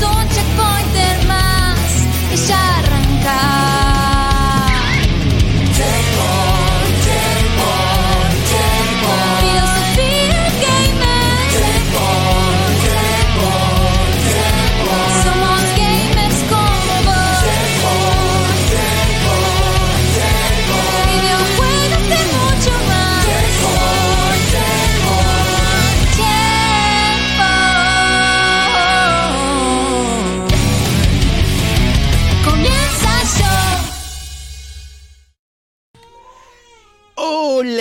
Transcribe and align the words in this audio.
Vayas, 0.00 0.38
es 0.38 0.99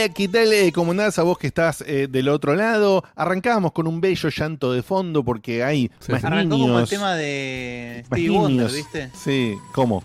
Hola, 0.02 0.14
¿qué 0.14 0.30
tal? 0.30 0.54
Eh, 0.54 0.72
¿Cómo 0.72 0.92
andás 0.92 1.20
a 1.20 1.24
vos 1.24 1.38
que 1.38 1.48
estás 1.48 1.84
eh, 1.86 2.08
del 2.10 2.30
otro 2.30 2.56
lado? 2.56 3.04
Arrancábamos 3.18 3.74
con 3.74 3.86
un 3.86 4.00
bello 4.00 4.30
llanto 4.30 4.72
de 4.72 4.82
fondo 4.82 5.26
porque 5.26 5.62
hay 5.62 5.92
más 6.08 6.24
Arrancó 6.24 6.56
niños. 6.56 6.68
como 6.68 6.80
el 6.80 6.88
tema 6.88 7.16
de 7.16 7.98
más 7.98 8.06
Stevie 8.08 8.30
Wonder, 8.30 8.52
niños. 8.68 8.74
¿viste? 8.76 9.10
Sí, 9.14 9.56
¿cómo? 9.74 10.02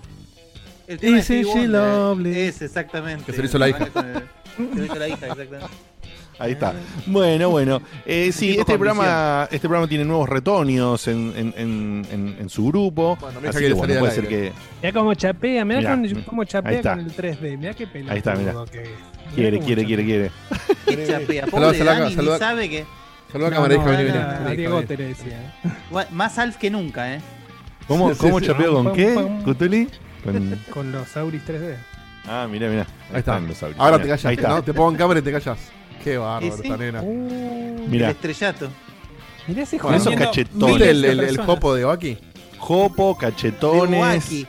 El 0.88 0.98
tema 0.98 1.12
de 1.14 1.20
Ese 1.20 1.42
Stevie 1.44 1.44
Wonder. 1.44 1.70
lovely. 1.70 2.38
Es 2.40 2.62
exactamente. 2.62 3.24
Que 3.26 3.32
se 3.34 3.38
le 3.42 3.44
hizo 3.46 3.56
la 3.58 3.68
hija. 3.68 3.86
Se 3.86 4.74
le 4.80 4.84
hizo 4.84 4.94
la 4.96 5.06
hija, 5.08 5.26
exactamente. 5.28 5.66
Ahí 6.40 6.52
está. 6.52 6.74
Bueno, 7.06 7.50
bueno. 7.50 7.80
Eh, 8.04 8.32
sí, 8.32 8.56
este 8.58 8.76
programa, 8.76 9.44
este 9.52 9.68
programa 9.68 9.86
tiene 9.88 10.04
nuevos 10.04 10.28
retoños 10.28 11.06
en, 11.06 11.32
en- 11.36 11.54
en- 11.56 12.06
en- 12.10 12.36
en 12.40 12.48
su 12.50 12.66
grupo. 12.66 13.16
Bueno, 13.20 13.38
así 13.48 13.58
que 13.60 13.72
bueno, 13.74 14.00
puede 14.00 14.12
ser 14.12 14.26
que. 14.26 14.52
Mirá 14.82 14.92
cómo 14.92 15.14
chapea, 15.14 15.64
mirá, 15.64 15.94
Mirá, 15.96 16.20
cómo 16.26 16.42
Ahí 16.42 16.48
chapea 16.48 16.72
está. 16.72 16.96
con 16.96 17.04
el 17.06 17.12
3D. 17.14 17.56
Mirá 17.56 17.74
qué 17.74 17.86
pelotudo 17.86 18.12
Ahí 18.12 18.18
está, 18.18 18.34
mirá. 18.34 18.54
que 18.72 18.82
Quiere, 19.34 19.58
quiere, 19.60 19.84
quiere, 19.84 20.04
quiere. 20.04 20.30
Qué 20.86 21.06
chapea. 21.06 21.46
Saluda, 21.46 21.66
Pobre 21.66 21.78
saluda, 21.78 21.94
Dani, 21.94 22.10
ni 22.10 22.14
saluda. 22.16 22.38
sabe 22.38 22.68
que. 22.70 22.84
Saluda 23.32 23.46
a 23.48 23.50
No, 23.50 23.56
cámara, 23.56 23.74
no, 23.74 23.80
hija, 23.82 23.90
vení, 23.90 24.02
era 24.10 24.12
vení. 24.12 24.34
a 24.34 24.38
Vení, 24.44 24.56
Diego 24.56 24.74
vení. 24.76 24.86
te 24.86 24.96
le 24.96 25.04
decía. 25.08 25.54
Gua- 25.90 26.10
Más 26.10 26.38
alf 26.38 26.56
que 26.56 26.70
nunca, 26.70 27.14
¿eh? 27.14 27.20
¿Cómo, 27.88 28.14
cómo 28.16 28.40
sí. 28.40 28.46
chapeó 28.46 28.72
con 28.74 28.92
qué. 28.94 29.14
Cutuli? 29.44 29.88
Con... 30.22 30.58
Con 30.70 30.92
los 30.92 31.16
Auris 31.16 31.42
3D. 31.44 31.76
Ah, 32.26 32.46
mira, 32.50 32.68
mira. 32.68 32.82
Ahí 33.12 33.18
está. 33.18 33.32
están 33.36 33.48
los 33.48 33.62
audios. 33.62 33.78
Ahora 33.80 33.98
te 33.98 34.04
Mirá, 34.04 34.16
callas, 34.16 34.26
Ahí 34.26 34.34
está. 34.36 34.48
¿no? 34.48 34.62
Te 34.62 34.72
pongo 34.72 34.90
en 34.90 34.96
cámara 34.96 35.20
y 35.20 35.22
te 35.22 35.32
callas. 35.32 35.58
Qué 36.02 36.16
bárbaro, 36.16 36.54
esta 36.54 36.76
nena. 36.76 37.02
Uh, 37.02 37.86
Mirá. 37.88 38.06
El 38.10 38.12
estrellato. 38.12 38.70
mirá 39.46 39.62
ese 39.62 39.78
Bueno, 39.78 39.96
Esos 39.98 40.14
cachetones. 40.14 40.66
¿Viste 40.76 40.90
el, 40.90 41.02
de 41.02 41.28
el, 41.28 41.36
jopo 41.38 41.74
de 41.74 41.84
Oaki? 41.84 42.18
Jopo, 42.58 43.16
De 43.20 43.26
cachetones. 43.26 44.00
Waki. 44.00 44.46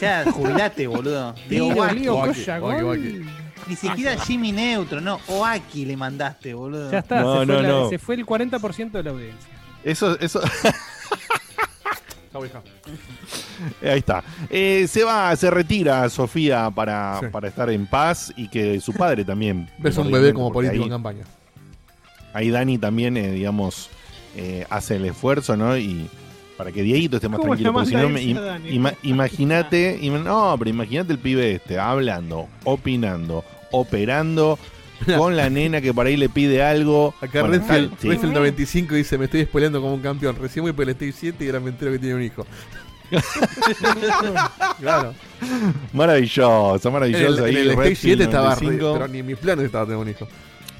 Ya, 0.00 0.24
jubilate, 0.32 0.86
boludo. 0.88 1.34
De 1.48 1.60
Oaki. 1.60 3.24
Ni 3.66 3.76
siquiera 3.76 4.16
Jimmy 4.18 4.52
Neutro, 4.52 5.00
no. 5.00 5.20
Oaki 5.28 5.84
le 5.86 5.96
mandaste, 5.96 6.52
boludo. 6.54 6.90
Ya 6.90 6.98
está, 6.98 7.20
No, 7.22 7.40
se, 7.40 7.46
no, 7.46 7.54
fue 7.54 7.62
la- 7.62 7.68
no. 7.68 7.88
se 7.88 7.98
fue 7.98 8.14
el 8.16 8.26
40% 8.26 8.90
de 8.92 9.02
la 9.02 9.10
audiencia. 9.10 9.48
Eso, 9.82 10.18
eso. 10.20 10.40
Hija. 12.44 12.62
Ahí 13.80 13.98
está. 14.00 14.24
Eh, 14.50 14.86
se 14.88 15.04
va, 15.04 15.34
se 15.36 15.48
retira 15.50 16.08
Sofía 16.10 16.68
para, 16.74 17.20
Sí. 17.20 17.26
para 17.30 17.46
estar 17.48 17.70
en 17.70 17.86
paz 17.86 18.32
y 18.36 18.48
que 18.48 18.80
su 18.80 18.92
padre 18.92 19.24
también. 19.24 19.70
Ves 19.78 19.96
un 19.98 20.10
bebé 20.10 20.34
como 20.34 20.52
político 20.52 20.82
en 20.82 20.90
campaña. 20.90 21.24
ahí 22.32 22.50
Dani 22.50 22.76
también, 22.78 23.16
eh, 23.16 23.30
digamos, 23.30 23.88
eh, 24.36 24.66
hace 24.68 24.96
el 24.96 25.04
esfuerzo, 25.04 25.56
¿no? 25.56 25.76
Y 25.78 26.10
para 26.58 26.72
que 26.72 26.82
Dieguito 26.82 27.16
esté 27.18 27.28
más 27.28 27.38
¿Cómo 27.38 27.50
tranquilo. 27.54 27.72
Porque 27.72 27.90
si 27.90 28.34
no, 28.34 28.48
im- 28.48 28.96
imagínate, 29.04 30.00
im- 30.02 30.24
no, 30.24 30.56
pero 30.58 30.70
imagínate 30.70 31.12
el 31.12 31.20
pibe 31.20 31.52
este 31.52 31.78
hablando, 31.78 32.48
opinando, 32.64 33.44
operando. 33.80 34.58
Con 35.18 35.36
la 35.36 35.50
nena 35.50 35.80
que 35.80 35.92
por 35.92 36.06
ahí 36.06 36.16
le 36.16 36.28
pide 36.28 36.62
algo. 36.62 37.14
Acá 37.20 37.40
Bueno, 37.40 37.56
Redfield, 37.58 37.92
sí. 38.00 38.08
Redfield 38.08 38.32
95 38.32 38.94
dice, 38.94 39.18
me 39.18 39.24
estoy 39.26 39.44
spoileando 39.44 39.80
como 39.82 39.92
un 39.94 40.00
campeón. 40.00 40.36
Recién 40.40 40.62
voy 40.64 40.72
por 40.72 40.84
el 40.84 40.90
Stage 40.90 41.12
7 41.12 41.44
y 41.44 41.48
ahora 41.48 41.60
me 41.60 41.70
entero 41.70 41.90
que 41.92 41.98
tiene 41.98 42.14
un 42.14 42.22
hijo. 42.22 42.46
claro. 44.80 45.14
Maravilloso, 45.92 46.88
En 46.88 46.92
maravilloso. 46.92 47.26
el, 47.26 47.38
en 47.38 47.44
ahí, 47.44 47.56
el 47.56 47.70
Stage 47.70 47.76
Redfield 47.88 47.96
7 47.98 48.22
estaba 48.24 48.54
re- 48.54 48.60
95. 48.62 48.92
pero 48.94 49.08
ni 49.08 49.18
en 49.18 49.26
mis 49.26 49.36
planes 49.36 49.66
estaba 49.66 49.84
tener 49.84 49.98
un 49.98 50.08
hijo. 50.08 50.28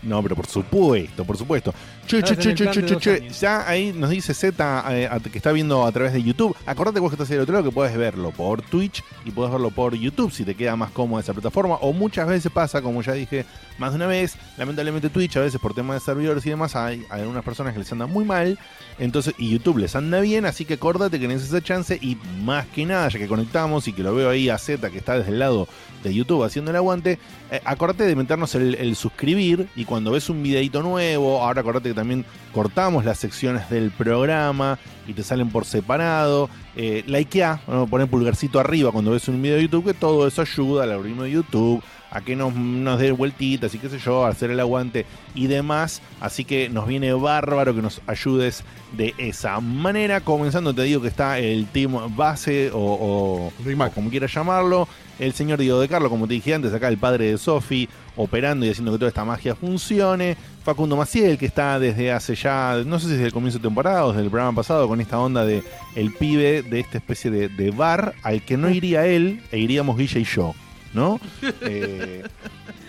No, 0.05 0.23
pero 0.23 0.37
por 0.37 0.47
supuesto, 0.47 1.25
por 1.25 1.37
supuesto. 1.39 1.73
Che, 2.07 2.23
che, 2.23 2.35
en 2.35 2.41
che, 2.41 2.55
che, 2.55 2.85
che, 2.85 2.97
che. 2.99 3.29
Ya 3.41 3.67
ahí 3.67 3.93
nos 3.95 4.11
dice 4.11 4.35
Z 4.35 4.55
eh, 4.91 5.09
a- 5.11 5.19
que 5.19 5.39
está 5.39 5.51
viendo 5.53 5.87
a 5.87 5.93
través 5.93 6.13
de 6.13 6.23
YouTube. 6.23 6.55
Acordate 6.67 7.01
vos 7.01 7.11
que 7.11 7.15
estás 7.15 7.29
del 7.31 7.41
otro 7.41 7.55
lado 7.55 7.65
que 7.65 7.75
puedes 7.75 7.97
verlo 7.97 8.31
por 8.31 8.61
Twitch 8.61 9.03
y 9.25 9.31
puedes 9.31 9.51
verlo 9.51 9.71
por 9.71 9.95
YouTube 9.95 10.31
si 10.31 10.45
te 10.45 10.55
queda 10.55 10.77
más 10.77 10.91
cómoda 10.91 11.23
esa 11.23 11.33
plataforma. 11.33 11.77
O 11.77 11.95
muchas 11.95 12.29
veces 12.29 12.53
pasa, 12.53 12.83
como 12.83 13.01
ya 13.01 13.15
dije 13.15 13.47
más 13.79 13.93
de 13.93 13.97
una 13.97 14.07
vez, 14.07 14.37
lamentablemente 14.59 15.09
Twitch 15.09 15.37
a 15.39 15.41
veces 15.41 15.59
por 15.59 15.73
temas 15.75 15.97
de 15.97 16.05
servidores 16.05 16.45
y 16.45 16.51
demás 16.51 16.77
hay, 16.77 17.03
hay 17.09 17.23
algunas 17.23 17.43
personas 17.43 17.73
que 17.73 17.79
les 17.79 17.91
andan 17.91 18.11
muy 18.11 18.27
mal. 18.27 18.59
Entonces, 18.99 19.35
y 19.39 19.51
YouTube 19.51 19.79
les 19.79 19.97
anda 19.97 20.21
bien, 20.21 20.45
así 20.45 20.67
que 20.67 20.75
acordate 20.75 21.19
que 21.19 21.27
tenés 21.27 21.43
esa 21.43 21.63
chance 21.63 21.99
y 22.01 22.17
más 22.45 22.67
que 22.67 22.85
nada, 22.85 23.09
ya 23.09 23.19
que 23.19 23.27
conectamos 23.27 23.89
y 23.89 23.93
que 23.95 24.03
lo 24.03 24.15
veo 24.15 24.29
ahí 24.29 24.51
a 24.51 24.59
Z 24.59 24.91
que 24.91 24.99
está 24.99 25.17
desde 25.19 25.31
el 25.33 25.39
lado 25.39 25.67
de 26.05 26.15
YouTube 26.15 26.45
haciendo 26.45 26.71
el 26.71 26.77
aguante, 26.77 27.19
eh, 27.51 27.61
acordate 27.65 28.05
de 28.05 28.15
meternos 28.15 28.55
el, 28.55 28.75
el 28.75 28.95
suscribir 28.95 29.69
y 29.75 29.87
cuando 29.87 29.94
ves 30.03 30.29
un 30.31 30.43
videito 30.43 30.83
nuevo, 30.83 31.43
ahora 31.43 31.61
acordate 31.61 31.89
que 31.91 31.95
también 31.95 32.25
cortamos 32.53 33.05
las 33.05 33.19
secciones 33.19 33.69
del 33.71 33.91
programa 33.91 34.79
y 35.07 35.13
te 35.13 35.23
salen 35.23 35.51
por 35.51 35.65
separado. 35.65 36.49
Eh, 36.77 37.05
likea, 37.07 37.61
¿no? 37.69 37.87
poner 37.87 38.09
pulgarcito 38.09 38.59
arriba 38.59 38.91
cuando 38.91 39.13
ves 39.13 39.29
un 39.29 39.41
video 39.41 39.57
de 39.57 39.63
YouTube, 39.63 39.85
que 39.87 39.95
todo 39.95 40.27
eso 40.27 40.43
ayuda 40.43 40.83
al 40.85 40.91
algoritmo 40.93 41.23
de 41.23 41.31
YouTube 41.31 41.83
a 42.11 42.21
que 42.21 42.37
nos, 42.37 42.55
nos 42.55 43.01
dé 43.01 43.11
vueltitas 43.11 43.75
y 43.75 43.79
qué 43.79 43.89
sé 43.89 43.99
yo, 43.99 44.25
a 44.25 44.29
hacer 44.29 44.51
el 44.53 44.61
aguante 44.61 45.05
y 45.35 45.49
demás. 45.49 46.01
Así 46.21 46.45
que 46.45 46.69
nos 46.69 46.87
viene 46.87 47.13
bárbaro 47.13 47.75
que 47.75 47.83
nos 47.83 48.01
ayudes 48.07 48.63
de 48.97 49.15
esa 49.19 49.59
manera. 49.61 50.21
Comenzando, 50.21 50.73
te 50.73 50.83
digo 50.83 51.01
que 51.03 51.09
está 51.09 51.41
el 51.41 51.67
team 51.67 52.15
base 52.17 52.71
o, 52.73 52.79
o- 52.79 53.91
como 53.95 54.11
quieras 54.11 54.33
llamarlo. 54.33 54.87
El 55.19 55.33
señor 55.33 55.59
Diego 55.59 55.81
de 55.81 55.89
Carlo, 55.89 56.09
como 56.09 56.27
te 56.29 56.35
dije 56.35 56.55
antes, 56.55 56.73
acá 56.73 56.89
el 56.89 56.99
padre 56.99 57.31
de 57.33 57.39
Sofi, 57.39 57.89
operando 58.17 58.65
y 58.67 58.71
haciendo 58.71 58.93
que 58.93 58.99
toda 58.99 59.09
esta 59.09 59.25
magia 59.25 59.55
funcione. 59.55 60.37
Facundo 60.65 60.97
Maciel, 60.97 61.37
que 61.37 61.47
está 61.47 61.79
desde 61.79 62.11
hace 62.13 62.35
ya, 62.35 62.83
no 62.87 62.99
sé 62.99 63.07
si 63.07 63.13
desde 63.13 63.27
el 63.27 63.33
comienzo 63.33 63.59
de 63.59 63.65
temporada 63.65 64.07
o 64.07 64.09
desde 64.13 64.23
el 64.25 64.31
programa 64.31 64.55
pasado, 64.57 64.89
con 64.89 65.01
esta 65.01 65.19
onda 65.19 65.45
de 65.45 65.63
el 65.95 66.13
pibe 66.15 66.63
de 66.63 66.81
esta 66.81 66.97
especie 66.99 67.31
de, 67.31 67.49
de 67.49 67.71
bar 67.71 68.15
al 68.23 68.43
que 68.43 68.57
no 68.57 68.71
iría 68.71 69.05
él 69.07 69.43
e 69.53 69.59
iríamos 69.59 69.99
Guilla 69.99 70.21
y 70.21 70.25
yo, 70.25 70.55
¿no? 70.95 71.21
Eh, 71.61 72.23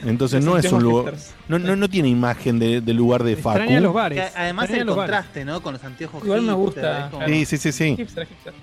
entonces 0.06 0.44
no 0.44 0.57
es 0.57 0.72
un 0.72 0.83
lugar. 0.83 1.16
No, 1.48 1.57
no, 1.57 1.75
no 1.75 1.89
tiene 1.89 2.10
imagen 2.10 2.60
de, 2.60 2.80
de 2.81 2.94
lugar 2.94 3.24
de 3.24 3.36
Facu. 3.36 3.57
Extraña 3.57 3.80
los 3.81 3.92
Que 3.92 3.95
bares. 3.95 4.31
además 4.36 4.63
extraña 4.66 4.81
el 4.81 4.88
los 4.88 4.95
bares. 4.98 5.16
contraste, 5.16 5.45
¿no? 5.45 5.62
Con 5.62 5.74
los 5.74 5.83
anteojos. 5.83 6.24
Igual 6.24 6.42
me 6.44 6.54
gusta. 6.54 7.10
Sí, 7.28 7.45
sí, 7.45 7.57
sí, 7.57 7.71
sí. 7.71 7.95
Hipster, 7.98 8.28
hipster. 8.28 8.54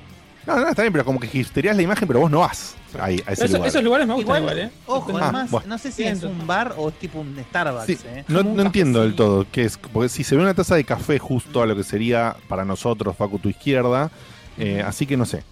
No, 0.46 0.56
no, 0.58 0.68
está 0.68 0.82
bien, 0.82 0.92
pero 0.92 1.04
como 1.04 1.20
que 1.20 1.28
hipsterías 1.32 1.76
la 1.76 1.82
imagen, 1.82 2.06
pero 2.08 2.20
vos 2.20 2.30
no 2.30 2.40
vas 2.40 2.74
ahí, 2.98 3.22
a 3.26 3.32
ese 3.32 3.44
Eso- 3.44 3.54
lugar. 3.56 3.68
esos 3.68 3.82
lugares 3.84 4.06
me 4.08 4.14
gustan 4.14 4.36
Igual, 4.42 4.42
igual, 4.58 4.58
¿eh? 4.58 4.70
Ojo, 4.86 5.16
Ah, 5.16 5.20
además, 5.22 5.50
bueno. 5.50 5.66
no 5.68 5.78
sé 5.78 5.92
si 5.92 6.02
es 6.04 6.22
un 6.24 6.46
bar 6.46 6.74
o 6.76 6.88
es 6.88 6.98
tipo 6.98 7.20
un 7.20 7.36
Starbucks, 7.48 7.86
Sí, 7.86 7.96
¿eh? 8.06 8.24
no, 8.28 8.40
entiendo 8.60 9.02
del 9.02 9.14
todo 9.14 9.46
qué 9.52 9.64
es, 9.64 9.78
porque 9.78 10.08
si 10.08 10.24
se 10.24 10.34
ve 10.36 10.42
una 10.42 10.54
taza 10.54 10.74
de 10.74 10.84
café 10.84 11.18
justo 11.18 11.62
a 11.62 11.66
lo 11.66 11.76
que 11.76 11.84
sería 11.84 12.36
para 12.48 12.64
nosotros, 12.64 13.16
Facu, 13.16 13.38
tu 13.38 13.48
izquierda, 13.48 14.10
eh, 14.58 14.82
así 14.84 15.06
que 15.06 15.16
no 15.16 15.24
sé. 15.26 15.42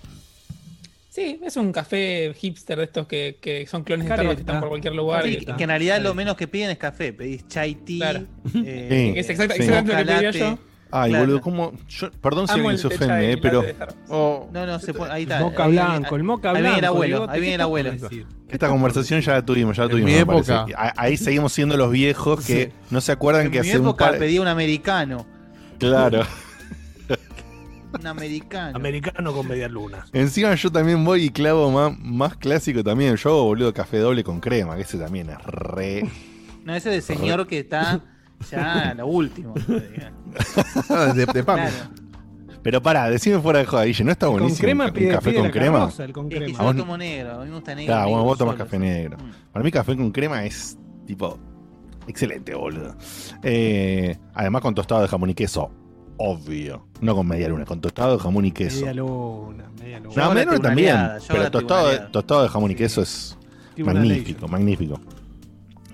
Sí, 1.09 1.41
es 1.43 1.57
un 1.57 1.73
café 1.73 2.33
hipster 2.39 2.79
de 2.79 2.85
estos 2.85 3.07
que, 3.07 3.37
que 3.41 3.67
son 3.67 3.83
clones 3.83 4.07
de. 4.09 4.15
Starbucks 4.15 4.37
que 4.37 4.41
están 4.43 4.61
por 4.61 4.69
cualquier 4.69 4.95
lugar. 4.95 5.25
Sí, 5.25 5.39
que, 5.39 5.57
que 5.57 5.63
en 5.65 5.69
realidad 5.69 6.01
lo 6.01 6.15
menos 6.15 6.37
que 6.37 6.47
piden 6.47 6.71
es 6.71 6.79
café. 6.79 7.13
Pedís 7.13 7.49
chai 7.49 7.75
tea, 7.75 7.97
Claro. 7.99 8.27
eh, 8.65 9.15
Es 9.17 9.29
exacta- 9.29 9.55
Sí. 9.55 9.63
exactamente 9.63 9.93
lo 9.93 9.99
que 9.99 10.05
pedía 10.05 10.31
yo. 10.31 10.59
Ay, 10.93 11.11
Claro. 11.11 11.25
boludo, 11.27 11.41
¿cómo? 11.41 11.73
Yo, 11.89 12.11
perdón 12.21 12.47
si 12.49 12.55
Amo 12.55 12.69
alguien 12.69 12.79
se 12.79 12.87
ofende, 12.89 13.15
de 13.15 13.33
eh, 13.33 13.37
pero 13.41 13.65
oh, 14.09 14.49
No, 14.53 14.67
no, 14.67 14.79
se 14.81 14.93
pone, 14.93 15.13
ahí 15.13 15.23
está. 15.23 15.39
El 15.39 15.45
moca 15.45 15.65
ahí- 15.65 15.71
blanco, 15.73 16.17
el 16.17 16.23
moca 16.25 16.49
ahí 16.51 16.55
blanco. 16.55 16.65
viene 16.65 16.79
el 16.79 16.85
abuelo, 16.85 17.27
ahí 17.31 17.41
viene 17.41 17.47
¿qué 17.51 17.55
el 17.55 17.61
abuelo. 17.61 17.93
esta 18.49 18.69
conversación 18.69 19.21
ya 19.21 19.33
la 19.35 19.45
tuvimos, 19.45 19.77
ya 19.77 19.83
la 19.85 19.87
En 19.87 19.91
tuvimos. 19.93 20.11
mi 20.13 20.19
me 20.19 20.27
parece. 20.27 20.53
época. 20.53 20.95
Ahí 20.97 21.17
seguimos 21.17 21.53
siendo 21.53 21.77
los 21.77 21.91
viejos 21.93 22.45
que 22.45 22.65
Sí. 22.67 22.73
no 22.91 23.01
se 23.01 23.13
acuerdan 23.13 23.47
En 23.47 23.53
que 23.53 23.61
mi 23.61 23.69
hace 23.69 23.79
un 23.79 23.87
época 23.87 24.07
par... 24.11 24.19
pedía 24.19 24.41
un 24.43 24.49
americano. 24.49 25.27
Claro. 25.79 26.23
Un 27.93 28.07
americano. 28.07 28.77
Americano 28.77 29.33
con 29.33 29.49
media 29.49 29.69
luna. 29.69 30.07
Encima 30.13 30.55
yo 30.55 30.71
también 30.71 31.05
voy 31.05 31.25
y 31.25 31.31
clavo 31.31 31.71
más, 31.73 31.99
más 31.99 32.37
clásico 32.37 32.85
también. 32.85 33.17
Yo 33.17 33.31
hago, 33.31 33.45
boludo, 33.45 33.75
café 33.75 33.99
doble 33.99 34.23
con 34.23 34.39
crema, 34.41 34.77
que 34.77 34.83
ese 34.83 34.97
también 34.97 35.29
es 35.31 35.39
re... 35.45 36.09
no, 36.65 36.75
ese 36.75 36.91
de 36.91 37.01
señor 37.01 37.49
que 37.49 37.59
está 37.59 38.01
ya 38.51 38.95
lo 38.95 39.07
último. 39.07 39.55
de. 41.15 41.27
Claro. 41.27 41.71
Pero 42.63 42.83
pará, 42.83 43.09
decime 43.09 43.41
fuera 43.41 43.61
de 43.61 43.65
joda, 43.67 43.85
Guille, 43.85 44.05
¿no 44.05 44.13
está 44.13 44.27
Con 44.27 44.35
buenísimo 44.37 44.61
crema 44.67 44.85
un 44.87 44.93
pide, 44.93 45.09
café 45.09 45.31
pide 45.31 45.41
con 45.41 45.51
crema? 45.51 45.79
carroza, 45.79 46.05
el 46.05 46.13
con 46.13 46.27
Es 46.27 46.39
que 46.39 46.45
crema. 46.45 46.65
yo 46.65 46.75
tomo 46.77 46.99
negro, 46.99 47.35
a 47.35 47.39
mí 47.45 47.49
me 47.49 47.55
gusta 47.55 47.75
negro. 47.75 47.95
Claro, 47.95 48.09
bueno, 48.11 48.25
vos 48.25 48.39
tomás 48.39 48.53
solo, 48.55 48.65
café 48.65 48.77
sí. 48.77 48.83
negro. 48.83 49.17
Mm. 49.17 49.53
Para 49.53 49.65
mí 49.65 49.71
café 49.71 49.97
con 49.97 50.11
crema 50.13 50.45
es 50.45 50.79
tipo 51.07 51.39
excelente, 52.07 52.55
boludo. 52.55 52.97
Eh, 53.43 54.17
además 54.35 54.61
con 54.63 54.75
tostado 54.75 55.01
de 55.01 55.09
jamón 55.09 55.31
y 55.31 55.35
queso, 55.35 55.71
obvio. 56.19 56.87
No 57.01 57.15
con 57.15 57.27
media 57.27 57.49
luna, 57.49 57.65
con 57.65 57.81
tostado 57.81 58.17
de 58.19 58.23
jamón 58.23 58.45
y 58.45 58.53
queso. 58.53 58.81
Media 58.81 58.95
luna, 58.95 59.65
media 59.81 60.01
luna. 60.01 60.15
No, 60.23 60.31
media 60.35 60.45
luna 60.45 60.59
también, 60.61 60.97
pero 61.29 61.51
tostado 61.51 61.89
de, 61.89 61.99
tostado 62.13 62.43
de 62.43 62.49
jamón 62.51 62.71
y 62.71 62.75
queso 62.75 63.01
es 63.01 63.39
magnífico, 63.79 64.49
magnífico. 64.49 65.01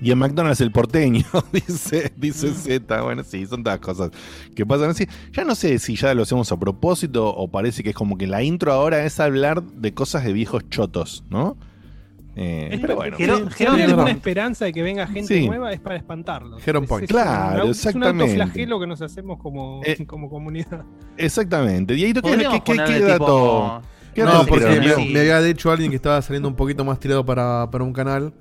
Y 0.01 0.11
en 0.11 0.19
McDonald's 0.19 0.61
el 0.61 0.71
porteño, 0.73 1.25
dice, 1.53 2.13
dice 2.17 2.49
Mm. 2.51 2.55
Z. 2.55 3.03
Bueno, 3.03 3.25
sí, 3.25 3.47
son 3.47 3.65
todas 3.65 3.79
cosas 3.81 4.11
que 4.55 4.67
pasan 4.67 4.91
así. 4.91 5.07
Ya 5.33 5.45
no 5.45 5.55
sé 5.55 5.79
si 5.79 5.97
ya 5.97 6.13
lo 6.15 6.23
hacemos 6.23 6.53
a 6.53 6.59
propósito 6.59 7.29
o 7.29 7.49
parece 7.49 7.83
que 7.83 7.91
es 7.91 7.97
como 7.97 8.19
que 8.19 8.27
la 8.27 8.43
intro 8.43 8.73
ahora 8.73 9.05
es 9.05 9.19
hablar 9.21 9.63
de 9.63 9.95
cosas 9.95 10.25
de 10.25 10.33
viejos 10.35 10.69
chotos, 10.69 11.25
¿no? 11.31 11.57
Eh, 12.39 12.69
Es 12.73 12.81
pero 12.81 12.99
para- 12.99 13.11
bueno. 13.13 13.17
Jero- 13.17 13.51
Si 13.57 13.65
hay 13.65 13.81
alguna 13.83 14.11
esperanza 14.11 14.67
de 14.67 14.75
que 14.75 14.83
venga 14.83 15.07
gente 15.07 15.39
Sí. 15.39 15.47
nueva 15.47 15.73
es 15.73 15.81
para 15.81 15.97
espantarlos. 15.97 16.67
Heron 16.69 16.83
Es- 16.85 16.89
Point. 16.91 17.05
es 17.05 17.11
Claro, 17.11 17.65
un- 17.65 17.71
exactamente. 17.71 18.25
Es 18.27 18.35
un 18.35 18.41
autoflagelo 18.43 18.81
que 18.81 18.87
nos 18.87 19.01
hacemos 19.01 19.39
como, 19.39 19.81
Eh, 19.85 20.05
como 20.07 20.29
comunidad. 20.29 20.85
Exactamente. 21.17 21.95
Dieguito, 21.95 22.21
¿qué, 22.21 22.37
qué, 22.37 22.63
qué, 22.63 22.85
qué 22.85 23.01
dato? 23.01 23.25
tipo- 23.25 23.83
¿Qué 24.15 24.23
No, 24.23 24.45
porque 24.47 24.67
me, 24.67 24.95
Sí. 24.95 25.11
me 25.13 25.21
había 25.21 25.41
dicho 25.43 25.71
alguien 25.71 25.91
que 25.91 25.97
estaba 25.97 26.21
saliendo 26.23 26.49
un 26.49 26.55
poquito 26.57 26.85
más 26.85 26.99
tirado 27.01 27.25
para, 27.25 27.71
para 27.71 27.85
un 27.85 27.93
canal. 27.95 28.33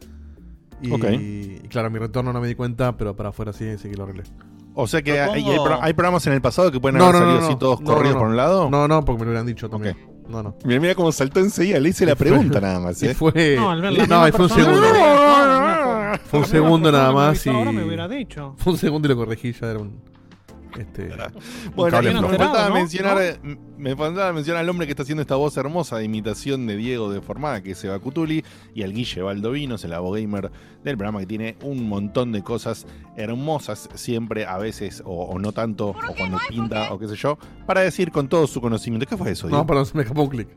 Y, 0.88 0.92
Ok. 0.92 1.06
y 1.12 1.68
claro, 1.70 1.90
mi 1.90 2.00
retorno 2.00 2.32
no 2.34 2.40
me 2.42 2.48
di 2.48 2.56
cuenta, 2.56 2.96
pero 2.98 3.16
para 3.16 3.30
afuera 3.30 3.54
sí, 3.54 3.78
sí 3.78 3.90
que 3.90 3.96
lo 3.96 4.04
arreglé. 4.04 4.24
O 4.78 4.88
sea 4.88 5.02
que 5.02 5.20
hay, 5.22 5.94
programas 5.94 6.28
en 6.28 6.34
el 6.34 6.42
pasado 6.42 6.70
que 6.72 6.80
pueden 6.82 6.98
No, 6.98 7.06
haber 7.06 7.16
no, 7.16 7.20
salido 7.22 7.40
no, 7.40 7.46
así 7.46 7.54
no. 7.54 7.58
todos 7.60 7.80
No, 7.82 7.86
corridos 7.94 8.16
no, 8.16 8.20
por 8.20 8.28
un 8.30 8.36
lado. 8.38 8.70
No, 8.70 8.88
no, 8.88 9.06
porque 9.06 9.20
me 9.20 9.26
lo 9.26 9.32
hubieran 9.32 9.46
dicho 9.48 9.70
también. 9.70 9.96
No, 10.28 10.44
no. 10.44 10.56
Mira, 10.66 10.80
mira 10.82 10.96
cómo 10.96 11.12
saltó 11.12 11.40
enseguida, 11.40 11.80
le 11.80 11.90
hice 11.90 12.06
la 12.06 12.16
pregunta 12.16 12.60
nada 12.60 12.80
más. 12.80 13.02
Y 13.02 13.08
¿eh? 13.08 13.14
fue. 13.14 13.56
No, 13.56 13.70
al 13.72 13.82
ver 13.82 13.94
la 13.94 14.06
No, 14.08 14.28
y 14.28 14.32
fue 14.32 14.46
un 14.46 14.50
segundo. 14.52 14.82
No, 14.82 16.12
no, 16.12 16.18
Fue 16.26 16.40
un 16.40 16.46
segundo 16.46 16.92
nada 16.92 17.12
más 17.14 17.46
y- 17.46 17.50
Ahora 17.50 17.72
me 17.72 17.84
hubiera 17.86 18.08
dicho. 18.08 18.54
Fue 18.58 18.74
un 18.74 18.80
segundo 18.80 19.08
y 19.08 19.10
lo 19.12 19.16
corregí, 19.18 19.54
ya 19.54 19.68
era 19.68 19.80
un. 19.80 20.02
Este. 20.78 21.10
Bueno, 21.74 22.02
y 22.02 22.08
flojo. 22.08 22.28
faltaba 22.28 22.68
¿no? 22.70 22.76
mencionar, 22.76 23.16
¿No? 23.16 23.22
eh, 23.22 23.58
me 23.78 23.96
faltaba 23.96 24.32
mencionar 24.34 24.62
al 24.62 24.70
hombre 24.70 24.86
que 24.88 24.92
está 24.92 25.04
haciendo 25.04 25.22
esta 25.22 25.36
voz 25.36 25.56
hermosa 25.58 25.98
de 25.98 26.06
imitación 26.06 26.66
de 26.68 26.78
Diego 26.78 27.12
de 27.12 27.22
Formada, 27.22 27.62
que 27.62 27.72
es 27.72 27.78
Seba 27.78 28.00
Cutuli, 28.00 28.44
y 28.74 28.84
al 28.84 28.94
Guille 28.94 29.22
Valdovinos, 29.22 29.84
el 29.84 29.94
abogamer 29.94 30.52
del 30.84 30.98
programa, 30.98 31.20
que 31.20 31.26
tiene 31.26 31.58
un 31.64 31.88
montón 31.90 32.32
de 32.32 32.44
cosas 32.44 32.86
hermosas, 33.18 33.90
siempre, 33.96 34.46
a 34.46 34.58
veces, 34.58 35.02
o, 35.06 35.24
o 35.26 35.40
no 35.40 35.52
tanto, 35.52 35.90
o 35.90 36.16
cuando 36.18 36.38
pinta, 36.50 36.94
o 36.94 37.00
qué 37.00 37.08
sé 37.08 37.16
yo, 37.16 37.38
para 37.66 37.82
decir 37.82 38.12
con 38.12 38.28
todo 38.28 38.48
su 38.48 38.62
conocimiento. 38.62 39.08
¿Qué 39.08 39.18
fue 39.18 39.32
eso, 39.32 39.48
Diego? 39.48 39.58
No, 39.64 39.68
perdón, 39.68 39.86
se 39.86 39.96
me 39.96 40.04
escapó 40.04 40.24
un 40.24 40.30
clic. 40.30 40.48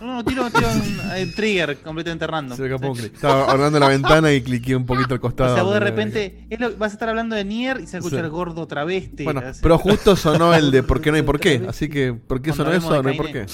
No, 0.00 0.16
no, 0.16 0.24
tiro, 0.24 0.50
tiro 0.50 0.68
un, 0.70 1.10
el 1.16 1.34
trigger 1.34 1.78
completamente 1.78 2.26
random. 2.26 2.56
Se 2.56 2.62
me 2.62 2.68
escapó 2.68 2.90
un 2.92 2.96
clic. 2.98 3.14
Estaba 3.14 3.46
ordenando 3.46 3.78
la 3.80 3.88
ventana 3.88 4.32
y 4.32 4.42
cliqué 4.42 4.76
un 4.76 4.84
poquito 4.84 5.14
al 5.14 5.20
costado. 5.20 5.52
O 5.52 5.54
sea, 5.54 5.62
vos 5.62 5.72
de 5.74 5.80
repente 5.80 6.46
es 6.50 6.60
lo- 6.60 6.76
vas 6.76 6.92
a 6.92 6.94
estar 6.94 7.08
hablando 7.08 7.34
de 7.36 7.44
Nier 7.44 7.80
y 7.80 7.86
se 7.86 7.92
va 7.92 7.98
a 7.98 8.06
escuchar 8.06 8.24
Sí. 8.24 8.30
gordo 8.30 8.66
travesti. 8.66 9.24
Bueno, 9.24 9.40
así. 9.42 9.60
pero 9.62 9.78
justo 9.78 10.14
sonó 10.14 10.52
el 10.54 10.70
de 10.70 10.82
por 10.82 11.00
qué 11.00 11.10
no 11.10 11.16
hay 11.16 11.22
por 11.22 11.40
qué. 11.40 11.64
Así 11.68 11.88
que, 11.88 12.12
¿por 12.12 12.42
qué 12.42 12.52
sonó 12.52 12.63
No 13.02 13.08
hay 13.10 13.16
por 13.16 13.26
qué. 13.32 13.46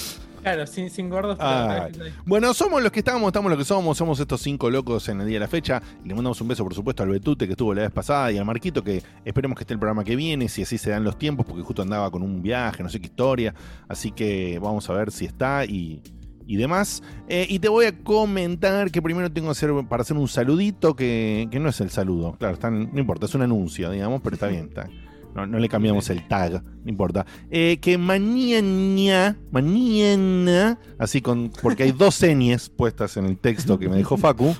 Claro, 0.43 0.67
sin, 0.67 0.89
sin 0.89 1.11
gordos. 1.11 1.37
pero 1.37 1.51
Ah. 1.51 1.89
Bueno, 2.25 2.55
somos 2.55 2.83
los 2.83 2.91
que 2.91 3.01
estamos, 3.01 3.27
estamos 3.29 3.51
los 3.51 3.59
que 3.59 3.65
somos, 3.67 3.99
somos 3.99 4.19
estos 4.21 4.41
cinco 4.41 4.71
locos 4.71 5.07
en 5.11 5.21
el 5.21 5.27
día 5.27 5.37
de 5.37 5.41
la 5.41 5.49
fecha. 5.49 5.83
Le 6.03 6.15
mandamos 6.15 6.41
un 6.41 6.49
beso, 6.49 6.65
por 6.65 6.73
supuesto, 6.73 7.03
al 7.03 7.11
Betute 7.11 7.45
que 7.47 7.53
estuvo 7.53 7.75
la 7.75 7.83
vez 7.83 7.91
pasada 7.91 8.33
y 8.33 8.39
al 8.39 8.47
Marquito 8.47 8.83
que 8.83 9.03
esperemos 9.25 9.55
que 9.59 9.65
esté 9.65 9.75
el 9.75 9.79
programa 9.79 10.03
que 10.03 10.17
viene, 10.17 10.49
si 10.49 10.63
así 10.63 10.79
se 10.79 10.89
dan 10.91 11.05
los 11.05 11.19
tiempos, 11.19 11.45
porque 11.45 11.63
justo 11.63 11.83
andaba 11.83 12.11
con 12.11 12.23
un 12.23 12.41
viaje, 12.41 12.83
no 12.83 12.89
sé 12.89 13.01
qué 13.01 13.07
historia. 13.09 13.55
Así 13.87 14.13
que 14.13 14.59
vamos 14.63 14.89
a 14.89 14.95
ver 14.95 15.11
si 15.11 15.27
está 15.27 15.67
y, 15.67 16.01
y 16.47 16.57
demás. 16.57 17.03
Eh, 17.29 17.45
y 17.47 17.59
te 17.59 17.69
voy 17.69 17.85
a 17.85 17.99
comentar 17.99 18.91
que 18.91 19.03
primero 19.03 19.31
tengo 19.31 19.49
que 19.49 19.53
hacer 19.53 19.71
para 19.91 20.01
hacer 20.01 20.17
un 20.17 20.27
saludito 20.27 20.97
que, 20.97 21.49
que 21.51 21.61
no 21.61 21.69
es 21.69 21.79
el 21.83 21.91
saludo. 21.91 22.37
Claro, 22.39 22.55
está 22.55 22.69
en- 22.69 22.89
no 22.95 22.99
importa, 22.99 23.27
es 23.27 23.35
un 23.35 23.43
anuncio, 23.43 23.91
digamos, 23.91 24.23
pero 24.23 24.37
está 24.37 24.47
bien, 24.47 24.69
está. 24.69 24.89
No, 25.35 25.47
no 25.47 25.59
le 25.59 25.69
cambiamos 25.69 26.11
el 26.11 26.27
tag, 26.27 26.63
no 26.63 26.91
importa. 26.91 27.25
Eh, 27.51 27.79
que 27.81 27.97
mañana, 27.99 29.37
mañana, 29.53 30.79
así 30.99 31.21
con, 31.23 31.51
porque 31.63 31.85
hay 31.85 31.93
dos 31.93 32.15
señas 32.17 32.69
puestas 32.69 33.17
en 33.17 33.27
el 33.27 33.39
texto 33.39 33.79
que 33.79 33.89
me 33.89 33.97
dejó 33.97 34.17
Facu. 34.17 34.57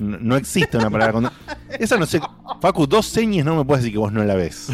No, 0.00 0.18
no 0.20 0.36
existe 0.36 0.76
una 0.76 0.90
palabra 0.90 1.12
con. 1.12 1.30
Esa 1.78 1.96
no 1.96 2.06
sé. 2.06 2.20
Facu, 2.60 2.86
dos 2.86 3.06
señas 3.06 3.44
no 3.46 3.56
me 3.56 3.64
puedes 3.64 3.82
decir 3.84 3.94
que 3.94 3.98
vos 3.98 4.12
no 4.12 4.24
la 4.24 4.34
ves. 4.34 4.68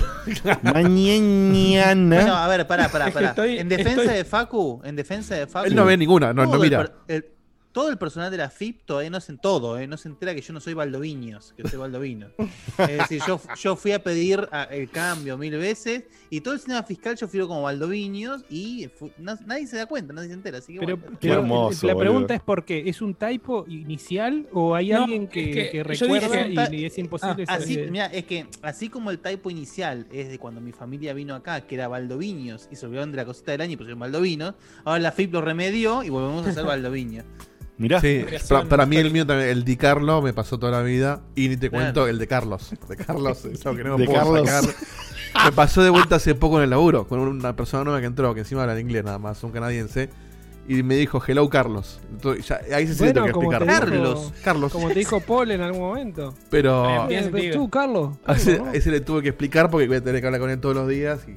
Mañana. 0.63 2.17
Bueno, 2.17 2.35
a 2.37 2.49
ver, 2.49 2.67
pará, 2.67 2.89
pará, 2.89 3.07
Es 3.09 3.11
que 3.13 3.15
pará. 3.15 3.29
estoy- 3.37 3.59
en 3.59 3.69
defensa 3.69 4.03
estoy- 4.03 4.17
de 4.17 4.25
Facu, 4.25 4.81
en 4.85 4.97
defensa 4.97 5.35
de 5.35 5.47
Facu. 5.47 5.67
Él 5.67 5.75
no 5.75 5.85
ve 5.85 5.97
ninguna, 5.97 6.33
no, 6.33 6.47
no 6.47 6.59
mira. 6.59 6.91
el- 7.09 7.25
todo 7.75 7.91
el 7.91 7.99
personal 7.99 8.31
de 8.31 8.37
la 8.37 8.49
FIP 8.51 8.85
todavía 8.87 9.11
no 9.11 9.21
se 9.21 9.37
todo, 9.37 9.77
eh, 9.79 9.89
no 9.89 9.97
se 9.97 10.09
entera 10.09 10.33
que 10.33 10.41
yo 10.41 10.53
no 10.55 10.61
soy 10.61 10.75
Baldoviños, 10.75 11.53
que 11.57 11.69
soy 11.69 11.77
Baldovino. 11.79 12.29
es 12.79 12.99
decir, 12.99 13.21
yo, 13.27 13.41
yo 13.61 13.75
fui 13.75 13.91
a 13.91 14.03
pedir 14.03 14.49
a- 14.53 14.63
el 14.71 14.89
cambio 14.89 15.37
mil 15.37 15.57
veces 15.57 16.05
y 16.31 16.41
todo 16.41 16.55
el 16.55 16.61
sistema 16.61 16.85
fiscal 16.85 17.17
yo 17.17 17.27
fui 17.27 17.41
como 17.41 17.63
Baldoviños 17.63 18.45
y 18.49 18.89
fu- 18.97 19.11
no- 19.19 19.37
nadie 19.45 19.67
se 19.67 19.77
da 19.77 19.87
cuenta, 19.87 20.13
nadie 20.13 20.29
se 20.29 20.35
entera. 20.35 20.59
Así 20.59 20.73
que 20.75 20.79
Pero, 20.81 20.97
bueno. 20.97 21.19
Qué 21.21 21.29
pero 21.29 21.41
hermoso, 21.41 21.87
la 21.89 21.95
boludo. 21.95 22.11
pregunta 22.13 22.35
es 22.37 22.41
por 22.43 22.65
qué. 22.65 22.89
¿Es 22.89 23.03
un 23.03 23.13
typo 23.15 23.65
inicial 23.69 24.47
o 24.53 24.75
hay 24.77 24.91
No, 24.91 25.03
alguien 25.03 25.27
que, 25.27 25.41
es 25.51 25.57
que 25.73 25.85
que 25.89 25.95
yo 25.97 26.07
dije 26.07 26.29
recuerda 26.29 26.67
que- 26.69 26.77
y, 26.77 26.81
y 26.83 26.85
es 26.87 26.97
imposible 26.97 27.45
Ah, 27.49 27.55
Así, 27.55 27.77
mira, 27.91 28.07
es 28.07 28.25
que 28.25 28.47
así 28.63 28.89
como 28.89 29.11
el 29.11 29.19
typo 29.19 29.51
inicial 29.51 30.07
es 30.13 30.29
de 30.29 30.39
cuando 30.39 30.61
mi 30.61 30.71
familia 30.71 31.13
vino 31.13 31.35
acá, 31.35 31.63
que 31.63 31.75
era 31.75 31.89
Baldoviños, 31.89 32.69
y 32.71 32.77
se 32.77 32.87
olvidaron 32.87 33.11
de 33.11 33.17
la 33.17 33.25
cosita 33.25 33.51
del 33.51 33.63
año 33.63 33.73
y 33.73 33.77
pusieron 33.77 33.99
Baldovinos, 33.99 34.55
ahora 34.85 35.01
la 35.01 35.11
FIP 35.11 35.33
lo 35.33 35.41
remedió 35.41 36.05
y 36.05 36.09
volvemos 36.09 36.47
a 36.47 36.51
hacer 36.51 36.65
Baldoviños. 36.67 37.25
Mirá. 37.77 38.01
Sí, 38.01 38.25
para, 38.49 38.65
para 38.67 38.87
mí 38.87 38.97
el 38.97 39.11
mío 39.11 39.27
también, 39.27 39.49
el 39.51 39.65
Di 39.65 39.77
Carlo 39.77 40.23
me 40.23 40.33
pasó 40.33 40.59
toda 40.59 40.71
la 40.73 40.83
vida. 40.83 41.21
Y 41.35 41.49
ni 41.49 41.57
te 41.57 41.71
cuento 41.71 42.07
el 42.07 42.19
de 42.19 42.27
Carlos. 42.29 42.73
De 42.89 42.97
Carlos, 42.97 43.45
eso 43.45 43.75
que 43.75 43.83
no 43.85 43.99
me 43.99 44.07
De 44.07 44.11
puedo 44.13 44.21
Carlos. 44.45 44.49
sacar. 44.49 44.75
Me 45.47 45.53
pasó 45.53 45.83
de 45.83 45.91
vuelta 45.91 46.17
hace 46.17 46.35
poco 46.37 46.59
en 46.59 46.65
el 46.65 46.71
laburo 46.71 47.09
con 47.09 47.19
una 47.19 47.57
persona 47.57 47.83
nueva 47.83 47.99
que 48.01 48.07
entró, 48.07 48.33
que 48.35 48.41
encima 48.41 48.63
habla 48.63 48.75
en 48.75 48.81
inglés 48.87 49.05
nada 49.05 49.19
más, 49.19 49.43
un 49.43 49.51
canadiense. 49.51 50.09
Y 50.69 50.83
me 50.83 50.95
dijo, 50.95 51.21
hello 51.27 51.47
Carlos. 51.51 52.01
Entonces, 52.11 52.47
ya- 52.49 52.61
ahí 52.75 52.87
se 52.87 52.95
Bueno, 52.95 53.25
tengo 53.25 53.25
que 53.27 53.31
explicar. 53.57 53.67
Carlos. 53.67 54.33
Carlos. 54.45 54.73
Como 54.73 54.89
te 54.89 54.95
dijo 54.95 55.21
Paul 55.21 55.51
en 55.51 55.61
algún 55.61 55.81
momento. 55.83 56.33
Pero 56.51 57.07
Bien, 57.09 57.21
Eh, 57.21 57.23
sentido. 57.25 57.55
tú, 57.57 57.69
Carlos. 57.69 58.17
a 58.25 58.33
ese, 58.35 58.63
ese 58.73 58.91
le 58.93 59.01
tuve 59.01 59.21
que 59.23 59.29
explicar 59.31 59.69
porque 59.69 59.89
voy 59.89 59.97
a 59.97 60.01
tener 60.05 60.21
que 60.21 60.27
hablar 60.29 60.41
con 60.41 60.49
él 60.51 60.61
todos 60.61 60.75
los 60.77 60.89
días 60.89 61.21
y 61.29 61.33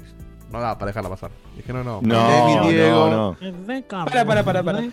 no 0.53 0.61
da 0.61 0.77
para 0.77 0.91
dejarla 0.91 1.09
pasar. 1.09 1.31
Dije, 1.57 1.73
no, 1.73 1.83
no. 1.83 1.99
No, 2.03 2.59
es 2.59 2.65
mi 2.67 2.73
Diego. 2.73 3.09
no, 3.09 3.37
no. 3.41 3.87
Para, 4.05 4.23
para, 4.25 4.43
para, 4.45 4.63
para. 4.63 4.83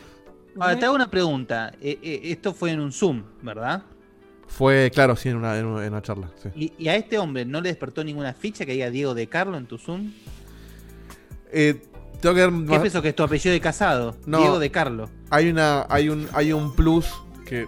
Ahora, 0.59 0.79
te 0.79 0.85
hago 0.87 0.95
una 0.95 1.11
pregunta. 1.11 1.73
Eh, 1.81 1.99
eh, 2.03 2.21
esto 2.25 2.53
fue 2.55 2.71
en 2.71 2.81
un 2.81 2.93
Zoom, 2.93 3.23
¿verdad? 3.43 3.83
Fue, 4.47 4.91
claro, 4.95 5.17
sí, 5.17 5.29
en 5.31 5.37
una, 5.37 5.59
en 5.59 5.67
una, 5.67 5.85
en 5.85 5.93
una 5.93 6.03
charla. 6.03 6.31
sí. 6.43 6.49
Y, 6.55 6.73
y 6.85 6.89
a 6.89 6.97
este 6.97 7.19
hombre 7.19 7.45
no 7.45 7.61
le 7.61 7.71
despertó 7.71 8.05
ninguna 8.05 8.35
ficha 8.35 8.65
que 8.65 8.73
diga 8.73 8.91
Diego 8.91 9.15
de 9.15 9.27
Carlo 9.27 9.57
en 9.57 9.67
tu 9.67 9.79
Zoom. 9.79 10.13
Eh, 11.53 11.83
tengo 12.21 12.35
que 12.35 12.41
dar 12.41 12.81
¿Qué 12.81 12.87
eso 12.87 13.03
que 13.03 13.09
es 13.11 13.17
tu 13.17 13.23
apellido 13.23 13.53
de 13.53 13.61
casado? 13.61 14.17
No. 14.27 14.39
Diego 14.39 14.59
de 14.59 14.71
Carlo. 14.71 15.09
hay 15.31 15.49
una 15.51 15.87
hay 15.89 16.09
un 16.09 16.29
hay 16.33 16.53
un 16.53 16.75
plus 16.75 17.07
que 17.47 17.67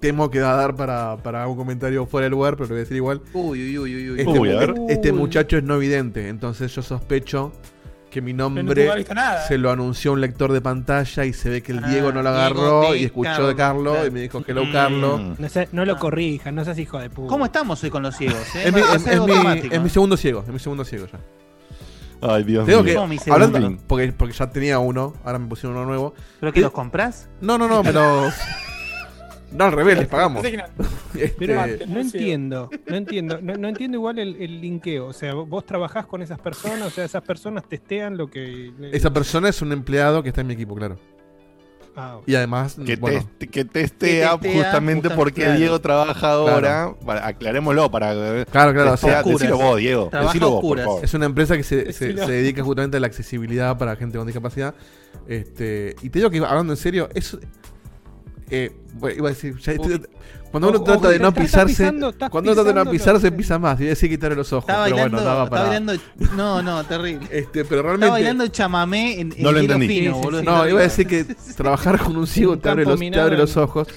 temo 0.00 0.30
que 0.30 0.40
va 0.40 0.52
a 0.52 0.56
dar 0.56 0.76
para, 0.76 1.16
para 1.22 1.46
un 1.48 1.56
comentario 1.56 2.06
fuera 2.06 2.24
del 2.24 2.32
lugar, 2.32 2.54
pero 2.56 2.64
lo 2.64 2.74
voy 2.74 2.78
a 2.78 2.80
decir 2.80 2.96
igual. 2.96 3.20
Uy, 3.32 3.60
uy, 3.62 3.78
uy, 3.78 3.94
uy, 3.96 4.10
uy. 4.10 4.20
Este, 4.20 4.38
Uy, 4.38 4.50
a 4.52 4.58
ver. 4.60 4.74
este 4.88 5.12
muchacho 5.12 5.58
es 5.58 5.64
no 5.64 5.78
vidente, 5.78 6.28
entonces 6.28 6.72
yo 6.74 6.82
sospecho 6.82 7.52
que 8.18 8.22
mi 8.22 8.32
no 8.32 8.50
nombre 8.50 8.84
tuvo 8.84 8.94
visto 8.96 9.14
nada. 9.14 9.46
se 9.46 9.58
lo 9.58 9.70
anunció 9.70 10.12
un 10.12 10.20
lector 10.20 10.52
de 10.52 10.60
pantalla 10.60 11.24
y 11.24 11.32
se 11.32 11.48
ve 11.50 11.62
que 11.62 11.72
el 11.72 11.84
Ah, 11.84 11.88
Diego 11.88 12.12
no 12.12 12.22
lo 12.22 12.28
agarró 12.30 12.94
y 12.94 13.04
escuchó 13.04 13.46
de 13.46 13.54
Carlo, 13.54 13.56
Carlos 13.56 13.92
claro. 13.94 14.06
y 14.06 14.10
me 14.10 14.20
dijo 14.20 14.42
hello 14.46 14.64
Mm. 14.64 14.72
Carlos. 14.72 15.20
No, 15.38 15.48
sé- 15.48 15.68
no 15.72 15.84
lo 15.84 15.92
Ah. 15.94 15.98
corrijas, 15.98 16.52
no 16.52 16.64
seas 16.64 16.78
hijo 16.78 16.98
de 16.98 17.10
puta. 17.10 17.28
¿Cómo 17.28 17.44
estamos 17.46 17.82
hoy 17.84 17.90
con 17.90 18.02
los 18.02 18.16
ciegos? 18.16 18.42
eh? 18.56 18.62
Es 18.66 18.72
mi, 18.72 18.80
es- 18.80 18.86
es 18.86 19.06
es 19.06 19.06
¿eh? 19.72 19.88
segundo 19.90 20.16
ciego, 20.16 20.42
es 20.46 20.52
mi 20.52 20.58
segundo 20.58 20.84
ciego 20.84 21.06
ya. 21.06 21.18
Ay, 22.20 22.42
Dios 22.42 22.66
Tengo 22.66 22.82
mío. 22.82 22.86
que, 22.90 22.94
¿Cómo 22.96 23.06
mi 23.06 23.18
segundo? 23.18 23.44
hablando, 23.46 23.82
porque, 23.86 24.12
porque 24.12 24.34
ya 24.34 24.50
tenía 24.50 24.80
uno, 24.80 25.14
ahora 25.24 25.38
me 25.38 25.46
pusieron 25.46 25.76
uno 25.76 25.86
nuevo. 25.86 26.14
¿Pero 26.40 26.52
que 26.52 26.60
los 26.60 26.72
compras? 26.72 27.28
No, 27.40 27.56
no, 27.58 27.68
no, 27.68 27.82
pero 27.84 28.28
No, 29.52 29.64
al 29.64 29.72
revés, 29.72 29.98
les 29.98 30.06
pagamos. 30.08 30.44
Este, 31.14 31.34
Pero 31.38 31.62
no 31.88 32.00
entiendo, 32.00 32.70
no 32.86 32.94
entiendo, 32.96 33.38
no, 33.42 33.54
no 33.56 33.68
entiendo 33.68 33.96
igual 33.96 34.18
el, 34.20 34.36
el 34.40 34.60
linkeo. 34.60 35.06
O 35.06 35.12
sea, 35.12 35.34
vos 35.34 35.64
trabajás 35.66 36.06
con 36.06 36.22
esas 36.22 36.38
personas, 36.38 36.82
o 36.86 36.90
sea, 36.90 37.04
esas 37.04 37.22
personas 37.22 37.64
testean 37.68 38.16
lo 38.16 38.28
que. 38.28 38.70
esa 38.92 39.12
persona 39.12 39.48
es 39.48 39.60
un 39.62 39.72
empleado 39.72 40.22
que 40.22 40.28
está 40.28 40.42
en 40.42 40.46
mi 40.48 40.54
equipo, 40.54 40.76
claro. 40.76 40.96
Ah, 41.96 42.20
Y 42.26 42.36
además, 42.36 42.76
Que, 42.86 42.94
bueno, 42.96 43.20
teste- 43.40 43.50
que 43.50 43.64
testea 43.64 44.30
Que 44.32 44.38
testea 44.38 44.52
justamente 44.52 45.08
justamente, 45.08 45.10
porque 45.10 45.42
claro. 45.42 45.58
Diego 45.58 45.80
trabaja 45.80 46.30
ahora. 46.30 46.94
para- 47.04 47.26
aclarémoslo 47.26 47.90
para. 47.90 48.12
claro, 48.44 48.72
claro. 48.72 48.92
o 48.92 48.96
sea, 48.96 49.22
decilo 49.24 49.56
vos, 49.56 49.78
Diego. 49.78 50.10
Decilo 50.12 50.50
vos, 50.50 50.60
por 50.60 50.78
oscuras. 50.78 50.84
favor. 50.86 51.04
es 51.04 51.14
una 51.14 51.26
empresa 51.26 51.56
que 51.56 51.64
se, 51.64 51.92
se- 51.92 52.16
se 52.16 52.30
dedica 52.32 52.62
justamente 52.62 52.98
a 52.98 53.00
la 53.00 53.08
accesibilidad 53.08 53.76
para 53.78 53.96
gente 53.96 54.18
con 54.18 54.26
discapacidad. 54.28 54.74
Este, 55.26 55.96
y 56.02 56.10
te 56.10 56.18
digo 56.20 56.30
que 56.30 56.38
hablando 56.38 56.72
en 56.74 56.76
serio, 56.76 57.08
es. 57.14 57.36
Eh, 58.50 58.72
bueno, 58.94 59.16
iba 59.18 59.28
a 59.28 59.32
decir, 59.32 59.56
ya 59.58 59.74
cuando 60.50 60.68
uno 60.70 60.76
Ojo, 60.78 60.84
trata 60.86 61.10
de 61.10 61.18
no 61.18 61.32
pisarse, 61.34 61.66
pisando, 61.66 62.14
cuando 62.30 62.50
uno 62.52 62.54
trata 62.62 62.78
de 62.78 62.84
no 62.84 62.90
pisarse, 62.90 63.30
pisa 63.32 63.58
más. 63.58 63.78
Iba 63.80 63.88
a 63.88 63.90
decir 63.90 64.08
quitarle 64.08 64.34
los 64.34 64.50
ojos, 64.52 64.66
Está 64.68 64.82
pero 64.84 64.96
bailando, 64.96 65.16
bueno, 65.18 65.30
daba 65.30 65.50
para. 65.50 65.62
bailando. 65.64 65.92
No, 66.36 66.62
no, 66.62 66.84
terrible. 66.84 67.26
Este, 67.30 67.64
pero 67.66 67.80
Está 67.80 67.82
realmente. 67.82 68.10
bailando 68.10 68.46
chamamé 68.46 69.20
en, 69.20 69.32
en 69.36 69.42
No 69.42 69.52
lo 69.52 69.58
entendí. 69.60 69.86
fino, 69.88 70.12
Sí, 70.14 70.18
sí, 70.18 70.24
boludo. 70.24 70.40
sí. 70.40 70.46
No, 70.46 70.66
iba 70.68 70.80
a 70.80 70.82
decir 70.84 71.06
que 71.06 71.24
trabajar 71.56 71.98
con 71.98 72.16
un 72.16 72.26
ciego 72.26 72.58
te 72.58 72.68
abre, 72.70 72.86
los, 72.86 72.98
te 72.98 73.20
abre 73.20 73.36
los 73.36 73.58
ojos 73.58 73.88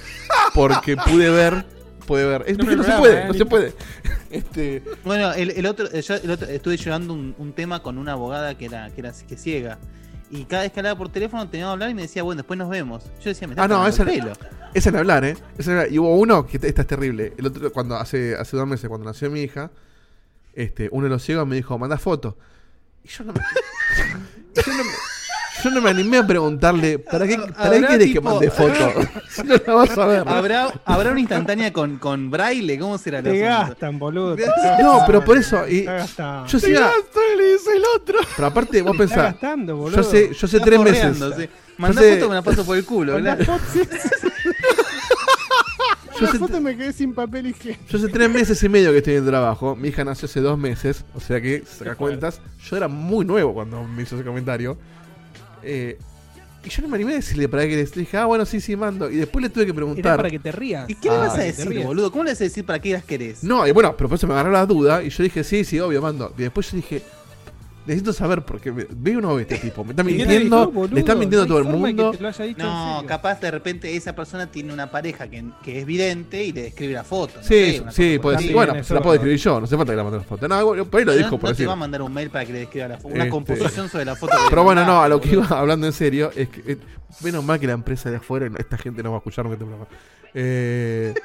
porque 0.54 0.94
pude 0.98 1.30
ver, 1.30 1.64
pude 2.06 2.26
ver. 2.26 2.44
Es 2.46 2.58
No 2.58 2.66
que 2.66 2.76
no 2.76 2.82
se 2.84 2.92
puede, 2.92 3.20
eh, 3.22 3.24
no 3.28 3.34
se 3.34 3.46
puede. 3.46 3.72
Este, 4.30 4.82
Bueno, 5.04 5.32
el, 5.34 5.50
el 5.50 5.66
otro, 5.66 5.90
yo 5.90 6.14
el 6.14 6.30
otro- 6.30 6.48
estuve 6.48 6.76
llevando 6.78 7.12
un, 7.12 7.34
un 7.38 7.52
tema 7.52 7.82
con 7.82 7.98
una 7.98 8.12
abogada 8.12 8.56
que 8.56 8.64
era, 8.66 8.90
que 8.90 9.00
era 9.00 9.12
que 9.28 9.36
ciega. 9.36 9.78
Y 10.32 10.44
cada 10.46 10.62
vez 10.62 10.72
que 10.72 10.80
hablaba 10.80 10.96
por 10.98 11.08
teléfono 11.10 11.46
tenía 11.48 11.66
que 11.66 11.72
hablar 11.72 11.90
y 11.90 11.94
me 11.94 12.02
decía, 12.02 12.22
bueno, 12.24 12.38
después 12.38 12.58
nos 12.58 12.68
vemos. 12.70 13.04
Yo 13.20 13.28
decía, 13.30 13.46
me 13.46 13.52
está 13.52 13.64
Ah, 13.64 13.68
no, 13.68 13.86
esa- 13.86 14.04
pelo. 14.04 14.32
es 14.74 14.86
en 14.86 14.96
hablar, 14.96 15.24
¿eh? 15.24 15.36
Es 15.58 15.66
en 15.68 15.74
hablar. 15.74 15.92
Y 15.92 15.98
hubo 15.98 16.16
uno 16.16 16.46
que 16.46 16.56
esta 16.56 16.80
es 16.82 16.86
terrible. 16.86 17.34
El 17.36 17.46
otro, 17.46 17.70
cuando 17.72 17.96
hace, 17.96 18.34
hace 18.34 18.56
dos 18.56 18.66
meses, 18.66 18.88
cuando 18.88 19.06
nació 19.06 19.30
mi 19.30 19.42
hija, 19.42 19.70
este, 20.54 20.88
uno 20.90 21.04
de 21.04 21.10
los 21.10 21.22
ciegos 21.22 21.46
me 21.46 21.54
dijo, 21.56 21.78
manda 21.78 21.98
foto. 21.98 22.36
Y 23.04 23.08
yo 23.08 23.24
no 23.24 23.32
me, 23.34 23.40
yo 24.54 24.72
no 24.72 24.84
me, 24.84 24.90
yo 25.62 25.70
no 25.70 25.80
me 25.82 25.90
animé 25.90 26.18
a 26.18 26.26
preguntarle, 26.26 26.98
¿para 26.98 27.26
qué, 27.26 27.36
para 27.38 27.70
qué 27.72 27.80
querés 27.86 27.98
que 28.08 28.14
tipo- 28.14 28.22
mande 28.30 28.50
foto? 28.50 28.72
Si 29.30 29.42
no 29.44 29.54
la 29.66 29.74
vas 29.74 29.98
a 29.98 30.06
ver. 30.06 30.24
¿Habrá, 30.26 30.72
¿Habrá 30.84 31.10
una 31.10 31.20
instantánea 31.20 31.72
con, 31.72 31.98
con 31.98 32.30
braille? 32.30 32.78
¿Cómo 32.78 32.96
será 32.98 33.22
Te 33.22 33.38
gastan, 33.38 33.98
boludo. 33.98 34.36
No, 34.80 35.02
pero 35.06 35.24
por 35.24 35.36
eso. 35.36 35.66
Y 35.68 35.80
Está 35.80 35.92
gastando. 35.94 36.46
yo 36.48 36.58
sí, 36.60 36.70
iba- 36.70 36.90
le 37.36 37.52
dice 37.52 37.70
el 37.76 37.82
otro. 37.96 38.18
pero 38.36 38.48
aparte, 38.48 38.82
vos 38.82 38.96
pensás, 38.96 39.32
gastando, 39.32 39.76
boludo. 39.76 39.96
yo 39.96 40.02
sé, 40.02 40.32
yo 40.32 40.46
sé 40.48 40.56
Está 40.56 40.66
tres 40.66 40.80
meses. 40.80 41.16
sí. 41.36 41.48
Mandá 41.78 42.00
sé- 42.02 42.14
foto 42.16 42.28
me 42.28 42.34
la 42.36 42.42
paso 42.42 42.64
por 42.64 42.76
el 42.76 42.84
culo. 42.84 43.18
Yo 43.18 43.24
La 46.26 46.32
sé- 46.32 46.38
foto 46.38 46.60
me 46.60 46.76
quedé 46.76 46.92
sin 46.92 47.14
papel 47.14 47.46
higiénico. 47.48 47.84
Yo 47.88 47.98
hace 47.98 48.08
tres 48.08 48.30
meses 48.30 48.62
y 48.62 48.68
medio 48.68 48.92
que 48.92 48.98
estoy 48.98 49.14
en 49.16 49.26
trabajo. 49.26 49.74
Mi 49.74 49.88
hija 49.88 50.04
nació 50.04 50.26
hace 50.26 50.40
dos 50.40 50.58
meses. 50.58 51.04
O 51.14 51.20
sea 51.20 51.40
que, 51.40 51.64
saca 51.66 51.94
cuentas. 51.96 52.40
Yo 52.68 52.76
era 52.76 52.86
muy 52.88 53.24
nuevo 53.24 53.54
cuando 53.54 53.82
me 53.84 54.02
hizo 54.02 54.14
ese 54.16 54.24
comentario. 54.24 54.76
Eh, 55.62 55.98
y 56.64 56.68
yo 56.68 56.82
no 56.82 56.88
me 56.88 56.94
animé 56.96 57.12
a 57.12 57.16
decirle 57.16 57.48
para 57.48 57.66
qué 57.66 57.74
les 57.74 57.92
dije, 57.92 58.16
ah, 58.16 58.26
bueno, 58.26 58.44
sí, 58.46 58.60
sí, 58.60 58.76
mando. 58.76 59.10
Y 59.10 59.16
después 59.16 59.42
le 59.42 59.48
tuve 59.50 59.64
que 59.64 59.70
Era 59.70 59.76
preguntar. 59.76 60.16
para 60.18 60.30
que 60.30 60.38
te 60.38 60.52
rías. 60.52 60.88
¿Y 60.88 60.94
qué 60.94 61.08
le 61.08 61.16
Ah, 61.16 61.18
vas 61.18 61.34
a 61.34 61.38
que 61.38 61.44
decir, 61.52 61.82
boludo? 61.84 62.10
¿Cómo 62.12 62.22
le 62.24 62.30
vas 62.30 62.40
a 62.40 62.44
decir 62.44 62.64
para 62.64 62.78
qué 62.80 62.92
las 62.92 63.04
querés? 63.04 63.42
No, 63.42 63.66
y 63.66 63.72
bueno, 63.72 63.96
pero 63.96 64.08
por 64.08 64.16
eso 64.16 64.26
me 64.28 64.34
agarró 64.34 64.52
la 64.52 64.64
duda. 64.64 65.02
Y 65.02 65.08
yo 65.10 65.22
dije, 65.24 65.42
sí, 65.42 65.64
sí, 65.64 65.80
obvio, 65.80 66.00
mando. 66.00 66.32
Y 66.38 66.42
después 66.42 66.70
yo 66.70 66.76
dije, 66.76 67.02
necesito 67.86 68.12
saber 68.12 68.42
porque 68.44 68.70
veo 68.70 69.18
uno 69.18 69.36
de 69.36 69.42
este 69.42 69.58
tipo. 69.58 69.84
Me 69.84 69.90
está 69.90 70.02
¿Qué 70.04 70.10
te 70.10 70.16
mintiendo. 70.16 70.58
dijo, 70.60 70.72
boludo? 70.72 70.94
le 70.94 71.00
está 71.00 71.14
mintiendo 71.14 71.42
a 71.42 71.44
No 71.44 71.48
todo 71.48 71.58
el 71.58 71.64
mundo. 71.64 72.10
te 72.12 72.54
No, 72.62 73.02
capaz 73.06 73.40
de 73.40 73.50
repente 73.50 73.94
esa 73.96 74.14
persona 74.14 74.46
tiene 74.46 74.72
una 74.72 74.90
pareja 74.90 75.28
que, 75.28 75.44
que 75.64 75.80
es 75.80 75.86
vidente 75.86 76.44
y 76.44 76.52
le 76.52 76.62
describe 76.62 76.92
la 76.94 77.04
foto. 77.04 77.34
no 77.38 77.42
Sí, 77.42 77.48
sé, 77.76 77.80
una 77.82 77.92
sí, 77.92 78.18
puede 78.20 78.38
ser. 78.38 78.52
Bueno, 78.52 78.72
se 78.84 78.94
la 78.94 79.00
puedo 79.00 79.12
verdad. 79.12 79.14
escribir 79.14 79.38
yo. 79.38 79.58
No 79.60 79.64
hace 79.66 79.76
falta 79.76 79.92
que 79.92 79.96
la 79.96 80.02
mande 80.04 80.18
la 80.18 80.24
foto. 80.24 80.48
No, 80.48 80.84
por 80.86 81.00
ahí 81.00 81.04
lo 81.06 81.12
No- 81.12 81.18
dijo, 81.18 81.30
no, 81.32 81.38
por 81.38 81.48
te 81.50 81.52
decir. 81.54 81.68
va 81.68 81.72
a 81.72 81.76
mandar 81.76 82.02
un 82.02 82.12
mail 82.14 82.30
para 82.30 82.44
que 82.46 82.52
le 82.52 82.58
describa 82.60 82.88
la 82.88 82.96
foto. 82.98 83.08
Una 83.14 83.24
Este- 83.24 83.30
composición 83.30 83.88
sobre 83.88 84.04
la 84.04 84.16
foto. 84.16 84.36
Pero 84.50 84.62
bueno, 84.64 84.84
no, 84.86 85.02
a 85.02 85.08
lo 85.08 85.20
que 85.20 85.30
iba 85.32 85.46
hablando 85.46 85.86
en 85.86 85.92
serio 85.92 86.30
es 86.36 86.48
que 86.48 86.72
eh, 86.72 86.78
menos 87.22 87.44
mal 87.44 87.58
que 87.60 87.66
la 87.66 87.72
empresa 87.74 88.10
de 88.10 88.16
afuera, 88.16 88.48
esta 88.58 88.78
gente 88.78 89.02
no 89.02 89.10
va 89.10 89.16
a 89.16 89.18
escuchar 89.18 89.44
nunca 89.44 89.54
este 89.54 89.64
programa. 89.66 89.86
Eh, 90.34 91.14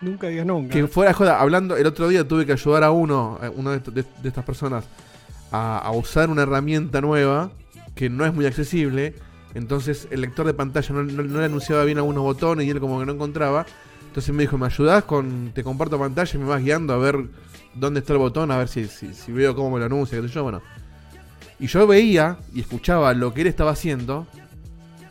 Nunca 0.00 0.26
digas 0.26 0.44
nunca. 0.44 0.72
que 0.74 0.88
fuera 0.88 1.10
de 1.10 1.14
joda, 1.14 1.40
hablando, 1.40 1.76
el 1.76 1.86
otro 1.86 2.08
día 2.08 2.26
tuve 2.26 2.44
que 2.44 2.50
ayudar 2.52 2.82
a 2.82 2.90
uno, 2.90 3.38
a 3.40 3.50
uno 3.50 3.70
de, 3.70 3.78
de- 3.78 4.04
de 4.20 4.28
estas 4.28 4.44
personas, 4.44 4.84
a, 5.52 5.78
a 5.78 5.90
usar 5.92 6.30
una 6.30 6.42
herramienta 6.42 7.00
nueva 7.00 7.52
que 7.94 8.08
no 8.10 8.24
es 8.26 8.34
muy 8.34 8.46
accesible. 8.46 9.14
Entonces 9.54 10.08
el 10.10 10.22
lector 10.22 10.46
de 10.46 10.54
pantalla 10.54 10.94
no, 10.94 11.02
le 11.02 11.44
anunciaba 11.44 11.84
bien 11.84 11.98
algunos 11.98 12.22
botones 12.24 12.66
y 12.66 12.70
él 12.70 12.80
como 12.80 12.98
que 12.98 13.06
no 13.06 13.12
encontraba. 13.12 13.66
Entonces 14.06 14.34
me 14.34 14.42
dijo, 14.42 14.58
¿me 14.58 14.66
ayudás 14.66 15.04
con, 15.04 15.52
te 15.54 15.62
comparto 15.62 15.98
pantalla 15.98 16.30
y 16.34 16.38
me 16.38 16.46
vas 16.46 16.62
guiando 16.62 16.92
a 16.94 16.98
ver 16.98 17.16
dónde 17.74 18.00
está 18.00 18.12
el 18.14 18.18
botón, 18.18 18.50
a 18.50 18.58
ver 18.58 18.68
si, 18.68 18.86
veo 19.28 19.54
cómo 19.54 19.70
me 19.72 19.78
lo 19.80 19.86
anuncia, 19.86 20.20
qué 20.20 20.28
sé 20.28 20.34
yo, 20.34 20.42
bueno. 20.42 20.60
Y 21.58 21.66
yo 21.66 21.86
veía 21.86 22.38
y 22.54 22.60
escuchaba 22.60 23.14
lo 23.14 23.32
que 23.32 23.42
él 23.42 23.46
estaba 23.46 23.70
haciendo. 23.70 24.26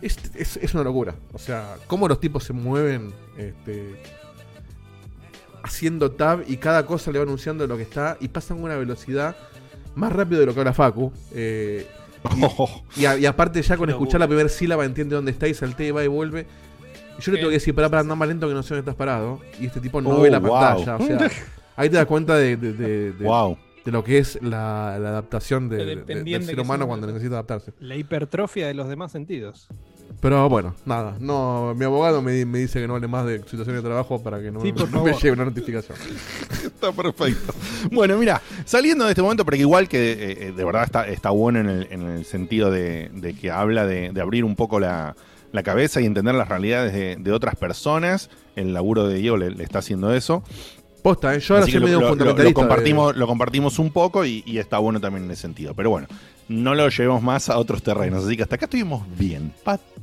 Es, 0.02 0.18
es- 0.36 0.58
es 0.58 0.74
una 0.74 0.84
locura. 0.84 1.16
O 1.34 1.40
sea, 1.40 1.78
cómo 1.88 2.08
los 2.08 2.20
tipos 2.20 2.44
se 2.44 2.54
mueven 2.54 3.14
este, 3.38 3.96
haciendo 5.64 6.12
tab 6.12 6.44
y 6.48 6.58
cada 6.58 6.86
cosa 6.86 7.12
le 7.12 7.20
va 7.20 7.24
anunciando 7.24 7.66
lo 7.68 7.78
que 7.78 7.84
está 7.84 8.18
y 8.20 8.28
pasan 8.28 8.58
con 8.58 8.66
una 8.66 8.76
velocidad 8.78 9.36
más 9.96 10.12
rápido 10.14 10.40
de 10.42 10.46
lo 10.48 10.54
que 10.54 10.60
habla 10.60 10.74
Facu. 10.74 11.12
eh, 11.34 11.88
y, 12.98 13.06
a- 13.06 13.18
y 13.18 13.26
aparte 13.26 13.62
ya 13.62 13.78
con 13.78 13.90
escuchar 13.90 14.20
la 14.20 14.28
primera 14.28 14.48
sílaba 14.50 14.86
entiende 14.86 15.16
dónde 15.16 15.32
está 15.32 15.48
y 15.48 15.54
saltea 15.54 15.88
y 15.88 15.92
va 15.92 16.04
y 16.04 16.08
vuelve. 16.08 16.46
Y 17.18 17.22
yo 17.22 17.32
le 17.32 17.38
tengo 17.40 17.50
que 17.50 17.56
decir, 17.56 17.74
pará, 17.76 17.90
pará, 17.90 18.02
andar 18.02 18.18
más 18.18 18.28
lento 18.28 18.48
que 18.48 18.54
no 18.54 18.64
sé 18.64 18.70
dónde 18.76 18.82
estás 18.92 18.96
parado. 18.96 19.40
Y 19.60 19.66
este 19.66 19.80
tipo 19.80 20.02
no 20.02 20.10
Oh, 20.10 20.22
ve 20.22 20.30
la 20.32 20.40
wow. 20.40 20.52
pantalla. 20.52 20.96
O 20.98 21.06
sea, 21.06 21.30
ahí 21.76 21.90
te 21.90 21.98
das 21.98 22.06
cuenta 22.06 22.36
de, 22.36 22.58
de- 22.58 22.74
de- 22.74 23.12
de- 23.14 23.26
Wow. 23.26 23.58
de 23.86 23.92
lo 23.92 24.04
que 24.04 24.18
es 24.20 24.40
la, 24.42 24.98
la 25.00 25.10
adaptación 25.10 25.68
del 25.70 26.06
ser 26.46 26.60
humano 26.60 26.88
cuando 26.88 27.08
necesita 27.08 27.34
adaptarse. 27.36 27.74
La 27.80 27.96
hipertrofia 27.96 28.68
de 28.68 28.74
los 28.76 28.88
demás 28.88 29.12
sentidos. 29.12 29.68
Pero 30.22 30.48
bueno, 30.50 30.76
nada. 30.86 31.16
no 31.20 31.74
Mi 31.76 31.84
abogado 31.86 32.22
me, 32.22 32.46
me 32.46 32.60
dice 32.60 32.80
que 32.80 32.88
no 32.88 32.96
hable 32.96 33.08
más 33.08 33.26
de 33.26 33.40
situaciones 33.40 33.82
de 33.82 33.90
trabajo 33.90 34.22
para 34.22 34.40
que 34.40 34.52
no, 34.52 34.62
Sí, 34.62 34.72
no 34.72 34.86
me 34.86 34.92
favor. 34.92 35.14
llegue 35.16 35.32
una 35.32 35.46
notificación. 35.46 35.98
Está 36.64 36.92
perfecto. 36.92 37.54
Bueno, 37.92 38.18
mira, 38.18 38.42
saliendo 38.66 39.06
de 39.06 39.12
este 39.12 39.22
momento, 39.24 39.44
pero 39.44 39.56
que 39.58 39.62
igual 39.62 39.88
que 39.90 40.12
eh, 40.12 40.38
eh, 40.48 40.54
de 40.56 40.64
verdad 40.64 40.84
está, 40.84 41.08
está 41.08 41.32
bueno 41.32 41.60
en 41.60 41.70
el, 41.70 41.88
en 41.92 42.02
el 42.04 42.26
sentido 42.26 42.70
de, 42.72 43.10
de 43.14 43.34
que 43.34 43.50
habla 43.52 43.86
de, 43.88 44.12
de 44.12 44.22
abrir 44.22 44.46
un 44.46 44.56
poco 44.56 44.80
la, 44.80 45.16
la 45.52 45.64
cabeza 45.64 46.02
y 46.02 46.06
entender 46.06 46.36
las 46.36 46.50
realidades 46.50 46.94
de, 46.94 47.16
de 47.18 47.32
otras 47.32 47.56
personas. 47.56 48.30
El 48.56 48.74
laburo 48.74 49.08
de 49.08 49.16
Diego 49.16 49.38
le, 49.38 49.50
le 49.52 49.64
está 49.64 49.80
haciendo 49.80 50.14
eso. 50.14 50.44
Posta, 51.02 51.34
¿eh? 51.36 51.40
yo 51.40 51.56
ahora 51.56 51.66
soy 51.66 51.80
medio 51.80 51.86
lo, 51.86 51.94
lo- 51.94 52.02
lo 52.02 52.10
fundamentalista. 52.10 52.48
de- 52.48 52.54
compartimos, 52.68 53.16
lo 53.16 53.28
compartimos 53.28 53.80
un 53.80 53.92
poco 53.92 54.24
y, 54.26 54.44
y 54.46 54.58
está 54.60 54.78
bueno 54.78 55.00
también 55.00 55.26
en 55.26 55.32
ese 55.32 55.42
sentido. 55.42 55.74
Pero 55.74 55.90
bueno, 55.90 56.08
no 56.48 56.76
lo 56.76 56.88
llevemos 56.90 57.22
más 57.24 57.50
a 57.50 57.58
otros 57.58 57.82
terrenos. 57.82 58.26
Así 58.26 58.38
que 58.38 58.44
hasta 58.44 58.56
acá 58.56 58.66
estuvimos 58.66 59.04
bien. 59.18 59.52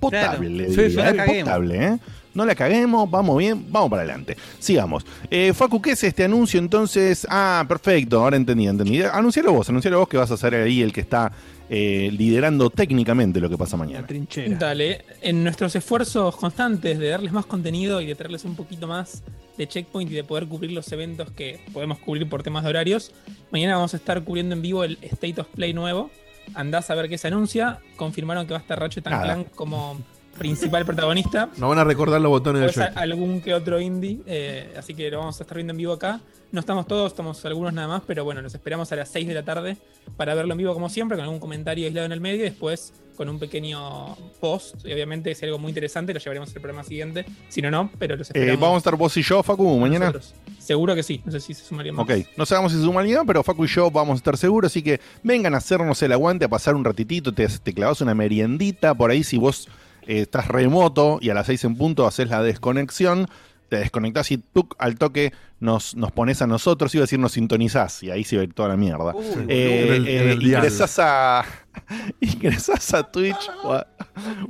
Potable, 0.00 0.48
Claro. 0.68 0.72
Sí, 0.74 0.90
sí, 0.90 0.96
no 0.96 1.02
la 1.04 1.10
¿eh? 1.10 1.16
caguemos. 1.16 1.44
Potable, 1.44 1.84
¿eh? 1.86 1.98
No 2.34 2.44
la 2.44 2.54
caguemos, 2.54 3.10
vamos 3.10 3.38
bien, 3.38 3.66
vamos 3.68 3.90
para 3.90 4.02
adelante. 4.02 4.36
Sigamos. 4.60 5.04
Eh, 5.30 5.52
Facu, 5.54 5.82
¿qué 5.82 5.92
es 5.92 6.04
este 6.04 6.24
anuncio 6.24 6.60
entonces? 6.60 7.26
Ah, 7.28 7.64
perfecto, 7.66 8.20
ahora 8.22 8.36
entendí, 8.36 8.66
entendí. 8.68 9.02
Anuncialo 9.02 9.52
vos, 9.52 9.68
anuncialo 9.68 9.98
vos 9.98 10.08
que 10.08 10.16
vas 10.18 10.30
a 10.30 10.36
ser 10.36 10.54
ahí 10.54 10.82
el 10.82 10.92
que 10.92 11.00
está 11.00 11.32
eh, 11.70 12.10
liderando 12.12 12.70
técnicamente 12.70 13.40
lo 13.40 13.48
que 13.50 13.58
pasa 13.58 13.76
La 13.76 13.84
mañana. 13.84 14.06
trinchera. 14.06 14.56
Dale, 14.56 15.04
en 15.20 15.42
nuestros 15.44 15.74
esfuerzos 15.76 16.36
constantes 16.36 16.98
de 16.98 17.08
darles 17.08 17.32
más 17.32 17.46
contenido 17.46 18.00
y 18.00 18.06
de 18.06 18.14
traerles 18.14 18.44
un 18.44 18.56
poquito 18.56 18.86
más 18.86 19.22
de 19.56 19.66
checkpoint 19.66 20.10
y 20.10 20.14
de 20.14 20.24
poder 20.24 20.46
cubrir 20.46 20.72
los 20.72 20.90
eventos 20.92 21.30
que 21.32 21.60
podemos 21.72 21.98
cubrir 21.98 22.28
por 22.28 22.42
temas 22.42 22.62
de 22.64 22.70
horarios, 22.70 23.12
mañana 23.50 23.74
vamos 23.76 23.92
a 23.92 23.96
estar 23.96 24.22
cubriendo 24.22 24.54
en 24.54 24.62
vivo 24.62 24.84
el 24.84 24.98
State 25.02 25.40
of 25.40 25.48
Play 25.48 25.72
nuevo. 25.74 26.10
Andás 26.54 26.88
a 26.90 26.94
ver 26.94 27.08
qué 27.08 27.18
se 27.18 27.28
anuncia. 27.28 27.78
Confirmaron 27.96 28.46
que 28.46 28.52
va 28.54 28.58
a 28.58 28.62
estar 28.62 28.78
Ratchet. 28.80 29.04
Clank 29.04 29.50
como 29.54 29.98
principal 30.38 30.84
protagonista. 30.86 31.48
Nos 31.56 31.68
van 31.68 31.78
a 31.78 31.84
recordar 31.84 32.20
los 32.20 32.30
botones 32.30 32.62
del 32.62 32.72
joystick. 32.72 32.96
algún 32.96 33.40
que 33.40 33.54
otro 33.54 33.80
indie, 33.80 34.20
eh, 34.26 34.72
así 34.78 34.94
que 34.94 35.10
lo 35.10 35.18
vamos 35.18 35.38
a 35.40 35.42
estar 35.42 35.56
viendo 35.56 35.72
en 35.72 35.76
vivo 35.76 35.92
acá. 35.92 36.20
No 36.50 36.60
estamos 36.60 36.86
todos, 36.86 37.12
estamos 37.12 37.44
algunos 37.44 37.74
nada 37.74 37.88
más, 37.88 38.02
pero 38.06 38.24
bueno, 38.24 38.40
los 38.40 38.54
esperamos 38.54 38.90
a 38.92 38.96
las 38.96 39.10
6 39.10 39.28
de 39.28 39.34
la 39.34 39.42
tarde 39.44 39.76
para 40.16 40.34
verlo 40.34 40.52
en 40.52 40.58
vivo 40.58 40.72
como 40.72 40.88
siempre, 40.88 41.16
con 41.18 41.24
algún 41.24 41.40
comentario 41.40 41.86
aislado 41.86 42.06
en 42.06 42.12
el 42.12 42.20
medio 42.22 42.36
y 42.40 42.44
después 42.44 42.94
con 43.18 43.28
un 43.28 43.38
pequeño 43.38 44.16
post. 44.40 44.76
Y 44.86 44.92
obviamente 44.92 45.28
hay 45.30 45.36
algo 45.42 45.58
muy 45.58 45.70
interesante 45.70 46.14
lo 46.14 46.20
llevaremos 46.20 46.48
al 46.54 46.62
programa 46.62 46.84
siguiente. 46.84 47.26
Si 47.48 47.60
no, 47.60 47.70
no, 47.70 47.90
pero 47.98 48.16
los 48.16 48.28
Eh, 48.28 48.32
esperamos. 48.34 48.60
vamos 48.60 48.74
a 48.76 48.78
estar 48.78 48.96
vos 48.96 49.14
y 49.16 49.22
yo, 49.22 49.42
Facu, 49.42 49.76
mañana. 49.78 50.06
nosotros. 50.06 50.34
Seguro 50.58 50.94
que 50.94 51.02
sí, 51.02 51.20
no 51.24 51.32
sé 51.32 51.40
si 51.40 51.52
se 51.52 51.64
sumaría 51.64 51.92
más. 51.92 52.04
Ok, 52.04 52.12
no 52.36 52.46
sabemos 52.46 52.72
si 52.72 52.78
se 52.78 52.84
suma 52.84 53.00
alguien, 53.00 53.26
pero 53.26 53.42
Facu 53.42 53.64
y 53.64 53.68
yo 53.68 53.90
vamos 53.90 54.14
a 54.14 54.16
estar 54.18 54.36
seguros, 54.38 54.70
así 54.72 54.82
que 54.82 55.00
vengan 55.22 55.54
a 55.54 55.58
hacernos 55.58 56.00
el 56.02 56.12
aguante, 56.12 56.44
a 56.44 56.48
pasar 56.48 56.74
un 56.76 56.84
ratitito, 56.84 57.34
te, 57.34 57.46
te 57.48 57.74
clavas 57.74 58.00
una 58.00 58.14
meriendita 58.14 58.94
por 58.94 59.10
ahí 59.10 59.22
si 59.24 59.36
vos 59.36 59.68
eh, 60.08 60.22
estás 60.22 60.48
remoto 60.48 61.18
y 61.20 61.30
a 61.30 61.34
las 61.34 61.46
6 61.46 61.62
en 61.64 61.76
punto 61.76 62.06
haces 62.06 62.28
la 62.28 62.42
desconexión, 62.42 63.28
te 63.68 63.76
desconectás 63.76 64.30
y 64.32 64.38
tuc, 64.38 64.74
al 64.78 64.96
toque 64.98 65.32
nos, 65.60 65.94
nos 65.94 66.10
pones 66.10 66.40
a 66.42 66.46
nosotros, 66.46 66.94
iba 66.94 67.02
a 67.02 67.04
decir 67.06 67.18
nos 67.18 67.32
sintonizás, 67.32 68.02
y 68.02 68.10
ahí 68.10 68.24
se 68.24 68.36
va 68.36 68.40
a 68.42 68.44
ir 68.44 68.54
toda 68.54 68.70
la 68.70 68.76
mierda. 68.76 69.14
Uy, 69.14 69.24
Eh, 69.48 69.84
En 69.86 69.92
el- 69.94 70.08
en 70.08 70.28
eh, 70.28 70.32
el 70.32 70.38
dial. 70.38 70.64
ingresás 70.64 70.98
a, 70.98 71.44
ingresás 72.20 72.94
a 72.94 73.02
Twitch 73.10 73.50
o 73.62 73.72
a, 73.74 73.86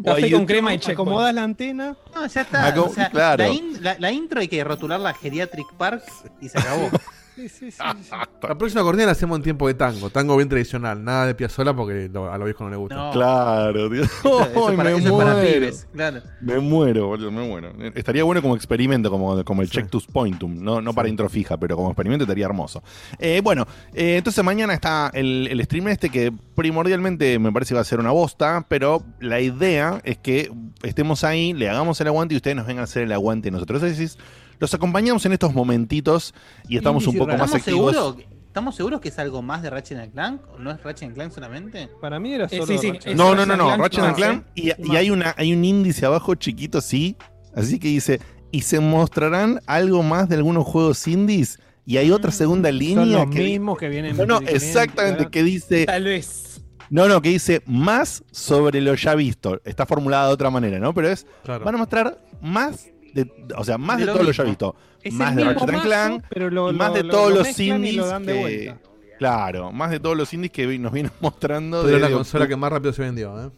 o 0.05 0.11
a 0.11 0.15
Café 0.15 0.31
con 0.31 0.47
crema 0.47 0.73
y. 0.75 0.81
Acomodas 0.93 1.35
la 1.35 1.43
antena. 1.45 1.97
No, 2.15 2.27
ya 2.27 2.41
está. 2.43 2.81
O 2.81 2.95
sea, 2.95 3.11
claro. 3.11 3.45
la, 3.45 3.51
in- 3.51 3.83
la- 3.83 3.97
la 3.99 4.13
intro 4.13 4.41
hay 4.41 4.49
que 4.49 4.63
rotular 4.65 5.01
la 5.01 5.13
Geriatric 5.15 5.67
Park 5.77 6.03
y 6.41 6.49
se 6.49 6.59
acabó. 6.59 6.89
Sí, 7.39 7.49
sí, 7.49 7.71
sí. 7.71 7.79
sí. 8.03 8.11
La 8.43 8.59
próxima 8.59 8.83
cortina 8.83 9.07
la 9.07 9.13
hacemos 9.13 9.37
en 9.37 9.43
tiempo 9.45 9.69
de 9.69 9.75
tango. 9.75 10.11
Tango 10.11 10.37
bien 10.37 10.49
tradicional. 10.49 11.05
Nada 11.05 11.25
de 11.27 11.35
Piazzolla 11.37 11.73
porque 11.73 12.09
lo- 12.13 12.33
a 12.33 12.37
los 12.37 12.47
viejos 12.47 12.63
no 12.63 12.71
les 12.71 12.79
gusta. 12.79 12.97
No, 12.97 13.11
Claro, 13.13 13.89
tío. 13.91 14.03
eso, 14.05 14.43
eso 14.43 14.69
Ay, 14.69 14.77
para, 14.77 14.91
me 14.91 14.97
eso 14.99 15.15
muero. 15.15 15.41
pibes. 15.41 15.87
Claro. 15.93 16.21
Me 16.41 16.59
muero, 16.59 17.07
boludo, 17.07 17.31
me 17.31 17.47
muero. 17.47 17.73
Estaría 17.95 18.25
bueno 18.25 18.43
como 18.43 18.57
experimento, 18.57 19.09
como, 19.11 19.45
como 19.45 19.63
el 19.63 19.69
Sí. 19.69 19.75
check 19.77 19.89
to 19.89 20.01
pointum, 20.13 20.63
no, 20.63 20.81
no 20.81 20.93
para 20.93 21.09
intro 21.09 21.29
fija, 21.29 21.57
pero 21.59 21.77
como 21.77 21.91
experimento 21.91 22.25
estaría 22.25 22.47
hermoso. 22.47 22.83
Eh, 23.21 23.41
bueno, 23.43 23.67
eh, 23.95 24.17
entonces 24.17 24.43
mañana 24.43 24.75
está 24.75 25.11
el, 25.15 25.47
el 25.49 25.63
stream 25.65 25.89
este 25.89 26.11
que 26.11 26.33
primordialmente 26.57 27.39
me 27.39 27.53
parece 27.53 27.69
que 27.71 27.75
va 27.77 27.83
a 27.83 27.85
ser 27.85 28.01
una 28.01 28.11
bosta, 28.11 28.67
pero 28.69 29.03
la 29.21 29.41
idea 29.41 30.01
es 30.05 30.19
que 30.19 30.51
estemos 30.83 31.23
ahí, 31.25 31.53
le 31.53 31.69
hagamos 31.69 32.01
el 32.01 32.09
aguante 32.09 32.35
y 32.35 32.37
ustedes 32.37 32.57
nos 32.57 32.67
vengan 32.67 32.81
a 32.81 32.85
hacer 32.85 33.05
el 33.05 33.13
aguante 33.13 33.51
nosotros. 33.51 33.83
Es 33.83 33.97
decir, 33.99 34.19
los 34.59 34.75
acompañamos 34.75 35.25
en 35.27 35.33
estos 35.33 35.55
momentitos 35.55 36.35
y 36.69 36.77
estamos 36.77 37.07
un 37.07 37.15
poco 37.17 37.37
más 37.37 37.53
¿Estamos 37.55 37.55
activos. 37.95 38.17
¿Estamos 38.49 38.75
seguros 38.75 39.01
que 39.01 39.09
es 39.11 39.19
algo 39.19 39.41
más 39.43 39.63
de 39.63 39.71
Ratchet 39.71 39.99
and 39.99 40.13
Clank? 40.13 40.41
¿O 40.55 40.59
no 40.59 40.71
es 40.73 40.83
Ratchet 40.83 41.05
and 41.09 41.15
Clank 41.15 41.33
solamente? 41.33 41.89
Para 42.01 42.19
mí 42.19 42.33
era 42.33 42.47
Eh, 42.47 42.49
solo. 42.59 42.67
sí, 42.67 42.79
sí, 42.79 42.91
Ratchet. 42.91 43.07
es- 43.13 43.17
No, 43.17 43.35
no, 43.35 43.47
no, 43.47 43.55
Ratchet 43.55 43.77
no, 43.77 43.83
Ratchet 43.83 44.05
and 44.05 44.17
Clank, 44.17 44.45
y, 44.55 44.71
y 44.93 44.97
hay, 44.97 45.11
una, 45.11 45.35
hay 45.37 45.53
un 45.53 45.65
índice 45.65 46.07
abajo 46.07 46.35
chiquito, 46.35 46.81
sí, 46.81 47.17
así 47.55 47.79
que 47.79 47.89
dice, 47.89 48.21
y 48.51 48.63
se 48.63 48.81
mostrarán 48.81 49.61
algo 49.67 50.03
más 50.03 50.29
de 50.29 50.37
algunos 50.37 50.67
juegos 50.67 51.07
indies 51.07 51.61
y 51.85 51.99
hay 51.99 52.11
otra 52.11 52.33
segunda 52.33 52.71
Son 52.71 52.79
línea 52.79 53.05
los 53.25 53.31
que... 53.31 53.43
mismos 53.45 53.79
que 53.79 53.89
vienen. 53.89 54.17
No, 54.17 54.27
no, 54.27 54.39
exactamente, 54.41 55.19
¿verdad? 55.19 55.31
que 55.31 55.43
dice... 55.45 55.87
Tal 55.87 56.05
vez. 56.05 56.61
No, 56.91 57.07
no, 57.07 57.21
que 57.21 57.29
dice 57.29 57.63
más 57.67 58.25
sobre 58.33 58.81
lo 58.81 58.95
ya 58.95 59.15
visto. 59.15 59.61
Está 59.65 59.85
formulada 59.87 60.29
de 60.29 60.33
otra 60.33 60.51
manera, 60.51 60.79
¿no? 60.79 60.95
Pero 60.95 61.11
es, 61.11 61.27
Claro. 61.45 61.65
van 61.65 61.75
a 61.75 61.79
mostrar 61.79 62.19
más 62.41 62.87
de, 63.25 63.55
o 63.57 63.65
sea, 63.65 63.79
más 63.79 63.97
De 63.99 64.03
de, 64.03 64.07
lo 64.07 64.13
todo 64.15 64.23
lo 64.25 64.33
ya 64.33 64.45
visto. 64.45 64.77
Es 65.03 65.13
más 65.15 65.37
de 65.37 65.45
Ratchet 65.45 65.63
and 65.63 65.73
mazo, 65.73 65.85
Clank 65.87 66.25
pero 66.29 66.51
lo, 66.51 66.71
y 66.71 66.75
más 66.75 66.89
lo- 66.89 66.95
de 66.95 67.05
todos 67.05 67.31
lo 67.31 67.39
los 67.39 67.59
indies 67.61 68.03
que-. 68.27 68.75
Claro, 69.19 69.73
más 69.73 69.91
de 69.91 70.01
todos 70.01 70.17
los 70.17 70.33
indies 70.33 70.53
que 70.53 70.79
nos 70.79 70.93
vienen 70.93 71.13
mostrando 71.21 71.83
Pero 71.83 71.97
es 71.97 72.01
la 72.01 72.07
desde, 72.09 72.17
consola 72.19 72.47
que 72.49 72.57
más 72.57 72.71
rápido 72.73 72.93
se 72.93 73.03
vendió, 73.03 73.47
¿eh? 73.47 73.51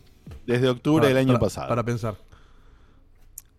desde 0.47 0.69
octubre 0.69 1.03
Para- 1.03 1.09
del 1.09 1.17
año 1.19 1.29
para- 1.35 1.41
pasado. 1.41 1.69
Para 1.69 1.83
pensar. 1.85 2.15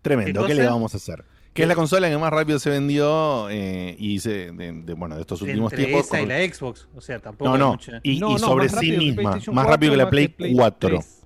Tremendo, 0.02 0.42
¿Qué 0.42 0.48
¿qué, 0.48 0.54
le 0.56 0.66
vamos 0.66 0.94
a 0.94 0.96
hacer? 0.96 1.24
Que 1.54 1.62
es 1.62 1.68
la 1.68 1.74
consola 1.74 2.08
que 2.08 2.16
más 2.18 2.30
rápido 2.32 2.58
se 2.58 2.70
vendió 2.70 3.48
eh, 3.50 3.94
y 3.98 4.18
se, 4.20 4.50
de, 4.52 4.72
de- 4.72 4.94
bueno, 4.94 5.14
de 5.14 5.20
estos 5.20 5.42
últimos 5.42 5.70
Entre 5.72 5.86
tiempos. 5.86 6.06
esa 6.06 6.20
y 6.22 6.26
la 6.26 6.38
Xbox. 6.52 6.88
O 6.96 7.00
sea, 7.00 7.18
tampoco 7.20 7.50
No, 7.50 7.58
no, 7.58 7.70
mucha- 7.72 8.00
y, 8.02 8.18
No, 8.18 8.30
y 8.30 8.32
no, 8.32 8.38
sobre 8.38 8.68
más 8.68 8.78
sí 8.80 8.92
misma, 8.96 9.38
más 9.52 9.66
rápido 9.66 9.92
que 9.92 9.96
la 9.98 10.04
4, 10.04 10.10
Play, 10.10 10.28
que 10.50 10.56
4. 10.56 10.88
3, 10.88 11.21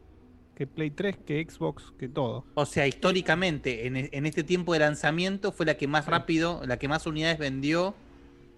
que 0.56 0.66
Play 0.66 0.90
3, 0.90 1.18
que 1.24 1.46
Xbox, 1.48 1.92
que 1.98 2.08
todo. 2.08 2.44
O 2.54 2.64
sea, 2.66 2.86
históricamente, 2.86 3.86
en, 3.86 3.96
e- 3.96 4.08
en 4.12 4.26
este 4.26 4.42
tiempo 4.42 4.72
de 4.72 4.78
lanzamiento, 4.80 5.52
fue 5.52 5.66
la 5.66 5.76
que 5.76 5.86
más 5.86 6.06
rápido, 6.06 6.62
la 6.66 6.78
que 6.78 6.88
más 6.88 7.06
unidades 7.06 7.38
vendió. 7.38 7.94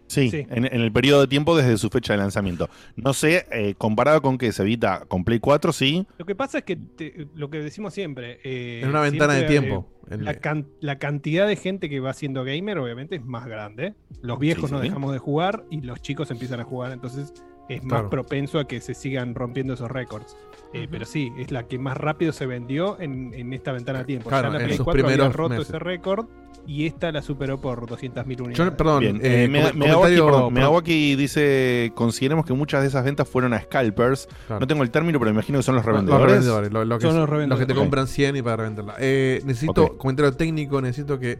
Sí, 0.07 0.31
Sí. 0.31 0.47
En, 0.49 0.65
en 0.65 0.81
el 0.81 0.91
periodo 0.91 1.21
de 1.21 1.27
tiempo 1.27 1.55
desde 1.55 1.77
su 1.77 1.91
fecha 1.91 2.15
de 2.15 2.19
lanzamiento. 2.21 2.71
No 2.97 3.13
sé, 3.13 3.47
eh, 3.53 3.75
comparado 3.77 4.23
con 4.23 4.39
que 4.39 4.53
se 4.53 4.63
evita 4.63 5.05
con 5.07 5.23
Play 5.25 5.39
4, 5.39 5.71
sí. 5.73 6.07
Lo 6.17 6.25
que 6.25 6.35
pasa 6.35 6.59
es 6.59 6.65
que 6.65 6.77
te- 6.77 7.27
lo 7.35 7.51
que 7.51 7.59
decimos 7.59 7.93
siempre. 7.93 8.41
eh, 8.43 8.81
En 8.83 8.89
una 8.89 9.03
ventana 9.03 9.35
de 9.35 9.43
tiempo. 9.43 9.87
eh, 10.11 10.17
la, 10.19 10.35
can- 10.35 10.67
la 10.81 10.99
cantidad 10.99 11.47
de 11.47 11.57
gente 11.57 11.91
que 11.91 12.01
va 12.01 12.15
siendo 12.15 12.43
gamer, 12.45 12.79
obviamente, 12.79 13.17
es 13.17 13.25
más 13.25 13.47
grande. 13.47 13.93
Los 14.23 14.39
viejos 14.39 14.71
Sí, 14.71 14.75
no 14.77 14.81
sí. 14.81 14.89
dejamos 14.89 15.13
de 15.13 15.19
jugar 15.19 15.65
y 15.71 15.83
los 15.83 16.01
chicos 16.01 16.31
empiezan 16.31 16.61
a 16.61 16.65
jugar. 16.65 16.93
Entonces 16.93 17.35
es 17.69 17.85
más 17.85 18.05
propenso 18.05 18.59
a 18.61 18.67
que 18.67 18.81
se 18.81 18.95
sigan 18.95 19.35
rompiendo 19.35 19.75
esos 19.75 19.91
récords. 19.91 20.35
Eh, 20.75 20.87
Pero 20.91 21.07
sí, 21.07 21.33
es 21.39 21.51
la 21.51 21.67
que 21.67 21.79
más 21.79 21.97
rápido 21.97 22.33
se 22.33 22.45
vendió 22.47 23.01
en, 23.01 23.33
en 23.35 23.53
esta 23.55 23.73
ventana 23.73 24.01
de 24.01 24.05
tiempo. 24.05 24.29
Claro, 24.29 24.49
ya 24.49 24.53
la 24.55 24.59
en 24.61 24.65
Play 24.67 24.77
sus 24.77 24.85
4 24.85 25.03
había 25.05 25.15
primeros 25.17 25.35
roto 25.37 25.49
meses. 25.51 25.69
ese 25.69 25.79
récord 25.79 26.27
y 26.67 26.85
esta 26.87 27.11
la 27.11 27.23
superó 27.23 27.59
por 27.59 27.87
200.000 27.87 28.27
unidades. 28.43 28.59
Yo, 28.59 28.77
perdón, 28.77 29.01
Bien, 29.01 29.17
eh, 29.17 29.45
eh, 29.45 29.49
me- 29.49 29.61
Megawaki, 29.73 29.79
comentario- 29.81 30.25
perdón, 30.27 30.53
Megawaki 30.53 31.17
dice, 31.17 31.93
consideremos 31.95 32.45
que 32.45 32.53
muchas 32.53 32.83
de 32.83 32.89
esas 32.89 33.03
ventas 33.03 33.27
fueron 33.27 33.55
a 33.55 33.61
scalpers. 33.63 34.29
Claro. 34.47 34.61
No 34.61 34.67
tengo 34.67 34.83
el 34.83 34.91
término, 34.91 35.19
pero 35.19 35.31
imagino 35.31 35.59
que 35.59 35.63
son 35.63 35.77
los 35.77 35.85
Los 35.87 35.95
revendedores. 35.95 36.27
revendedores, 36.31 36.71
lo, 36.71 36.85
lo 36.85 36.99
que, 36.99 37.03
Son 37.07 37.11
los 37.13 37.21
los 37.21 37.27
que 37.29 37.33
revendedores. 37.35 37.67
te 37.67 37.75
compran 37.75 38.07
100 38.07 38.37
y 38.37 38.43
para 38.43 38.57
revenderla. 38.57 38.97
Eh, 38.99 39.41
necesito, 39.47 39.97
comentario 39.97 40.33
técnico, 40.35 40.83
necesito 40.83 41.19
que 41.19 41.39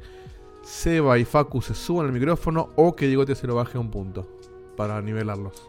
Seba 0.63 1.19
y 1.19 1.27
Facu 1.27 1.61
se 1.61 1.75
suban 1.75 2.07
al 2.07 2.13
micrófono 2.13 2.71
o 2.77 2.97
que 2.97 3.07
Digote 3.09 3.35
se 3.35 3.47
lo 3.47 3.55
baje 3.57 3.77
a 3.77 3.81
un 3.81 3.91
punto 3.91 4.27
para 4.77 5.03
nivelarlos. 5.03 5.69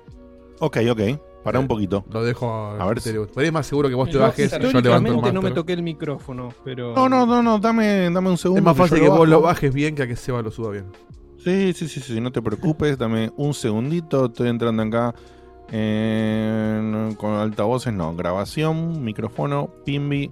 Ok, 0.59 0.77
ok, 0.89 0.99
para 1.43 1.59
un 1.59 1.67
poquito. 1.67 2.03
Lo 2.11 2.23
dejo 2.23 2.49
a, 2.51 2.81
A 2.81 2.85
ver 2.87 2.97
es 2.99 3.51
más 3.53 3.65
seguro 3.65 3.89
que 3.89 3.95
vos 3.95 4.07
te 4.09 4.13
Yo, 4.15 4.19
bajes 4.21 4.51
yo 4.51 4.57
levanto 4.81 5.09
el 5.09 5.15
no 5.15 5.21
me 5.21 5.31
máster. 5.31 5.53
toqué 5.53 5.73
el 5.73 5.83
micrófono, 5.83 6.49
pero. 6.63 6.93
No, 6.95 7.07
no, 7.09 7.25
no, 7.25 7.41
no, 7.41 7.59
dame, 7.59 8.09
dame 8.11 8.29
un 8.29 8.37
segundo. 8.37 8.59
Es 8.59 8.65
más 8.65 8.77
fácil 8.77 9.03
que 9.03 9.09
vos 9.09 9.27
lo 9.27 9.41
bajes 9.41 9.73
bien 9.73 9.95
que 9.95 10.03
a 10.03 10.07
que 10.07 10.15
Seba 10.15 10.41
lo 10.41 10.51
suba 10.51 10.71
bien. 10.71 10.85
Sí, 11.37 11.71
sí, 11.73 11.87
sí, 11.87 12.01
sí, 12.01 12.19
no 12.19 12.31
te 12.31 12.41
preocupes, 12.41 12.97
dame 12.97 13.31
un 13.37 13.53
segundito, 13.53 14.25
estoy 14.25 14.49
entrando 14.49 14.83
acá 14.83 15.15
en- 15.71 17.15
con 17.15 17.33
altavoces, 17.35 17.93
no, 17.93 18.13
grabación, 18.15 19.03
micrófono, 19.03 19.69
Pimbi. 19.85 20.29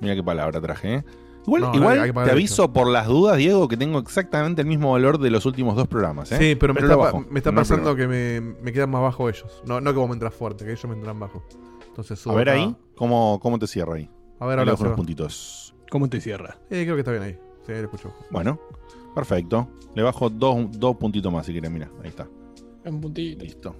Mira 0.00 0.14
qué 0.14 0.22
palabra 0.22 0.60
traje, 0.60 0.94
¿eh? 0.94 1.04
Igual, 1.46 1.62
No, 1.62 1.74
igual 1.74 2.00
hay 2.00 2.12
te 2.12 2.30
aviso 2.30 2.72
por 2.72 2.86
las 2.88 3.06
dudas, 3.08 3.36
Diego, 3.36 3.66
que 3.68 3.76
tengo 3.76 3.98
exactamente 3.98 4.62
el 4.62 4.68
mismo 4.68 4.92
valor 4.92 5.18
de 5.18 5.30
los 5.30 5.44
últimos 5.44 5.74
dos 5.76 5.88
programas, 5.88 6.30
¿eh? 6.32 6.38
Sí, 6.38 6.54
pero, 6.54 6.72
me, 6.74 6.80
está, 6.80 6.96
me 7.30 7.38
está 7.40 7.52
pasando 7.52 7.96
que 7.96 8.06
me, 8.06 8.40
me 8.40 8.72
quedan 8.72 8.90
más 8.90 9.02
bajo 9.02 9.28
ellos. 9.28 9.62
No, 9.66 9.80
no 9.80 9.92
que 9.92 9.98
vos 9.98 10.08
me 10.08 10.14
entras 10.14 10.34
fuerte, 10.34 10.64
que 10.64 10.70
ellos 10.72 10.84
me 10.86 10.94
entran 10.94 11.18
bajo. 11.18 11.42
Entonces 11.88 12.18
A 12.20 12.22
subo 12.22 12.34
ver 12.36 12.48
acá. 12.50 12.58
ahí, 12.60 12.76
¿cómo, 12.94 13.38
cómo 13.42 13.58
te 13.58 13.66
cierra 13.66 13.94
ahí? 13.96 14.08
A 14.38 14.46
ver, 14.46 14.58
ahora 14.58 14.72
bajo 14.72 14.84
unos 14.84 14.96
puntitos. 14.96 15.74
¿Cómo 15.90 16.08
te 16.08 16.20
cierra? 16.20 16.58
Eh, 16.70 16.84
creo 16.84 16.94
que 16.94 17.00
está 17.00 17.10
bien 17.10 17.22
ahí. 17.24 17.38
Sí, 17.66 17.72
ahí 17.72 17.78
lo 17.78 17.84
escucho. 17.84 18.12
Bueno, 18.30 18.58
perfecto. 19.14 19.68
Le 19.94 20.02
bajo 20.02 20.30
dos, 20.30 20.66
dos 20.78 20.96
puntitos 20.96 21.32
más 21.32 21.44
si 21.44 21.52
quieres, 21.52 21.70
mira, 21.70 21.90
ahí 22.02 22.08
está. 22.08 22.26
Un 22.84 23.00
puntito. 23.00 23.44
Listo. 23.44 23.76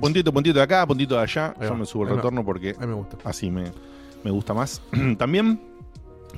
Puntito, 0.00 0.32
puntito 0.32 0.58
de 0.58 0.62
acá, 0.64 0.86
puntito 0.86 1.14
de 1.14 1.20
allá. 1.22 1.54
Ahí 1.58 1.66
Yo 1.66 1.70
va. 1.72 1.76
me 1.78 1.86
subo 1.86 2.02
el 2.02 2.08
Ahí 2.08 2.14
va. 2.16 2.22
retorno 2.22 2.44
porque 2.44 2.74
Ahí 2.78 2.86
me 2.86 2.94
gusta. 2.94 3.16
así 3.24 3.50
me, 3.50 3.64
me 4.24 4.30
gusta 4.30 4.52
más. 4.52 4.82
También, 5.18 5.60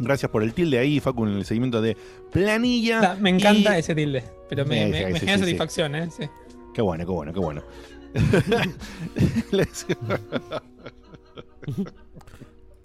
gracias 0.00 0.30
por 0.30 0.42
el 0.42 0.52
tilde 0.54 0.78
ahí, 0.78 1.00
Facu, 1.00 1.24
en 1.26 1.32
el 1.36 1.44
seguimiento 1.44 1.80
de 1.82 1.96
planilla. 2.32 3.00
Da- 3.00 3.14
me 3.20 3.30
encanta 3.30 3.76
Y- 3.76 3.80
ese 3.80 3.94
tilde, 3.94 4.24
pero 4.48 4.64
me, 4.66 4.84
Sí, 4.86 4.90
me- 4.90 4.98
sí, 4.98 5.04
me 5.04 5.12
sí, 5.14 5.18
genera 5.20 5.38
sí, 5.38 5.38
sí. 5.38 5.38
satisfacción, 5.50 5.94
¿eh? 5.94 6.08
Sí. 6.10 6.24
Qué 6.74 6.82
bueno, 6.82 7.04
qué 7.06 7.12
bueno, 7.12 7.32
qué 7.32 7.40
bueno. 7.40 7.62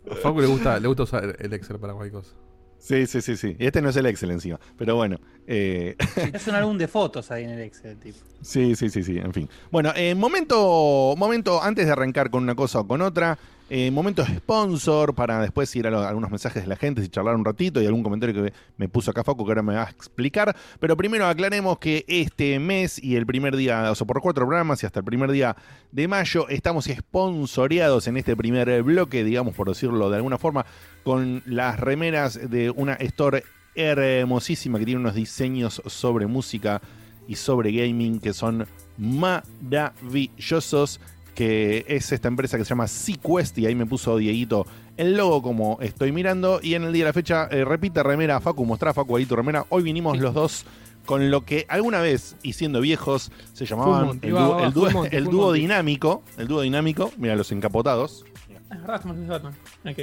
A 0.10 0.16
Facu 0.16 0.42
le 0.42 0.48
gusta, 0.48 0.80
le 0.80 0.88
gusta 0.88 1.04
usar 1.04 1.36
el 1.40 1.54
Excel 1.54 1.80
para 1.80 1.94
cualquier 1.94 2.22
cosa. 2.22 2.36
Sí, 2.82 3.06
sí, 3.08 3.22
sí, 3.22 3.38
sí. 3.38 3.56
Y 3.60 3.66
este 3.68 3.82
no 3.82 3.90
es 3.90 3.96
el 3.96 4.06
Excel 4.08 4.32
encima. 4.32 4.60
Pero 4.78 4.96
bueno. 4.96 5.18
eh, 5.48 5.96
Es 6.34 6.48
un 6.48 6.56
álbum 6.56 6.78
de 6.78 6.88
fotos 6.88 7.30
ahí 7.32 7.44
en 7.46 7.52
el 7.52 7.60
Excel, 7.62 7.98
tipo. 7.98 8.18
Sí, 8.42 8.76
sí, 8.76 8.90
sí, 8.90 9.04
sí, 9.04 9.18
en 9.20 9.32
fin. 9.34 9.48
Bueno, 9.72 9.94
eh, 9.96 10.16
momento, 10.16 11.14
momento, 11.18 11.62
antes 11.62 11.86
de 11.86 11.92
arrancar 11.92 12.30
con 12.32 12.44
una 12.44 12.56
cosa 12.56 12.80
o 12.80 12.88
con 12.88 13.02
otra, 13.02 13.38
eh, 13.70 13.90
momento 13.92 14.26
sponsor 14.26 15.14
para 15.16 15.40
después 15.42 15.74
ir 15.78 15.88
a, 15.88 15.92
lo- 15.92 16.00
a 16.02 16.10
algunos 16.10 16.30
mensajes 16.30 16.64
de 16.64 16.68
la 16.68 16.76
gente 16.76 17.02
y 17.04 17.08
charlar 17.08 17.36
un 17.36 17.46
ratito 17.46 17.82
y 17.82 17.86
algún 17.86 18.04
comentario 18.04 18.44
que 18.44 18.52
me 18.78 18.90
puso 18.90 19.12
acá 19.12 19.24
Facu 19.24 19.46
que 19.46 19.52
ahora 19.52 19.62
me 19.62 19.76
va 19.76 19.84
a 19.84 19.90
explicar. 19.90 20.54
Pero 20.80 20.98
primero 20.98 21.26
aclaremos 21.28 21.78
que 21.80 22.04
este 22.08 22.60
mes 22.60 23.02
y 23.02 23.16
el 23.16 23.26
primer 23.26 23.56
día, 23.56 23.92
o 23.92 23.96
sea, 23.96 24.06
por 24.08 24.20
cuatro 24.22 24.46
programas 24.46 24.82
y 24.84 24.88
hasta 24.88 25.00
el 25.00 25.06
primer 25.06 25.32
día 25.32 25.56
de 25.92 26.08
mayo, 26.08 26.50
estamos 26.50 26.86
sponsoreados 26.86 28.08
en 28.08 28.18
este 28.18 28.36
primer 28.36 28.82
bloque, 28.84 29.24
digamos 29.24 29.56
por 29.56 29.70
decirlo 29.70 30.10
de 30.10 30.18
alguna 30.18 30.38
forma, 30.38 30.66
con 31.04 31.44
las 31.46 31.80
remeras 31.80 32.50
de 32.50 32.72
una 32.72 32.94
store 32.96 33.44
hermosísima 33.76 34.80
que 34.80 34.86
tiene 34.86 35.00
unos 35.02 35.16
diseños 35.16 35.82
sobre 35.86 36.26
música 36.28 36.82
y 37.28 37.36
sobre 37.36 37.72
gaming 37.72 38.20
que 38.20 38.34
son 38.34 38.66
maravillosos. 38.98 41.00
Que 41.34 41.86
es 41.88 42.12
esta 42.12 42.28
empresa 42.28 42.58
que 42.58 42.66
se 42.66 42.70
llama 42.70 42.90
Sequest 42.90 43.58
y 43.58 43.66
ahí 43.66 43.74
me 43.74 43.86
puso 43.86 44.18
Dieguito 44.18 44.68
el 44.98 45.16
logo 45.16 45.42
como 45.42 45.78
estoy 45.82 46.12
mirando. 46.12 46.60
Y 46.62 46.74
en 46.76 46.84
el 46.84 46.92
día 46.92 47.06
de 47.06 47.10
la 47.10 47.14
fecha, 47.14 47.48
eh, 47.50 47.64
repite 47.64 48.04
remera, 48.04 48.42
Facu, 48.42 48.66
mostrá 48.66 48.94
Facu 48.94 49.16
ahí 49.16 49.26
tu 49.26 49.38
remera. 49.38 49.66
Hoy 49.70 49.82
vinimos 49.82 50.20
los 50.20 50.34
dos 50.34 50.66
con 51.06 51.32
lo 51.32 51.46
que 51.46 51.66
alguna 51.70 52.02
vez, 52.02 52.36
y 52.44 52.52
siendo 52.54 52.82
viejos, 52.82 53.32
se 53.54 53.66
llamaban 53.66 54.20
el 54.22 54.32
dúo, 54.32 54.60
el 54.60 54.74
dúo- 54.74 55.06
dúo 55.32 55.54
dinámico. 55.54 56.22
El 56.38 56.48
dúo 56.50 56.62
dinámico, 56.62 57.12
mira, 57.18 57.36
los 57.38 57.50
encapotados. 57.54 58.26
Ah, 58.70 58.78
Batman, 58.86 59.54
es 59.86 59.96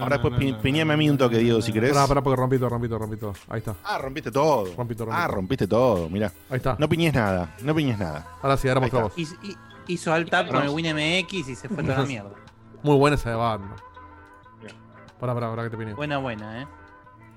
Ahora 0.00 0.18
después 0.18 0.34
pi- 0.38 0.54
piñame 0.54 0.94
a 0.94 0.96
mí 0.96 1.08
un 1.08 1.16
toque, 1.16 1.38
Diego, 1.38 1.62
si 1.62 1.72
querés. 1.72 1.92
Pará, 1.92 2.06
pará, 2.08 2.20
porque 2.22 2.36
rompí 2.40 2.58
todo, 2.58 2.68
rompí 2.68 2.88
todo, 2.88 2.98
rompí 2.98 3.16
todo. 3.16 3.32
Ahí 3.48 3.58
está. 3.58 3.76
Ah, 3.84 3.98
rompiste 3.98 4.30
todo. 4.32 4.64
Rompí 4.76 4.94
todo, 4.96 5.06
rompí 5.06 5.20
Ah, 5.20 5.26
todo. 5.26 5.36
rompiste 5.36 5.66
todo, 5.68 6.08
mira. 6.10 6.32
Ahí 6.50 6.56
está. 6.56 6.76
No 6.78 6.88
piñes 6.88 7.14
nada, 7.14 7.54
no 7.62 7.74
piñes 7.74 7.96
nada. 7.98 8.26
Ahora 8.42 8.56
sí, 8.56 8.68
ahora 8.68 8.80
mostramos. 8.80 9.12
Hizo, 9.16 9.36
hi- 9.42 9.56
hizo 9.86 10.12
alt 10.12 10.28
tab 10.30 10.48
con 10.48 10.62
el 10.62 10.68
WinMX 10.70 11.32
y 11.48 11.54
se 11.54 11.68
fue 11.68 11.82
toda 11.84 11.98
la 11.98 12.04
mierda. 12.06 12.30
Muy 12.82 12.96
buena 12.96 13.14
esa 13.16 13.30
de 13.30 13.36
Batman. 13.36 13.74
Pará, 15.20 15.34
pará, 15.34 15.48
pará 15.50 15.62
que 15.64 15.70
te 15.70 15.76
pine. 15.76 15.94
Buena, 15.94 16.18
buena, 16.18 16.62
eh. 16.62 16.66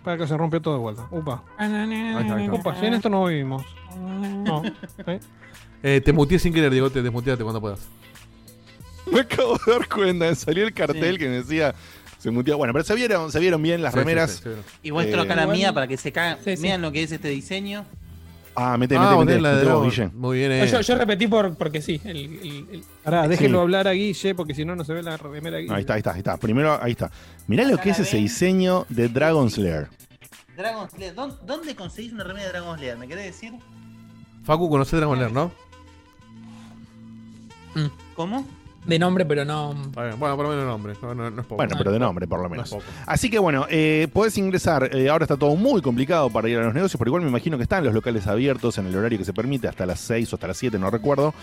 Para 0.03 0.17
que 0.17 0.27
se 0.27 0.35
rompió 0.35 0.61
todo 0.61 0.75
de 0.75 0.79
vuelta. 0.79 1.07
Upa. 1.11 1.43
está, 1.59 2.35
ahí 2.35 2.45
está. 2.45 2.53
Upa, 2.59 2.75
si 2.75 2.85
en 2.87 2.93
esto 2.95 3.09
no 3.09 3.25
vivimos. 3.25 3.63
No. 3.97 4.63
¿eh? 5.07 5.19
Eh, 5.83 6.01
te 6.03 6.11
muteé 6.13 6.37
sin 6.39 6.53
querer, 6.53 6.71
Diego, 6.71 6.89
te 6.89 7.01
desmuteate 7.03 7.43
cuando 7.43 7.61
puedas. 7.61 7.87
Me 9.11 9.19
acabo 9.21 9.59
de 9.65 9.71
dar 9.71 9.87
cuenta, 9.89 10.25
me 10.29 10.35
salió 10.35 10.63
el 10.65 10.73
cartel 10.73 11.17
que 11.17 11.27
me 11.29 11.35
decía. 11.37 11.73
Se 12.17 12.29
muteaba. 12.29 12.57
Bueno, 12.57 12.71
pero 12.73 12.85
se 12.85 12.93
vieron, 12.95 13.31
se 13.31 13.39
vieron 13.39 13.61
bien 13.63 13.81
las 13.81 13.93
Sí, 13.93 13.99
remeras. 13.99 14.41
sí. 14.43 14.49
Y 14.83 14.91
muestro 14.91 15.21
Eh, 15.21 15.25
acá 15.25 15.35
la 15.35 15.47
mía 15.47 15.73
para 15.73 15.87
que 15.87 15.97
se 15.97 16.11
cagan. 16.11 16.37
Sí, 16.45 16.55
sí. 16.55 16.61
Vean 16.63 16.81
lo 16.81 16.91
que 16.91 17.01
es 17.03 17.11
este 17.11 17.29
diseño. 17.29 17.83
Ah, 18.53 18.77
mete, 18.77 18.95
Ah, 18.95 19.01
mete, 19.01 19.13
vos 19.15 19.25
mete. 19.25 19.41
la 19.41 19.55
de 19.55 19.65
vos. 19.65 19.83
Guille. 19.85 20.09
Muy 20.13 20.37
bien, 20.37 20.49
No, 20.49 20.55
eh. 20.65 20.67
yo, 20.67 20.81
yo 20.81 20.95
repetí 20.97 21.25
por, 21.27 21.55
porque 21.55 21.81
sí. 21.81 21.99
El, 22.03 22.17
el- 22.17 22.67
el- 22.73 22.83
Pará, 23.03 23.27
déjenlo 23.27 23.57
Sí. 23.59 23.61
hablar 23.63 23.87
a 23.87 23.91
Guille, 23.93 24.35
porque 24.35 24.53
si 24.53 24.65
no, 24.65 24.75
no 24.75 24.83
se 24.83 24.93
ve 24.93 25.01
la 25.01 25.17
remera 25.17 25.57
Guille. 25.57 25.73
Ahí 25.73 25.81
está, 25.81 25.93
ahí 25.93 25.99
está, 25.99 26.11
ahí 26.11 26.17
está. 26.19 26.37
Primero, 26.37 26.77
ahí 26.83 26.91
está. 26.91 27.09
Mirá 27.47 27.63
lo 27.63 27.77
que 27.79 27.89
es 27.89 27.99
ese 27.99 28.17
diseño 28.17 28.85
de 28.89 29.07
Dragon 29.07 29.49
Slayer. 29.49 29.87
Dragon 30.55 30.87
Slayer. 30.91 31.15
¿Dó- 31.15 31.39
¿Dónde 31.45 31.75
conseguís 31.75 32.13
una 32.13 32.23
remera 32.23 32.45
de 32.47 32.51
Dragon 32.51 32.77
Slayer? 32.77 32.97
¿Me 32.97 33.07
querés 33.07 33.25
decir? 33.25 33.53
Facu, 34.43 34.69
conocés 34.69 34.99
Dragon 34.99 35.17
Lair, 35.17 35.31
¿no? 35.31 35.51
¿Cómo? 38.15 38.45
De 38.85 38.97
nombre, 38.99 39.25
pero 39.25 39.45
no. 39.45 39.73
Bueno, 39.93 40.17
por 40.17 40.43
lo 40.45 40.49
menos 40.49 40.65
nombre. 40.65 40.93
No, 41.01 41.13
no, 41.13 41.29
no 41.29 41.41
es 41.41 41.47
poco. 41.47 41.57
Bueno, 41.57 41.71
No, 41.73 41.77
pero 41.77 41.91
de 41.91 41.99
no. 41.99 42.05
nombre, 42.07 42.27
por 42.27 42.41
lo 42.41 42.49
menos. 42.49 42.75
Así 43.05 43.29
que 43.29 43.37
bueno, 43.39 43.65
eh, 43.69 44.07
podés 44.11 44.37
ingresar. 44.37 44.89
eh, 44.95 45.09
ahora 45.09 45.25
está 45.25 45.37
todo 45.37 45.55
muy 45.55 45.81
complicado 45.81 46.29
para 46.29 46.49
ir 46.49 46.57
a 46.57 46.63
los 46.63 46.73
negocios, 46.73 46.97
pero 46.97 47.09
igual 47.09 47.21
me 47.23 47.29
imagino 47.29 47.57
que 47.57 47.63
están 47.63 47.83
los 47.83 47.93
locales 47.93 48.25
abiertos 48.27 48.77
en 48.77 48.87
el 48.87 48.95
horario 48.95 49.17
que 49.19 49.25
se 49.25 49.33
permite, 49.33 49.67
hasta 49.67 49.85
las 49.85 49.99
6 49.99 50.33
o 50.33 50.35
hasta 50.35 50.47
las 50.47 50.57
7, 50.57 50.79
no 50.79 50.89
recuerdo. 50.89 51.33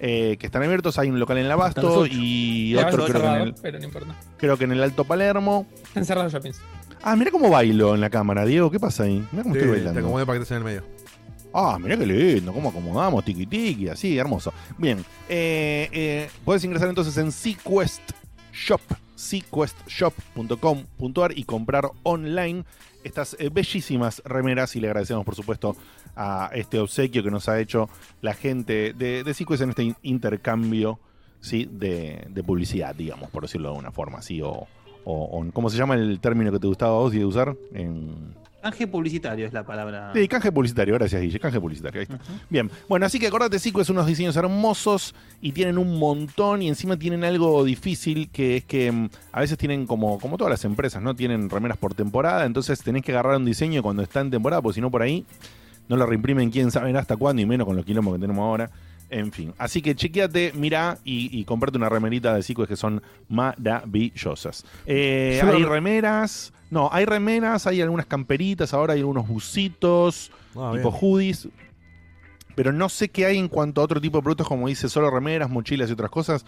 eh, 0.00 0.36
que 0.38 0.46
están 0.46 0.62
abiertos. 0.62 0.98
Hay 0.98 1.08
un 1.08 1.18
local 1.20 1.38
en 1.38 1.46
el 1.46 1.52
Abasto 1.52 2.04
y 2.06 2.74
otro 2.76 2.90
creo 2.90 3.06
que, 3.06 3.12
en 3.12 3.18
cerrado, 3.18 3.44
el, 3.44 3.54
pero 3.62 3.78
no 3.78 3.84
importa. 3.84 4.14
creo 4.36 4.56
que 4.58 4.64
en 4.64 4.72
el 4.72 4.82
Alto 4.82 5.04
Palermo. 5.04 5.66
Están 5.86 6.04
cerrados 6.04 6.32
los 6.32 6.42
shoppings. 6.42 6.60
Ah, 7.02 7.16
mira 7.16 7.30
cómo 7.30 7.48
bailo 7.50 7.94
en 7.94 8.00
la 8.00 8.10
cámara, 8.10 8.44
Diego. 8.44 8.70
¿Qué 8.70 8.80
pasa 8.80 9.04
ahí? 9.04 9.24
Mira 9.30 9.42
cómo 9.42 9.54
Sí, 9.54 9.60
estoy 9.60 9.70
te 9.72 9.76
bailando. 9.76 10.00
acomodé 10.00 10.26
para 10.26 10.38
que 10.38 10.42
estés 10.42 10.56
en 10.56 10.58
el 10.58 10.64
medio. 10.64 10.82
Ah, 11.56 11.78
mirá 11.80 11.96
qué 11.96 12.04
lindo, 12.04 12.52
cómo 12.52 12.70
acomodamos, 12.70 13.24
tiki 13.24 13.46
tiki, 13.46 13.88
así, 13.88 14.18
hermoso. 14.18 14.52
Bien, 14.76 14.98
eh, 15.28 15.88
eh, 15.92 16.28
puedes 16.44 16.64
ingresar 16.64 16.88
entonces 16.88 17.16
en 17.16 17.30
Sequest 17.30 18.02
Shop, 18.52 18.80
sequestshop.com.ar 19.14 21.38
y 21.38 21.44
comprar 21.44 21.88
online 22.02 22.64
estas 23.04 23.36
eh, 23.38 23.50
bellísimas 23.52 24.20
remeras 24.24 24.74
y 24.76 24.80
le 24.80 24.88
agradecemos 24.88 25.24
por 25.24 25.36
supuesto 25.36 25.76
a 26.16 26.50
este 26.54 26.78
obsequio 26.80 27.22
que 27.22 27.30
nos 27.30 27.48
ha 27.48 27.60
hecho 27.60 27.88
la 28.20 28.34
gente 28.34 28.92
de, 28.92 29.22
de 29.22 29.34
Sequest 29.34 29.62
en 29.62 29.70
este 29.70 29.84
in- 29.84 29.96
intercambio 30.02 30.98
¿sí? 31.40 31.68
de, 31.70 32.26
publicidad, 32.44 32.96
digamos, 32.96 33.30
por 33.30 33.42
decirlo 33.42 33.68
de 33.68 33.74
alguna 33.74 33.92
forma, 33.92 34.18
así, 34.18 34.40
o, 34.42 34.66
¿cómo 35.52 35.70
se 35.70 35.76
llama 35.76 35.94
el 35.94 36.18
término 36.20 36.50
que 36.50 36.58
te 36.58 36.66
gustaba 36.66 36.96
a 36.96 37.00
vos 37.00 37.12
de 37.12 37.24
usar? 37.24 37.54
En... 37.74 38.34
Canje 38.64 38.86
publicitario 38.86 39.46
es 39.46 39.52
la 39.52 39.62
palabra. 39.62 40.10
Sí, 40.14 40.26
canje 40.26 40.50
publicitario, 40.50 40.94
gracias 40.94 41.20
Guille, 41.20 41.38
canje 41.38 41.60
publicitario, 41.60 42.00
ahí 42.00 42.06
está. 42.10 42.18
Bien, 42.48 42.70
bueno, 42.88 43.04
así 43.04 43.18
que 43.18 43.26
acordate, 43.26 43.58
Zico 43.58 43.82
es 43.82 43.90
unos 43.90 44.06
diseños 44.06 44.34
hermosos 44.36 45.14
y 45.42 45.52
tienen 45.52 45.76
un 45.76 45.98
montón 45.98 46.62
y 46.62 46.68
encima 46.68 46.98
tienen 46.98 47.24
algo 47.24 47.62
difícil 47.62 48.30
que 48.30 48.56
es 48.56 48.64
que 48.64 48.90
mm, 48.90 49.10
a 49.32 49.40
veces 49.40 49.58
tienen 49.58 49.86
como, 49.86 50.18
como 50.18 50.38
todas 50.38 50.50
las 50.50 50.64
empresas, 50.64 51.02
¿no? 51.02 51.14
Tienen 51.14 51.50
remeras 51.50 51.76
por 51.76 51.92
temporada, 51.92 52.46
entonces 52.46 52.82
tenés 52.82 53.02
que 53.02 53.12
agarrar 53.12 53.36
un 53.36 53.44
diseño 53.44 53.82
cuando 53.82 54.02
está 54.02 54.22
en 54.22 54.30
temporada, 54.30 54.62
porque 54.62 54.76
si 54.76 54.80
no 54.80 54.90
por 54.90 55.02
ahí 55.02 55.26
no 55.86 55.98
lo 55.98 56.06
reimprimen 56.06 56.50
quién 56.50 56.70
sabe 56.70 56.96
hasta 56.96 57.18
cuándo 57.18 57.42
y 57.42 57.44
menos 57.44 57.66
con 57.66 57.76
los 57.76 57.84
quilombos 57.84 58.14
que 58.14 58.20
tenemos 58.22 58.44
ahora. 58.44 58.70
En 59.10 59.30
fin, 59.32 59.52
así 59.58 59.80
que 59.82 59.94
chequeate, 59.94 60.52
mirá 60.54 60.98
y, 61.04 61.28
y 61.38 61.44
comprate 61.44 61.76
una 61.78 61.88
remerita 61.88 62.34
de 62.34 62.42
Zico 62.42 62.66
que 62.66 62.74
son 62.76 63.02
maravillosas. 63.28 64.64
Eh, 64.86 65.40
hay 65.44 65.64
remeras, 65.64 66.52
no, 66.70 66.88
hay 66.92 67.04
remeras, 67.04 67.66
hay 67.66 67.80
algunas 67.80 68.06
camperitas, 68.06 68.74
ahora 68.74 68.94
hay 68.94 69.00
algunos 69.00 69.28
bucitos 69.28 70.30
Ah, 70.56 70.72
tipo 70.74 70.90
bien. 70.90 71.00
hoodies. 71.00 71.48
Pero 72.54 72.72
no 72.72 72.88
sé 72.88 73.08
qué 73.08 73.26
hay 73.26 73.38
en 73.38 73.48
cuanto 73.48 73.80
a 73.80 73.84
otro 73.84 74.00
tipo 74.00 74.18
de 74.18 74.22
productos, 74.22 74.46
como 74.46 74.68
dice, 74.68 74.88
solo 74.88 75.10
remeras, 75.10 75.50
mochilas 75.50 75.90
y 75.90 75.92
otras 75.92 76.10
cosas. 76.10 76.46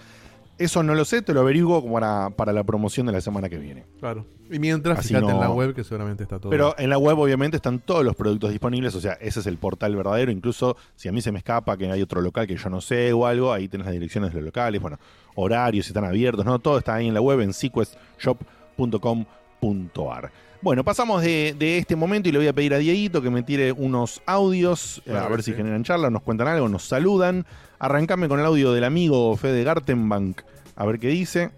Eso 0.58 0.82
no 0.82 0.94
lo 0.94 1.04
sé, 1.04 1.20
te 1.20 1.34
lo 1.34 1.40
averiguo 1.40 1.82
como 1.82 1.94
para, 1.94 2.30
para 2.30 2.52
la 2.52 2.64
promoción 2.64 3.06
de 3.06 3.12
la 3.12 3.20
semana 3.20 3.48
que 3.48 3.58
viene. 3.58 3.84
Claro. 4.00 4.24
Y 4.50 4.58
mientras, 4.58 4.98
Así 5.00 5.08
fíjate 5.08 5.30
en 5.30 5.40
la 5.40 5.50
web 5.50 5.74
que 5.74 5.84
seguramente 5.84 6.22
está 6.22 6.38
todo. 6.38 6.48
Pero 6.50 6.74
en 6.78 6.88
la 6.88 6.96
web 6.98 7.18
obviamente 7.18 7.56
están 7.56 7.80
todos 7.80 8.02
los 8.04 8.14
productos 8.16 8.50
disponibles, 8.50 8.94
o 8.94 9.00
sea, 9.00 9.14
ese 9.14 9.40
es 9.40 9.46
el 9.46 9.58
portal 9.58 9.96
verdadero. 9.96 10.30
Incluso 10.30 10.76
si 10.94 11.08
a 11.08 11.12
mí 11.12 11.20
se 11.20 11.32
me 11.32 11.38
escapa 11.38 11.76
que 11.76 11.90
hay 11.90 12.00
otro 12.00 12.22
local 12.22 12.46
que 12.46 12.56
yo 12.56 12.70
no 12.70 12.80
sé 12.80 13.12
o 13.12 13.26
algo, 13.26 13.52
ahí 13.52 13.68
tenés 13.68 13.86
las 13.86 13.92
direcciones 13.92 14.30
de 14.30 14.36
los 14.36 14.44
locales, 14.46 14.80
bueno, 14.80 14.98
horarios, 15.34 15.86
si 15.86 15.90
están 15.90 16.04
abiertos, 16.04 16.46
¿no? 16.46 16.58
Todo 16.58 16.78
está 16.78 16.94
ahí 16.94 17.08
en 17.08 17.14
la 17.14 17.20
web 17.20 17.40
en 17.40 17.52
sequestshop.com.ar. 17.52 20.32
Bueno, 20.66 20.82
pasamos 20.82 21.22
de, 21.22 21.54
de 21.56 21.78
este 21.78 21.94
momento 21.94 22.28
y 22.28 22.32
le 22.32 22.38
voy 22.38 22.48
a 22.48 22.52
pedir 22.52 22.74
a 22.74 22.78
Dieguito 22.78 23.22
que 23.22 23.30
me 23.30 23.44
tire 23.44 23.70
unos 23.70 24.20
audios, 24.26 25.00
eh, 25.06 25.12
a 25.12 25.28
ver 25.28 25.44
si 25.44 25.52
generan 25.52 25.84
charla, 25.84 26.10
nos 26.10 26.22
cuentan 26.22 26.48
algo, 26.48 26.68
nos 26.68 26.82
saludan. 26.82 27.46
Arrancame 27.78 28.26
con 28.26 28.40
el 28.40 28.46
audio 28.46 28.72
del 28.72 28.82
amigo 28.82 29.36
Fede 29.36 29.62
Gartenbank, 29.62 30.42
a 30.74 30.84
ver 30.84 30.98
qué 30.98 31.06
dice. 31.06 31.52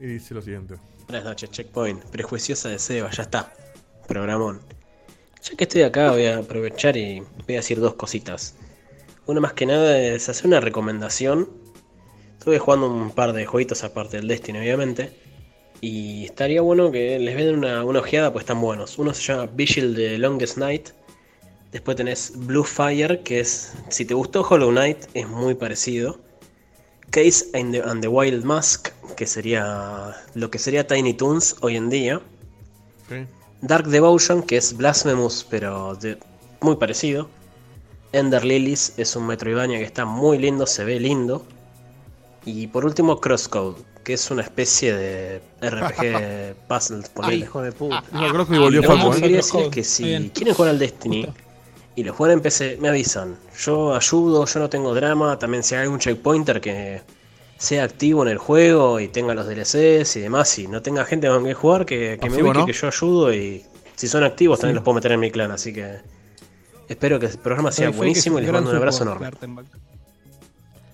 Y 0.00 0.06
dice 0.06 0.34
lo 0.34 0.42
siguiente. 0.42 0.74
Buenas 1.06 1.24
noches, 1.24 1.52
Checkpoint. 1.52 2.02
Prejuiciosa 2.06 2.68
de 2.68 2.80
Seba, 2.80 3.12
ya 3.12 3.22
está. 3.22 3.52
Programón. 4.08 4.60
Ya 5.44 5.56
que 5.56 5.62
estoy 5.62 5.82
acá, 5.82 6.10
voy 6.10 6.26
a 6.26 6.38
aprovechar 6.38 6.96
y 6.96 7.20
voy 7.20 7.54
a 7.54 7.58
decir 7.58 7.78
dos 7.78 7.94
cositas. 7.94 8.56
Una 9.26 9.38
más 9.38 9.52
que 9.52 9.66
nada 9.66 9.96
es 10.00 10.28
hacer 10.28 10.48
una 10.48 10.58
recomendación. 10.58 11.48
Estuve 12.40 12.58
jugando 12.58 12.90
un 12.90 13.12
par 13.12 13.34
de 13.34 13.46
jueguitos 13.46 13.84
aparte 13.84 14.16
del 14.16 14.26
Destiny, 14.26 14.58
obviamente. 14.58 15.21
Y 15.84 16.26
estaría 16.26 16.60
bueno 16.62 16.92
que 16.92 17.18
les 17.18 17.36
den 17.36 17.56
una, 17.58 17.84
una 17.84 17.98
ojeada, 17.98 18.32
pues 18.32 18.44
están 18.44 18.60
buenos. 18.60 18.98
Uno 18.98 19.12
se 19.12 19.20
llama 19.22 19.50
Vigil 19.52 19.94
de 19.96 20.16
Longest 20.16 20.56
Night. 20.56 20.90
Después 21.72 21.96
tenés 21.96 22.32
Blue 22.36 22.62
Fire, 22.62 23.22
que 23.24 23.40
es, 23.40 23.72
si 23.88 24.04
te 24.04 24.14
gustó 24.14 24.42
Hollow 24.48 24.70
Knight, 24.70 24.98
es 25.14 25.26
muy 25.28 25.54
parecido. 25.54 26.20
Case 27.10 27.46
and 27.54 27.72
the, 27.72 27.82
and 27.82 28.00
the 28.00 28.06
Wild 28.08 28.44
Mask, 28.44 28.90
que 29.16 29.26
sería 29.26 30.14
lo 30.34 30.50
que 30.52 30.58
sería 30.60 30.86
Tiny 30.86 31.14
Toons 31.14 31.56
hoy 31.62 31.76
en 31.76 31.90
día. 31.90 32.20
Sí. 33.08 33.26
Dark 33.60 33.88
Devotion, 33.88 34.42
que 34.42 34.58
es 34.58 34.76
Blasphemous, 34.76 35.44
pero 35.50 35.96
de- 35.96 36.16
muy 36.60 36.76
parecido. 36.76 37.28
Ender 38.12 38.44
Lilies 38.44 38.92
es 38.98 39.16
un 39.16 39.26
Metroidvania 39.26 39.78
que 39.78 39.84
está 39.84 40.04
muy 40.04 40.38
lindo, 40.38 40.64
se 40.66 40.84
ve 40.84 41.00
lindo. 41.00 41.44
Y 42.44 42.66
por 42.66 42.84
último, 42.84 43.20
Crosscode, 43.20 43.76
que 44.04 44.14
es 44.14 44.30
una 44.30 44.42
especie 44.42 44.94
de 44.94 45.42
RPG 45.60 46.56
puzzle. 46.68 47.02
Ay, 47.22 47.42
hijo 47.42 47.62
de 47.62 47.72
puta. 47.72 48.02
No, 48.12 48.28
creo 48.32 48.46
que 48.46 48.58
volvió 48.58 48.82
Lo 48.82 48.88
que 48.88 48.94
¿eh? 48.94 49.20
quería 49.20 49.36
Crosscode. 49.38 49.64
decir 49.64 49.68
es 49.68 49.70
que 49.70 49.84
si 49.84 50.30
quieren 50.30 50.54
jugar 50.54 50.70
al 50.70 50.78
Destiny 50.78 51.24
Justo. 51.24 51.40
y 51.94 52.04
lo 52.04 52.12
juegan 52.12 52.38
en 52.38 52.42
PC, 52.42 52.78
me 52.80 52.88
avisan. 52.88 53.36
Yo 53.58 53.94
ayudo, 53.94 54.44
yo 54.46 54.60
no 54.60 54.68
tengo 54.68 54.94
drama. 54.94 55.38
También 55.38 55.62
si 55.62 55.74
hay 55.76 55.82
algún 55.82 56.00
checkpointer 56.00 56.60
que 56.60 57.02
sea 57.58 57.84
activo 57.84 58.22
en 58.24 58.28
el 58.30 58.38
juego 58.38 58.98
y 58.98 59.06
tenga 59.06 59.34
los 59.34 59.46
DLCs 59.46 60.16
y 60.16 60.20
demás, 60.20 60.58
y 60.58 60.66
no 60.66 60.82
tenga 60.82 61.04
gente 61.04 61.28
con 61.28 61.44
que 61.44 61.54
jugar, 61.54 61.86
que, 61.86 62.18
que 62.20 62.28
me 62.28 62.42
ubique, 62.42 62.58
¿no? 62.58 62.66
que 62.66 62.72
yo 62.72 62.88
ayudo 62.88 63.32
y 63.32 63.64
si 63.94 64.08
son 64.08 64.24
activos 64.24 64.58
también 64.58 64.74
los 64.74 64.84
puedo 64.84 64.96
meter 64.96 65.12
en 65.12 65.20
mi 65.20 65.30
clan. 65.30 65.52
Así 65.52 65.72
que 65.72 65.98
espero 66.88 67.20
que 67.20 67.26
el 67.26 67.38
programa 67.38 67.70
sea 67.70 67.90
buenísimo 67.90 68.38
y 68.38 68.40
es 68.40 68.46
les 68.46 68.52
mando 68.52 68.70
un 68.70 68.76
abrazo 68.76 69.04
enorme. 69.04 69.30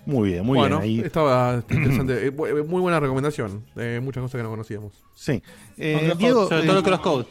Muy 0.08 0.30
bien, 0.30 0.44
muy 0.46 0.56
bueno, 0.58 0.80
bien. 0.80 1.00
Ahí. 1.00 1.06
estaba 1.06 1.62
interesante. 1.70 2.26
Eh, 2.26 2.32
bu- 2.34 2.66
muy 2.66 2.80
buena 2.80 2.98
recomendación. 2.98 3.62
Eh, 3.76 4.00
muchas 4.02 4.22
cosas 4.22 4.38
que 4.38 4.42
no 4.42 4.48
conocíamos. 4.50 4.92
Sí. 5.14 5.42
Eh, 5.76 5.96
Con 5.98 6.08
los 6.08 6.18
Diego, 6.18 6.48
Sobre 6.48 6.62
eh, 6.62 6.66
todo 6.66 6.78
el 6.78 6.82
Crosscode. 6.84 7.26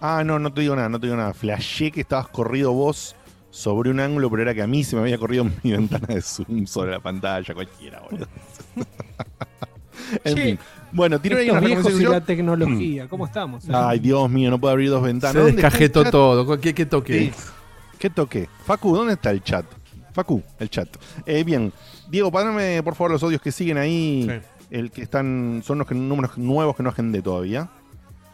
Ah, 0.00 0.22
no, 0.24 0.38
no 0.40 0.52
te 0.52 0.62
digo 0.62 0.74
nada, 0.74 0.88
no 0.88 0.98
te 0.98 1.06
digo 1.06 1.16
nada. 1.16 1.32
Flashé 1.32 1.90
que 1.92 2.00
estabas 2.00 2.28
corrido 2.28 2.72
vos 2.72 3.14
sobre 3.50 3.88
un 3.90 4.00
ángulo, 4.00 4.28
pero 4.30 4.42
era 4.42 4.52
que 4.52 4.62
a 4.62 4.66
mí 4.66 4.82
se 4.82 4.96
me 4.96 5.02
había 5.02 5.16
corrido 5.16 5.44
mi 5.62 5.72
ventana 5.72 6.08
de 6.08 6.20
Zoom 6.20 6.66
sobre 6.66 6.90
la 6.90 7.00
pantalla, 7.00 7.54
cualquiera, 7.54 8.00
boludo. 8.00 8.26
en 10.24 10.34
Che, 10.34 10.42
fin. 10.42 10.58
Bueno, 10.92 11.20
tiro 11.20 11.38
ahí 11.38 11.50
una 11.50 11.60
viejos 11.60 12.00
y 12.00 12.04
la 12.04 12.20
tecnología, 12.20 13.08
¿cómo 13.08 13.26
estamos? 13.26 13.64
eh? 13.64 13.72
Ay, 13.72 13.98
Dios 14.00 14.28
mío, 14.30 14.50
no 14.50 14.58
puedo 14.58 14.72
abrir 14.72 14.90
dos 14.90 15.02
ventanas. 15.02 15.32
Se 15.34 15.38
¿Dónde 15.38 15.50
está 15.56 15.66
el 15.68 15.72
descajetó 15.72 16.04
todo. 16.10 16.60
¿Qué, 16.60 16.74
qué 16.74 16.84
toque? 16.86 17.18
Sí. 17.18 17.32
¿Qué 17.98 18.10
toqué? 18.10 18.48
Facu, 18.64 18.94
¿dónde 18.94 19.14
está 19.14 19.30
el 19.30 19.42
chat? 19.42 19.64
Facu, 20.16 20.42
el 20.58 20.70
chat. 20.70 20.88
Eh, 21.26 21.44
bien, 21.44 21.72
Diego, 22.08 22.32
pásame 22.32 22.82
por 22.82 22.94
favor 22.94 23.10
los 23.12 23.22
audios 23.22 23.42
que 23.42 23.52
siguen 23.52 23.76
ahí. 23.76 24.26
Sí. 24.28 24.46
El 24.70 24.90
que 24.90 25.02
están. 25.02 25.62
Son 25.64 25.78
los 25.78 25.86
que- 25.86 25.94
números 25.94 26.36
nuevos 26.38 26.74
que 26.74 26.82
no 26.82 26.88
agendé 26.88 27.20
todavía. 27.22 27.68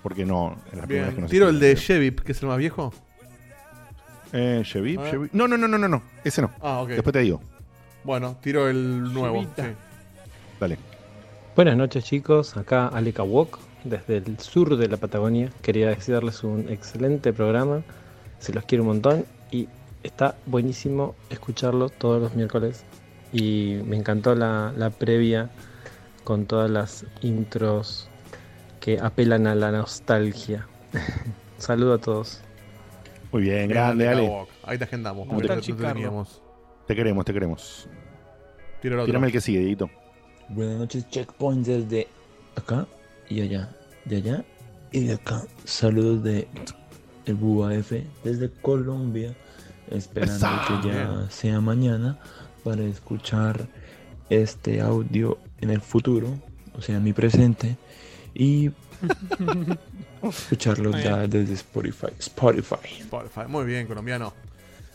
Porque 0.02 0.24
no. 0.24 0.56
en 0.72 0.78
las 0.78 0.86
primeras 0.86 1.10
que 1.10 1.14
Bien. 1.16 1.20
nos 1.22 1.30
Tiro 1.30 1.48
el 1.48 1.58
de. 1.60 1.74
Shevip, 1.74 2.20
que 2.20 2.32
es 2.32 2.40
el 2.42 2.48
más 2.48 2.58
viejo. 2.58 2.92
Eh. 4.32 4.62
Chevy. 4.64 4.98
No, 5.32 5.46
no, 5.46 5.58
no, 5.58 5.68
no, 5.68 5.76
no, 5.76 5.88
no. 5.88 6.02
Ese 6.24 6.40
no. 6.40 6.50
Ah, 6.60 6.80
ok. 6.80 6.88
Después 6.90 7.12
te 7.12 7.18
digo. 7.20 7.40
Bueno, 8.04 8.36
tiro 8.40 8.68
el 8.68 9.12
nuevo. 9.12 9.42
Sí. 9.56 9.62
Dale. 10.58 10.78
Buenas 11.54 11.76
noches 11.76 12.04
chicos, 12.04 12.56
acá 12.56 12.88
Aleka 12.88 13.22
Wok, 13.24 13.58
desde 13.84 14.16
el 14.18 14.38
sur 14.38 14.76
de 14.76 14.88
la 14.88 14.96
Patagonia. 14.96 15.50
Quería 15.60 15.88
desearles 15.90 16.42
un 16.44 16.68
excelente 16.70 17.32
programa, 17.32 17.82
se 18.38 18.52
los 18.54 18.64
quiero 18.64 18.84
un 18.84 18.88
montón 18.88 19.26
y 19.50 19.68
está 20.02 20.36
buenísimo 20.46 21.14
escucharlo 21.30 21.88
todos 21.88 22.20
los 22.20 22.34
miércoles. 22.34 22.84
Y 23.32 23.80
me 23.86 23.96
encantó 23.96 24.34
la, 24.34 24.72
la 24.76 24.90
previa 24.90 25.50
con 26.24 26.46
todas 26.46 26.70
las 26.70 27.04
intros 27.22 28.08
que 28.80 28.98
apelan 29.00 29.46
a 29.46 29.54
la 29.54 29.70
nostalgia. 29.70 30.66
Saludo 31.58 31.94
a 31.94 31.98
todos. 31.98 32.40
Muy 33.32 33.42
bien, 33.42 33.68
grande, 33.68 34.08
Ale. 34.08 34.28
Walk. 34.28 34.48
Ahí 34.64 34.76
te 34.76 34.84
agendamos. 34.84 35.26
¿Cómo 35.26 35.38
porque 35.40 35.48
te- 35.48 35.74
queremos, 35.74 36.40
te 36.86 37.32
queremos. 37.32 37.88
Otro. 38.84 39.04
Tírame 39.06 39.28
el 39.28 39.32
que 39.32 39.40
sigue, 39.40 39.60
Dieguito. 39.60 39.88
Buenas 40.48 40.76
noches, 40.76 41.08
Checkpoint 41.08 41.64
desde 41.66 42.08
acá 42.56 42.86
y 43.28 43.40
allá, 43.40 43.70
de 44.04 44.16
allá 44.16 44.44
y 44.90 45.04
de 45.04 45.14
acá. 45.14 45.44
Saludos 45.64 46.22
de 46.24 46.48
el 47.24 47.34
BUAF 47.36 47.92
desde 48.24 48.50
Colombia, 48.60 49.34
esperando 49.90 50.36
Esa. 50.36 50.80
que 50.82 50.88
ya 50.88 51.26
sea 51.30 51.60
mañana 51.60 52.18
para 52.64 52.82
escuchar 52.82 53.66
este 54.30 54.80
audio 54.80 55.38
en 55.60 55.70
el 55.70 55.80
futuro, 55.80 56.38
o 56.76 56.80
sea, 56.80 56.96
en 56.96 57.04
mi 57.04 57.12
presente, 57.12 57.76
y 58.34 58.70
escucharlo 60.22 60.90
Muy 60.90 61.02
ya 61.02 61.26
desde 61.26 61.54
Spotify. 61.54 62.08
Spotify. 62.18 63.00
Spotify. 63.00 63.42
Muy 63.48 63.64
bien, 63.64 63.86
colombiano. 63.86 64.32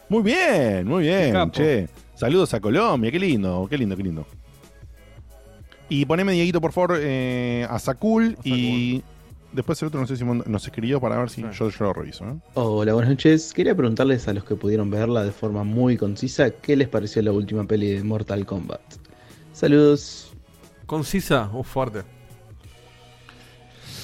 Muy 0.09 0.23
bien, 0.23 0.87
muy 0.87 1.03
bien, 1.03 1.51
che. 1.51 1.89
Saludos 2.15 2.53
a 2.53 2.59
Colombia, 2.59 3.11
qué 3.11 3.19
lindo, 3.19 3.67
qué 3.69 3.77
lindo, 3.77 3.95
qué 3.95 4.03
lindo. 4.03 4.25
Y 5.89 6.05
poneme, 6.05 6.33
Dieguito, 6.33 6.59
por 6.59 6.71
favor, 6.73 6.97
eh, 6.99 7.65
a 7.69 7.77
Sakul 7.79 8.37
y 8.43 9.03
después 9.57 9.81
el 9.81 9.89
otro 9.89 9.99
no 9.99 10.07
sé 10.07 10.15
si 10.15 10.23
nos 10.23 10.63
escribió 10.65 11.01
para 11.01 11.17
ver 11.17 11.29
si 11.29 11.41
Sí. 11.41 11.47
yo, 11.53 11.69
yo 11.69 11.85
lo 11.85 11.91
reviso. 11.93 12.23
¿eh? 12.25 12.35
Hola, 12.53 12.93
buenas 12.93 13.09
noches. 13.11 13.51
Quería 13.53 13.75
preguntarles 13.75 14.25
a 14.29 14.33
los 14.33 14.45
que 14.45 14.55
pudieron 14.55 14.89
verla 14.89 15.25
de 15.25 15.31
forma 15.31 15.65
muy 15.65 15.97
concisa, 15.97 16.51
¿qué 16.51 16.75
les 16.77 16.87
pareció 16.87 17.21
la 17.21 17.31
última 17.33 17.65
peli 17.65 17.91
de 17.91 18.03
Mortal 18.03 18.45
Kombat? 18.45 18.79
Saludos. 19.51 20.31
Concisa, 20.85 21.49
uh, 21.51 21.63
fuerte. 21.63 22.03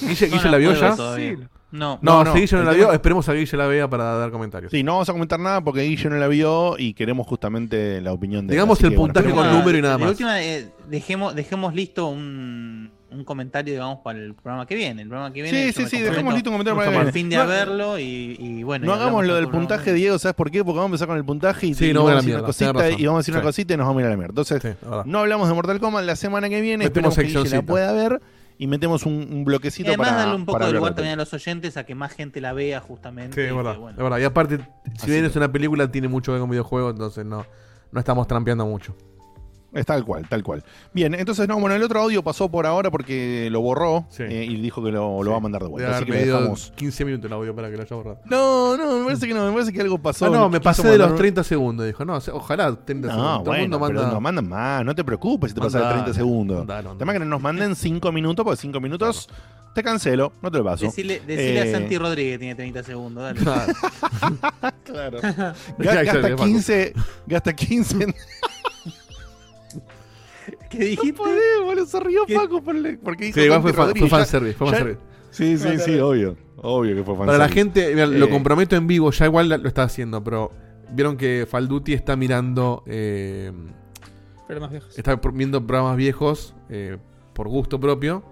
Guille, 0.00 0.28
No 0.28 0.36
Guille 0.36 0.50
la 0.50 0.56
vio 0.58 0.74
ya. 0.74 0.96
todavía. 0.96 1.36
No. 1.36 1.48
No, 1.70 1.98
No, 2.02 2.24
no, 2.24 2.32
si 2.34 2.40
Guille 2.40 2.52
no 2.52 2.58
el 2.60 2.64
la 2.66 2.72
tema- 2.72 2.84
vio, 2.86 2.92
esperemos 2.92 3.28
a 3.28 3.32
que 3.32 3.38
Guille 3.40 3.56
la 3.56 3.66
vea 3.66 3.88
para 3.88 4.04
dar 4.16 4.30
comentarios. 4.30 4.70
Sí, 4.70 4.82
no 4.82 4.92
vamos 4.92 5.08
a 5.08 5.12
comentar 5.12 5.40
nada 5.40 5.60
porque 5.62 5.82
Guille 5.82 6.10
no 6.10 6.16
la 6.16 6.28
vio 6.28 6.76
y 6.78 6.94
queremos 6.94 7.26
justamente 7.26 8.00
la 8.00 8.12
opinión 8.12 8.46
de 8.46 8.52
él, 8.52 8.56
Digamos 8.58 8.80
el 8.82 8.94
puntaje 8.94 9.30
con 9.30 9.44
a- 9.46 9.52
número 9.52 9.78
y 9.78 9.82
nada 9.82 9.98
más. 9.98 10.10
última, 10.10 10.42
eh, 10.42 10.68
dejemos, 10.88 11.34
dejemos 11.34 11.74
listo 11.74 12.06
un, 12.06 12.90
un 13.14 13.24
comentario, 13.24 13.72
digamos, 13.74 13.98
para 14.00 14.18
el 14.18 14.34
programa 14.34 14.66
que 14.66 14.74
viene. 14.74 15.02
El 15.02 15.08
programa 15.08 15.32
que 15.32 15.42
viene 15.42 15.72
Sí, 15.72 15.72
sí, 15.72 15.88
sí, 15.88 16.00
dejemos 16.02 16.34
listo 16.34 16.50
un 16.50 16.54
comentario 16.56 16.76
para 16.78 16.90
que 16.90 16.96
viene. 16.96 17.12
fin 17.12 17.30
de 17.30 17.36
No- 17.36 17.46
verlo 17.46 17.98
y, 17.98 18.36
y 18.38 18.62
bueno. 18.62 18.86
No 18.86 18.92
y 18.92 18.94
hagamos 18.96 19.24
lo 19.26 19.34
del 19.34 19.44
el 19.44 19.50
puntaje, 19.50 19.82
programa. 19.84 19.98
Diego, 19.98 20.18
¿sabes 20.18 20.34
por 20.34 20.50
qué? 20.50 20.64
Porque 20.64 20.76
vamos 20.78 20.84
a 20.84 20.90
empezar 20.92 21.08
con 21.08 21.16
el 21.16 21.24
puntaje 21.24 21.66
y, 21.68 21.74
Sí, 21.74 21.90
y 21.90 21.92
no, 21.92 22.00
vamos 22.04 22.12
a 22.12 22.14
decir 22.16 22.26
mierda, 22.28 22.40
una 22.42 22.46
cosita 22.46 22.90
y 22.90 23.06
vamos 23.06 23.18
a 23.18 23.20
decir 23.20 23.34
una 23.34 23.42
cosita 23.42 23.74
y 23.74 23.76
nos 23.76 23.86
vamos 23.86 23.98
a 23.98 24.02
ir 24.02 24.06
a 24.06 24.10
la 24.10 24.16
mierda. 24.16 24.30
Entonces, 24.32 24.62
Sí, 24.62 24.86
no 25.06 25.18
hablamos 25.20 25.48
de 25.48 25.54
Mortal 25.54 25.80
Kombat 25.80 26.04
la 26.04 26.16
semana 26.16 26.48
que 26.48 26.60
viene, 26.60 26.84
Metemos 26.84 27.16
esperemos 27.18 27.48
que 27.50 27.56
la 27.56 27.62
pueda 27.62 27.92
ver 27.92 28.20
y 28.58 28.66
metemos 28.66 29.04
un, 29.04 29.14
un 29.14 29.40
Y 29.40 29.44
bloquecito 29.44 29.88
además 29.88 30.08
para, 30.08 30.20
darle 30.20 30.36
un 30.36 30.44
poco 30.46 30.64
de 30.64 30.72
lugar 30.72 30.94
también 30.94 31.14
a 31.14 31.16
los 31.16 31.32
oyentes 31.34 31.76
a 31.76 31.84
que 31.84 31.94
más 31.94 32.12
gente 32.12 32.40
la 32.40 32.52
vea 32.52 32.80
justamente. 32.80 33.34
Sí, 33.34 33.40
y 33.40 33.50
es 33.50 33.56
verdad, 33.56 33.76
bueno. 33.78 33.96
es 33.98 34.02
verdad. 34.02 34.18
Y 34.18 34.24
aparte, 34.24 34.58
si 34.58 34.90
Así 35.02 35.10
bien 35.10 35.24
es 35.24 35.34
una 35.36 35.50
película, 35.50 35.90
tiene 35.90 36.08
mucho 36.08 36.30
que 36.30 36.34
ver 36.34 36.40
con 36.40 36.50
videojuegos, 36.50 36.92
entonces 36.92 37.24
no, 37.24 37.44
no 37.90 37.98
estamos 37.98 38.26
trampeando 38.28 38.64
mucho. 38.66 38.96
Es 39.74 39.84
tal 39.86 40.04
cual, 40.04 40.26
tal 40.28 40.42
cual. 40.44 40.62
Bien, 40.92 41.14
entonces, 41.14 41.48
no, 41.48 41.58
bueno, 41.58 41.74
el 41.74 41.82
otro 41.82 42.00
audio 42.00 42.22
pasó 42.22 42.48
por 42.48 42.64
ahora 42.64 42.90
porque 42.92 43.48
lo 43.50 43.60
borró 43.60 44.06
Sí. 44.08 44.22
eh, 44.22 44.44
y 44.48 44.60
dijo 44.60 44.82
que 44.84 44.92
lo, 44.92 45.22
lo 45.22 45.30
va 45.32 45.36
a 45.38 45.40
mandar 45.40 45.62
de 45.62 45.68
vuelta. 45.68 45.90
Así 45.96 46.04
haber 46.04 46.18
que 46.20 46.26
dejamos. 46.26 46.72
15 46.76 47.04
minutos 47.04 47.26
el 47.26 47.32
audio 47.32 47.54
para 47.56 47.70
que 47.70 47.76
lo 47.76 47.82
haya 47.82 47.96
borrado. 47.96 48.20
No, 48.26 48.76
no, 48.76 48.98
me 49.00 49.04
parece 49.06 49.26
que 49.26 49.34
no, 49.34 49.46
me 49.46 49.52
parece 49.52 49.72
que 49.72 49.80
algo 49.80 49.98
pasó. 49.98 50.26
Ah, 50.26 50.30
no, 50.30 50.48
me 50.48 50.60
pasé 50.60 50.82
de 50.88 50.96
los 50.98 51.08
mandar- 51.08 51.18
30 51.18 51.44
segundos. 51.44 51.86
Dijo, 51.86 52.04
no, 52.04 52.16
ojalá 52.32 52.74
30 52.84 53.08
No, 53.08 53.14
segundos. 53.14 53.32
Todo 53.44 53.54
el 53.54 53.60
bueno, 53.60 53.62
mundo 53.78 53.86
pero 53.88 53.98
manda. 54.00 54.14
no 54.14 54.20
mandan 54.20 54.48
más, 54.48 54.84
no 54.84 54.94
te 54.94 55.02
preocupes 55.04 55.50
si 55.50 55.54
te 55.56 55.60
pasas 55.60 55.72
de 55.74 55.78
Mandale, 55.80 56.02
30 56.04 56.18
segundos. 56.18 56.58
mandale. 56.58 56.88
tema 56.98 57.12
es 57.12 57.18
que 57.18 57.24
no 57.24 57.30
nos 57.30 57.42
manden 57.42 57.74
5 57.76 58.12
minutos, 58.12 58.44
porque 58.44 58.60
5 58.60 58.80
minutos 58.80 59.28
te 59.74 59.82
cancelo, 59.82 60.32
no 60.40 60.52
te 60.52 60.58
lo 60.58 60.64
paso. 60.64 60.84
Decirle, 60.84 61.14
decirle 61.26 61.68
Eh, 61.68 61.74
a 61.74 61.78
Santi 61.80 61.98
Rodríguez 61.98 62.34
que 62.34 62.38
tiene 62.38 62.54
30 62.54 62.82
segundos. 62.84 63.24
Dale. 63.24 63.40
Claro. 64.84 65.18
Ya, 65.78 66.02
Gasta 66.04 66.28
ya, 66.28 66.36
15, 66.36 66.92
gasta 67.26 67.52
15 67.52 68.04
en 68.04 68.14
¿Qué 70.78 70.84
dijiste? 70.84 71.12
Podés, 71.14 71.42
boludo, 71.62 71.86
se 71.86 72.00
rió 72.00 72.22
¿Qué? 72.26 72.34
Paco 72.34 72.62
por 72.62 72.76
el- 72.76 72.98
porque 72.98 73.24
dijo 73.26 73.38
Sí, 73.38 73.44
igual 73.46 73.62
fue, 73.62 73.72
fan, 73.72 73.94
fue 73.96 74.08
fanservice, 74.08 74.54
fue 74.56 74.68
fanservice. 74.68 75.00
Sí, 75.30 75.58
sí, 75.58 75.78
sí, 75.78 75.98
obvio. 75.98 76.36
Obvio 76.56 76.94
que 76.96 77.02
fue 77.04 77.16
Para 77.16 77.32
la 77.32 77.38
fanservice. 77.48 77.54
gente, 77.82 77.94
mira, 77.94 78.06
lo 78.06 78.26
Eh, 78.26 78.30
comprometo 78.30 78.76
en 78.76 78.86
vivo, 78.86 79.10
ya 79.10 79.26
igual 79.26 79.48
lo 79.48 79.68
está 79.68 79.82
haciendo, 79.82 80.22
pero 80.24 80.50
vieron 80.90 81.16
que 81.16 81.46
Falduti 81.50 81.92
está 81.92 82.16
mirando, 82.16 82.82
eh, 82.86 83.52
viejos. 84.70 84.98
está 84.98 85.20
viendo 85.32 85.66
programas 85.66 85.96
viejos 85.96 86.54
eh, 86.70 86.98
por 87.32 87.48
gusto 87.48 87.80
propio. 87.80 88.22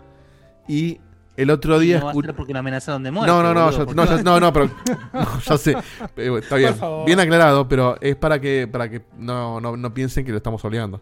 Y 0.69 1.01
el 1.37 1.51
otro 1.51 1.79
día 1.79 1.99
no 1.99 2.05
va 2.07 2.11
a 2.13 2.15
escu- 2.15 2.25
ser 2.27 2.35
porque 2.37 2.53
lo 2.53 2.59
amenazaron 2.61 3.03
de 3.03 3.11
muerte. 3.11 3.31
No, 3.33 3.43
no, 3.43 3.53
no, 3.55 3.65
boludo, 3.65 3.71
ya, 3.79 3.85
porque- 3.85 3.95
no, 3.95 4.05
ya- 4.05 4.23
no, 4.23 4.41
no, 4.41 4.53
pero 4.53 4.71
no, 5.13 5.41
ya 5.41 5.59
sé. 5.59 5.77
Eh, 6.17 6.39
está 6.39 6.57
bien, 6.57 6.75
bien 7.07 7.21
aclarado, 7.21 7.67
pero 7.69 7.97
es 8.01 8.17
para 8.17 8.41
que 8.41 8.69
para 8.71 8.89
que 8.89 9.03
no, 9.19 9.61
no, 9.61 9.77
no 9.77 9.95
piensen 9.95 10.25
que 10.25 10.31
lo 10.31 10.37
estamos 10.37 10.65
obligando. 10.65 11.01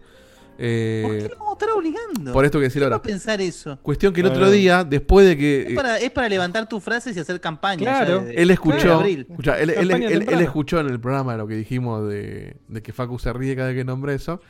¿Por 0.61 0.67
Eh, 0.69 1.19
qué 1.23 1.29
lo 1.31 1.37
vamos 1.37 1.49
a 1.49 1.53
estar 1.55 1.71
obligando? 1.71 2.33
por 2.35 2.45
esto 2.45 2.59
que 2.59 2.65
decir 2.65 2.81
¿Quién 2.83 2.91
va 2.93 2.97
ahora. 2.97 2.97
a 2.97 3.03
pensar 3.03 3.41
eso? 3.41 3.79
Cuestión 3.83 4.13
que 4.13 4.21
el 4.21 4.27
otro 4.27 4.51
día, 4.51 4.85
después 4.85 5.27
de 5.27 5.37
que 5.39 5.63
Es 5.63 5.71
eh, 5.71 5.75
para, 5.75 5.99
es 5.99 6.11
para 6.11 6.29
levantar 6.29 6.69
tus 6.69 6.83
frases 6.85 7.17
y 7.17 7.21
hacer 7.21 7.41
campaña. 7.41 7.79
Claro. 7.79 8.21
ya 8.21 8.25
de- 8.27 8.35
él 8.43 8.51
escuchó, 8.51 8.95
abril. 8.95 9.27
escucha, 9.31 9.59
él, 9.59 9.71
él- 9.71 9.91
él- 9.91 10.27
él 10.29 10.41
escuchó 10.41 10.79
en 10.81 10.89
el 10.89 11.01
programa 11.01 11.37
lo 11.37 11.47
que 11.47 11.55
dijimos 11.55 12.07
de, 12.09 12.57
de 12.69 12.83
que 12.83 12.93
Facu 12.93 13.19
se 13.19 13.33
ríe 13.33 13.57
cada 13.57 13.69
vez 13.69 13.77
que 13.79 13.85
nombra 13.85 14.13
eso. 14.13 14.41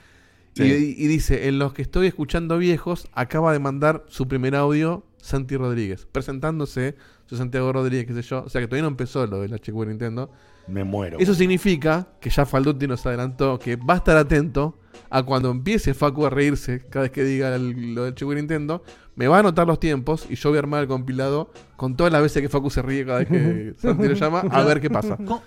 Sí. 0.54 0.64
Y, 0.64 1.04
y 1.04 1.06
dice, 1.06 1.46
en 1.46 1.60
los 1.60 1.72
que 1.74 1.82
estoy 1.82 2.08
escuchando 2.08 2.58
viejos, 2.58 3.06
acaba 3.12 3.52
de 3.52 3.60
mandar 3.60 4.04
su 4.08 4.26
primer 4.26 4.56
audio 4.56 5.04
Santi 5.18 5.56
Rodríguez, 5.56 6.08
presentándose, 6.10 6.96
soy 7.30 7.38
Santiago 7.38 7.72
Rodríguez, 7.72 8.06
qué 8.06 8.12
sé 8.14 8.22
yo. 8.22 8.42
O 8.44 8.48
sea 8.48 8.60
que 8.60 8.66
todavía 8.66 8.82
no 8.82 8.88
empezó 8.88 9.26
lo 9.26 9.40
de 9.40 9.48
la 9.48 9.56
HQ 9.56 9.72
Nintendo. 9.86 10.30
Me 10.66 10.84
muero. 10.84 11.18
Eso 11.18 11.32
significa 11.34 12.08
que 12.20 12.28
ya 12.30 12.44
Falduti 12.44 12.86
nos 12.86 13.06
adelantó 13.06 13.58
que 13.58 13.76
va 13.76 13.94
a 13.94 13.96
estar 13.98 14.16
atento 14.16 14.78
a 15.08 15.22
cuando 15.22 15.50
empiece 15.50 15.94
Facu 15.94 16.26
a 16.26 16.30
reírse 16.30 16.84
cada 16.90 17.04
vez 17.04 17.12
que 17.12 17.24
diga 17.24 17.54
el- 17.54 17.94
lo 17.94 18.04
del 18.04 18.14
Chico 18.14 18.34
Nintendo. 18.34 18.82
Me 19.16 19.26
va 19.28 19.36
a 19.36 19.40
anotar 19.40 19.66
los 19.66 19.78
tiempos 19.80 20.26
y 20.28 20.34
yo 20.36 20.48
voy 20.50 20.56
a 20.56 20.60
armar 20.60 20.82
el 20.82 20.88
compilado 20.88 21.50
con 21.76 21.96
todas 21.96 22.12
las 22.12 22.22
veces 22.22 22.42
que 22.42 22.48
Facu 22.48 22.70
se 22.70 22.82
ríe 22.82 23.04
cada 23.06 23.20
vez 23.20 23.28
que 23.28 23.74
Santi 23.78 24.08
lo 24.08 24.14
llama 24.14 24.40
a 24.50 24.62
ver 24.64 24.80
qué 24.80 24.90
pasa. 24.90 25.16
¿Cómo- 25.16 25.42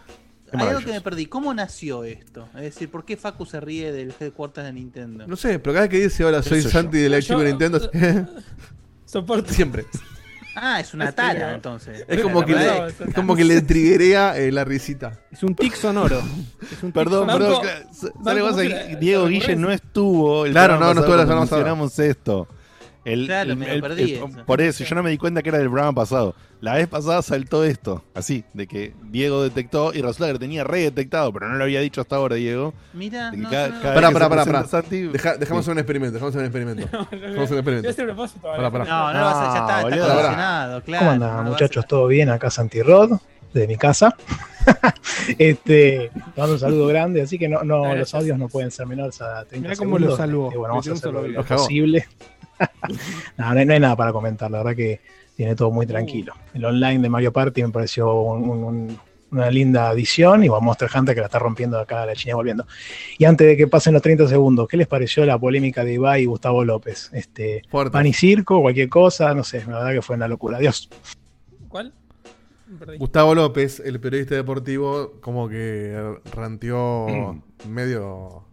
Qué 0.51 0.57
Hay 0.61 0.67
algo 0.67 0.81
que 0.81 0.91
me 0.91 1.01
perdí. 1.01 1.25
¿Cómo 1.25 1.51
nació 1.51 2.03
esto? 2.03 2.47
Es 2.55 2.61
decir, 2.61 2.91
¿por 2.91 3.05
qué 3.05 3.17
Facu 3.17 3.43
se 3.43 3.59
ríe 3.59 3.91
del 3.91 4.13
headquarters 4.19 4.67
de 4.67 4.73
Nintendo? 4.73 5.25
No 5.25 5.35
sé, 5.35 5.57
pero 5.57 5.73
cada 5.73 5.87
vez 5.87 5.89
que 5.89 5.99
dice 6.03 6.23
hola, 6.23 6.43
soy 6.43 6.61
yo? 6.61 6.69
Santi 6.69 6.99
del 6.99 7.13
Yo- 7.13 7.19
Chico 7.21 7.43
Nintendo, 7.43 7.79
Soporte. 9.05 9.51
siempre. 9.53 9.85
Ah, 10.55 10.79
es 10.79 10.93
una 10.93 11.11
que- 11.11 11.53
entonces. 11.55 12.05
Es 12.07 12.21
como 12.21 12.45
que 12.45 12.53
le, 12.53 12.87
es- 12.87 12.93
como 13.15 13.35
que 13.35 13.43
le 13.43 13.61
triguea 13.61 14.37
eh, 14.37 14.51
la 14.51 14.63
risita. 14.63 15.19
Es 15.31 15.41
un 15.43 15.55
tic 15.55 15.73
sonoro. 15.75 16.19
Es 16.71 16.83
un 16.83 16.91
tic 16.91 16.93
Perdón, 16.93 17.27
perdón. 17.27 17.61
Diego 18.99 19.27
Guille 19.27 19.55
no 19.55 19.71
estuvo. 19.71 20.45
El 20.45 20.51
Claro, 20.51 20.77
no, 20.79 20.93
no 20.93 20.99
estuvo 21.01 21.15
la 21.15 21.23
semana 21.23 21.41
pasada. 21.41 21.57
mencionamos 21.61 21.99
esto. 21.99 22.47
El, 23.05 23.25
Claro, 23.25 23.51
el- 23.51 23.57
me 23.57 23.75
lo 23.75 23.81
perdí 23.81 24.03
el- 24.03 24.11
eso. 24.13 24.29
por 24.45 24.61
eso, 24.61 24.83
yo 24.85 24.95
no 24.95 25.03
me 25.03 25.09
di 25.09 25.17
cuenta 25.17 25.41
que 25.41 25.49
era 25.49 25.57
del 25.57 25.67
programa 25.67 25.93
pasado. 25.93 26.35
La 26.61 26.75
vez 26.75 26.87
pasada 26.87 27.21
saltó 27.21 27.65
esto, 27.65 28.01
así, 28.13 28.45
de 28.53 28.67
que 28.67 28.93
Diego 29.09 29.43
detectó 29.43 29.93
y 29.93 30.01
resulta 30.01 30.27
que 30.27 30.33
lo 30.33 30.39
tenía 30.39 30.63
re 30.63 30.79
detectado, 30.83 31.33
pero 31.33 31.49
no 31.49 31.55
lo 31.55 31.63
había 31.65 31.81
dicho 31.81 31.99
hasta 31.99 32.15
ahora, 32.15 32.35
Diego. 32.37 32.73
Mira, 32.93 33.31
no, 33.33 33.49
cada- 33.49 33.67
no, 33.67 33.81
cada 33.81 33.93
Pará, 33.95 34.07
vez 34.07 34.07
que 34.07 34.13
pará, 34.13 34.25
se 34.25 34.29
pará, 34.29 34.43
presenta 34.43 34.69
pará. 34.71 34.83
Santi- 34.83 35.07
Deja- 35.07 35.35
dejamos 35.37 35.65
Sí. 35.65 35.71
un 35.71 35.77
experimento, 35.79 36.13
dejamos 36.13 36.35
un 36.35 36.41
experimento. 36.45 36.87
Voy 36.91 37.19
Vamos 37.19 37.37
a 37.37 37.43
hacer 37.43 37.53
un 37.53 37.59
experimento. 37.59 38.03
propósito. 38.05 38.41
Pará, 38.43 38.71
pará. 38.71 38.85
no, 38.85 39.13
no 39.13 39.19
lo 39.19 39.25
vas 39.25 39.35
a, 39.35 39.41
ya 39.41 39.59
está, 39.59 39.75
está 39.75 39.83
boludo. 39.83 40.81
claro. 40.85 40.99
¿Cómo 40.99 41.11
andan, 41.11 41.43
lo 41.45 41.51
muchachos? 41.51 41.85
¿Todo 41.87 42.07
bien? 42.07 42.29
Acá 42.29 42.49
Santi 42.49 42.81
Rod, 42.81 43.11
de 43.53 43.67
mi 43.67 43.75
casa. 43.75 44.15
este, 45.37 46.09
te 46.13 46.39
mando 46.39 46.53
un 46.53 46.59
saludo 46.59 46.87
grande, 46.87 47.21
así 47.21 47.37
que 47.37 47.49
no, 47.49 47.63
no 47.63 47.93
los 47.95 48.13
audios 48.13 48.37
no 48.37 48.47
pueden 48.47 48.71
ser 48.71 48.85
menores 48.87 49.21
a 49.21 49.43
30 49.45 49.67
Mirá 49.69 49.75
cómo 49.77 49.97
segundos. 49.97 50.09
lo 50.11 50.15
salvó. 50.17 50.45
Este, 50.47 50.57
bueno, 50.57 50.71
vamos 50.73 50.87
a 50.87 50.91
hacer 50.93 51.11
lo, 51.13 51.21
lo 51.21 51.27
Lo 51.27 51.43
posible. 51.43 52.07
no, 53.37 53.53
no 53.53 53.59
hay, 53.59 53.65
no 53.65 53.73
hay 53.73 53.79
nada 53.79 53.95
para 53.95 54.11
comentar, 54.13 54.49
la 54.51 54.59
verdad 54.59 54.75
que 54.75 55.01
tiene 55.35 55.55
todo 55.55 55.71
muy 55.71 55.85
tranquilo. 55.87 56.33
El 56.53 56.63
online 56.65 56.99
de 56.99 57.09
Mario 57.09 57.33
Party 57.33 57.63
me 57.63 57.69
pareció 57.69 58.13
un- 58.13 58.49
un- 58.49 58.63
un- 58.63 58.99
una 59.31 59.49
linda 59.49 59.89
adición 59.89 60.43
y 60.43 60.47
bueno, 60.47 60.61
Monster 60.61 60.87
Hunter 60.95 61.15
que 61.15 61.21
la 61.21 61.25
está 61.25 61.39
rompiendo 61.39 61.79
acá 61.79 62.05
la 62.05 62.13
China 62.13 62.35
volviendo. 62.35 62.67
Y 63.17 63.25
antes 63.25 63.47
de 63.47 63.57
que 63.57 63.65
pasen 63.65 63.93
los 63.93 64.01
30 64.03 64.27
segundos, 64.27 64.67
¿qué 64.67 64.77
les 64.77 64.85
pareció 64.85 65.25
la 65.25 65.39
polémica 65.39 65.83
de 65.83 65.93
Ibai 65.93 66.21
y 66.21 66.25
Gustavo 66.25 66.63
López? 66.63 67.09
Este, 67.13 67.63
Fuerte. 67.67 67.91
pan 67.93 68.05
y 68.05 68.13
circo, 68.13 68.61
cualquier 68.61 68.89
cosa, 68.89 69.33
no 69.33 69.43
sé, 69.43 69.65
la 69.65 69.79
verdad 69.79 69.93
que 69.93 70.01
fue 70.03 70.15
una 70.17 70.27
locura. 70.27 70.57
Adiós. 70.57 70.87
¿Cuál? 71.67 71.93
Gustavo 72.99 73.33
López, 73.35 73.79
el 73.83 73.99
periodista 73.99 74.35
deportivo, 74.35 75.13
como 75.21 75.49
que 75.49 76.15
ranteó 76.35 77.41
medio 77.67 78.43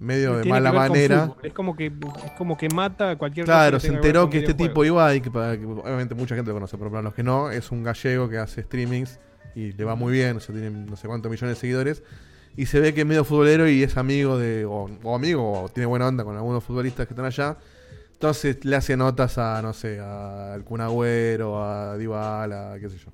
medio 0.00 0.36
de 0.38 0.44
mala 0.46 0.72
manera. 0.72 1.32
Es 1.42 1.52
como 1.52 1.76
que 1.76 1.86
es 1.86 2.30
como 2.36 2.56
que 2.56 2.68
mata 2.68 3.10
a 3.12 3.16
cualquier 3.18 3.46
Claro, 3.46 3.76
cosa 3.76 3.86
se 3.86 3.94
enteró 3.94 4.28
que 4.28 4.38
este 4.38 4.54
tipo 4.54 4.82
que, 4.82 5.30
para- 5.30 5.56
que 5.58 5.64
obviamente 5.66 6.14
mucha 6.14 6.34
gente 6.34 6.48
lo 6.48 6.54
conoce, 6.56 6.76
pero 6.78 6.90
para 6.90 7.02
los 7.02 7.14
que 7.14 7.22
no, 7.22 7.50
es 7.50 7.70
un 7.70 7.84
gallego 7.84 8.28
que 8.28 8.38
hace 8.38 8.62
streamings 8.62 9.20
y 9.54 9.72
le 9.72 9.84
va 9.84 9.94
muy 9.94 10.12
bien, 10.12 10.36
o 10.38 10.40
sea, 10.40 10.54
tiene 10.54 10.70
no 10.70 10.96
sé 10.96 11.06
cuántos 11.06 11.30
millones 11.30 11.56
de 11.56 11.60
seguidores. 11.60 12.02
Y 12.56 12.66
se 12.66 12.80
ve 12.80 12.92
que 12.92 13.02
es 13.02 13.06
medio 13.06 13.24
futbolero 13.24 13.68
y 13.68 13.82
es 13.82 13.96
amigo 13.96 14.36
de, 14.36 14.64
o, 14.64 14.90
o 15.04 15.14
amigo, 15.14 15.62
o 15.62 15.68
tiene 15.68 15.86
buena 15.86 16.08
onda 16.08 16.24
con 16.24 16.36
algunos 16.36 16.64
futbolistas 16.64 17.06
que 17.06 17.12
están 17.12 17.26
allá. 17.26 17.56
Entonces 18.12 18.64
le 18.64 18.76
hace 18.76 18.96
notas 18.96 19.38
a, 19.38 19.62
no 19.62 19.72
sé, 19.72 19.98
al 20.00 20.62
Kun 20.64 20.80
Agüero, 20.80 21.62
a 21.62 21.96
Dybala, 21.96 22.76
qué 22.80 22.88
sé 22.90 22.98
yo. 22.98 23.10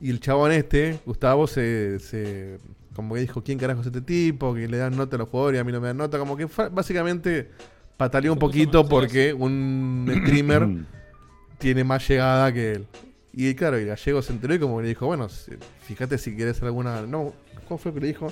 Y 0.00 0.10
el 0.10 0.20
chabón 0.20 0.52
este, 0.52 0.98
Gustavo, 1.06 1.46
se, 1.46 1.98
se 1.98 2.58
como 2.94 3.14
que 3.14 3.20
dijo, 3.22 3.42
¿quién 3.42 3.58
carajo 3.58 3.80
es 3.80 3.86
este 3.86 4.00
tipo? 4.02 4.54
Que 4.54 4.68
le 4.68 4.76
dan 4.76 4.96
nota 4.96 5.16
a 5.16 5.18
los 5.18 5.28
jugadores 5.28 5.58
y 5.58 5.60
a 5.60 5.64
mí 5.64 5.72
no 5.72 5.80
me 5.80 5.88
dan 5.88 5.96
nota. 5.96 6.18
Como 6.18 6.36
que 6.36 6.46
básicamente 6.70 7.50
pataleó 7.96 8.32
un 8.32 8.38
poquito 8.38 8.88
porque 8.88 9.32
un 9.32 10.06
streamer 10.24 10.68
tiene 11.58 11.84
más 11.84 12.06
llegada 12.08 12.52
que 12.52 12.72
él. 12.72 12.86
Y 13.34 13.54
claro, 13.54 13.80
y 13.80 13.86
Gallego 13.86 14.20
se 14.20 14.32
enteró 14.32 14.54
y 14.54 14.58
como 14.58 14.76
que 14.76 14.82
le 14.82 14.88
dijo, 14.90 15.06
bueno, 15.06 15.28
si- 15.28 15.52
fíjate 15.86 16.18
si 16.18 16.36
querés 16.36 16.62
alguna... 16.62 17.02
No, 17.02 17.32
¿cómo 17.66 17.78
fue 17.78 17.94
que 17.94 18.00
le 18.00 18.08
dijo? 18.08 18.30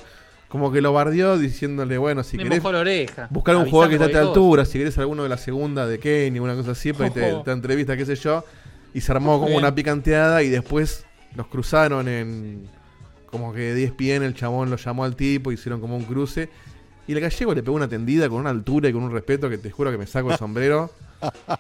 Como 0.49 0.71
que 0.73 0.81
lo 0.83 0.93
bardeó 0.93 1.39
diciéndole, 1.39 1.97
bueno, 1.97 2.23
si 2.23 2.37
Me 2.37 2.43
querés 2.43 2.59
mojó 2.59 2.73
la 2.73 2.81
oreja. 2.81 3.29
buscar 3.31 3.57
un 3.57 3.71
jugador 3.71 3.89
que 3.89 3.95
esté 3.95 4.05
a 4.05 4.09
esta 4.09 4.21
altura, 4.21 4.65
si 4.65 4.79
querés 4.79 4.99
alguno 4.99 5.23
de 5.23 5.29
la 5.31 5.39
segunda 5.39 5.87
de 5.87 5.99
Kenny, 5.99 6.39
una 6.41 6.55
cosa 6.55 6.73
así, 6.73 6.93
pues 6.93 7.15
te, 7.15 7.31
entrevista, 7.51 7.97
qué 7.97 8.05
sé 8.05 8.17
yo. 8.17 8.45
Y 8.93 9.01
se 9.01 9.13
armó 9.13 9.41
como 9.41 9.57
una 9.57 9.75
picanteada 9.75 10.43
y 10.43 10.49
después 10.51 11.07
los 11.37 11.47
cruzaron 11.47 12.09
en... 12.09 12.69
Como 13.31 13.53
que 13.53 13.75
10 13.75 13.93
pies 13.93 14.21
el 14.21 14.35
chabón 14.35 14.71
lo 14.71 14.77
llamó 14.77 15.05
al 15.05 15.15
tipo, 15.17 15.53
hicieron 15.53 15.81
como 15.81 15.97
un 15.97 16.05
cruce. 16.05 16.49
Y 17.07 17.13
el 17.13 17.21
gallego 17.21 17.55
le 17.55 17.63
pegó 17.63 17.77
una 17.77 17.89
tendida 17.89 18.29
con 18.29 18.39
una 18.41 18.51
altura 18.51 18.89
y 18.89 18.93
con 18.93 19.03
un 19.03 19.11
respeto 19.13 19.49
que 19.51 19.59
te 19.59 19.71
juro 19.71 19.91
que 19.91 19.99
me 19.99 20.07
saco 20.07 20.31
el 20.33 20.39
sombrero. 20.39 20.91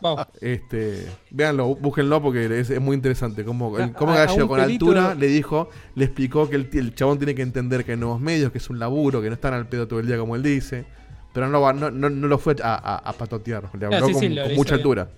Wow. 0.00 0.16
Este, 0.40 1.06
véanlo, 1.30 1.74
búsquenlo 1.76 2.22
porque 2.22 2.46
es, 2.60 2.70
es 2.70 2.80
muy 2.80 2.94
interesante. 2.96 3.44
Como, 3.44 3.76
el, 3.76 3.82
A- 3.84 3.92
como 3.92 4.12
a- 4.12 4.22
a 4.22 4.26
Gallego 4.26 4.48
con 4.48 4.58
altura 4.60 5.14
le 5.14 5.26
dijo, 5.26 5.68
le 5.96 6.06
explicó 6.06 6.48
que 6.48 6.56
el, 6.56 6.70
el 6.72 6.94
chabón 6.94 7.18
tiene 7.18 7.34
que 7.34 7.42
entender 7.42 7.84
que 7.84 7.92
hay 7.92 7.98
nuevos 7.98 8.20
medios, 8.22 8.52
que 8.52 8.56
es 8.58 8.70
un 8.70 8.78
laburo, 8.78 9.20
que 9.20 9.28
no 9.28 9.34
están 9.34 9.52
al 9.52 9.68
pedo 9.68 9.86
todo 9.86 10.00
el 10.00 10.06
día 10.06 10.16
como 10.16 10.34
él 10.34 10.42
dice. 10.42 10.86
Pero 11.34 11.46
no, 11.48 11.72
no, 11.74 11.90
no, 11.90 12.08
no 12.08 12.26
lo 12.26 12.38
fue 12.38 12.56
a, 12.62 12.74
a- 12.74 12.96
a 13.10 13.12
patotear, 13.12 13.64
le 13.78 13.84
habló 13.84 13.98
Ah, 13.98 14.06
sí, 14.06 14.12
con, 14.14 14.20
sí, 14.22 14.28
mucha 14.30 14.46
bien. 14.46 14.74
altura. 14.74 15.08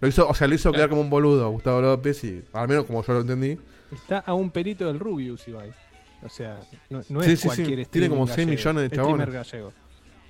Lo 0.00 0.08
hizo, 0.08 0.28
o 0.28 0.34
sea, 0.34 0.48
lo 0.48 0.56
hizo 0.56 0.70
Claro. 0.70 0.78
quedar 0.78 0.88
como 0.90 1.02
un 1.02 1.10
boludo 1.10 1.44
a 1.44 1.48
Gustavo 1.48 1.80
López 1.80 2.24
y 2.24 2.42
al 2.54 2.66
menos 2.66 2.86
como 2.86 3.04
yo 3.04 3.12
lo 3.12 3.20
entendí. 3.20 3.56
Está 3.94 4.18
a 4.18 4.34
un 4.34 4.50
pelito 4.50 4.86
del 4.88 4.98
Rubius, 4.98 5.46
Ibai. 5.46 5.70
O 6.26 6.28
sea, 6.28 6.58
no, 6.90 7.00
no 7.08 7.22
Sí, 7.22 7.32
es 7.32 7.40
sí, 7.40 7.42
sí. 7.42 7.46
cualquier 7.48 7.66
Tiene 7.68 7.84
streamer 7.84 8.10
como 8.10 8.26
seis 8.26 8.36
gallego, 8.46 8.56
millones 8.56 8.90
de 8.90 8.96
chabones. 8.96 9.30
gallego. 9.32 9.72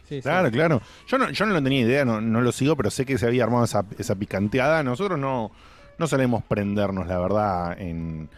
Sí, 0.08 0.16
sí. 0.16 0.22
Claro, 0.22 0.50
claro. 0.50 0.82
Yo 1.08 1.18
no, 1.18 1.30
yo 1.30 1.46
no 1.46 1.54
lo 1.54 1.62
tenía 1.62 1.80
idea, 1.80 2.04
no, 2.04 2.20
no 2.20 2.40
lo 2.40 2.52
sigo, 2.52 2.76
pero 2.76 2.90
sé 2.90 3.04
que 3.04 3.18
se 3.18 3.26
había 3.26 3.42
armado 3.44 3.64
esa, 3.64 3.84
esa 3.98 4.14
picanteada. 4.14 4.82
Nosotros 4.84 5.18
no, 5.18 5.50
no 5.98 6.06
solemos 6.06 6.44
prendernos, 6.44 7.06
la 7.08 7.18
verdad, 7.18 7.80
en, 7.80 8.28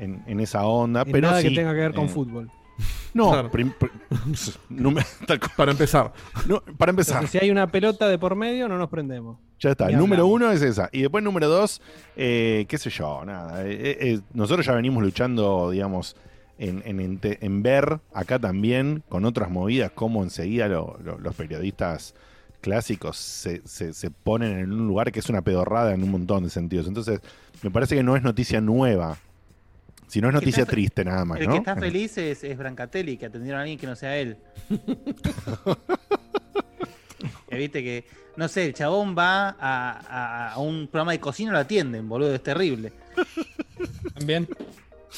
en, 0.00 0.22
en 0.26 0.40
esa 0.40 0.64
onda. 0.66 1.02
En 1.02 1.12
pero 1.12 1.28
nada 1.28 1.40
sí, 1.40 1.48
que 1.50 1.54
tenga 1.54 1.72
que 1.72 1.78
ver 1.80 1.94
con 1.94 2.06
eh, 2.06 2.08
fútbol. 2.08 2.50
No, 3.14 3.30
Claro. 3.30 3.50
prim-. 3.50 3.74
Para 5.56 5.70
empezar. 5.72 6.12
No, 6.46 6.62
para 6.78 6.90
empezar. 6.90 7.16
Entonces, 7.16 7.30
si 7.40 7.44
hay 7.44 7.50
una 7.50 7.66
pelota 7.66 8.08
de 8.08 8.18
por 8.18 8.34
medio, 8.34 8.68
no 8.68 8.78
nos 8.78 8.88
prendemos. 8.88 9.38
Ya 9.60 9.70
está. 9.72 9.88
Ni 9.88 9.94
Número 9.96 10.26
uno 10.26 10.50
es 10.50 10.62
esa. 10.62 10.88
Y 10.92 11.02
después 11.02 11.22
número 11.22 11.48
dos, 11.48 11.82
eh, 12.16 12.64
qué 12.68 12.78
sé 12.78 12.88
yo, 12.90 13.22
nada. 13.24 13.62
eh, 13.66 14.18
nosotros 14.32 14.64
ya 14.66 14.72
venimos 14.72 15.02
luchando, 15.02 15.70
digamos, 15.70 16.16
en, 16.68 16.82
en, 16.86 17.00
ente- 17.00 17.38
en 17.40 17.62
ver 17.62 18.00
acá 18.12 18.38
también 18.38 19.02
con 19.08 19.24
otras 19.24 19.50
movidas 19.50 19.90
cómo 19.94 20.22
enseguida 20.22 20.68
lo- 20.68 20.98
lo- 21.02 21.18
los 21.18 21.34
periodistas 21.34 22.14
clásicos 22.60 23.16
se, 23.16 23.60
se- 23.66 23.92
se 23.92 24.10
ponen 24.10 24.58
en 24.58 24.72
un 24.72 24.86
lugar 24.86 25.10
que 25.12 25.18
es 25.20 25.28
una 25.28 25.42
pedorrada 25.42 25.92
en 25.94 26.02
un 26.02 26.10
montón 26.10 26.44
de 26.44 26.50
sentidos. 26.50 26.86
Entonces, 26.86 27.20
me 27.62 27.70
parece 27.70 27.96
que 27.96 28.02
no 28.02 28.16
es 28.16 28.22
noticia 28.22 28.60
nueva. 28.60 29.18
Si 30.06 30.20
no 30.20 30.28
es 30.28 30.34
noticia 30.34 30.62
está 30.62 30.72
triste 30.72 31.04
nada 31.04 31.24
más, 31.24 31.40
El 31.40 31.46
¿no? 31.46 31.52
que 31.54 31.58
está 31.58 31.74
feliz 31.74 32.16
es, 32.18 32.44
es 32.44 32.56
Brancatelli, 32.58 33.16
que 33.16 33.26
atendieron 33.26 33.58
a 33.58 33.62
alguien 33.62 33.78
que 33.78 33.86
no 33.86 33.96
sea 33.96 34.16
él. 34.18 34.36
viste 37.50 37.82
que, 37.82 38.04
no 38.36 38.48
sé, 38.48 38.66
el 38.66 38.74
chabón 38.74 39.16
va 39.16 39.50
a, 39.50 39.56
a- 39.58 40.52
a 40.52 40.58
un 40.58 40.86
programa 40.88 41.12
de 41.12 41.20
cocina 41.20 41.50
y 41.50 41.52
lo 41.54 41.58
atienden, 41.58 42.08
boludo, 42.08 42.34
es 42.34 42.42
terrible. 42.42 42.92
También. 44.14 44.48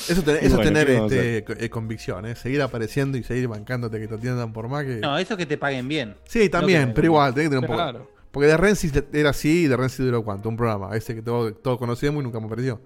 Eso, 0.08 0.22
te- 0.22 0.32
Y 0.32 0.46
eso 0.46 0.56
bueno, 0.56 0.70
tener 0.70 0.86
¿qué 0.86 0.94
vamos 0.94 1.12
a 1.12 1.14
este, 1.16 1.64
eh, 1.64 1.70
convicción, 1.70 2.26
¿eh? 2.26 2.34
seguir 2.34 2.60
apareciendo 2.62 3.16
y 3.16 3.22
seguir 3.22 3.46
bancándote 3.48 4.00
que 4.00 4.08
te 4.08 4.14
atiendan 4.16 4.52
por 4.52 4.68
más 4.68 4.84
que... 4.84 4.96
No, 4.96 5.16
eso 5.18 5.34
es 5.34 5.38
que 5.38 5.46
te 5.46 5.56
paguen 5.56 5.86
bien. 5.88 6.16
Sí, 6.24 6.48
también, 6.48 6.88
No 6.88 6.94
pero 6.94 7.06
igual, 7.06 7.32
tenés 7.32 7.48
que 7.50 7.56
tener 7.56 7.70
un 7.70 7.76
poco. 7.76 7.78
Claro. 7.90 8.10
Porque 8.32 8.48
de 8.48 8.56
Renzi 8.56 8.90
era 9.12 9.30
así 9.30 9.64
y 9.64 9.66
de 9.68 9.76
Renzi 9.76 10.02
duró 10.02 10.24
cuánto, 10.24 10.48
un 10.48 10.56
programa, 10.56 10.96
ese 10.96 11.14
que 11.14 11.22
todos, 11.22 11.62
todos 11.62 11.78
conocíamos 11.78 12.20
y 12.20 12.24
nunca 12.24 12.40
me 12.40 12.48
perdió. 12.48 12.80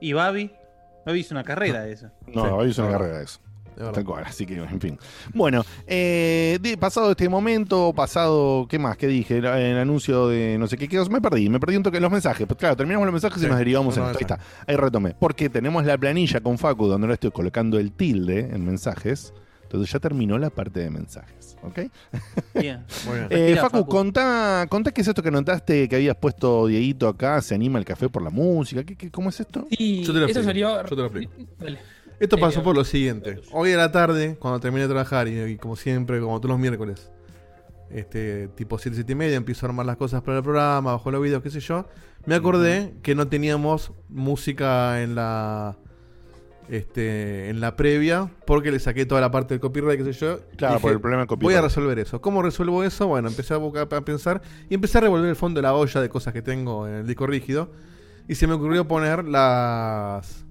Y 0.00 0.12
Babi, 0.12 0.52
Babi 1.06 1.20
hizo 1.20 1.34
una 1.34 1.42
carrera 1.44 1.82
de 1.84 1.92
eso. 1.92 2.10
No, 2.26 2.44
Sí, 2.44 2.50
hoy 2.52 2.70
es 2.70 2.78
una 2.78 2.90
carrera 2.90 3.18
de 3.18 3.24
eso. 3.24 3.40
Tal 3.92 4.04
cual, 4.04 4.24
así 4.26 4.44
que, 4.44 4.56
en 4.56 4.80
fin. 4.80 4.98
Bueno, 5.34 5.64
eh, 5.86 6.58
de- 6.60 6.76
pasado 6.76 7.10
este 7.12 7.28
momento, 7.28 7.92
pasado, 7.94 8.66
¿qué 8.68 8.78
más? 8.78 8.96
¿Qué 8.96 9.06
dije? 9.06 9.38
El, 9.38 9.44
el 9.46 9.78
anuncio 9.78 10.28
de 10.28 10.56
no 10.58 10.66
sé 10.66 10.76
qué, 10.76 10.88
qué 10.88 10.98
me 11.10 11.20
perdí, 11.20 11.48
me 11.48 11.60
perdí 11.60 11.76
un 11.76 11.82
toque 11.82 12.00
los 12.00 12.10
mensajes. 12.10 12.46
Pues 12.46 12.58
claro, 12.58 12.76
terminamos 12.76 13.06
los 13.06 13.12
mensajes 13.12 13.42
y 13.42 13.46
nos 13.46 13.58
derivamos 13.58 13.96
en 13.96 14.02
no, 14.02 14.10
esto. 14.10 14.18
Ahí 14.18 14.22
está, 14.22 14.40
ahí 14.66 14.76
retomé. 14.76 15.14
Porque 15.18 15.48
tenemos 15.48 15.84
la 15.84 15.96
planilla 15.96 16.40
con 16.40 16.58
Facu 16.58 16.86
donde 16.86 17.06
ahora 17.06 17.14
estoy 17.14 17.30
colocando 17.30 17.78
el 17.78 17.92
tilde 17.92 18.40
en 18.52 18.64
mensajes. 18.64 19.32
Entonces 19.62 19.92
ya 19.92 19.98
terminó 19.98 20.38
la 20.38 20.48
parte 20.48 20.80
de 20.80 20.88
mensajes, 20.88 21.56
¿ok? 21.62 21.78
Bien. 22.54 22.84
Muy 23.06 23.14
bien. 23.18 23.26
Eh, 23.28 23.36
Respira, 23.36 23.60
Facu, 23.62 23.76
Facu. 23.80 23.88
Contá, 23.90 24.66
contá 24.70 24.90
qué 24.92 25.02
es 25.02 25.08
esto 25.08 25.22
que 25.22 25.30
notaste 25.30 25.86
que 25.90 25.96
habías 25.96 26.16
puesto 26.16 26.66
Dieguito 26.68 27.06
acá, 27.06 27.42
se 27.42 27.54
anima 27.54 27.78
el 27.78 27.84
café 27.84 28.08
por 28.08 28.22
la 28.22 28.30
música, 28.30 28.82
¿qué, 28.82 28.96
qué- 28.96 29.10
cómo 29.10 29.28
es 29.28 29.38
esto? 29.40 29.66
Sí, 29.70 30.02
Yo 30.04 30.14
te 30.14 30.20
lo 30.20 30.26
eso 30.26 30.42
salió. 30.42 30.82
yo 30.82 30.88
te 30.88 30.96
lo 30.96 31.04
explico. 31.04 31.32
Dale. 31.58 31.78
Esto 32.20 32.38
pasó 32.38 32.62
por 32.62 32.74
lo 32.74 32.84
siguiente. 32.84 33.40
Hoy 33.52 33.72
a 33.72 33.76
la 33.76 33.92
tarde, 33.92 34.36
cuando 34.38 34.60
terminé 34.60 34.82
de 34.82 34.88
trabajar, 34.88 35.28
y, 35.28 35.40
y 35.40 35.56
como 35.56 35.76
siempre, 35.76 36.20
como 36.20 36.38
todos 36.40 36.50
los 36.50 36.58
miércoles, 36.58 37.10
este 37.90 38.48
tipo 38.48 38.78
7, 38.78 38.94
7 38.96 39.12
y 39.12 39.14
media, 39.14 39.36
empiezo 39.36 39.66
a 39.66 39.68
armar 39.68 39.86
las 39.86 39.96
cosas 39.96 40.22
para 40.22 40.38
el 40.38 40.42
programa, 40.42 40.92
bajo 40.92 41.10
los 41.10 41.22
videos, 41.22 41.42
qué 41.42 41.50
sé 41.50 41.60
yo. 41.60 41.86
Me 42.26 42.34
acordé 42.34 42.94
que 43.02 43.14
no 43.14 43.28
teníamos 43.28 43.92
música 44.08 45.02
en 45.02 45.14
la 45.14 45.76
este 46.68 47.48
en 47.48 47.60
la 47.60 47.76
previa, 47.76 48.30
porque 48.46 48.70
le 48.70 48.78
saqué 48.78 49.06
toda 49.06 49.20
la 49.22 49.30
parte 49.30 49.54
del 49.54 49.60
copyright, 49.60 49.98
qué 49.98 50.12
sé 50.12 50.20
yo. 50.20 50.40
Claro, 50.56 50.74
Dije, 50.74 50.82
por 50.82 50.92
el 50.92 51.00
problema 51.00 51.22
del 51.22 51.28
Voy 51.28 51.36
a 51.36 51.38
copyright. 51.38 51.62
resolver 51.62 51.98
eso. 51.98 52.20
¿Cómo 52.20 52.42
resuelvo 52.42 52.84
eso? 52.84 53.06
Bueno, 53.06 53.28
empecé 53.28 53.54
a, 53.54 53.56
buscar, 53.56 53.88
a 53.90 54.00
pensar 54.02 54.42
y 54.68 54.74
empecé 54.74 54.98
a 54.98 55.02
revolver 55.02 55.30
el 55.30 55.36
fondo 55.36 55.58
de 55.58 55.62
la 55.62 55.74
olla 55.74 56.00
de 56.00 56.08
cosas 56.08 56.34
que 56.34 56.42
tengo 56.42 56.86
en 56.86 56.94
el 56.94 57.06
disco 57.06 57.26
rígido. 57.26 57.70
Y 58.26 58.34
se 58.34 58.46
me 58.46 58.52
ocurrió 58.52 58.86
poner 58.86 59.24
las 59.24 60.44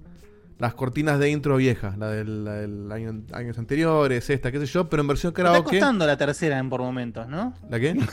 las 0.58 0.74
cortinas 0.74 1.18
de 1.18 1.30
intro 1.30 1.56
viejas, 1.56 1.96
la 1.98 2.10
del, 2.10 2.44
la 2.44 2.52
del 2.54 2.90
año, 2.90 3.22
años 3.32 3.58
anteriores, 3.58 4.28
esta, 4.30 4.50
qué 4.52 4.58
sé 4.58 4.66
yo, 4.66 4.88
pero 4.88 5.02
en 5.02 5.08
versión 5.08 5.32
Le 5.32 5.40
está 5.40 5.48
karaoke. 5.52 5.78
costando 5.78 6.06
la 6.06 6.16
tercera 6.16 6.58
en 6.58 6.68
por 6.68 6.80
momentos, 6.80 7.28
¿no? 7.28 7.54
¿La 7.70 7.78
qué? 7.78 7.94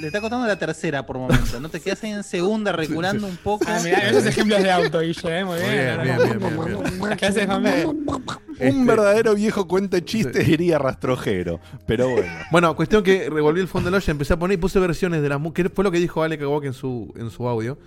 Le 0.00 0.08
está 0.08 0.20
costando 0.20 0.46
la 0.46 0.58
tercera 0.58 1.06
por 1.06 1.16
momentos. 1.16 1.58
¿No 1.58 1.70
te 1.70 1.80
quedas 1.80 2.04
ahí 2.04 2.10
en 2.10 2.22
segunda 2.22 2.70
reculando 2.76 3.26
un 3.26 3.38
poco? 3.38 3.64
Ah, 3.66 3.80
mirá, 3.82 4.06
esos 4.10 4.26
ejemplos 4.26 4.62
de 4.62 4.70
auto, 4.70 5.00
Guille, 5.00 5.38
eh, 5.40 5.42
muy 5.44 5.56
bien. 5.58 5.70
bien, 5.72 6.02
bien, 6.02 6.38
bien, 6.38 6.40
bien, 6.40 6.98
bien. 7.00 7.16
¿Qué 7.16 7.24
haces? 7.26 7.48
Este- 7.48 8.70
Un 8.70 8.84
verdadero 8.86 9.34
viejo 9.34 9.66
cuenta 9.66 10.04
chistes 10.04 10.46
diría 10.46 10.78
rastrojero, 10.78 11.60
pero 11.86 12.10
bueno. 12.10 12.28
Bueno, 12.50 12.76
cuestión 12.76 13.02
que 13.02 13.30
revolví 13.30 13.60
el 13.60 13.68
fondo 13.68 13.86
de 13.86 13.92
la 13.92 13.96
olla, 13.96 14.10
empecé 14.10 14.34
a 14.34 14.38
poner 14.38 14.58
y 14.58 14.60
puse 14.60 14.78
versiones 14.78 15.22
de 15.22 15.30
las 15.30 15.40
que 15.54 15.70
fue 15.70 15.82
lo 15.84 15.90
que 15.90 15.98
dijo 15.98 16.22
Ale 16.22 16.36
Kawak 16.36 16.64
en 16.64 16.74
su, 16.74 17.14
en 17.16 17.30
su 17.30 17.48
audio. 17.48 17.78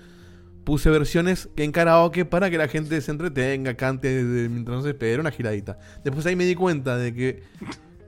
Puse 0.63 0.89
versiones 0.89 1.49
en 1.55 1.71
karaoke 1.71 2.25
para 2.25 2.49
que 2.49 2.57
la 2.57 2.67
gente 2.67 2.99
se 3.01 3.09
entretenga, 3.11 3.73
cante 3.75 4.23
de- 4.23 4.49
mientras 4.49 4.77
no 4.77 4.83
se 4.83 4.89
espera, 4.89 5.19
una 5.21 5.31
giradita. 5.31 5.79
Después 6.03 6.25
ahí 6.25 6.35
me 6.35 6.45
di 6.45 6.53
cuenta 6.55 6.95
de 6.97 7.13
que 7.13 7.43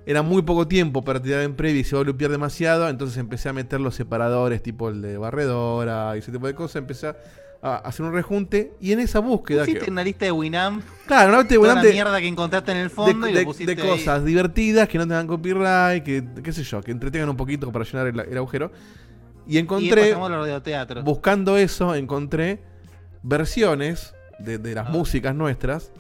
era 0.06 0.22
muy 0.22 0.42
poco 0.44 0.68
tiempo 0.68 1.04
para 1.04 1.22
tirar 1.22 1.42
en 1.42 1.56
previa 1.56 1.82
y 1.82 1.84
se 1.84 1.96
va 1.96 2.02
a 2.02 2.06
lupear 2.06 2.30
demasiado, 2.32 2.88
entonces 2.90 3.18
empecé 3.18 3.50
a 3.50 3.54
meter 3.54 3.80
los 3.80 3.96
separadores 3.96 4.62
tipo 4.62 4.90
el 4.90 5.02
de 5.02 5.18
barredora 5.18 6.14
y 6.16 6.20
ese 6.20 6.32
tipo 6.32 6.46
de 6.48 6.54
cosas, 6.56 6.78
empecé 6.78 7.08
a, 7.08 7.16
a 7.62 7.76
hacer 7.78 8.06
un 8.06 8.12
rejunte 8.14 8.74
y 8.82 8.92
en 8.92 9.00
esa 9.00 9.20
búsqueda... 9.20 9.62
Pusiste 9.64 9.86
que- 9.86 9.92
una 9.92 10.04
lista 10.04 10.26
de 10.26 10.32
Winamp, 10.32 10.84
claro, 11.06 11.30
una 11.30 11.38
lista 11.40 11.54
de 11.54 11.62
la 11.62 11.68
volante 11.68 11.92
mierda 11.94 12.20
que 12.20 12.28
encontraste 12.28 12.72
en 12.72 12.78
el 12.78 12.84
de, 12.90 12.90
fondo 12.90 13.28
y 13.28 13.34
de- 13.34 13.40
lo 13.42 13.46
pusiste 13.46 13.76
de 13.76 13.82
ahí. 13.82 13.88
cosas 13.90 14.26
divertidas 14.26 14.88
que 14.90 14.98
no 14.98 15.04
tengan 15.08 15.28
copyright, 15.28 16.04
que 16.04 16.24
qué 16.44 16.52
sé 16.52 16.64
yo, 16.64 16.82
que 16.82 16.92
entretengan 16.92 17.30
un 17.30 17.38
poquito 17.38 17.72
para 17.72 17.86
llenar 17.86 18.08
el, 18.08 18.20
el 18.20 18.38
agujero. 18.38 18.72
Y 19.52 19.56
Y 19.56 19.58
encontré, 19.60 20.14
radioteatros. 20.16 21.04
buscando 21.04 21.58
eso, 21.58 21.94
encontré 21.96 22.62
versiones 23.22 24.14
de, 24.40 24.58
de 24.58 24.76
las 24.76 24.88
Ah. 24.88 24.92
músicas 24.92 25.36
nuestras. 25.36 25.92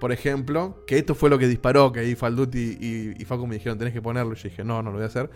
Por 0.00 0.12
ejemplo, 0.12 0.82
que 0.86 0.98
esto 0.98 1.14
fue 1.14 1.30
lo 1.30 1.38
que 1.38 1.46
disparó, 1.46 1.92
que 1.92 2.00
ahí 2.00 2.14
Falduti 2.14 2.76
y, 2.80 3.20
y 3.20 3.24
Facu 3.24 3.46
me 3.46 3.54
dijeron, 3.54 3.78
tenés 3.78 3.94
que 3.94 4.02
ponerlo. 4.02 4.32
Y 4.32 4.36
yo 4.36 4.42
dije, 4.48 4.64
no, 4.64 4.82
no 4.82 4.90
lo 4.90 4.96
voy 4.96 5.04
a 5.04 5.06
hacer. 5.06 5.30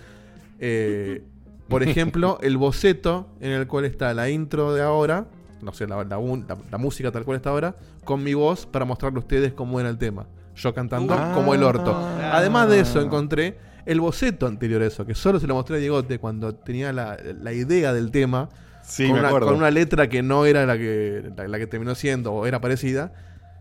Eh, 0.58 1.22
por 1.68 1.82
ejemplo, 1.82 2.38
el 2.42 2.56
boceto 2.56 3.28
en 3.40 3.52
el 3.52 3.66
cual 3.66 3.84
está 3.84 4.12
la 4.14 4.28
intro 4.30 4.74
de 4.74 4.82
ahora, 4.82 5.26
no 5.62 5.72
sé, 5.72 5.86
la, 5.86 6.04
la 6.04 6.18
un- 6.18 6.46
la- 6.48 6.56
la 6.70 6.78
música 6.78 7.12
tal 7.12 7.24
cual 7.24 7.36
está 7.36 7.50
ahora, 7.50 7.76
con 8.04 8.22
mi 8.24 8.34
voz 8.34 8.66
para 8.66 8.84
mostrarle 8.84 9.18
a 9.18 9.20
ustedes 9.20 9.52
cómo 9.52 9.78
era 9.78 9.88
el 9.88 9.98
tema. 9.98 10.26
Yo 10.56 10.74
cantando 10.74 11.14
Ah. 11.14 11.32
como 11.34 11.54
el 11.54 11.62
orto. 11.62 11.94
Además 12.32 12.68
de 12.68 12.80
eso, 12.80 13.00
encontré 13.00 13.58
el 13.88 14.00
boceto 14.00 14.46
anterior 14.46 14.82
a 14.82 14.86
eso, 14.86 15.04
que 15.06 15.14
solo 15.14 15.40
se 15.40 15.46
lo 15.46 15.54
mostré 15.54 15.76
a 15.76 15.78
Diegote 15.80 16.18
cuando 16.18 16.54
tenía 16.54 16.92
la, 16.92 17.16
la 17.40 17.52
idea 17.52 17.92
del 17.92 18.10
tema, 18.10 18.48
Sí, 18.82 19.04
con, 19.04 19.14
me 19.14 19.18
una, 19.20 19.28
acuerdo. 19.28 19.48
con 19.48 19.56
una 19.56 19.70
letra 19.70 20.08
que 20.08 20.22
no 20.22 20.46
era 20.46 20.64
la 20.64 20.78
que, 20.78 21.30
la, 21.36 21.48
la 21.48 21.58
que 21.58 21.66
terminó 21.66 21.94
siendo 21.94 22.32
o 22.32 22.46
era 22.46 22.60
parecida. 22.60 23.12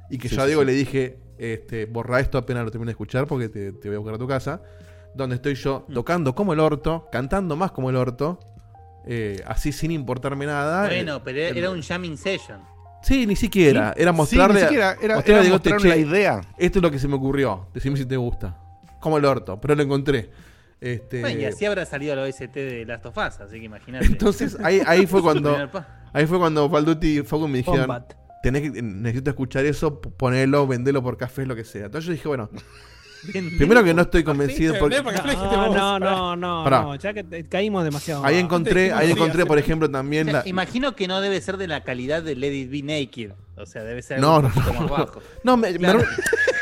Y 0.09 0.17
que 0.19 0.29
Sí, 0.29 0.35
yo 0.35 0.41
a 0.41 0.45
sí, 0.45 0.47
Diego 0.49 0.61
sí. 0.61 0.67
le 0.67 0.73
dije, 0.73 1.19
este, 1.37 1.85
borra 1.85 2.19
esto 2.21 2.37
apenas 2.37 2.63
lo 2.63 2.71
termine 2.71 2.89
de 2.89 2.91
escuchar 2.91 3.27
porque 3.27 3.49
te, 3.49 3.73
te 3.73 3.89
voy 3.89 3.95
a 3.95 3.99
buscar 3.99 4.15
a 4.15 4.17
tu 4.19 4.27
casa. 4.27 4.61
Donde 5.15 5.35
estoy 5.35 5.55
yo 5.55 5.85
Mm. 5.87 5.93
tocando 5.93 6.33
como 6.35 6.53
el 6.53 6.59
orto, 6.59 7.07
cantando 7.11 7.55
más 7.57 7.71
como 7.71 7.89
el 7.89 7.95
orto, 7.97 8.39
eh, 9.05 9.41
así 9.47 9.71
sin 9.71 9.91
importarme 9.91 10.45
nada. 10.45 10.85
Bueno, 10.87 11.15
Eh, 11.17 11.21
pero 11.23 11.39
era 11.39 11.69
un 11.71 11.81
jamming 11.81 12.17
session. 12.17 12.61
Sí, 13.01 13.25
ni 13.27 13.35
siquiera. 13.35 13.93
Sí, 13.95 14.01
Era 14.01 14.11
sí, 14.11 14.17
mostrarle. 14.17 14.55
ni 14.55 14.61
siquiera, 14.61 14.91
era- 15.01 15.15
mostrarle 15.15 15.31
era 15.31 15.39
a 15.39 15.43
Diegote, 15.43 15.69
mostrarle 15.71 15.89
"Che, 15.95 16.05
la 16.05 16.09
idea". 16.09 16.41
Esto 16.57 16.79
es 16.79 16.83
lo 16.83 16.91
que 16.91 16.99
se 16.99 17.07
me 17.07 17.15
ocurrió. 17.15 17.67
Decime 17.73 17.95
si 17.97 18.05
te 18.05 18.17
gusta. 18.17 18.57
Como 19.07 19.17
el 19.17 19.25
orto, 19.25 19.59
pero 19.61 19.73
lo 19.75 19.83
encontré. 19.83 20.29
Este, 20.79 21.21
Bueno, 21.21 21.39
y 21.41 21.45
así 21.45 21.65
habrá 21.65 21.85
salido 21.85 22.15
la 22.15 22.21
OST 22.23 22.53
de 22.53 22.85
Last 22.85 23.05
of 23.07 23.17
Us, 23.17 23.39
así 23.41 23.59
que 23.59 23.65
imagínate. 23.65 24.05
Entonces 24.05 24.57
ahí, 24.63 24.81
ahí 24.85 25.07
fue 25.07 25.21
cuando 25.21 25.55
ahí 26.13 26.25
fue 26.27 26.37
cuando 26.37 26.69
Falduti 26.69 27.19
y 27.19 27.23
Facu 27.23 27.47
me 27.47 27.57
dijeron 27.59 27.81
Combat. 27.87 28.13
tenés 28.43 28.71
que, 28.71 28.81
necesito 28.81 29.29
escuchar 29.31 29.65
eso, 29.65 29.99
ponelo, 30.01 30.67
vendelo 30.67 31.01
por 31.01 31.17
café, 31.17 31.45
lo 31.45 31.55
que 31.55 31.63
sea. 31.63 31.85
Entonces 31.85 32.05
yo 32.05 32.11
dije, 32.13 32.27
bueno, 32.27 32.49
primero 33.57 33.83
que 33.83 33.93
no 33.93 34.03
estoy 34.03 34.23
convencido 34.23 34.75
porque 34.79 35.01
No, 35.01 35.69
no, 35.69 35.99
no, 35.99 36.35
no, 36.35 36.63
Pará. 36.63 36.81
no, 36.81 36.95
ya 36.95 37.13
que 37.13 37.23
te- 37.23 37.47
caímos 37.47 37.83
demasiado. 37.83 38.23
ahí 38.23 38.37
encontré, 38.37 38.91
ahí 38.93 39.11
encontré, 39.11 39.45
por 39.45 39.57
ejemplo, 39.57 39.87
O 39.87 39.91
también 39.91 40.25
sea, 40.25 40.33
la, 40.43 40.47
Imagino 40.47 40.95
que 40.95 41.07
no 41.07 41.21
debe 41.21 41.41
ser 41.41 41.57
de 41.57 41.67
la 41.67 41.83
calidad 41.83 42.21
de 42.23 42.33
It 42.33 42.69
Be 42.69 42.83
Naked. 42.83 43.31
O 43.55 43.65
sea, 43.65 43.83
debe 43.83 44.03
ser 44.03 44.19
No, 44.19 44.37
un 44.37 44.43
no, 44.43 44.49
poquito 44.49 44.73
no, 44.73 44.79
más 44.81 44.89
no. 44.89 44.97
bajo. 44.97 45.21
No, 45.43 45.57
me- 45.57 45.71
me 45.71 45.79
Claro. 45.79 46.01
arru- 46.01 46.07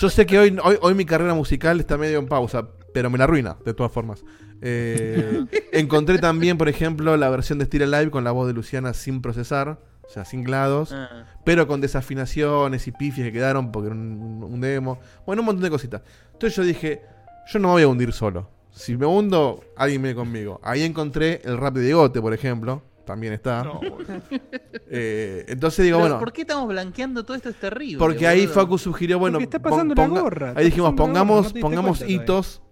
Yo 0.00 0.10
sé 0.10 0.26
que 0.26 0.38
hoy, 0.38 0.56
hoy, 0.62 0.76
hoy 0.82 0.94
mi 0.94 1.04
carrera 1.04 1.34
musical 1.34 1.80
está 1.80 1.96
medio 1.96 2.18
en 2.18 2.26
pausa, 2.28 2.68
pero 2.92 3.08
me 3.10 3.18
la 3.18 3.24
arruina, 3.24 3.56
de 3.64 3.72
todas 3.74 3.92
formas. 3.92 4.24
Eh, 4.60 5.44
encontré 5.72 6.18
también, 6.18 6.58
por 6.58 6.68
ejemplo, 6.68 7.16
la 7.16 7.28
versión 7.30 7.58
de 7.58 7.64
Steel 7.66 7.82
Alive 7.94 8.10
con 8.10 8.24
la 8.24 8.30
voz 8.32 8.46
de 8.46 8.52
Luciana 8.52 8.92
sin 8.94 9.22
procesar, 9.22 9.80
o 10.02 10.08
sea, 10.08 10.24
sin 10.24 10.44
glados, 10.44 10.92
Ah. 10.92 11.24
pero 11.44 11.66
con 11.66 11.80
desafinaciones 11.80 12.86
y 12.86 12.92
pifias 12.92 13.26
que 13.26 13.32
quedaron 13.32 13.72
porque 13.72 13.86
era 13.88 13.96
un, 13.96 14.44
un 14.48 14.60
demo. 14.60 14.98
Bueno, 15.24 15.42
un 15.42 15.46
montón 15.46 15.62
de 15.62 15.70
cositas. 15.70 16.02
Entonces 16.32 16.54
yo 16.56 16.62
dije, 16.62 17.02
yo 17.52 17.58
no 17.58 17.68
me 17.68 17.72
voy 17.74 17.82
a 17.82 17.88
hundir 17.88 18.12
solo. 18.12 18.50
Si 18.70 18.96
me 18.96 19.06
hundo, 19.06 19.64
alguien 19.76 20.02
viene 20.02 20.14
conmigo. 20.14 20.60
Ahí 20.62 20.82
encontré 20.82 21.40
el 21.44 21.56
rap 21.56 21.74
de 21.74 21.80
Diegote, 21.82 22.20
por 22.20 22.34
ejemplo. 22.34 22.82
También 23.06 23.32
está. 23.32 23.64
Eh, 24.88 25.44
entonces 25.48 25.84
digo, 25.84 25.96
Pero, 25.98 26.08
bueno. 26.10 26.18
¿Por 26.20 26.32
qué 26.32 26.42
estamos 26.42 26.68
blanqueando 26.68 27.24
todo 27.24 27.36
esto? 27.36 27.48
Es 27.48 27.56
terrible. 27.56 27.98
Porque 27.98 28.26
ahí 28.26 28.46
boludo. 28.46 28.54
Facu 28.54 28.78
sugirió, 28.78 29.18
bueno, 29.18 29.38
Porque 29.38 29.44
está 29.44 29.58
pasando 29.58 29.94
gorra, 30.08 30.52
ahí 30.54 30.66
dijimos, 30.66 30.90
gorra, 30.90 30.96
pongamos, 31.04 31.54
no 31.54 31.60
pongamos 31.60 32.02
hitos, 32.08 32.62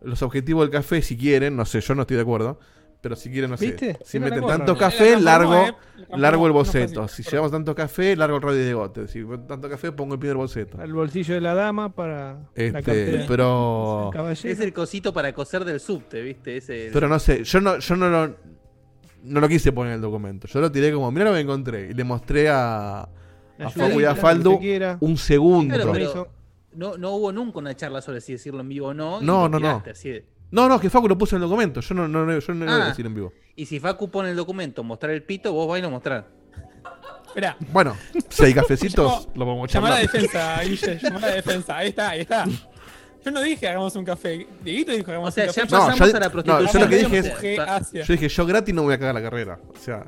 los 0.00 0.22
objetivos 0.22 0.62
del 0.64 0.70
café 0.70 1.02
si 1.02 1.16
quieren, 1.16 1.54
no 1.56 1.64
sé, 1.64 1.80
yo 1.80 1.94
no 1.94 2.02
estoy 2.02 2.16
de 2.16 2.22
acuerdo, 2.22 2.58
pero 3.00 3.14
si 3.14 3.30
quieren, 3.30 3.50
no 3.50 3.56
sé, 3.56 3.66
¿Viste? 3.66 3.98
si 4.04 4.16
Era 4.16 4.26
meten 4.26 4.40
gorra. 4.42 4.56
tanto 4.58 4.72
La 4.72 4.78
café, 4.78 5.20
largo, 5.20 5.54
eh, 5.54 5.74
largo 6.16 6.46
el 6.46 6.52
boceto, 6.52 7.06
si 7.06 7.22
llevamos 7.22 7.52
tanto 7.52 7.74
café, 7.76 8.16
largo 8.16 8.36
el 8.38 8.42
radio 8.42 8.64
de 8.64 8.74
gote, 8.74 9.06
si 9.08 9.24
tanto 9.46 9.68
café, 9.68 9.92
pongo 9.92 10.14
el 10.14 10.18
primer 10.20 10.36
boceto. 10.36 10.80
Al 10.80 10.92
bolsillo 10.92 11.34
de 11.34 11.40
la 11.40 11.54
dama 11.54 11.94
para 11.94 12.32
la 12.34 12.40
Este, 12.56 12.72
cartera. 12.82 13.24
pero. 13.28 14.10
Es 14.32 14.44
el 14.60 14.72
cosito 14.72 15.12
para 15.12 15.32
coser 15.32 15.64
del 15.64 15.78
subte, 15.78 16.20
¿viste? 16.22 16.56
Ese, 16.56 16.90
pero 16.92 17.08
no 17.08 17.20
sé, 17.20 17.44
yo 17.44 17.60
no, 17.60 17.78
yo 17.78 17.94
no 17.96 18.08
lo, 18.08 18.36
no 19.22 19.40
lo 19.40 19.48
quise 19.48 19.72
poner 19.72 19.92
en 19.92 19.96
el 19.96 20.02
documento, 20.02 20.46
yo 20.48 20.60
lo 20.60 20.70
tiré 20.72 20.92
como, 20.92 21.10
mira 21.10 21.26
lo 21.26 21.32
que 21.34 21.40
encontré, 21.40 21.90
y 21.90 21.94
le 21.94 22.04
mostré 22.04 22.48
a, 22.50 23.08
Facu 23.58 24.00
y 24.00 24.04
a 24.04 24.14
lo 24.34 24.58
quiera. 24.58 24.96
un 25.00 25.16
segundo. 25.16 25.74
Claro, 25.74 25.90
Compromiso. 25.90 26.28
pero 26.28 26.30
no, 26.74 26.96
no 26.98 27.10
hubo 27.12 27.32
nunca 27.32 27.58
una 27.58 27.74
charla 27.76 28.00
sobre 28.02 28.20
si 28.20 28.32
decirlo 28.32 28.60
en 28.60 28.68
vivo 28.68 28.88
o 28.88 28.94
no. 28.94 29.20
No, 29.20 29.48
lo 29.48 29.48
no, 29.48 29.60
no. 29.60 29.82
de- 29.84 30.24
No, 30.50 30.68
no, 30.68 30.78
que 30.80 30.90
Facu 30.90 31.08
lo 31.08 31.16
puso 31.16 31.36
en 31.36 31.42
el 31.42 31.48
documento, 31.48 31.80
yo 31.80 31.94
no, 31.94 32.08
no, 32.08 32.24
no- 32.26 32.38
yo 32.38 32.54
no 32.54 32.64
lo 32.64 32.70
voy 32.72 32.80
a 32.80 32.84
Ah. 32.84 32.88
decir 32.88 33.06
en 33.06 33.14
vivo. 33.14 33.32
Y 33.56 33.66
si 33.66 33.78
Facu 33.80 34.10
pone 34.10 34.30
el 34.30 34.36
documento 34.36 34.82
mostrar 34.82 35.12
el 35.12 35.22
pito, 35.22 35.52
vos 35.52 35.68
vais 35.68 35.84
a 35.84 35.88
mostrar. 35.88 36.28
Espera. 37.26 37.56
Bueno, 37.72 37.96
si 38.28 38.44
hay 38.44 38.54
cafecitos, 38.54 39.28
lo 39.34 39.44
podemos 39.46 39.72
Llamá 39.72 39.88
a 39.88 39.90
la 39.90 40.06
charlar. 40.06 40.12
defensa, 40.12 40.62
Guille. 40.62 40.98
Llamá 41.02 41.16
a 41.18 41.20
la 41.20 41.34
defensa. 41.34 41.76
Ahí 41.78 41.88
está, 41.88 42.10
ahí 42.10 42.20
está. 42.20 42.44
Yo 43.24 43.30
no 43.30 43.40
dije 43.40 43.68
hagamos 43.68 43.94
un 43.96 44.04
café. 44.04 44.46
Dieguito 44.64 44.92
dijo 44.92 45.10
hagamos 45.10 45.28
O 45.28 45.32
sea, 45.32 45.44
un 45.44 45.48
café. 45.48 45.60
ya 45.60 45.64
No, 45.64 45.70
pasamos 45.86 45.98
yo- 46.10 46.16
a 46.16 46.20
la 46.20 46.20
no, 46.20 46.24
yo 46.26 46.32
prostitución. 46.32 46.82
lo 46.82 46.88
que 46.88 46.96
dije 46.96 47.18
es- 47.18 47.58
hacia. 47.60 48.02
Yo 48.04 48.12
dije, 48.14 48.28
yo 48.28 48.46
gratis 48.46 48.74
no 48.74 48.82
voy 48.82 48.94
a 48.94 48.98
cagar 48.98 49.14
la 49.14 49.22
carrera. 49.22 49.58
O 49.68 49.78
sea, 49.78 50.04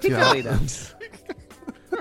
¿Qué 0.00 0.10
carrera? 0.10 0.58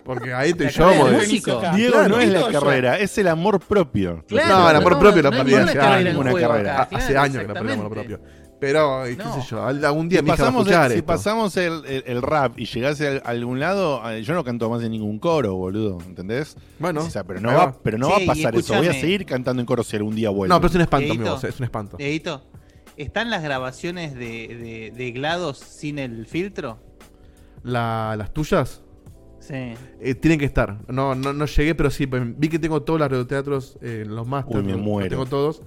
porque 0.03 0.34
ahí 0.34 0.51
estoy 0.51 0.65
La 0.67 0.72
yo. 0.72 1.59
Acá. 1.59 1.72
Diego 1.76 1.93
Claro. 1.93 2.09
no 2.09 2.19
es 2.22 2.30
la 2.30 2.39
yo. 2.39 2.51
carrera, 2.59 2.97
es 2.99 3.17
el 3.17 3.28
amor 3.28 3.59
propio. 3.59 4.24
Claro, 4.28 4.59
No, 4.59 4.69
el 4.69 4.76
amor 4.78 4.99
propio 4.99 5.22
lo 5.22 5.30
no 5.32 5.36
hay 5.38 5.41
perdí 5.43 5.53
hace 5.55 5.78
carrera 5.78 6.72
años. 6.74 6.82
acá, 6.86 6.97
hace 6.97 7.07
claro, 7.11 7.22
años 7.22 7.41
que 7.41 7.47
lo 7.47 7.53
perdí 7.53 7.67
el 7.67 7.80
amor 7.80 7.91
propio. 7.93 8.19
Pero, 8.62 9.01
qué 9.05 9.16
No. 9.18 9.34
sé 9.41 9.47
yo, 9.49 9.64
algún 9.66 10.07
día 10.07 10.20
Si 10.20 10.24
mi 10.26 10.30
hija 10.30 10.43
va 10.43 10.49
a 10.49 10.51
pasamos, 10.51 10.62
escuchar 10.68 10.86
el, 10.86 10.91
si 10.91 10.97
esto. 10.99 11.05
pasamos 11.07 11.57
el, 11.57 11.86
el- 11.86 12.03
el 12.05 12.22
rap 12.22 12.59
y 12.59 12.66
llegase 12.66 13.07
a, 13.07 13.30
algún 13.30 13.59
lado, 13.59 14.07
eh, 14.12 14.22
yo 14.24 14.36
no 14.36 14.43
canto 14.43 14.70
más 14.70 14.84
en 14.84 14.91
ningún 14.91 15.18
coro, 15.18 15.55
boludo, 15.55 15.97
¿entendés? 16.05 16.55
Bueno, 16.78 17.01
O 17.01 17.09
sea, 17.09 17.24
pero 17.24 17.41
no 17.41 17.47
va, 17.49 17.66
va. 17.66 17.78
pero 17.82 17.97
no 17.97 18.07
va 18.09 18.18
a 18.18 18.26
pasar 18.26 18.55
eso. 18.55 18.76
Voy 18.76 18.88
a 18.88 18.93
seguir 18.93 19.26
cantando 19.26 19.59
en 19.62 19.66
coro 19.66 19.84
si 19.84 19.95
algún 19.97 20.14
día 20.16 20.30
vuelvo. 20.30 20.53
No, 20.53 20.62
pero 20.62 20.70
es 20.70 20.76
un 20.76 20.82
espanto, 20.82 21.05
mi 21.07 21.12
Dieguito. 21.18 21.32
voz, 21.34 21.43
es 21.43 21.57
un 21.59 21.64
espanto. 21.64 21.97
Dieguito, 21.97 22.43
¿están 22.97 23.32
las 23.32 23.41
grabaciones 23.41 24.14
de, 24.14 24.20
de, 24.20 24.93
de 24.95 25.12
GLaDOS 25.12 25.57
sin 25.57 25.97
el 25.97 26.28
filtro? 26.28 26.78
La- 27.64 28.16
las 28.16 28.32
tuyas 28.32 28.84
Sí. 29.39 29.55
eh, 29.55 30.14
tienen 30.14 30.38
que 30.38 30.45
estar. 30.45 30.78
No, 30.88 31.16
no, 31.16 31.34
no 31.34 31.45
llegué, 31.47 31.74
pero 31.74 31.89
sí. 31.89 32.05
pues, 32.05 32.22
vi 32.38 32.47
que 32.47 32.59
tengo 32.59 32.84
todos 32.84 32.99
los 32.99 33.09
radioteatros, 33.09 33.80
eh, 33.82 34.03
los 34.07 34.28
más. 34.28 34.45
Uy, 34.47 34.62
me 34.62 34.76
muero. 34.76 35.09
Tengo 35.09 35.26
todos. 35.26 35.64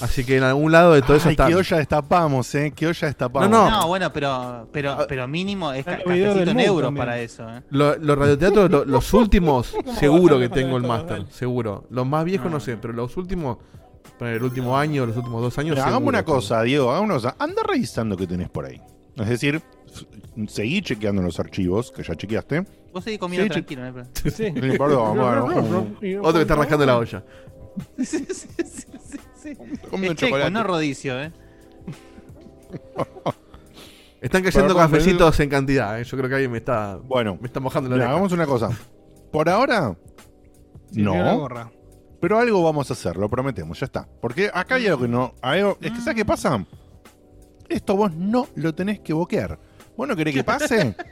Así 0.00 0.24
que 0.24 0.36
en 0.36 0.42
algún 0.44 0.70
lado 0.72 0.92
de 0.94 1.02
todo 1.02 1.16
eso 1.16 1.28
Ay, 1.28 1.32
está. 1.32 1.46
qué 1.48 1.54
olla 1.56 1.76
destapamos, 1.78 2.54
¿eh? 2.54 2.72
Qué 2.74 2.86
olla 2.86 3.06
destapamos. 3.08 3.50
No, 3.50 3.70
No, 3.70 3.86
bueno, 3.88 4.12
pero, 4.12 4.68
pero, 4.72 4.96
pero 5.08 5.26
mínimo 5.28 5.72
es 5.72 5.84
ca- 5.84 6.00
en 6.04 6.60
euros 6.60 6.84
también. 6.86 6.94
para 7.06 7.20
eso. 7.20 7.48
¿eh? 7.48 7.62
Lo- 7.70 7.96
los 7.96 8.18
radioteatros, 8.18 8.70
lo- 8.70 8.84
los 8.84 9.12
últimos, 9.14 9.70
¿Cómo 9.72 9.94
seguro 9.98 10.38
que 10.38 10.48
tengo 10.48 10.76
el 10.76 10.82
máster, 10.84 11.24
seguro. 11.30 11.84
Los 11.90 12.06
más 12.06 12.24
viejos 12.24 12.50
no 12.50 12.58
Ah. 12.58 12.60
sé, 12.60 12.76
pero 12.76 12.92
los 12.92 13.16
últimos, 13.16 13.58
para 14.18 14.32
el 14.32 14.42
último 14.42 14.76
año, 14.76 15.06
los 15.06 15.16
últimos 15.16 15.42
dos 15.42 15.58
años. 15.58 15.74
Pero 15.74 15.82
hagamos 15.82 15.98
seguro 16.00 16.08
una 16.10 16.22
tengo. 16.24 16.34
cosa, 16.36 16.62
Diego, 16.62 16.90
hagamos 16.90 17.06
una 17.10 17.14
cosa. 17.14 17.36
Anda 17.38 17.62
revisando 17.66 18.16
qué 18.16 18.26
tenés 18.26 18.48
por 18.50 18.64
ahí. 18.66 18.80
Es 19.16 19.28
decir, 19.28 19.60
seguí 20.46 20.80
chequeando 20.82 21.22
los 21.22 21.38
archivos, 21.40 21.90
que 21.90 22.02
ya 22.04 22.14
chequeaste. 22.14 22.64
Vos 22.92 23.04
seguís 23.04 23.18
comiendo 23.18 23.44
Sí, 23.44 23.50
tranquilo, 23.50 23.80
no 23.82 23.86
hay 23.88 23.92
problema. 23.92 24.36
Sí. 24.36 24.50
No 24.52 24.66
importa, 24.66 24.96
bueno, 24.96 25.86
Otro 26.22 26.32
que 26.34 26.40
está 26.42 26.54
rascando 26.54 26.86
la 26.86 26.98
olla. 26.98 27.22
Sí, 27.98 28.04
sí, 28.04 28.24
sí, 28.64 29.18
sí, 29.56 29.76
sí. 29.76 29.78
comiendo 29.88 30.12
Es 30.12 30.18
checo, 30.18 30.30
chocolate. 30.30 30.50
no 30.50 30.64
rodicio, 30.64 31.20
¿eh? 31.22 31.32
Están 34.20 34.42
cayendo 34.42 34.74
cafecitos 34.74 35.38
en 35.40 35.48
cantidad, 35.48 36.00
¿eh? 36.00 36.04
Yo 36.04 36.16
creo 36.16 36.28
que 36.28 36.34
alguien 36.34 36.50
me 36.50 36.58
está, 36.58 36.96
Bueno, 36.96 37.38
me 37.40 37.46
está 37.46 37.60
mojando 37.60 37.88
la 37.90 37.96
mira, 37.96 38.10
hagamos 38.10 38.32
una 38.32 38.46
cosa. 38.46 38.70
Por 39.30 39.48
ahora, 39.48 39.96
no. 40.92 41.48
Pero 42.20 42.38
algo 42.40 42.62
vamos 42.64 42.90
a 42.90 42.94
hacer, 42.94 43.16
lo 43.16 43.28
prometemos, 43.30 43.78
ya 43.78 43.86
está. 43.86 44.08
Porque 44.20 44.50
acá 44.52 44.74
hay 44.74 44.88
algo 44.88 45.02
que 45.02 45.08
no. 45.08 45.34
algo- 45.40 45.78
es 45.80 45.92
que, 45.92 45.98
¿sabes 46.00 46.16
qué 46.16 46.24
pasa? 46.24 46.64
Esto 47.68 47.94
vos 47.96 48.12
no 48.14 48.48
lo 48.56 48.74
tenés 48.74 48.98
que 49.00 49.12
boquear. 49.12 49.58
¿Vos 49.98 50.06
no 50.06 50.14
querés 50.14 50.32
que 50.32 50.44
pase? 50.44 50.94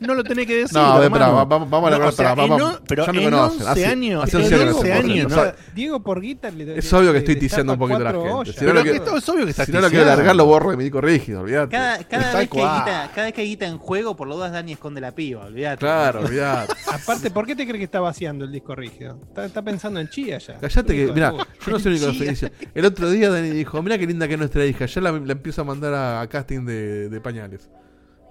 No 0.00 0.14
lo 0.14 0.24
tenés 0.24 0.46
que 0.46 0.56
decir. 0.56 0.72
No, 0.78 0.80
a 0.94 0.98
ver, 0.98 1.10
pará, 1.10 1.28
vamos, 1.28 1.68
vamos 1.68 1.88
a 1.88 1.90
No, 1.90 1.96
hablar 1.96 2.08
o 2.08 2.12
sea, 2.12 2.34
vamos, 2.34 2.80
pero 2.88 3.04
ya 3.04 3.12
me 3.12 3.18
en 3.22 3.30
conocen. 3.30 3.58
11 3.66 3.70
hace, 3.70 3.86
años, 3.86 4.24
hace 4.24 4.36
en 4.38 4.42
11 4.44 4.54
años 4.54 4.64
que 4.64 4.70
11 4.70 4.82
me 4.88 4.90
conocen. 4.94 5.10
años, 5.10 5.32
O 5.32 5.36
no- 5.44 5.52
Diego 5.74 6.02
por 6.02 6.20
guita 6.22 6.50
le 6.50 6.78
Es 6.78 6.92
obvio 6.94 7.12
que 7.12 7.18
estoy 7.18 7.34
le 7.34 7.40
tiseando 7.40 7.72
un 7.74 7.78
poquito 7.78 7.98
a 7.98 8.02
la 8.04 8.12
gente. 8.12 8.52
Si 8.52 8.52
no, 8.52 8.54
Pero 8.60 8.72
lo 8.72 8.82
que 8.82 8.90
es 8.92 9.28
obvio 9.28 9.44
que 9.44 9.50
estás 9.50 9.66
si 9.66 9.72
no 9.72 9.80
lo 9.82 9.88
quiero 9.90 10.04
tiseando. 10.04 10.16
largar, 10.16 10.36
lo 10.36 10.46
borro 10.46 10.70
de 10.70 10.78
mi 10.78 10.84
disco 10.84 11.02
rígido, 11.02 11.40
olvídate. 11.42 11.68
Cada, 11.70 11.98
cada, 12.04 12.22
vez 12.22 12.30
que 12.32 12.38
hay 12.38 12.46
cual. 12.48 12.78
guita, 12.78 13.10
cada 13.14 13.24
vez 13.26 13.34
que 13.34 13.40
hay 13.42 13.48
guita 13.48 13.66
en 13.66 13.76
juego, 13.76 14.16
por 14.16 14.26
lo 14.26 14.36
dudas 14.36 14.52
Dani 14.52 14.72
esconde 14.72 15.02
la 15.02 15.14
piba, 15.14 15.44
olvídate. 15.44 15.76
Claro, 15.80 16.20
olvídate. 16.20 16.72
Aparte, 16.90 17.30
¿por 17.30 17.44
qué 17.46 17.54
te 17.54 17.64
crees 17.66 17.78
que 17.78 17.84
está 17.84 18.00
vaciando 18.00 18.46
el 18.46 18.52
disco 18.52 18.74
rígido? 18.74 19.18
Está, 19.22 19.44
está 19.44 19.60
pensando 19.60 20.00
en 20.00 20.08
chía 20.08 20.38
ya. 20.38 20.56
Callate 20.56 20.96
que, 20.96 21.12
mira, 21.12 21.32
yo 21.32 21.72
no 21.72 21.78
soy 21.78 21.94
el 21.94 22.02
único 22.02 22.18
que 22.18 22.34
feliz. 22.34 22.50
El 22.74 22.84
otro 22.86 23.10
día 23.10 23.28
Dani 23.28 23.50
dijo, 23.50 23.82
mira 23.82 23.98
qué 23.98 24.06
linda 24.06 24.26
que 24.26 24.32
es 24.32 24.38
nuestra 24.40 24.64
hija, 24.64 24.86
ya 24.86 25.00
la, 25.02 25.12
la 25.12 25.32
empiezo 25.32 25.60
a 25.60 25.64
mandar 25.64 25.92
a, 25.92 26.26
casting 26.26 26.64
de 26.64 27.20
pañales. 27.22 27.68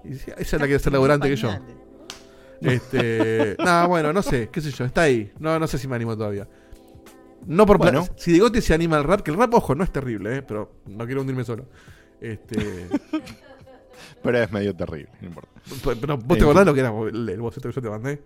Y 0.04 0.08
decía, 0.10 0.34
ella 0.36 0.42
es 0.42 0.60
la 0.60 0.66
que 0.66 0.74
es 0.74 0.86
laburante 0.92 1.28
que 1.28 1.36
yo. 1.36 1.50
Este, 2.60 3.56
nada, 3.64 3.86
bueno, 3.86 4.12
no 4.12 4.22
sé, 4.22 4.48
qué 4.50 4.60
sé 4.60 4.70
yo, 4.70 4.84
está 4.84 5.02
ahí. 5.02 5.32
No, 5.38 5.58
no 5.58 5.66
sé 5.66 5.78
si 5.78 5.88
me 5.88 5.96
animo 5.96 6.16
todavía. 6.16 6.48
No 7.46 7.64
por 7.66 7.78
Bueno. 7.78 8.06
Si 8.16 8.32
Digote 8.32 8.60
se 8.60 8.74
anima 8.74 8.96
al 8.96 9.04
rap, 9.04 9.22
que 9.22 9.30
el 9.30 9.36
rap, 9.38 9.52
ojo, 9.54 9.74
no 9.74 9.82
es 9.84 9.90
terrible, 9.90 10.38
eh, 10.38 10.42
pero 10.42 10.72
no 10.86 11.06
quiero 11.06 11.22
hundirme 11.22 11.44
solo. 11.44 11.66
Este, 12.20 12.86
Pero 14.22 14.38
es 14.38 14.52
medio 14.52 14.74
terrible, 14.74 15.10
no 15.20 15.28
importa. 15.28 15.48
pero 16.00 16.18
vos 16.18 16.36
te 16.38 16.44
acordás 16.44 16.66
lo 16.66 16.74
que 16.74 16.80
era 16.80 16.90
el, 16.90 17.28
el 17.28 17.40
boceto 17.40 17.68
que 17.68 17.74
yo 17.74 17.82
te 17.82 17.90
mandé? 17.90 18.22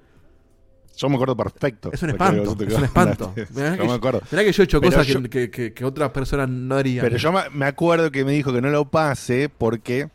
Yo 0.97 1.09
me 1.09 1.15
acuerdo 1.17 1.37
perfecto. 1.37 1.91
Es 1.93 2.03
un 2.03 2.11
espanto, 2.11 2.57
es 2.61 2.75
un 2.75 2.85
espanto. 2.85 3.35
Mirá 3.55 3.77
Yo 3.77 3.83
que 3.83 3.89
me 3.89 3.95
acuerdo. 3.95 4.21
Mirá 4.31 4.45
que 4.45 4.53
yo 4.53 4.63
he 4.63 4.65
hecho 4.65 4.81
Pero 4.81 4.93
cosas 4.93 5.07
yo- 5.07 5.23
que, 5.23 5.51
que, 5.51 5.85
otras 5.85 6.11
personas 6.11 6.49
no 6.49 6.77
harían. 6.77 7.05
Pero 7.05 7.17
yo 7.17 7.33
me 7.53 7.67
acuerdo 7.67 8.11
que 8.11 8.25
me 8.25 8.33
dijo 8.33 8.53
que 8.53 8.61
no 8.61 8.71
lo 8.71 8.89
pase 8.91 9.49
porque 9.49 10.09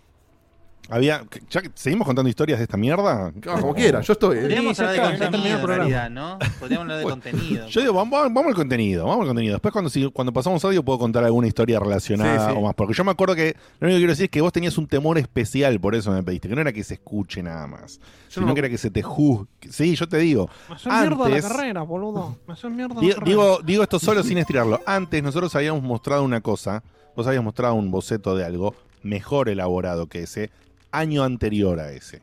había. 0.89 1.23
¿Ya 1.49 1.61
que- 1.61 1.71
¿Seguimos 1.75 2.05
contando 2.05 2.29
historias 2.29 2.59
de 2.59 2.63
esta 2.63 2.77
mierda? 2.77 3.31
Ah, 3.47 3.57
como 3.61 3.73
quiera, 3.73 4.01
yo 4.01 4.13
estoy. 4.13 4.37
eh. 4.37 4.41
Podríamos 4.41 4.77
Sí, 4.77 4.83
hablar 4.83 5.11
de 5.13 5.19
contenido 5.19 5.59
en 5.59 5.67
realidad, 5.67 6.09
¿no? 6.09 6.39
Podríamos 6.59 6.83
hablar 6.83 6.97
de 6.99 7.03
contenido. 7.03 7.67
Yo 7.67 7.81
digo, 7.81 7.93
vamos, 7.93 8.19
vamos 8.23 8.45
al 8.47 8.55
contenido, 8.55 9.05
vamos 9.05 9.21
al 9.21 9.27
contenido. 9.27 9.53
Después 9.53 9.71
cuando, 9.71 9.89
si- 9.89 10.09
cuando 10.11 10.33
pasamos 10.33 10.63
audio 10.65 10.83
puedo 10.83 10.99
contar 10.99 11.23
alguna 11.23 11.47
historia 11.47 11.79
relacionada 11.79 12.47
Sí, 12.47 12.51
sí. 12.53 12.57
o 12.57 12.61
más. 12.61 12.75
Porque 12.75 12.93
yo 12.93 13.03
me 13.03 13.11
acuerdo 13.11 13.35
que 13.35 13.55
lo 13.79 13.87
único 13.87 13.95
que 13.95 13.99
quiero 13.99 14.11
decir 14.11 14.25
es 14.25 14.31
que 14.31 14.41
vos 14.41 14.51
tenías 14.53 14.77
un 14.77 14.87
temor 14.87 15.17
especial, 15.17 15.79
por 15.79 15.95
eso 15.95 16.11
me 16.11 16.23
pediste, 16.23 16.49
que 16.49 16.55
no 16.55 16.61
era 16.61 16.73
que 16.73 16.83
se 16.83 16.95
escuche 16.95 17.41
nada 17.43 17.67
más, 17.67 17.99
sino 18.27 18.47
no- 18.47 18.53
que 18.53 18.59
era 18.59 18.69
que 18.69 18.77
se 18.77 18.89
te 18.91 19.01
juzgue. 19.01 19.47
Sí, 19.69 19.95
yo 19.95 20.07
te 20.07 20.17
digo. 20.17 20.49
Me 20.69 20.75
hace 20.75 20.89
mierda 20.89 21.17
la 21.17 21.25
Antes- 21.35 21.45
carrera, 21.45 21.81
boludo. 21.83 22.37
Me 22.47 22.53
hace 22.53 22.69
mierda 22.69 22.95
la 22.95 23.01
Digo, 23.01 23.13
carrera. 23.15 23.29
digo, 23.29 23.59
digo 23.63 23.83
esto 23.83 23.99
solo 23.99 24.23
sin 24.23 24.37
estirarlo. 24.37 24.81
Antes 24.85 25.21
nosotros 25.23 25.55
habíamos 25.55 25.83
mostrado 25.83 26.23
una 26.23 26.41
cosa, 26.41 26.83
vos 27.15 27.27
habías 27.27 27.43
mostrado 27.43 27.73
un 27.75 27.91
boceto 27.91 28.35
de 28.35 28.45
algo 28.45 28.73
mejor 29.03 29.47
elaborado 29.49 30.07
que 30.07 30.23
ese, 30.23 30.49
año 30.91 31.23
anterior 31.23 31.79
a 31.79 31.91
ese. 31.91 32.21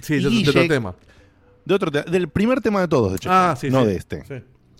Sí, 0.00 0.20
yo 0.20 0.30
de 0.30 0.48
otro 0.48 0.66
tema. 0.68 0.94
De 1.64 1.74
otro 1.74 1.90
te- 1.90 2.02
del 2.04 2.28
primer 2.28 2.60
tema 2.60 2.80
de 2.80 2.88
todos, 2.88 3.10
de 3.10 3.16
hecho. 3.16 3.28
Ah, 3.32 3.54
sí, 3.58 3.70
no 3.70 3.82
sí. 3.82 3.86
de 3.88 3.96
este. 3.96 4.24
Sí. 4.24 4.34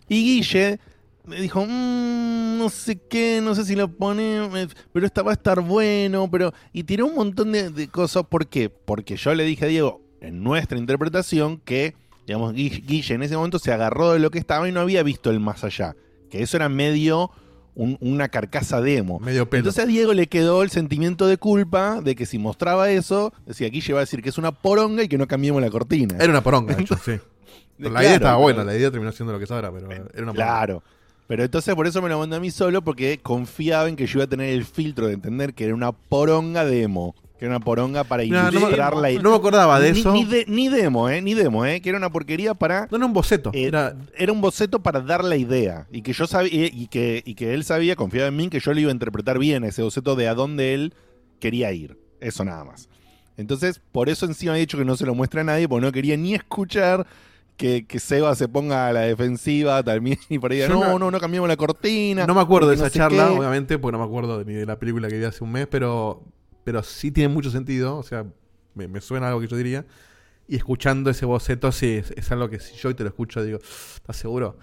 Y 0.08 0.22
Guille 0.24 0.78
me 1.26 1.40
dijo, 1.40 1.64
"Mm, 1.64 2.58
no 2.58 2.68
sé 2.70 2.96
qué, 3.08 3.40
no 3.42 3.54
sé 3.54 3.64
si 3.64 3.76
lo 3.76 3.88
pone, 3.88 4.38
eh, 4.62 4.68
pero 4.92 5.06
esta 5.06 5.22
va 5.22 5.30
a 5.30 5.34
estar 5.34 5.60
bueno, 5.60 6.28
pero... 6.30 6.52
Y 6.72 6.82
tiró 6.84 7.06
un 7.06 7.14
montón 7.14 7.52
de, 7.52 7.70
de 7.70 7.88
cosas. 7.88 8.24
¿Por 8.28 8.46
qué? 8.48 8.68
Porque 8.70 9.16
yo 9.16 9.34
le 9.34 9.44
dije 9.44 9.66
a 9.66 9.68
Diego, 9.68 10.00
en 10.20 10.42
nuestra 10.42 10.78
interpretación, 10.78 11.58
que, 11.58 11.94
digamos, 12.26 12.54
Gui- 12.54 12.82
Guille 12.84 13.14
en 13.14 13.22
ese 13.22 13.36
momento 13.36 13.58
se 13.58 13.72
agarró 13.72 14.12
de 14.12 14.18
lo 14.18 14.30
que 14.30 14.38
estaba 14.38 14.68
y 14.68 14.72
no 14.72 14.80
había 14.80 15.02
visto 15.02 15.30
el 15.30 15.38
más 15.40 15.62
allá. 15.62 15.94
Que 16.30 16.42
eso 16.42 16.56
era 16.56 16.68
medio 16.68 17.30
un- 17.74 17.96
una 18.00 18.28
carcasa 18.28 18.80
demo. 18.80 19.18
Medio 19.20 19.48
pelo. 19.48 19.60
Entonces 19.60 19.84
a 19.84 19.86
Diego 19.86 20.12
le 20.14 20.26
quedó 20.26 20.62
el 20.62 20.70
sentimiento 20.70 21.26
de 21.26 21.36
culpa 21.38 22.00
de 22.00 22.14
que 22.16 22.26
si 22.26 22.38
mostraba 22.38 22.90
eso, 22.90 23.32
decía, 23.46 23.68
Guille 23.68 23.92
va 23.92 24.00
a 24.00 24.02
decir 24.02 24.22
que 24.22 24.28
es 24.28 24.38
una 24.38 24.52
poronga 24.52 25.02
y 25.02 25.08
que 25.08 25.18
no 25.18 25.26
cambiemos 25.26 25.60
la 25.62 25.70
cortina. 25.70 26.16
Era 26.18 26.30
una 26.30 26.42
poronga, 26.42 26.74
de 26.74 26.82
hecho, 26.82 26.96
sí. 26.96 27.12
La 27.78 27.88
Claro, 27.88 28.04
idea 28.06 28.14
estaba 28.16 28.36
buena, 28.36 28.62
la 28.62 28.76
idea 28.76 28.90
terminó 28.90 29.10
siendo 29.10 29.32
lo 29.32 29.38
que 29.38 29.44
es 29.46 29.50
ahora, 29.50 29.72
pero 29.72 29.90
era 29.90 30.02
una 30.02 30.10
poronga. 30.12 30.34
Claro. 30.34 30.82
Pero 31.26 31.44
entonces 31.44 31.74
por 31.74 31.86
eso 31.86 32.02
me 32.02 32.08
lo 32.10 32.18
mandé 32.18 32.36
a 32.36 32.40
mí 32.40 32.50
solo, 32.50 32.82
porque 32.82 33.20
confiaba 33.22 33.88
en 33.88 33.96
que 33.96 34.06
yo 34.06 34.18
iba 34.18 34.24
a 34.24 34.28
tener 34.28 34.50
el 34.50 34.64
filtro 34.66 35.06
de 35.06 35.14
entender 35.14 35.54
que 35.54 35.64
era 35.64 35.74
una 35.74 35.92
poronga 35.92 36.64
demo. 36.66 37.14
Que 37.40 37.46
era 37.46 37.56
una 37.56 37.64
poronga 37.64 38.04
para 38.04 38.22
No, 38.26 38.42
no 38.52 38.58
ilustrar 38.60 38.94
la 38.94 39.10
no 39.12 39.30
me 39.30 39.36
acordaba 39.36 39.80
de 39.80 39.92
Ni- 39.94 40.00
eso. 40.00 40.12
Ni, 40.12 40.24
de- 40.26 40.44
ni 40.46 40.68
demo, 40.68 41.08
¿eh? 41.08 41.20
Ni 41.22 41.32
demo, 41.34 41.64
¿eh? 41.64 41.80
Que 41.80 41.88
era 41.88 41.96
una 41.98 42.10
porquería 42.10 42.52
para. 42.54 42.86
No, 42.90 42.98
no, 42.98 43.06
un 43.06 43.12
boceto. 43.14 43.50
era, 43.54 43.96
era 44.16 44.30
un 44.30 44.42
boceto 44.42 44.80
para 44.82 45.00
dar 45.00 45.24
la 45.24 45.36
idea. 45.36 45.86
Y 45.90 46.02
que 46.02 46.12
yo 46.12 46.26
sabía. 46.26 46.66
Y 46.66 46.86
que, 46.88 47.22
y 47.24 47.34
que 47.34 47.54
él 47.54 47.64
sabía, 47.64 47.96
confiaba 47.96 48.28
en 48.28 48.36
mí, 48.36 48.48
que 48.50 48.60
yo 48.60 48.72
le 48.74 48.82
iba 48.82 48.90
a 48.90 48.92
interpretar 48.92 49.38
bien 49.38 49.64
ese 49.64 49.82
boceto 49.82 50.14
de 50.16 50.28
a 50.28 50.34
dónde 50.34 50.74
él 50.74 50.92
quería 51.40 51.72
ir. 51.72 51.98
Eso 52.20 52.44
nada 52.44 52.62
más. 52.64 52.90
Entonces, 53.38 53.80
por 53.90 54.10
eso 54.10 54.26
encima 54.26 54.54
he 54.54 54.60
dicho 54.60 54.76
que 54.76 54.84
no 54.84 54.94
se 54.98 55.06
lo 55.06 55.14
muestre 55.14 55.40
a 55.40 55.44
nadie, 55.44 55.66
porque 55.66 55.86
no 55.86 55.92
quería 55.92 56.18
ni 56.18 56.34
escuchar 56.34 57.06
que, 57.56 57.86
que 57.86 57.98
Seba 58.00 58.34
se 58.34 58.48
ponga 58.48 58.88
a 58.88 58.92
la 58.92 59.00
defensiva 59.00 59.82
también 59.82 60.18
y 60.28 60.38
por 60.38 60.52
ahí 60.52 60.60
no, 60.68 60.80
no- 60.80 60.98
no, 60.98 61.10
no, 61.10 61.18
cambiamos 61.20 61.48
la 61.48 61.56
cortina. 61.56 62.26
No 62.26 62.34
me 62.34 62.42
acuerdo 62.42 62.68
de 62.68 62.76
no 62.76 62.84
esa 62.84 62.90
charla, 62.94 63.28
qué". 63.28 63.38
obviamente, 63.38 63.78
porque 63.78 63.92
no 63.96 63.98
me 63.98 64.04
acuerdo 64.04 64.44
ni 64.44 64.52
de 64.52 64.66
la 64.66 64.78
película 64.78 65.08
que 65.08 65.16
vi 65.18 65.24
hace 65.24 65.42
un 65.42 65.52
mes, 65.52 65.66
pero, 65.70 66.22
pero 66.64 66.82
sí 66.82 67.10
tiene 67.10 67.32
mucho 67.32 67.50
sentido. 67.50 67.96
O 67.96 68.02
sea, 68.02 68.24
me, 68.74 68.88
me 68.88 69.00
suena 69.00 69.28
algo 69.28 69.40
que 69.40 69.46
yo 69.48 69.56
diría. 69.56 69.84
Y 70.48 70.56
escuchando 70.56 71.10
ese 71.10 71.26
boceto, 71.26 71.70
sí, 71.70 71.96
es, 71.98 72.10
es 72.12 72.30
algo 72.32 72.48
que 72.50 72.58
si 72.58 72.74
yo 72.76 72.94
te 72.96 73.02
lo 73.04 73.08
escucho, 73.10 73.42
digo, 73.44 73.58
¿estás 73.94 74.16
seguro? 74.16 74.58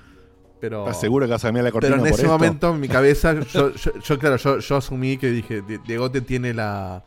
Pero, 0.59 0.81
¿Estás 0.85 0.99
seguro 0.99 1.25
que 1.27 1.31
vas 1.31 1.43
a 1.45 1.47
cambiar 1.49 1.65
la 1.65 1.71
cortina 1.71 1.91
Pero 1.95 2.03
en 2.05 2.09
por 2.11 2.19
ese 2.19 2.23
esto? 2.27 2.33
momento, 2.37 2.73
en 2.73 2.79
mi 2.81 2.87
cabeza, 2.89 3.39
yo, 3.53 3.71
yo, 3.73 3.91
yo, 3.99 4.19
claro, 4.19 4.37
yo, 4.37 4.59
yo 4.59 4.75
asumí 4.75 5.17
que 5.17 5.29
dije, 5.31 5.61
"Die- 5.61 5.79
Diegote 5.85 6.19
tiene 6.21 6.53
la. 6.53 7.05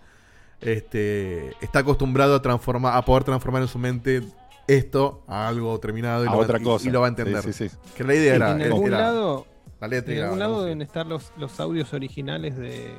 Este, 0.60 1.50
está 1.62 1.80
acostumbrado 1.80 2.34
a 2.36 2.42
transformar, 2.42 2.96
a 2.96 3.02
poder 3.04 3.24
transformar 3.24 3.62
en 3.62 3.68
su 3.68 3.78
mente 3.78 4.22
esto 4.68 5.24
a 5.26 5.48
algo 5.48 5.78
terminado 5.80 6.24
y, 6.24 6.28
A 6.28 6.30
lo, 6.32 6.38
va- 6.38 6.44
otra 6.44 6.58
y- 6.60 6.62
cosa. 6.62 6.88
y 6.88 6.92
lo 6.92 7.00
va 7.00 7.06
a 7.08 7.10
Sí, 7.10 7.16
entender. 7.20 7.42
sí, 7.52 7.68
sí. 7.68 7.76
Que 7.96 8.04
la 8.04 8.14
idea 8.14 8.34
era. 8.36 8.50
en 8.52 8.62
algún 8.62 8.86
era 8.88 8.98
lado, 9.00 9.46
la 9.80 9.88
letra 9.88 10.14
y 10.14 10.18
en 10.18 10.24
algún 10.24 10.38
la 10.38 10.46
lado 10.48 10.62
deben 10.62 10.82
estar 10.82 11.06
los, 11.06 11.32
los 11.38 11.58
audios 11.60 11.92
originales 11.94 12.56
de, 12.56 12.94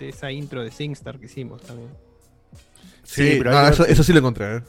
de 0.00 0.08
esa 0.08 0.32
intro 0.32 0.62
de 0.64 0.70
SingStar 0.70 1.18
que 1.20 1.26
hicimos 1.26 1.62
también. 1.62 1.90
Sí, 3.04 3.34
pero 3.38 3.50
no, 3.52 3.58
hay 3.58 3.72
que 3.72 3.92
eso, 3.92 4.02
sí 4.02 4.12
lo 4.12 4.18
encontré. 4.20 4.56
¿eh? 4.56 4.62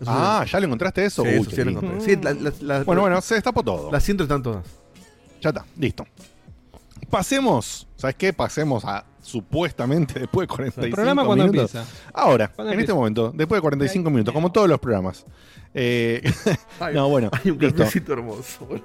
Eso 0.00 0.10
Ah, 0.10 0.42
sí. 0.46 0.52
¿ya 0.52 0.60
le 0.60 0.66
encontraste 0.66 1.04
eso? 1.04 1.22
Sí, 1.22 1.28
Uy, 1.28 1.34
eso 1.36 1.50
qué 1.50 1.56
sí 1.56 1.64
lo 1.64 1.70
encontré. 1.70 2.00
Sí, 2.00 2.16
la- 2.22 2.32
la- 2.34 2.52
la- 2.60 2.84
Bueno, 2.84 3.00
bueno, 3.02 3.20
se 3.20 3.34
destapó 3.34 3.62
todo. 3.62 3.90
Las 3.90 4.08
intros 4.08 4.26
están 4.26 4.42
todas. 4.42 4.64
Ya 5.40 5.50
está, 5.50 5.64
listo. 5.76 6.06
Pasemos, 7.10 7.86
¿sabes 7.96 8.16
qué? 8.16 8.32
Pasemos 8.32 8.84
a 8.84 9.04
supuestamente 9.26 10.20
después 10.20 10.44
de 10.48 10.54
45 10.54 10.86
¿El 10.86 10.92
programa 10.92 11.24
cuándo 11.26 11.44
minutos. 11.46 11.74
empieza? 11.74 12.10
Ahora, 12.14 12.48
¿Cuándo 12.48 12.72
en 12.72 12.80
este 12.80 12.94
momento, 12.94 13.32
después 13.34 13.58
de 13.58 13.62
45 13.62 14.10
minutos, 14.10 14.32
como 14.32 14.50
todos 14.52 14.68
los 14.68 14.78
programas. 14.78 15.26
Eh, 15.74 16.22
Ay, 16.80 16.94
no, 16.94 17.08
bueno, 17.10 17.28
Hay 17.32 17.50
un 17.50 17.58
listo. 17.58 17.78
cafecito 17.78 18.12
hermoso. 18.14 18.64
boludo. 18.64 18.84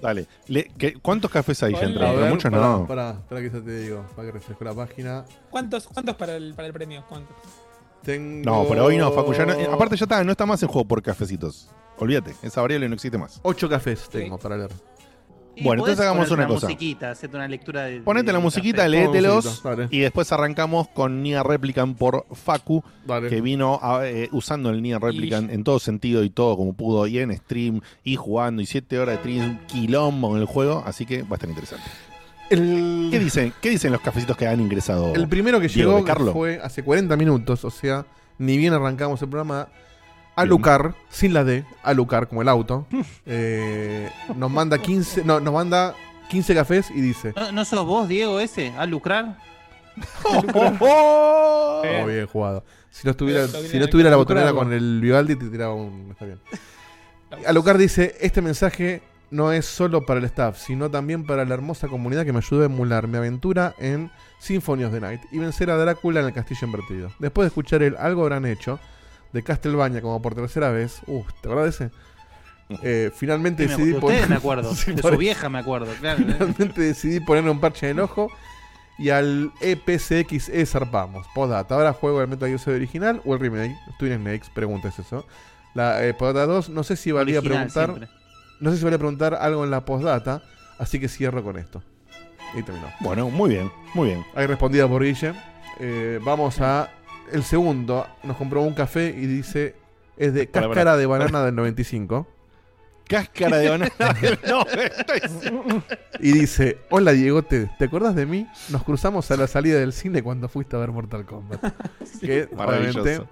Dale. 0.00 0.26
Le- 0.46 0.70
¿qué- 0.78 0.94
¿Cuántos 0.94 1.30
cafés 1.30 1.62
hay 1.62 1.74
ya 1.74 1.80
ver, 1.80 2.30
Muchos 2.30 2.50
no. 2.50 2.86
Pará, 2.86 3.16
pará 3.28 3.40
que 3.42 3.50
ya 3.50 3.60
te 3.60 3.80
digo. 3.82 4.06
Para 4.16 4.26
que 4.28 4.32
refresco 4.32 4.64
la 4.64 4.72
página. 4.74 5.24
¿Cuántos, 5.50 5.86
cuántos 5.88 6.16
para, 6.16 6.36
el, 6.36 6.54
para 6.54 6.68
el 6.68 6.72
premio? 6.72 7.04
¿Cuántos? 7.08 7.36
Tengo. 8.02 8.42
No, 8.50 8.66
pero 8.68 8.86
hoy 8.86 8.96
no, 8.96 9.12
Facu. 9.12 9.34
ya 9.34 9.44
no- 9.44 9.52
eh, 9.52 9.68
aparte 9.70 9.96
ya 9.96 10.04
está, 10.06 10.24
no 10.24 10.32
está 10.32 10.46
más 10.46 10.62
en 10.62 10.68
juego 10.70 10.88
por 10.88 11.02
cafecitos. 11.02 11.68
Olvídate, 11.98 12.34
esa 12.42 12.62
variable 12.62 12.88
no 12.88 12.94
existe 12.94 13.18
más. 13.18 13.38
Ocho 13.42 13.68
cafés 13.68 14.08
tengo 14.08 14.38
para 14.38 14.56
leer. 14.56 14.70
Y 15.56 15.64
Bueno, 15.64 15.82
entonces 15.82 16.00
hagamos 16.06 16.30
una 16.30 16.46
cosa. 16.46 16.66
musiquita, 16.66 17.10
hacerte 17.10 17.36
una 17.36 17.46
lectura 17.48 17.82
de. 17.84 18.00
Ponete 18.00 18.26
de 18.26 18.32
la 18.32 18.38
musiquita, 18.38 18.86
léetelos 18.88 19.62
y 19.90 19.98
después 19.98 20.30
arrancamos 20.32 20.88
con 20.88 21.22
Nia 21.22 21.42
Replicant 21.42 21.98
por 21.98 22.24
Facu, 22.32 22.82
Dale. 23.04 23.28
que 23.28 23.40
vino 23.40 23.78
a- 23.82 24.06
eh, 24.08 24.28
usando 24.32 24.70
el 24.70 24.80
Nia 24.80 24.98
Replicant 24.98 25.50
en 25.50 25.64
todo 25.64 25.78
sentido 25.78 26.22
y 26.24 26.30
todo 26.30 26.56
como 26.56 26.72
pudo, 26.72 27.06
y 27.06 27.18
en 27.18 27.36
stream, 27.36 27.80
y 28.04 28.16
jugando, 28.16 28.62
y 28.62 28.66
7 28.66 28.98
horas 28.98 29.16
de 29.16 29.20
stream, 29.20 29.50
un 29.50 29.58
quilombo 29.66 30.34
en 30.36 30.40
el 30.42 30.46
juego, 30.46 30.82
así 30.86 31.04
que 31.04 31.22
va 31.22 31.32
a 31.32 31.34
estar 31.34 31.50
interesante. 31.50 31.84
El, 32.48 33.08
¿Qué 33.10 33.18
dicen, 33.18 33.52
¿Qué 33.60 33.70
dicen 33.70 33.92
los 33.92 34.00
cafecitos 34.00 34.36
que 34.36 34.46
han 34.46 34.60
ingresado? 34.60 35.14
el 35.14 35.28
primero 35.28 35.60
que 35.60 35.68
Diego, 35.68 35.92
llegó 35.94 36.04
Carlo. 36.04 36.32
fue 36.32 36.58
hace 36.62 36.82
40 36.82 37.16
minutos, 37.16 37.64
o 37.64 37.70
sea, 37.70 38.06
ni 38.38 38.56
bien 38.56 38.72
arrancamos 38.72 39.20
el 39.22 39.28
programa. 39.28 39.68
Alucar, 40.36 40.94
sin 41.08 41.34
la 41.34 41.44
D, 41.44 41.64
Alucar 41.82 42.28
como 42.28 42.42
el 42.42 42.48
auto. 42.48 42.86
eh, 43.26 44.10
nos 44.36 44.50
manda 44.50 44.78
15, 44.78 45.24
no, 45.24 45.40
nos 45.40 45.52
manda 45.52 45.94
15 46.30 46.54
cafés 46.54 46.90
y 46.90 47.00
dice, 47.00 47.32
¿No, 47.36 47.52
no 47.52 47.64
sos 47.64 47.86
vos, 47.86 48.08
Diego, 48.08 48.40
ese? 48.40 48.72
¿A 48.78 48.86
lucrar? 48.86 49.38
muy 49.96 50.06
bien 52.12 52.26
jugado. 52.26 52.64
Si 52.90 53.04
no 53.04 53.12
estuviera, 53.12 53.46
si 53.46 53.78
no 53.78 53.84
estuviera 53.84 54.10
la 54.10 54.16
botonera 54.16 54.52
con 54.52 54.72
el 54.72 55.00
Vivaldi, 55.00 55.36
te 55.36 55.48
tiraba 55.48 55.74
un. 55.74 56.08
Está 56.10 56.24
bien. 56.24 56.40
Alucar 57.46 57.78
dice: 57.78 58.16
Este 58.20 58.42
mensaje 58.42 59.02
no 59.30 59.52
es 59.52 59.64
solo 59.64 60.04
para 60.04 60.18
el 60.18 60.26
staff, 60.26 60.58
sino 60.58 60.90
también 60.90 61.24
para 61.24 61.44
la 61.44 61.54
hermosa 61.54 61.88
comunidad 61.88 62.24
que 62.24 62.32
me 62.32 62.38
ayudó 62.38 62.62
a 62.62 62.66
emular 62.66 63.06
mi 63.06 63.16
aventura 63.16 63.74
en 63.78 64.10
Symphony 64.40 64.84
of 64.84 64.92
the 64.92 65.00
Night 65.00 65.20
y 65.30 65.38
vencer 65.38 65.70
a 65.70 65.76
Drácula 65.76 66.20
en 66.20 66.26
el 66.26 66.32
castillo 66.32 66.66
invertido. 66.66 67.10
Después 67.18 67.44
de 67.44 67.48
escuchar 67.48 67.82
el 67.82 67.96
Algo 67.96 68.22
habrán 68.22 68.44
hecho 68.44 68.80
de 69.32 69.42
Castlevania 69.42 70.00
como 70.02 70.20
por 70.22 70.34
tercera 70.34 70.70
vez, 70.70 71.00
uh, 71.06 71.22
¿te 71.40 71.48
acuerdas 71.48 71.78
de 71.78 71.86
ese? 71.86 71.94
Eh, 72.84 73.10
finalmente 73.12 73.64
Sí, 73.64 73.68
decidí 73.70 73.94
ustedes 73.94 74.28
me 74.28 74.36
poner- 74.36 74.38
acuerdo. 74.38 74.74
Sí, 74.76 74.92
de 74.92 75.02
por 75.02 75.14
su 75.14 75.18
vieja 75.18 75.48
me 75.48 75.58
acuerdo, 75.58 75.92
claro. 75.98 76.20
¿eh? 76.22 76.26
Finalmente 76.38 76.80
decidí 76.82 77.18
ponerle 77.18 77.50
un 77.50 77.58
parche 77.58 77.90
en 77.90 77.96
el 77.98 78.04
ojo 78.04 78.30
y 78.96 79.10
al 79.10 79.50
E 79.60 79.72
EPCXE 79.72 80.64
zarpamos. 80.66 81.26
Postdata, 81.34 81.74
¿ahora 81.74 81.92
juego 81.92 82.20
el 82.22 82.28
Metal 82.28 82.46
Gear 82.48 82.60
Solid 82.60 82.76
original 82.76 83.22
o 83.24 83.34
el 83.34 83.40
remake? 83.40 83.76
Twin 83.98 84.14
Snakes, 84.18 84.50
preguntas 84.54 84.96
eso. 85.00 85.26
La 85.74 86.06
eh, 86.06 86.14
postdata 86.14 86.46
2, 86.46 86.68
no 86.68 86.84
sé 86.84 86.94
si 86.94 87.10
valía 87.10 87.38
Original 87.40 87.66
preguntar. 87.66 87.86
siempre. 87.96 88.08
No 88.60 88.70
sé 88.70 88.76
si 88.76 88.84
valía 88.84 88.98
preguntar 88.98 89.34
algo 89.34 89.64
en 89.64 89.70
la 89.72 89.84
postdata, 89.84 90.40
así 90.78 91.00
que 91.00 91.08
cierro 91.08 91.42
con 91.42 91.56
esto. 91.58 91.82
Y 92.54 92.62
terminó. 92.62 92.86
Bueno, 93.00 93.30
muy 93.30 93.50
bien, 93.50 93.72
muy 93.94 94.10
bien. 94.10 94.24
Ahí 94.36 94.46
respondida 94.46 94.86
por 94.86 95.02
Guille. 95.02 95.32
Eh, 95.80 96.20
vamos 96.22 96.60
a 96.60 96.88
el 97.32 97.42
segundo. 97.44 98.06
Nos 98.22 98.36
compró 98.36 98.62
un 98.62 98.74
café 98.74 99.06
y 99.08 99.26
dice 99.26 99.74
es 100.16 100.34
de 100.34 100.46
Para, 100.46 100.66
para. 100.68 100.74
cáscara 100.74 100.96
de 100.96 101.06
banana 101.06 101.44
del 101.46 101.54
95. 101.54 102.26
Cáscara 103.08 103.56
de 103.58 103.70
banana. 103.70 103.90
no, 104.48 104.64
estoy- 104.66 105.82
Y 106.20 106.32
dice, 106.32 106.78
hola 106.90 107.10
Diego, 107.12 107.42
¿te, 107.42 107.66
¿te 107.78 107.86
acuerdas 107.86 108.14
de 108.14 108.24
mí? 108.26 108.46
Nos 108.68 108.84
cruzamos 108.84 109.28
a 109.32 109.36
la 109.36 109.46
salida 109.48 109.80
del 109.80 109.92
cine 109.92 110.22
cuando 110.22 110.48
fuiste 110.48 110.76
a 110.76 110.78
ver 110.78 110.90
Mortal 110.92 111.24
Kombat. 111.26 111.60
que 112.20 112.48
Maravilloso. 112.56 113.00
obviamente 113.00 113.26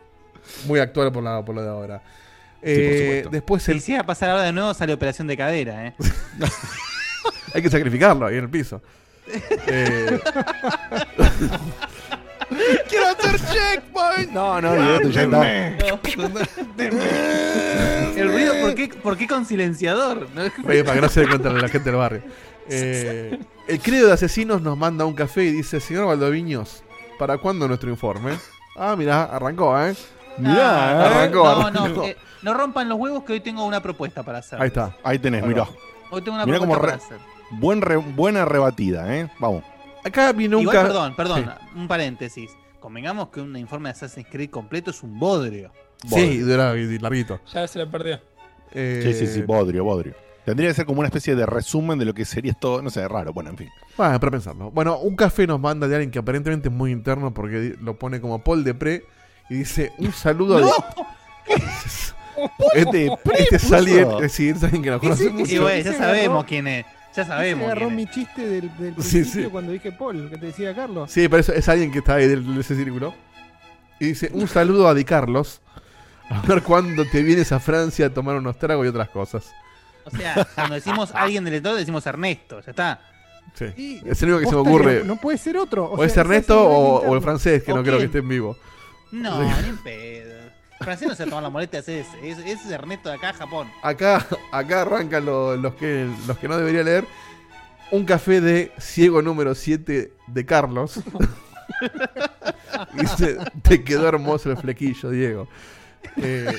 muy 0.67 0.81
actual 0.81 1.13
por, 1.13 1.23
la, 1.23 1.45
por 1.45 1.55
lo 1.55 1.63
de 1.63 1.69
ahora. 1.69 1.99
por 2.01 2.69
Eh, 2.69 3.01
supuesto. 3.05 3.31
después 3.31 3.63
Si 3.63 3.71
el- 3.71 3.77
hiciera 3.77 4.05
pasar 4.05 4.31
ahora 4.31 4.43
de 4.45 4.53
nuevo, 4.53 4.75
sale 4.75 4.93
operación 4.95 5.29
de 5.29 5.37
cadera, 5.37 5.87
¿eh? 5.87 5.95
hay 7.55 7.63
que 7.63 7.71
sacrificarlo 7.71 8.27
ahí 8.27 8.37
en 8.37 8.45
el 8.45 8.51
piso. 8.51 8.83
Eh, 9.69 10.19
¡Quiero 12.89 13.07
hacer 13.09 13.39
checkpoint! 13.41 14.31
No, 14.33 14.61
no, 14.61 14.73
Diego, 14.75 15.09
ya 15.11 15.23
está. 15.23 15.49
El 18.17 18.33
ruido, 18.33 18.55
¿por 18.61 18.75
qué, 18.75 18.89
¿por 18.89 19.17
qué 19.17 19.27
con 19.27 19.45
silenciador? 19.45 20.29
¿No? 20.35 20.43
oye, 20.69 20.83
para 20.85 20.95
que 20.97 21.01
no 21.03 21.09
se 21.09 21.21
dé 21.21 21.29
cuenta 21.29 21.51
la 21.51 21.69
gente 21.69 21.91
del 21.91 21.99
barrio. 21.99 22.23
Eh, 22.71 23.39
el 23.67 23.81
credo 23.81 24.09
de 24.09 24.13
asesinos 24.15 24.61
nos 24.61 24.77
manda 24.77 25.05
un 25.05 25.15
café 25.15 25.45
y 25.45 25.53
dice, 25.53 25.81
señor 25.81 26.07
Valdoviños, 26.07 26.83
¿para 27.19 27.39
cuándo 27.39 27.67
nuestro 27.69 27.91
informe? 27.91 28.33
Ah, 28.77 28.95
mirá, 28.97 29.25
arrancó, 29.25 29.79
¿eh? 29.81 29.95
Mirá, 30.39 30.55
Ah, 30.55 31.03
¿eh? 31.03 31.07
arrancó, 31.07 31.45
no, 31.45 31.51
arrancó. 31.67 32.01
no, 32.01 32.05
eh, 32.05 32.17
no 32.43 32.55
rompan 32.55 32.89
los 32.89 32.99
huevos 32.99 33.25
que 33.25 33.33
hoy 33.35 33.41
tengo 33.41 33.65
una 33.65 33.81
propuesta 33.83 34.23
para 34.23 34.39
hacer. 34.39 34.61
Ahí 34.61 34.69
está. 34.69 34.95
Ahí 35.03 35.19
tenés, 35.19 35.45
mirá. 35.45 35.67
Hoy 36.11 36.23
tengo 36.23 36.37
una 36.37 36.47
Mirá 36.47 36.59
propuesta 36.59 36.81
para 36.87 36.97
hacer. 36.97 37.19
Buen 37.53 37.81
re- 37.83 37.97
buena 37.97 38.45
rebatida, 38.45 39.15
¿eh? 39.17 39.29
Vamos. 39.39 39.65
Acá 40.05 40.33
viene 40.33 40.57
un 40.57 40.63
Igual, 40.63 40.77
perdón, 40.87 41.17
perdón, 41.17 41.45
Sí. 41.45 41.79
un 41.79 41.89
paréntesis. 41.89 42.51
Convengamos 42.81 43.29
que 43.29 43.41
un 43.41 43.57
informe 43.57 43.89
de 43.89 43.93
Assassin's 43.93 44.27
Creed 44.31 44.51
completo 44.51 44.91
es 44.91 45.03
un 45.03 45.19
bodrio. 45.19 45.73
Sí, 46.09 46.39
dura 46.39 46.77
y 46.77 46.99
larguito. 46.99 47.41
Ya 47.53 47.67
se 47.67 47.79
lo 47.81 47.91
perdió. 47.91 48.21
Eh, 48.73 49.01
Sí, 49.03 49.15
sí, 49.15 49.27
sí, 49.27 49.43
bodrio, 49.43 49.83
bodrio. 49.85 50.15
Tendría 50.45 50.69
que 50.71 50.75
ser 50.75 50.87
como 50.87 51.01
una 51.01 51.09
especie 51.09 51.35
de 51.35 51.45
resumen 51.45 51.99
de 51.99 52.05
lo 52.07 52.15
que 52.15 52.25
sería 52.25 52.55
todo, 52.55 52.81
no 52.81 52.89
sé, 52.89 53.07
raro, 53.07 53.33
bueno, 53.33 53.51
en 53.51 53.59
fin. 53.59 53.69
Bueno, 53.97 54.19
para 54.19 54.31
pensarlo. 54.31 54.71
Bueno, 54.71 54.99
un 54.99 55.15
café 55.17 55.47
nos 55.47 55.61
manda 55.61 55.87
de 55.89 55.97
alguien 55.97 56.11
que 56.11 56.19
aparentemente 56.21 56.69
es 56.69 56.75
muy 56.75 56.91
interno 56.93 57.35
porque 57.35 57.75
lo 57.83 57.99
pone 57.99 58.21
como 58.21 58.43
Paul 58.43 58.65
de 58.65 58.73
Pre 58.75 59.05
y 59.51 59.55
dice 59.57 59.93
un 59.99 60.13
saludo 60.13 60.59
a... 60.59 60.95
Este, 62.75 63.11
este 63.37 63.57
es 63.57 63.73
alguien, 63.73 64.09
eh, 64.23 64.29
sí, 64.29 64.49
es 64.51 64.63
alguien 64.63 64.81
que 64.83 64.91
nos 64.91 65.01
conoce 65.01 65.25
Y 65.25 65.31
mucho. 65.31 65.63
bueno, 65.63 65.83
ya 65.85 65.93
sabemos 65.93 66.45
quién 66.45 66.69
es. 66.69 66.87
Ya 67.17 67.25
sabemos. 67.25 67.67
Se 67.67 67.73
agarró 67.73 67.91
mi 67.91 68.07
chiste 68.07 68.47
del, 68.47 68.71
principio 68.95 69.25
sí. 69.25 69.49
cuando 69.51 69.73
dije 69.73 69.93
Paul, 69.93 70.31
que 70.31 70.37
te 70.39 70.47
decía 70.47 70.75
Carlos. 70.75 71.11
Sí, 71.11 71.29
pero 71.29 71.41
eso 71.41 71.53
es 71.53 71.69
alguien 71.69 71.91
que 71.91 71.99
está 71.99 72.15
ahí 72.15 72.27
de 72.29 72.61
ese 72.61 72.77
círculo. 72.77 73.15
Y 74.01 74.07
dice, 74.07 74.31
un 74.33 74.47
saludo 74.47 74.89
a 74.89 74.95
Di 74.95 75.05
Carlos. 75.05 75.61
A 76.31 76.43
ver 76.43 76.63
cuándo 76.63 77.05
te 77.07 77.23
vienes 77.23 77.53
a 77.53 77.59
Francia 77.59 78.07
a 78.07 78.11
tomar 78.11 78.37
unos 78.37 78.59
tragos 78.59 78.85
y 78.85 78.89
otras 78.91 79.09
cosas. 79.09 79.51
O 80.05 80.11
sea, 80.11 80.47
cuando 80.55 80.75
decimos 80.75 81.11
alguien 81.15 81.43
del 81.45 81.55
lector, 81.55 81.75
decimos 81.77 82.07
Ernesto, 82.07 82.61
ya 82.61 82.71
está. 82.71 83.01
Sí. 83.55 83.65
Y- 83.77 84.09
Es 84.09 84.23
el 84.23 84.31
único 84.31 84.41
que 84.41 84.47
se 84.47 84.55
me 84.55 84.61
ocurre. 84.61 85.05
No 85.05 85.17
puede 85.17 85.39
ser 85.39 85.57
otro. 85.57 85.91
O, 85.91 85.97
sea, 85.97 86.07
es 86.07 86.17
Ernesto 86.17 86.63
o, 86.63 87.01
o 87.09 87.15
el 87.15 87.23
francés, 87.23 87.63
que 87.63 87.73
¿O 87.73 87.77
no 87.77 87.83
creo 87.83 87.99
que 87.99 88.05
esté 88.05 88.19
en 88.19 88.29
vivo. 88.29 88.57
No, 89.11 89.43
ni 89.43 89.69
en 89.69 89.79
pedo. 89.79 90.38
Francés 90.81 91.09
no 91.09 91.15
se 91.15 91.25
toma 91.27 91.41
la 91.41 91.51
molestia 91.51 91.81
hacer 91.81 92.05
ese. 92.23 92.31
Ese 92.31 92.53
es 92.53 92.71
Ernesto 92.71 93.09
de 93.09 93.17
acá, 93.17 93.33
Japón. 93.33 93.69
Acá, 93.83 94.27
acá 94.53 94.83
arrancan 94.83 95.25
lo- 95.25 95.57
los, 95.57 95.75
que, 95.75 96.09
los 96.27 96.39
que 96.39 96.49
no 96.49 96.57
debería 96.57 96.83
leer. 96.83 97.05
Un 97.91 98.05
café 98.05 98.41
de 98.41 98.71
ciego 98.79 99.23
número 99.23 99.55
7 99.55 100.13
de 100.27 100.47
Carlos. 100.47 101.01
Dice, 102.95 103.39
te 103.63 103.83
quedó 103.83 104.09
hermoso 104.09 104.51
el 104.51 104.57
flequillo, 104.57 105.11
Diego. 105.11 105.49
Eh, 106.17 106.53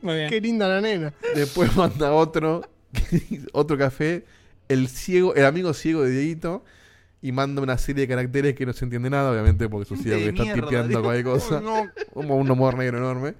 Muy 0.00 0.14
bien. 0.16 0.30
Qué 0.30 0.40
linda 0.40 0.68
la 0.68 0.80
nena. 0.80 1.12
después 1.34 1.74
manda 1.76 2.12
otro, 2.12 2.62
otro 3.52 3.76
café, 3.78 4.24
el 4.68 4.88
ciego, 4.88 5.34
el 5.34 5.44
amigo 5.44 5.74
ciego 5.74 6.02
de 6.02 6.10
Dieguito. 6.10 6.64
Y 7.22 7.30
manda 7.32 7.62
una 7.62 7.78
serie 7.78 8.02
de 8.02 8.08
caracteres 8.08 8.54
que 8.56 8.66
no 8.66 8.72
se 8.72 8.84
entiende 8.84 9.08
nada, 9.08 9.30
obviamente, 9.30 9.68
porque 9.68 9.86
su 9.86 9.94
que 10.02 10.28
está 10.28 10.42
mierda, 10.42 10.60
tipeando 10.60 10.88
Dios. 10.88 11.02
cualquier 11.02 11.24
cosa. 11.24 11.62
Como 12.12 12.36
un 12.36 12.50
humor 12.50 12.76
negro 12.76 12.98
enorme. 12.98 13.34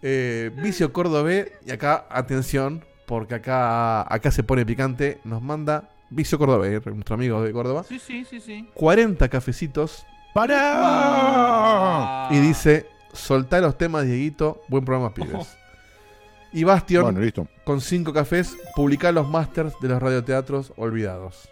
Eh, 0.00 0.50
Vicio 0.62 0.92
Córdobé, 0.92 1.52
y 1.66 1.70
acá, 1.72 2.06
atención, 2.08 2.84
porque 3.06 3.34
acá, 3.34 4.02
acá 4.12 4.30
se 4.30 4.42
pone 4.42 4.64
picante, 4.64 5.18
nos 5.24 5.42
manda 5.42 5.90
Vicio 6.08 6.38
Córdobé, 6.38 6.80
nuestro 6.86 7.14
amigo 7.16 7.42
de 7.42 7.52
Córdoba, 7.52 7.84
Sí, 7.84 7.98
sí, 7.98 8.24
sí, 8.24 8.40
sí. 8.40 8.66
40 8.74 9.28
cafecitos 9.28 10.06
¡Para! 10.32 12.28
y 12.30 12.38
dice, 12.38 12.86
soltá 13.12 13.60
los 13.60 13.76
temas, 13.76 14.04
Dieguito, 14.06 14.62
buen 14.68 14.84
programa, 14.84 15.12
pibes. 15.12 15.56
Y 16.52 16.64
Bastion, 16.64 17.02
Bueno, 17.02 17.20
listo. 17.20 17.46
con 17.64 17.80
5 17.80 18.12
cafés, 18.12 18.56
publicá 18.74 19.12
los 19.12 19.28
masters 19.28 19.74
de 19.82 19.88
los 19.88 20.00
radioteatros 20.00 20.72
olvidados. 20.76 21.50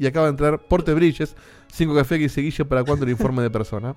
Y 0.00 0.06
acaba 0.06 0.24
de 0.26 0.30
entrar 0.30 0.58
Porte 0.58 0.94
Bridges, 0.94 1.36
5 1.74 1.94
cafés 1.94 2.16
que 2.16 2.22
dice 2.22 2.40
Guille 2.40 2.64
para 2.64 2.82
cuando 2.82 3.04
el 3.04 3.10
informe 3.10 3.42
de 3.42 3.50
persona. 3.50 3.94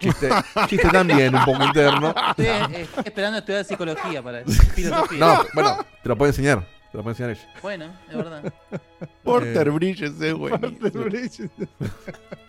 Chiste, 0.00 0.28
chiste 0.68 0.88
también, 0.88 1.32
un 1.32 1.44
poco 1.44 1.62
interno. 1.62 2.12
Estoy, 2.30 2.46
eh, 2.46 2.86
esperando 3.04 3.38
estudiar 3.38 3.64
psicología 3.64 4.20
para 4.20 4.42
filosofía. 4.74 5.18
No, 5.20 5.44
bueno, 5.54 5.78
te 6.02 6.08
lo 6.08 6.18
puede 6.18 6.30
enseñar. 6.30 6.66
Te 6.90 6.98
lo 6.98 7.04
puede 7.04 7.12
enseñar 7.12 7.30
ella. 7.30 7.60
Bueno, 7.62 7.84
es 8.10 8.16
verdad. 8.16 8.52
Porter 9.22 9.68
Eh, 9.68 9.70
Bridges 9.70 10.20
es 10.20 10.34
buenísimo. 10.34 11.50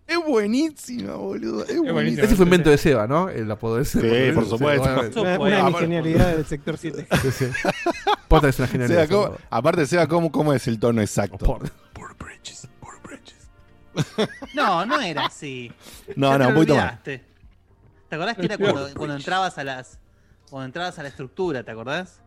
Es 0.05 0.17
buenísima, 0.27 1.13
boludo. 1.13 1.61
Es 1.61 1.67
buenísimo. 1.67 1.93
buenísima. 1.93 2.23
Ese 2.25 2.35
fue 2.35 2.43
invento 2.45 2.69
de 2.69 2.77
Seba, 2.77 3.07
¿no? 3.07 3.29
El 3.29 3.49
apodo 3.49 3.77
de 3.77 3.85
Seba. 3.85 4.03
Sí, 4.13 4.31
por 4.33 4.45
supuesto. 4.49 5.21
Una, 5.21 5.29
una 5.31 5.37
bueno. 5.37 5.69
ingeniería 5.69 6.27
del 6.27 6.45
sector 6.45 6.77
7. 6.77 7.07
Sí, 7.21 7.31
sí. 7.31 7.45
Posta 8.27 8.49
es 8.49 8.59
una 8.59 8.67
Seba, 8.67 8.85
genialidad. 8.85 9.07
¿cómo- 9.09 9.23
ese 9.23 9.33
apodo. 9.35 9.47
aparte, 9.49 9.85
Seba, 9.85 10.07
¿cómo, 10.07 10.29
¿cómo 10.31 10.53
es 10.53 10.67
el 10.67 10.77
tono 10.77 11.01
exacto? 11.01 11.37
Por- 11.37 11.69
No, 14.55 14.85
no 14.85 14.99
era 15.01 15.25
así. 15.27 15.71
No, 16.15 16.31
Ya 16.31 16.37
no, 16.39 16.49
más. 16.49 16.57
olvidaste. 16.57 17.23
¿Te 18.09 18.15
acordás 18.15 18.37
que 18.37 18.45
era 18.45 18.57
cuando, 18.57 18.93
cuando 18.95 19.15
entrabas 19.15 19.57
a 19.57 19.63
las. 19.63 19.99
Cuando 20.49 20.65
entrabas 20.65 20.99
a 20.99 21.03
la 21.03 21.09
estructura, 21.09 21.63
¿te 21.63 21.71
acordás? 21.71 22.19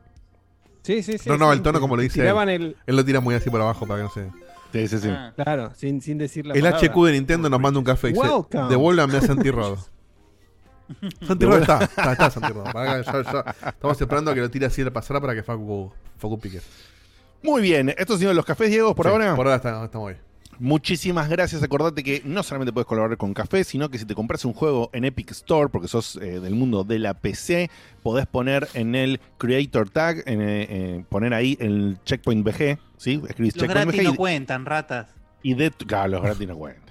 Sí, 0.82 1.02
sí, 1.02 1.18
sí. 1.18 1.28
No, 1.28 1.36
no, 1.36 1.50
sí, 1.50 1.56
el 1.58 1.62
tono 1.62 1.80
como 1.80 1.96
lo 1.96 2.02
dice 2.02 2.20
Tiraban 2.20 2.48
el. 2.48 2.76
Él 2.86 2.96
lo 2.96 3.04
tira 3.04 3.20
muy 3.20 3.34
así 3.34 3.50
por 3.50 3.60
abajo 3.60 3.86
para 3.86 3.98
que 4.00 4.04
no 4.04 4.10
se. 4.10 4.30
Sí, 4.72 4.88
sí, 4.88 4.98
sí. 4.98 5.08
Ah. 5.10 5.32
Claro, 5.34 5.72
sin, 5.74 6.00
sin 6.00 6.18
decir 6.18 6.46
la 6.46 6.54
El 6.54 6.62
palabra. 6.62 6.88
HQ 6.88 7.04
de 7.06 7.12
Nintendo 7.12 7.48
nos 7.48 7.60
manda 7.60 7.78
un 7.78 7.84
café 7.84 8.08
y 8.08 8.12
dice: 8.12 8.24
Welcome. 8.24 8.68
Devuélvame 8.68 9.16
a 9.16 9.20
Santi 9.20 9.50
Rod. 9.50 9.78
Santi 11.26 11.44
Rod 11.46 11.60
está, 11.62 11.84
está, 11.84 12.12
está 12.12 12.30
Santi 12.30 12.52
Rod. 12.52 12.72
Para 12.72 13.00
Estamos 13.00 14.00
esperando 14.00 14.30
a 14.30 14.34
que 14.34 14.40
lo 14.40 14.50
tire 14.50 14.66
así 14.66 14.82
de 14.82 14.90
pasar 14.90 15.20
para 15.20 15.34
que 15.34 15.42
Facu, 15.42 15.92
Facu 16.18 16.38
pique. 16.38 16.60
Muy 17.42 17.62
bien, 17.62 17.90
estos 17.90 18.14
han 18.16 18.20
sido 18.20 18.34
los 18.34 18.44
cafés, 18.44 18.70
Diego, 18.70 18.94
por 18.94 19.06
Sí, 19.06 19.12
ahora. 19.12 19.34
Por 19.36 19.46
ahora 19.46 19.56
está- 19.56 19.84
estamos 19.84 20.10
ahí. 20.10 20.16
Muchísimas 20.58 21.28
gracias. 21.28 21.62
Acordate 21.62 22.02
que 22.02 22.22
no 22.24 22.42
solamente 22.42 22.72
puedes 22.72 22.86
colaborar 22.86 23.18
con 23.18 23.34
Café, 23.34 23.62
sino 23.62 23.90
que 23.90 23.98
si 23.98 24.06
te 24.06 24.14
compras 24.14 24.42
un 24.46 24.54
juego 24.54 24.88
en 24.94 25.04
Epic 25.04 25.30
Store, 25.32 25.68
porque 25.68 25.86
sos 25.86 26.16
eh, 26.16 26.40
del 26.40 26.54
mundo 26.54 26.82
de 26.82 26.98
la 26.98 27.12
PC, 27.12 27.70
podés 28.02 28.26
poner 28.26 28.66
en 28.72 28.94
el 28.94 29.20
Creator 29.36 29.90
Tag, 29.90 30.22
en, 30.24 30.40
eh, 30.40 30.66
eh, 30.70 31.04
poner 31.10 31.34
ahí 31.34 31.58
el 31.60 31.98
Checkpoint 32.06 32.42
VG, 32.42 32.78
¿sí? 32.96 33.20
Escribís 33.28 33.54
Los 33.54 33.64
Checkpoint 33.66 33.88
gratis 33.90 34.02
no 34.04 34.14
y- 34.14 34.16
cuentan, 34.16 34.64
ratas. 34.64 35.08
y, 35.42 35.52
de 35.54 35.70
claro, 35.72 36.08
los 36.12 36.22
gratis 36.22 36.48
no 36.48 36.56
cuentan. 36.56 36.85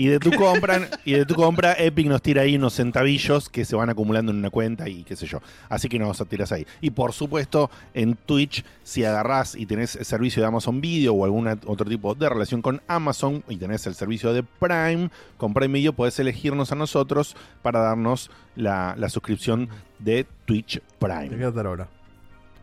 Y 0.00 0.06
de 0.06 0.18
tu 0.18 0.32
compra, 0.32 0.88
y 1.04 1.12
de 1.12 1.26
tu 1.26 1.34
compra, 1.34 1.74
Epic 1.74 2.06
nos 2.06 2.22
tira 2.22 2.40
ahí 2.40 2.56
unos 2.56 2.72
centavillos 2.74 3.50
que 3.50 3.66
se 3.66 3.76
van 3.76 3.90
acumulando 3.90 4.32
en 4.32 4.38
una 4.38 4.48
cuenta 4.48 4.88
y 4.88 5.02
qué 5.04 5.14
sé 5.14 5.26
yo. 5.26 5.42
Así 5.68 5.90
que 5.90 5.98
nos 5.98 6.26
tiras 6.26 6.52
ahí. 6.52 6.66
Y 6.80 6.88
por 6.88 7.12
supuesto, 7.12 7.70
en 7.92 8.14
Twitch, 8.14 8.64
si 8.82 9.04
agarrás 9.04 9.54
y 9.54 9.66
tenés 9.66 9.96
el 9.96 10.06
servicio 10.06 10.40
de 10.40 10.48
Amazon 10.48 10.80
Video 10.80 11.12
o 11.12 11.26
algún 11.26 11.46
otro 11.48 11.84
tipo 11.86 12.14
de 12.14 12.30
relación 12.30 12.62
con 12.62 12.80
Amazon 12.88 13.44
y 13.46 13.58
tenés 13.58 13.86
el 13.86 13.94
servicio 13.94 14.32
de 14.32 14.42
Prime, 14.42 15.10
con 15.36 15.52
Prime 15.52 15.74
Video 15.78 15.92
podés 15.92 16.18
elegirnos 16.18 16.72
a 16.72 16.76
nosotros 16.76 17.36
para 17.60 17.80
darnos 17.80 18.30
la, 18.56 18.94
la 18.96 19.10
suscripción 19.10 19.68
de 19.98 20.26
Twitch 20.46 20.80
Te 20.80 20.82
Prime 20.98 21.36
queda 21.36 21.52
tal 21.52 21.66
hora. 21.66 21.88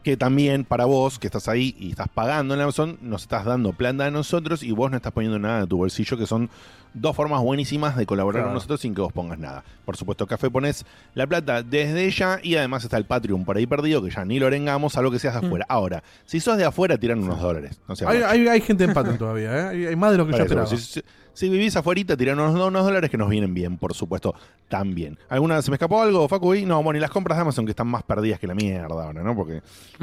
que 0.01 0.17
también 0.17 0.63
para 0.63 0.85
vos 0.85 1.19
que 1.19 1.27
estás 1.27 1.47
ahí 1.47 1.75
y 1.77 1.91
estás 1.91 2.07
pagando 2.07 2.55
en 2.55 2.61
Amazon, 2.61 2.97
nos 3.01 3.21
estás 3.21 3.45
dando 3.45 3.73
plata 3.73 4.05
a 4.05 4.09
nosotros 4.09 4.63
y 4.63 4.71
vos 4.71 4.89
no 4.89 4.97
estás 4.97 5.11
poniendo 5.13 5.37
nada 5.37 5.61
de 5.61 5.67
tu 5.67 5.77
bolsillo, 5.77 6.17
que 6.17 6.25
son 6.25 6.49
dos 6.93 7.15
formas 7.15 7.41
buenísimas 7.41 7.95
de 7.95 8.05
colaborar 8.05 8.39
Claro. 8.41 8.47
con 8.49 8.53
nosotros 8.55 8.81
sin 8.81 8.93
que 8.95 9.01
vos 9.01 9.13
pongas 9.13 9.39
nada. 9.39 9.63
Por 9.85 9.95
supuesto, 9.97 10.25
Café 10.27 10.49
pones 10.49 10.85
la 11.13 11.25
plata 11.27 11.63
desde 11.63 12.05
ella 12.05 12.39
y 12.43 12.55
además 12.55 12.83
está 12.83 12.97
el 12.97 13.05
Patreon 13.05 13.45
por 13.45 13.57
ahí 13.57 13.65
perdido, 13.67 14.01
que 14.03 14.09
ya 14.09 14.25
ni 14.25 14.39
lo 14.39 14.47
orengamos, 14.47 14.97
algo 14.97 15.11
que 15.11 15.19
seas 15.19 15.39
de 15.39 15.45
afuera. 15.47 15.65
Ahora, 15.69 16.03
si 16.25 16.39
sos 16.39 16.57
de 16.57 16.65
afuera, 16.65 16.97
tiran 16.97 17.23
unos 17.23 17.39
dólares. 17.41 17.79
No 17.87 17.95
Hay, 18.07 18.17
guacho. 18.19 18.27
hay, 18.33 18.47
hay 18.47 18.61
gente 18.61 18.83
en 18.83 18.93
Patreon 18.93 19.17
todavía, 19.17 19.55
¿eh? 19.57 19.61
Hay, 19.69 19.85
hay 19.87 19.95
más 19.95 20.11
de 20.11 20.17
lo 20.17 20.25
que 20.25 20.31
yo 20.31 20.37
eso, 20.37 20.43
esperaba. 20.45 20.67
si, 20.67 20.77
si- 20.77 21.01
si 21.33 21.49
vivís 21.49 21.75
afuera, 21.75 22.17
tiran 22.17 22.39
unos, 22.39 22.55
unos 22.55 22.83
dólares 22.83 23.11
que 23.11 23.17
nos 23.17 23.29
vienen 23.29 23.53
bien, 23.53 23.77
por 23.77 23.93
supuesto, 23.93 24.33
también. 24.67 25.19
¿Alguna, 25.29 25.61
¿Se 25.61 25.69
me 25.69 25.75
escapó 25.75 26.01
algo, 26.01 26.27
Facu? 26.27 26.55
Y 26.55 26.65
no, 26.65 26.81
bueno, 26.81 26.97
y 26.97 27.01
las 27.01 27.11
compras 27.11 27.37
de 27.37 27.43
Amazon 27.43 27.63
que 27.65 27.71
están 27.71 27.85
más 27.87 28.01
perdidas 28.01 28.39
que 28.39 28.47
la 28.47 28.55
mierda 28.55 28.87
ahora, 28.87 29.21
¿no? 29.21 29.35
Porque, 29.35 29.61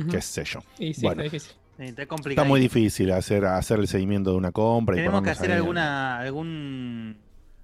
qué 0.08 0.20
sé 0.22 0.44
yo. 0.44 0.60
Y 0.78 0.94
sí, 0.94 1.02
Bueno. 1.02 1.22
está 1.22 1.34
difícil. 1.36 1.56
Está 1.78 2.06
complicado. 2.06 2.44
Está 2.44 2.48
muy 2.48 2.60
difícil 2.60 3.10
hacer, 3.12 3.44
hacer 3.44 3.80
el 3.80 3.88
seguimiento 3.88 4.30
de 4.30 4.36
una 4.36 4.52
compra. 4.52 4.94
y 4.96 4.98
Tenemos 5.00 5.22
que 5.22 5.30
hacer 5.30 5.52
alguna, 5.52 6.18
algún, 6.20 7.16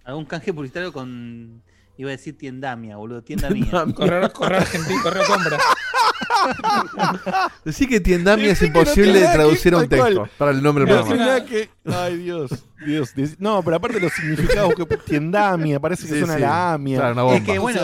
algún 0.05 0.25
canje 0.25 0.53
publicitario 0.53 0.93
con, 0.93 1.63
iba 1.97 2.09
a 2.09 2.13
decir 2.13 2.37
tiendamia, 2.37 2.97
boludo, 2.97 3.23
tienda 3.23 3.51
mía. 3.51 3.71
Correr, 3.95 4.33
correr 4.33 4.59
argentino, 4.63 5.03
correr 5.03 5.23
compra. 5.27 5.59
Decir 7.65 7.89
que 7.89 8.01
tiendamia 8.01 8.53
es 8.53 8.63
imposible 8.63 9.21
de 9.21 9.29
traducir 9.29 9.75
a 9.75 9.79
un 9.79 9.87
cual. 9.87 10.15
texto 10.15 10.29
para 10.39 10.51
el 10.53 10.63
nombre 10.63 10.85
del 10.85 10.97
No, 10.97 11.05
programa. 11.05 11.45
que- 11.45 11.69
Ay, 11.85 12.17
Dios. 12.19 12.51
No, 13.39 13.63
pero 13.63 13.77
aparte 13.77 14.01
los 14.01 14.13
significados 14.13 14.75
que 14.75 14.87
tiendamia, 14.97 15.79
parece 15.79 16.07
que 16.07 16.15
Sí, 16.15 16.19
suena 16.21 16.35
sí. 16.35 16.41
la 16.41 16.73
amia. 16.75 16.99
Claro, 16.99 17.27
una 17.29 17.37
Es 17.37 17.43
que 17.45 17.59
bueno, 17.59 17.81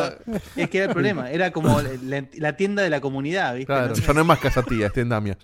es 0.56 0.70
que 0.70 0.78
era 0.78 0.86
el 0.86 0.92
problema, 0.92 1.30
era 1.30 1.50
como 1.50 1.80
la, 2.02 2.24
la 2.34 2.56
tienda 2.56 2.82
de 2.82 2.90
la 2.90 3.00
comunidad, 3.00 3.52
¿viste? 3.54 3.66
Claro, 3.66 3.88
No 3.88 3.94
ya 3.94 4.12
no 4.14 4.20
es 4.20 4.26
más 4.26 4.38
casatía, 4.38 4.86
es 4.86 4.92
tiendamia. 4.92 5.36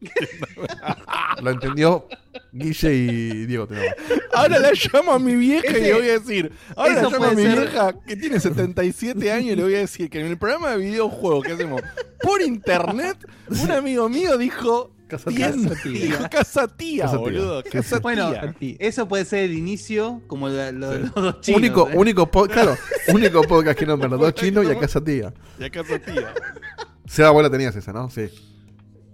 Lo 1.42 1.50
entendió 1.50 2.06
Guille 2.52 2.94
y 2.94 3.46
Diego. 3.46 3.66
tenemos. 3.66 3.94
Ahora 4.32 4.58
la 4.58 4.70
llamo 4.72 5.12
a 5.12 5.18
mi 5.18 5.34
vieja 5.36 5.76
y 5.76 5.80
le 5.82 5.92
voy 5.94 6.08
a 6.08 6.12
decir. 6.18 6.52
Ahora 6.76 6.94
la 6.94 7.02
llamo 7.10 7.24
a 7.26 7.30
mi 7.32 7.42
ser- 7.42 7.58
vieja 7.60 7.94
que 8.06 8.16
tiene 8.16 8.40
77 8.40 9.32
años 9.32 9.52
y 9.52 9.56
le 9.56 9.62
voy 9.62 9.74
a 9.74 9.78
decir 9.78 10.08
que 10.10 10.20
en 10.20 10.26
el 10.26 10.38
programa 10.38 10.70
de 10.72 10.78
videojuegos 10.78 11.44
que 11.44 11.52
hacemos 11.52 11.82
por 12.22 12.40
internet, 12.42 13.16
un 13.48 13.70
amigo 13.70 14.08
mío 14.08 14.36
dijo. 14.38 14.92
Casa 15.08 15.30
tía, 15.30 15.54
Casa 16.30 16.68
tía. 16.68 17.06
boludo. 17.06 17.62
Casa. 17.64 17.98
Bueno, 17.98 18.30
tía. 18.58 18.76
eso 18.78 19.08
puede 19.08 19.24
ser 19.24 19.44
el 19.44 19.54
inicio, 19.56 20.20
como 20.26 20.48
lo 20.50 20.54
de 20.54 20.72
los 20.72 21.14
dos 21.14 21.40
chinos. 21.40 21.58
único, 21.60 21.88
¿eh? 21.88 21.92
único, 21.96 22.30
po- 22.30 22.46
claro, 22.46 22.76
único 23.14 23.40
podcast 23.44 23.78
que 23.78 23.86
nombra 23.86 24.06
los 24.06 24.20
dos 24.20 24.34
chinos 24.34 24.66
y 24.66 24.70
a 24.70 24.78
casatía. 24.78 25.32
Y 25.58 25.64
a 25.64 25.70
casa 25.70 25.98
tía. 25.98 26.34
Seba, 27.06 27.30
vos 27.30 27.42
la 27.42 27.48
tenías 27.48 27.74
esa, 27.74 27.90
¿no? 27.90 28.10
Sí. 28.10 28.28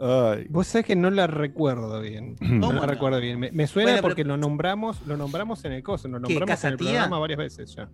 Ay. 0.07 0.47
Vos 0.51 0.67
sabés 0.67 0.87
que 0.87 0.97
no 0.97 1.11
la 1.11 1.27
recuerdo 1.27 2.01
bien. 2.01 2.37
¿Cómo 2.37 2.51
No 2.59 2.73
no? 2.73 2.81
la 2.81 2.87
recuerdo 2.87 3.21
bien. 3.21 3.39
Me, 3.41 3.51
me 3.53 3.67
suena 3.67 3.87
Bueno, 3.93 3.97
pero- 4.03 4.09
porque 4.13 4.25
lo 4.25 4.37
nombramos, 4.37 5.01
lo 5.07 5.17
nombramos 5.17 5.65
en 5.65 5.73
el 5.73 5.83
coso, 5.83 6.09
lo 6.09 6.21
¿Qué, 6.21 6.35
nombramos 6.35 6.65
en 6.65 6.71
el 6.73 6.77
programa 6.77 7.19
varias 7.19 7.39
veces 7.39 7.75
ya. 7.75 7.89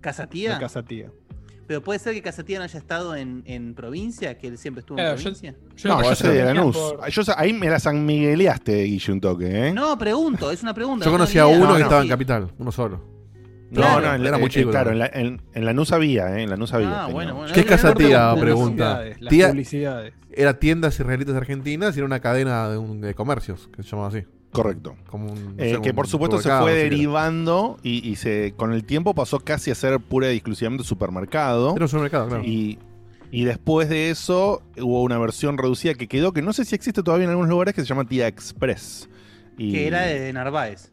¿Casa 0.00 0.22
La 0.24 0.28
tía? 0.28 0.58
casa 0.58 0.82
tía. 0.84 1.10
Pero 1.66 1.82
puede 1.82 1.98
ser 1.98 2.14
que 2.14 2.22
Casatía 2.22 2.56
no 2.58 2.64
haya 2.64 2.78
estado 2.78 3.14
en, 3.14 3.42
en 3.44 3.74
provincia, 3.74 4.38
que 4.38 4.46
él 4.46 4.56
siempre 4.56 4.80
estuvo 4.80 4.96
Claro, 4.96 5.16
en 5.16 5.22
provincia. 5.22 5.54
Yo 5.76 5.88
No, 5.90 6.00
no, 6.00 6.08
yo 6.08 6.14
soy 6.14 6.34
de 6.36 6.44
Lanús. 6.44 6.74
por- 6.78 7.10
Yo, 7.10 7.22
ahí 7.36 7.52
me 7.52 7.68
la 7.68 7.78
San 7.78 8.06
Migueleaste, 8.06 8.84
Guille, 8.84 9.12
un 9.12 9.20
toque, 9.20 9.68
¿eh? 9.68 9.72
No, 9.74 9.98
pregunto, 9.98 10.50
es 10.50 10.62
una 10.62 10.72
pregunta. 10.72 11.04
Yo 11.04 11.10
no 11.10 11.18
conocía 11.18 11.42
a 11.42 11.46
uno 11.46 11.66
No, 11.66 11.72
que 11.74 11.80
no. 11.80 11.84
estaba 11.84 12.00
en. 12.02 12.08
Capital, 12.08 12.50
uno 12.58 12.72
solo. 12.72 13.17
No, 13.70 13.80
Claro, 13.82 14.00
no, 14.08 14.14
en 14.14 14.22
la- 14.22 14.28
era 14.28 14.38
muy 14.38 14.46
eh, 14.46 14.50
chico 14.50 14.70
Claro, 14.70 14.90
en 14.92 14.98
la, 14.98 15.06
en, 15.12 15.42
en 15.52 15.64
la 15.64 15.72
NUS 15.74 15.92
había, 15.92 16.38
¿eh? 16.38 16.42
En 16.42 16.50
la 16.50 16.56
NUS 16.56 16.72
había. 16.72 16.88
Ah, 16.90 17.00
tenía. 17.06 17.14
bueno, 17.14 17.34
bueno. 17.34 17.52
¿Qué 17.54 17.64
casa 17.64 17.88
no, 17.88 17.94
tía? 17.94 18.32
no, 18.34 18.40
Pregunta. 18.40 18.94
publicidades, 18.96 19.20
las 19.20 19.30
Tía 19.30 19.48
publicidades. 19.48 20.14
era 20.32 20.58
tiendas 20.58 20.98
israelitas 20.98 21.34
argentinas 21.34 21.94
y 21.94 21.98
era 21.98 22.06
una 22.06 22.20
cadena 22.20 22.68
de, 22.70 22.78
un- 22.78 23.00
de 23.00 23.14
comercios 23.14 23.68
que 23.76 23.82
se 23.82 23.90
llamaba 23.90 24.08
así. 24.08 24.22
Correcto. 24.52 24.96
Como 25.10 25.30
un, 25.30 25.56
no 25.58 25.62
Eh, 25.62 25.74
sé, 25.74 25.80
que 25.82 25.90
un 25.90 25.96
por 25.96 26.06
supuesto 26.08 26.40
se 26.40 26.48
fue 26.58 26.72
derivando 26.74 27.78
y, 27.82 28.08
y 28.08 28.16
se 28.16 28.54
con 28.56 28.72
el 28.72 28.84
tiempo 28.84 29.14
pasó 29.14 29.40
casi 29.40 29.70
a 29.70 29.74
ser 29.74 30.00
pura 30.00 30.32
y 30.32 30.36
exclusivamente 30.36 30.84
supermercado. 30.84 31.74
Era 31.76 31.84
un 31.84 31.88
supermercado, 31.88 32.28
claro. 32.28 32.44
Y, 32.44 32.78
y 33.30 33.44
después 33.44 33.90
de 33.90 34.08
eso 34.08 34.62
hubo 34.78 35.02
una 35.02 35.18
versión 35.18 35.58
reducida 35.58 35.92
que 35.92 36.08
quedó, 36.08 36.32
que 36.32 36.40
no 36.40 36.54
sé 36.54 36.64
si 36.64 36.74
existe 36.74 37.02
todavía 37.02 37.24
en 37.24 37.30
algunos 37.30 37.50
lugares, 37.50 37.74
que 37.74 37.82
se 37.82 37.86
llama 37.86 38.06
Tía 38.06 38.26
Express. 38.26 39.10
Y- 39.58 39.72
Que 39.72 39.86
era 39.86 40.02
de 40.02 40.32
Narváez. 40.32 40.92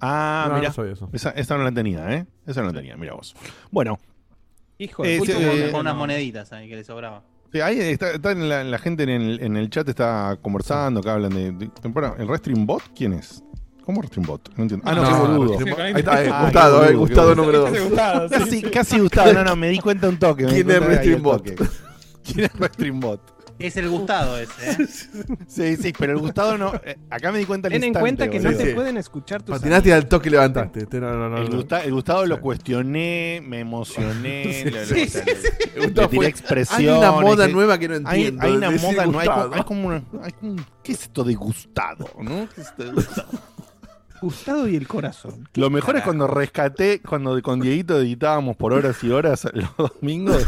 Ah, 0.00 0.46
No, 0.48 0.54
mira. 0.56 0.68
no 0.68 0.74
sabía 0.74 0.92
eso. 0.92 1.08
Esa, 1.12 1.30
esa 1.30 1.56
no 1.56 1.64
la 1.64 1.72
tenía, 1.72 2.12
¿eh? 2.14 2.26
Esa 2.46 2.60
no 2.62 2.68
la 2.68 2.72
tenía, 2.74 2.96
mira 2.96 3.14
vos. 3.14 3.34
Bueno, 3.70 3.98
Hijo 4.80 5.04
Eh, 5.04 5.18
de 5.18 5.26
sí, 5.26 5.32
con, 5.32 5.42
eh, 5.42 5.68
con 5.72 5.80
unas 5.80 5.96
moneditas 5.96 6.52
ahí 6.52 6.68
que 6.68 6.76
le 6.76 6.84
sobraba. 6.84 7.22
sí, 7.52 7.60
ahí 7.60 7.80
está, 7.80 8.12
está 8.12 8.30
en 8.30 8.48
la, 8.48 8.62
la 8.62 8.78
gente 8.78 9.02
en 9.02 9.08
el, 9.10 9.40
en 9.42 9.56
el 9.56 9.68
chat 9.70 9.88
está 9.88 10.38
conversando, 10.40 11.00
que 11.02 11.10
hablan 11.10 11.30
de... 11.34 11.50
de- 11.50 11.70
bueno, 11.88 12.14
¿el 12.18 12.28
Restream 12.28 12.64
Bot 12.64 12.82
quién 12.94 13.14
es? 13.14 13.42
¿Cómo 13.84 14.02
Restream 14.02 14.26
Bot? 14.26 14.50
No 14.56 14.62
entiendo. 14.64 14.84
Ah, 14.88 14.94
no, 14.94 15.02
No, 15.02 15.08
qué 15.08 15.14
boludo. 15.14 15.58
sí, 15.58 15.80
Ahí 15.82 15.92
está, 15.96 16.22
eh, 16.24 16.30
Ah, 16.32 16.42
Gustavo, 16.44 16.84
eh, 16.84 16.92
Gustavo 16.94 17.30
qué 17.30 17.36
número 17.36 17.66
Ese 17.66 17.78
dos. 17.78 17.88
Gustavo, 17.88 18.28
sí. 18.28 18.34
Casi, 18.38 18.62
casi 18.62 18.98
Gustavo, 19.00 19.32
no, 19.32 19.42
no, 19.44 19.56
me 19.56 19.68
di 19.70 19.78
cuenta 19.80 20.08
un 20.08 20.18
toque. 20.18 20.44
¿Quién 20.46 20.70
es 20.70 20.80
Restream 20.84 21.22
Bot? 21.22 21.42
¿Quién 22.22 22.44
es 22.44 22.52
Restream 22.54 23.00
Bot? 23.00 23.20
Es 23.58 23.76
el 23.76 23.88
Gustado 23.88 24.38
ese, 24.38 24.70
¿eh? 24.70 24.76
Sí, 25.48 25.76
sí, 25.76 25.92
pero 25.98 26.12
el 26.12 26.18
Gustavo 26.18 26.56
no. 26.56 26.72
eh, 26.84 26.96
acá 27.10 27.32
me 27.32 27.38
di 27.40 27.44
cuenta 27.44 27.66
al 27.68 27.72
Ten 27.72 27.82
en 27.82 27.88
instante, 27.88 28.00
cuenta 28.02 28.30
que 28.30 28.38
no 28.40 28.50
te 28.56 28.66
Sí. 28.68 28.74
pueden 28.74 28.96
escuchar 28.98 29.42
tus 29.42 29.56
Patinaste 29.56 29.88
y 29.88 29.92
al 29.92 30.06
toque 30.06 30.30
levantaste. 30.30 30.80
Este, 30.80 31.00
no, 31.00 31.12
no, 31.12 31.28
no, 31.28 31.38
El, 31.38 31.50
no. 31.50 31.56
Gusta- 31.56 31.82
el 31.82 31.92
Gustavo 31.92 32.24
lo 32.26 32.40
cuestioné, 32.40 33.42
me 33.44 33.60
emocioné, 33.60 34.44
Sí, 34.64 34.70
lo- 34.70 34.78
lo- 34.80 34.86
sí, 34.86 35.02
o 35.02 35.06
sea, 35.08 35.24
sí, 35.24 35.80
le 35.80 36.08
tiré 36.08 36.26
expresiones. 36.28 36.88
Hay 36.92 36.98
una 36.98 37.10
moda 37.12 37.46
que- 37.46 37.52
nueva 37.52 37.78
que 37.78 37.88
no 37.88 37.94
entiendo. 37.96 38.42
hay 38.42 38.52
una 38.52 38.70
moda, 38.70 39.06
no 39.06 39.18
hay, 39.18 39.62
como 39.64 39.88
una. 39.88 40.02
hay 40.22 40.32
como- 40.32 40.56
¿Qué 40.84 40.92
es 40.92 41.02
esto 41.02 41.24
de 41.24 41.34
Gustavo? 41.34 42.08
¿no? 42.22 42.48
¿Qué 42.54 42.60
es 42.60 42.68
esto 42.68 42.84
de 42.84 42.92
Gustavo? 42.92 43.28
Gustado 44.20 44.68
y 44.68 44.74
el 44.76 44.88
corazón. 44.88 45.48
Lo 45.54 45.70
mejor 45.70 45.96
es 45.96 46.02
cuando 46.02 46.26
rescaté, 46.26 47.00
cuando 47.00 47.40
con 47.40 47.60
Dieguito 47.60 47.98
editábamos 48.00 48.56
por 48.56 48.72
horas 48.72 49.02
y 49.04 49.10
horas 49.10 49.46
los 49.52 49.70
domingos, 49.76 50.44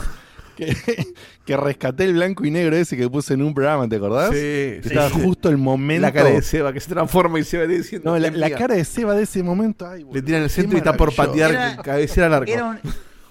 que, 0.61 1.07
que 1.47 1.57
rescaté 1.57 2.05
el 2.05 2.13
blanco 2.15 2.45
y 2.45 2.51
negro 2.51 2.77
ese 2.77 2.97
que 2.97 3.09
puse 3.09 3.35
en 3.35 3.43
un 3.43 3.55
programa, 3.55 3.89
¿te 3.89 3.97
acordás? 3.97 4.31
Sí, 4.31 4.37
Estaba 4.85 5.09
sí. 5.09 5.21
justo 5.23 5.49
el 5.49 5.57
momento. 5.57 6.03
La 6.03 6.13
cara 6.13 6.31
de 6.31 6.43
Seba 6.43 6.73
que 6.73 6.81
se 6.81 6.91
transforma 6.91 7.39
y 7.41 7.45
Seba 7.45 7.67
diciendo. 7.67 8.11
No, 8.11 8.19
la, 8.19 8.51
cara 8.51 8.75
de 8.75 8.85
Seba 8.85 9.15
de 9.15 9.23
ese 9.25 9.43
momento. 9.43 9.87
ay, 9.87 10.01
Le 10.01 10.05
boludo, 10.05 10.25
tiran 10.25 10.43
el 10.43 10.51
centro 10.51 10.77
y 10.77 10.79
está 10.79 10.97
por 10.97 11.15
patear 11.15 11.51
Era- 11.51 11.77
cabecera 11.79 12.27
al 12.27 12.35
arco. 12.35 12.51
Era 12.53 12.65
un, 12.67 12.79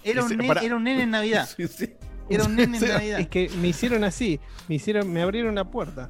era 0.04 0.22
un, 0.24 0.28
Ese- 0.32 0.38
ne- 0.38 0.48
para- 0.48 0.62
era 0.62 0.76
un 0.76 0.84
nene 0.84 1.04
en 1.04 1.12
Navidad. 1.12 1.48
Sí, 1.58 1.68
sí. 1.68 1.94
Era 2.30 2.44
un 2.46 2.56
nene 2.56 2.78
en 2.78 2.88
Navidad. 2.94 3.20
Es 3.20 3.28
que 3.28 3.50
me 3.62 3.68
hicieron 3.70 4.04
así, 4.04 4.40
me 4.68 4.76
hicieron, 4.76 5.12
me 5.12 5.22
abrieron 5.22 5.56
la 5.56 5.66
puerta. 5.66 6.10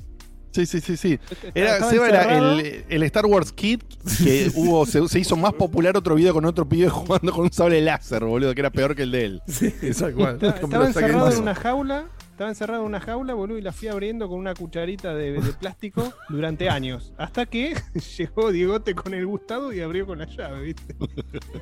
Sí, 0.52 0.66
sí, 0.66 0.82
sí, 0.82 0.97
sí. 0.97 1.20
Era, 1.56 1.84
Seba 1.89 2.08
era 2.08 2.38
el, 2.38 2.86
el 2.89 3.04
Star 3.04 3.26
Wars 3.26 3.52
Kid 3.52 3.82
que 4.24 4.52
hubo, 4.56 4.86
se, 4.86 5.08
se 5.08 5.20
hizo 5.20 5.36
más 5.36 5.54
popular 5.54 5.95
otro 5.95 6.16
video 6.16 6.34
con 6.34 6.45
otro 6.45 6.68
pibe 6.68 6.89
jugando 6.89 7.32
con 7.32 7.45
un 7.45 7.52
sable 7.52 7.82
láser, 7.82 8.24
boludo, 8.24 8.54
que 8.54 8.62
era 8.62 8.70
peor 8.70 8.95
que 8.95 9.04
el 9.04 9.12
de 9.12 9.26
él. 9.26 9.41
Sí, 9.47 9.72
cual. 10.16 10.39
Estaba, 10.41 10.88
encerrado 10.88 11.32
en 11.32 11.41
una 11.41 11.56
jaula, 11.56 12.06
estaba 12.32 12.50
encerrado 12.50 12.82
en 12.84 12.88
una 12.88 13.00
jaula, 13.00 13.34
boludo, 13.34 13.58
y 13.58 13.62
la 13.62 13.72
fui 13.72 13.88
abriendo 13.89 14.28
con 14.30 14.39
una 14.39 14.54
cucharita 14.54 15.14
de, 15.14 15.34
de 15.34 15.54
plástico 15.54 16.14
durante 16.30 16.70
años. 16.70 17.14
Hasta 17.18 17.45
que 17.45 17.76
llegó 18.18 18.52
Diegote 18.52 18.95
con 18.95 19.14
el 19.14 19.26
gustado 19.26 19.74
y 19.74 19.82
abrió 19.82 20.06
con 20.06 20.20
la 20.20 20.26
llave, 20.26 20.62
¿viste? 20.62 20.95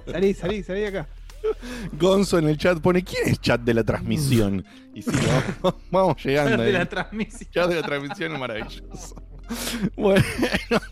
Salí, 0.06 0.34
salí, 0.34 0.64
salí 0.64 0.82
de 0.82 0.88
acá. 0.88 1.08
Gonzo 1.94 2.38
en 2.40 2.50
el 2.50 2.58
chat 2.58 2.80
pone, 2.80 3.04
¿quién 3.04 3.28
es 3.30 3.40
chat 3.40 3.62
de 3.62 3.74
la 3.74 3.84
transmisión? 3.84 4.66
Y 4.94 5.02
sí, 5.02 5.12
vamos, 5.62 5.82
vamos 5.92 6.24
llegando. 6.24 6.58
de 6.62 6.68
ahí. 6.68 6.74
la 6.74 6.86
transmisión. 6.86 7.50
Chat 7.52 7.70
de 7.70 7.76
la 7.76 7.82
transmisión 7.84 8.34
es 8.34 8.40
maravilloso. 8.40 9.16
Bueno, 9.96 10.22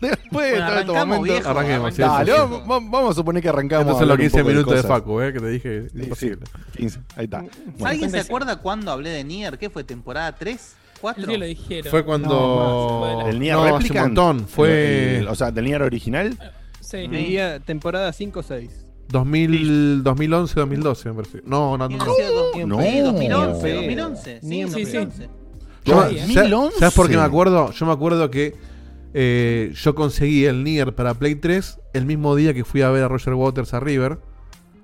Bueno, 0.00 0.16
todo 0.30 0.50
este 0.56 0.62
arrancamos, 0.62 1.06
momento... 1.18 1.22
viejo. 1.34 1.48
Arranquemos, 1.50 1.94
sí, 1.94 2.00
Dale, 2.00 2.32
sí, 2.32 2.38
vamos, 2.38 2.90
vamos- 2.90 3.10
a 3.10 3.14
suponer 3.14 3.42
que 3.42 3.48
arrancamos. 3.50 3.82
Estos 3.82 3.96
a 3.96 3.98
son 3.98 4.08
los 4.08 4.14
hablar 4.14 4.24
un 4.24 4.30
15 4.30 4.38
poco 4.38 4.48
minutos 4.50 4.74
de, 4.74 4.80
cosas. 4.82 4.90
Facu, 4.98 5.20
eh, 5.20 5.32
que 5.34 5.40
te 5.40 5.48
dije. 5.48 5.88
Sí, 5.90 5.98
imposible. 6.02 6.46
sí, 6.72 6.78
15, 6.78 7.00
ahí 7.16 7.24
está. 7.24 7.40
Bueno. 7.40 7.52
¿Alguien 7.86 8.10
se 8.10 8.16
56. 8.16 8.24
acuerda 8.24 8.56
cuando 8.56 8.92
hablé 8.92 9.10
de 9.10 9.24
Nier? 9.24 9.58
¿Qué 9.58 9.68
fue? 9.68 9.84
¿Temporada 9.84 10.34
3? 10.34 10.74
¿4? 11.02 11.14
El 11.18 11.26
día 11.26 11.36
lo 11.38 11.44
dijeron. 11.44 11.90
Fue 11.90 12.02
cuando. 12.02 12.28
No, 12.30 13.16
más, 13.18 13.26
¿Del 13.26 13.40
Nier 13.40 13.56
no, 13.56 13.76
hace 13.76 13.92
un 13.92 13.98
montón. 13.98 14.48
Fue 14.48 14.70
El- 15.16 15.20
el- 15.24 15.28
o 15.28 15.34
sea, 15.34 15.50
del 15.50 15.64
Nier 15.66 15.82
original. 15.82 16.38
Sí. 16.80 17.06
Veía 17.08 17.60
temporada 17.60 18.10
5 18.10 18.40
o 18.40 18.42
6. 18.42 18.85
2000, 19.08 20.02
2011, 20.02 20.54
2012, 20.60 21.08
me 21.10 21.14
parece. 21.14 21.42
No, 21.46 21.76
no, 21.78 21.88
no. 21.88 21.98
¿Quién 22.52 22.68
no. 22.68 22.76
No. 22.76 22.82
Sí, 22.82 22.98
2011, 23.00 23.62
Ni 23.62 23.76
en 23.76 23.84
2011. 23.86 24.40
Sí, 24.40 24.46
Ni 24.46 24.60
en 24.62 24.70
2011. 24.70 25.28
Yo- 25.84 26.00
Ahí, 26.02 26.16
¿eh? 26.16 26.18
¿sabes- 26.20 26.34
2011. 26.34 26.78
¿Sabes 26.80 26.94
por 26.94 27.08
qué 27.08 27.16
me 27.16 27.22
acuerdo? 27.22 27.70
Yo 27.72 27.86
me 27.86 27.92
acuerdo 27.92 28.30
que 28.30 28.54
eh, 29.14 29.72
yo 29.74 29.94
conseguí 29.94 30.44
el 30.44 30.62
Nier 30.64 30.94
para 30.94 31.14
Play 31.14 31.36
3 31.36 31.78
el 31.94 32.04
mismo 32.06 32.34
día 32.36 32.52
que 32.52 32.64
fui 32.64 32.82
a 32.82 32.90
ver 32.90 33.04
a 33.04 33.08
Roger 33.08 33.34
Waters 33.34 33.72
a 33.74 33.80
River. 33.80 34.18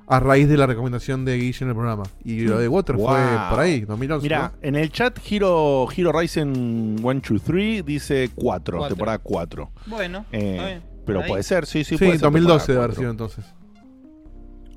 A 0.08 0.20
raíz 0.20 0.46
de 0.48 0.56
la 0.58 0.66
recomendación 0.66 1.24
de 1.24 1.36
Guille 1.38 1.58
en 1.62 1.68
el 1.68 1.74
programa. 1.74 2.02
Y 2.24 2.40
lo 2.40 2.58
de 2.58 2.68
Waters 2.68 2.98
fue 3.00 3.06
Wow. 3.06 3.48
por 3.50 3.60
ahí, 3.60 3.80
2011. 3.82 4.22
Mira, 4.24 4.52
¿no? 4.60 4.68
en 4.68 4.76
el 4.76 4.90
chat 4.90 5.18
Hero, 5.30 5.86
Hero 5.96 6.12
Ryzen 6.12 6.96
1, 7.02 7.20
2, 7.26 7.42
3 7.42 7.84
dice 7.86 8.30
4, 8.34 8.78
Cuatro. 8.78 8.88
temporada 8.94 9.18
4. 9.18 9.70
Bueno, 9.86 10.26
Eh, 10.32 10.80
pero 11.06 11.20
ahí. 11.22 11.28
puede 11.28 11.42
ser, 11.44 11.64
sí, 11.66 11.84
sí, 11.84 11.96
Sí, 11.96 11.98
puede 12.04 12.12
ser 12.12 12.20
2012 12.22 12.66
temporada 12.66 12.78
de 12.80 12.84
haber 12.84 12.96
sido 12.98 13.10
entonces. 13.10 13.44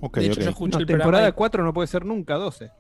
Ok, 0.02 0.18
De 0.18 0.26
hecho, 0.26 0.40
ok. 0.40 0.44
yo 0.44 0.50
escuché 0.50 0.72
No, 0.74 0.80
el 0.80 0.86
temporada 0.86 1.12
programa. 1.12 1.32
4 1.36 1.64
no 1.64 1.74
puede 1.74 1.88
ser 1.88 2.06
nunca 2.06 2.36
12. 2.36 2.72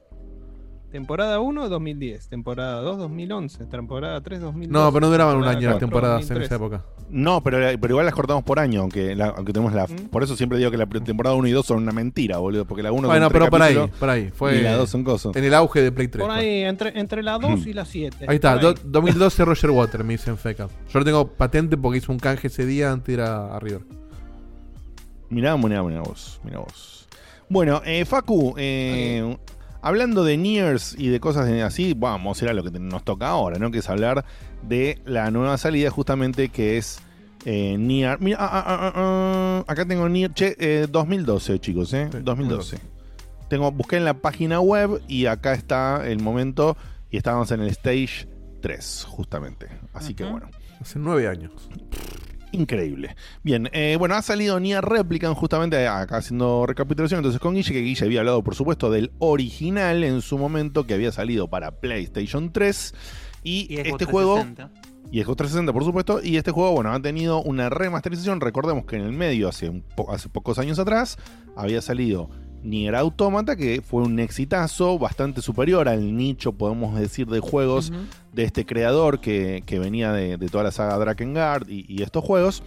Temporada 0.91 1.41
1, 1.41 1.68
2010. 1.68 2.30
Temporada 2.30 2.80
2, 2.80 2.97
2011. 2.97 3.66
Temporada 3.66 4.22
3, 4.22 4.39
2012. 4.39 4.72
No, 4.72 4.93
pero 4.93 5.05
no 5.05 5.11
duraban 5.11 5.36
un 5.36 5.43
año 5.43 5.70
las 5.72 5.80
temporadas 5.80 6.22
en 6.22 6.28
2003. 6.30 6.45
esa 6.45 6.55
época. 6.55 6.86
No, 7.09 7.43
pero, 7.43 7.57
pero 7.82 7.93
igual 7.93 8.05
las 8.05 8.16
cortamos 8.16 8.43
por 8.45 8.59
año, 8.59 8.82
aunque, 8.82 9.13
la- 9.13 9.28
aunque 9.36 9.51
tenemos 9.51 9.74
la. 9.74 9.88
Mm. 9.88 10.07
Por 10.09 10.24
eso 10.24 10.38
siempre 10.38 10.57
digo 10.57 10.72
que 10.72 10.78
la 10.78 10.86
temporada 10.88 11.36
1 11.36 11.47
y 11.49 11.51
2 11.51 11.66
son 11.66 11.78
una 11.80 11.91
mentira, 11.91 12.38
boludo. 12.38 12.63
Porque 12.66 12.82
la 12.82 12.93
1 12.93 13.07
Bueno, 13.09 13.30
pero 13.30 13.49
por 13.49 13.61
ahí, 13.61 13.78
por 13.99 14.09
ahí. 14.09 14.30
Fue 14.34 14.57
y 14.57 14.61
la 14.61 14.78
2 14.78 14.89
son 14.89 15.03
cosas. 15.03 15.36
en 15.36 15.43
el 15.43 15.53
auge 15.53 15.82
de 15.82 15.91
Play 15.91 16.07
3. 16.07 16.22
Por 16.26 16.32
ahí, 16.34 16.63
entre, 16.63 16.97
entre 16.97 17.24
la 17.24 17.39
2 17.39 17.66
y 17.68 17.74
la 17.74 17.84
7. 17.84 18.26
Ahí 18.30 18.36
está, 18.36 18.55
do- 18.57 18.74
2012 18.86 19.43
Roger 19.43 19.72
Waters 19.72 20.05
me 20.05 20.13
dice 20.13 20.30
en 20.30 20.38
FECA. 20.38 20.68
Yo 20.93 20.99
lo 20.99 21.03
tengo 21.03 21.28
patente 21.28 21.76
porque 21.76 21.97
hizo 21.97 22.11
un 22.13 22.20
canje 22.20 22.47
ese 22.47 22.66
día 22.66 22.91
antes 22.91 23.07
de 23.07 23.13
ir 23.13 23.22
a, 23.22 23.53
a 23.55 23.59
River. 23.59 23.82
Mirá, 25.30 25.57
mirá, 25.57 25.84
mirá 25.84 26.01
vos, 26.01 26.39
mirá 26.43 26.59
vos. 26.59 27.05
Bueno, 27.50 27.82
eh, 27.86 28.06
Facu, 28.06 28.56
eh, 28.58 29.38
hablando 29.82 30.24
de 30.24 30.38
Niers 30.38 30.96
y 30.98 31.10
de 31.10 31.20
cosas 31.20 31.48
así, 31.62 31.93
vamos, 31.96 32.41
era 32.41 32.54
lo 32.54 32.64
que 32.64 32.72
nos 32.80 33.04
toca 33.04 33.28
ahora, 33.28 33.60
¿no? 33.60 33.70
Que 33.72 33.80
es 33.80 33.89
hablar 33.89 34.26
de 34.64 35.00
la 35.06 35.30
nueva 35.30 35.58
salida 35.58 35.91
justamente 35.91 36.50
que 36.50 36.78
es 36.78 37.00
eh, 37.46 37.78
Nier. 37.78 38.20
Mira, 38.20 38.38
ah, 38.41 38.50
ah, 38.52 38.64
ah, 38.68 38.93
ah, 38.96 39.64
acá 39.68 39.86
tengo 39.86 40.10
Nier, 40.10 40.34
che, 40.34 40.56
eh, 40.60 40.88
2012, 40.89 41.60
chicos, 41.60 41.93
¿eh? 41.93 42.10
Sí, 42.12 42.18
2012. 42.24 42.78
Tengo, 43.48 43.72
busqué 43.72 43.98
en 43.98 44.06
la 44.06 44.16
página 44.16 44.60
web 44.60 45.02
y 45.08 45.28
acá 45.28 45.54
está 45.54 46.08
el 46.08 46.20
momento 46.20 46.76
y 47.12 47.18
estábamos 47.18 47.52
en 47.52 47.62
el 47.62 47.70
stage 47.70 48.28
3, 48.62 49.06
justamente. 49.08 49.68
Así 49.93 50.16
que 50.16 50.24
bueno. 50.24 50.50
Hace 50.82 51.00
nueve 51.00 51.28
años. 51.28 51.52
Increíble. 52.60 53.16
Bien, 53.43 53.70
eh, 53.74 53.95
bueno, 53.99 54.16
ha 54.16 54.22
salido 54.22 54.60
Nier 54.60 54.84
Replicant 54.84 55.36
justamente 55.38 55.88
acá 55.88 56.18
haciendo 56.18 56.66
recapitulación. 56.66 57.20
Entonces, 57.20 57.39
con 57.39 57.53
Guille, 57.56 57.74
que 57.74 57.82
Guille 57.82 58.06
había 58.06 58.20
hablado, 58.20 58.43
por 58.43 58.56
supuesto, 58.56 58.89
del 58.89 59.12
original 59.20 60.03
en 60.03 60.22
su 60.22 60.38
momento 60.38 60.86
que 60.86 60.93
había 60.93 61.12
salido 61.12 61.47
para 61.49 61.72
PlayStation 61.72 62.51
3. 62.51 62.93
Y, 63.43 63.76
este 63.78 64.06
juego. 64.06 64.36
360. 64.36 64.72
Y 65.12 65.22
Xbox 65.22 65.38
360, 65.38 65.72
por 65.74 65.84
supuesto. 65.84 66.20
Y 66.24 66.38
este 66.38 66.49
juego, 66.51 66.72
bueno, 66.72 66.91
ha 66.91 66.99
tenido 66.99 67.41
una 67.43 67.70
remasterización. 67.70 68.41
Recordemos 68.41 68.86
que 68.86 68.95
en 68.95 69.03
el 69.03 69.12
medio, 69.12 69.47
hace, 69.47 69.70
un 69.70 69.82
po- 69.82 70.12
hace 70.12 70.30
pocos 70.30 70.58
años 70.58 70.80
atrás, 70.80 71.18
había 71.56 71.82
salido 71.82 72.30
Nier 72.66 72.95
Automata, 72.95 73.55
que 73.55 73.82
fue 73.82 74.01
un 74.01 74.20
exitazo 74.20 74.97
bastante 74.99 75.41
superior 75.41 75.88
al 75.88 76.16
nicho, 76.18 76.51
podemos 76.53 76.99
decir, 76.99 77.28
de 77.28 77.39
juegos 77.39 77.91
de 78.34 78.43
este 78.43 78.66
creador 78.66 79.20
que, 79.22 79.63
que 79.66 79.80
venía 79.80 80.11
de, 80.11 80.38
de 80.38 80.47
toda 80.49 80.63
la 80.66 80.72
saga 80.72 80.97
Drakengard 80.97 81.70
y, 81.70 81.86
y 81.88 82.01
estos 82.01 82.24
juegos. 82.24 82.63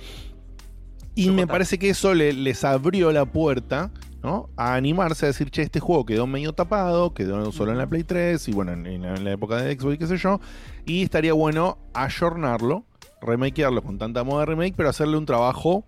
Y 1.14 1.30
me 1.30 1.46
parece 1.48 1.78
que 1.78 1.90
eso 1.90 2.14
le- 2.14 2.32
les 2.32 2.62
abrió 2.64 3.10
la 3.12 3.24
puerta 3.24 3.90
¿no? 4.22 4.48
a 4.56 4.74
animarse 4.74 5.26
a 5.26 5.28
decir, 5.28 5.50
che, 5.50 5.62
este 5.62 5.80
juego 5.80 6.06
quedó 6.06 6.26
medio 6.28 6.52
tapado, 6.52 7.12
quedó 7.12 7.50
solo 7.50 7.72
en 7.72 7.78
la 7.78 7.88
Play 7.88 8.04
3 8.04 8.46
y 8.48 8.52
bueno, 8.52 8.72
en, 8.72 8.86
en 8.86 9.02
la, 9.02 9.14
en 9.16 9.24
la 9.24 9.32
época 9.32 9.56
de 9.56 9.76
Xbox 9.76 9.94
y 9.94 9.98
qué 9.98 10.06
sé 10.06 10.16
yo. 10.16 10.40
Y 10.86 11.02
estaría 11.02 11.32
bueno 11.32 11.78
ayornarlo, 11.92 12.84
remakearlo 13.20 13.82
con 13.82 13.98
tanta 13.98 14.22
moda 14.22 14.40
de 14.40 14.46
remake, 14.46 14.74
pero 14.76 14.88
hacerle 14.90 15.16
un 15.16 15.26
trabajo 15.26 15.84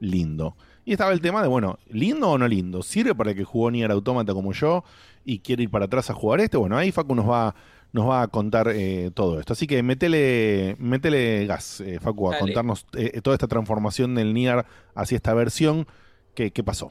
lindo. 0.00 0.56
Y 0.84 0.92
estaba 0.92 1.12
el 1.12 1.20
tema 1.20 1.42
de, 1.42 1.48
bueno, 1.48 1.78
¿lindo 1.88 2.30
o 2.30 2.38
no 2.38 2.48
lindo? 2.48 2.82
¿Sirve 2.82 3.14
para 3.14 3.30
el 3.30 3.36
que 3.36 3.44
jugó 3.44 3.70
Nier 3.70 3.90
Automata 3.90 4.34
como 4.34 4.52
yo 4.52 4.82
y 5.24 5.38
quiere 5.38 5.62
ir 5.62 5.70
para 5.70 5.84
atrás 5.84 6.10
a 6.10 6.14
jugar 6.14 6.40
este? 6.40 6.56
Bueno, 6.56 6.76
ahí 6.76 6.90
Facu 6.90 7.14
nos 7.14 7.28
va, 7.28 7.54
nos 7.92 8.08
va 8.08 8.22
a 8.22 8.28
contar 8.28 8.68
eh, 8.68 9.12
todo 9.14 9.38
esto. 9.38 9.52
Así 9.52 9.68
que 9.68 9.82
métele, 9.82 10.74
métele 10.80 11.46
gas, 11.46 11.80
eh, 11.80 12.00
Facu, 12.00 12.28
a 12.28 12.32
Dale. 12.32 12.40
contarnos 12.40 12.86
eh, 12.96 13.20
toda 13.20 13.36
esta 13.36 13.46
transformación 13.46 14.16
del 14.16 14.34
Nier 14.34 14.64
hacia 14.94 15.16
esta 15.16 15.34
versión. 15.34 15.86
¿Qué, 16.34 16.50
qué 16.50 16.64
pasó? 16.64 16.90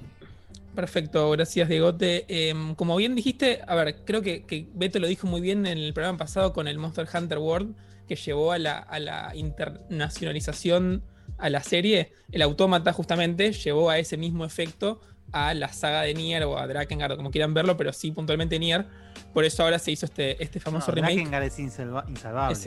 Perfecto, 0.73 1.29
gracias 1.31 1.67
Diegote. 1.67 2.25
Em, 2.29 2.75
como 2.75 2.95
bien 2.95 3.13
dijiste, 3.13 3.59
a 3.67 3.75
ver, 3.75 4.05
creo 4.05 4.21
que, 4.21 4.43
que 4.43 4.67
Beto 4.73 4.99
lo 4.99 5.07
dijo 5.07 5.27
muy 5.27 5.41
bien 5.41 5.65
en 5.65 5.77
el 5.77 5.93
programa 5.93 6.17
pasado 6.17 6.53
con 6.53 6.67
el 6.69 6.77
Monster 6.77 7.07
Hunter 7.13 7.39
World, 7.39 7.75
que 8.07 8.15
llevó 8.15 8.53
a 8.53 8.57
la, 8.57 8.77
a 8.77 8.99
la 8.99 9.35
internacionalización 9.35 11.03
a 11.41 11.49
la 11.49 11.61
serie. 11.63 12.13
El 12.31 12.41
autómata 12.43 12.93
justamente 12.93 13.51
llevó 13.53 13.89
a 13.89 13.97
ese 13.97 14.15
mismo 14.17 14.45
efecto 14.45 15.01
a 15.33 15.53
la 15.53 15.69
saga 15.73 16.01
de 16.01 16.13
Nier 16.13 16.43
o 16.43 16.57
a 16.57 16.67
Drakengard, 16.67 17.15
como 17.15 17.31
quieran 17.31 17.53
verlo, 17.53 17.77
pero 17.77 17.91
sí 17.93 18.11
puntualmente 18.11 18.59
Nier. 18.59 18.85
Por 19.33 19.45
eso 19.45 19.63
ahora 19.63 19.79
se 19.79 19.91
hizo 19.91 20.05
este, 20.05 20.41
este 20.43 20.59
famoso 20.59 20.87
No, 20.91 20.95
remake. 20.95 21.15
Drakengard 21.15 21.43
es 21.43 21.59
insalva- 21.59 22.05
insalvable. 22.09 22.57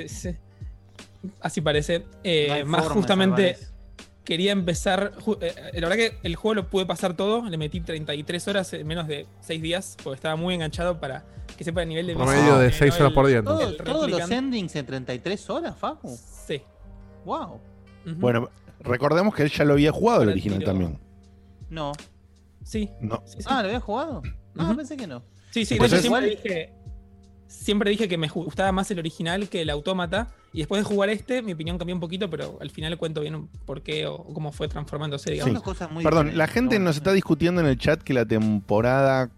Así 1.41 1.61
parece. 1.61 2.05
Eh, 2.23 2.47
No 2.49 2.55
hay 2.55 2.65
más 2.65 2.89
justamente 2.89 3.57
quería 4.25 4.53
empezar. 4.53 5.13
ju- 5.19 5.37
eh, 5.43 5.55
la 5.75 5.89
verdad 5.89 5.97
que 5.97 6.19
el 6.23 6.37
juego 6.37 6.55
lo 6.55 6.69
pude 6.71 6.87
pasar 6.87 7.15
todo. 7.15 7.49
Le 7.49 7.57
metí 7.59 7.81
33 7.81 8.49
horas 8.49 8.73
en 8.73 8.87
menos 8.87 9.07
de 9.07 9.27
6 9.41 9.61
días, 9.61 9.97
porque 10.03 10.17
estaba 10.17 10.37
muy 10.37 10.55
enganchado 10.55 10.99
para 10.99 11.25
que 11.59 11.65
sepa 11.65 11.83
el 11.83 11.89
nivel 11.91 12.07
de 12.07 12.15
Promedio 12.15 12.57
de 12.59 12.69
eh, 12.69 12.73
seis 12.73 12.95
¿no? 12.95 13.01
horas 13.05 13.13
por 13.13 13.27
día, 13.27 13.43
todos 13.43 14.11
los 14.11 14.31
endings 14.31 14.75
en 14.77 14.87
33 14.87 15.51
horas, 15.51 15.77
Facu. 15.77 16.19
Sí. 16.47 16.63
Wow. 17.27 17.61
Bueno, 18.07 18.51
recordemos 18.85 19.35
que 19.35 19.43
él 19.43 19.51
ya 19.51 19.65
lo 19.65 19.73
había 19.75 19.93
jugado 19.93 20.23
el 20.23 20.29
original 20.31 20.59
tiro. 20.61 20.71
también. 20.71 20.99
No. 21.71 21.93
Sí. 22.63 22.91
No. 23.01 23.23
sí, 23.27 23.39
sí. 23.39 23.45
Ah, 23.49 23.63
¿lo 23.63 23.69
había 23.69 23.81
jugado? 23.81 24.23
No, 24.55 24.77
pensé 24.77 24.97
que 24.97 25.07
no. 25.07 25.23
Sí, 25.51 25.65
sí, 25.65 25.75
de 25.79 25.85
Entonces- 25.85 26.01
hecho 26.05 26.09
siempre 26.15 26.31
dije, 26.31 26.73
siempre 27.47 27.91
dije 27.91 28.09
que 28.09 28.19
me 28.19 28.29
gustaba 28.29 28.73
más 28.73 28.91
el 28.91 28.99
original 28.99 29.49
que 29.49 29.63
el 29.63 29.71
autómata. 29.71 30.29
Y 30.53 30.59
después 30.59 30.81
de 30.81 30.85
jugar 30.85 31.09
este, 31.11 31.43
mi 31.43 31.53
opinión 31.53 31.79
cambió 31.79 31.95
un 31.97 32.01
poquito, 32.01 32.31
pero 32.31 32.59
al 32.61 32.71
final 32.71 32.97
cuento 32.97 33.21
bien 33.21 33.35
un 33.35 33.49
por 33.49 33.83
qué 33.83 34.07
o 34.07 34.23
cómo 34.33 34.53
fue 34.53 34.69
transformándose, 34.69 35.25
Son 35.25 35.35
digamos. 35.35 35.55
dos 35.55 35.63
cosas 35.65 35.91
muy 35.91 36.05
Perdón, 36.05 36.37
la 36.39 36.47
gente 36.47 36.79
¿no? 36.79 36.87
nos 36.87 36.97
está 36.97 37.13
discutiendo 37.13 37.61
en 37.61 37.67
el 37.67 37.77
chat 37.77 38.01
que 38.03 38.15
la 38.15 38.25
temporada 38.25 39.31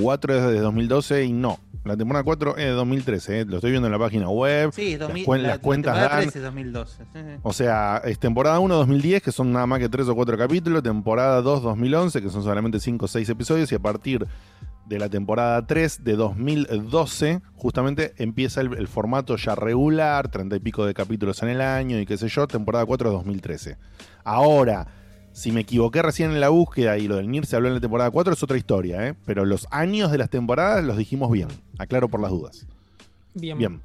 4 0.00 0.34
es 0.36 0.42
de 0.52 0.60
2012 0.60 1.24
y 1.24 1.32
no. 1.32 1.58
La 1.84 1.96
temporada 1.96 2.22
4 2.22 2.56
es 2.58 2.64
de 2.64 2.70
2013, 2.70 3.40
¿eh? 3.40 3.44
lo 3.44 3.56
estoy 3.56 3.72
viendo 3.72 3.88
en 3.88 3.92
la 3.92 3.98
página 3.98 4.28
web. 4.28 4.70
Sí, 4.72 4.92
es 4.92 5.00
2000, 5.00 5.22
las, 5.22 5.28
cuen- 5.28 5.36
la- 5.42 5.48
las 5.48 5.56
la 5.56 5.62
cuentas 5.62 5.94
temporada 5.94 6.14
dan. 6.20 6.22
13 6.30 6.38
es 6.38 6.44
2012. 6.44 6.96
Sí, 6.96 7.04
sí. 7.12 7.20
O 7.42 7.52
sea, 7.52 8.02
es 8.04 8.18
temporada 8.20 8.58
1 8.60 8.74
2010, 8.76 9.22
que 9.22 9.32
son 9.32 9.52
nada 9.52 9.66
más 9.66 9.80
que 9.80 9.88
3 9.88 10.08
o 10.08 10.14
4 10.14 10.38
capítulos, 10.38 10.82
temporada 10.84 11.42
2 11.42 11.62
2011, 11.62 12.22
que 12.22 12.30
son 12.30 12.42
solamente 12.44 12.78
5 12.78 13.04
o 13.04 13.08
6 13.08 13.28
episodios, 13.28 13.72
y 13.72 13.74
a 13.74 13.80
partir 13.80 14.26
de 14.86 14.98
la 15.00 15.08
temporada 15.08 15.66
3 15.66 16.04
de 16.04 16.14
2012, 16.14 17.42
justamente 17.56 18.14
empieza 18.18 18.60
el, 18.60 18.74
el 18.76 18.86
formato 18.86 19.36
ya 19.36 19.56
regular, 19.56 20.28
30 20.28 20.54
y 20.56 20.60
pico 20.60 20.86
de 20.86 20.94
capítulos 20.94 21.42
en 21.42 21.48
el 21.48 21.60
año 21.60 21.98
y 21.98 22.06
qué 22.06 22.16
sé 22.16 22.28
yo, 22.28 22.46
temporada 22.46 22.86
4 22.86 23.10
de 23.10 23.16
2013. 23.16 23.76
Ahora, 24.24 24.86
si 25.32 25.52
me 25.52 25.62
equivoqué 25.62 26.02
recién 26.02 26.30
en 26.30 26.40
la 26.40 26.50
búsqueda 26.50 26.98
y 26.98 27.08
lo 27.08 27.16
del 27.16 27.30
NIR 27.30 27.46
se 27.46 27.56
habló 27.56 27.68
en 27.68 27.74
la 27.74 27.80
temporada 27.80 28.10
4, 28.10 28.34
es 28.34 28.42
otra 28.42 28.56
historia, 28.56 29.08
¿eh? 29.08 29.14
pero 29.24 29.44
los 29.44 29.66
años 29.70 30.10
de 30.10 30.18
las 30.18 30.30
temporadas 30.30 30.84
los 30.84 30.96
dijimos 30.96 31.30
bien, 31.30 31.48
aclaro 31.78 32.08
por 32.08 32.20
las 32.20 32.30
dudas. 32.30 32.66
Bien. 33.34 33.58
Bien. 33.58 33.80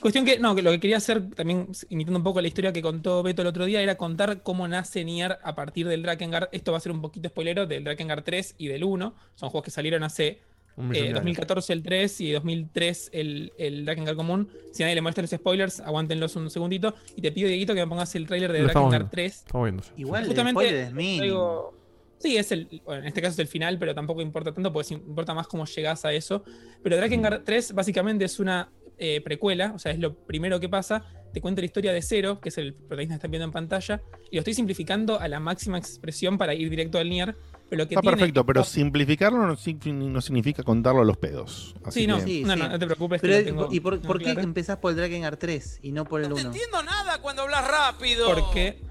Cuestión 0.00 0.24
que, 0.24 0.38
no, 0.38 0.54
que 0.54 0.62
lo 0.62 0.70
que 0.70 0.80
quería 0.80 0.96
hacer, 0.96 1.28
también 1.34 1.68
imitando 1.90 2.18
un 2.18 2.24
poco 2.24 2.40
la 2.40 2.48
historia 2.48 2.72
que 2.72 2.80
contó 2.80 3.22
Beto 3.22 3.42
el 3.42 3.48
otro 3.48 3.66
día, 3.66 3.82
era 3.82 3.96
contar 3.96 4.42
cómo 4.42 4.66
nace 4.66 5.04
Nier 5.04 5.38
a 5.42 5.54
partir 5.54 5.86
del 5.86 6.02
Drakengard. 6.02 6.48
Esto 6.52 6.72
va 6.72 6.78
a 6.78 6.80
ser 6.80 6.92
un 6.92 7.02
poquito 7.02 7.28
spoilero 7.28 7.66
del 7.66 7.84
Drakengard 7.84 8.24
3 8.24 8.54
y 8.56 8.68
del 8.68 8.84
1. 8.84 9.14
Son 9.34 9.50
juegos 9.50 9.64
que 9.66 9.70
salieron 9.70 10.02
hace 10.02 10.40
eh, 10.80 10.92
de 10.92 11.00
años. 11.08 11.14
2014 11.14 11.72
el 11.72 11.82
3 11.82 12.20
y 12.20 12.32
2003 12.32 13.10
el, 13.12 13.52
el 13.58 13.84
Drakengard 13.84 14.16
común. 14.16 14.48
Si 14.72 14.82
a 14.82 14.86
nadie 14.86 14.94
le 14.96 15.00
molestan 15.02 15.22
los 15.24 15.30
spoilers, 15.30 15.80
aguántenlos 15.80 16.36
un 16.36 16.50
segundito. 16.50 16.94
Y 17.16 17.20
te 17.22 17.32
pido, 17.32 17.48
Dieguito, 17.48 17.74
que 17.74 17.80
me 17.80 17.86
pongas 17.86 18.14
el 18.14 18.26
tráiler 18.26 18.52
de 18.52 18.62
Drakengard 18.62 18.90
viendo. 18.90 19.10
3. 19.10 19.32
Estamos 19.36 19.64
viendo. 19.64 19.82
sí. 19.82 19.90
Igual 19.96 20.26
Justamente 20.26 20.82
es 20.82 20.92
traigo- 20.92 21.74
Sí, 22.18 22.36
es 22.36 22.52
el. 22.52 22.82
bueno, 22.84 23.00
en 23.00 23.08
este 23.08 23.22
caso 23.22 23.32
es 23.32 23.38
el 23.38 23.46
final, 23.46 23.78
pero 23.78 23.94
tampoco 23.94 24.20
importa 24.20 24.52
tanto, 24.52 24.70
porque 24.72 24.92
importa 24.92 25.32
más 25.32 25.46
cómo 25.46 25.64
llegás 25.64 26.04
a 26.04 26.12
eso. 26.12 26.44
Pero 26.82 26.96
Drakengard 26.96 27.44
3 27.44 27.72
básicamente 27.72 28.26
es 28.26 28.38
una 28.38 28.68
eh, 28.98 29.22
precuela, 29.22 29.72
o 29.74 29.78
sea, 29.78 29.92
es 29.92 29.98
lo 29.98 30.14
primero 30.14 30.60
que 30.60 30.68
pasa. 30.68 31.02
Te 31.32 31.40
cuenta 31.40 31.62
la 31.62 31.64
historia 31.66 31.92
de 31.94 32.02
Zero, 32.02 32.38
que 32.40 32.50
es 32.50 32.58
el 32.58 32.74
protagonista 32.74 33.14
que 33.14 33.16
están 33.16 33.30
viendo 33.30 33.44
en 33.46 33.52
pantalla, 33.52 34.02
y 34.30 34.36
lo 34.36 34.40
estoy 34.40 34.52
simplificando 34.52 35.18
a 35.18 35.28
la 35.28 35.40
máxima 35.40 35.78
expresión 35.78 36.36
para 36.36 36.52
ir 36.54 36.68
directo 36.68 36.98
al 36.98 37.08
Nier. 37.08 37.36
Pero 37.70 37.84
lo 37.84 37.88
que 37.88 37.94
Está 37.94 38.02
tiene- 38.02 38.16
perfecto, 38.16 38.44
pero 38.44 38.64
simplificarlo 38.64 39.46
no, 39.46 39.56
sig- 39.56 39.92
no 39.94 40.20
significa 40.20 40.62
contarlo 40.64 41.02
a 41.02 41.04
los 41.04 41.16
pedos. 41.16 41.74
Así 41.84 42.00
Sí, 42.00 42.06
no, 42.08 42.16
que- 42.18 42.22
Sí, 42.24 42.44
no, 42.44 42.54
sí. 42.54 42.58
no, 42.60 42.68
no 42.68 42.78
te 42.78 42.84
preocupes. 42.86 43.20
Pero, 43.22 43.44
tengo 43.44 43.68
¿Y 43.70 43.78
por, 43.80 44.00
por 44.02 44.18
qué 44.18 44.24
claro. 44.24 44.40
empezás 44.42 44.76
por 44.78 44.90
el 44.90 44.96
Drakengard 44.96 45.38
3 45.38 45.78
y 45.82 45.92
no 45.92 46.04
por 46.04 46.20
el 46.20 46.32
1? 46.32 46.40
entiendo 46.40 46.82
nada 46.82 47.22
cuando 47.22 47.42
hablas 47.42 47.66
rápido. 47.66 48.26
Porque. 48.34 48.82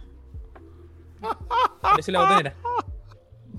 Apareció 1.82 2.13
la 2.13 2.21
botonera. 2.21 2.55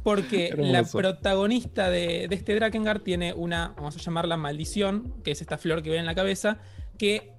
Porque 0.02 0.48
Hermoso. 0.48 0.72
la 0.72 0.82
protagonista 1.12 1.90
de, 1.90 2.26
de 2.28 2.34
este 2.34 2.54
Drakengard 2.54 3.02
tiene 3.02 3.34
una, 3.34 3.74
vamos 3.76 3.96
a 3.96 4.00
llamarla 4.00 4.38
maldición, 4.38 5.14
que 5.22 5.32
es 5.32 5.42
esta 5.42 5.58
flor 5.58 5.82
que 5.82 5.90
ven 5.90 6.00
en 6.00 6.06
la 6.06 6.14
cabeza, 6.14 6.58
que 6.96 7.32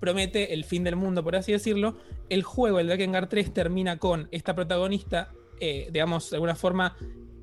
promete 0.00 0.54
el 0.54 0.64
fin 0.64 0.82
del 0.84 0.96
mundo, 0.96 1.22
por 1.22 1.36
así 1.36 1.52
decirlo. 1.52 1.98
El 2.30 2.42
juego, 2.42 2.80
el 2.80 2.86
Drakengard 2.86 3.28
3, 3.28 3.52
termina 3.52 3.98
con 3.98 4.28
esta 4.30 4.54
protagonista, 4.54 5.30
eh, 5.60 5.88
digamos, 5.92 6.30
de 6.30 6.36
alguna 6.36 6.54
forma 6.54 6.96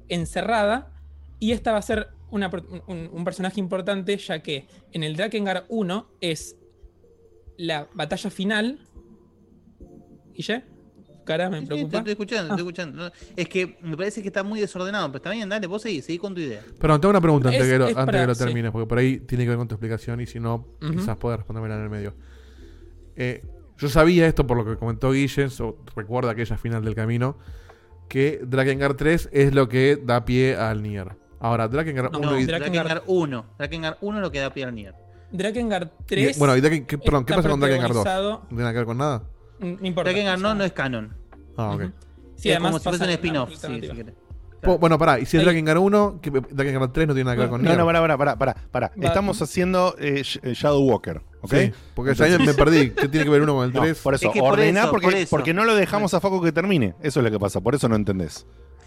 encerrada. 0.10 0.92
Y 1.40 1.52
esta 1.52 1.72
va 1.72 1.78
a 1.80 1.82
ser 1.82 2.10
una 2.32 2.50
un, 2.88 3.10
un 3.12 3.24
personaje 3.26 3.60
importante, 3.60 4.18
ya 4.18 4.42
que 4.42 4.68
en 4.92 5.04
el 5.04 5.16
Drakengard 5.16 5.66
1 5.70 6.08
es 6.22 6.56
la 7.58 7.88
batalla 7.94 8.30
final. 8.30 8.80
¿Guille? 10.34 10.64
Cara, 11.26 11.50
me 11.50 11.62
Sí, 11.62 11.68
sí, 11.68 11.86
te 11.86 11.98
estoy 11.98 12.12
escuchando, 12.12 12.44
te 12.48 12.52
Ah. 12.54 12.56
estoy 12.56 12.60
escuchando. 12.60 13.04
No, 13.06 13.12
Es 13.38 13.48
que 13.48 13.78
me 13.82 13.96
parece 13.96 14.22
que 14.22 14.28
está 14.28 14.44
muy 14.44 14.60
desordenado, 14.60 15.08
pero 15.08 15.18
está 15.18 15.32
bien, 15.32 15.48
dale, 15.48 15.68
vos 15.68 15.82
seguí, 15.82 16.02
seguí 16.02 16.18
con 16.18 16.34
tu 16.36 16.42
idea. 16.42 16.62
Pero 16.80 17.00
tengo 17.00 17.12
una 17.12 17.22
pregunta 17.22 17.48
antes, 17.50 17.64
Es- 17.64 17.70
que, 17.72 17.78
lo, 17.78 17.86
es 17.88 17.92
antes 17.96 18.06
para- 18.06 18.20
que 18.22 18.28
lo 18.28 18.36
sí. 18.36 18.44
termines, 18.44 18.72
porque 18.72 18.88
por 18.88 18.98
ahí 18.98 19.20
tiene 19.20 19.46
que 19.46 19.50
ver 19.52 19.58
con 19.58 19.68
tu 19.70 19.76
explicación 19.76 20.20
y 20.20 20.26
si 20.26 20.40
no, 20.42 20.68
Ujú. 20.82 20.92
quizás 20.92 21.16
puedas 21.18 21.40
respondérmela 21.40 21.76
en 21.78 21.84
el 21.84 21.90
medio. 21.90 22.14
Eh, 23.16 23.46
yo 23.78 23.88
sabía 23.90 24.28
esto 24.28 24.46
por 24.46 24.58
lo 24.58 24.66
que 24.66 24.76
comentó 24.76 25.12
Guille, 25.12 25.50
so- 25.50 25.78
recuerda 25.96 26.32
aquella 26.32 26.58
final 26.58 26.84
del 26.84 26.96
camino, 26.96 27.38
que 28.08 28.40
Drakengard 28.44 28.96
3 28.96 29.30
es 29.32 29.54
lo 29.54 29.68
que 29.70 29.96
da 30.04 30.26
pie 30.26 30.56
al 30.56 30.82
Nier. 30.84 31.16
Ahora, 31.40 31.68
Drakengard 31.68 32.12
No, 32.14 32.20
1 32.20 32.32
No, 32.32 32.40
y... 32.40 32.44
Drakengard- 32.46 32.48
Drakengard 32.60 33.04
1. 33.08 33.46
Drakengard 33.58 33.98
1 34.02 34.18
es 34.18 34.22
lo 34.22 34.32
que 34.32 34.40
da 34.40 34.54
pie 34.54 34.64
al 34.66 34.76
Nier. 34.76 34.94
Drakengard 35.32 35.88
y- 35.88 36.04
3. 36.06 36.40
bueno, 36.40 36.56
y 36.56 36.62
Draken- 36.62 36.86
¿qué, 36.86 36.98
perdón, 36.98 37.26
¿qué 37.26 37.34
pasa 37.34 37.50
con 37.50 37.60
Drakengard 37.60 37.94
2? 37.94 38.04
protagonizado- 38.04 38.40
¿No 38.44 38.48
tiene 38.50 38.62
nada 38.62 38.72
que 38.72 38.78
ver 38.78 38.86
con 38.86 38.98
nada? 38.98 39.24
No 39.60 39.68
importa. 39.88 40.10
Drakengard 40.12 40.38
o 40.38 40.40
sea, 40.42 40.50
no, 40.50 40.56
no 40.56 40.64
es 40.64 40.72
canon. 40.74 41.16
Ah, 41.58 41.72
ok. 41.72 41.82
Ujú. 41.82 41.92
Sí, 42.36 42.50
es 42.50 42.56
además 42.56 42.72
como 42.72 42.80
si 42.80 42.90
fuese 42.90 43.04
un 43.06 43.10
spin-off. 43.12 43.50
Sí, 43.56 43.82
si. 43.82 44.06
Po- 44.64 44.78
Bueno, 44.78 44.98
pará, 44.98 45.20
y 45.20 45.26
si 45.26 45.38
es 45.38 45.42
Ahí- 45.42 45.46
Drakengard 45.46 45.78
1, 45.80 46.20
que 46.22 46.30
Drakengard 46.32 46.92
3 46.92 47.08
no 47.08 47.14
tiene 47.14 47.26
nada 47.26 47.36
que 47.36 47.42
ver 47.42 47.50
con 47.50 47.62
No, 47.62 47.68
Nier. 47.70 47.78
no, 47.78 47.86
pará, 47.86 48.00
pará, 48.02 48.18
pará, 48.18 48.36
pará, 48.38 48.56
pará. 48.72 48.92
Estamos 49.02 49.42
haciendo 49.42 49.96
eh, 50.00 50.22
Sh- 50.22 50.40
eh, 50.44 50.54
Shadow 50.54 50.82
Walker, 50.84 51.22
¿ok? 51.42 51.54
Sí, 51.54 51.72
porque 51.94 52.16
ya 52.16 52.38
me 52.40 52.54
perdí. 52.54 52.92
¿Qué 52.92 53.08
tiene 53.08 53.26
que 53.26 53.30
ver 53.32 53.42
uno 53.42 53.56
con 53.56 53.66
el 53.66 53.74
No, 53.74 53.82
3? 53.82 54.00
por 54.00 54.14
eso, 54.16 54.28
Es 54.28 54.34
que 54.34 54.40
por 54.40 54.54
ordená 54.54 54.82
eso, 54.82 54.92
porque, 54.92 55.08
por 55.08 55.14
eso. 55.16 55.30
porque 55.30 55.54
no 55.54 55.66
lo 55.66 55.76
dejamos 55.76 56.14
a 56.14 56.20
Facu 56.20 56.42
que 56.42 56.52
termine. 56.52 56.96
Eso 57.02 57.20
es 57.20 57.24
lo 57.26 57.32
que 57.32 57.40
pasa, 57.40 57.62
por 57.62 57.76
eso 57.76 57.88
no 57.90 57.96
entendés. 57.96 58.46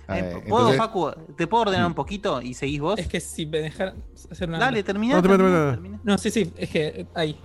Eh, 0.09 0.19
Eh, 0.19 0.43
¿Puedo, 0.49 0.71
entonces- 0.71 0.79
Facu? 0.79 1.11
¿Te 1.37 1.47
puedo 1.49 1.63
ordenar 1.63 1.85
Mm. 1.87 1.91
un 1.91 1.95
poquito 1.95 2.41
y 2.41 2.55
seguís 2.55 2.81
vos? 2.81 2.99
Es 2.99 3.09
que 3.09 3.19
si 3.21 3.45
me 3.45 3.59
dejar 3.59 3.95
hacer 4.31 4.49
una. 4.49 4.59
Dale, 4.59 4.83
terminá. 4.85 5.17
No, 5.17 5.23
termina, 5.23 5.71
termina. 5.73 6.01
No, 6.05 6.17
sí, 6.17 6.31
sí, 6.31 6.53
es 6.57 6.71
que 6.71 6.87
eh, 6.87 7.07
ahí. 7.15 7.37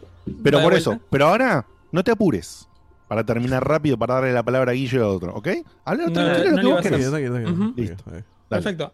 pero 0.43 0.59
de 0.59 0.63
por 0.63 0.71
vuelta. 0.73 0.91
eso, 0.91 0.99
pero 1.09 1.27
ahora 1.27 1.65
no 1.91 2.03
te 2.03 2.11
apures 2.11 2.67
para 3.11 3.25
terminar 3.25 3.67
rápido, 3.67 3.97
para 3.97 4.13
darle 4.13 4.31
la 4.31 4.41
palabra 4.41 4.71
a 4.71 4.73
Guillo 4.73 4.99
y 4.99 5.01
a 5.01 5.07
otro, 5.09 5.33
¿ok? 5.35 5.49
Habla 5.83 6.05
No, 6.05 6.13
tranquilo, 6.13 6.51
no 6.51 6.61
lo 6.61 6.81
que 6.81 6.89
vos 6.91 7.73
Listo. 7.75 8.03
Perfecto. 8.47 8.93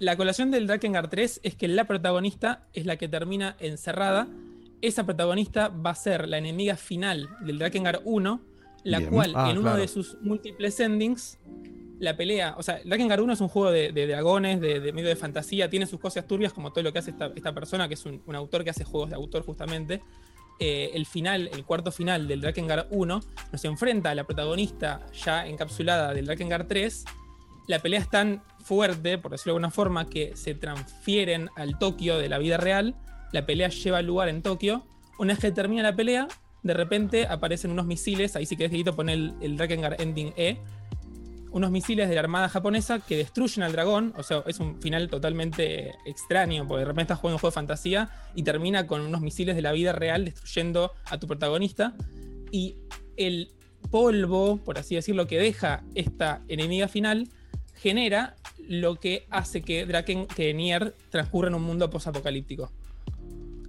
La 0.00 0.18
colación 0.18 0.50
del 0.50 0.66
Drakengard 0.66 1.08
3 1.08 1.40
es 1.42 1.54
que 1.54 1.66
la 1.66 1.86
protagonista 1.86 2.66
es 2.74 2.84
la 2.84 2.98
que 2.98 3.08
termina 3.08 3.56
encerrada. 3.58 4.28
Esa 4.82 5.04
protagonista 5.04 5.68
va 5.68 5.92
a 5.92 5.94
ser 5.94 6.28
la 6.28 6.36
enemiga 6.36 6.76
final 6.76 7.30
del 7.40 7.58
Drakengard 7.58 8.02
1, 8.04 8.40
la 8.82 8.98
Bien. 8.98 9.10
cual 9.10 9.32
Ah, 9.34 9.50
en 9.50 9.56
uno 9.56 9.62
claro. 9.70 9.78
de 9.78 9.88
sus 9.88 10.18
múltiples 10.20 10.78
endings, 10.80 11.38
la 12.00 12.18
pelea. 12.18 12.56
O 12.58 12.62
sea, 12.62 12.80
Drakengard 12.84 13.22
1 13.22 13.32
es 13.32 13.40
un 13.40 13.48
juego 13.48 13.70
de, 13.70 13.92
de 13.92 14.06
dragones, 14.06 14.60
de, 14.60 14.78
de 14.80 14.92
medio 14.92 15.08
de 15.08 15.16
fantasía, 15.16 15.70
tiene 15.70 15.86
sus 15.86 15.98
cosas 15.98 16.26
turbias, 16.26 16.52
como 16.52 16.70
todo 16.70 16.84
lo 16.84 16.92
que 16.92 16.98
hace 16.98 17.12
esta, 17.12 17.32
esta 17.34 17.54
persona, 17.54 17.88
que 17.88 17.94
es 17.94 18.04
un, 18.04 18.20
un 18.26 18.34
autor 18.34 18.62
que 18.62 18.68
hace 18.68 18.84
juegos 18.84 19.08
de 19.08 19.16
autor 19.16 19.42
justamente. 19.42 20.02
Eh, 20.60 20.92
el 20.94 21.06
final, 21.06 21.50
el 21.52 21.64
cuarto 21.64 21.90
final 21.90 22.28
del 22.28 22.40
Drakengard 22.40 22.86
1, 22.90 23.20
nos 23.52 23.64
enfrenta 23.64 24.10
a 24.10 24.14
la 24.14 24.24
protagonista 24.24 25.04
ya 25.12 25.46
encapsulada 25.46 26.14
del 26.14 26.26
Drakengard 26.26 26.66
3 26.66 27.04
la 27.66 27.78
pelea 27.78 28.00
es 28.00 28.10
tan 28.10 28.42
fuerte, 28.62 29.18
por 29.18 29.30
decirlo 29.30 29.52
de 29.52 29.56
alguna 29.56 29.70
forma, 29.70 30.08
que 30.08 30.36
se 30.36 30.54
transfieren 30.54 31.48
al 31.56 31.78
Tokio 31.78 32.18
de 32.18 32.28
la 32.28 32.38
vida 32.38 32.56
real. 32.56 32.94
La 33.32 33.46
pelea 33.46 33.68
lleva 33.68 34.02
lugar 34.02 34.28
en 34.28 34.42
Tokio. 34.42 34.86
Una 35.18 35.32
vez 35.32 35.40
que 35.40 35.50
termina 35.50 35.82
la 35.82 35.96
pelea, 35.96 36.28
de 36.62 36.74
repente 36.74 37.26
aparecen 37.26 37.70
unos 37.70 37.86
misiles. 37.86 38.36
Ahí 38.36 38.46
si 38.46 38.56
querés, 38.56 38.70
Dieguito, 38.70 38.94
pon 38.94 39.08
el, 39.08 39.34
el 39.40 39.56
Drakengard 39.56 40.00
Ending 40.00 40.34
E. 40.36 40.58
Unos 41.54 41.70
misiles 41.70 42.08
de 42.08 42.16
la 42.16 42.20
armada 42.20 42.48
japonesa 42.48 42.98
que 42.98 43.16
destruyen 43.16 43.62
al 43.62 43.70
dragón. 43.70 44.12
O 44.16 44.24
sea, 44.24 44.42
es 44.48 44.58
un 44.58 44.82
final 44.82 45.08
totalmente 45.08 45.94
extraño, 46.04 46.66
porque 46.66 46.80
de 46.80 46.86
repente 46.86 47.02
estás 47.02 47.20
jugando 47.20 47.36
un 47.36 47.40
juego 47.40 47.52
de 47.52 47.54
fantasía 47.54 48.10
y 48.34 48.42
termina 48.42 48.88
con 48.88 49.00
unos 49.02 49.20
misiles 49.20 49.54
de 49.54 49.62
la 49.62 49.70
vida 49.70 49.92
real 49.92 50.24
destruyendo 50.24 50.90
a 51.04 51.18
tu 51.18 51.28
protagonista. 51.28 51.94
Y 52.50 52.74
el 53.16 53.52
polvo, 53.92 54.56
por 54.56 54.78
así 54.78 54.96
decirlo, 54.96 55.28
que 55.28 55.38
deja 55.38 55.84
esta 55.94 56.42
enemiga 56.48 56.88
final 56.88 57.28
genera 57.74 58.34
lo 58.68 58.96
que 58.96 59.26
hace 59.30 59.62
que 59.62 59.86
Draken, 59.86 60.26
que 60.26 60.52
Nier 60.54 60.96
transcurra 61.10 61.48
en 61.48 61.54
un 61.54 61.62
mundo 61.62 61.88
posapocalíptico. 61.88 62.72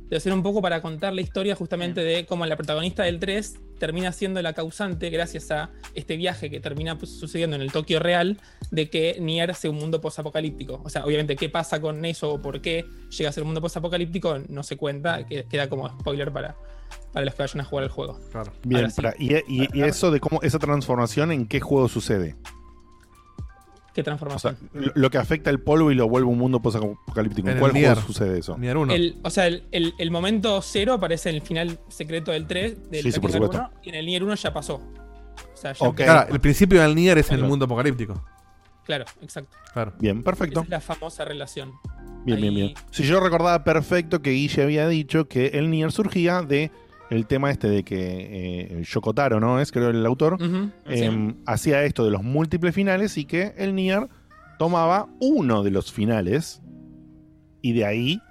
Debe 0.09 0.19
ser 0.19 0.33
un 0.33 0.43
poco 0.43 0.61
para 0.61 0.81
contar 0.81 1.13
la 1.13 1.21
historia 1.21 1.55
justamente 1.55 2.01
de 2.01 2.25
cómo 2.27 2.45
la 2.45 2.55
protagonista 2.55 3.03
del 3.03 3.19
3 3.19 3.55
termina 3.79 4.11
siendo 4.11 4.41
la 4.41 4.53
causante, 4.53 5.09
gracias 5.09 5.49
a 5.51 5.71
este 5.95 6.15
viaje 6.15 6.49
que 6.51 6.59
termina 6.59 6.97
pues, 6.97 7.11
sucediendo 7.17 7.55
en 7.55 7.63
el 7.63 7.71
Tokio 7.71 7.99
real, 7.99 8.39
de 8.71 8.89
que 8.89 9.17
Nier 9.19 9.53
sea 9.55 9.71
un 9.71 9.77
mundo 9.77 10.01
posapocalíptico. 10.01 10.79
O 10.85 10.89
sea, 10.89 11.05
obviamente, 11.05 11.35
qué 11.35 11.49
pasa 11.49 11.81
con 11.81 12.05
eso 12.05 12.33
o 12.33 12.41
por 12.41 12.61
qué 12.61 12.85
llega 13.17 13.29
a 13.29 13.33
ser 13.33 13.43
un 13.43 13.47
mundo 13.47 13.61
posapocalíptico 13.61 14.37
no 14.47 14.61
se 14.63 14.77
cuenta, 14.77 15.25
que- 15.25 15.45
queda 15.45 15.67
como 15.69 15.89
spoiler 15.99 16.31
para, 16.31 16.55
para 17.11 17.25
los 17.25 17.33
que 17.33 17.41
vayan 17.43 17.61
a 17.61 17.63
jugar 17.65 17.83
el 17.85 17.89
juego. 17.89 18.19
Bien, 18.63 18.91
sí. 18.91 19.01
para- 19.01 19.15
y, 19.17 19.33
y- 19.47 19.67
y 19.73 19.81
eso 19.81 20.11
de 20.11 20.19
cómo 20.19 20.39
esa 20.43 20.59
transformación 20.59 21.31
en 21.31 21.47
qué 21.47 21.59
juego 21.59 21.87
sucede. 21.89 22.35
¿Qué 23.95 24.01
O 24.01 24.03
transformación? 24.03 24.57
sea, 24.73 24.91
lo, 24.93 25.09
que 25.09 25.17
afecta 25.17 25.49
el 25.49 25.59
polvo 25.61 25.89
y 25.89 25.95
lo 25.95 26.07
vuelve 26.07 26.27
un 26.27 26.37
mundo 26.37 26.61
posapocalíptico. 26.61 27.47
¿En 27.47 27.53
En 27.53 27.59
cuál 27.59 27.71
el 27.75 27.77
juego 27.77 27.95
Nier. 27.95 28.05
sucede 28.05 28.39
eso? 28.39 28.57
Nier 28.57 28.75
1. 28.77 28.93
El- 28.93 29.17
o 29.23 29.29
sea, 29.29 29.47
el, 29.47 29.63
el- 29.71 29.93
el 29.97 30.11
momento 30.11 30.61
cero 30.61 30.93
aparece 30.93 31.29
en 31.29 31.35
el 31.35 31.41
final 31.41 31.79
secreto 31.87 32.31
del 32.31 32.45
3, 32.45 32.91
del 32.91 33.03
Sí, 33.03 33.11
sí, 33.13 33.19
por 33.21 33.31
Dragon 33.31 33.47
supuesto. 33.47 33.69
1, 33.73 33.79
y 33.83 33.89
en 33.89 33.95
el 33.95 34.05
Nier 34.05 34.23
1 34.23 34.35
ya 34.35 34.53
pasó. 34.53 34.75
O 34.75 35.57
sea, 35.57 35.71
ya 35.73 35.87
Ok. 35.87 35.95
Claro, 35.95 36.33
el 36.33 36.39
principio 36.41 36.81
del 36.81 36.93
Nier 36.93 37.17
es 37.17 37.29
en 37.31 37.35
el 37.39 37.45
mundo 37.45 37.65
apocalíptico. 37.65 38.21
Claro, 38.83 39.05
exacto. 39.21 39.57
Claro. 39.73 39.93
Bien, 39.99 40.21
perfecto. 40.21 40.59
Esa 40.59 40.65
es 40.65 40.69
la 40.69 40.81
famosa 40.81 41.25
relación. 41.25 41.71
Bien, 42.25 42.39
bien, 42.41 42.53
bien. 42.53 42.73
Si 42.91 43.03
yo 43.03 43.19
recordaba 43.19 43.63
perfecto 43.63 44.21
que 44.21 44.31
Guille 44.31 44.61
había 44.61 44.87
dicho 44.87 45.27
que 45.29 45.47
el 45.53 45.69
Nier 45.71 45.91
surgía 45.91 46.41
de 46.41 46.69
el 47.09 47.27
tema 47.27 47.51
este 47.51 47.69
de 47.69 47.83
que 47.83 48.77
eh, 48.79 48.83
Yokotaro, 48.83 49.39
¿no? 49.39 49.59
Es 49.59 49.71
creo 49.71 49.89
el 49.89 50.05
autor. 50.05 50.37
Em, 50.85 51.35
hacía 51.45 51.83
esto 51.83 52.03
de 52.05 52.11
los 52.11 52.23
múltiples 52.23 52.73
finales 52.73 53.17
y 53.17 53.25
que 53.25 53.53
el 53.57 53.75
Nier 53.75 54.07
tomaba 54.57 55.07
uno 55.19 55.63
de 55.63 55.71
los 55.71 55.91
finales 55.91 56.61
y 57.61 57.73
de 57.73 57.85
ahí 57.85 58.21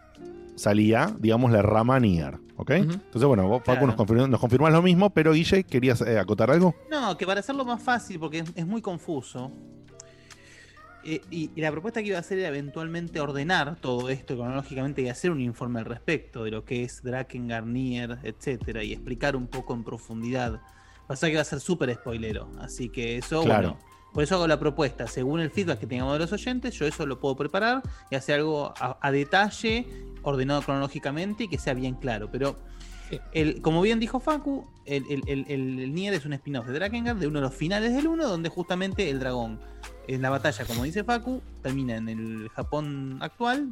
salía, 0.57 1.15
digamos, 1.19 1.51
la 1.53 1.63
rama 1.63 1.99
Nier. 2.01 2.39
¿Ok? 2.57 2.71
Entonces, 2.71 3.25
bueno, 3.25 3.49
vos, 3.49 3.59
Facu, 3.65 3.73
Claro. 3.79 3.87
nos, 3.89 3.97
confirmás, 3.97 4.29
nos 4.29 4.39
confirmás 4.41 4.73
lo 4.73 4.81
mismo, 4.81 5.11
pero 5.11 5.33
Guille, 5.33 5.65
¿querías 5.65 6.01
eh, 6.03 6.21
acotar 6.21 6.53
algo? 6.53 6.73
No, 6.89 7.17
que 7.17 7.27
para 7.27 7.41
hacerlo 7.41 7.65
más 7.65 7.83
fácil, 7.83 8.21
porque 8.21 8.39
es, 8.39 8.53
es 8.55 8.65
muy 8.65 8.81
confuso. 8.81 9.51
Eh, 11.05 11.21
y, 11.31 11.51
y 11.55 11.61
la 11.61 11.71
propuesta 11.71 12.01
que 12.03 12.09
iba 12.09 12.17
a 12.17 12.21
hacer 12.21 12.39
era 12.39 12.49
eventualmente 12.49 13.21
ordenar 13.21 13.77
todo 13.77 14.09
esto 14.09 14.35
cronológicamente 14.37 15.03
y 15.03 15.09
hacer 15.09 15.31
un 15.31 15.41
informe 15.41 15.81
al 15.81 15.87
respecto 15.87 16.45
de 16.45 16.51
lo 16.51 16.65
que 16.65 16.83
es 16.85 17.03
Drakengard, 17.03 17.67
Nier, 17.67 18.19
etcétera, 18.23 18.83
y 18.83 18.93
explicar 18.93 19.37
un 19.37 19.47
poco 19.47 19.75
en 19.75 19.85
profundidad. 19.85 20.61
Pasa 21.07 21.29
que 21.29 21.35
va 21.37 21.43
a 21.43 21.45
ser 21.45 21.61
súper 21.61 21.93
spoilero, 21.95 22.51
así 22.61 22.89
que 22.89 23.19
eso, 23.19 23.43
Claro. 23.43 23.73
bueno, 23.77 23.85
por 24.13 24.23
eso 24.23 24.37
hago 24.37 24.47
la 24.47 24.59
propuesta. 24.59 25.07
Según 25.07 25.41
el 25.41 25.51
feedback 25.51 25.81
que 25.81 25.87
tengamos 25.87 26.15
de 26.15 26.21
los 26.21 26.33
oyentes, 26.33 26.75
yo 26.75 26.87
eso 26.87 27.05
lo 27.05 27.19
puedo 27.21 27.37
preparar 27.37 27.83
y 28.11 28.15
hacer 28.15 28.37
algo 28.37 28.73
a, 28.79 28.97
a 29.01 29.11
detalle, 29.11 29.87
ordenado 30.23 30.63
cronológicamente 30.63 31.45
y 31.45 31.49
que 31.49 31.59
sea 31.59 31.75
bien 31.75 31.95
claro. 31.97 32.31
Pero 32.31 32.57
el, 33.33 33.61
como 33.61 33.83
bien 33.83 34.01
dijo 34.01 34.19
Facu, 34.21 34.67
el, 34.87 35.05
el, 35.11 35.23
el, 35.27 35.45
el- 35.49 35.79
el 35.81 35.95
Nier 35.95 36.15
es 36.15 36.25
un 36.25 36.33
spin-off 36.33 36.67
de 36.67 36.73
Drakengard, 36.73 37.19
de 37.19 37.27
uno 37.27 37.41
de 37.41 37.45
los 37.47 37.55
finales 37.55 37.93
del 37.95 38.07
1, 38.07 38.27
donde 38.27 38.49
justamente 38.49 39.11
el 39.11 39.19
dragón, 39.21 39.61
en 40.09 40.23
la 40.23 40.31
batalla, 40.31 40.65
como 40.65 40.85
dice 40.85 41.05
Facu, 41.05 41.43
termina 41.63 41.97
en 41.97 42.09
el 42.09 42.49
Japón 42.51 43.19
actual 43.21 43.71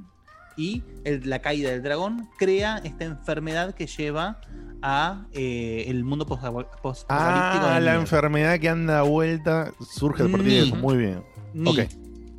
y 0.57 0.83
el- 1.05 1.28
la 1.28 1.41
caída 1.41 1.70
del 1.70 1.83
dragón 1.83 2.28
crea 2.39 2.78
esta 2.85 3.05
enfermedad 3.05 3.74
que 3.74 3.87
lleva 3.87 4.41
a 4.83 5.26
eh, 5.33 5.85
el 5.89 6.05
mundo 6.05 6.26
post- 6.26 6.43
post-apocalíptico. 6.83 7.66
Ah, 7.66 7.78
la 7.80 7.95
enfermedad 7.95 8.59
que 8.59 8.68
anda 8.68 8.99
a 8.99 9.03
vuelta 9.03 9.72
surge 9.95 10.24
a 10.24 10.28
partir 10.28 10.49
de 10.51 10.59
eso. 10.68 10.76
Muy 10.76 10.97
bien. 10.97 11.22
Ni. 11.55 11.70
Ok. 11.70 11.89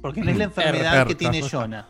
Porque 0.01 0.21
no 0.21 0.31
es 0.31 0.37
la 0.37 0.45
Mm. 0.45 0.49
enfermedad 0.49 0.95
R, 0.95 1.05
que 1.05 1.11
R, 1.11 1.15
tiene. 1.15 1.41
Jonah. 1.49 1.87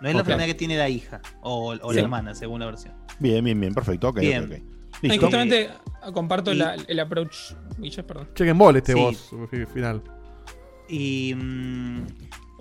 No 0.00 0.08
es 0.08 0.14
la 0.14 0.20
enfermedad 0.20 0.46
que 0.46 0.54
tiene 0.54 0.76
la 0.76 0.88
hija 0.90 1.22
o, 1.40 1.74
o 1.80 1.88
Sí. 1.90 1.96
la 1.96 2.02
hermana, 2.02 2.34
según 2.34 2.60
la 2.60 2.66
versión. 2.66 2.92
Bien, 3.18 3.42
bien, 3.42 3.58
bien. 3.58 3.72
Perfecto. 3.72 4.08
Ok, 4.08 4.18
Bien. 4.20 4.44
ok, 4.44 4.50
ok. 4.50 4.58
Y 5.02 5.08
Listo. 5.08 5.22
justamente 5.26 5.70
comparto 6.12 6.52
Y- 6.52 6.56
la- 6.56 6.74
el 6.74 7.00
approach. 7.00 7.54
Perdón. 8.06 8.28
Chequen 8.34 8.58
bol 8.58 8.76
este 8.76 8.92
Sí. 8.92 8.98
boss 9.00 9.30
fi- 9.50 9.64
final. 9.66 10.02
Y 10.88 11.34
mm. 11.34 12.06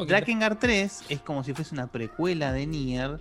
Drakengard 0.07 0.57
3 0.59 1.03
es 1.09 1.19
como 1.21 1.43
si 1.43 1.53
fuese 1.53 1.73
una 1.75 1.91
precuela 1.91 2.51
de 2.53 2.65
Nier 2.67 3.19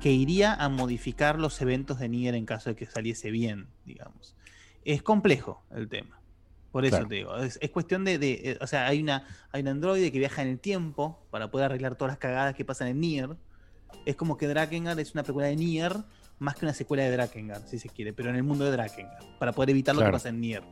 que 0.00 0.12
iría 0.12 0.54
a 0.54 0.68
modificar 0.68 1.38
los 1.38 1.60
eventos 1.62 1.98
de 1.98 2.08
Nier 2.08 2.34
en 2.34 2.44
caso 2.46 2.70
de 2.70 2.76
que 2.76 2.86
saliese 2.86 3.30
bien, 3.30 3.68
digamos. 3.84 4.34
Es 4.84 5.02
complejo 5.02 5.62
el 5.74 5.88
tema. 5.88 6.20
Por 6.72 6.84
eso 6.84 6.96
Claro. 6.96 7.08
te 7.08 7.14
digo, 7.14 7.36
es, 7.38 7.58
es 7.62 7.70
cuestión 7.70 8.04
de, 8.04 8.18
de- 8.18 8.40
eh, 8.52 8.58
o 8.60 8.66
sea, 8.66 8.86
hay 8.86 9.00
una 9.02 9.24
hay 9.50 9.62
un 9.62 9.68
androide 9.68 10.12
que 10.12 10.18
viaja 10.18 10.42
en 10.42 10.48
el 10.48 10.58
tiempo 10.58 11.26
para 11.30 11.50
poder 11.50 11.66
arreglar 11.66 11.96
todas 11.96 12.12
las 12.12 12.18
cagadas 12.18 12.54
que 12.54 12.64
pasan 12.64 12.88
en 12.88 13.00
Nier. 13.00 13.36
Es 14.04 14.16
como 14.16 14.36
que 14.36 14.46
Drakengard 14.46 14.98
es 14.98 15.14
una 15.14 15.22
precuela 15.22 15.48
de 15.48 15.56
Nier 15.56 15.96
más 16.38 16.54
que 16.56 16.66
una 16.66 16.74
secuela 16.74 17.02
de 17.04 17.10
Drakengard, 17.12 17.66
si 17.66 17.78
se 17.78 17.88
quiere, 17.88 18.12
pero 18.12 18.28
en 18.28 18.36
el 18.36 18.42
mundo 18.42 18.66
de 18.66 18.72
Drakengard, 18.72 19.38
para 19.38 19.52
poder 19.52 19.70
evitar 19.70 19.94
lo 19.94 20.00
Claro. 20.00 20.12
que 20.12 20.16
pasa 20.16 20.28
en 20.28 20.40
Nier. 20.40 20.62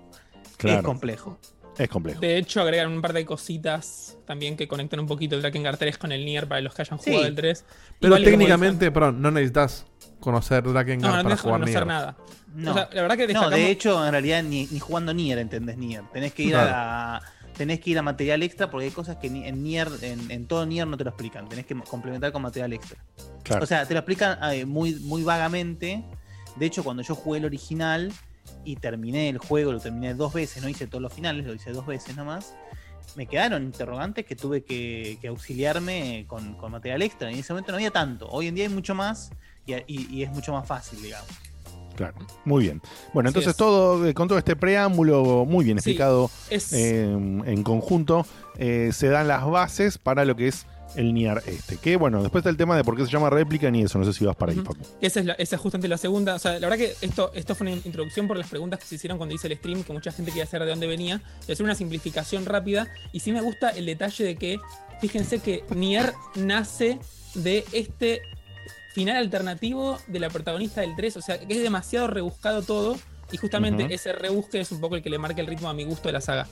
Claro. 0.58 0.80
Es 0.80 0.84
complejo. 0.84 1.38
Es 1.78 1.88
complejo. 1.88 2.20
De 2.20 2.36
hecho, 2.38 2.60
agregan 2.60 2.90
un 2.92 3.02
par 3.02 3.12
de 3.12 3.24
cositas 3.24 4.16
también 4.26 4.56
que 4.56 4.68
conectan 4.68 5.00
un 5.00 5.06
poquito 5.06 5.34
el 5.36 5.42
Drakengard 5.42 5.76
3 5.78 5.98
con 5.98 6.12
el 6.12 6.24
Nier 6.24 6.46
para 6.46 6.60
los 6.60 6.74
que 6.74 6.82
hayan 6.82 6.98
Sí. 7.00 7.10
jugado 7.10 7.26
el 7.26 7.34
3. 7.34 7.64
Pero 8.00 8.14
Igual 8.16 8.24
técnicamente, 8.30 8.90
perdón, 8.92 9.20
no 9.22 9.30
necesitas 9.30 9.86
conocer 10.20 10.62
Drakengard 10.62 11.10
No, 11.10 11.16
no 11.18 11.22
para 11.24 11.36
jugar 11.36 11.60
conocer 11.60 11.74
Nier. 11.74 11.86
nada. 11.86 12.16
No. 12.54 12.70
O 12.70 12.74
sea, 12.74 12.88
la 12.92 13.02
verdad 13.02 13.16
que 13.16 13.22
No, 13.22 13.28
destacamos... 13.28 13.54
de 13.56 13.70
hecho, 13.70 14.04
en 14.06 14.12
realidad 14.12 14.42
ni, 14.44 14.66
ni 14.66 14.78
jugando 14.78 15.12
Nier 15.12 15.38
entendés 15.38 15.76
Nier. 15.76 16.04
Tenés 16.12 16.32
que 16.32 16.44
ir 16.44 16.50
Claro. 16.52 16.70
a 16.74 17.22
tenés 17.56 17.78
que 17.78 17.90
ir 17.90 17.98
a 17.98 18.02
material 18.02 18.42
extra 18.42 18.68
porque 18.68 18.86
hay 18.86 18.90
cosas 18.90 19.16
que 19.18 19.28
en 19.28 19.62
Nier, 19.62 19.88
en, 20.02 20.28
en 20.30 20.46
todo 20.46 20.66
Nier 20.66 20.86
no 20.88 20.96
te 20.96 21.04
lo 21.04 21.10
explican. 21.10 21.48
Tenés 21.48 21.66
que 21.66 21.74
complementar 21.76 22.32
con 22.32 22.42
material 22.42 22.72
extra. 22.72 22.98
Claro. 23.44 23.62
O 23.62 23.66
sea, 23.66 23.86
te 23.86 23.94
lo 23.94 24.00
explican 24.00 24.38
eh, 24.52 24.64
muy, 24.64 24.94
muy 24.96 25.22
vagamente. 25.22 26.04
De 26.56 26.66
hecho, 26.66 26.82
cuando 26.84 27.02
yo 27.04 27.14
jugué 27.14 27.38
el 27.38 27.44
original 27.44 28.12
y 28.64 28.76
terminé 28.76 29.28
el 29.28 29.38
juego, 29.38 29.72
lo 29.72 29.80
terminé 29.80 30.14
dos 30.14 30.32
veces, 30.32 30.62
no 30.62 30.68
hice 30.68 30.86
todos 30.86 31.02
los 31.02 31.12
finales, 31.12 31.46
lo 31.46 31.54
hice 31.54 31.72
dos 31.72 31.86
veces 31.86 32.16
nomás. 32.16 32.54
Me 33.16 33.26
quedaron 33.26 33.62
interrogantes 33.62 34.24
que 34.26 34.34
tuve 34.34 34.64
que, 34.64 35.18
que 35.20 35.28
auxiliarme 35.28 36.24
con, 36.26 36.54
con 36.54 36.72
material 36.72 37.02
extra. 37.02 37.30
Y 37.30 37.34
en 37.34 37.40
ese 37.40 37.52
momento 37.52 37.70
no 37.72 37.76
había 37.76 37.90
tanto. 37.90 38.28
Hoy 38.28 38.48
en 38.48 38.54
día 38.54 38.64
hay 38.66 38.72
mucho 38.72 38.94
más 38.94 39.30
y, 39.66 39.74
y- 39.74 40.08
y 40.10 40.22
es 40.24 40.30
mucho 40.30 40.52
más 40.52 40.66
fácil, 40.66 41.00
digamos. 41.02 41.28
Claro. 41.96 42.14
Muy 42.44 42.64
bien. 42.64 42.80
Bueno, 43.12 43.28
Así 43.28 43.34
entonces 43.38 43.50
es. 43.52 43.56
todo, 43.56 44.04
eh, 44.06 44.14
con 44.14 44.26
todo 44.26 44.36
este 44.38 44.56
preámbulo 44.56 45.44
muy 45.44 45.64
bien 45.64 45.78
Sí, 45.78 45.90
explicado 45.90 46.28
es- 46.50 46.72
eh, 46.72 47.04
en 47.12 47.62
conjunto, 47.62 48.26
eh, 48.58 48.90
se 48.92 49.08
dan 49.08 49.28
las 49.28 49.46
bases 49.46 49.98
para 49.98 50.24
lo 50.24 50.34
que 50.34 50.48
es 50.48 50.66
el 50.96 51.12
Nier 51.14 51.42
este. 51.46 51.76
Que 51.76 51.96
bueno, 51.96 52.22
después 52.22 52.40
está 52.42 52.50
el 52.50 52.56
tema 52.56 52.76
de 52.76 52.84
por 52.84 52.96
qué 52.96 53.04
se 53.04 53.10
llama 53.10 53.30
réplica 53.30 53.70
ni 53.70 53.82
eso. 53.82 53.98
No 53.98 54.04
sé 54.04 54.12
si 54.12 54.24
vas 54.24 54.36
para 54.36 54.52
ahí, 54.52 54.58
Facu. 54.58 54.76
Esa 55.00 55.20
es, 55.20 55.26
la- 55.26 55.32
esa 55.34 55.56
es 55.56 55.62
justamente 55.62 55.88
la 55.88 55.98
segunda. 55.98 56.34
O 56.34 56.38
sea, 56.38 56.52
la 56.58 56.68
verdad 56.68 56.76
que 56.78 56.94
esto, 57.06 57.30
esto 57.34 57.54
fue 57.54 57.66
una 57.66 57.76
introducción 57.76 58.26
por 58.28 58.36
las 58.36 58.48
preguntas 58.48 58.80
que 58.80 58.86
se 58.86 58.94
hicieron 58.96 59.18
cuando 59.18 59.34
hice 59.34 59.46
el 59.48 59.56
stream, 59.56 59.82
que 59.84 59.92
mucha 59.92 60.12
gente 60.12 60.30
quería 60.30 60.46
saber 60.46 60.66
de 60.66 60.70
dónde 60.70 60.86
venía. 60.86 61.20
Y 61.48 61.52
hacer 61.52 61.64
una 61.64 61.74
simplificación 61.74 62.44
rápida. 62.46 62.88
Y 63.12 63.20
sí 63.20 63.32
me 63.32 63.40
gusta 63.40 63.70
el 63.70 63.86
detalle 63.86 64.24
de 64.24 64.36
que, 64.36 64.60
fíjense 65.00 65.38
que 65.40 65.64
Nier 65.74 66.12
nace 66.36 66.98
de 67.34 67.64
este 67.72 68.20
final 68.94 69.16
alternativo 69.16 69.98
de 70.06 70.20
la 70.20 70.30
protagonista 70.30 70.80
del 70.82 70.94
3. 70.96 71.16
O 71.16 71.22
sea, 71.22 71.38
que 71.40 71.52
es 71.52 71.62
demasiado 71.62 72.06
rebuscado 72.06 72.62
todo. 72.62 72.96
Y 73.32 73.36
justamente 73.38 73.92
ese 73.92 74.12
rebusque 74.12 74.60
es 74.60 74.70
un 74.70 74.80
poco 74.80 74.94
el 74.96 75.02
que 75.02 75.10
le 75.10 75.18
marca 75.18 75.40
el 75.40 75.46
ritmo 75.48 75.68
a 75.68 75.74
mi 75.74 75.82
gusto 75.84 76.08
de 76.08 76.12
la 76.12 76.20
saga. 76.20 76.46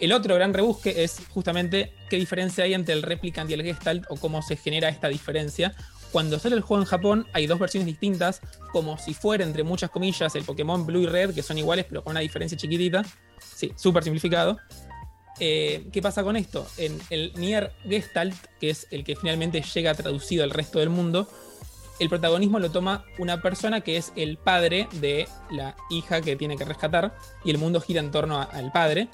El 0.00 0.12
otro 0.12 0.34
gran 0.34 0.54
rebusque 0.54 1.04
es 1.04 1.20
justamente 1.28 1.92
qué 2.08 2.16
diferencia 2.16 2.64
hay 2.64 2.72
entre 2.72 2.94
el 2.94 3.02
Replicant 3.02 3.50
y 3.50 3.52
el 3.52 3.62
Gestalt 3.62 4.06
o 4.08 4.16
cómo 4.16 4.40
se 4.40 4.56
genera 4.56 4.88
esta 4.88 5.08
diferencia. 5.08 5.74
Cuando 6.10 6.38
sale 6.38 6.56
el 6.56 6.62
juego 6.62 6.82
en 6.82 6.88
Japón 6.88 7.26
hay 7.34 7.46
dos 7.46 7.58
versiones 7.58 7.86
distintas, 7.86 8.40
como 8.72 8.96
si 8.96 9.12
fuera, 9.12 9.44
entre 9.44 9.62
muchas 9.62 9.90
comillas, 9.90 10.34
el 10.34 10.44
Pokémon 10.44 10.86
Blue 10.86 11.02
y 11.02 11.06
Red, 11.06 11.34
que 11.34 11.42
son 11.42 11.58
iguales 11.58 11.84
pero 11.86 12.02
con 12.02 12.12
una 12.12 12.20
diferencia 12.20 12.56
chiquitita. 12.56 13.04
Sí, 13.54 13.72
súper 13.76 14.02
simplificado. 14.02 14.58
Eh, 15.38 15.86
¿Qué 15.92 16.00
pasa 16.00 16.22
con 16.22 16.36
esto? 16.36 16.66
En 16.78 16.98
el 17.10 17.34
Nier 17.36 17.72
Gestalt, 17.86 18.34
que 18.58 18.70
es 18.70 18.86
el 18.90 19.04
que 19.04 19.16
finalmente 19.16 19.60
llega 19.60 19.94
traducido 19.94 20.44
al 20.44 20.50
resto 20.50 20.78
del 20.78 20.88
mundo, 20.88 21.28
el 21.98 22.08
protagonismo 22.08 22.58
lo 22.58 22.70
toma 22.70 23.04
una 23.18 23.42
persona 23.42 23.82
que 23.82 23.98
es 23.98 24.12
el 24.16 24.38
padre 24.38 24.88
de 24.92 25.28
la 25.50 25.76
hija 25.90 26.22
que 26.22 26.36
tiene 26.36 26.56
que 26.56 26.64
rescatar, 26.64 27.14
y 27.44 27.50
el 27.50 27.58
mundo 27.58 27.82
gira 27.82 28.00
en 28.00 28.10
torno 28.10 28.40
al 28.40 28.72
padre. 28.72 29.08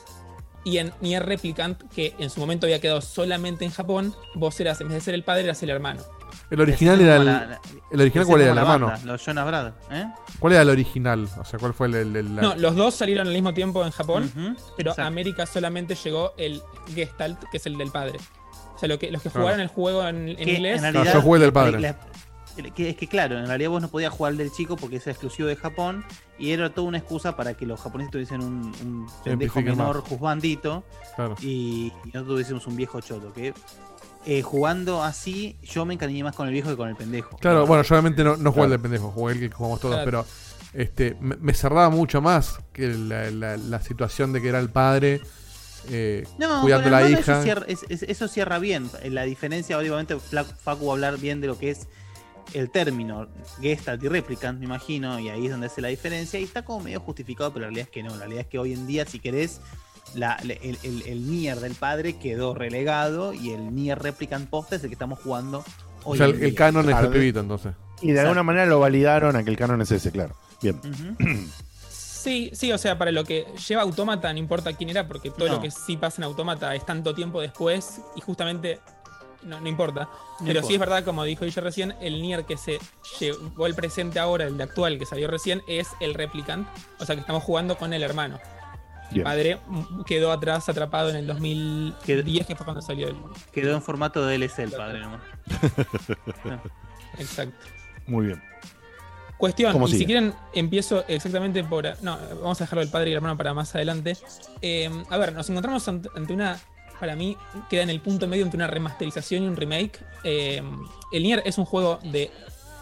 Y 0.67 0.79
en 0.79 0.93
Nier 1.01 1.25
Replicant, 1.25 1.81
que 1.95 2.15
en 2.19 2.29
su 2.29 2.41
momento 2.41 2.67
había 2.67 2.81
quedado 2.81 3.01
solamente 3.01 3.65
en 3.65 3.71
Japón, 3.71 4.13
vos 4.35 4.59
eras, 4.59 4.81
en 4.81 4.89
vez 4.89 4.97
de 4.97 5.01
ser 5.01 5.15
el 5.15 5.23
padre, 5.23 5.45
eras 5.45 5.63
el 5.63 5.71
hermano. 5.71 6.03
El 6.51 6.61
original 6.61 7.01
era 7.01 7.17
el. 7.17 7.29
El 7.93 8.01
original, 8.01 8.27
¿cuál 8.27 8.41
era? 8.43 8.51
El 8.53 8.59
hermano. 8.59 8.93
Los 9.05 9.25
Jonas 9.25 9.47
Brothers, 9.47 9.77
¿eh? 9.93 10.07
¿Cuál 10.41 10.53
era 10.55 10.63
el 10.63 10.71
original? 10.71 11.29
O 11.39 11.45
sea, 11.45 11.59
¿cuál 11.61 11.73
fue 11.73 11.87
el. 11.87 11.95
el- 11.95 12.17
el- 12.17 12.35
la- 12.37 12.43
No, 12.43 12.55
los 12.57 12.75
dos 12.75 12.95
salieron 12.95 13.29
al 13.29 13.33
mismo 13.33 13.55
tiempo 13.55 13.85
en 13.85 13.93
Japón, 13.93 14.31
pero 14.77 14.91
exacto. 14.91 15.03
a 15.03 15.07
América 15.07 15.47
solamente 15.47 15.95
llegó 15.95 16.35
el 16.37 16.61
Gestalt, 16.95 17.39
que 17.51 17.59
es 17.59 17.67
el 17.67 17.79
del 17.79 17.93
padre. 17.93 18.19
O 18.75 18.79
sea, 18.79 18.89
lo 18.89 18.99
que, 18.99 19.11
los 19.13 19.23
que 19.23 19.31
Claro. 19.31 19.45
jugaron 19.45 19.61
el 19.61 19.69
juego 19.69 20.07
en, 20.07 20.29
inglés. 20.31 20.83
en 20.83 20.93
realidad 20.93 21.15
yo 21.15 21.23
jugué 21.23 21.37
el 21.37 21.43
del 21.43 21.53
padre. 21.53 21.81
La, 21.81 21.97
que- 22.75 22.91
es 22.91 22.97
que 22.97 23.07
claro, 23.07 23.39
en 23.39 23.47
realidad 23.47 23.71
vos 23.71 23.83
no 23.83 23.89
podías 23.89 24.13
jugar 24.13 24.33
al 24.33 24.37
del 24.39 24.51
chico 24.53 24.77
porque 24.77 24.97
es 24.97 25.07
exclusivo 25.07 25.49
de 25.49 25.57
Japón 25.57 26.05
y 26.39 26.51
era 26.51 26.71
toda 26.71 26.89
una 26.89 26.99
excusa 26.99 27.37
para 27.37 27.55
que 27.55 27.67
los 27.67 27.81
japoneses 27.81 28.11
tuviesen 28.11 28.43
un, 28.43 28.73
un 28.85 29.07
pendejo 29.25 29.61
menor 29.63 29.97
más. 30.01 30.09
juzgandito 30.09 30.85
Claro. 31.15 31.37
y, 31.41 31.93
y 32.05 32.07
nosotros 32.09 32.27
tuviésemos 32.29 32.67
un 32.67 32.77
viejo 32.77 33.01
choto. 33.01 33.33
Que 33.33 33.55
eh, 34.27 34.43
jugando 34.43 35.03
así, 35.05 35.57
yo 35.63 35.85
me 35.87 35.95
encariñé 35.95 36.25
más 36.25 36.35
con 36.35 36.47
el 36.49 36.53
viejo 36.53 36.69
que 36.71 36.77
con 36.77 36.89
el 36.89 36.97
pendejo. 36.97 37.37
Claro, 37.39 37.65
bueno, 37.67 37.83
yo 37.85 37.95
obviamente 37.95 38.25
no, 38.25 38.37
no 38.37 38.51
jugué 38.51 38.53
Claro. 38.53 38.65
el 38.65 38.71
del 38.71 38.81
pendejo, 38.81 39.11
jugué 39.13 39.35
el 39.35 39.41
que 39.41 39.51
jugamos 39.55 39.81
todos, 39.81 39.95
Claro. 39.95 40.05
pero 40.05 40.27
este 40.83 41.17
me, 41.21 41.37
me 41.37 41.55
cerraba 41.55 41.91
mucho 41.91 42.21
más 42.21 42.59
que 42.73 42.89
la, 42.89 43.31
la- 43.31 43.57
la 43.57 43.81
situación 43.81 44.33
de 44.33 44.43
que 44.43 44.49
era 44.49 44.59
el 44.59 44.69
padre 44.71 45.21
eh, 45.89 46.27
No, 46.39 46.63
cuidando 46.63 46.91
la 46.91 47.09
hija. 47.09 47.21
Eso 47.21 47.43
cierra, 47.45 47.65
es- 47.69 47.85
es- 47.89 48.03
eso 48.03 48.27
cierra 48.27 48.59
bien. 48.59 48.91
La 49.05 49.23
diferencia, 49.23 49.79
obviamente, 49.79 50.19
Facu 50.19 50.87
va 50.87 50.93
a 50.93 50.95
hablar 50.95 51.19
bien 51.19 51.41
de 51.41 51.47
lo 51.47 51.57
que 51.59 51.71
es 51.71 51.87
el 52.55 52.71
término 52.71 53.27
Gestalt 53.61 54.03
y 54.05 54.09
Replicant, 54.09 54.59
me 54.59 54.65
imagino, 54.67 55.19
y 55.19 55.29
ahí 55.29 55.47
es 55.47 55.51
donde 55.51 55.67
hace 55.67 55.81
la 55.81 55.89
diferencia. 55.89 56.39
Y 56.41 56.45
está 56.45 56.65
como 56.65 56.81
medio 56.85 57.01
justificado, 57.01 57.53
pero 57.53 57.63
la 57.65 57.67
realidad 57.69 57.87
es 57.89 57.91
que 57.93 58.03
no. 58.03 58.11
La 58.11 58.19
realidad 58.21 58.41
es 58.43 58.47
que 58.47 58.59
hoy 58.59 58.73
en 58.73 58.87
día, 58.87 59.05
si 59.07 59.19
querés, 59.19 59.61
la- 60.15 60.35
el, 60.43 60.79
el, 60.83 61.03
el 61.07 61.31
Nier 61.31 61.59
del 61.61 61.75
padre 61.75 62.17
quedó 62.19 62.55
relegado 62.55 63.33
y 63.35 63.51
el 63.51 63.75
Nier 63.75 63.99
Replicant 63.99 64.49
posta 64.49 64.77
es 64.77 64.83
el 64.85 64.89
que 64.91 64.95
estamos 64.95 65.19
jugando 65.19 65.65
O 66.05 66.11
hoy 66.13 66.19
sea, 66.19 66.27
en 66.29 66.37
el, 66.37 66.43
el 66.45 66.55
canon 66.55 66.89
es 66.89 66.97
el 66.97 67.09
pibito, 67.11 67.41
entonces. 67.41 67.75
Y 68.03 68.13
de 68.13 68.21
alguna 68.21 68.43
manera 68.43 68.67
lo 68.67 68.79
validaron 68.79 69.35
a 69.37 69.43
que 69.45 69.51
el 69.51 69.57
canon 69.57 69.81
es 69.83 69.91
ese, 69.91 70.11
claro. 70.13 70.37
Bien. 70.63 70.81
Sí, 71.89 72.51
sí, 72.55 72.73
o 72.73 72.79
sea, 72.79 72.99
para 72.99 73.13
lo 73.13 73.25
que 73.25 73.47
lleva 73.69 73.83
Autómata, 73.83 74.33
no 74.33 74.39
importa 74.39 74.73
quién 74.73 74.91
era, 74.91 75.07
porque 75.07 75.31
todo 75.31 75.47
No. 75.49 75.55
lo 75.55 75.61
que 75.63 75.71
sí 75.71 75.97
pasa 75.97 76.17
en 76.21 76.25
Autómata 76.25 76.75
es 76.75 76.85
tanto 76.85 77.15
tiempo 77.15 77.41
después 77.41 78.01
y 78.17 78.21
justamente 78.21 78.81
no, 79.43 79.61
no 79.61 79.69
importa. 79.69 80.03
No 80.03 80.11
Pero 80.39 80.51
importa. 80.51 80.67
sí 80.69 80.75
es 80.75 80.81
verdad, 80.81 81.05
como 81.05 81.25
dijo 81.25 81.45
ella 81.45 81.63
recién, 81.63 81.95
el 82.01 82.21
Nier 82.23 82.45
que 82.45 82.57
se 82.57 82.79
llevó 83.21 83.65
al 83.65 83.75
presente 83.75 84.19
ahora, 84.19 84.45
el 84.47 84.57
de 84.57 84.65
actual 84.65 84.99
que 84.99 85.07
salió 85.07 85.29
recién, 85.29 85.63
es 85.67 85.89
el 86.01 86.15
Replicant. 86.15 86.67
O 86.99 87.05
sea 87.07 87.15
que 87.15 87.21
estamos 87.21 87.43
jugando 87.43 87.77
con 87.77 87.93
el 87.93 88.03
hermano. 88.03 88.39
El 89.13 89.23
padre 89.23 89.61
quedó 90.05 90.33
atrás 90.33 90.69
atrapado 90.69 91.11
en 91.11 91.17
el 91.17 91.27
2010, 91.29 92.47
que 92.47 92.57
fue 92.57 92.65
cuando 92.65 92.83
salió 92.83 93.09
el. 93.09 93.17
Quedó 93.53 93.75
en 93.75 93.83
formato 93.83 94.27
de 94.27 94.37
DLC 94.37 94.59
el 94.61 94.73
padre 94.73 95.01
nomás. 95.01 95.21
Exacto. 97.19 97.67
Muy 98.07 98.27
bien. 98.27 98.43
Cuestión, 99.39 99.73
¿Cómo 99.73 99.87
y 99.87 99.91
sigue? 99.91 99.99
si 100.01 100.07
quieren, 100.07 100.35
empiezo 100.55 101.05
exactamente 101.09 101.63
por. 101.63 101.85
No, 102.03 102.19
vamos 102.41 102.61
a 102.61 102.65
dejarlo 102.65 102.81
del 102.81 102.91
padre 102.91 103.11
y 103.11 103.13
el 103.13 103.17
hermano 103.19 103.37
para 103.37 103.53
más 103.53 103.75
adelante. 103.75 104.17
Eh, 104.63 104.91
a 105.11 105.19
ver, 105.19 105.33
nos 105.33 105.49
encontramos 105.51 105.87
ante 105.89 106.33
una. 106.33 106.59
Para 107.01 107.15
mí, 107.17 107.37
queda 107.69 107.83
en 107.83 107.91
el 107.91 108.01
punto 108.01 108.27
medio 108.27 108.45
entre 108.45 108.57
una 108.57 108.67
remasterización 108.67 109.45
y 109.45 109.47
un 109.47 109.57
remake. 109.57 109.99
Eh, 110.25 110.63
el 111.13 111.23
Nier 111.23 111.43
es 111.45 111.59
un 111.59 111.65
juego 111.65 111.99
de 112.03 112.31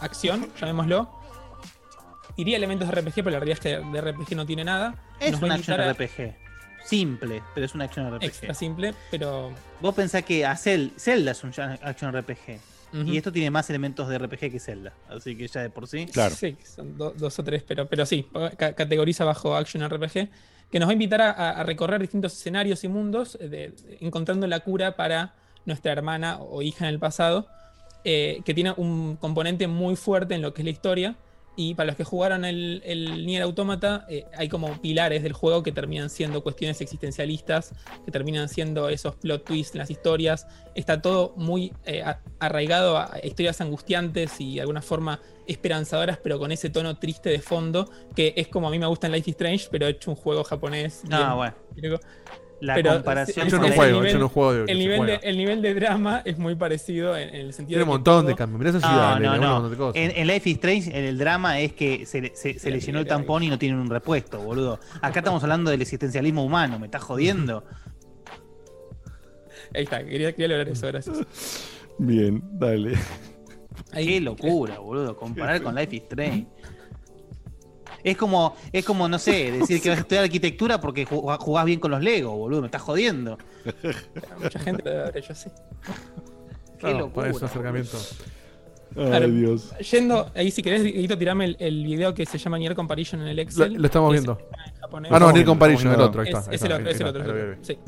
acción, 0.01 0.49
llamémoslo. 0.61 1.09
Iría 2.37 2.57
elementos 2.57 2.89
de 2.89 2.95
RPG, 3.01 3.15
pero 3.17 3.31
la 3.31 3.39
realidad 3.41 3.59
es 3.59 3.61
que 3.61 3.79
de 3.93 4.01
RPG 4.01 4.35
no 4.37 4.45
tiene 4.47 4.65
nada. 4.65 4.95
Es 5.21 5.33
Nos 5.33 5.43
una 5.43 5.55
action 5.55 5.81
a- 5.81 5.93
RPG. 5.93 6.35
Simple, 6.85 7.43
pero 7.55 7.65
es 7.67 7.75
una 7.75 7.85
action 7.85 8.07
RPG. 8.13 8.25
Extra 8.25 8.55
simple, 8.55 8.95
pero. 9.11 9.53
Vos 9.81 9.95
pensás 9.95 10.23
que 10.25 10.45
a 10.45 10.53
Cel- 10.57 10.93
Zelda 10.99 11.31
es 11.33 11.43
un 11.45 11.51
action 11.83 12.13
RPG. 12.15 12.59
Ujú. 12.93 13.03
Y 13.13 13.17
esto 13.17 13.33
tiene 13.33 13.51
más 13.51 13.69
elementos 13.71 14.09
de 14.09 14.19
RPG 14.19 14.51
que 14.53 14.61
Zelda. 14.61 14.93
Así 15.09 15.37
que 15.37 15.49
ya 15.49 15.63
de 15.63 15.71
por 15.71 15.89
sí. 15.89 16.07
Sí, 16.37 16.57
son 16.65 16.97
do- 16.99 17.13
dos 17.17 17.39
o 17.39 17.45
tres, 17.45 17.63
pero, 17.67 17.87
pero 17.89 18.05
sí, 18.07 18.29
ca- 18.57 18.75
categoriza 18.75 19.25
bajo 19.25 19.57
Action 19.57 19.83
RPG, 19.89 20.29
que 20.75 20.81
nos 20.81 20.89
va 20.89 20.91
a 20.91 20.95
invitar 20.95 21.23
a, 21.23 21.63
recorrer 21.63 22.01
distintos 22.01 22.33
escenarios 22.33 22.83
y 22.83 22.89
mundos, 22.89 23.39
eh, 23.41 23.73
encontrando 24.01 24.45
la 24.49 24.59
cura 24.59 24.97
para 24.97 25.33
nuestra 25.67 25.93
hermana 25.93 26.39
o 26.41 26.63
hija 26.63 26.89
en 26.89 26.93
el 26.93 26.99
pasado, 26.99 27.47
eh, 28.03 28.41
que 28.45 28.55
tiene 28.55 28.75
un 28.77 29.15
componente 29.15 29.69
muy 29.69 29.95
fuerte 29.95 30.35
en 30.35 30.43
lo 30.43 30.53
que 30.53 30.63
es 30.63 30.65
la 30.65 30.71
historia. 30.73 31.15
Y 31.57 31.75
para 31.75 31.87
los 31.87 31.97
que 31.97 32.03
jugaron 32.05 32.45
el, 32.45 32.83
el 32.85 33.25
Nier 33.27 33.43
Automata, 33.43 34.07
eh, 34.09 34.25
hay 34.37 34.49
como 34.49 34.81
pilares 34.81 35.23
del 35.23 35.33
juego 35.33 35.63
que 35.63 35.71
terminan 35.71 36.11
siendo 36.11 36.43
cuestiones 36.43 36.81
existencialistas, 36.81 37.73
que 38.05 38.11
terminan 38.11 38.49
siendo 38.49 38.89
esos 38.89 39.15
plot 39.17 39.45
twists 39.45 39.75
en 39.75 39.79
las 39.79 39.91
historias. 39.91 40.47
Está 40.75 41.01
todo 41.01 41.33
muy 41.37 41.73
eh, 41.87 42.03
arraigado 42.41 42.99
a 42.99 43.19
historias 43.23 43.61
angustiantes 43.61 44.41
y 44.41 44.57
de 44.57 44.61
alguna 44.63 44.83
forma 44.83 45.21
esperanzadoras, 45.47 46.19
pero 46.19 46.39
con 46.41 46.51
ese 46.51 46.71
tono 46.71 46.97
triste 46.99 47.29
de 47.31 47.39
fondo, 47.41 47.89
que 48.17 48.35
es 48.37 48.49
como 48.49 48.67
a 48.67 48.71
mí 48.71 48.79
me 48.81 48.87
gusta 48.87 49.07
en 49.07 49.13
Life 49.13 49.31
is 49.31 49.35
Strange, 49.37 49.69
pero 49.71 49.87
he 49.87 49.91
hecho 49.91 50.11
un 50.11 50.17
juego 50.17 50.43
japonés. 50.43 51.03
Bien- 51.05 51.21
Ah, 51.23 51.35
bueno. 51.35 51.55
La 52.65 52.75
pero 52.75 52.93
comparación 52.95 53.47
el 53.47 53.53
juego, 53.75 54.03
nivel- 54.03 54.23
juego 54.29 54.53
de- 54.55 54.73
el 54.73 54.79
nivel, 54.79 54.91
de, 54.93 54.97
juega. 54.97 55.17
el 55.23 55.37
nivel 55.37 55.63
de 55.63 55.75
drama 55.75 56.23
es 56.25 56.39
muy 56.39 56.55
parecido 56.55 57.17
en, 57.17 57.29
en 57.29 57.35
el 57.47 57.53
sentido 57.53 57.69
Tiene 57.79 57.83
un 57.85 57.89
montón 57.91 58.27
de 58.27 58.35
cambios. 58.35 58.59
Mirá 58.59 58.71
esa 58.71 58.79
No, 58.81 58.89
ciudad, 58.89 59.21
no, 59.21 59.37
no. 59.39 59.53
montón 59.55 59.71
de 59.71 59.77
cosas. 59.77 59.97
En, 60.03 60.13
en 60.17 60.27
Life 60.27 60.49
is 60.51 60.55
Strange, 60.57 60.99
en 60.99 61.05
el 61.05 61.19
drama 61.19 61.61
es 61.61 61.73
que 61.75 62.07
se, 62.07 62.33
se- 62.35 62.59
se 62.59 62.71
le 62.71 62.81
llenó 62.81 63.01
el 63.01 63.07
tampón 63.07 63.43
y 63.43 63.49
no 63.49 63.59
tienen 63.59 63.79
un 63.79 63.91
repuesto, 63.91 64.39
boludo. 64.41 64.81
Acá 65.03 65.21
estamos 65.21 65.43
hablando 65.43 65.71
del 65.71 65.83
existencialismo 65.83 66.45
humano, 66.45 66.79
¿me 66.79 66.87
estás 66.87 67.03
jodiendo? 67.03 67.65
Ahí 69.75 69.85
está, 69.85 70.05
quería, 70.05 70.33
quería 70.33 70.49
lograr 70.49 70.69
eso, 70.69 70.87
gracias. 70.87 71.19
Bien, 71.99 72.43
dale. 72.53 72.95
Qué 73.93 74.21
locura, 74.21 74.79
boludo, 74.79 75.17
comparar 75.17 75.61
con 75.63 75.75
Life 75.75 75.97
is 75.97 76.03
Strange. 76.03 76.47
Es 78.05 78.17
como, 78.17 78.55
es 78.71 78.85
como, 78.85 79.09
no 79.09 79.19
sé, 79.19 79.51
decir 79.51 79.81
que 79.83 79.89
vas 79.91 79.99
a 79.99 80.03
estudiar 80.03 80.25
arquitectura 80.25 80.81
porque 80.81 81.07
ju- 81.07 81.37
jugás 81.39 81.65
bien 81.65 81.81
con 81.81 81.91
los 81.91 82.03
Legos, 82.03 82.35
boludo, 82.37 82.61
me 82.61 82.67
estás 82.67 82.83
jodiendo. 82.83 83.39
Mucha 84.41 84.59
gente 84.61 84.83
lo 84.85 84.91
debe 84.91 85.03
haber 85.03 85.17
hecho 85.19 85.33
así. 85.33 85.51
Qué 86.79 86.79
Claro, 86.91 86.99
locura. 86.99 87.33
para 87.33 87.47
acercamiento. 87.47 87.99
Claro, 88.95 89.27
Dios. 89.29 89.73
Yendo, 89.91 90.31
ahí 90.35 90.51
si 90.51 90.63
querés, 90.63 90.83
Dieguito, 90.85 91.19
tirame 91.19 91.47
el, 91.47 91.57
el 91.59 91.85
video 91.85 92.15
que 92.15 92.27
se 92.27 92.39
llama 92.39 92.59
Nier 92.59 92.75
Comparison 92.77 93.23
en 93.23 93.29
el 93.29 93.37
Lo, 93.37 93.43
Excel. 93.43 93.73
lo 93.75 93.87
estamos 93.87 94.13
que 94.13 94.19
es 94.19 94.23
viendo. 94.25 94.39
en. 94.99 95.13
Ah, 95.13 95.19
no, 95.19 95.33
Near 95.33 95.45
Comparison, 95.47 95.87
el 95.89 95.93
estamos 95.93 96.09
otro. 96.11 96.21
Ahí 96.23 96.29
Es, 96.29 96.49
es 96.53 96.63
el 96.63 96.73
ahí 96.73 96.79
otro, 96.81 96.91
es 96.91 97.01
el 97.01 97.07
está, 97.07 97.09
otro. 97.09 97.23
ahí 97.23 97.29
es 97.29 97.39
el 97.39 97.47
lo 97.47 97.53
otro, 97.53 97.61
vi. 97.61 97.65
Sí. 97.67 97.79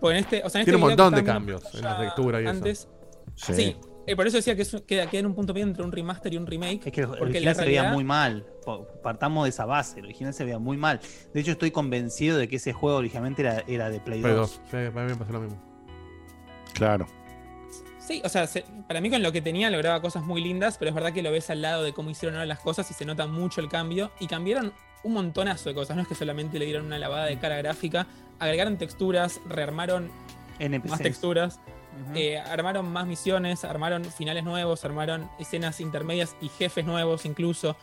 Pues 0.00 0.12
en 0.16 0.24
este, 0.24 0.42
o 0.42 0.48
sea, 0.50 0.58
en 0.58 0.62
este 0.62 0.72
Tiene 0.72 0.76
un 0.76 0.88
montón 0.88 1.14
de 1.14 1.22
cambios 1.24 1.62
en 1.74 1.82
la 1.82 1.98
textura 2.00 2.40
y 2.40 2.44
eso. 2.44 2.50
antes, 2.50 2.88
Sí. 3.36 3.52
Sí, 3.54 3.76
eh, 4.10 4.16
por 4.16 4.26
eso 4.26 4.36
decía 4.36 4.56
que 4.56 4.62
es 4.62 4.76
queda, 4.86 5.06
queda 5.08 5.20
en 5.20 5.26
un 5.26 5.34
punto 5.34 5.52
medio 5.54 5.66
entre 5.66 5.82
un 5.84 5.92
remaster 5.92 6.32
y 6.34 6.36
un 6.36 6.46
remake. 6.46 6.86
Es 6.86 6.92
que 6.92 7.02
el 7.02 7.10
original 7.10 7.54
se 7.54 7.64
veía 7.64 7.92
muy 7.92 8.04
mal. 8.04 8.46
Partamos 9.02 9.44
de 9.44 9.50
esa 9.50 9.64
base. 9.66 10.00
El 10.00 10.06
original 10.06 10.34
se 10.34 10.44
veía 10.44 10.58
muy 10.58 10.76
mal. 10.76 11.00
De 11.32 11.40
hecho, 11.40 11.52
estoy 11.52 11.70
convencido 11.70 12.36
de 12.38 12.48
que 12.48 12.56
ese 12.56 12.72
juego 12.72 12.98
originalmente 12.98 13.42
era, 13.42 13.64
era 13.66 13.90
de 13.90 14.00
Play, 14.00 14.20
Play 14.20 14.34
2. 14.34 14.40
2. 14.40 14.60
Sí, 14.64 14.90
para 14.92 15.06
mí 15.06 15.12
me 15.12 15.16
pasó 15.16 15.32
lo 15.32 15.40
mismo. 15.40 15.62
Claro. 16.74 17.06
Sí, 17.98 18.20
o 18.24 18.28
sea, 18.28 18.46
se- 18.46 18.64
para 18.88 19.00
mí 19.00 19.10
con 19.10 19.22
lo 19.22 19.30
que 19.30 19.40
tenía 19.40 19.70
lograba 19.70 20.00
cosas 20.00 20.24
muy 20.24 20.40
lindas, 20.42 20.78
pero 20.78 20.88
es 20.88 20.94
verdad 20.94 21.12
que 21.12 21.22
lo 21.22 21.30
ves 21.30 21.50
al 21.50 21.62
lado 21.62 21.82
de 21.82 21.92
cómo 21.92 22.10
hicieron 22.10 22.34
ahora 22.36 22.46
las 22.46 22.58
cosas 22.60 22.90
y 22.90 22.94
se 22.94 23.04
nota 23.04 23.26
mucho 23.26 23.60
el 23.60 23.68
cambio. 23.68 24.10
Y 24.18 24.26
cambiaron 24.26 24.72
un 25.04 25.12
montonazo 25.12 25.68
de 25.68 25.74
cosas, 25.74 25.96
no 25.96 26.02
es 26.02 26.08
que 26.08 26.14
solamente 26.14 26.58
le 26.58 26.64
dieron 26.66 26.86
una 26.86 26.98
lavada 26.98 27.26
de 27.26 27.38
cara 27.38 27.56
gráfica, 27.58 28.06
agregaron 28.38 28.76
texturas, 28.78 29.40
rearmaron 29.48 30.10
NPCs. 30.58 30.90
más 30.90 31.00
texturas, 31.00 31.60
Eh, 32.14 32.38
armaron 32.38 32.90
más 32.90 33.06
misiones, 33.06 33.64
armaron 33.64 34.04
finales 34.04 34.44
nuevos, 34.44 34.84
armaron 34.84 35.28
escenas 35.38 35.80
intermedias 35.80 36.36
y 36.40 36.48
jefes 36.48 36.84
nuevos 36.84 37.24
incluso. 37.26 37.76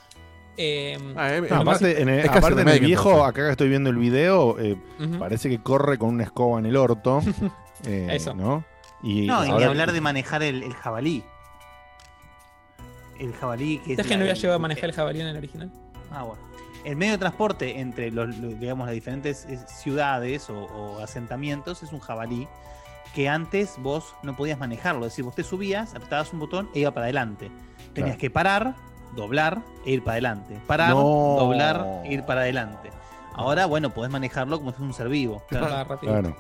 Eh, 0.57 0.97
Ah, 1.15 1.34
eh, 1.36 1.41
No, 1.49 1.57
aparte, 1.57 2.01
en 2.01 2.09
el, 2.09 2.20
es 2.22 2.26
casi 2.26 2.38
aparte 2.39 2.61
en 2.61 2.68
el 2.68 2.74
remake, 2.74 2.86
viejo, 2.88 3.09
entonces. 3.11 3.30
acá 3.30 3.45
que 3.45 3.51
estoy 3.51 3.70
viendo 3.70 3.89
el 3.91 3.97
video, 3.97 4.59
eh, 4.59 4.76
parece 5.20 5.49
que 5.49 5.61
corre 5.61 5.97
con 5.99 6.09
una 6.09 6.24
escoba 6.24 6.59
en 6.59 6.65
el 6.65 6.76
orto. 6.78 7.22
eh, 7.86 8.07
Eso. 8.11 8.34
¿no? 8.34 8.63
Y 9.03 9.28
no, 9.28 9.45
y 9.45 9.51
ni 9.51 9.63
hablar 9.63 9.91
de 9.91 10.01
manejar 10.01 10.41
el, 10.41 10.63
el 10.63 10.74
jabalí. 10.74 11.24
El 13.20 13.34
jabalí 13.34 13.80
que 13.80 13.91
es. 13.93 13.97
¿Sabes 13.97 14.09
que 14.11 14.15
no 14.18 14.22
había 14.22 14.34
el- 14.34 14.39
llegado 14.39 14.55
a 14.55 14.59
manejar 14.59 14.86
el 14.86 14.93
jabalí 14.95 15.22
en 15.22 15.28
el 15.28 15.38
original? 15.38 15.72
Ah, 16.11 16.24
bueno. 16.24 16.41
El 16.86 16.95
medio 16.95 17.13
de 17.13 17.18
transporte 17.18 17.80
entre 17.80 18.11
los, 18.11 18.36
los, 18.38 18.59
digamos, 18.59 18.86
las 18.86 18.93
diferentes 18.93 19.45
ciudades 19.68 20.49
o, 20.49 20.57
o 20.65 20.99
asentamientos 21.03 21.84
es 21.84 21.91
un 21.91 21.99
jabalí 21.99 22.48
que 23.14 23.30
antes 23.30 23.76
vos 23.80 24.14
no 24.24 24.36
podías 24.36 24.60
manejarlo. 24.60 25.06
Es 25.06 25.14
decir, 25.14 25.26
vos 25.26 25.36
te 25.36 25.44
subías, 25.44 25.96
apretabas 25.96 26.32
un 26.34 26.40
botón 26.40 26.70
e 26.74 26.80
iba 26.80 26.92
para 26.92 27.06
adelante. 27.06 27.50
Tenías 27.94 28.16
Claro. 28.16 28.20
que 28.20 28.30
parar, 28.30 28.76
doblar 29.16 29.62
e 29.86 29.92
ir 29.92 30.04
para 30.04 30.14
adelante. 30.14 30.60
Parar, 30.68 30.90
No. 30.92 31.02
doblar 31.40 32.02
e 32.06 32.14
ir 32.14 32.24
para 32.26 32.42
adelante. 32.42 32.92
Ahora, 33.34 33.66
bueno, 33.68 33.92
podés 33.94 34.12
manejarlo 34.12 34.58
como 34.60 34.72
si 34.72 34.78
fuera 34.78 34.88
un 34.90 34.94
ser 34.96 35.10
vivo. 35.10 35.44
Claro. 35.48 36.36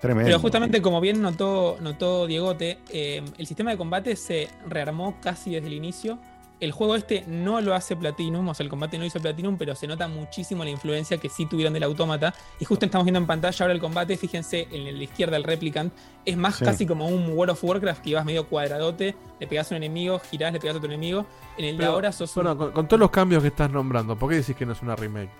Tremendo. 0.00 0.26
Pero 0.26 0.40
justamente 0.40 0.82
como 0.82 1.00
bien 1.00 1.22
notó, 1.22 1.76
notó 1.80 2.26
Diegote, 2.26 2.78
eh, 2.90 3.24
el 3.38 3.46
sistema 3.46 3.70
de 3.70 3.76
combate 3.76 4.16
se 4.16 4.48
rearmó 4.66 5.14
casi 5.20 5.52
desde 5.52 5.68
el 5.68 5.74
inicio. 5.74 6.18
El 6.62 6.70
juego 6.70 6.94
este 6.94 7.24
no 7.26 7.60
lo 7.60 7.74
hace 7.74 7.96
Platinum, 7.96 8.46
o 8.48 8.54
sea, 8.54 8.62
el 8.62 8.70
combate 8.70 8.96
no 8.96 9.04
hizo 9.04 9.18
Platinum, 9.18 9.56
pero 9.58 9.74
se 9.74 9.88
nota 9.88 10.06
muchísimo 10.06 10.62
la 10.62 10.70
influencia 10.70 11.18
que 11.18 11.28
sí 11.28 11.44
tuvieron 11.46 11.74
del 11.74 11.82
autómata. 11.82 12.32
Y 12.60 12.64
justo 12.64 12.86
estamos 12.86 13.04
viendo 13.04 13.18
en 13.18 13.26
pantalla 13.26 13.56
ahora 13.64 13.74
el 13.74 13.80
combate, 13.80 14.16
fíjense, 14.16 14.68
en 14.70 14.84
la 14.96 15.02
izquierda 15.02 15.36
el 15.36 15.42
Replicant, 15.42 15.92
es 16.24 16.36
más 16.36 16.54
Sí. 16.54 16.64
casi 16.64 16.86
como 16.86 17.08
un 17.08 17.30
World 17.36 17.50
of 17.54 17.64
Warcraft 17.64 18.02
que 18.04 18.10
ibas 18.10 18.24
medio 18.24 18.46
cuadradote, 18.46 19.16
le 19.40 19.46
pegás 19.48 19.72
a 19.72 19.74
un 19.74 19.82
enemigo, 19.82 20.20
girás, 20.20 20.52
le 20.52 20.60
pegás 20.60 20.74
a 20.76 20.78
otro 20.78 20.88
enemigo. 20.88 21.26
En 21.58 21.64
el 21.64 21.72
de 21.76 21.78
Pero, 21.82 21.92
ahora 21.94 22.12
sos 22.12 22.36
un- 22.36 22.44
bueno, 22.44 22.56
con, 22.56 22.70
con 22.70 22.86
todos 22.86 23.00
los 23.00 23.10
cambios 23.10 23.42
que 23.42 23.48
estás 23.48 23.68
nombrando, 23.68 24.14
¿por 24.14 24.30
qué 24.30 24.36
decís 24.36 24.54
que 24.54 24.64
no 24.64 24.70
es 24.72 24.82
una 24.82 24.94
remake? 24.94 25.30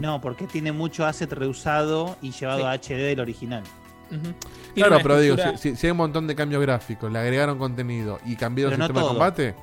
No, 0.00 0.22
porque 0.22 0.46
tiene 0.46 0.72
mucho 0.72 1.04
asset 1.04 1.30
reusado 1.34 2.16
y 2.22 2.30
llevado 2.32 2.60
Sí. 2.60 2.64
a 2.64 2.72
HD 2.72 3.02
del 3.08 3.20
original. 3.20 3.62
Claro, 4.74 4.98
pero 5.02 5.18
digo, 5.20 5.34
estructura- 5.34 5.58
si, 5.58 5.70
si- 5.70 5.76
si 5.76 5.86
hay 5.86 5.90
un 5.90 5.96
montón 5.98 6.26
de 6.26 6.34
cambios 6.34 6.62
gráficos, 6.62 7.10
le 7.12 7.18
agregaron 7.18 7.58
contenido 7.58 8.18
y 8.24 8.36
cambiaron 8.36 8.72
el 8.72 8.78
no 8.78 8.86
sistema 8.86 9.02
de 9.02 9.08
combate, 9.08 9.54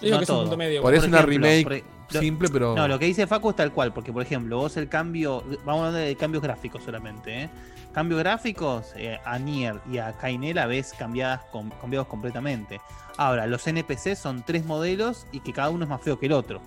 Yo 0.00 0.06
digo 0.06 0.14
No 0.14 0.18
que 0.18 0.24
es 0.24 0.30
un 0.30 0.34
todo. 0.36 0.40
punto 0.42 0.56
medio. 0.56 0.82
Por 0.82 0.94
eso 0.94 1.06
una 1.06 1.18
ejemplo, 1.18 1.48
remake 1.48 1.82
por- 1.82 2.14
lo- 2.14 2.20
simple, 2.20 2.48
pero. 2.50 2.74
No, 2.76 2.86
lo 2.88 2.98
que 2.98 3.06
dice 3.06 3.26
Facu 3.26 3.50
es 3.50 3.56
tal 3.56 3.72
cual, 3.72 3.92
porque 3.92 4.12
por 4.12 4.22
ejemplo, 4.22 4.58
vos 4.58 4.76
el 4.76 4.88
cambio, 4.88 5.42
vamos 5.64 5.84
a 5.84 5.86
hablar 5.88 6.02
de 6.04 6.16
cambios 6.16 6.42
gráficos 6.42 6.82
solamente, 6.84 7.42
¿eh? 7.44 7.50
Cambios 7.92 8.18
gráficos, 8.20 8.92
eh, 8.96 9.18
a 9.24 9.38
Nier 9.38 9.80
y 9.90 9.98
a 9.98 10.12
Kainela 10.12 10.66
ves 10.66 10.92
cambiadas, 10.98 11.40
com- 11.50 11.70
cambiados 11.80 12.06
completamente. 12.08 12.80
Ahora, 13.16 13.46
los 13.46 13.66
NPC 13.66 14.14
son 14.16 14.42
tres 14.44 14.66
modelos 14.66 15.26
y 15.32 15.40
que 15.40 15.52
cada 15.54 15.70
uno 15.70 15.84
es 15.84 15.88
más 15.90 16.02
feo 16.02 16.18
que 16.18 16.26
el 16.26 16.32
otro. 16.32 16.60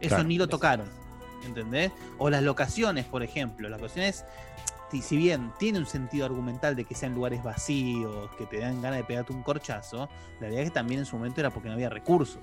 Eso 0.00 0.08
Claro. 0.14 0.24
ni 0.24 0.38
lo 0.38 0.48
tocaron, 0.48 0.88
¿entendés? 1.44 1.92
O 2.16 2.30
las 2.30 2.42
locaciones, 2.42 3.04
por 3.04 3.22
ejemplo, 3.22 3.68
las 3.68 3.78
locaciones, 3.80 4.24
si- 4.90 5.02
si 5.02 5.16
bien 5.16 5.52
tiene 5.58 5.78
un 5.78 5.86
sentido 5.86 6.26
argumental 6.26 6.76
de 6.76 6.84
que 6.84 6.94
sean 6.94 7.14
lugares 7.14 7.42
vacíos, 7.42 8.30
que 8.38 8.46
te 8.46 8.58
dan 8.58 8.80
ganas 8.82 8.98
de 8.98 9.04
pegarte 9.04 9.32
un 9.32 9.42
corchazo, 9.42 10.08
la 10.34 10.40
realidad 10.40 10.62
es 10.62 10.70
que 10.70 10.74
también 10.74 11.00
en 11.00 11.06
su 11.06 11.16
momento 11.16 11.40
era 11.40 11.50
porque 11.50 11.68
no 11.68 11.74
había 11.74 11.88
recursos. 11.90 12.40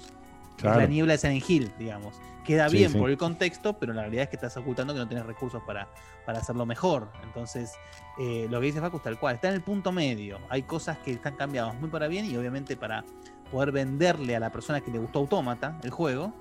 Es 0.58 0.64
la 0.64 0.86
niebla 0.86 1.14
de 1.14 1.18
Silent 1.18 1.50
Hill, 1.50 1.72
digamos. 1.80 2.16
Queda 2.46 2.70
Sí, 2.70 2.78
bien 2.78 2.92
sí. 2.92 2.98
por 2.98 3.10
el 3.10 3.18
contexto, 3.18 3.74
pero 3.80 3.92
la 3.94 4.02
realidad 4.04 4.24
es 4.26 4.30
que 4.30 4.36
estás 4.36 4.56
ocultando 4.58 4.94
que 4.94 5.00
no 5.00 5.08
tienes 5.08 5.26
recursos 5.26 5.62
para, 5.66 5.88
para 6.26 6.40
hacerlo 6.40 6.66
mejor. 6.66 7.10
Entonces, 7.24 7.72
eh, 8.20 8.48
lo 8.50 8.60
que 8.60 8.68
dice 8.68 8.80
Facu 8.80 9.00
tal 9.00 9.18
cual. 9.20 9.36
Está 9.36 9.48
en 9.50 9.56
el 9.56 9.62
punto 9.62 9.92
medio. 9.92 10.40
Hay 10.50 10.62
cosas 10.64 10.98
que 11.00 11.12
están 11.12 11.36
cambiadas 11.36 11.74
muy 11.80 11.90
para 11.90 12.08
bien 12.08 12.26
y 12.26 12.38
obviamente 12.38 12.78
para 12.78 13.04
poder 13.52 13.72
venderle 13.72 14.36
a 14.36 14.40
la 14.40 14.52
persona 14.52 14.80
que 14.82 14.92
le 14.92 15.00
gustó 15.00 15.20
Autómata 15.20 15.80
el 15.84 15.90
juego. 15.90 16.32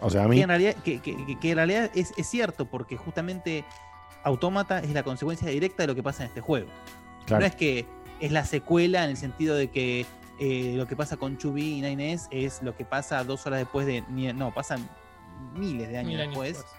O 0.00 0.08
sea, 0.10 0.22
a 0.22 0.24
Que 0.24 0.30
mí. 0.30 0.42
en 0.42 0.48
realidad, 0.48 0.74
que, 0.76 1.00
que- 1.00 1.16
que- 1.26 1.38
que 1.38 1.50
en 1.50 1.56
realidad 1.56 1.90
es, 1.94 2.14
es 2.16 2.26
cierto, 2.26 2.66
porque 2.66 2.96
justamente 2.96 3.64
Autómata 4.28 4.78
es 4.80 4.90
la 4.92 5.02
consecuencia 5.02 5.48
directa 5.48 5.82
de 5.82 5.86
lo 5.88 5.94
que 5.94 6.02
pasa 6.02 6.22
en 6.22 6.28
este 6.28 6.40
juego. 6.40 6.68
Claro. 7.26 7.40
No 7.40 7.46
es 7.46 7.54
que 7.56 7.86
es 8.20 8.32
la 8.32 8.44
secuela 8.44 9.04
en 9.04 9.10
el 9.10 9.16
sentido 9.16 9.54
de 9.56 9.68
que 9.70 10.06
eh, 10.40 10.74
lo 10.76 10.86
que 10.86 10.96
pasa 10.96 11.16
con 11.16 11.36
Chubby 11.38 11.78
y 11.78 11.80
Nines 11.82 12.28
es 12.30 12.62
lo 12.62 12.76
que 12.76 12.84
pasa 12.84 13.22
dos 13.24 13.46
horas 13.46 13.58
después 13.60 13.86
de. 13.86 14.02
No, 14.34 14.52
pasan 14.54 14.88
miles 15.54 15.88
de 15.88 15.98
años, 15.98 16.08
Mil 16.12 16.20
años 16.20 16.30
después. 16.34 16.56
después. 16.58 16.78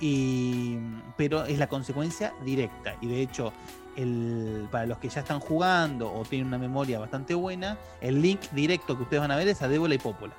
Y, 0.00 0.78
pero 1.16 1.44
es 1.44 1.58
la 1.58 1.68
consecuencia 1.68 2.32
directa. 2.44 2.94
Y 3.00 3.08
de 3.08 3.20
hecho, 3.22 3.52
el, 3.96 4.68
para 4.70 4.86
los 4.86 4.98
que 4.98 5.08
ya 5.08 5.20
están 5.20 5.40
jugando 5.40 6.12
o 6.12 6.24
tienen 6.24 6.46
una 6.48 6.58
memoria 6.58 6.98
bastante 7.00 7.34
buena, 7.34 7.76
el 8.00 8.22
link 8.22 8.40
directo 8.52 8.96
que 8.96 9.02
ustedes 9.02 9.20
van 9.20 9.30
a 9.32 9.36
ver 9.36 9.48
es 9.48 9.60
a 9.62 9.68
Débola 9.68 9.94
y 9.94 9.98
Popola. 9.98 10.34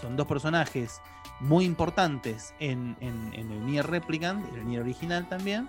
Son 0.00 0.16
dos 0.16 0.26
personajes 0.26 1.00
muy 1.40 1.64
importantes 1.64 2.52
en, 2.58 2.96
en- 3.00 3.30
en 3.34 3.50
el 3.52 3.64
Nier 3.66 3.86
Replicant, 3.86 4.46
en 4.48 4.56
el 4.56 4.66
Nier 4.66 4.82
original 4.82 5.28
también. 5.28 5.68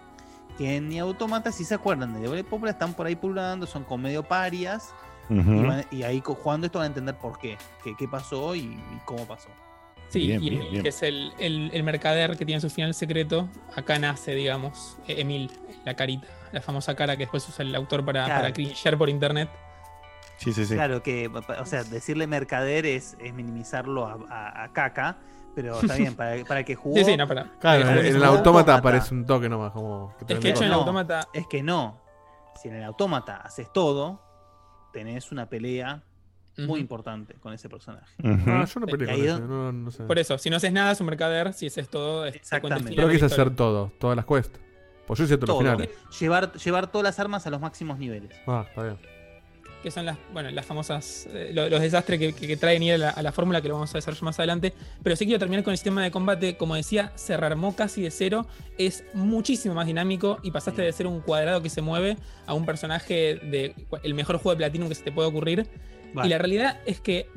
Que 0.57 0.75
en 0.77 0.89
Nier 0.89 1.03
Automata, 1.03 1.51
si 1.51 1.63
se 1.65 1.75
acuerdan 1.75 2.19
de 2.19 2.39
y 2.39 2.43
Popola, 2.43 2.71
están 2.71 2.93
por 2.93 3.05
ahí 3.05 3.15
pululando, 3.15 3.67
son 3.67 3.83
como 3.83 4.03
medio 4.03 4.23
parias. 4.23 4.93
Y, 5.29 5.35
van- 5.35 5.85
y 5.91 6.03
ahí 6.03 6.21
jugando 6.23 6.67
esto 6.67 6.79
van 6.79 6.85
a 6.85 6.87
entender 6.87 7.15
por 7.15 7.37
qué, 7.37 7.57
qué, 7.83 7.93
qué 7.97 8.07
pasó 8.07 8.55
y, 8.55 8.59
y 8.61 8.99
cómo 9.05 9.25
pasó. 9.25 9.49
Sí, 10.09 10.19
Bien, 10.19 10.41
y 10.41 10.49
bien, 10.51 10.61
el 10.61 10.69
bien. 10.69 10.83
que 10.83 10.89
es 10.89 11.03
el, 11.03 11.33
el, 11.37 11.69
el 11.73 11.83
mercader 11.83 12.37
que 12.37 12.45
tiene 12.45 12.61
su 12.61 12.69
final 12.69 12.93
secreto, 12.93 13.49
acá 13.75 13.99
nace, 13.99 14.33
digamos, 14.35 14.97
eh, 15.05 15.15
Emil, 15.19 15.51
la 15.83 15.95
carita, 15.95 16.25
la 16.53 16.61
famosa 16.61 16.95
cara 16.95 17.17
que 17.17 17.23
después 17.23 17.45
usa 17.49 17.65
el 17.65 17.75
autor 17.75 18.05
para, 18.05 18.23
Claro. 18.23 18.39
para 18.41 18.53
cringear 18.53 18.97
por 18.97 19.09
internet. 19.09 19.49
Sí, 20.37 20.53
sí, 20.53 20.65
sí. 20.65 20.75
Claro 20.75 21.03
que, 21.03 21.27
o 21.27 21.65
sea, 21.65 21.83
decirle 21.83 22.25
mercader 22.25 22.85
es, 22.85 23.17
es 23.19 23.33
minimizarlo 23.33 24.05
a, 24.07 24.17
a- 24.29 24.63
a 24.63 24.71
caca, 24.71 25.17
pero 25.57 25.79
está 25.79 25.95
bien, 25.95 26.15
para, 26.15 26.43
para 26.45 26.59
el 26.59 26.65
que 26.67 26.75
jugó. 26.83 26.95
Sí, 26.95 27.03
sí, 27.03 27.17
no, 27.17 27.27
para. 27.27 27.45
Claro, 27.59 27.83
para 27.83 27.99
en, 28.07 28.15
el 28.15 28.23
autómata 28.23 28.75
aparece 28.75 29.15
un 29.15 29.25
toque 29.25 29.49
nomás, 29.49 29.71
como. 29.71 30.15
que 30.27 30.35
Es 30.35 30.39
que 30.39 30.49
hecho 30.49 30.59
en 30.59 30.65
el 30.65 30.71
No. 30.71 30.77
autómata. 30.77 31.27
Es 31.33 31.47
que 31.47 31.63
no. 31.63 31.99
Si 32.61 32.67
en 32.67 32.75
el 32.75 32.83
autómata 32.83 33.37
haces 33.37 33.73
todo, 33.73 34.21
tenés 34.93 35.31
una 35.31 35.49
pelea 35.49 36.03
muy 36.59 36.79
importante 36.79 37.33
con 37.35 37.53
ese 37.53 37.69
personaje. 37.69 38.13
Ah, 38.23 38.65
yo 38.65 38.79
no 38.79 38.85
peleé 38.85 39.17
Y 39.17 39.27
con 39.27 39.47
no, 39.49 39.71
no 39.71 39.91
sé. 39.91 40.03
Por 40.03 40.19
eso, 40.19 40.37
si 40.37 40.51
no 40.51 40.57
haces 40.57 40.71
nada 40.71 40.91
es 40.91 40.99
un 40.99 41.07
mercader, 41.07 41.53
si 41.53 41.65
haces 41.67 41.89
todo 41.89 42.25
es 42.27 42.35
Exactamente. 42.35 42.93
Pero 42.95 43.09
quise 43.09 43.25
hacer 43.25 43.55
todo, 43.55 43.91
todas 43.99 44.15
las 44.15 44.25
quests. 44.25 44.59
Pues 45.07 45.17
yo 45.19 45.25
hice 45.25 45.37
todos 45.37 45.57
Todo. 45.59 45.63
los 45.63 45.71
finales. 45.73 46.19
Llevar, 46.19 46.51
llevar 46.53 46.87
todas 46.91 47.03
las 47.03 47.19
armas 47.19 47.47
a 47.47 47.49
los 47.49 47.61
máximos 47.61 47.97
niveles. 47.97 48.31
Ah, 48.45 48.65
está 48.67 48.83
bien. 48.83 48.97
Que 49.83 49.91
son 49.91 50.05
las, 50.05 50.17
bueno, 50.33 50.49
las 50.51 50.65
famosas, 50.65 51.27
eh, 51.31 51.51
lo- 51.53 51.69
los 51.69 51.79
desastres 51.81 52.19
que, 52.19 52.33
que, 52.33 52.47
que 52.47 52.57
traen 52.57 52.81
ir 52.83 52.93
a 52.93 52.97
la, 52.97 53.09
a 53.11 53.21
la 53.21 53.31
fórmula 53.31 53.61
que 53.61 53.67
lo 53.67 53.75
vamos 53.75 53.93
a 53.93 53.97
desarrollar 53.97 54.23
más 54.23 54.39
adelante. 54.39 54.73
Pero 55.03 55.15
sí 55.15 55.25
quiero 55.25 55.39
terminar 55.39 55.63
con 55.63 55.71
el 55.71 55.77
sistema 55.77 56.03
de 56.03 56.11
combate. 56.11 56.57
Como 56.57 56.75
decía, 56.75 57.11
se 57.15 57.37
rearmó 57.37 57.75
casi 57.75 58.01
de 58.01 58.11
cero. 58.11 58.47
Es 58.77 59.03
muchísimo 59.13 59.75
más 59.75 59.85
dinámico 59.87 60.39
y 60.43 60.51
pasaste 60.51 60.81
de 60.81 60.91
ser 60.91 61.07
un 61.07 61.21
cuadrado 61.21 61.61
que 61.61 61.69
se 61.69 61.81
mueve 61.81 62.17
a 62.45 62.53
un 62.53 62.65
personaje 62.65 63.35
de 63.43 63.75
el 64.03 64.13
mejor 64.13 64.37
juego 64.37 64.51
de 64.51 64.57
Platinum 64.57 64.89
que 64.89 64.95
se 64.95 65.03
te 65.03 65.11
puede 65.11 65.27
ocurrir. 65.29 65.67
Vale. 66.13 66.27
Y 66.27 66.31
la 66.31 66.37
realidad 66.37 66.79
es 66.85 66.99
que, 66.99 67.29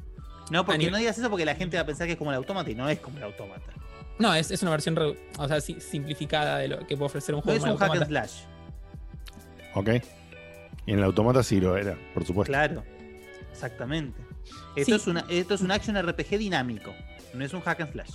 No, 0.51 0.65
porque 0.65 0.79
nivel- 0.79 0.93
no 0.93 0.99
digas 0.99 1.19
eso 1.19 1.29
porque 1.29 1.45
la 1.45 1.55
gente 1.55 1.77
va 1.77 1.83
a 1.83 1.87
pensar 1.87 2.07
que 2.07 2.13
es 2.13 2.19
como 2.19 2.31
el 2.31 2.37
autómata 2.37 2.71
y 2.71 2.75
no 2.75 2.89
es 2.89 2.99
como 3.01 3.19
el 3.19 3.25
autómata. 3.25 3.73
no, 4.19 4.35
es, 4.35 4.51
es 4.51 4.63
una 4.63 4.71
versión 4.71 4.99
o 5.39 5.49
sea, 5.49 5.61
si- 5.61 5.81
simplificada 5.81 6.59
de 6.59 6.69
lo 6.69 6.79
que 6.87 6.97
puede 6.97 7.07
ofrecer 7.07 7.35
un 7.35 7.41
No 7.41 7.43
juego 7.43 7.57
es 7.57 7.63
como 7.63 7.75
un 7.75 7.83
el 7.83 7.89
hack 7.89 7.91
and 7.97 8.03
Automata. 8.03 8.29
slash. 8.29 8.45
Ok. 9.75 9.89
Y 10.91 10.93
en 10.95 10.99
el 10.99 11.05
automata 11.05 11.43
sí 11.45 11.61
lo 11.61 11.77
era, 11.77 11.97
por 12.13 12.25
supuesto. 12.25 12.51
Claro, 12.51 12.83
exactamente. 13.53 14.21
Esto, 14.75 14.93
Sí. 14.93 14.93
es 14.93 15.07
una, 15.07 15.25
esto 15.29 15.55
es 15.55 15.61
un 15.61 15.71
action 15.71 15.97
RPG 15.97 16.37
dinámico, 16.39 16.93
no 17.35 17.45
es 17.45 17.53
un 17.55 17.61
hack 17.61 17.81
and 17.83 17.93
slash. 17.93 18.11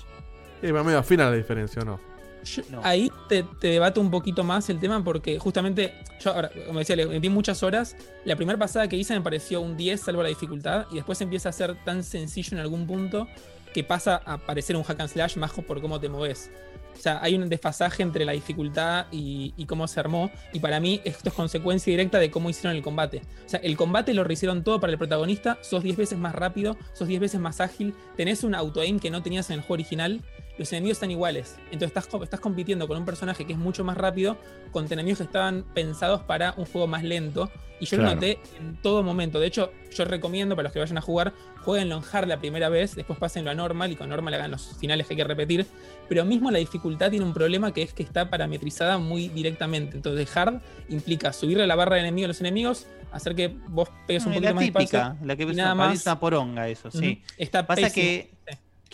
Sí, 0.61 0.71
va 0.71 0.83
medio 0.83 0.99
afina 0.99 1.29
la 1.29 1.35
diferencia, 1.37 1.81
¿o 1.81 1.85
¿no? 1.85 1.99
Yo- 2.43 2.63
No. 2.69 2.81
Ahí 2.83 3.09
te, 3.29 3.43
te 3.43 3.69
debato 3.69 4.01
un 4.01 4.11
poquito 4.11 4.43
más 4.43 4.69
el 4.69 4.79
tema 4.79 5.01
porque 5.03 5.39
justamente, 5.39 5.93
yo 6.19 6.33
ahora, 6.33 6.51
como 6.67 6.79
decía, 6.79 6.95
le 6.97 7.05
metí 7.05 7.29
muchas 7.29 7.63
horas. 7.63 7.95
La 8.25 8.35
primera 8.35 8.59
pasada 8.59 8.87
que 8.89 8.97
hice 8.97 9.13
me 9.15 9.21
pareció 9.21 9.61
un 9.61 9.77
10 9.77 10.01
salvo 10.01 10.21
la 10.21 10.29
dificultad 10.29 10.85
y 10.91 10.95
después 10.95 11.19
empieza 11.21 11.49
a 11.49 11.51
ser 11.53 11.75
tan 11.85 12.03
sencillo 12.03 12.49
en 12.57 12.59
algún 12.59 12.85
punto 12.85 13.27
que 13.75 13.83
pasa 13.83 14.21
a 14.25 14.37
parecer 14.37 14.77
un 14.77 14.83
hack 14.83 15.01
and 15.01 15.09
slash 15.09 15.35
más 15.35 15.51
por 15.51 15.81
cómo 15.81 15.99
te 15.99 16.07
moves. 16.07 16.49
O 16.97 17.01
sea, 17.01 17.19
hay 17.21 17.35
un 17.35 17.49
desfasaje 17.49 18.03
entre 18.03 18.23
la 18.23 18.31
dificultad 18.31 19.07
y, 19.11 19.51
cómo 19.65 19.85
se 19.89 19.99
armó. 19.99 20.31
Y 20.53 20.59
para 20.59 20.79
mí 20.79 21.01
esto 21.03 21.27
es 21.27 21.35
consecuencia 21.35 21.91
directa 21.91 22.17
de 22.17 22.31
cómo 22.31 22.49
hicieron 22.49 22.77
el 22.77 22.81
combate. 22.81 23.21
O 23.45 23.49
sea, 23.49 23.59
el 23.59 23.75
combate 23.75 24.13
lo 24.13 24.23
rehicieron 24.23 24.63
todo 24.63 24.79
para 24.79 24.93
el 24.93 24.97
protagonista. 24.97 25.57
Sos 25.61 25.83
10 25.83 25.97
veces 25.97 26.17
más 26.17 26.33
rápido, 26.33 26.77
sos 26.93 27.09
10 27.09 27.19
veces 27.19 27.41
más 27.41 27.59
ágil. 27.59 27.93
Tenés 28.15 28.45
un 28.45 28.55
auto-aim 28.55 28.97
que 28.97 29.11
no 29.11 29.21
tenías 29.21 29.49
en 29.49 29.55
el 29.55 29.59
juego 29.59 29.73
original. 29.73 30.21
Los 30.57 30.71
enemigos 30.71 30.97
están 30.97 31.11
iguales. 31.11 31.57
Entonces 31.71 31.87
estás, 31.97 32.07
estás 32.23 32.39
compitiendo 32.39 32.87
con 32.87 32.97
un 32.97 33.05
personaje 33.05 33.45
que 33.45 33.53
es 33.53 33.59
mucho 33.59 33.83
más 33.83 33.97
rápido 33.97 34.37
contra 34.71 34.93
enemigos 34.93 35.17
que 35.19 35.25
estaban 35.25 35.65
pensados 35.73 36.21
para 36.23 36.53
un 36.57 36.65
juego 36.65 36.87
más 36.87 37.03
lento. 37.03 37.51
Y 37.77 37.87
yo 37.87 37.97
lo 37.97 38.03
noté 38.03 38.39
en 38.57 38.77
todo 38.81 39.03
momento. 39.03 39.37
De 39.37 39.47
hecho, 39.47 39.73
yo 39.93 40.05
recomiendo 40.05 40.55
para 40.55 40.63
los 40.67 40.71
que 40.71 40.79
vayan 40.79 40.97
a 40.97 41.01
jugar, 41.01 41.33
jueguenlo 41.61 41.97
en 41.97 42.03
hard 42.09 42.25
la 42.29 42.39
primera 42.39 42.69
vez, 42.69 42.95
después 42.95 43.19
pásenlo 43.19 43.51
a 43.51 43.53
normal 43.53 43.91
y 43.91 43.97
con 43.97 44.07
normal 44.07 44.33
hagan 44.33 44.51
los 44.51 44.77
finales 44.77 45.07
que 45.07 45.13
hay 45.13 45.17
que 45.17 45.23
repetir. 45.25 45.65
Pero 46.07 46.23
mismo 46.23 46.51
la 46.51 46.59
dificultad 46.59 47.09
tiene 47.09 47.25
un 47.25 47.33
problema 47.33 47.73
que 47.73 47.81
es 47.81 47.93
que 47.93 48.01
está 48.03 48.29
parametrizada 48.29 48.97
muy 48.97 49.27
directamente. 49.27 49.97
Entonces, 49.97 50.35
hard 50.37 50.61
implica 50.87 51.33
subirle 51.33 51.67
la 51.67 51.75
barra 51.75 51.95
de 51.95 52.03
enemigo 52.03 52.25
a 52.25 52.27
los 52.29 52.39
enemigos, 52.39 52.87
hacer 53.11 53.35
que 53.35 53.49
vos 53.67 53.89
pegues 54.07 54.23
un 54.25 54.29
No, 54.31 54.35
poquito 54.35 54.49
la 54.49 54.53
más 54.55 54.63
típica, 54.63 55.17
la 55.21 55.35
que 55.35 55.43
y 55.43 55.47
nada 55.47 55.75
más. 55.75 56.05
poronga 56.17 56.69
eso, 56.69 56.89
sí. 56.91 57.23
Está 57.37 57.67
Pasa 57.67 57.81
pésimo. 57.81 57.93
que 57.93 58.34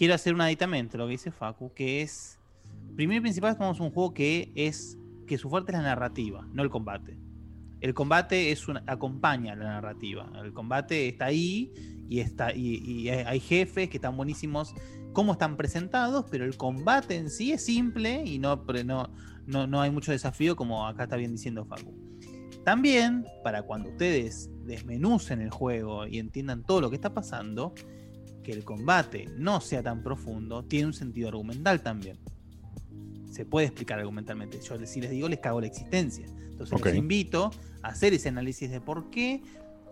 quiero 0.01 0.15
hacer 0.15 0.33
un 0.33 0.41
aditamento, 0.41 0.97
lo 0.97 1.05
que 1.05 1.11
dice 1.11 1.29
Facu, 1.29 1.71
que 1.75 2.01
es. 2.01 2.39
Primero 2.95 3.19
y 3.19 3.21
principal, 3.21 3.55
tenemos 3.55 3.79
un 3.79 3.91
juego 3.91 4.15
que 4.15 4.51
es. 4.55 4.97
que 5.27 5.37
su 5.37 5.47
fuerte 5.47 5.71
es 5.73 5.77
la 5.77 5.83
narrativa, 5.83 6.43
no 6.53 6.63
el 6.63 6.71
combate. 6.71 7.19
El 7.81 7.93
combate 7.93 8.51
es 8.51 8.67
una, 8.67 8.83
acompaña 8.87 9.55
la 9.55 9.65
narrativa. 9.65 10.27
El 10.43 10.53
combate 10.53 11.07
está 11.07 11.25
ahí 11.25 11.71
y, 12.09 12.19
está, 12.19 12.51
y, 12.51 13.09
hay 13.09 13.39
jefes 13.39 13.89
que 13.89 13.97
están 13.97 14.17
buenísimos 14.17 14.73
cómo 15.13 15.33
están 15.33 15.55
presentados, 15.55 16.25
pero 16.31 16.45
el 16.45 16.57
combate 16.57 17.17
en 17.17 17.29
sí 17.29 17.51
es 17.51 17.63
simple 17.63 18.23
y 18.25 18.39
no, 18.39 18.65
no, 18.83 19.13
no, 19.45 19.67
no 19.67 19.81
hay 19.81 19.91
mucho 19.91 20.11
desafío, 20.11 20.55
como 20.55 20.87
acá 20.87 21.03
está 21.03 21.15
bien 21.15 21.33
diciendo 21.33 21.63
Facu. 21.63 21.93
También, 22.65 23.27
para 23.43 23.61
cuando 23.61 23.89
ustedes 23.89 24.49
desmenucen 24.65 25.41
el 25.41 25.51
juego 25.51 26.07
y 26.07 26.17
entiendan 26.17 26.63
todo 26.63 26.81
lo 26.81 26.89
que 26.89 26.95
está 26.95 27.13
pasando, 27.13 27.75
que 28.43 28.51
el 28.51 28.63
combate 28.63 29.27
no 29.37 29.61
sea 29.61 29.81
tan 29.83 30.01
profundo, 30.03 30.63
tiene 30.63 30.87
un 30.87 30.93
sentido 30.93 31.29
argumental 31.29 31.81
también. 31.81 32.17
Se 33.29 33.45
puede 33.45 33.67
explicar 33.67 33.99
argumentalmente. 33.99 34.59
Yo 34.61 34.77
si 34.85 35.01
les 35.01 35.11
digo, 35.11 35.29
les 35.29 35.39
cago 35.39 35.61
la 35.61 35.67
existencia. 35.67 36.25
Entonces 36.25 36.73
Ok. 36.73 36.85
los 36.87 36.95
invito 36.95 37.51
a 37.81 37.89
hacer 37.89 38.13
ese 38.13 38.29
análisis 38.29 38.69
de 38.69 38.81
por 38.81 39.09
qué 39.09 39.41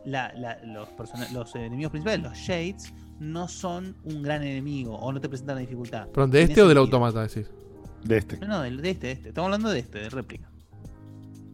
la- 0.06 0.34
la- 0.34 0.60
los, 1.32 1.56
enemigos 1.56 1.92
principales, 1.92 2.22
los 2.24 2.38
Shades, 2.38 2.94
no 3.20 3.48
son 3.48 3.96
un 4.04 4.22
gran 4.22 4.44
enemigo 4.44 4.96
o 4.96 5.12
no 5.12 5.20
te 5.20 5.28
presentan 5.30 5.56
la 5.56 5.62
dificultad. 5.62 6.08
¿Perdón, 6.10 6.32
de 6.32 6.44
este 6.44 6.62
o 6.62 6.68
del 6.68 6.78
automata 6.78 7.22
decís? 7.26 7.50
De 8.04 8.18
este. 8.18 8.38
No, 8.38 8.48
no, 8.48 8.62
del- 8.62 8.82
de 8.82 8.92
este, 8.92 9.08
de 9.08 9.14
este. 9.14 9.30
Estamos 9.30 9.48
hablando 9.48 9.70
de 9.70 9.80
este, 9.80 10.00
de 10.00 10.10
réplica. 10.10 10.50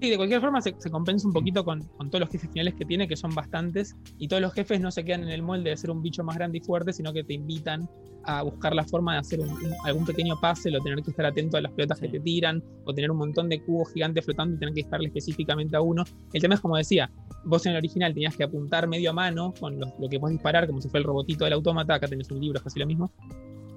Sí, 0.06 0.10
Sí, 0.10 0.12
de 0.12 0.18
cualquier 0.18 0.40
forma 0.42 0.62
se, 0.62 0.76
se 0.78 0.92
compensa 0.92 1.28
un 1.28 1.34
poquito 1.34 1.66
con, 1.66 1.82
con 1.98 2.10
todos 2.12 2.20
los 2.22 2.30
jefes 2.30 2.50
finales 2.52 2.76
que 2.76 2.86
tiene, 2.86 3.08
que 3.08 3.16
son 3.16 3.34
bastantes, 3.34 3.96
y 4.20 4.28
todos 4.28 4.42
los 4.42 4.54
jefes 4.54 4.80
no 4.80 4.92
se 4.92 5.04
quedan 5.04 5.24
en 5.24 5.30
el 5.30 5.42
molde 5.42 5.72
de 5.72 5.78
ser 5.78 5.90
un 5.90 6.02
bicho 6.04 6.24
más 6.24 6.36
grande 6.38 6.60
y 6.60 6.62
fuerte, 6.62 6.94
sino 6.94 7.12
que 7.12 7.24
te 7.24 7.34
invitan 7.34 7.90
a 8.28 8.44
buscar 8.44 8.76
la 8.76 8.84
forma 8.84 9.14
de 9.14 9.20
hacer 9.20 9.40
un- 9.40 9.50
un- 9.50 9.74
algún 9.84 10.06
pequeño 10.06 10.36
puzzle 10.40 10.78
o 10.78 10.82
tener 10.82 11.02
que 11.04 11.10
estar 11.12 11.26
atento 11.26 11.58
a 11.58 11.62
las 11.62 11.72
pelotas 11.72 12.00
que 12.00 12.08
te 12.08 12.20
tiran, 12.20 12.62
o 12.86 12.94
tener 12.94 13.10
un 13.12 13.18
montón 13.18 13.50
de 13.50 13.64
cubos 13.64 13.92
gigantes 13.94 14.26
flotando 14.26 14.56
y 14.56 14.60
tener 14.60 14.74
que 14.74 14.82
dispararle 14.82 15.08
específicamente 15.08 15.76
a 15.76 15.82
uno. 15.82 16.04
El 16.34 16.42
tema 16.42 16.54
es 16.56 16.62
como 16.62 16.78
decía, 16.78 17.10
vos 17.44 17.66
en 17.66 17.72
el 17.72 17.78
original 17.80 18.14
tenías 18.14 18.36
que 18.36 18.44
apuntar 18.44 18.88
medio 18.88 19.10
a 19.10 19.14
mano 19.14 19.54
con 19.60 19.80
lo, 19.80 19.88
lo 20.00 20.08
que 20.10 20.20
puedes 20.20 20.36
disparar, 20.38 20.68
como 20.68 20.82
si 20.82 20.90
fuera 20.90 21.02
el 21.02 21.06
robotito 21.08 21.46
del 21.46 21.54
autómata, 21.54 21.96
acá 21.96 22.08
tenés 22.08 22.30
un 22.30 22.40
libro, 22.40 22.58
es 22.58 22.64
casi 22.64 22.80
lo 22.80 22.86
mismo. 22.86 23.12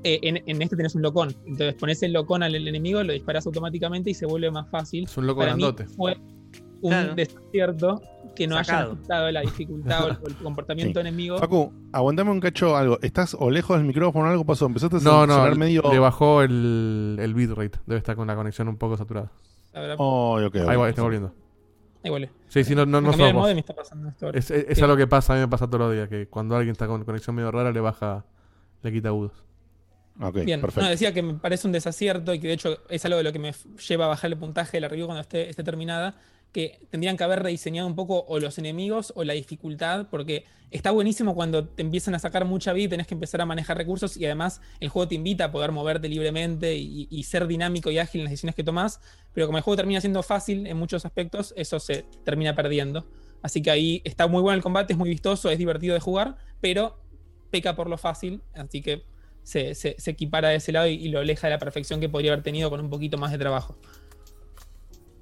Eh, 0.04 0.20
en, 0.22 0.42
en 0.46 0.62
este 0.62 0.76
tenés 0.76 0.94
un 0.94 1.02
locón, 1.02 1.34
entonces 1.44 1.74
pones 1.74 2.02
el 2.04 2.12
locón 2.12 2.42
al 2.42 2.54
enemigo, 2.54 3.02
lo 3.02 3.12
disparas 3.12 3.46
automáticamente 3.46 4.10
y 4.10 4.14
se 4.14 4.26
vuelve 4.26 4.50
más 4.50 4.68
fácil. 4.70 5.04
Es 5.04 5.16
un 5.16 5.26
loco 5.26 5.40
Para 5.40 5.56
mí 5.56 5.62
grandote. 5.62 5.86
fue 5.86 6.16
un 6.80 6.90
Claro. 6.90 7.14
desacierto 7.16 8.02
que 8.36 8.46
no 8.46 8.54
hayan 8.56 8.64
Sacado. 8.66 8.92
ajustado 8.92 9.30
la 9.32 9.40
dificultad 9.40 10.04
o 10.22 10.28
el, 10.28 10.34
comportamiento 10.36 11.00
Sí. 11.00 11.06
enemigo. 11.08 11.38
Facu, 11.38 11.72
aguantame 11.92 12.30
un 12.30 12.38
cacho 12.38 12.76
algo. 12.76 12.98
¿Estás 13.02 13.36
o 13.38 13.50
lejos 13.50 13.76
del 13.76 13.86
micrófono 13.86 14.26
o 14.26 14.28
algo 14.30 14.44
pasó? 14.46 14.66
Empezaste 14.66 14.98
a 14.98 15.00
No, 15.00 15.26
no, 15.26 15.34
sonar 15.34 15.56
medio. 15.56 15.82
le 15.90 15.98
bajó 15.98 16.42
el, 16.42 17.16
el 17.20 17.34
bitrate. 17.34 17.80
Debe 17.86 17.98
estar 17.98 18.14
con 18.14 18.28
la 18.28 18.36
conexión 18.36 18.68
un 18.68 18.76
poco 18.76 18.96
saturada. 18.96 19.32
Oh, 19.98 20.38
ok, 20.38 20.46
ok. 20.46 20.56
Ahí 20.68 20.76
va, 20.76 20.88
está 20.88 21.02
volviendo. 21.02 21.34
ahí 22.04 22.10
vuelve. 22.10 22.30
Sí, 22.46 22.62
sí, 22.62 22.76
no, 22.76 22.86
no, 22.86 23.00
no 23.00 23.12
somos. 23.12 23.34
modem 23.34 23.56
y 23.56 23.60
está 23.60 23.74
pasando 23.74 24.08
esto 24.08 24.26
ahora. 24.26 24.38
Es, 24.38 24.48
es, 24.52 24.66
es 24.68 24.82
algo 24.82 24.96
que 24.96 25.08
pasa, 25.08 25.32
a 25.32 25.36
mí 25.36 25.40
me 25.42 25.48
pasa 25.48 25.66
todos 25.66 25.80
los 25.80 25.92
días, 25.94 26.08
que 26.08 26.28
cuando 26.28 26.54
alguien 26.54 26.72
está 26.72 26.86
con 26.86 27.04
conexión 27.04 27.34
medio 27.34 27.50
rara 27.50 27.72
le 27.72 27.80
baja, 27.80 28.24
le 28.82 28.92
quita 28.92 29.08
agudos. 29.08 29.32
Ok, 30.20 30.38
Bien, 30.42 30.60
perfecto. 30.60 30.80
no, 30.80 30.88
decía 30.88 31.14
que 31.14 31.22
me 31.22 31.34
parece 31.34 31.66
un 31.66 31.72
desacierto 31.72 32.34
y 32.34 32.40
que 32.40 32.48
de 32.48 32.54
hecho 32.54 32.78
es 32.88 33.04
algo 33.04 33.18
de 33.18 33.24
lo 33.24 33.32
que 33.32 33.38
me 33.38 33.52
lleva 33.88 34.06
a 34.06 34.08
bajar 34.08 34.30
el 34.32 34.38
puntaje 34.38 34.78
de 34.78 34.80
la 34.80 34.88
review 34.88 35.06
cuando 35.06 35.20
esté, 35.20 35.48
esté 35.48 35.62
terminada, 35.62 36.16
que 36.52 36.86
tendrían 36.90 37.16
que 37.16 37.24
haber 37.24 37.42
rediseñado 37.42 37.86
un 37.86 37.94
poco 37.94 38.24
o 38.26 38.40
los 38.40 38.58
enemigos 38.58 39.12
o 39.14 39.22
la 39.22 39.34
dificultad, 39.34 40.08
porque 40.10 40.44
está 40.70 40.90
buenísimo 40.90 41.34
cuando 41.34 41.68
te 41.68 41.82
empiezan 41.82 42.14
a 42.14 42.18
sacar 42.18 42.44
mucha 42.46 42.72
vida 42.72 42.86
y 42.86 42.88
tenés 42.88 43.06
que 43.06 43.14
empezar 43.14 43.40
a 43.42 43.46
manejar 43.46 43.76
recursos 43.76 44.16
y 44.16 44.24
además 44.24 44.60
el 44.80 44.88
juego 44.88 45.08
te 45.08 45.14
invita 45.14 45.44
a 45.44 45.52
poder 45.52 45.72
moverte 45.72 46.08
libremente 46.08 46.74
y, 46.74 47.06
y 47.10 47.22
ser 47.22 47.46
dinámico 47.46 47.90
y 47.90 47.98
ágil 47.98 48.22
en 48.22 48.24
las 48.24 48.30
decisiones 48.32 48.56
que 48.56 48.64
tomás, 48.64 49.00
pero 49.34 49.46
como 49.46 49.58
el 49.58 49.64
juego 49.64 49.76
termina 49.76 50.00
siendo 50.00 50.22
fácil 50.22 50.66
en 50.66 50.76
muchos 50.76 51.04
aspectos, 51.04 51.54
eso 51.56 51.78
se 51.78 52.06
termina 52.24 52.54
perdiendo. 52.54 53.06
Así 53.42 53.62
que 53.62 53.70
ahí 53.70 54.02
está 54.04 54.26
muy 54.26 54.42
bueno 54.42 54.56
el 54.56 54.62
combate, 54.62 54.94
es 54.94 54.98
muy 54.98 55.10
vistoso, 55.10 55.50
es 55.50 55.58
divertido 55.58 55.94
de 55.94 56.00
jugar, 56.00 56.36
pero 56.60 56.98
peca 57.50 57.76
por 57.76 57.88
lo 57.88 57.98
fácil, 57.98 58.42
así 58.54 58.82
que 58.82 59.04
se, 59.48 59.74
se- 59.74 59.96
se 59.98 60.10
equipara 60.10 60.50
de 60.50 60.56
ese 60.56 60.72
lado 60.72 60.86
y, 60.88 60.92
y 60.94 61.08
lo 61.08 61.20
aleja 61.20 61.46
de 61.46 61.54
la 61.54 61.58
perfección 61.58 62.00
que 62.00 62.08
podría 62.10 62.32
haber 62.32 62.42
tenido 62.44 62.68
con 62.68 62.80
un 62.80 62.90
poquito 62.90 63.16
más 63.16 63.32
de 63.32 63.38
trabajo. 63.38 63.78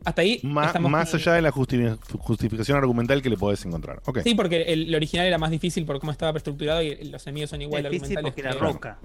Hasta 0.04 0.22
ahí. 0.22 0.40
Ma- 0.42 0.66
estamos 0.66 0.90
más 0.90 1.10
con- 1.10 1.20
allá 1.20 1.32
de 1.34 1.42
la 1.42 1.52
justi- 1.52 1.96
justificación 2.18 2.76
argumental 2.78 3.22
que 3.22 3.30
le 3.30 3.36
podés 3.36 3.64
encontrar. 3.64 4.02
Ok. 4.06 4.20
Sí, 4.24 4.34
porque 4.34 4.62
el, 4.62 4.88
el 4.88 4.94
original 4.96 5.26
era 5.26 5.38
más 5.38 5.50
difícil 5.52 5.84
por 5.84 6.00
cómo 6.00 6.10
estaba 6.10 6.32
preestructurado 6.32 6.82
y 6.82 6.96
los 7.04 7.24
enemigos 7.26 7.50
son 7.50 7.62
igual 7.62 7.84
Difícil 7.84 8.16
argumentales. 8.18 8.32
porque 8.32 8.40
era 8.40 8.52
que- 8.52 8.58
roca. 8.58 8.98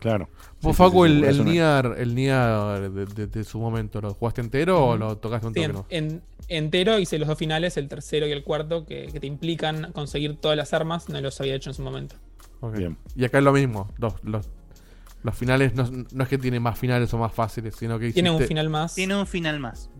Claro. 0.00 0.28
Vos, 0.62 0.76
Sí, 0.76 0.82
Facu, 0.82 1.04
sí, 1.06 1.10
sí, 1.12 1.16
el, 1.18 1.24
el 1.24 1.44
Nier, 1.44 1.86
el 1.98 2.14
Nier 2.14 2.90
de, 2.90 3.06
de- 3.06 3.26
de 3.26 3.44
su 3.44 3.58
momento, 3.58 4.00
¿lo 4.02 4.12
jugaste 4.14 4.40
entero 4.42 4.84
o 4.86 4.96
lo 4.98 5.16
tocaste 5.16 5.46
un 5.46 5.54
Sí, 5.54 5.60
toque? 5.60 5.66
en, 5.70 5.72
no? 5.74 5.86
en- 5.90 6.22
entero 6.48 6.98
hice 6.98 7.18
los 7.18 7.26
dos 7.28 7.38
finales, 7.38 7.76
el 7.78 7.88
tercero 7.88 8.26
y 8.26 8.32
el 8.32 8.42
cuarto, 8.44 8.84
que, 8.84 9.06
que 9.12 9.20
te 9.20 9.26
implican 9.26 9.92
conseguir 9.92 10.36
todas 10.36 10.56
las 10.58 10.74
armas, 10.74 11.08
no 11.08 11.20
los 11.22 11.38
había 11.40 11.54
hecho 11.54 11.68
en 11.70 11.74
su 11.74 11.82
momento. 11.82 12.16
Bien. 12.72 12.96
Y 13.16 13.24
acá 13.24 13.38
es 13.38 13.44
lo 13.44 13.52
mismo. 13.52 13.92
Los, 13.98 14.22
los, 14.24 14.48
los 15.22 15.34
finales 15.36 15.74
no, 15.74 15.88
no 16.12 16.22
es 16.22 16.28
que 16.28 16.38
tiene 16.38 16.60
más 16.60 16.78
finales 16.78 17.12
o 17.14 17.18
más 17.18 17.32
fáciles, 17.32 17.74
sino 17.76 17.98
que 17.98 18.12
Tiene 18.12 18.30
un 18.30 18.36
hiciste- 18.36 18.48
final 18.48 18.68
más. 18.70 18.94
Tiene 18.94 19.16
un 19.16 19.26
final 19.26 19.58
más. 19.60 19.90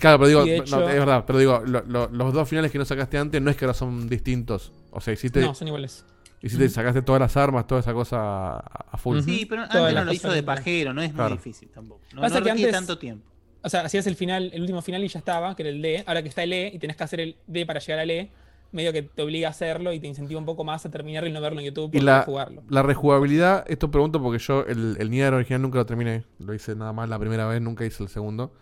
Claro, 0.00 0.18
pero 0.18 0.28
digo, 0.44 0.64
no, 0.70 0.88
es 0.88 0.98
verdad, 0.98 1.24
pero 1.26 1.38
digo, 1.38 1.62
lo- 1.64 1.82
lo- 1.86 2.08
los 2.08 2.32
dos 2.32 2.48
finales 2.48 2.70
que 2.72 2.78
no 2.78 2.84
sacaste 2.84 3.16
antes 3.18 3.40
no 3.40 3.50
es 3.50 3.56
que 3.56 3.64
ahora 3.64 3.74
son 3.74 4.08
distintos. 4.08 4.72
O 4.90 5.00
sea, 5.00 5.14
hiciste, 5.14 5.40
No, 5.40 5.54
son 5.54 5.68
iguales. 5.68 6.04
hiciste 6.42 6.64
Ujú. 6.64 6.74
sacaste 6.74 7.02
todas 7.02 7.20
las 7.20 7.36
armas, 7.36 7.66
toda 7.66 7.80
esa 7.80 7.92
cosa 7.92 8.56
a, 8.56 8.96
full. 8.98 9.20
Sí, 9.20 9.46
pero 9.48 9.68
Todas 9.68 9.82
antes 9.88 9.94
no 9.94 10.04
lo 10.04 10.12
hizo 10.12 10.30
de 10.32 10.42
pajero, 10.42 10.92
no 10.92 11.00
es 11.02 11.12
Claro. 11.12 11.30
muy 11.30 11.38
difícil 11.38 11.68
tampoco. 11.68 12.00
No, 12.14 12.20
Pasa 12.22 12.40
no 12.40 12.44
que 12.44 12.50
antes- 12.50 12.72
tanto 12.72 12.98
tiempo. 12.98 13.28
O 13.64 13.68
sea, 13.68 13.82
hacías 13.82 14.08
el 14.08 14.16
final, 14.16 14.50
el 14.52 14.60
último 14.62 14.82
final 14.82 15.04
y 15.04 15.08
ya 15.08 15.20
estaba, 15.20 15.54
que 15.54 15.62
era 15.62 15.70
el 15.70 15.80
D. 15.80 16.02
Ahora 16.04 16.20
que 16.24 16.28
está 16.28 16.42
el 16.42 16.52
E 16.52 16.72
y 16.74 16.80
tenés 16.80 16.96
que 16.96 17.04
hacer 17.04 17.20
el 17.20 17.36
D 17.46 17.64
para 17.64 17.78
llegar 17.78 18.00
al 18.00 18.10
E, 18.10 18.28
medio 18.72 18.92
que 18.92 19.02
te 19.02 19.22
obliga 19.22 19.48
a 19.48 19.50
hacerlo 19.50 19.92
y 19.92 20.00
te 20.00 20.06
incentiva 20.06 20.40
un 20.40 20.46
poco 20.46 20.64
más 20.64 20.84
a 20.86 20.90
terminarlo 20.90 21.28
y 21.28 21.32
no 21.32 21.40
verlo 21.40 21.60
en 21.60 21.66
YouTube 21.66 21.90
Y 21.94 22.00
la, 22.00 22.22
jugarlo. 22.22 22.62
la 22.68 22.82
rejugabilidad, 22.82 23.64
esto 23.68 23.90
pregunto 23.90 24.22
porque 24.22 24.38
yo 24.38 24.64
el, 24.66 24.96
el 24.98 25.10
Nier 25.10 25.34
original 25.34 25.62
nunca 25.62 25.78
lo 25.78 25.86
terminé. 25.86 26.24
Lo 26.38 26.54
hice 26.54 26.74
nada 26.74 26.92
más 26.92 27.08
la 27.08 27.18
primera 27.18 27.46
vez, 27.46 27.60
nunca 27.60 27.84
hice 27.84 28.02
el 28.02 28.08
segundo. 28.08 28.52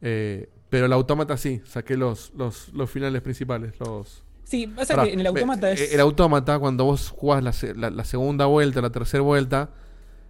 Eh, 0.00 0.48
pero 0.68 0.86
el 0.86 0.92
autómata 0.92 1.36
sí, 1.36 1.60
saqué 1.64 1.96
los, 1.96 2.32
los, 2.36 2.72
los 2.72 2.90
finales 2.90 3.20
principales. 3.22 3.74
Los... 3.80 4.24
Sí, 4.44 4.66
pasa 4.66 4.94
Pará, 4.94 5.06
que 5.06 5.12
en 5.14 5.20
el 5.20 5.26
autómata 5.26 5.70
eh, 5.70 5.74
es. 5.74 5.92
El 5.92 6.00
autómata, 6.00 6.58
cuando 6.58 6.84
vos 6.84 7.10
jugás 7.10 7.42
la, 7.42 7.52
la- 7.76 7.90
la 7.90 8.04
segunda 8.04 8.46
vuelta, 8.46 8.80
la 8.80 8.90
tercera 8.90 9.22
vuelta, 9.22 9.70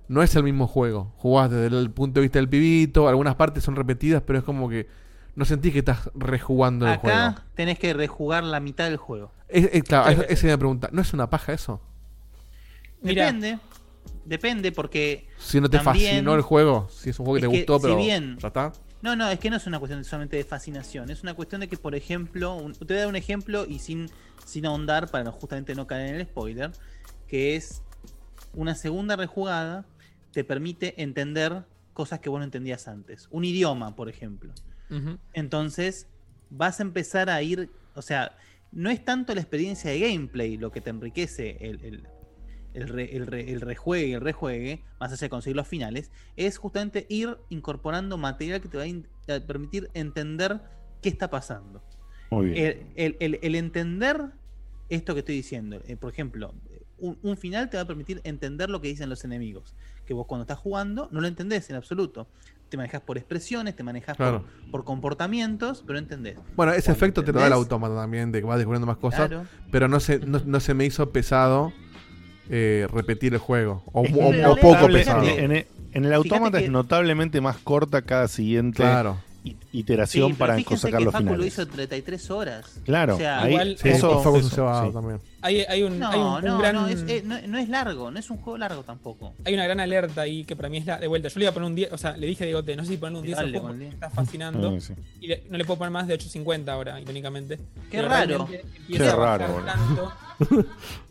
no 0.08 0.22
es 0.22 0.34
el 0.36 0.42
mismo 0.42 0.66
juego. 0.66 1.12
Jugás 1.16 1.50
desde 1.50 1.76
el 1.78 1.90
punto 1.90 2.20
de 2.20 2.22
vista 2.22 2.38
del 2.38 2.48
pibito, 2.48 3.08
algunas 3.08 3.34
partes 3.36 3.62
son 3.62 3.76
repetidas, 3.76 4.22
pero 4.26 4.38
es 4.40 4.44
como 4.44 4.68
que 4.68 4.86
no 5.34 5.44
sentís 5.44 5.72
que 5.72 5.78
estás 5.80 6.10
rejugando 6.14 6.86
el 6.86 6.96
juego. 6.98 7.16
Acá 7.18 7.44
tenés 7.54 7.78
que 7.78 7.92
rejugar 7.94 8.44
la 8.44 8.60
mitad 8.60 8.84
del 8.84 8.96
juego. 8.96 9.32
Es, 9.48 9.68
es- 9.72 9.82
claro, 9.84 10.06
Claro. 10.06 10.22
esa 10.22 10.32
es 10.32 10.44
mi 10.44 10.56
pregunta. 10.56 10.88
¿No 10.92 11.00
es 11.02 11.12
una 11.12 11.28
paja 11.30 11.52
eso? 11.52 11.80
Mirá. 13.02 13.26
Depende. 13.26 13.58
Depende 14.24 14.72
porque. 14.72 15.28
Si 15.38 15.60
no 15.60 15.68
te 15.68 15.78
también- 15.78 16.10
fascinó 16.12 16.34
el 16.34 16.42
juego, 16.42 16.88
si 16.90 17.10
es 17.10 17.18
un 17.18 17.26
juego 17.26 17.36
que 17.36 17.40
te 17.46 17.50
que 17.52 17.56
gustó, 17.58 17.76
si 17.78 17.82
pero 17.82 17.96
bien- 17.96 18.38
ya 18.38 18.48
está. 18.48 18.72
No, 19.00 19.16
no, 19.16 19.28
es 19.28 19.38
que 19.40 19.50
no 19.50 19.56
es 19.56 19.66
una 19.66 19.80
cuestión 19.80 20.04
solamente 20.04 20.36
de 20.36 20.44
fascinación. 20.44 21.10
Es 21.10 21.24
una 21.24 21.34
cuestión 21.34 21.60
de 21.60 21.68
que, 21.68 21.76
por 21.76 21.94
ejemplo, 21.96 22.54
un- 22.54 22.72
te 22.72 22.84
voy 22.84 22.96
a 22.96 23.00
dar 23.00 23.08
un 23.08 23.16
ejemplo 23.16 23.66
y 23.68 23.80
sin, 23.80 24.08
sin 24.44 24.64
ahondar 24.64 25.10
para 25.10 25.24
no- 25.24 25.32
justamente 25.32 25.74
no 25.74 25.88
caer 25.88 26.10
en 26.14 26.20
el 26.20 26.26
spoiler. 26.26 26.70
Que 27.26 27.56
es 27.56 27.82
una 28.54 28.74
segunda 28.76 29.16
rejugada 29.16 29.86
te 30.32 30.44
permite 30.44 31.02
entender 31.02 31.64
cosas 31.94 32.20
que 32.20 32.28
vos 32.30 32.38
no 32.38 32.44
entendías 32.44 32.86
antes. 32.86 33.26
Un 33.32 33.44
idioma, 33.44 33.96
por 33.96 34.08
ejemplo. 34.08 34.52
Entonces, 35.32 36.06
vas 36.50 36.80
a 36.80 36.82
empezar 36.82 37.30
a 37.30 37.42
ir. 37.42 37.70
O 37.94 38.02
sea, 38.02 38.36
no 38.72 38.90
es 38.90 39.04
tanto 39.04 39.34
la 39.34 39.40
experiencia 39.40 39.90
de 39.90 40.00
gameplay 40.00 40.56
lo 40.56 40.70
que 40.72 40.80
te 40.80 40.90
enriquece 40.90 41.56
el, 41.60 41.84
el, 41.84 42.06
el, 42.74 42.88
re- 42.88 43.14
el 43.16 43.26
re- 43.26 43.50
el 43.52 43.60
rejuegue 43.60 44.14
el 44.14 44.20
rejuegue, 44.20 44.82
más 44.98 45.12
allá 45.12 45.20
de 45.20 45.28
conseguir 45.30 45.56
los 45.56 45.68
finales, 45.68 46.10
es 46.36 46.56
justamente 46.58 47.06
ir 47.08 47.36
incorporando 47.50 48.16
material 48.16 48.60
que 48.60 48.68
te 48.68 48.76
va 48.78 48.84
a, 48.84 48.86
in- 48.86 49.06
a 49.28 49.40
permitir 49.40 49.90
entender 49.94 50.60
qué 51.02 51.08
está 51.10 51.28
pasando. 51.28 51.82
Muy 52.30 52.46
bien. 52.46 52.92
El 52.96 53.54
entender 53.54 54.30
esto 54.88 55.14
que 55.14 55.20
estoy 55.20 55.34
diciendo, 55.36 55.82
eh, 55.86 55.96
por 55.96 56.10
ejemplo, 56.12 56.54
un, 56.98 57.18
un 57.22 57.36
final 57.36 57.68
te 57.68 57.76
va 57.76 57.82
a 57.82 57.86
permitir 57.86 58.20
entender 58.24 58.70
lo 58.70 58.80
que 58.80 58.88
dicen 58.88 59.08
los 59.10 59.24
enemigos, 59.24 59.74
que 60.06 60.14
vos 60.14 60.26
cuando 60.26 60.42
estás 60.42 60.58
jugando 60.58 61.08
no 61.12 61.20
lo 61.20 61.26
entendés 61.26 61.68
en 61.70 61.76
absoluto. 61.76 62.28
Te 62.72 62.78
manejas 62.78 63.02
por 63.02 63.18
expresiones, 63.18 63.76
te 63.76 63.82
manejas 63.82 64.16
Claro. 64.16 64.44
por, 64.62 64.70
por 64.70 64.84
comportamientos, 64.84 65.84
pero 65.86 65.98
entendés. 65.98 66.38
Bueno, 66.56 66.72
ese 66.72 66.84
Cuando 66.86 66.96
efecto 66.96 67.22
te 67.22 67.30
lo 67.30 67.40
da 67.40 67.48
el 67.48 67.52
autómata 67.52 67.94
también, 67.94 68.32
de 68.32 68.40
que 68.40 68.46
vas 68.46 68.56
descubriendo 68.56 68.86
más 68.86 68.96
cosas. 68.96 69.28
Claro. 69.28 69.44
Pero 69.70 69.88
no 69.88 70.00
se, 70.00 70.20
no, 70.20 70.40
no 70.42 70.58
se 70.58 70.72
me 70.72 70.86
hizo 70.86 71.10
pesado 71.10 71.70
eh, 72.48 72.86
repetir 72.90 73.34
el 73.34 73.40
juego. 73.40 73.82
O, 73.92 74.04
poco 74.58 74.86
pesado. 74.90 75.22
En, 75.28 75.52
en- 75.54 75.66
en 75.92 76.04
el 76.06 76.14
autómata 76.14 76.60
que- 76.60 76.64
es 76.64 76.70
notablemente 76.70 77.42
más 77.42 77.58
corta 77.58 78.00
cada 78.00 78.26
siguiente 78.26 78.78
Claro. 78.82 79.18
Iteración 79.72 80.28
Sí, 80.28 80.34
para 80.34 80.56
sacar 80.60 80.98
que 81.00 81.04
los 81.04 81.12
Facu 81.12 81.24
lo 81.24 81.30
finales. 81.32 81.46
hizo 81.52 81.62
en 81.62 81.68
33 81.70 82.30
horas. 82.30 82.80
Claro, 82.84 83.14
O 83.16 83.18
sea, 83.18 83.42
ahí, 83.42 83.52
igual- 83.52 83.76
eso, 83.82 84.20
Facu 84.22 84.36
eso, 84.36 84.48
se 84.48 84.60
va 84.60 84.86
sí. 84.86 84.92
también. 84.92 85.20
Hay, 85.40 85.60
hay 85.62 85.82
un, 85.82 85.98
No, 85.98 86.08
hay 86.10 86.18
un- 86.20 86.26
un 86.26 86.44
no, 86.44 86.58
gran- 86.58 86.74
no, 86.76 86.86
es, 86.86 87.04
eh, 87.08 87.22
no, 87.26 87.36
no 87.48 87.58
es 87.58 87.68
largo, 87.68 88.10
no 88.12 88.18
es 88.20 88.30
un 88.30 88.36
juego 88.36 88.56
largo 88.58 88.82
tampoco. 88.84 89.34
hay 89.44 89.54
una 89.54 89.64
gran 89.64 89.80
alerta 89.80 90.20
ahí 90.20 90.44
que 90.44 90.54
para 90.54 90.68
mí 90.68 90.78
es 90.78 90.86
la 90.86 90.98
de 90.98 91.08
vuelta. 91.08 91.28
Yo 91.28 91.38
le 91.40 91.44
iba 91.46 91.50
a 91.50 91.54
poner 91.54 91.68
un 91.68 91.74
10, 91.74 91.92
o 91.92 91.98
sea, 91.98 92.16
le 92.16 92.26
dije 92.28 92.44
a 92.44 92.46
Diegote, 92.46 92.76
no 92.76 92.84
sé 92.84 92.90
si 92.92 92.96
ponerle 92.98 93.18
un 93.18 93.26
10 93.26 93.38
al 93.38 93.46
Dale, 93.46 93.58
juego 93.58 93.74
me 93.74 93.88
está 93.88 94.10
fascinando. 94.10 94.74
Ah, 94.76 94.80
sí. 94.80 94.92
Y 95.20 95.26
le- 95.26 95.42
no 95.50 95.58
le 95.58 95.64
puedo 95.64 95.78
poner 95.78 95.90
más 95.90 96.06
de 96.06 96.14
8.50 96.14 96.68
ahora, 96.72 97.00
irónicamente. 97.00 97.56
Qué 97.56 97.62
Pero 97.98 98.08
raro. 98.08 98.48
Qué 98.88 98.98
raro, 98.98 99.48
boludo. 99.48 99.66
tanto. 99.66 100.12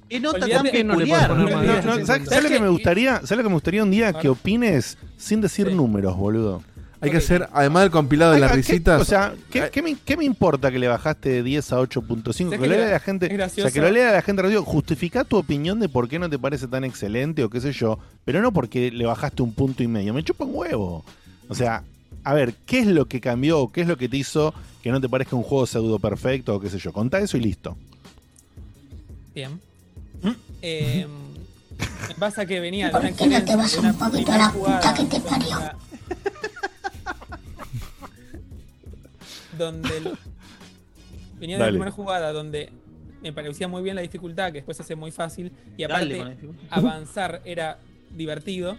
¿Qué 0.08 0.20
nota 0.20 0.40
tan 0.48 0.64
peculiar? 0.64 0.98
puedes 0.98 1.28
poner 1.28 1.50
No, 1.50 1.56
más 1.58 1.66
no, 1.66 1.74
de 1.74 1.82
no, 1.84 2.06
8.50. 2.06 2.06
¿sabes, 2.26 2.44
lo 2.44 2.50
que 2.50 2.60
me 2.60 2.68
gustaría? 2.70 3.16
¿Sabes 3.18 3.32
lo 3.38 3.44
que 3.44 3.50
me 3.50 3.54
gustaría 3.56 3.84
un 3.84 3.92
día 3.92 4.12
que 4.14 4.28
opines 4.30 4.98
sin 5.18 5.40
decir 5.42 5.72
números, 5.74 6.18
boludo? 6.18 6.64
Hay 7.02 7.10
que 7.12 7.18
hacer, 7.18 7.50
además 7.52 7.84
del 7.84 7.92
compilado 7.92 8.34
de 8.34 8.40
las 8.40 8.52
¿qué- 8.52 8.58
risitas. 8.58 9.02
o 9.02 9.06
sea, 9.06 9.34
¿qué, 9.50 9.82
me, 9.82 9.96
qué 10.06 10.16
me 10.18 10.24
importa 10.24 10.72
que 10.72 10.78
le 10.78 10.88
bajaste 10.88 11.30
de 11.30 11.44
10 11.44 11.74
a 11.74 11.80
8.5? 11.82 12.30
Es 12.30 12.36
Que 12.38 12.50
que 12.50 12.58
lo 12.68 12.76
lea 12.76 12.92
la 12.92 13.00
gente. 13.00 13.26
O 13.46 13.50
sea, 13.50 13.72
que 13.72 13.82
lo 13.82 13.90
lea 13.90 14.12
la 14.12 14.22
gente 14.22 14.42
radio. 14.44 14.64
Justifica 14.64 15.24
tu 15.24 15.38
opinión 15.38 15.80
de 15.80 15.90
por 15.90 16.08
qué 16.08 16.20
no 16.20 16.30
te 16.30 16.38
parece 16.38 16.68
tan 16.68 16.84
excelente 16.84 17.44
o 17.44 17.50
qué 17.50 17.60
sé 17.60 17.72
yo. 17.74 17.98
Pero 18.24 18.42
no 18.42 18.52
porque 18.54 18.92
le 18.92 19.06
bajaste 19.06 19.42
un 19.42 19.54
punto 19.54 19.82
y 19.82 19.88
medio. 19.88 20.14
Me 20.14 20.24
chupa 20.24 20.46
un 20.46 20.52
huevo. 20.54 21.04
O 21.50 21.56
sea, 21.56 21.84
a 22.24 22.34
ver, 22.36 22.54
¿qué 22.68 22.80
es 22.80 22.88
lo 22.88 23.08
que 23.08 23.20
cambió 23.20 23.60
o 23.60 23.72
qué 23.72 23.82
es 23.82 23.88
lo 23.88 23.98
que 23.98 24.08
te 24.08 24.18
hizo 24.18 24.54
que 24.84 24.92
no 24.92 25.02
te 25.02 25.10
parezca 25.10 25.36
un 25.36 25.44
juego 25.44 25.66
pseudo 25.66 25.98
perfecto 25.98 26.56
o 26.56 26.60
qué 26.60 26.70
sé 26.70 26.78
yo? 26.78 26.94
Contá 26.94 27.18
eso 27.20 27.36
y 27.36 27.42
listo. 27.42 27.76
Bien. 29.34 29.60
Eh, 30.62 31.08
pasa 32.20 32.46
que 32.46 32.60
venía 32.60 32.90
de 32.90 32.92
una 32.92 33.00
¿Por 33.10 33.18
qué 33.18 33.26
no 33.26 33.32
te 33.32 33.38
experiencia, 33.38 33.56
vas 33.58 33.72
de 33.72 33.80
un 33.80 33.86
una 33.86 33.94
poquito 33.98 34.32
a 34.32 34.36
primera 34.36 34.46
la 34.46 34.52
puta 34.52 34.94
que 34.94 35.04
te 35.06 35.20
parió? 35.20 35.58
Donde 39.58 39.98
el- 39.98 40.12
venía 41.40 41.56
de 41.58 41.60
la 41.60 41.66
primera 41.72 41.92
jugada 41.92 42.32
donde 42.32 42.70
me 43.22 43.32
parecía 43.34 43.68
muy 43.68 43.84
bien 43.84 43.96
la 43.96 44.02
dificultad, 44.02 44.48
que 44.48 44.60
después 44.60 44.78
se 44.78 44.84
hace 44.84 44.96
muy 44.96 45.12
fácil, 45.12 45.52
y 45.78 45.84
aparte 45.84 46.16
avanzar 46.70 47.42
era 47.46 47.78
divertido. 48.16 48.78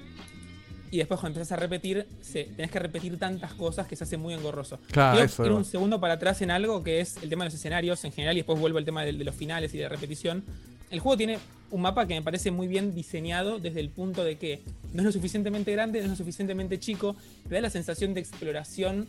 Y 0.91 0.99
después 0.99 1.21
cuando 1.21 1.39
empezás 1.39 1.57
a 1.57 1.61
repetir, 1.61 2.07
se, 2.21 2.45
tenés 2.45 2.71
que 2.71 2.79
repetir 2.79 3.19
tantas 3.19 3.55
cosas 3.55 3.87
que 3.87 3.97
se 3.97 4.05
hace 4.05 4.19
muy 4.19 4.35
engorroso. 4.35 4.79
Claro, 4.91 5.13
Quiero 5.17 5.25
eso 5.27 5.47
ir 5.47 5.53
un 5.53 5.65
segundo 5.65 5.99
para 6.01 6.15
atrás 6.15 6.43
en 6.43 6.51
algo 6.51 6.83
que 6.83 7.01
es 7.01 7.17
el 7.23 7.31
tema 7.31 7.45
de 7.45 7.49
los 7.51 7.55
escenarios 7.55 8.05
en 8.05 8.13
general 8.13 8.37
y 8.37 8.41
después 8.41 8.59
vuelvo 8.61 8.77
al 8.77 8.85
tema 8.85 9.03
de, 9.03 9.13
de 9.15 9.25
los 9.25 9.35
finales 9.35 9.73
y 9.73 9.79
de 9.79 9.89
repetición. 9.89 10.45
El 10.91 11.01
juego 11.01 11.17
tiene 11.17 11.39
un 11.71 11.81
mapa 11.81 12.07
que 12.07 12.13
me 12.13 12.21
parece 12.21 12.51
muy 12.51 12.67
bien 12.69 12.95
diseñado 12.95 13.59
desde 13.59 13.81
el 13.81 13.89
punto 13.89 14.23
de 14.23 14.37
que 14.37 14.61
no 14.93 15.01
es 15.01 15.07
lo 15.07 15.13
suficientemente 15.13 15.73
grande, 15.73 16.01
no 16.01 16.05
es 16.05 16.11
lo 16.11 16.17
suficientemente 16.17 16.79
chico, 16.79 17.17
te 17.49 17.55
da 17.55 17.63
la 17.63 17.71
sensación 17.71 18.13
de 18.13 18.21
exploración 18.21 19.09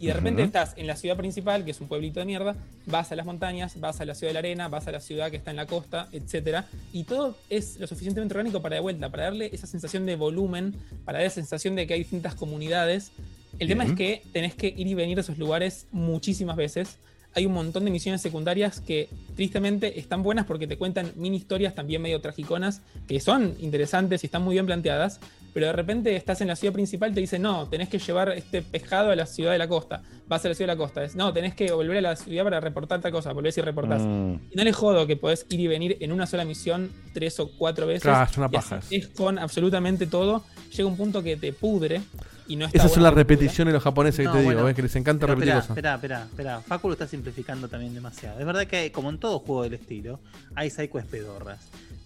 y 0.00 0.06
de 0.06 0.14
repente 0.14 0.40
Ujú. 0.40 0.46
estás 0.46 0.72
en 0.76 0.86
la 0.86 0.96
ciudad 0.96 1.14
principal, 1.16 1.62
que 1.62 1.72
es 1.72 1.80
un 1.80 1.86
pueblito 1.86 2.20
de 2.20 2.26
mierda, 2.26 2.56
vas 2.86 3.12
a 3.12 3.16
las 3.16 3.26
montañas, 3.26 3.78
vas 3.78 4.00
a 4.00 4.06
la 4.06 4.14
ciudad 4.14 4.30
de 4.30 4.32
la 4.32 4.38
arena, 4.38 4.68
vas 4.68 4.88
a 4.88 4.92
la 4.92 5.00
ciudad 5.00 5.30
que 5.30 5.36
está 5.36 5.50
en 5.50 5.58
la 5.58 5.66
costa, 5.66 6.08
etcétera, 6.10 6.66
y 6.90 7.04
todo 7.04 7.36
es 7.50 7.78
lo 7.78 7.86
suficientemente 7.86 8.32
orgánico 8.32 8.62
para 8.62 8.76
de 8.76 8.80
vuelta, 8.80 9.10
para 9.10 9.24
darle 9.24 9.50
esa 9.52 9.66
sensación 9.66 10.06
de 10.06 10.16
volumen, 10.16 10.74
para 11.04 11.18
dar 11.18 11.26
esa 11.26 11.34
sensación 11.34 11.76
de 11.76 11.86
que 11.86 11.92
hay 11.92 12.00
distintas 12.00 12.34
comunidades. 12.34 13.12
El 13.58 13.68
tema 13.68 13.84
es 13.84 13.92
que 13.92 14.22
tenés 14.32 14.54
que 14.54 14.68
ir 14.68 14.86
y 14.86 14.94
venir 14.94 15.18
a 15.18 15.20
esos 15.20 15.36
lugares 15.36 15.86
muchísimas 15.92 16.56
veces. 16.56 16.96
Hay 17.34 17.44
un 17.44 17.52
montón 17.52 17.84
de 17.84 17.90
misiones 17.90 18.22
secundarias 18.22 18.80
que 18.80 19.08
tristemente 19.36 20.00
están 20.00 20.22
buenas 20.22 20.46
porque 20.46 20.66
te 20.66 20.78
cuentan 20.78 21.12
mini 21.14 21.36
historias 21.36 21.74
también 21.74 22.00
medio 22.00 22.22
tragiconas, 22.22 22.80
que 23.06 23.20
son 23.20 23.54
interesantes 23.60 24.24
y 24.24 24.26
están 24.26 24.42
muy 24.42 24.54
bien 24.54 24.64
planteadas, 24.64 25.20
pero 25.52 25.66
de 25.66 25.72
repente 25.72 26.14
estás 26.14 26.40
en 26.40 26.48
la 26.48 26.56
ciudad 26.56 26.72
principal 26.72 27.10
y 27.10 27.14
te 27.14 27.20
dicen, 27.20 27.42
no, 27.42 27.68
tenés 27.68 27.88
que 27.88 27.98
llevar 27.98 28.30
este 28.30 28.62
pescado 28.62 29.10
a 29.10 29.16
la 29.16 29.26
ciudad 29.26 29.52
de 29.52 29.58
la 29.58 29.68
costa. 29.68 30.02
Vas 30.28 30.44
a 30.44 30.48
la 30.48 30.54
ciudad 30.54 30.72
de 30.72 30.76
la 30.76 30.84
costa. 30.84 31.02
Es, 31.02 31.16
no, 31.16 31.32
tenés 31.32 31.54
que 31.54 31.72
volver 31.72 31.98
a 31.98 32.00
la 32.00 32.16
ciudad 32.16 32.44
para 32.44 32.60
reportar 32.60 33.00
tal 33.00 33.10
cosa. 33.10 33.32
Volvés 33.32 33.58
y 33.58 33.60
reportás. 33.60 34.02
Mm. 34.02 34.34
Y 34.52 34.56
no 34.56 34.64
le 34.64 34.72
jodo 34.72 35.06
que 35.06 35.16
podés 35.16 35.46
ir 35.50 35.60
y 35.60 35.66
venir 35.66 35.96
en 36.00 36.12
una 36.12 36.26
sola 36.26 36.44
misión 36.44 36.90
tres 37.12 37.40
o 37.40 37.50
cuatro 37.56 37.86
veces. 37.86 38.02
Claro, 38.02 38.30
es 38.30 38.38
una 38.38 38.48
paja 38.48 38.80
Es 38.90 39.08
con 39.08 39.38
absolutamente 39.38 40.06
todo. 40.06 40.44
Llega 40.70 40.88
un 40.88 40.96
punto 40.96 41.22
que 41.22 41.36
te 41.36 41.52
pudre 41.52 42.00
y 42.46 42.56
no 42.56 42.66
está 42.66 42.78
Esas 42.78 42.92
son 42.92 43.02
las 43.02 43.14
repeticiones 43.14 43.72
de 43.72 43.74
los 43.74 43.82
japoneses 43.82 44.18
que 44.18 44.24
No, 44.24 44.32
te 44.32 44.38
digo, 44.38 44.52
bueno, 44.52 44.64
¿ves? 44.64 44.76
Que 44.76 44.82
les 44.82 44.94
encanta 44.94 45.26
pero 45.26 45.34
repetir 45.34 45.54
espera, 45.54 45.60
cosas. 45.62 45.76
Espera, 45.76 45.94
espera, 45.94 46.22
espera. 46.24 46.60
Facu 46.60 46.88
lo 46.88 46.92
está 46.92 47.08
simplificando 47.08 47.68
también 47.68 47.92
demasiado. 47.92 48.38
Es 48.38 48.46
verdad 48.46 48.66
que 48.66 48.92
como 48.92 49.10
en 49.10 49.18
todo 49.18 49.40
juego 49.40 49.64
del 49.64 49.74
estilo, 49.74 50.20
hay 50.54 50.70
psychos 50.70 51.04
pedorras. 51.06 51.58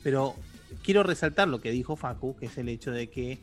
Pero 0.03 0.35
quiero 0.83 1.03
resaltar 1.03 1.49
lo 1.49 1.61
que 1.61 1.71
dijo 1.71 1.97
Facu, 1.97 2.37
que 2.37 2.47
es 2.47 2.59
el 2.59 2.69
hecho 2.69 2.91
de 2.91 3.09
que 3.09 3.39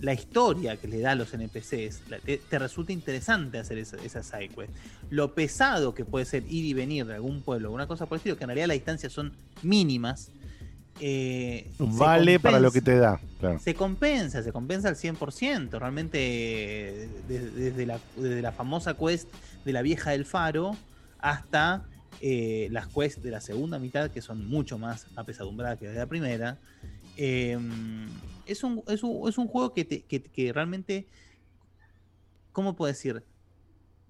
la 0.00 0.12
historia 0.12 0.76
que 0.76 0.86
le 0.86 1.00
da 1.00 1.12
a 1.12 1.14
los 1.16 1.34
NPCs 1.34 2.02
te, 2.24 2.36
te 2.38 2.58
resulta 2.58 2.92
interesante 2.92 3.58
hacer 3.58 3.78
esa, 3.78 3.96
esa 4.04 4.22
side 4.22 4.48
quest. 4.50 4.72
Lo 5.10 5.34
pesado 5.34 5.92
que 5.94 6.04
puede 6.04 6.24
ser 6.24 6.44
ir 6.48 6.64
y 6.64 6.72
venir 6.72 7.04
de 7.06 7.14
algún 7.14 7.42
pueblo, 7.42 7.72
una 7.72 7.86
cosa 7.88 8.06
por 8.06 8.14
el 8.16 8.20
estilo, 8.20 8.36
que 8.36 8.44
en 8.44 8.48
realidad 8.48 8.68
las 8.68 8.76
distancias 8.76 9.12
son 9.12 9.32
mínimas. 9.62 10.30
eh, 11.00 11.68
Vale 11.78 12.38
para 12.40 12.60
lo 12.60 12.70
que 12.70 12.80
te 12.80 12.96
da. 12.96 13.20
Claro. 13.40 13.58
Se 13.58 13.74
compensa, 13.74 14.42
se 14.42 14.52
compensa 14.52 14.88
al 14.88 14.96
100%. 14.96 15.78
Realmente, 15.78 16.18
eh, 17.04 17.08
de- 17.28 17.50
desde, 17.50 17.86
la, 17.86 17.98
desde 18.16 18.42
la 18.42 18.52
famosa 18.52 18.94
quest 18.94 19.28
de 19.64 19.72
la 19.72 19.82
vieja 19.82 20.10
del 20.12 20.24
faro 20.24 20.76
hasta 21.18 21.84
eh, 22.20 22.68
las 22.70 22.86
quests 22.88 23.22
de 23.22 23.30
la 23.30 23.40
segunda 23.40 23.78
mitad, 23.78 24.10
que 24.10 24.20
son 24.22 24.46
mucho 24.46 24.78
más 24.78 25.06
apesadumbradas 25.16 25.78
que 25.78 25.88
de 25.88 25.94
la 25.98 26.06
primera. 26.06 26.58
eh, 27.16 27.58
es, 28.46 28.62
un, 28.64 28.82
es, 28.88 29.02
un, 29.02 29.28
es 29.28 29.36
un 29.38 29.46
juego 29.48 29.74
que, 29.74 29.84
te- 29.84 30.02
que- 30.02 30.22
que 30.22 30.52
realmente, 30.52 31.06
¿cómo 32.52 32.74
puedo 32.76 32.92
decir? 32.92 33.22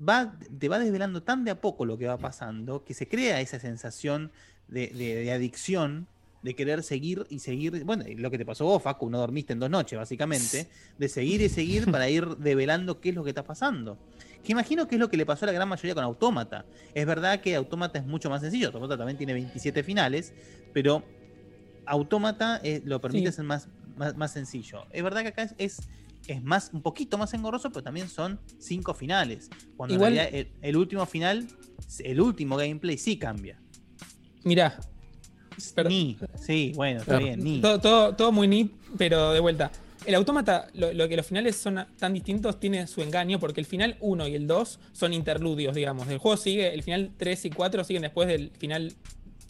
Va, 0.01 0.39
te 0.59 0.69
va 0.69 0.79
desvelando 0.79 1.23
tan 1.23 1.45
de 1.45 1.51
a 1.51 1.61
poco 1.61 1.85
lo 1.85 1.99
que 1.99 2.07
va 2.07 2.19
pasando 2.19 2.85
que 2.85 2.95
se 2.95 3.09
crea 3.09 3.41
esa 3.41 3.59
sensación 3.59 4.31
de, 4.69 4.89
de- 4.89 5.17
de 5.17 5.33
adicción, 5.33 6.07
de 6.43 6.55
querer 6.55 6.83
seguir 6.83 7.27
y 7.31 7.39
seguir. 7.41 7.85
Bueno, 7.85 8.05
lo 8.17 8.31
que 8.31 8.39
te 8.39 8.47
pasó 8.47 8.65
vos, 8.65 8.83
Facu, 8.83 9.11
no 9.11 9.19
dormiste 9.19 9.53
en 9.53 9.59
dos 9.61 9.71
noches, 9.71 9.99
básicamente, 9.99 10.69
de 10.97 11.09
seguir 11.09 11.41
y 11.41 11.49
seguir 11.49 11.85
para 11.91 12.09
ir 12.09 12.27
develando 12.37 13.01
qué 13.01 13.09
es 13.11 13.15
lo 13.15 13.25
que 13.25 13.31
está 13.31 13.45
pasando. 13.45 13.99
Que 14.45 14.53
imagino 14.53 14.87
que 14.87 14.95
es 14.95 15.01
lo 15.01 15.09
que 15.11 15.17
le 15.17 15.27
pasó 15.27 15.45
a 15.45 15.47
la 15.47 15.53
gran 15.53 15.69
mayoría 15.69 15.95
con 15.95 16.05
Autómata. 16.05 16.65
Es 16.95 17.05
verdad 17.07 17.41
que 17.41 17.55
Autómata 17.57 17.99
es 17.99 18.07
mucho 18.07 18.31
más 18.31 18.41
sencillo, 18.41 18.67
Autómata 18.69 18.97
también 18.97 19.17
tiene 19.19 19.33
27 19.33 19.83
finales, 19.83 20.33
pero 20.73 21.03
Autómata 21.87 22.61
eh, 22.63 22.83
lo 22.85 23.01
permite 23.01 23.31
Sí. 23.31 23.37
ser 23.37 23.45
más, 23.45 23.69
más, 23.97 24.17
más 24.17 24.33
sencillo. 24.33 24.85
Es 24.93 25.03
verdad 25.03 25.23
que 25.23 25.29
acá 25.29 25.43
es, 25.43 25.55
es, 25.59 25.89
es 26.29 26.43
más, 26.43 26.71
un 26.73 26.83
poquito 26.83 27.19
más 27.19 27.33
engorroso, 27.35 27.71
pero 27.71 27.83
también 27.83 28.09
son 28.09 28.39
cinco 28.59 28.95
finales. 28.95 29.49
Cuando 29.77 29.95
Igual- 29.95 30.13
en 30.13 30.19
realidad 30.19 30.35
el, 30.63 30.69
el 30.71 30.77
último 30.77 31.05
final, 31.07 31.49
el 32.01 32.21
último 32.21 32.57
gameplay 32.57 32.99
sí 32.99 33.19
cambia. 33.19 33.61
Mirá. 34.45 34.79
Ni, 35.89 36.17
sí, 36.41 36.73
bueno, 36.75 37.01
está 37.01 37.19
bien, 37.19 37.43
ni. 37.43 37.61
Todo, 37.61 37.81
todo, 37.81 38.15
todo 38.15 38.33
muy 38.33 38.49
neat, 38.49 38.69
pero 38.97 39.33
de 39.33 39.41
vuelta. 39.41 39.71
El 40.07 40.15
autómata, 40.15 40.69
lo, 40.75 40.93
lo 40.93 41.09
que 41.09 41.17
los 41.17 41.27
finales 41.27 41.57
son 41.57 41.85
tan 41.99 42.15
distintos, 42.15 42.59
tiene 42.61 42.87
su 42.87 43.03
engaño, 43.03 43.39
porque 43.39 43.61
el 43.61 43.67
final 43.67 43.97
1 44.01 44.29
y 44.29 44.35
el 44.37 44.47
2 44.47 44.79
son 44.93 45.13
interludios, 45.13 45.75
digamos. 45.75 46.09
El 46.09 46.19
juego 46.19 46.37
sigue, 46.37 46.73
el 46.73 46.83
final 46.83 47.11
3 47.17 47.45
y 47.47 47.51
4 47.51 47.85
siguen 47.85 48.03
después 48.03 48.29
del 48.29 48.51
final 48.59 48.95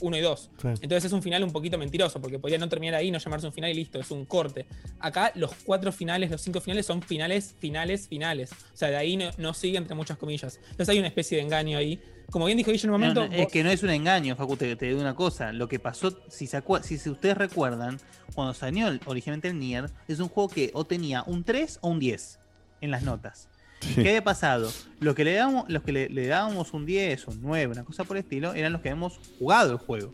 1 0.00 0.16
y 0.16 0.20
2. 0.20 0.50
Sí. 0.60 0.68
Entonces 0.80 1.04
es 1.06 1.12
un 1.12 1.22
final 1.22 1.42
un 1.44 1.50
poquito 1.52 1.78
mentiroso, 1.78 2.20
porque 2.20 2.38
podría 2.38 2.58
no 2.58 2.68
terminar 2.68 2.94
ahí, 2.96 3.10
no 3.10 3.18
llamarse 3.18 3.46
un 3.46 3.52
final 3.52 3.70
y 3.70 3.74
listo, 3.74 3.98
es 4.00 4.10
un 4.10 4.24
corte. 4.24 4.66
Acá 5.00 5.32
los 5.34 5.52
cuatro 5.64 5.92
finales, 5.92 6.30
los 6.30 6.40
cinco 6.40 6.60
finales 6.60 6.86
son 6.86 7.02
finales, 7.02 7.54
finales, 7.58 8.08
finales. 8.08 8.52
O 8.52 8.76
sea, 8.76 8.88
de 8.88 8.96
ahí 8.96 9.16
no, 9.16 9.30
no 9.38 9.54
sigue 9.54 9.78
entre 9.78 9.94
muchas 9.94 10.16
comillas. 10.18 10.58
Entonces 10.62 10.88
hay 10.90 10.98
una 10.98 11.08
especie 11.08 11.38
de 11.38 11.44
engaño 11.44 11.78
ahí. 11.78 12.00
Como 12.30 12.44
bien 12.44 12.58
dijo 12.58 12.70
Guille 12.70 12.84
en 12.86 12.90
un 12.90 13.00
momento, 13.00 13.26
no, 13.26 13.32
es 13.34 13.42
vos- 13.44 13.52
que 13.52 13.64
no 13.64 13.70
es 13.70 13.82
un 13.82 13.88
engaño, 13.90 14.36
Facu, 14.36 14.56
te, 14.56 14.76
te 14.76 14.86
digo 14.86 15.00
una 15.00 15.14
cosa. 15.14 15.52
Lo 15.52 15.66
que 15.68 15.78
pasó, 15.78 16.10
si, 16.28 16.46
se 16.46 16.62
si, 16.82 16.98
si 16.98 17.08
ustedes 17.10 17.38
recuerdan, 17.38 17.98
cuando 18.34 18.52
salió 18.52 18.86
originalmente 19.06 19.48
el 19.48 19.58
Nier, 19.58 19.90
es 20.08 20.20
un 20.20 20.28
juego 20.28 20.50
que 20.50 20.70
o 20.74 20.84
tenía 20.84 21.22
un 21.26 21.42
3 21.42 21.78
o 21.80 21.88
un 21.88 21.98
10 21.98 22.38
en 22.82 22.90
las 22.90 23.02
notas. 23.02 23.48
¿Qué 23.94 24.00
había 24.09 24.24
pasado? 24.24 24.70
Los 25.00 25.14
que 25.14 25.24
le 25.24 25.34
dábamos, 25.34 25.68
los 25.68 25.82
que 25.82 25.92
le, 25.92 26.09
le 26.09 26.26
dábamos 26.26 26.72
un 26.72 26.84
10, 26.86 27.28
un 27.28 27.38
9, 27.42 27.72
una 27.72 27.84
cosa 27.84 28.05
por 28.05 28.16
el 28.16 28.22
estilo, 28.24 28.55
eran 28.55 28.72
los 28.72 28.80
que 28.82 28.88
habíamos 28.90 29.18
jugado 29.38 29.72
el 29.72 29.78
juego. 29.78 30.12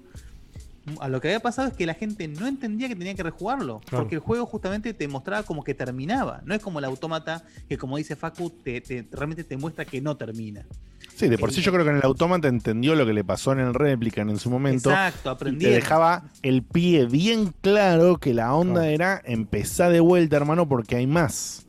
A 1.01 1.09
lo 1.09 1.19
que 1.19 1.29
había 1.29 1.41
pasado 1.41 1.69
es 1.69 1.75
que 1.75 1.87
la 1.87 1.95
gente 1.95 2.29
no 2.29 2.47
entendía 2.47 2.89
que 2.89 2.97
tenía 2.97 3.15
que 3.15 3.23
rejugarlo. 3.23 3.81
Claro. 3.87 4.05
Porque 4.05 4.17
el 4.17 4.21
juego 4.21 4.45
justamente 4.45 4.93
te 4.93 5.09
mostraba 5.09 5.43
como 5.43 5.65
que 5.65 5.73
terminaba. 5.73 6.43
No 6.45 6.55
es 6.55 6.61
como 6.61 6.79
el 6.79 6.85
autómata 6.85 7.43
que, 7.71 7.79
como 7.79 7.97
dice 7.97 8.17
Facu, 8.17 8.51
te, 8.51 8.83
te- 8.83 9.07
realmente 9.11 9.45
te 9.45 9.57
muestra 9.57 9.87
que 9.87 10.03
no 10.03 10.15
termina. 10.19 10.67
Sí, 11.17 11.29
de 11.29 11.39
por 11.39 11.53
sí 11.53 11.63
yo 11.63 11.73
creo 11.73 11.85
que 11.85 11.91
en 11.93 11.97
el 11.99 12.03
autómata 12.05 12.49
entendió 12.49 12.95
lo 12.97 13.07
que 13.07 13.15
le 13.15 13.25
pasó 13.25 13.53
en 13.53 13.61
el 13.61 13.73
Replican 13.73 14.29
en 14.29 14.39
su 14.39 14.51
momento. 14.51 14.91
Exacto, 14.91 15.31
aprendí. 15.31 15.65
te 15.65 15.71
dejaba 15.71 16.25
el 16.43 16.63
pie 16.63 17.07
bien 17.07 17.55
claro 17.63 18.19
que 18.19 18.35
la 18.35 18.53
onda 18.55 18.87
era 18.89 19.23
empezar 19.25 19.91
de 19.91 20.01
vuelta, 20.01 20.37
hermano, 20.37 20.69
porque 20.69 20.97
hay 20.97 21.07
más. 21.07 21.65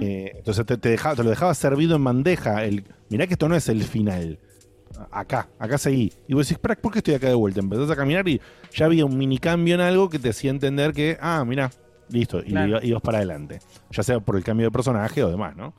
Eh, 0.00 0.32
entonces 0.36 0.64
te, 0.66 0.76
te 0.78 0.88
dejaba, 0.90 1.16
te 1.16 1.22
lo 1.24 1.30
dejaba 1.30 1.54
servido 1.54 1.96
en 1.96 2.04
bandeja. 2.04 2.64
El, 2.64 2.84
mirá 3.08 3.26
que 3.26 3.34
esto 3.34 3.48
no 3.48 3.56
es 3.56 3.68
el 3.68 3.82
final. 3.84 4.38
Acá, 5.10 5.48
acá 5.58 5.78
seguí. 5.78 6.12
Y 6.28 6.34
vos 6.34 6.46
decís, 6.46 6.52
"Espera, 6.58 6.74
¿por 6.76 6.92
qué 6.92 6.98
estoy 6.98 7.14
acá 7.14 7.28
de 7.28 7.34
vuelta? 7.34 7.60
Empezás 7.60 7.90
a 7.90 7.96
caminar 7.96 8.26
y 8.28 8.40
ya 8.74 8.86
había 8.86 9.04
un 9.04 9.16
mini 9.16 9.38
cambio 9.38 9.74
en 9.74 9.80
algo 9.80 10.08
que 10.10 10.18
te 10.18 10.30
hacía 10.30 10.50
entender 10.50 10.92
que, 10.92 11.16
ah, 11.20 11.44
mirá, 11.46 11.70
listo, 12.08 12.40
y 12.40 12.50
Claro. 12.50 12.80
ibas 12.82 13.00
para 13.02 13.18
adelante. 13.18 13.60
Ya 13.90 14.02
sea 14.02 14.20
por 14.20 14.36
el 14.36 14.44
cambio 14.44 14.66
de 14.66 14.70
personaje 14.72 15.22
o 15.22 15.30
demás, 15.30 15.54
¿no? 15.56 15.74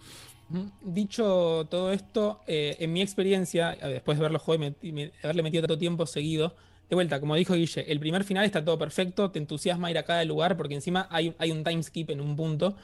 Dicho 0.81 1.65
todo 1.69 1.91
esto, 1.91 2.41
eh, 2.47 2.75
en 2.79 2.91
mi 2.93 3.01
experiencia, 3.01 3.71
después 3.81 4.17
de 4.17 4.23
ver 4.23 4.31
los 4.31 4.41
juegos 4.41 4.65
y 4.67 4.69
met- 4.69 4.77
y 4.81 4.91
me- 4.91 5.11
haberle 5.23 5.43
metido 5.43 5.61
tanto 5.63 5.77
tiempo 5.77 6.05
seguido, 6.05 6.55
de 6.89 6.95
vuelta, 6.95 7.19
como 7.21 7.35
dijo 7.35 7.53
Guille, 7.53 7.89
el 7.89 7.99
primer 7.99 8.23
final 8.25 8.43
está 8.45 8.63
todo 8.63 8.77
perfecto, 8.77 9.31
te 9.31 9.39
entusiasma 9.39 9.89
ir 9.91 9.97
a 9.97 10.03
cada 10.03 10.25
lugar 10.25 10.57
porque 10.57 10.73
encima 10.75 11.07
hay, 11.09 11.33
hay 11.37 11.51
un 11.51 11.63
time 11.63 11.81
skip 11.83 12.09
en 12.09 12.19
un 12.19 12.35
punto. 12.35 12.75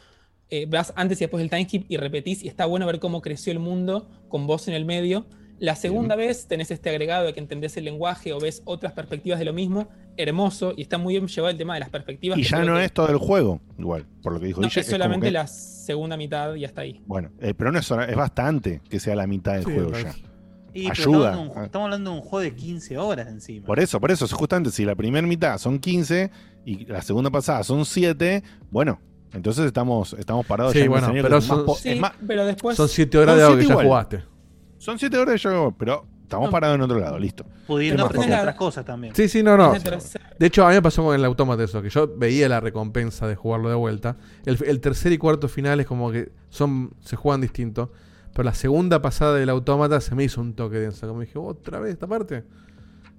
Eh, 0.50 0.66
vas 0.70 0.94
antes 0.96 1.20
y 1.20 1.26
después 1.26 1.42
del 1.42 1.50
time 1.50 1.66
skip 1.66 1.86
y 1.90 1.98
repetís 1.98 2.44
y 2.44 2.48
está 2.48 2.66
bueno 2.66 2.86
ver 2.86 3.00
cómo 3.00 3.22
creció 3.22 3.52
el 3.52 3.60
mundo 3.60 4.10
con 4.30 4.48
vos 4.48 4.68
en 4.68 4.74
el 4.76 4.86
medio. 4.86 5.26
La 5.60 5.76
segunda 5.76 6.16
vez 6.16 6.48
tenés 6.48 6.70
este 6.72 6.90
agregado 6.92 7.26
de 7.26 7.34
que 7.34 7.40
entendés 7.40 7.76
el 7.78 7.86
lenguaje 7.86 8.32
o 8.32 8.40
ves 8.40 8.62
otras 8.66 8.94
perspectivas 8.94 9.40
de 9.40 9.46
lo 9.46 9.54
mismo, 9.54 9.88
hermoso 10.16 10.74
y 10.78 10.84
está 10.84 10.98
muy 11.00 11.16
bien 11.16 11.28
llevado 11.28 11.50
el 11.52 11.58
tema 11.58 11.74
de 11.74 11.80
las 11.80 11.90
perspectivas. 11.90 12.38
Y 12.38 12.44
ya 12.44 12.64
no 12.64 12.76
que- 12.76 12.86
es 12.86 12.94
todo 12.94 13.10
el 13.10 13.18
juego, 13.18 13.60
igual, 13.78 14.06
por 14.22 14.34
lo 14.34 14.40
que 14.40 14.46
dijo 14.46 14.62
no, 14.62 14.68
Guille, 14.68 14.82
es 14.82 14.88
solamente 14.88 15.26
que- 15.28 15.32
la 15.32 15.48
segunda 15.48 16.16
mitad 16.16 16.54
y 16.56 16.64
hasta 16.64 16.82
ahí. 16.82 17.02
Bueno, 17.08 17.32
eh, 17.42 17.54
pero 17.58 17.72
no 17.72 17.80
es, 17.80 17.90
es 17.90 18.16
bastante 18.16 18.82
que 18.88 19.00
sea 19.00 19.16
la 19.16 19.26
mitad 19.28 19.54
del 19.56 19.66
Sí, 19.66 19.72
juego 19.74 19.92
ya. 19.94 20.14
Y, 20.74 20.90
pero 20.90 20.92
Ayuda. 20.92 20.92
Estamos, 20.92 21.26
hablando 21.26 21.54
de 21.54 21.60
un- 21.60 21.66
estamos 21.66 21.86
hablando 21.86 22.12
de 22.12 22.16
un 22.18 22.22
juego 22.22 22.44
de 22.44 22.56
15 22.56 22.98
horas 23.00 23.28
encima. 23.28 23.66
Por 23.66 23.80
eso, 23.80 24.00
por 24.00 24.12
eso, 24.12 24.26
es 24.26 24.32
justamente 24.34 24.70
si 24.70 24.86
la 24.86 24.96
primera 24.96 25.26
mitad 25.26 25.58
son 25.58 25.80
15 25.80 26.30
y 26.66 26.86
la 26.86 27.02
segunda 27.02 27.32
pasada 27.32 27.64
son 27.64 27.84
7, 27.84 28.44
bueno, 28.70 29.00
entonces 29.38 29.66
estamos, 29.66 30.14
estamos 30.14 30.46
parados 30.46 30.74
Sí, 30.74 30.80
ya 30.80 30.86
en 30.86 30.92
un 30.92 31.00
bueno, 31.00 31.14
pero 31.22 31.36
más 31.36 31.44
son- 31.44 31.66
po- 31.66 31.76
Sí, 31.76 31.90
es 31.90 32.00
más- 32.00 32.14
pero 32.28 32.46
después. 32.46 32.76
Son 32.76 32.90
7 32.90 33.18
horas 33.18 33.34
Son 33.34 33.38
de 33.40 33.44
algo 33.46 33.58
que 33.58 33.68
ya 33.68 33.84
jugaste. 33.88 34.24
son 34.78 35.00
7 35.00 35.18
horas 35.18 35.42
de 35.42 35.50
juego, 35.50 35.76
pero 35.78 36.06
estamos 36.24 36.48
No. 36.48 36.52
parados 36.52 36.76
en 36.76 36.82
otro 36.82 37.00
lado, 37.00 37.18
listo. 37.18 37.46
Pudiendo 37.66 38.06
aprender 38.06 38.40
otras 38.40 38.56
cosas 38.56 38.84
también. 38.86 39.16
Sí, 39.16 39.28
sí, 39.30 39.42
no, 39.44 39.56
no. 39.58 39.72
de 39.74 40.00
De 40.40 40.46
hecho, 40.48 40.66
a 40.66 40.70
mí 40.70 40.76
me 40.76 40.82
pasó 40.82 41.04
con 41.04 41.16
el 41.16 41.24
autómata 41.26 41.64
eso, 41.64 41.82
que 41.82 41.90
yo 41.90 42.08
veía 42.18 42.48
la 42.50 42.60
recompensa 42.60 43.28
de 43.28 43.36
jugarlo 43.36 43.70
de 43.70 43.76
vuelta. 43.76 44.18
El, 44.46 44.58
el 44.66 44.80
tercer 44.82 45.12
y 45.14 45.18
cuarto 45.18 45.48
final 45.48 45.80
es 45.80 45.86
como 45.86 46.12
que 46.12 46.32
son 46.50 46.92
se 47.02 47.16
juegan 47.16 47.42
distinto. 47.42 47.92
Pero 48.34 48.44
la 48.44 48.54
segunda 48.54 49.02
pasada 49.02 49.34
del 49.36 49.50
autómata 49.50 50.00
se 50.00 50.14
me 50.14 50.24
hizo 50.24 50.42
un 50.42 50.54
toque 50.54 50.78
denso. 50.78 51.08
Como 51.08 51.22
dije, 51.22 51.40
¿otra 51.40 51.80
vez 51.80 51.94
esta 51.94 52.06
parte? 52.08 52.44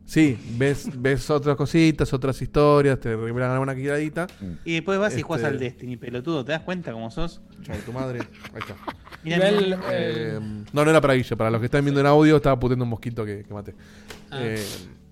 Sí, 0.09 0.39
ves, 0.57 0.89
ves 0.97 1.29
otras 1.29 1.55
cositas, 1.55 2.11
otras 2.15 2.41
historias, 2.41 2.99
te 2.99 3.15
revelan 3.15 3.51
alguna 3.51 3.75
quiradita. 3.75 4.27
Y 4.65 4.73
después 4.73 4.99
vas 4.99 5.15
y 5.19 5.21
juegas 5.21 5.45
Este, 5.45 5.55
al 5.55 5.61
Destiny, 5.61 5.99
pelotudo. 5.99 6.47
¿Te 6.47 6.53
das 6.53 6.63
cuenta 6.63 6.93
cómo 6.93 7.11
sos? 7.11 7.43
Chau, 7.63 7.77
tu 7.85 7.93
madre. 7.93 8.21
Ahí 8.55 8.61
está. 8.61 8.75
Mirá, 9.23 9.37
mirá, 9.37 9.61
mirá. 9.61 9.81
Eh, 9.91 10.41
no, 10.73 10.83
no 10.83 10.91
era 10.91 11.03
para 11.03 11.13
Guille. 11.13 11.37
Para 11.37 11.51
los 11.51 11.61
que 11.61 11.67
están 11.67 11.85
viendo 11.85 12.01
en 12.01 12.07
audio, 12.07 12.37
estaba 12.37 12.59
puteando 12.59 12.85
un 12.85 12.89
mosquito 12.89 13.23
que, 13.23 13.45
que 13.45 13.53
maté. 13.53 13.75
Ah. 14.31 14.39
Eh, 14.41 14.65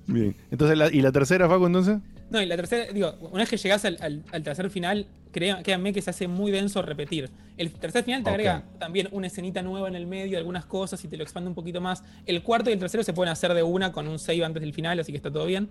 Bien. 0.07 0.37
Entonces, 0.51 0.77
la- 0.79 0.93
¿y 0.93 1.01
la 1.01 1.13
tercera, 1.13 1.49
Facu, 1.49 1.67
entonces? 1.67 1.99
No, 2.31 2.41
y 2.43 2.47
la 2.47 2.57
tercera, 2.57 2.93
digo, 2.93 3.15
una 3.21 3.39
vez 3.43 3.49
que 3.49 3.57
llegás 3.57 3.85
al, 3.85 3.99
al- 4.01 4.25
al 4.33 4.43
tercer 4.43 4.69
final, 4.71 5.07
créanme 5.33 5.93
que 5.93 6.03
se 6.03 6.11
hace 6.11 6.27
muy 6.29 6.51
denso 6.51 6.83
repetir. 6.83 7.31
El 7.57 7.71
tercer 7.73 8.03
final 8.05 8.25
te 8.25 8.31
agrega 8.31 8.65
también 8.79 9.09
una 9.13 9.27
escenita 9.29 9.63
nueva 9.63 9.87
en 9.89 9.95
el 9.95 10.07
medio, 10.07 10.39
algunas 10.39 10.65
cosas 10.67 11.05
y 11.05 11.09
te 11.09 11.17
lo 11.17 11.23
expande 11.23 11.49
un 11.49 11.55
poquito 11.55 11.81
más. 11.81 12.03
El 12.25 12.43
cuarto 12.43 12.71
y 12.71 12.73
el 12.73 12.79
tercero 12.79 13.03
se 13.05 13.13
pueden 13.13 13.31
hacer 13.33 13.55
de 13.55 13.63
una 13.63 13.93
con 13.93 14.09
un 14.09 14.19
save 14.19 14.45
antes 14.45 14.61
del 14.63 14.73
final, 14.75 14.99
así 14.99 15.13
que 15.13 15.17
está 15.19 15.31
todo 15.31 15.47
bien. 15.47 15.69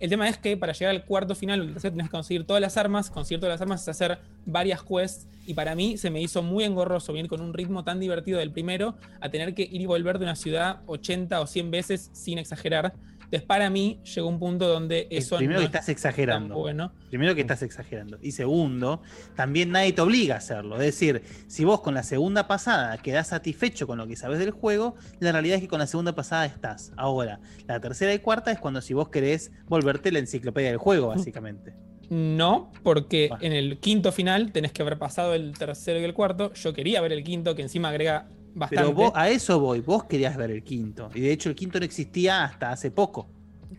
El 0.00 0.08
tema 0.10 0.28
es 0.28 0.38
que 0.38 0.56
para 0.56 0.72
llegar 0.72 0.94
al 0.94 1.04
cuarto 1.04 1.34
final 1.34 1.60
el 1.60 1.72
tercero 1.72 1.92
tenés 1.92 2.06
que 2.06 2.12
conseguir 2.12 2.44
todas 2.46 2.60
las 2.62 2.76
armas. 2.76 3.10
Conseguir 3.10 3.40
todas 3.40 3.54
las 3.54 3.60
armas 3.60 3.82
es 3.82 3.88
hacer 3.88 4.18
varias 4.46 4.82
quests. 4.84 5.26
Y 5.44 5.54
para 5.54 5.74
mí 5.74 5.98
se 5.98 6.08
me 6.10 6.22
hizo 6.22 6.40
muy 6.42 6.62
engorroso, 6.64 7.12
bien 7.12 7.26
con 7.26 7.40
un 7.40 7.52
ritmo 7.52 7.82
tan 7.82 7.98
divertido 7.98 8.38
del 8.38 8.52
primero, 8.52 8.94
a 9.20 9.28
tener 9.28 9.54
que 9.54 9.62
ir 9.62 9.80
y 9.80 9.86
volver 9.86 10.18
de 10.18 10.24
una 10.26 10.36
ciudad 10.36 10.80
80 10.86 11.40
o 11.40 11.46
100 11.48 11.70
veces 11.72 12.10
sin 12.12 12.38
exagerar. 12.38 12.94
Entonces, 13.30 13.46
para 13.46 13.68
mí 13.68 14.00
llegó 14.14 14.26
un 14.26 14.38
punto 14.38 14.66
donde 14.66 15.00
Eh, 15.00 15.08
eso 15.18 15.36
primero 15.36 15.60
no 15.60 15.60
que 15.60 15.64
es 15.66 15.74
estás 15.74 15.88
exagerando. 15.90 16.54
bueno. 16.54 16.92
Primero 17.10 17.34
que 17.34 17.42
estás 17.42 17.62
exagerando. 17.62 18.18
Y 18.22 18.32
segundo, 18.32 19.02
también 19.36 19.70
nadie 19.70 19.92
te 19.92 20.00
obliga 20.00 20.36
a 20.36 20.38
hacerlo. 20.38 20.76
Es 20.76 20.82
decir, 20.82 21.22
si 21.46 21.64
vos 21.64 21.82
con 21.82 21.92
la 21.92 22.02
segunda 22.02 22.48
pasada 22.48 22.96
quedás 22.96 23.28
satisfecho 23.28 23.86
con 23.86 23.98
lo 23.98 24.06
que 24.06 24.16
sabes 24.16 24.38
del 24.38 24.50
juego, 24.50 24.94
la 25.20 25.32
realidad 25.32 25.56
es 25.56 25.62
que 25.62 25.68
con 25.68 25.78
la 25.78 25.86
segunda 25.86 26.14
pasada 26.14 26.46
estás. 26.46 26.92
Ahora, 26.96 27.38
la 27.66 27.80
tercera 27.80 28.14
y 28.14 28.18
cuarta 28.20 28.50
es 28.50 28.58
cuando 28.58 28.80
si 28.80 28.94
vos 28.94 29.10
querés 29.10 29.50
volverte 29.66 30.10
la 30.10 30.20
enciclopedia 30.20 30.70
del 30.70 30.78
juego, 30.78 31.08
básicamente. 31.08 31.74
No, 32.10 32.72
porque 32.82 33.28
en 33.42 33.52
el 33.52 33.80
quinto 33.80 34.12
final 34.12 34.50
tenés 34.50 34.72
que 34.72 34.80
haber 34.80 34.98
pasado 34.98 35.34
el 35.34 35.52
tercero 35.58 36.00
y 36.00 36.04
el 36.04 36.14
cuarto. 36.14 36.54
Yo 36.54 36.72
quería 36.72 37.02
ver 37.02 37.12
el 37.12 37.22
quinto, 37.22 37.54
que 37.54 37.60
encima 37.60 37.90
agrega 37.90 38.26
bastante. 38.58 38.82
Pero 38.84 38.92
vos, 38.94 39.12
a 39.14 39.28
eso 39.30 39.60
voy, 39.60 39.80
vos 39.80 40.04
querías 40.04 40.36
ver 40.36 40.50
el 40.50 40.62
quinto. 40.62 41.10
Y 41.14 41.20
de 41.20 41.32
hecho 41.32 41.48
el 41.48 41.54
quinto 41.54 41.78
no 41.78 41.84
existía 41.84 42.44
hasta 42.44 42.70
hace 42.72 42.90
poco. 42.90 43.28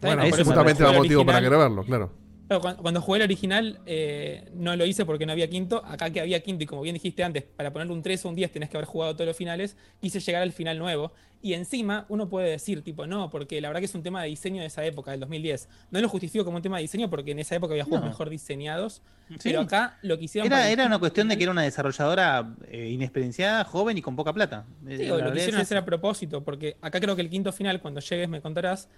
Bueno, 0.02 0.24
eso 0.24 0.46
justamente 0.46 0.82
era 0.84 0.92
motivo 0.94 1.26
para 1.26 1.38
original- 1.40 1.44
querer 1.44 1.60
verlo, 1.60 1.84
claro. 1.84 2.12
Claro, 2.50 2.62
cuando, 2.62 2.82
cuando 2.82 3.02
jugué 3.02 3.20
el 3.20 3.24
original 3.24 3.80
eh, 3.86 4.50
no 4.56 4.76
lo 4.76 4.86
hice 4.86 5.06
porque 5.06 5.26
no 5.26 5.32
había 5.32 5.48
quinto. 5.50 5.82
Acá 5.86 6.10
que 6.10 6.20
había 6.20 6.42
quinto 6.42 6.64
y 6.64 6.68
como 6.68 6.82
bien 6.82 6.96
dijiste 6.96 7.24
antes, 7.24 7.44
para 7.44 7.72
ponerle 7.72 7.94
un 7.94 8.02
3 8.02 8.26
o 8.26 8.30
un 8.30 8.36
10 8.36 8.52
tenés 8.52 8.70
que 8.70 8.78
haber 8.78 8.88
jugado 8.88 9.14
todos 9.16 9.28
los 9.28 9.38
finales. 9.38 9.78
Quise 10.02 10.20
llegar 10.20 10.42
al 10.42 10.52
final 10.52 10.78
nuevo. 10.80 11.12
Y 11.42 11.54
encima 11.54 12.06
uno 12.10 12.28
puede 12.28 12.50
decir, 12.50 12.82
tipo, 12.82 13.08
no, 13.08 13.30
porque 13.30 13.62
la 13.62 13.70
verdad 13.70 13.80
que 13.80 13.86
es 13.86 13.96
un 13.96 14.04
tema 14.04 14.22
de 14.22 14.28
diseño 14.28 14.60
de 14.60 14.68
esa 14.68 14.84
época, 14.84 15.12
del 15.12 15.22
2010. 15.22 15.70
No 15.90 16.02
lo 16.02 16.10
justifico 16.10 16.44
como 16.44 16.58
un 16.58 16.64
tema 16.64 16.76
de 16.78 16.82
diseño 16.82 17.10
porque 17.10 17.32
en 17.32 17.40
esa 17.40 17.56
época 17.56 17.72
había 17.74 17.86
juegos 17.86 18.02
No. 18.02 18.08
mejor 18.10 18.30
diseñados. 18.30 19.02
Sí. 19.30 19.38
Pero 19.44 19.62
acá 19.62 19.98
lo 20.02 20.18
que 20.18 20.26
hicieron... 20.26 20.48
Era, 20.48 20.58
para 20.58 20.70
era 20.70 20.86
una 20.86 21.00
cuestión 21.00 21.30
de 21.30 21.38
que 21.38 21.44
era 21.44 21.52
una 21.54 21.62
desarrolladora 21.62 22.56
eh, 22.68 22.90
inexperienciada, 22.90 23.64
joven 23.64 23.98
y 23.98 24.02
con 24.02 24.18
poca 24.18 24.34
plata. 24.34 24.66
Eh, 24.86 24.98
Sí, 24.98 25.10
o 25.12 25.18
lo 25.20 25.32
quisieron 25.32 25.62
es 25.62 25.68
hacer 25.68 25.78
a 25.78 25.86
propósito, 25.86 26.44
porque 26.44 26.76
acá 26.82 27.00
creo 27.00 27.16
que 27.16 27.22
el 27.22 27.30
quinto 27.30 27.54
final, 27.54 27.80
cuando 27.80 28.02
llegues 28.02 28.28
me 28.28 28.42
contarás, 28.42 28.90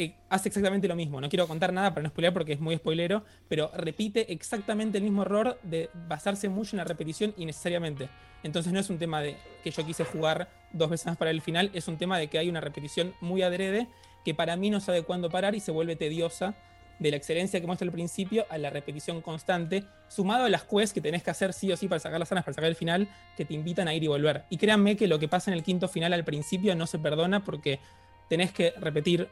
eh, 0.00 0.14
hace 0.30 0.48
exactamente 0.48 0.88
lo 0.88 0.96
mismo. 0.96 1.20
No 1.20 1.28
quiero 1.28 1.46
contar 1.46 1.74
nada 1.74 1.90
para 1.90 2.04
no 2.04 2.08
spoilear 2.08 2.32
porque 2.32 2.54
es 2.54 2.60
muy 2.60 2.74
spoilero, 2.76 3.22
pero 3.48 3.70
repite 3.74 4.32
exactamente 4.32 4.96
el 4.96 5.04
mismo 5.04 5.20
error 5.20 5.58
de 5.62 5.90
basarse 6.08 6.48
mucho 6.48 6.74
en 6.74 6.78
la 6.78 6.84
repetición 6.84 7.34
innecesariamente. 7.36 8.08
Entonces 8.42 8.72
no 8.72 8.80
es 8.80 8.88
un 8.88 8.98
tema 8.98 9.20
de 9.20 9.36
que 9.62 9.70
yo 9.70 9.84
quise 9.84 10.04
jugar 10.06 10.48
dos 10.72 10.88
veces 10.88 11.04
más 11.04 11.18
para 11.18 11.30
el 11.30 11.42
final, 11.42 11.70
es 11.74 11.86
un 11.86 11.98
tema 11.98 12.18
de 12.18 12.28
que 12.28 12.38
hay 12.38 12.48
una 12.48 12.62
repetición 12.62 13.12
muy 13.20 13.42
adrede 13.42 13.88
que 14.24 14.34
para 14.34 14.56
mí 14.56 14.70
no 14.70 14.80
sabe 14.80 15.02
cuándo 15.02 15.28
parar 15.28 15.54
y 15.54 15.60
se 15.60 15.70
vuelve 15.70 15.96
tediosa 15.96 16.54
de 16.98 17.10
la 17.10 17.18
excelencia 17.18 17.60
que 17.60 17.66
muestra 17.66 17.84
al 17.84 17.92
principio 17.92 18.46
a 18.48 18.56
la 18.56 18.70
repetición 18.70 19.20
constante, 19.20 19.84
sumado 20.08 20.46
a 20.46 20.48
las 20.48 20.64
quests 20.64 20.94
que 20.94 21.02
tenés 21.02 21.22
que 21.22 21.30
hacer 21.30 21.52
sí 21.52 21.70
o 21.70 21.76
sí 21.76 21.88
para 21.88 22.00
sacar 22.00 22.18
las 22.18 22.32
armas, 22.32 22.44
para 22.44 22.54
sacar 22.54 22.70
el 22.70 22.76
final, 22.76 23.06
que 23.36 23.44
te 23.44 23.52
invitan 23.52 23.86
a 23.86 23.92
ir 23.92 24.02
y 24.02 24.06
volver. 24.06 24.44
Y 24.48 24.56
créanme 24.56 24.96
que 24.96 25.06
lo 25.06 25.18
que 25.18 25.28
pasa 25.28 25.50
en 25.50 25.58
el 25.58 25.62
quinto 25.62 25.88
final 25.88 26.14
al 26.14 26.24
principio 26.24 26.74
no 26.74 26.86
se 26.86 26.98
perdona 26.98 27.44
porque 27.44 27.80
tenés 28.30 28.52
que 28.52 28.72
repetir 28.78 29.28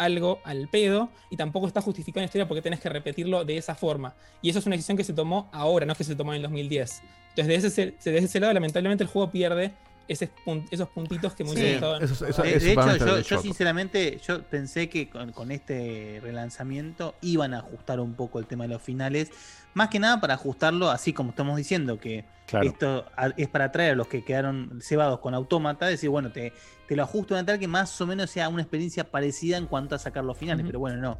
algo 0.00 0.40
al 0.44 0.68
pedo 0.68 1.10
y 1.28 1.36
tampoco 1.36 1.66
está 1.66 1.80
justificado 1.82 2.20
en 2.20 2.24
la 2.24 2.26
historia 2.26 2.48
porque 2.48 2.62
tenés 2.62 2.80
que 2.80 2.88
repetirlo 2.88 3.44
de 3.44 3.56
esa 3.56 3.74
forma. 3.74 4.14
Y 4.42 4.50
eso 4.50 4.58
es 4.58 4.66
una 4.66 4.74
decisión 4.74 4.96
que 4.96 5.04
se 5.04 5.12
tomó 5.12 5.48
ahora, 5.52 5.86
no 5.86 5.94
que 5.94 6.04
se 6.04 6.16
tomó 6.16 6.32
en 6.32 6.36
el 6.36 6.42
2010. 6.42 7.02
Entonces, 7.30 7.62
desde 7.62 7.68
ese, 7.68 7.94
desde 8.02 8.24
ese 8.24 8.40
lado, 8.40 8.52
lamentablemente, 8.54 9.04
el 9.04 9.10
juego 9.10 9.30
pierde 9.30 9.72
ese 10.10 10.28
pun- 10.44 10.66
esos 10.72 10.88
puntitos 10.88 11.34
que 11.34 11.44
me 11.44 11.50
Sí. 11.50 11.66
Eso- 11.66 11.96
eso- 12.00 12.24
De, 12.42 12.56
eso 12.56 12.66
de 12.66 12.72
hecho, 12.72 12.96
yo, 13.06 13.18
yo 13.20 13.40
sinceramente 13.40 14.20
yo 14.26 14.42
pensé 14.42 14.88
que 14.88 15.08
con, 15.08 15.30
con 15.32 15.52
este 15.52 16.18
relanzamiento 16.20 17.14
iban 17.22 17.54
a 17.54 17.58
ajustar 17.58 18.00
un 18.00 18.14
poco 18.14 18.40
el 18.40 18.46
tema 18.46 18.64
de 18.64 18.70
los 18.74 18.82
finales, 18.82 19.30
más 19.74 19.88
que 19.88 20.00
nada 20.00 20.20
para 20.20 20.34
ajustarlo 20.34 20.90
así 20.90 21.12
como 21.12 21.30
estamos 21.30 21.56
diciendo 21.56 21.98
que 22.00 22.24
Claro. 22.46 22.66
esto 22.66 23.06
es 23.36 23.46
para 23.48 23.66
atraer 23.66 23.92
a 23.92 23.94
los 23.94 24.08
que 24.08 24.24
quedaron 24.24 24.80
cebados 24.82 25.20
con 25.20 25.34
autómata, 25.34 25.86
decir, 25.86 26.10
bueno, 26.10 26.32
te, 26.32 26.52
te 26.88 26.96
lo 26.96 27.04
ajusto 27.04 27.36
de 27.36 27.44
tal 27.44 27.60
que 27.60 27.68
más 27.68 28.00
o 28.00 28.06
menos 28.08 28.28
sea 28.30 28.48
una 28.48 28.62
experiencia 28.62 29.04
parecida 29.04 29.56
en 29.56 29.66
cuanto 29.66 29.94
a 29.94 29.98
sacar 30.00 30.24
los 30.24 30.36
finales, 30.36 30.66
pero 30.66 30.80
bueno, 30.80 30.96
no. 31.00 31.18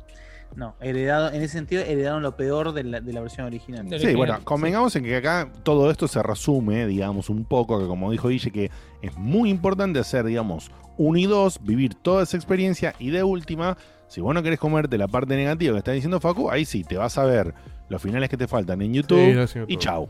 No, 0.56 0.74
heredado, 0.80 1.30
en 1.30 1.42
ese 1.42 1.54
sentido 1.54 1.82
heredaron 1.82 2.22
lo 2.22 2.36
peor 2.36 2.72
de 2.72 2.82
la, 2.84 3.00
de 3.00 3.12
la 3.12 3.20
versión 3.20 3.46
original. 3.46 3.86
Sí, 3.88 3.94
original, 3.94 4.16
bueno, 4.16 4.36
sí. 4.38 4.44
convengamos 4.44 4.96
en 4.96 5.04
que 5.04 5.16
acá 5.16 5.50
todo 5.62 5.90
esto 5.90 6.08
se 6.08 6.22
resume, 6.22 6.86
digamos, 6.86 7.30
un 7.30 7.44
poco, 7.44 7.78
que 7.78 7.86
como 7.86 8.10
dijo 8.10 8.28
Guille, 8.28 8.50
que 8.50 8.70
es 9.00 9.16
muy 9.16 9.48
importante 9.50 9.98
hacer, 9.98 10.24
digamos, 10.24 10.70
uno 10.98 11.18
y 11.18 11.26
dos, 11.26 11.60
vivir 11.62 11.94
toda 11.94 12.24
esa 12.24 12.36
experiencia 12.36 12.94
y 12.98 13.10
de 13.10 13.22
última, 13.22 13.76
si 14.08 14.20
vos 14.20 14.34
no 14.34 14.42
querés 14.42 14.58
comerte 14.58 14.98
la 14.98 15.08
parte 15.08 15.36
negativa 15.36 15.74
que 15.74 15.78
está 15.78 15.92
diciendo 15.92 16.20
Facu, 16.20 16.50
ahí 16.50 16.64
sí, 16.64 16.82
te 16.84 16.96
vas 16.96 17.16
a 17.16 17.24
ver 17.24 17.54
los 17.88 18.02
finales 18.02 18.28
que 18.28 18.36
te 18.36 18.48
faltan 18.48 18.82
en 18.82 18.92
YouTube 18.92 19.48
Sí, 19.48 19.58
y 19.68 19.76
chau. 19.76 20.08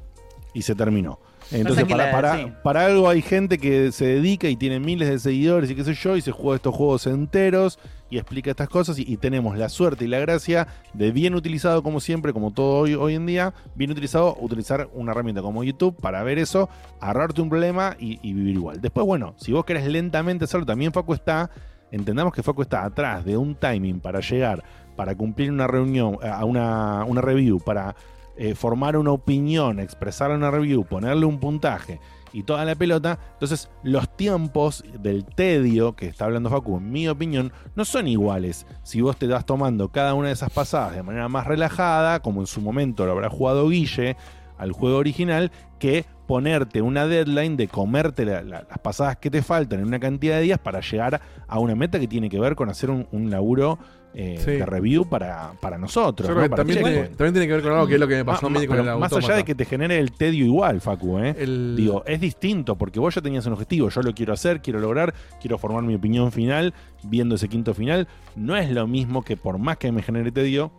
Y 0.54 0.62
se 0.62 0.74
terminó. 0.74 1.20
Entonces, 1.52 1.84
para, 1.84 2.10
para, 2.12 2.36
sí. 2.36 2.52
para 2.62 2.86
algo 2.86 3.08
hay 3.08 3.22
gente 3.22 3.58
que 3.58 3.90
se 3.92 4.06
dedica 4.06 4.48
y 4.48 4.56
tiene 4.56 4.78
miles 4.78 5.08
de 5.08 5.18
seguidores 5.18 5.70
y 5.70 5.74
qué 5.74 5.84
sé 5.84 5.94
yo, 5.94 6.16
y 6.16 6.20
se 6.20 6.30
juega 6.30 6.56
estos 6.56 6.74
juegos 6.74 7.06
enteros 7.06 7.78
y 8.08 8.18
explica 8.18 8.50
estas 8.50 8.68
cosas. 8.68 8.98
Y, 8.98 9.04
y 9.06 9.16
tenemos 9.16 9.58
la 9.58 9.68
suerte 9.68 10.04
y 10.04 10.08
la 10.08 10.20
gracia 10.20 10.68
de 10.94 11.10
bien 11.10 11.34
utilizado, 11.34 11.82
como 11.82 12.00
siempre, 12.00 12.32
como 12.32 12.52
todo 12.52 12.78
hoy, 12.78 12.94
hoy 12.94 13.14
en 13.14 13.26
día, 13.26 13.52
bien 13.74 13.90
utilizado, 13.90 14.36
utilizar 14.40 14.88
una 14.94 15.12
herramienta 15.12 15.42
como 15.42 15.64
YouTube 15.64 15.96
para 16.00 16.22
ver 16.22 16.38
eso, 16.38 16.68
ahorrarte 17.00 17.42
un 17.42 17.48
problema 17.48 17.96
y, 17.98 18.18
y 18.22 18.32
vivir 18.32 18.54
igual. 18.54 18.80
Después, 18.80 19.04
bueno, 19.06 19.34
si 19.36 19.52
vos 19.52 19.64
querés 19.64 19.86
lentamente 19.86 20.44
hacerlo, 20.44 20.66
también 20.66 20.92
Facu 20.92 21.14
está. 21.14 21.50
Entendamos 21.92 22.32
que 22.32 22.44
Facu 22.44 22.62
está 22.62 22.84
atrás 22.84 23.24
de 23.24 23.36
un 23.36 23.56
timing 23.56 23.98
para 23.98 24.20
llegar, 24.20 24.62
para 24.94 25.16
cumplir 25.16 25.50
una 25.50 25.66
reunión, 25.66 26.18
a 26.22 26.44
una, 26.44 27.04
una 27.04 27.20
review, 27.20 27.58
para 27.58 27.96
eh, 28.40 28.54
formar 28.54 28.96
una 28.96 29.12
opinión, 29.12 29.78
expresar 29.80 30.30
una 30.30 30.50
review, 30.50 30.84
ponerle 30.84 31.26
un 31.26 31.38
puntaje 31.38 32.00
y 32.32 32.44
toda 32.44 32.64
la 32.64 32.74
pelota. 32.74 33.18
Entonces, 33.34 33.68
los 33.82 34.16
tiempos 34.16 34.82
del 35.02 35.24
tedio 35.26 35.94
que 35.94 36.06
está 36.06 36.24
hablando 36.24 36.48
Facu, 36.48 36.78
en 36.78 36.90
mi 36.90 37.06
opinión, 37.06 37.52
no 37.76 37.84
son 37.84 38.08
iguales. 38.08 38.66
Si 38.82 39.00
vos 39.02 39.16
te 39.18 39.26
vas 39.26 39.44
tomando 39.44 39.90
cada 39.90 40.14
una 40.14 40.28
de 40.28 40.34
esas 40.34 40.50
pasadas 40.50 40.94
de 40.94 41.02
manera 41.02 41.28
más 41.28 41.46
relajada, 41.46 42.20
como 42.20 42.40
en 42.40 42.46
su 42.46 42.60
momento 42.62 43.04
lo 43.04 43.12
habrá 43.12 43.28
jugado 43.28 43.68
Guille 43.68 44.16
al 44.56 44.72
juego 44.72 44.96
original, 44.98 45.50
que 45.78 46.04
ponerte 46.26 46.80
una 46.82 47.06
deadline 47.06 47.56
de 47.56 47.66
comerte 47.68 48.24
la- 48.24 48.42
la- 48.42 48.64
las 48.68 48.78
pasadas 48.78 49.16
que 49.16 49.30
te 49.30 49.42
faltan 49.42 49.80
en 49.80 49.86
una 49.86 49.98
cantidad 49.98 50.36
de 50.36 50.42
días 50.42 50.58
para 50.60 50.80
llegar 50.80 51.20
a 51.48 51.58
una 51.58 51.74
meta 51.74 51.98
que 51.98 52.06
tiene 52.08 52.30
que 52.30 52.38
ver 52.38 52.54
con 52.54 52.70
hacer 52.70 52.88
un, 52.90 53.06
un 53.10 53.30
laburo 53.30 53.78
eh, 54.14 54.38
Sí. 54.44 54.50
de 54.52 54.66
review 54.66 55.08
para, 55.08 55.52
para 55.60 55.78
nosotros. 55.78 56.28
Yo 56.28 56.34
¿no? 56.34 56.42
que 56.42 56.48
también, 56.48 56.82
tiene, 56.82 57.02
también 57.08 57.32
tiene 57.32 57.46
que 57.46 57.52
ver 57.54 57.62
con 57.62 57.72
algo 57.72 57.86
que 57.86 57.94
es 57.94 58.00
lo 58.00 58.08
que 58.08 58.16
me 58.16 58.24
pasó 58.24 58.46
a 58.46 58.50
mí 58.50 58.66
con 58.66 58.78
el 58.78 58.98
más 58.98 59.12
allá 59.12 59.36
de 59.36 59.44
que 59.44 59.54
te 59.54 59.64
genere 59.64 59.98
el 59.98 60.12
tedio 60.12 60.44
igual, 60.44 60.80
Facu, 60.80 61.18
¿eh? 61.18 61.34
El- 61.38 61.74
Digo, 61.76 62.02
es 62.06 62.20
distinto 62.20 62.76
porque 62.76 62.98
vos 62.98 63.14
ya 63.14 63.20
tenías 63.22 63.46
un 63.46 63.52
objetivo, 63.52 63.88
yo 63.88 64.02
lo 64.02 64.12
quiero 64.12 64.32
hacer, 64.32 64.60
quiero 64.60 64.80
lograr, 64.80 65.14
quiero 65.40 65.58
formar 65.58 65.82
mi 65.84 65.94
opinión 65.94 66.32
final, 66.32 66.74
viendo 67.04 67.36
ese 67.36 67.48
quinto 67.48 67.72
final. 67.74 68.08
No 68.34 68.56
es 68.56 68.70
lo 68.70 68.86
mismo 68.86 69.22
que 69.22 69.36
por 69.36 69.58
más 69.58 69.76
que 69.76 69.92
me 69.92 70.02
genere 70.02 70.32
tedio, 70.32 70.72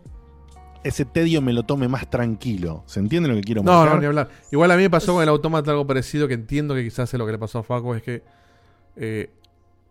ese 0.83 1.05
tedio 1.05 1.41
me 1.41 1.53
lo 1.53 1.63
tome 1.63 1.87
más 1.87 2.09
tranquilo. 2.09 2.83
¿Se 2.87 2.99
entiende 2.99 3.29
lo 3.29 3.35
que 3.35 3.41
quiero 3.41 3.61
No, 3.63 3.71
marcar? 3.71 3.95
no, 3.95 4.01
ni 4.01 4.07
hablar. 4.07 4.29
Igual 4.51 4.71
a 4.71 4.75
mí 4.75 4.81
me 4.83 4.89
pasó 4.89 5.13
con 5.13 5.21
el 5.23 5.29
autómata 5.29 5.71
algo 5.71 5.85
parecido 5.87 6.27
que 6.27 6.33
entiendo 6.33 6.73
que 6.75 6.83
quizás 6.83 7.13
es 7.13 7.17
lo 7.19 7.25
que 7.25 7.31
le 7.31 7.37
pasó 7.39 7.59
a 7.59 7.63
Faco, 7.63 7.95
es 7.95 8.01
que 8.01 8.23
eh, 8.97 9.29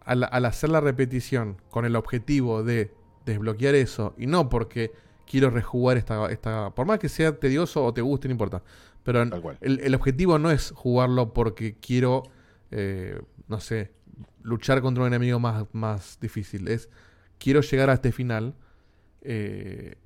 al, 0.04 0.24
al 0.30 0.44
hacer 0.44 0.68
la 0.70 0.80
repetición 0.80 1.56
con 1.70 1.84
el 1.84 1.94
objetivo 1.96 2.64
de 2.64 2.92
desbloquear 3.32 3.74
eso, 3.74 4.14
y 4.18 4.26
no 4.26 4.48
porque 4.48 4.92
quiero 5.26 5.50
rejugar 5.50 5.96
esta, 5.96 6.30
esta 6.30 6.70
por 6.74 6.86
más 6.86 6.98
que 6.98 7.08
sea 7.08 7.38
tedioso 7.38 7.84
o 7.84 7.94
te 7.94 8.02
guste, 8.02 8.28
no 8.28 8.32
importa, 8.32 8.62
pero 9.02 9.22
el, 9.22 9.80
el 9.80 9.94
objetivo 9.94 10.38
no 10.38 10.50
es 10.50 10.72
jugarlo 10.72 11.32
porque 11.32 11.76
quiero, 11.80 12.24
eh, 12.70 13.20
no 13.48 13.60
sé, 13.60 13.92
luchar 14.42 14.80
contra 14.82 15.02
un 15.02 15.08
enemigo 15.08 15.38
más, 15.38 15.66
más 15.72 16.18
difícil, 16.20 16.68
es 16.68 16.88
quiero 17.38 17.60
llegar 17.62 17.90
a 17.90 17.94
este 17.94 18.12
final. 18.12 18.54
eh, 19.22 19.96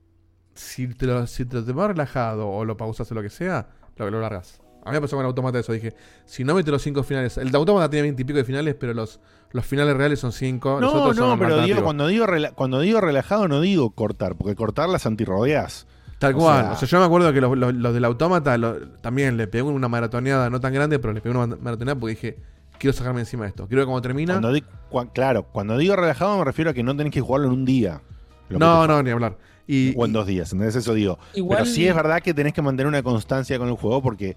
si 0.55 0.87
te 0.87 1.07
lo, 1.07 1.27
si 1.27 1.45
te 1.45 1.57
lo 1.57 1.65
tomas 1.65 1.89
relajado 1.89 2.49
o 2.49 2.65
lo 2.65 2.77
pausas 2.77 3.11
o 3.11 3.15
lo 3.15 3.23
que 3.23 3.31
sea, 3.31 3.69
lo, 3.97 4.11
lo 4.11 4.21
largas. 4.21 4.61
A 4.85 4.91
mí 4.91 4.95
me 4.97 5.01
pasó 5.01 5.17
con 5.17 5.25
el 5.25 5.29
automata 5.29 5.59
eso. 5.59 5.73
Dije, 5.73 5.95
si 6.27 6.45
no 6.45 6.55
mete 6.55 6.71
los 6.71 6.83
cinco 6.83 7.03
finales. 7.03 7.39
El 7.39 7.51
de 7.51 7.57
automata 7.59 7.89
tiene 7.89 8.03
20 8.03 8.23
y 8.23 8.25
pico 8.25 8.37
de 8.39 8.45
finales, 8.45 8.75
pero 8.79 8.93
los, 8.95 9.21
los 9.51 9.65
finales 9.67 9.97
reales 9.97 10.21
son 10.21 10.33
cinco. 10.33 10.79
los 10.81 10.93
No, 10.93 11.01
otros 11.03 11.17
no, 11.17 11.31
son 11.31 11.39
pero 11.39 11.63
digo, 11.63 11.83
cuando 11.83 12.07
digo, 12.07 12.27
rela- 12.27 12.53
cuando 12.55 12.81
digo 12.81 13.01
relajado 13.01 13.49
no 13.49 13.61
digo 13.61 13.91
cortar, 13.91 14.35
porque 14.37 14.55
cortar 14.55 14.89
las 14.89 15.07
antirrodeas. 15.07 15.87
Tal 16.19 16.35
O 16.35 16.39
cual. 16.39 16.63
sea- 16.65 16.73
o 16.73 16.77
sea, 16.77 16.89
yo 16.89 16.99
me 17.01 17.05
acuerdo 17.07 17.33
que 17.33 17.41
los, 17.41 17.57
los- 17.59 17.75
los 17.75 17.95
del 17.95 18.05
autómata 18.05 18.57
lo- 18.59 18.79
también 19.01 19.37
le 19.37 19.47
pegué 19.47 19.63
una 19.63 19.89
maratoneada 19.89 20.49
no 20.51 20.61
tan 20.61 20.73
grande, 20.73 20.99
pero 20.99 21.13
le 21.13 21.21
pegué 21.21 21.37
una 21.37 21.47
maratoneada 21.57 21.99
porque 21.99 22.15
dije, 22.15 22.39
quiero 22.79 22.93
sacarme 22.97 23.21
encima 23.21 23.45
de 23.45 23.49
esto. 23.51 23.67
Quiero 23.67 23.81
ver 23.81 23.87
cómo 23.87 24.01
termina. 24.03 24.35
Cuando 24.35 24.53
di- 24.53 24.65
cua- 24.91 25.11
claro, 25.13 25.45
cuando 25.45 25.77
digo 25.79 25.97
relajado 25.97 26.39
me 26.39 26.45
refiero 26.45 26.71
a 26.71 26.75
que 26.75 26.83
no 26.83 26.97
tenés 26.97 27.13
que 27.13 27.21
jugarlo 27.21 27.49
en 27.49 27.53
un 27.55 27.65
día. 27.65 28.01
Que 28.49 28.59
no, 28.59 28.87
no, 28.87 29.03
ni 29.03 29.11
hablar. 29.11 29.37
Y, 29.67 29.95
o 29.97 30.05
en 30.05 30.13
dos 30.13 30.27
días, 30.27 30.53
¿entendés? 30.53 30.77
Eso 30.77 30.93
digo. 30.93 31.19
Igual- 31.35 31.61
Pero 31.61 31.71
sí 31.71 31.87
es 31.89 31.95
verdad 31.95 32.21
que 32.21 32.35
tenés 32.35 32.53
que 32.53 32.61
mantener 32.61 32.87
una 32.87 33.03
constancia 33.03 33.59
con 33.59 33.69
el 33.69 33.75
juego 33.75 34.03
porque 34.03 34.37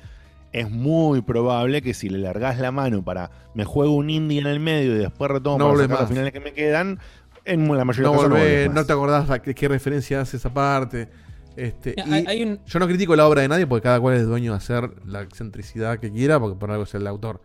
es 0.53 0.69
muy 0.69 1.21
probable 1.21 1.81
que 1.81 1.93
si 1.93 2.09
le 2.09 2.17
largás 2.19 2.57
la 2.59 2.71
mano 2.71 3.03
para 3.03 3.31
me 3.53 3.65
juego 3.65 3.95
un 3.95 4.09
indie 4.09 4.39
en 4.39 4.47
el 4.47 4.59
medio 4.59 4.95
y 4.95 4.99
después 4.99 5.29
retomo 5.31 5.57
No 5.57 5.73
para 5.73 5.87
los 6.01 6.09
finales 6.09 6.31
que 6.33 6.39
me 6.39 6.53
quedan, 6.53 6.99
en 7.45 7.67
la 7.77 7.85
mayoría 7.85 8.07
no 8.07 8.11
de 8.11 8.29
los 8.29 8.37
casos 8.39 8.67
no 8.67 8.73
no, 8.73 8.85
te 8.85 8.93
acordás 8.93 9.29
a 9.29 9.39
qué, 9.41 9.53
qué 9.55 9.67
referencia 9.67 10.21
hace 10.21 10.37
esa 10.37 10.53
parte. 10.53 11.09
Este, 11.55 11.95
y 11.97 12.13
hay- 12.13 12.25
hay 12.27 12.43
un- 12.43 12.59
Yo 12.65 12.79
no 12.79 12.87
critico 12.87 13.15
la 13.15 13.27
obra 13.27 13.41
de 13.41 13.47
nadie 13.47 13.65
porque 13.65 13.83
cada 13.83 13.99
cual 13.99 14.15
es 14.15 14.25
dueño 14.27 14.51
de 14.51 14.57
hacer 14.57 14.91
la 15.05 15.21
excentricidad 15.21 15.97
que 15.99 16.11
quiera, 16.11 16.39
porque 16.39 16.57
por 16.59 16.69
algo 16.71 16.83
es 16.83 16.93
el 16.93 17.07
autor. 17.07 17.41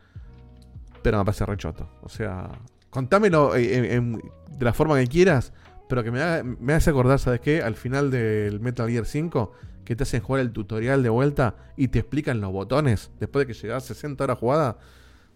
Pero 1.03 1.19
me 1.19 1.25
parece 1.25 1.47
rechoto. 1.47 1.89
O 2.03 2.09
sea, 2.09 2.49
contámelo 2.91 3.57
eh, 3.57 3.77
en- 3.77 3.85
en- 3.87 4.23
de 4.59 4.65
la 4.65 4.73
forma 4.73 4.99
que 4.99 5.07
quieras, 5.07 5.53
pero 5.89 6.05
que 6.05 6.11
me, 6.11 6.21
haga- 6.23 6.43
me 6.45 6.75
hace 6.75 6.91
acordar, 6.91 7.19
¿sabes 7.19 7.41
qué? 7.41 7.63
Al 7.63 7.75
final 7.75 8.11
del 8.11 8.61
Metal 8.61 8.89
Gear 8.89 9.07
5, 9.07 9.53
que 9.85 9.97
te 9.97 10.03
hacen 10.05 10.21
jugar 10.23 10.43
el 10.43 10.53
tutorial 10.53 11.03
de 11.03 11.09
vuelta 11.09 11.55
y 11.77 11.89
te 11.89 11.99
explican 12.01 12.41
los 12.41 12.53
botones 12.53 13.11
después 13.19 13.47
de 13.47 13.53
que 13.53 13.59
llegás 13.61 13.85
60 13.85 14.25
horas 14.25 14.39
jugada. 14.39 14.79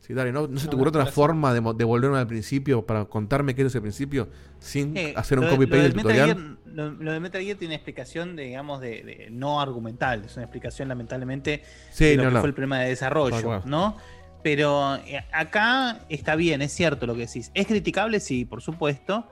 Sí, 0.01 0.15
dale, 0.15 0.31
¿no, 0.31 0.47
no 0.47 0.61
se 0.61 0.69
te 0.69 0.75
ocurrió 0.77 0.91
otra 0.91 1.07
forma 1.07 1.53
de, 1.53 1.61
de 1.75 1.85
volverme 1.85 2.19
al 2.19 2.27
principio 2.29 2.87
para 2.87 3.07
contarme 3.07 3.55
qué 3.57 3.63
es 3.63 3.75
el 3.75 3.81
principio 3.83 4.29
sin 4.61 4.97
Eh, 4.97 5.15
hacer 5.17 5.39
un 5.39 5.47
lo 5.47 5.51
de- 5.51 5.57
copy 5.57 5.67
lo 5.67 5.71
paste 5.71 5.83
del 5.83 5.93
del 5.93 6.03
tutorial? 6.03 6.29
Gear- 6.37 6.57
lo, 6.67 6.91
lo 6.91 7.13
de 7.13 7.21
Metal 7.21 7.43
Gear 7.43 7.57
tiene 7.57 7.75
explicación, 7.75 8.37
de, 8.37 8.45
digamos, 8.45 8.81
de, 8.81 9.03
de 9.03 9.29
no 9.33 9.61
argumental. 9.61 10.23
Es 10.25 10.37
una 10.37 10.45
explicación, 10.45 10.89
lamentablemente, 10.89 11.63
Sí, 11.91 12.05
de 12.05 12.17
lo 12.19 12.31
que 12.31 12.39
fue 12.39 12.49
el 12.51 12.55
problema 12.55 12.79
de 12.81 12.91
desarrollo. 12.91 13.63
¿no? 13.65 13.97
Pero 14.45 14.95
eh, 14.97 15.25
acá 15.33 16.01
está 16.09 16.37
bien, 16.37 16.63
es 16.63 16.73
cierto 16.73 17.07
lo 17.07 17.15
que 17.15 17.21
decís. 17.27 17.51
Es 17.55 17.67
criticable, 17.67 18.21
sí, 18.21 18.45
por 18.45 18.63
supuesto. 18.63 19.27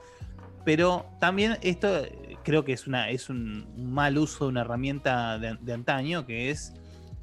Pero 0.64 1.06
también 1.20 1.58
esto 1.60 2.02
creo 2.44 2.64
que 2.64 2.72
es, 2.72 2.86
una, 2.86 3.10
es 3.10 3.28
un, 3.28 3.66
mal 3.92 4.16
uso 4.18 4.44
de 4.44 4.50
una 4.50 4.60
herramienta 4.60 5.38
de, 5.38 5.56
de 5.60 5.72
antaño, 5.72 6.26
que 6.26 6.50
es 6.50 6.72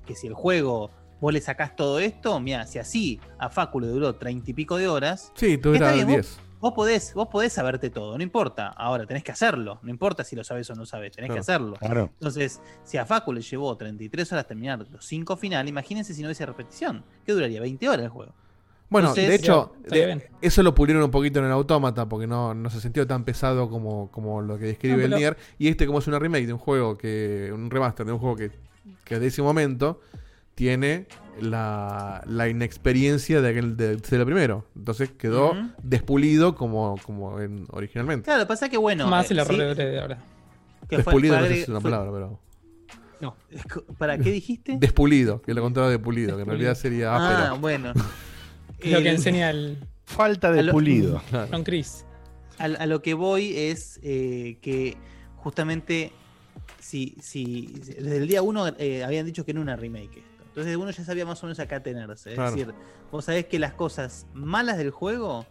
que 0.05 0.15
si 0.15 0.27
el 0.27 0.33
juego 0.33 0.91
vos 1.21 1.31
le 1.31 1.39
sacás 1.39 1.75
todo 1.75 1.99
esto, 1.99 2.39
mira, 2.39 2.65
si 2.65 2.79
así 2.79 3.19
a 3.37 3.49
Facu 3.49 3.79
le 3.79 3.87
duró 3.87 4.15
treinta 4.15 4.49
y 4.51 4.53
pico 4.53 4.77
de 4.77 4.87
horas, 4.87 5.31
Sí, 5.35 5.57
tú 5.57 5.73
Está 5.73 5.93
eras 5.93 5.95
bien, 5.95 6.07
vos- 6.07 6.15
10. 6.15 6.39
Vos 6.61 6.73
podés, 6.73 7.15
vos 7.15 7.27
podés 7.27 7.53
saberte 7.53 7.89
todo, 7.89 8.15
no 8.15 8.21
importa. 8.23 8.67
Ahora 8.67 9.07
tenés 9.07 9.23
que 9.23 9.31
hacerlo. 9.31 9.79
No 9.81 9.89
importa 9.89 10.23
si 10.23 10.35
lo 10.35 10.43
sabes 10.43 10.69
o 10.69 10.75
no 10.75 10.85
sabes, 10.85 11.11
tenés 11.11 11.31
que 11.31 11.39
hacerlo. 11.39 11.73
Claro. 11.79 12.11
Entonces, 12.13 12.61
si 12.83 12.99
a 12.99 13.05
Facu 13.07 13.33
le 13.33 13.41
llevó 13.41 13.75
33 13.75 14.31
horas 14.31 14.45
terminar 14.45 14.77
los 14.91 15.03
5 15.03 15.37
finales, 15.37 15.67
imagínense 15.71 16.13
si 16.13 16.21
no 16.21 16.27
hubiese 16.27 16.45
repetición. 16.45 17.03
¿Qué 17.25 17.31
duraría? 17.33 17.61
20 17.61 17.89
horas 17.89 18.03
el 18.03 18.09
juego. 18.09 18.35
Bueno, 18.91 19.07
Entonces, 19.07 19.29
de 19.29 19.35
hecho, 19.35 19.73
de- 19.89 20.21
eso 20.41 20.61
lo 20.61 20.75
pulieron 20.75 21.01
un 21.01 21.09
poquito 21.11 21.39
en 21.39 21.45
el 21.45 21.51
autómata 21.51 22.07
porque 22.07 22.27
no, 22.27 22.53
no 22.53 22.69
se 22.69 22.79
sintió 22.81 23.07
tan 23.07 23.23
pesado 23.23 23.69
como, 23.69 24.11
como 24.11 24.41
lo 24.41 24.59
que 24.59 24.65
describe 24.65 25.07
No, 25.07 25.15
el 25.15 25.19
Nier. 25.21 25.37
Y 25.57 25.69
este, 25.69 25.87
como 25.87 25.99
es 25.99 26.07
una 26.07 26.19
remake 26.19 26.45
de 26.45 26.53
un 26.53 26.59
juego 26.59 26.97
que. 26.97 27.49
un 27.53 27.71
remaster 27.71 28.05
de 28.05 28.11
un 28.11 28.19
juego 28.19 28.35
que, 28.35 28.51
que 29.05 29.17
de 29.17 29.27
ese 29.27 29.41
momento 29.41 30.01
tiene 30.55 31.07
la, 31.39 32.21
la 32.27 32.49
inexperiencia 32.49 33.41
de 33.41 33.49
aquel 33.49 33.77
de, 33.77 33.95
de 33.95 34.17
lo 34.17 34.25
primero. 34.25 34.65
Entonces 34.75 35.09
quedó 35.17 35.51
Ujú. 35.51 35.69
despulido 35.81 36.55
como, 36.55 36.97
como 37.05 37.39
en- 37.39 37.65
originalmente. 37.71 38.25
Claro, 38.25 38.45
pasa 38.45 38.67
que 38.67 38.75
bueno. 38.77 39.07
Más 39.07 39.31
eh, 39.31 39.35
el 39.35 39.45
sí, 39.45 39.53
error 39.55 39.75
de 39.75 39.99
ahora. 40.01 40.17
despulido 40.89 41.35
fue 41.35 41.41
no 41.43 41.47
sé 41.47 41.53
si 41.55 41.61
es 41.61 41.69
una 41.69 41.79
fue- 41.79 41.91
palabra, 41.91 42.11
pero. 42.11 42.39
No. 43.21 43.35
¿Para 43.97 44.17
qué 44.17 44.31
dijiste? 44.31 44.75
Despulido, 44.77 45.41
que 45.41 45.53
lo 45.53 45.61
contrario 45.61 45.89
de 45.91 45.99
pulido, 45.99 46.35
que 46.35 46.41
en 46.41 46.49
Despulido. 46.49 46.57
realidad 46.57 46.75
sería 46.75 47.15
ah, 47.15 47.53
bueno. 47.53 47.93
Lo 48.83 49.01
que 49.01 49.09
enseña 49.09 49.49
el 49.49 49.77
Falta 50.05 50.51
de 50.51 50.59
A 50.59 50.63
lo- 50.63 50.71
pulido. 50.73 51.21
John 51.51 51.63
Chris. 51.63 52.05
a, 52.57 52.65
a 52.65 52.85
lo 52.85 53.01
que 53.01 53.13
voy 53.13 53.55
es 53.57 53.99
eh, 54.03 54.57
que 54.61 54.97
justamente 55.37 56.11
si, 56.79 57.15
si 57.21 57.67
desde 57.85 58.17
el 58.17 58.27
día 58.27 58.41
uno 58.41 58.67
eh, 58.77 59.03
habían 59.03 59.25
dicho 59.25 59.45
que 59.45 59.51
era 59.51 59.59
una 59.61 59.75
remake 59.75 60.17
esto. 60.19 60.43
Entonces 60.47 60.75
uno 60.75 60.91
ya 60.91 61.03
sabía 61.05 61.25
más 61.25 61.41
o 61.43 61.45
menos 61.45 61.59
acá 61.59 61.81
tenerse. 61.81 62.29
Es 62.31 62.35
Claro. 62.35 62.51
decir, 62.51 62.73
vos 63.11 63.23
sabés 63.25 63.45
que 63.45 63.57
las 63.59 63.73
cosas 63.73 64.27
malas 64.33 64.77
del 64.77 64.91
juego 64.91 65.45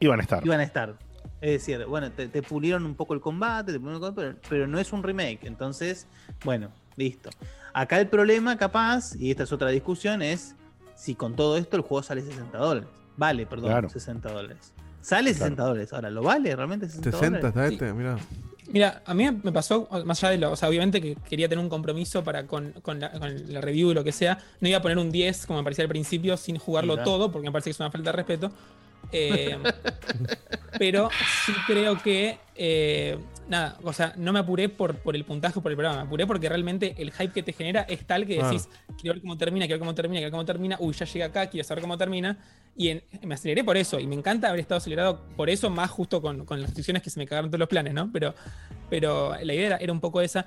Iban 0.00 0.18
a 0.18 0.22
estar. 0.22 0.44
iban 0.44 0.60
a 0.60 0.64
estar. 0.64 0.98
Es 1.40 1.52
decir, 1.52 1.84
bueno, 1.86 2.10
te, 2.10 2.28
te 2.28 2.42
pulieron 2.42 2.84
un 2.84 2.94
poco 2.96 3.14
el 3.14 3.20
combate, 3.20 3.72
te 3.72 3.78
pulieron 3.78 4.02
el 4.02 4.08
combate, 4.08 4.28
pero, 4.40 4.48
pero 4.48 4.66
no 4.66 4.78
es 4.78 4.92
un 4.92 5.02
remake. 5.02 5.40
Entonces, 5.44 6.06
bueno, 6.44 6.70
listo. 6.96 7.30
Acá 7.72 8.00
el 8.00 8.08
problema, 8.08 8.56
capaz, 8.58 9.14
y 9.16 9.30
esta 9.30 9.44
es 9.44 9.52
otra 9.52 9.68
discusión, 9.70 10.20
es 10.20 10.56
si 11.00 11.14
con 11.14 11.34
todo 11.34 11.56
esto 11.56 11.76
el 11.76 11.82
juego 11.82 12.02
sale 12.02 12.20
60 12.22 12.58
dólares. 12.58 12.88
Vale, 13.16 13.46
perdón, 13.46 13.70
Claro. 13.70 13.88
60 13.88 14.30
dólares. 14.32 14.72
Sale 15.00 15.32
60 15.32 15.62
dólares. 15.62 15.92
Ahora, 15.94 16.10
¿lo 16.10 16.22
vale 16.22 16.54
realmente 16.54 16.86
60 16.88 17.10
60 17.10 17.38
dólares? 17.38 17.54
está 17.54 17.68
Sí. 17.68 17.74
este, 17.74 17.92
mirá. 17.94 18.18
Mira, 18.72 19.02
a 19.04 19.14
mí 19.14 19.28
me 19.42 19.50
pasó, 19.50 19.88
más 20.04 20.22
allá 20.22 20.30
de 20.32 20.38
lo, 20.38 20.52
o 20.52 20.56
sea, 20.56 20.68
obviamente 20.68 21.00
que 21.00 21.16
quería 21.28 21.48
tener 21.48 21.64
un 21.64 21.70
compromiso 21.70 22.22
para 22.22 22.46
con, 22.46 22.72
con 22.82 23.00
la, 23.00 23.10
con 23.12 23.52
la 23.52 23.60
review 23.60 23.90
y 23.90 23.94
lo 23.94 24.04
que 24.04 24.12
sea, 24.12 24.38
no 24.60 24.68
iba 24.68 24.78
a 24.78 24.82
poner 24.82 24.98
un 24.98 25.10
10 25.10 25.46
como 25.46 25.58
me 25.58 25.64
parecía 25.64 25.82
al 25.84 25.88
principio 25.88 26.36
sin 26.36 26.56
jugarlo 26.58 26.92
Mirá. 26.92 27.04
todo, 27.04 27.32
porque 27.32 27.48
me 27.48 27.52
parece 27.52 27.70
que 27.70 27.72
es 27.72 27.80
una 27.80 27.90
falta 27.90 28.10
de 28.10 28.16
respeto. 28.16 28.52
Eh, 29.10 29.58
pero 30.78 31.08
sí 31.44 31.52
creo 31.66 31.98
que, 32.00 32.38
eh, 32.54 33.18
nada, 33.50 33.76
o 33.82 33.92
sea, 33.92 34.14
no 34.16 34.32
me 34.32 34.38
apuré 34.38 34.68
por, 34.70 34.96
por 34.96 35.14
el 35.14 35.24
puntaje 35.24 35.58
o 35.58 35.62
por 35.62 35.70
el 35.72 35.76
programa, 35.76 36.00
me 36.02 36.06
apuré 36.06 36.26
porque 36.26 36.48
realmente 36.48 36.94
el 36.96 37.10
hype 37.12 37.32
que 37.32 37.42
te 37.42 37.52
genera 37.52 37.82
es 37.82 38.06
tal 38.06 38.24
que 38.26 38.38
decís, 38.48 38.68
quiero 38.98 39.14
ver 39.14 39.20
cómo 39.20 39.36
termina, 39.36 39.66
quiero 39.66 39.74
ver 39.78 39.80
cómo 39.80 39.94
termina, 39.94 40.20
quiero 40.20 40.26
ver 40.28 40.30
cómo 40.32 40.44
termina, 40.46 40.76
uy, 40.80 40.94
ya 40.94 41.04
llega 41.04 41.26
acá, 41.26 41.46
quiero 41.48 41.66
saber 41.66 41.82
cómo 41.82 41.98
termina. 41.98 42.38
Y 42.76 42.88
en- 42.88 43.02
me 43.22 43.34
aceleré 43.34 43.62
por 43.64 43.76
eso, 43.76 43.98
y 44.00 44.06
me 44.06 44.14
encanta 44.14 44.48
haber 44.48 44.60
estado 44.60 44.78
acelerado 44.78 45.20
por 45.36 45.50
eso, 45.50 45.68
más 45.68 45.90
justo 45.90 46.22
con, 46.22 46.46
con 46.46 46.60
las 46.60 46.68
restricciones 46.70 47.02
que 47.02 47.10
se 47.10 47.18
me 47.18 47.26
cagaron 47.26 47.50
todos 47.50 47.58
los 47.60 47.68
planes, 47.68 47.92
¿no? 47.92 48.10
Pero, 48.12 48.34
pero 48.88 49.34
la 49.42 49.52
idea 49.54 49.66
era, 49.66 49.76
era 49.76 49.92
un 49.92 50.00
poco 50.00 50.20
esa. 50.20 50.46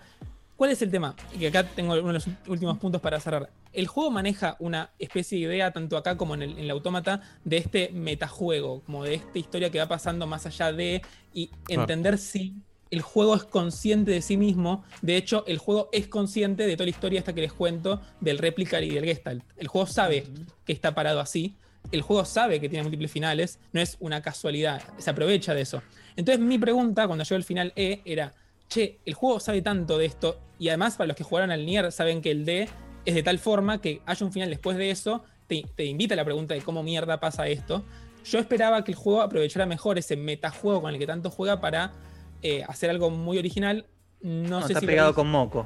¿Cuál 0.56 0.70
es 0.72 0.82
el 0.84 0.92
tema? 0.92 1.16
Y 1.34 1.40
que 1.40 1.48
acá 1.48 1.64
tengo 1.64 1.94
uno 1.94 2.08
de 2.08 2.14
los 2.14 2.28
últimos 2.48 2.78
puntos 2.78 3.02
para 3.02 3.20
cerrar. 3.20 3.50
El 3.74 3.88
juego 3.88 4.12
maneja 4.12 4.56
una 4.60 4.92
especie 5.00 5.40
de 5.40 5.56
idea, 5.56 5.72
tanto 5.72 5.98
acá 5.98 6.16
como 6.16 6.36
en 6.36 6.44
el, 6.44 6.52
en 6.52 6.60
el 6.60 6.70
autómata, 6.70 7.22
de 7.44 7.58
este 7.58 7.90
metajuego, 7.92 8.82
como 8.86 9.04
de 9.04 9.16
esta 9.16 9.40
historia 9.40 9.70
que 9.72 9.80
va 9.80 9.88
pasando 9.88 10.28
más 10.28 10.46
allá 10.46 10.72
de 10.72 11.02
y 11.34 11.50
entender 11.68 12.18
si 12.20 12.54
el 12.94 13.02
juego 13.02 13.36
es 13.36 13.44
consciente 13.44 14.12
de 14.12 14.22
sí 14.22 14.38
mismo. 14.38 14.84
De 15.02 15.18
hecho, 15.18 15.44
el 15.48 15.58
juego 15.58 15.90
es 15.92 16.08
consciente 16.08 16.68
de 16.68 16.76
toda 16.76 16.86
la 16.86 16.92
historia 16.92 17.18
esta 17.18 17.34
que 17.34 17.42
les 17.42 17.52
cuento 17.52 18.00
del 18.22 18.38
Replicar 18.38 18.84
y 18.84 18.92
del 18.92 19.04
Gestalt. 19.04 19.44
El 19.58 19.68
juego 19.68 19.88
sabe 19.88 20.26
que 20.64 20.74
está 20.74 20.94
parado 20.94 21.20
así. 21.20 21.56
El 21.92 22.04
juego 22.04 22.24
sabe 22.24 22.60
que 22.60 22.70
tiene 22.70 22.84
múltiples 22.84 23.12
finales. 23.12 23.58
No 23.72 23.82
es 23.82 23.98
una 24.00 24.22
casualidad. 24.22 24.84
Se 25.00 25.10
aprovecha 25.10 25.56
de 25.56 25.62
eso. 25.62 25.82
Entonces, 26.16 26.46
mi 26.46 26.60
pregunta 26.60 27.08
cuando 27.08 27.24
llegó 27.24 27.36
el 27.36 27.44
final 27.44 27.74
E 27.76 28.02
era: 28.06 28.32
Che, 28.70 29.00
el 29.08 29.16
juego 29.16 29.40
sabe 29.40 29.64
tanto 29.64 29.98
de 29.98 30.06
esto. 30.06 30.40
Y 30.60 30.68
además, 30.68 30.96
para 30.96 31.08
los 31.08 31.18
que 31.18 31.24
jugaron 31.24 31.50
al 31.50 31.66
Nier, 31.66 31.92
saben 31.92 32.22
que 32.22 32.30
el 32.30 32.46
D 32.46 32.70
es 33.06 33.16
de 33.16 33.24
tal 33.24 33.40
forma 33.40 33.82
que 33.82 34.04
haya 34.06 34.24
un 34.24 34.32
final 34.32 34.52
después 34.52 34.78
de 34.78 34.92
eso. 34.92 35.24
Te, 35.48 35.66
te 35.76 35.86
invita 35.86 36.14
a 36.14 36.18
la 36.18 36.26
pregunta 36.26 36.54
de 36.54 36.62
cómo 36.62 36.84
mierda 36.84 37.20
pasa 37.20 37.48
esto. 37.48 37.84
Yo 38.24 38.38
esperaba 38.38 38.84
que 38.84 38.92
el 38.92 38.98
juego 38.98 39.22
aprovechara 39.22 39.66
mejor 39.66 39.98
ese 39.98 40.16
metajuego 40.16 40.84
con 40.84 40.94
el 40.94 41.00
que 41.00 41.08
tanto 41.08 41.32
juega 41.32 41.60
para 41.60 41.92
eh, 42.44 42.64
hacer 42.68 42.90
algo 42.90 43.10
muy 43.10 43.38
original. 43.38 43.86
No, 44.22 44.50
No, 44.50 44.62
sé 44.62 44.74
está 44.74 44.80
si 44.82 44.86
pegado 44.86 45.14
con 45.16 45.28
moco. 45.30 45.66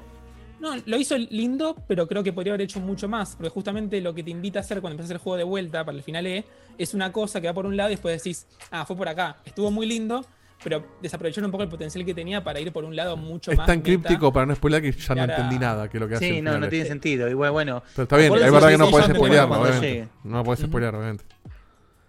No, 0.59 0.71
lo 0.87 0.97
hizo 0.97 1.15
lindo, 1.17 1.75
pero 1.87 2.07
creo 2.07 2.23
que 2.23 2.33
podría 2.33 2.53
haber 2.53 2.61
hecho 2.61 2.79
mucho 2.79 3.07
más. 3.07 3.35
Porque 3.35 3.49
justamente 3.49 4.01
lo 4.01 4.15
que 4.15 4.23
te 4.23 4.31
invita 4.31 4.57
a 4.59 4.61
hacer 4.61 4.81
cuando 4.81 4.93
empiezas 4.93 5.11
el 5.11 5.17
juego 5.19 5.37
de 5.37 5.43
vuelta 5.43 5.85
para 5.85 5.95
el 5.97 6.03
final 6.03 6.25
E 6.25 6.45
es 6.79 6.93
una 6.95 7.11
cosa 7.11 7.39
que 7.39 7.47
va 7.47 7.53
por 7.53 7.65
un 7.67 7.77
lado 7.77 7.89
y 7.89 7.93
después 7.93 8.17
decís, 8.23 8.47
ah, 8.71 8.83
fue 8.85 8.95
por 8.95 9.07
acá. 9.07 9.37
Estuvo 9.45 9.69
muy 9.69 9.85
lindo, 9.85 10.25
pero 10.63 10.83
desaprovecharon 10.99 11.45
un 11.45 11.51
poco 11.51 11.61
el 11.63 11.69
potencial 11.69 12.03
que 12.03 12.15
tenía 12.15 12.43
para 12.43 12.59
ir 12.59 12.71
por 12.71 12.83
un 12.85 12.95
lado 12.95 13.15
mucho 13.15 13.51
Es 13.51 13.57
más. 13.57 13.67
tan 13.67 13.77
meta. 13.77 13.85
críptico 13.85 14.33
para 14.33 14.47
no 14.47 14.55
spoiler 14.55 14.81
que 14.81 14.91
ya 14.93 15.13
Y 15.13 15.15
no 15.17 15.21
ahora- 15.21 15.35
entendí 15.35 15.59
nada 15.59 15.87
que 15.89 15.99
lo 15.99 16.07
que 16.07 16.15
hace. 16.15 16.27
Sí, 16.27 16.41
no, 16.41 16.57
no 16.57 16.65
es. 16.65 16.69
tiene 16.71 16.85
sentido. 16.87 17.29
Igual, 17.29 17.51
bueno. 17.51 17.83
Pero 17.95 18.03
está 18.03 18.17
bien, 18.17 18.33
es 18.33 18.51
verdad 18.51 18.69
que 18.69 18.77
no 18.79 18.87
spoilearlo, 18.87 19.47
cuando 19.49 19.69
obviamente. 19.69 20.07
No 20.23 20.43
puedes 20.43 20.59
Ujú. 20.61 20.69
spoilear, 20.69 20.95
obviamente. 20.95 21.23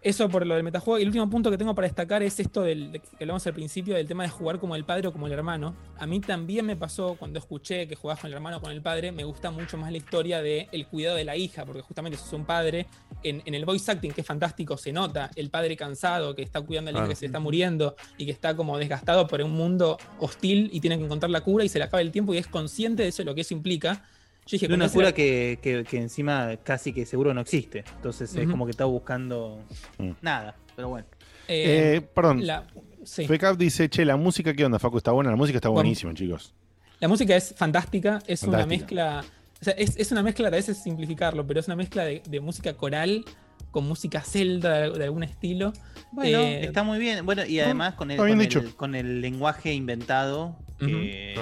Eso 0.01 0.29
por 0.29 0.47
lo 0.47 0.55
del 0.55 0.63
metajuego. 0.63 0.99
Y 0.99 1.03
el 1.03 1.09
último 1.09 1.29
punto 1.29 1.51
que 1.51 1.59
tengo 1.59 1.75
para 1.75 1.89
destacar 1.89 2.23
es 2.23 2.39
esto 2.39 2.63
del, 2.63 2.93
de 2.93 3.01
que 3.01 3.09
hablamos 3.21 3.45
al 3.49 3.53
principio 3.55 3.97
del 3.97 4.07
tema 4.07 4.23
de 4.23 4.29
jugar 4.29 4.61
como 4.61 4.77
el 4.77 4.85
padre 4.85 5.09
o 5.09 5.13
como 5.13 5.27
el 5.27 5.33
hermano. 5.33 5.75
A 5.99 6.07
mí 6.07 6.21
también 6.21 6.65
me 6.67 6.77
pasó 6.77 7.17
cuando 7.19 7.41
escuché 7.41 7.89
que 7.89 7.97
jugabas 7.97 8.21
con 8.21 8.29
el 8.29 8.35
hermano 8.35 8.59
o 8.59 8.61
con 8.61 8.71
el 8.71 8.81
padre, 8.81 9.11
me 9.11 9.25
gusta 9.25 9.51
mucho 9.51 9.77
más 9.77 9.91
la 9.91 9.99
historia 9.99 10.41
del 10.41 10.69
el 10.71 10.87
cuidado 10.87 11.17
de 11.17 11.25
la 11.25 11.37
hija, 11.37 11.67
porque 11.67 11.83
justamente 11.83 12.17
sos 12.17 12.33
un 12.33 12.45
padre. 12.45 12.87
En, 13.25 13.43
en 13.45 13.55
el 13.55 13.65
voice 13.65 13.91
acting, 13.91 14.13
que 14.13 14.21
es 14.21 14.27
fantástico, 14.27 14.77
se 14.77 14.93
nota 14.93 15.31
el 15.35 15.51
padre 15.51 15.77
cansado 15.77 16.37
que 16.37 16.43
está 16.43 16.61
cuidando 16.61 16.91
a 16.91 16.93
la 16.93 16.99
hija 16.99 17.05
Claro. 17.07 17.11
que 17.11 17.17
se 17.17 17.27
está 17.27 17.41
muriendo 17.41 17.97
y 18.17 18.25
que 18.27 18.31
está 18.31 18.55
como 18.55 18.79
desgastado 18.79 19.27
por 19.27 19.43
un 19.43 19.51
mundo 19.51 19.99
hostil 20.21 20.71
y 20.73 20.81
tiene 20.81 20.97
que 20.99 21.05
encontrar 21.05 21.31
la 21.31 21.41
cura 21.41 21.65
y 21.65 21.69
se 21.69 21.79
le 21.79 21.85
acaba 21.87 22.01
el 22.01 22.13
tiempo 22.13 22.33
y 22.35 22.39
es 22.39 22.47
consciente 22.47 23.03
de 23.03 23.09
eso, 23.09 23.25
lo 23.25 23.35
que 23.35 23.41
eso 23.41 23.55
implica. 23.55 24.05
Yo 24.49 24.55
dije, 24.57 24.69
De 24.69 24.75
una 24.75 24.89
cura 24.89 25.13
que, 25.13 25.59
que, 25.63 25.85
que 25.85 25.99
encima 25.99 26.57
casi 26.63 26.93
que 26.95 27.05
seguro 27.05 27.35
no 27.35 27.43
existe. 27.43 27.85
Entonces 27.97 28.35
es 28.35 28.49
como 28.49 28.65
que 28.65 28.71
está 28.71 28.87
buscando 28.87 29.63
Mm. 29.99 30.11
nada. 30.23 30.57
Pero 30.75 30.89
bueno. 30.89 31.07
eh, 31.49 31.97
Eh, 31.97 32.01
perdón. 32.01 32.47
la, 32.47 32.67
sí. 33.05 33.27
Fecap 33.27 33.57
dice, 33.59 33.89
che, 33.91 34.05
la 34.05 34.17
música, 34.17 34.55
¿qué 34.55 34.65
onda, 34.65 34.79
Facu? 34.79 34.97
¿Está 34.99 35.13
buena? 35.13 35.31
La 35.31 35.37
música 35.37 35.59
está 35.59 35.69
Bueno. 35.69 35.81
buenísima, 35.83 36.15
chicos. 36.15 36.55
La 37.01 37.09
música 37.09 37.37
es 37.37 37.55
fantástica, 37.57 38.21
es 38.27 38.43
una 38.43 38.65
mezcla. 38.67 39.23
O 39.61 39.65
sea, 39.65 39.75
es, 39.75 39.97
es 39.99 40.13
una 40.13 40.23
mezcla, 40.23 40.49
a 40.49 40.51
veces 40.51 40.79
simplificarlo, 40.83 41.47
pero 41.47 41.61
es 41.61 41.67
una 41.67 41.77
mezcla 41.77 42.05
de, 42.05 42.23
de 42.29 42.41
música 42.41 42.73
coral 42.75 43.25
con 43.71 43.87
música 43.87 44.23
celta 44.23 44.73
de, 44.81 44.91
de 44.99 45.05
algún 45.05 45.25
estilo. 45.25 45.73
Bueno, 46.13 46.39
Eh, 46.39 46.65
está 46.65 46.83
muy 46.85 46.99
bien. 46.99 47.27
Bueno, 47.27 47.45
y 47.45 47.61
además 47.61 47.95
con 47.95 48.11
el, 48.11 48.17
con, 48.17 48.41
el, 48.41 48.75
con 48.77 48.95
el 48.95 49.21
lenguaje 49.21 49.75
inventado 49.75 50.57
que, 50.79 51.35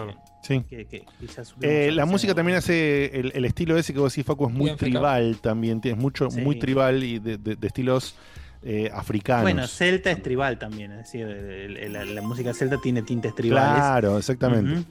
Sí. 0.47 0.63
que- 0.69 0.87
que- 0.87 1.05
que 1.21 1.27
ya 1.27 1.45
supimos 1.45 1.75
Eh, 1.75 1.91
la 1.93 2.07
música 2.07 2.35
también 2.35 2.59
hace 2.59 3.07
el, 3.19 3.33
el 3.35 3.45
estilo 3.45 3.77
ese 3.77 3.93
que 3.93 3.99
vos 4.01 4.13
decís, 4.13 4.25
Facu, 4.27 4.47
es 4.49 4.53
muy 4.55 4.65
Bien, 4.67 4.77
tribal 4.77 5.39
también. 5.41 5.81
Tienes 5.81 6.01
mucho, 6.01 6.31
Sí. 6.31 6.41
muy 6.41 6.59
tribal 6.59 7.03
y 7.03 7.19
de, 7.19 7.39
de- 7.39 7.57
de 7.57 7.67
estilos 7.67 8.17
eh, 8.63 8.91
africanos. 8.93 9.43
Bueno, 9.43 9.67
celta 9.69 10.11
es 10.11 10.21
tribal 10.23 10.59
también. 10.59 10.91
Es 10.93 10.99
decir, 10.99 11.23
el- 11.27 11.77
el- 11.77 11.93
la, 11.93 12.05
la 12.05 12.23
música 12.23 12.53
celta 12.53 12.79
tiene 12.81 13.03
tintes 13.03 13.33
tribales. 13.35 13.77
Claro, 13.81 14.19
exactamente. 14.19 14.85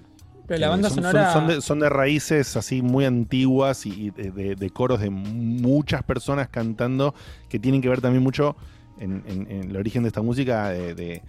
Pero 0.47 0.59
la 0.59 0.67
Eh, 0.67 0.69
banda 0.69 0.89
son, 0.89 0.95
son- 1.03 1.11
sonora. 1.11 1.33
son 1.33 1.47
de, 1.47 1.61
son 1.61 1.79
de 1.79 1.89
raíces 1.89 2.55
así 2.55 2.81
muy 2.81 3.03
antiguas 3.03 3.85
y, 3.85 3.89
y 4.05 4.09
de, 4.11 4.31
de- 4.31 4.55
de 4.55 4.69
coros 4.69 5.01
de 5.01 5.09
muchas 5.09 6.03
personas 6.03 6.47
cantando 6.49 7.15
que 7.49 7.59
tienen 7.59 7.81
que 7.81 7.89
ver 7.89 7.99
también 7.99 8.23
mucho 8.23 8.55
en, 8.99 9.23
en- 9.27 9.51
en 9.51 9.69
el 9.71 9.75
origen 9.77 10.03
de 10.03 10.07
esta 10.09 10.21
música, 10.21 10.69
de, 10.69 10.93
de- 10.95 11.21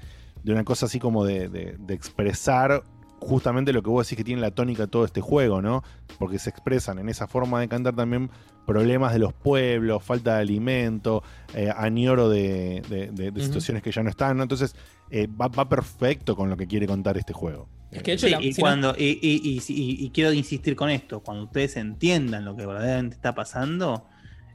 de 0.44 0.52
una 0.52 0.62
cosa 0.62 0.86
así 0.86 1.00
como 1.00 1.24
de, 1.24 1.48
de- 1.48 1.76
de 1.78 1.94
expresar 1.94 2.84
justamente 3.18 3.72
lo 3.72 3.82
que 3.82 3.90
vos 3.90 4.06
decís 4.06 4.16
que 4.18 4.24
tiene 4.24 4.40
la 4.40 4.50
tónica 4.50 4.82
de 4.84 4.88
todo 4.88 5.04
este 5.04 5.20
juego, 5.20 5.62
¿no? 5.62 5.82
Porque 6.18 6.38
se 6.38 6.50
expresan 6.50 6.98
en 6.98 7.08
esa 7.08 7.26
forma 7.26 7.60
de 7.60 7.68
cantar 7.68 7.94
también 7.96 8.30
problemas 8.66 9.12
de 9.12 9.20
los 9.20 9.32
pueblos, 9.32 10.02
falta 10.02 10.34
de 10.36 10.40
alimento, 10.42 11.22
eh, 11.54 11.70
añoro 11.74 12.28
de, 12.28 12.82
de- 12.88 13.06
de- 13.12 13.30
de 13.30 13.30
Ujú. 13.30 13.40
situaciones 13.40 13.82
que 13.82 13.92
ya 13.92 14.02
no 14.02 14.10
están, 14.10 14.36
¿no? 14.36 14.42
Entonces 14.42 14.74
eh, 15.10 15.28
va, 15.28 15.46
va 15.48 15.68
perfecto 15.68 16.34
con 16.34 16.50
lo 16.50 16.56
que 16.56 16.66
quiere 16.66 16.86
contar 16.86 17.16
este 17.16 17.32
juego. 17.32 17.68
Es 17.92 18.02
que 18.02 18.10
de 18.10 18.14
hecho, 18.16 18.26
Sí, 18.26 18.32
la- 18.32 18.42
y, 18.42 18.52
si 18.52 18.60
no- 18.60 18.64
cuando, 18.66 18.94
y, 18.98 19.04
y- 19.22 19.40
y- 19.44 19.62
y- 19.72 20.04
y 20.06 20.10
quiero 20.10 20.32
insistir 20.32 20.74
con 20.74 20.90
esto, 20.90 21.20
cuando 21.20 21.44
ustedes 21.44 21.76
entiendan 21.76 22.44
lo 22.44 22.56
que 22.56 22.66
verdaderamente 22.66 23.14
está 23.14 23.34
pasando, 23.34 24.04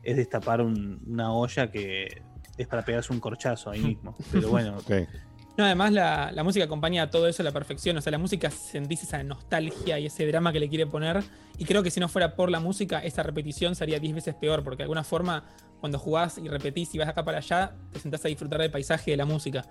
es 0.03 0.17
destapar 0.17 0.61
un- 0.61 0.99
una 1.07 1.31
olla 1.33 1.71
que 1.71 2.21
es 2.57 2.67
para 2.67 2.83
pegarse 2.83 3.13
un 3.13 3.19
corchazo 3.21 3.69
ahí 3.71 3.79
mismo. 3.81 4.15
Pero 4.31 4.49
bueno, 4.49 4.77
Ok. 4.79 4.91
No, 5.57 5.65
además 5.65 5.91
la, 5.91 6.31
la 6.31 6.43
música 6.43 6.65
acompaña 6.65 7.03
a 7.03 7.09
todo 7.09 7.27
eso 7.27 7.43
a 7.43 7.45
la 7.45 7.51
perfección. 7.51 7.97
O 7.97 8.01
sea, 8.01 8.11
la 8.11 8.17
música 8.17 8.49
sentís 8.49 9.03
esa 9.03 9.21
nostalgia 9.23 9.99
y 9.99 10.05
ese 10.05 10.25
drama 10.25 10.53
que 10.53 10.59
le 10.59 10.69
quiere 10.69 10.87
poner. 10.87 11.21
Y 11.57 11.65
creo 11.65 11.83
que 11.83 11.91
si 11.91 11.99
no 11.99 12.07
fuera 12.07 12.35
por 12.35 12.49
la 12.49 12.59
música, 12.59 12.99
esa 12.99 13.21
repetición 13.23 13.75
sería 13.75 13.99
10 13.99 14.15
veces 14.15 14.35
peor. 14.35 14.63
Porque 14.63 14.77
de 14.77 14.83
alguna 14.83 15.03
forma, 15.03 15.43
cuando 15.79 15.99
jugás 15.99 16.37
y 16.37 16.47
repetís 16.47 16.95
y 16.95 16.97
vas 16.97 17.09
acá 17.09 17.23
para 17.25 17.39
allá, 17.39 17.73
te 17.91 17.99
sentás 17.99 18.23
a 18.25 18.29
disfrutar 18.29 18.61
del 18.61 18.71
paisaje 18.71 19.11
y 19.11 19.13
de 19.13 19.17
la 19.17 19.25
música. 19.25 19.65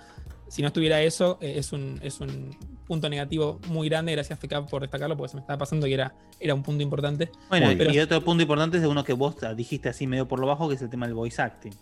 Si 0.49 0.63
no 0.63 0.69
estuviera 0.69 1.01
eso, 1.01 1.39
eh, 1.41 1.55
es, 1.57 1.73
un, 1.73 1.99
es 2.03 2.21
un 2.21 2.51
punto 2.87 3.09
negativo 3.09 3.59
muy 3.69 3.89
grande. 3.89 4.13
Gracias, 4.13 4.39
FK, 4.39 4.67
por 4.69 4.83
destacarlo, 4.83 5.17
porque 5.17 5.31
se 5.31 5.37
me 5.37 5.41
estaba 5.41 5.59
pasando 5.59 5.87
y 5.87 5.95
era, 5.95 6.13
era 6.41 6.55
un 6.55 6.63
punto 6.63 6.83
importante. 6.83 7.31
Bueno, 7.49 7.69
Pero- 7.79 7.93
y 7.93 7.99
otro 8.01 8.21
punto 8.23 8.43
importante 8.43 8.77
es 8.77 8.83
de 8.83 8.89
uno 8.89 9.03
que 9.05 9.13
vos 9.15 9.37
dijiste 9.57 9.89
así 9.89 10.07
medio 10.07 10.29
por 10.29 10.41
lo 10.41 10.47
bajo, 10.47 10.69
que 10.69 10.75
es 10.75 10.83
el 10.83 10.91
tema 10.91 11.07
del 11.07 11.15
voice 11.15 11.41
acting. 11.41 11.73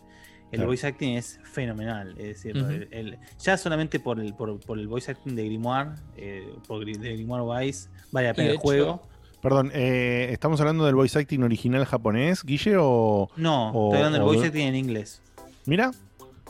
El 0.51 0.57
Claro. 0.61 0.69
voice 0.69 0.87
acting 0.87 1.11
es 1.17 1.39
fenomenal. 1.45 2.11
Es 2.19 2.27
decir, 2.43 2.57
el- 2.57 2.89
el- 2.91 3.19
ya 3.39 3.57
solamente 3.59 4.01
por 4.01 4.19
el, 4.19 4.35
por, 4.35 4.59
por 4.61 4.79
el 4.79 4.89
voice 4.89 5.11
acting 5.11 5.35
de 5.37 5.45
Grimoire, 5.45 5.91
eh, 6.17 6.49
por 6.67 6.85
de 6.85 6.93
Grimoire 6.95 7.67
Vice, 7.67 7.89
vale 8.13 8.29
la 8.29 8.35
pena 8.35 8.49
el 8.49 8.55
hecho- 8.55 8.63
juego. 8.63 9.03
Perdón, 9.43 9.71
eh, 9.75 10.29
¿estamos 10.33 10.59
hablando 10.61 10.85
del 10.87 10.95
voice 10.95 11.19
acting 11.19 11.43
original 11.43 11.85
japonés, 11.85 12.43
Guille? 12.45 12.77
O, 12.79 13.29
No, 13.37 13.71
o- 13.73 13.89
estoy 13.89 13.99
hablando 14.05 14.19
del 14.19 14.27
voice 14.27 14.47
acting 14.47 14.67
en 14.69 14.75
inglés. 14.75 15.21
Mira, 15.67 15.91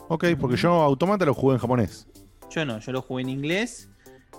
ok, 0.08 0.24
porque 0.40 0.56
yo 0.56 0.70
Automata 0.80 1.24
lo 1.26 1.34
jugué 1.34 1.54
en 1.56 1.60
japonés. 1.60 2.06
Yo 2.50 2.64
no, 2.64 2.78
yo 2.78 2.92
lo 2.92 3.02
jugué 3.02 3.22
en 3.24 3.28
inglés. 3.30 3.90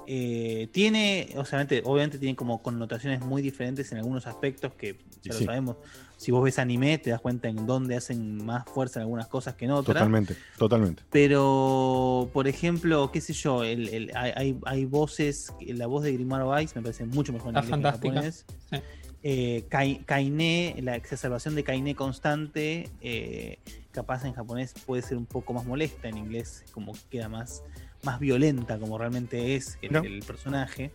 Eh, 0.08 0.68
tiene, 0.72 1.30
obviamente, 1.38 1.84
obviamente 1.86 2.18
tiene 2.18 2.36
como 2.36 2.64
connotaciones 2.64 3.22
muy 3.22 3.42
diferentes 3.44 3.92
en 3.92 4.00
algunos 4.00 4.26
aspectos 4.26 4.74
que 4.74 4.98
ya 5.22 5.34
lo 5.34 5.40
sí. 5.40 5.46
sabemos. 5.46 5.76
Si 6.20 6.32
vos 6.32 6.44
ves 6.44 6.60
anime, 6.60 6.98
te 6.98 7.12
das 7.12 7.22
cuenta 7.22 7.48
en 7.48 7.66
dónde 7.66 7.96
hacen 7.96 8.44
más 8.46 8.66
fuerza 8.66 9.00
en 9.00 9.04
algunas 9.04 9.28
cosas 9.28 9.56
que 9.56 9.64
en 9.64 9.72
otras. 9.72 9.96
Totalmente, 9.96 10.36
totalmente. 10.58 11.02
Pero, 11.10 12.30
por 12.34 12.46
ejemplo, 12.50 13.10
qué 13.10 13.22
sé 13.22 13.32
yo, 13.32 13.64
el- 13.64 13.88
el- 13.88 14.12
hay, 14.16 14.58
hay- 14.66 14.84
voces, 14.86 15.54
la 15.62 15.88
voz 15.88 16.04
de 16.04 16.12
Grimoire 16.12 16.44
Vice 16.62 16.74
me 16.76 16.82
parece 16.82 17.06
mucho 17.06 17.32
mejor 17.32 17.52
en 17.54 17.64
inglés 17.64 17.70
que 17.70 17.74
en 17.76 17.82
fantástica. 17.82 18.14
japonés. 18.16 18.46
Sí. 18.70 18.78
Eh, 19.24 19.66
Kai- 19.70 20.04
Kainé, 20.06 20.76
la 20.82 20.98
exacerbación 20.98 21.56
de 21.56 21.64
Kainé 21.64 21.96
constante, 21.96 22.90
eh, 23.02 23.60
capaz 23.92 24.26
en 24.26 24.34
japonés 24.34 24.74
puede 24.86 25.02
ser 25.02 25.16
un 25.18 25.26
poco 25.26 25.54
más 25.54 25.66
molesta, 25.66 26.10
en 26.10 26.18
inglés 26.18 26.66
como 26.74 26.92
que 26.94 27.00
queda 27.12 27.30
más, 27.30 27.64
más 28.04 28.20
violenta 28.20 28.78
como 28.78 28.98
realmente 28.98 29.56
es 29.56 29.78
el, 29.82 29.94
No. 29.94 30.00
el 30.04 30.20
personaje. 30.24 30.92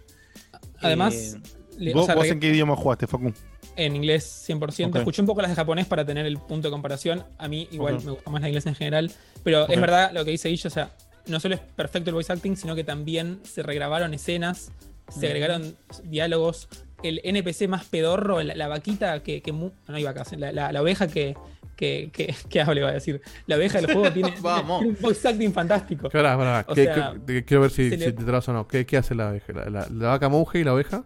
Además, 0.81 1.39
Eh, 1.79 1.91
o 1.93 1.95
¿Vos, 1.95 2.07
sea, 2.07 2.15
vos 2.15 2.27
en 2.29 2.39
qué 2.41 2.51
idioma 2.51 2.77
jugaste, 2.77 3.07
Facu? 3.07 3.33
En 3.77 3.97
inglés 3.97 4.47
100%. 4.49 4.89
Ok. 4.89 4.97
Escuché 4.97 5.21
un 5.23 5.27
poco 5.27 5.41
las 5.43 5.51
de 5.51 5.57
japonés 5.57 5.87
para 5.87 6.05
tener 6.05 6.27
el 6.27 6.39
punto 6.39 6.69
de 6.69 6.73
comparación. 6.73 7.25
A 7.39 7.49
mí 7.49 7.69
igual 7.73 7.99
me 8.05 8.13
gusta 8.13 8.31
más 8.31 8.41
la 8.43 8.49
inglés 8.49 8.67
en 8.67 8.75
general. 8.75 9.11
Pero 9.43 9.69
es 9.69 9.81
verdad 9.81 10.11
lo 10.13 10.25
que 10.25 10.31
dice 10.33 10.49
Guillo, 10.49 10.69
o 10.69 10.71
sea, 10.71 10.91
no 11.27 11.41
solo 11.41 11.55
es 11.55 11.61
perfecto 11.61 12.11
el 12.11 12.15
voice 12.15 12.33
acting, 12.33 12.57
sino 12.57 12.75
que 12.75 12.85
también 12.85 13.41
se 13.45 13.63
regrabaron 13.63 14.15
escenas, 14.15 14.71
se 15.09 15.27
agregaron 15.27 15.77
diálogos. 16.05 16.69
El 17.03 17.21
NPC 17.25 17.69
más 17.69 17.85
pedorro, 17.85 18.43
la, 18.43 18.55
la 18.55 18.67
vaquita 18.69 19.23
que... 19.23 19.43
que 19.43 19.53
no 19.53 19.73
hay 19.89 20.05
vacas, 20.05 20.33
la, 20.39 20.53
la- 20.53 20.73
la 20.73 20.83
oveja 20.83 21.07
que... 21.09 21.35
Que, 21.77 22.09
que, 22.13 22.33
que 22.49 22.61
hable, 22.61 22.83
iba 22.83 22.89
a 22.89 22.93
decir. 22.93 23.21
La 23.49 23.57
oveja 23.57 23.81
del 23.81 23.93
juego 23.93 24.09
tiene, 24.13 24.33
Vamos. 24.41 24.79
tiene 24.79 24.95
un 24.97 25.03
voice 25.03 25.27
acting 25.29 25.53
fantástico. 25.53 26.09
Pará, 26.09 26.37
pará, 26.39 26.65
O 26.69 26.75
sea, 26.77 27.15
quiero 27.45 27.63
ver 27.63 27.71
si, 27.73 27.91
si 27.91 27.97
le- 27.97 28.13
te 28.13 28.23
traes 28.25 28.49
o 28.49 28.53
no. 28.53 28.69
¿Qué, 28.69 28.87
qué 28.87 28.97
hace 28.97 29.17
la 29.17 29.31
oveja? 29.31 29.53
¿La, 29.53 29.69
la- 29.69 29.89
la 29.91 30.09
vaca 30.11 30.29
monje 30.29 30.61
y 30.61 30.65
la 30.65 30.73
oveja? 30.73 31.03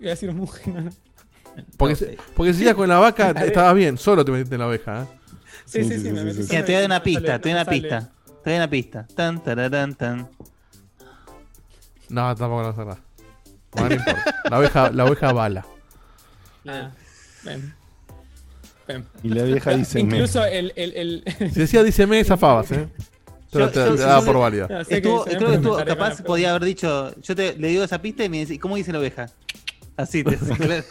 Iba 0.00 0.08
a 0.10 0.14
decir 0.14 0.32
no, 0.32 0.46
no. 0.46 0.90
Porque, 1.76 1.94
No 2.16 2.22
porque 2.34 2.54
si 2.54 2.62
ibas 2.62 2.74
con 2.74 2.88
la 2.88 2.98
vaca, 2.98 3.30
estabas 3.44 3.74
bien, 3.74 3.98
solo 3.98 4.24
te 4.24 4.32
metiste 4.32 4.54
en 4.54 4.60
la 4.60 4.68
oveja. 4.68 5.02
¿eh? 5.02 5.06
Sí, 5.66 5.82
Sí, 5.82 5.84
sí, 5.84 5.88
sí, 5.90 5.96
sí, 5.96 6.02
sí, 6.08 6.12
me 6.12 6.24
metí 6.24 6.38
Mira, 6.40 6.64
te 6.64 6.72
voy 6.72 6.74
a 6.74 6.76
dar 6.76 6.82
y 6.82 6.86
una 6.86 7.02
pista, 7.02 7.38
te 7.38 7.48
doy 7.48 7.52
una 7.52 7.64
sale. 7.64 7.80
pista. 7.80 8.10
Te 8.42 8.50
doy 8.50 8.56
una 8.58 8.70
pista. 8.70 9.06
Tan, 9.14 9.42
tararán, 9.42 9.94
tan. 9.94 10.28
No, 12.08 12.34
tampoco 12.36 12.62
la 12.62 12.72
cerrás. 12.72 12.98
Bueno, 13.72 13.88
no 13.88 13.94
importa. 13.94 14.34
La 14.50 14.58
oveja, 14.58 14.90
la 14.92 15.04
oveja 15.04 15.32
bala. 15.32 15.66
Ah, 16.66 16.90
ven. 17.42 17.74
Ven. 18.86 19.06
Y 19.22 19.28
la 19.30 19.42
vieja 19.44 19.70
dice, 19.72 20.04
me. 20.04 20.16
Incluso 20.16 20.44
el. 20.44 20.72
el, 20.76 20.92
el 20.94 21.24
Si 21.52 21.60
decía 21.60 21.82
dice 21.82 22.06
me, 22.06 22.22
zafabas, 22.24 22.70
¿eh? 22.72 22.88
Te, 23.50 23.58
Yo- 23.58 23.70
te- 23.70 23.78
yo- 23.80 23.92
te 23.94 23.98
yo- 23.98 24.06
daba 24.06 24.20
yo- 24.20 24.26
por 24.26 24.38
válida. 24.38 24.66
No, 24.68 24.84
sé 24.84 24.96
Estuvo- 24.96 25.24
que 25.24 25.30
dice, 25.30 25.38
creo 25.38 25.50
que 25.50 25.56
estuvo, 25.56 25.76
capaz 25.84 26.22
podía 26.22 26.50
haber 26.50 26.64
dicho, 26.64 27.14
yo 27.20 27.34
te, 27.36 27.56
le 27.56 27.68
digo 27.68 27.82
esa 27.84 28.00
pista 28.02 28.24
y 28.24 28.28
me 28.28 28.38
dice, 28.40 28.58
¿cómo 28.58 28.76
dice 28.76 28.92
la 28.92 28.98
oveja? 28.98 29.26
Así 29.96 30.22
te 30.24 30.36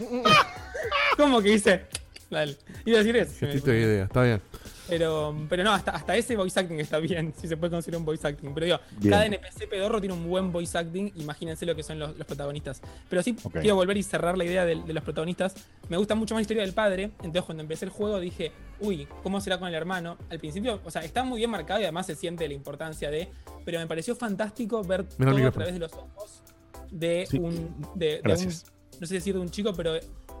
¿Cómo 1.16 1.40
que 1.42 1.50
dice? 1.50 1.82
Dale. 2.30 2.56
Iba 2.84 2.98
a 2.98 3.02
decir 3.02 3.16
eso. 3.16 3.34
Qué 3.40 3.46
triste 3.46 3.70
idea, 3.78 4.04
está 4.04 4.22
bien. 4.22 4.40
Pero, 4.88 5.36
pero 5.48 5.62
no, 5.62 5.72
hasta, 5.72 5.92
hasta 5.92 6.16
ese 6.16 6.34
voice 6.34 6.58
acting 6.58 6.80
está 6.80 6.98
bien, 6.98 7.32
si 7.40 7.46
se 7.46 7.56
puede 7.56 7.70
considerar 7.70 8.00
un 8.00 8.04
voice 8.04 8.26
acting. 8.26 8.52
Pero 8.54 8.66
digo, 8.66 8.80
Bien. 8.98 9.10
cada 9.12 9.26
NPC 9.26 9.68
pedorro 9.68 10.00
tiene 10.00 10.14
un 10.14 10.28
buen 10.28 10.50
voice 10.50 10.76
acting, 10.76 11.12
imagínense 11.14 11.64
lo 11.64 11.76
que 11.76 11.84
son 11.84 12.00
los, 12.00 12.16
los 12.18 12.26
protagonistas. 12.26 12.82
Pero 13.08 13.22
sí, 13.22 13.36
quiero 13.60 13.76
volver 13.76 13.96
y 13.96 14.02
cerrar 14.02 14.36
la 14.36 14.44
idea 14.44 14.64
de, 14.64 14.82
de 14.82 14.92
los 14.92 15.04
protagonistas. 15.04 15.54
Me 15.88 15.96
gusta 15.96 16.16
mucho 16.16 16.34
más 16.34 16.40
la 16.40 16.42
historia 16.42 16.62
del 16.64 16.72
padre, 16.72 17.04
entonces 17.18 17.42
cuando 17.42 17.62
empecé 17.62 17.84
el 17.84 17.92
juego 17.92 18.18
dije, 18.18 18.50
uy, 18.80 19.06
¿cómo 19.22 19.40
será 19.40 19.58
con 19.58 19.68
el 19.68 19.74
hermano? 19.74 20.16
Al 20.28 20.38
principio, 20.40 20.80
o 20.84 20.90
sea, 20.90 21.04
está 21.04 21.22
muy 21.22 21.38
bien 21.38 21.50
marcado 21.50 21.78
y 21.80 21.84
además 21.84 22.06
se 22.06 22.16
siente 22.16 22.48
la 22.48 22.54
importancia 22.54 23.12
de, 23.12 23.28
pero 23.64 23.78
me 23.78 23.86
pareció 23.86 24.16
fantástico 24.16 24.82
ver 24.82 25.04
todo 25.04 25.46
a 25.46 25.50
través 25.52 25.72
de 25.74 25.78
los 25.80 25.92
ojos 25.92 26.42
de 26.90 27.26
Sí. 27.30 27.38
un... 27.38 27.76
De, 27.94 28.20
de 28.24 28.32
un. 28.32 28.52
No 29.00 29.06
sé 29.06 29.14
decir 29.14 29.34
de 29.34 29.40
un 29.40 29.50
chico, 29.50 29.72
pero 29.74 29.94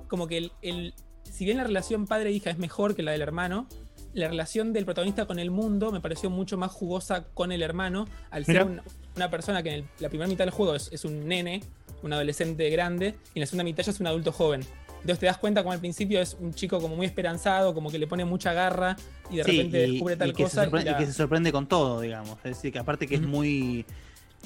como 0.08 0.26
que 0.26 0.36
el, 0.38 0.52
el- 0.62 0.94
si 1.24 1.44
bien 1.44 1.56
la 1.56 1.64
relación 1.64 2.06
padre-hija 2.06 2.50
es 2.50 2.58
mejor 2.58 2.94
que 2.94 3.02
la 3.02 3.12
del 3.12 3.22
hermano, 3.22 3.66
la 4.12 4.28
relación 4.28 4.72
del 4.72 4.84
protagonista 4.84 5.26
con 5.26 5.38
el 5.38 5.50
mundo 5.50 5.92
me 5.92 6.00
pareció 6.00 6.30
mucho 6.30 6.56
más 6.58 6.70
jugosa 6.72 7.24
con 7.34 7.52
el 7.52 7.62
hermano, 7.62 8.06
al 8.30 8.44
ser 8.44 8.64
un- 8.64 8.80
una 9.16 9.30
persona 9.30 9.62
que 9.62 9.68
en 9.70 9.74
el- 9.76 9.84
la 10.00 10.08
primera 10.08 10.28
mitad 10.28 10.44
del 10.44 10.52
juego 10.52 10.74
es, 10.74 10.88
es 10.92 11.04
un 11.04 11.26
nene, 11.28 11.62
un 12.02 12.12
adolescente 12.12 12.68
grande, 12.70 13.14
y 13.34 13.38
en 13.38 13.40
la 13.40 13.46
segunda 13.46 13.64
mitad 13.64 13.82
ya 13.84 13.92
es 13.92 14.00
un 14.00 14.06
adulto 14.06 14.32
joven. 14.32 14.62
Entonces 14.94 15.18
te 15.20 15.26
das 15.26 15.38
cuenta 15.38 15.62
como 15.62 15.72
al 15.72 15.78
principio 15.80 16.20
es 16.20 16.36
un 16.40 16.52
chico 16.52 16.78
como 16.80 16.94
muy 16.96 17.06
esperanzado, 17.06 17.72
como 17.72 17.90
que 17.90 17.98
le 17.98 18.06
pone 18.06 18.24
mucha 18.26 18.52
garra 18.52 18.96
y 19.30 19.36
de 19.38 19.44
Sí, 19.44 19.50
repente 19.52 19.86
y, 19.86 19.90
descubre 19.92 20.16
tal 20.16 20.28
y 20.30 20.32
cosa. 20.34 20.66
y 20.66 20.70
la- 20.84 20.92
y 20.92 20.96
que 20.96 21.06
se 21.06 21.12
sorprende 21.14 21.52
con 21.52 21.66
todo, 21.66 22.00
digamos. 22.00 22.36
Es 22.38 22.56
decir, 22.56 22.70
que 22.72 22.78
aparte 22.80 23.06
que 23.06 23.14
es 23.14 23.22
muy. 23.22 23.86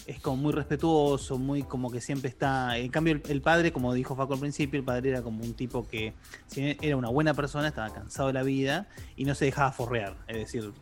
Es 0.06 0.20
como 0.20 0.36
muy 0.36 0.52
respetuoso, 0.52 1.38
muy 1.38 1.62
como 1.62 1.90
que 1.90 2.00
siempre 2.00 2.28
está. 2.28 2.76
En 2.76 2.88
cambio, 2.90 3.14
el, 3.14 3.22
el 3.28 3.40
padre, 3.40 3.72
como 3.72 3.94
dijo 3.94 4.14
Faco 4.16 4.34
al 4.34 4.40
principio, 4.40 4.78
el 4.78 4.84
padre 4.84 5.10
era 5.10 5.22
como 5.22 5.42
un 5.42 5.54
tipo 5.54 5.86
que, 5.88 6.12
si 6.46 6.76
era 6.82 6.96
una 6.96 7.08
buena 7.08 7.32
persona, 7.32 7.68
estaba 7.68 7.90
cansado 7.92 8.26
de 8.28 8.34
la 8.34 8.42
vida 8.42 8.86
y 9.16 9.24
no 9.24 9.34
se 9.34 9.46
dejaba 9.46 9.72
forrear. 9.72 10.16
Es 10.28 10.36
decir, 10.36 10.72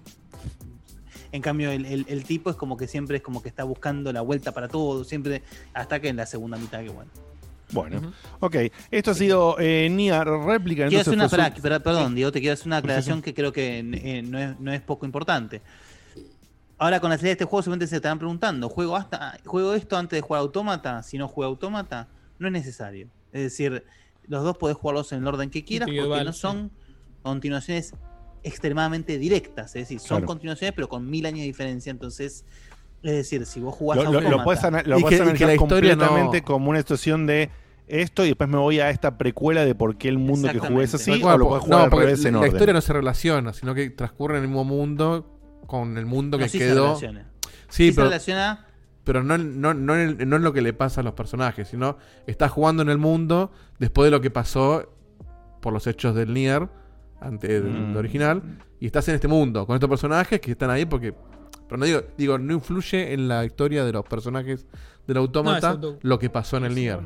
en 1.30 1.40
cambio, 1.40 1.70
el, 1.70 1.86
el- 1.86 2.04
el 2.08 2.24
tipo 2.24 2.50
es 2.50 2.56
como 2.56 2.76
que 2.76 2.86
siempre 2.88 3.18
es 3.18 3.22
como 3.22 3.42
que 3.42 3.48
está 3.48 3.64
buscando 3.64 4.12
la 4.12 4.20
vuelta 4.22 4.52
para 4.52 4.68
todo, 4.68 5.04
siempre, 5.04 5.42
hasta 5.72 6.00
que 6.00 6.08
en 6.08 6.16
la 6.16 6.26
segunda 6.26 6.58
mitad, 6.58 6.80
que 6.82 6.90
bueno. 6.90 7.10
Bueno, 7.70 8.12
ok. 8.40 8.56
Esto 8.90 9.12
ha 9.12 9.14
sido 9.14 9.56
eh, 9.58 9.88
Nier 9.90 10.26
Réplica. 10.26 10.88
Quiero 10.88 11.00
hacer 11.00 11.14
una, 11.14 11.24
Entonces 11.24 11.54
su- 11.56 11.62
pero- 11.62 11.82
perdón, 11.82 12.08
Sí. 12.10 12.14
Diego, 12.16 12.30
te 12.32 12.40
quiero 12.40 12.52
hacer 12.52 12.66
una 12.66 12.76
Sí, 12.76 12.80
sí, 12.82 12.86
sí. 12.86 12.90
aclaración 12.90 13.22
que 13.22 13.32
creo 13.32 13.50
que 13.52 13.78
eh, 13.78 14.22
no, 14.22 14.38
es, 14.38 14.60
no 14.60 14.72
es 14.74 14.82
poco 14.82 15.06
importante. 15.06 15.62
Ahora 16.82 16.98
con 17.00 17.10
la 17.10 17.16
salida 17.16 17.28
de 17.28 17.32
este 17.32 17.44
juego 17.44 17.62
seguramente 17.62 17.86
se 17.86 17.96
estarán 17.96 18.18
preguntando, 18.18 18.68
¿juego, 18.68 18.96
hasta, 18.96 19.38
¿juego 19.46 19.74
esto 19.74 19.96
antes 19.96 20.16
de 20.16 20.20
jugar 20.20 20.40
Autómata? 20.40 21.02
Si 21.04 21.16
no 21.16 21.28
juego 21.28 21.50
Autómata, 21.50 22.08
no 22.38 22.48
es 22.48 22.52
necesario. 22.52 23.08
Es 23.32 23.42
decir, 23.42 23.84
los 24.26 24.42
dos 24.42 24.56
podés 24.58 24.76
jugarlos 24.76 25.12
en 25.12 25.20
el 25.20 25.26
orden 25.28 25.48
que 25.50 25.64
quieras 25.64 25.88
porque 25.88 26.24
no 26.24 26.32
sí. 26.32 26.40
son 26.40 26.70
continuaciones 27.22 27.94
extremadamente 28.42 29.18
directas. 29.18 29.76
Es 29.76 29.82
decir, 29.82 30.00
son 30.00 30.08
Claro. 30.18 30.26
continuaciones 30.26 30.74
pero 30.74 30.88
con 30.88 31.08
mil 31.08 31.24
años 31.26 31.38
de 31.40 31.44
diferencia. 31.44 31.90
Entonces, 31.90 32.44
es 33.02 33.12
decir, 33.12 33.46
si 33.46 33.60
vos 33.60 33.74
jugás 33.74 33.98
Lo, 33.98 34.04
lo- 34.04 34.10
lo 34.12 34.18
Autómata... 34.18 34.44
puedes 34.44 34.64
ana- 34.64 34.82
lo 34.84 34.98
puedes 35.00 35.18
que- 35.18 35.22
analizar 35.22 35.56
completamente 35.56 36.38
no- 36.40 36.44
como 36.44 36.70
una 36.70 36.78
situación 36.80 37.26
de 37.26 37.50
esto 37.86 38.24
y 38.24 38.28
después 38.28 38.48
me 38.48 38.58
voy 38.58 38.80
a 38.80 38.90
esta 38.90 39.18
precuela 39.18 39.64
de 39.64 39.74
por 39.74 39.96
qué 39.98 40.08
el 40.08 40.18
mundo 40.18 40.48
que 40.50 40.58
jugué 40.58 40.84
es 40.84 40.94
así 40.94 41.22
o 41.22 41.38
lo 41.38 41.48
puedes 41.48 41.62
jugar 41.64 41.78
no, 41.78 41.84
al 41.84 41.90
porque 41.90 42.06
revés 42.06 42.24
en 42.24 42.32
la, 42.34 42.38
la 42.38 42.38
orden. 42.46 42.52
historia 42.56 42.74
no 42.74 42.80
se 42.80 42.92
relaciona, 42.92 43.52
sino 43.52 43.74
que 43.74 43.90
transcurre 43.90 44.38
en 44.38 44.42
el 44.44 44.48
mismo 44.48 44.64
mundo 44.64 45.31
con 45.66 45.96
el 45.98 46.06
mundo 46.06 46.38
No, 46.38 46.44
que 46.44 46.48
sí 46.48 46.58
se 46.58 46.66
quedó. 46.66 46.86
relaciona. 46.86 47.26
Sí, 47.42 47.48
Sí 47.68 47.88
se 47.90 47.94
pero, 47.96 48.08
relaciona- 48.08 48.66
pero 49.04 49.22
no, 49.22 49.38
no, 49.38 49.74
no, 49.74 49.96
en- 49.96 50.28
no 50.28 50.36
es 50.36 50.42
lo 50.42 50.52
que 50.52 50.62
le 50.62 50.72
pasa 50.72 51.00
a 51.00 51.04
los 51.04 51.14
personajes, 51.14 51.68
sino 51.68 51.96
estás 52.26 52.50
jugando 52.50 52.82
en 52.82 52.88
el 52.88 52.98
mundo 52.98 53.50
después 53.78 54.06
de 54.06 54.10
lo 54.10 54.20
que 54.20 54.30
pasó 54.30 54.92
por 55.60 55.72
los 55.72 55.86
hechos 55.86 56.14
del 56.14 56.32
Nier, 56.34 56.68
ante 57.20 57.60
del 57.60 57.92
Mm. 57.92 57.96
original, 57.96 58.42
y 58.80 58.86
estás 58.86 59.08
en 59.08 59.14
este 59.14 59.28
mundo 59.28 59.64
con 59.66 59.74
estos 59.76 59.88
personajes 59.88 60.40
que 60.40 60.52
están 60.52 60.70
ahí 60.70 60.84
porque. 60.84 61.14
Pero 61.68 61.78
no 61.78 61.86
digo, 61.86 62.02
digo, 62.18 62.36
no 62.38 62.52
influye 62.52 63.14
en 63.14 63.28
la 63.28 63.44
historia 63.46 63.84
de 63.84 63.92
los 63.92 64.04
personajes 64.04 64.66
del 65.06 65.16
autómata 65.16 65.78
lo 66.02 66.18
que 66.18 66.28
pasó 66.28 66.56
en 66.58 66.64
el 66.64 66.74
Nier. 66.74 67.00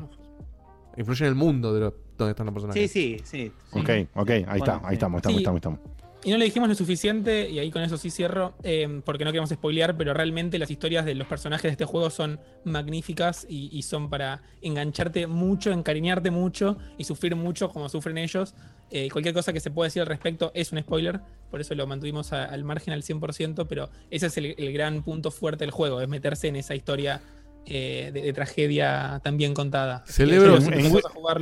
Influye 0.97 1.25
en 1.25 1.29
el 1.29 1.35
mundo 1.35 1.73
de 1.73 1.79
lo- 1.81 1.93
donde 2.17 2.31
están 2.31 2.47
los 2.47 2.53
personajes. 2.53 2.91
Sí, 2.91 3.17
sí, 3.19 3.23
sí. 3.23 3.51
sí. 3.71 3.79
Ok, 3.79 3.89
ok, 4.15 4.29
ahí 4.29 4.39
está, 4.41 4.73
Bueno, 4.73 4.87
ahí 4.87 4.93
estamos, 4.95 5.17
estamos, 5.19 5.35
Sí. 5.35 5.37
estamos, 5.37 5.57
estamos. 5.57 5.79
Y 6.23 6.31
no 6.31 6.37
le 6.37 6.45
dijimos 6.45 6.67
lo 6.67 6.75
suficiente, 6.75 7.49
y 7.49 7.59
ahí 7.59 7.69
con 7.69 7.83
eso 7.83 7.95
sí 7.97 8.09
cierro, 8.09 8.55
eh, 8.63 9.01
porque 9.05 9.23
no 9.23 9.31
queremos 9.31 9.51
spoilear, 9.51 9.95
pero 9.95 10.13
realmente 10.13 10.57
las 10.57 10.71
historias 10.71 11.05
de 11.05 11.13
los 11.13 11.27
personajes 11.27 11.63
de 11.63 11.69
este 11.69 11.85
juego 11.85 12.09
son 12.09 12.39
magníficas 12.63 13.45
y, 13.47 13.81
son 13.83 14.09
para 14.09 14.41
engancharte 14.61 15.27
mucho, 15.27 15.71
encariñarte 15.71 16.31
mucho 16.31 16.77
y 16.97 17.03
sufrir 17.03 17.35
mucho 17.35 17.69
como 17.69 17.87
sufren 17.87 18.17
ellos. 18.17 18.55
Eh, 18.89 19.09
cualquier 19.11 19.35
cosa 19.35 19.53
que 19.53 19.59
se 19.59 19.69
pueda 19.69 19.87
decir 19.87 20.01
al 20.01 20.07
respecto 20.07 20.51
es 20.55 20.71
un 20.71 20.79
spoiler, 20.79 21.21
por 21.51 21.61
eso 21.61 21.75
lo 21.75 21.85
mantuvimos 21.85 22.33
al 22.33 22.63
margen 22.63 22.93
al 22.93 23.03
100%, 23.03 23.67
pero 23.67 23.89
ese 24.09 24.25
es 24.25 24.37
el, 24.37 24.55
el 24.57 24.73
gran 24.73 25.03
punto 25.03 25.29
fuerte 25.29 25.65
del 25.65 25.71
juego, 25.71 26.01
es 26.01 26.07
meterse 26.07 26.47
en 26.47 26.55
esa 26.55 26.73
historia 26.73 27.21
eh, 27.69 28.11
de, 28.13 28.21
de 28.21 28.33
tragedia 28.33 29.19
tan 29.23 29.37
bien 29.37 29.53
contada. 29.53 30.03
Celebro- 30.07 30.57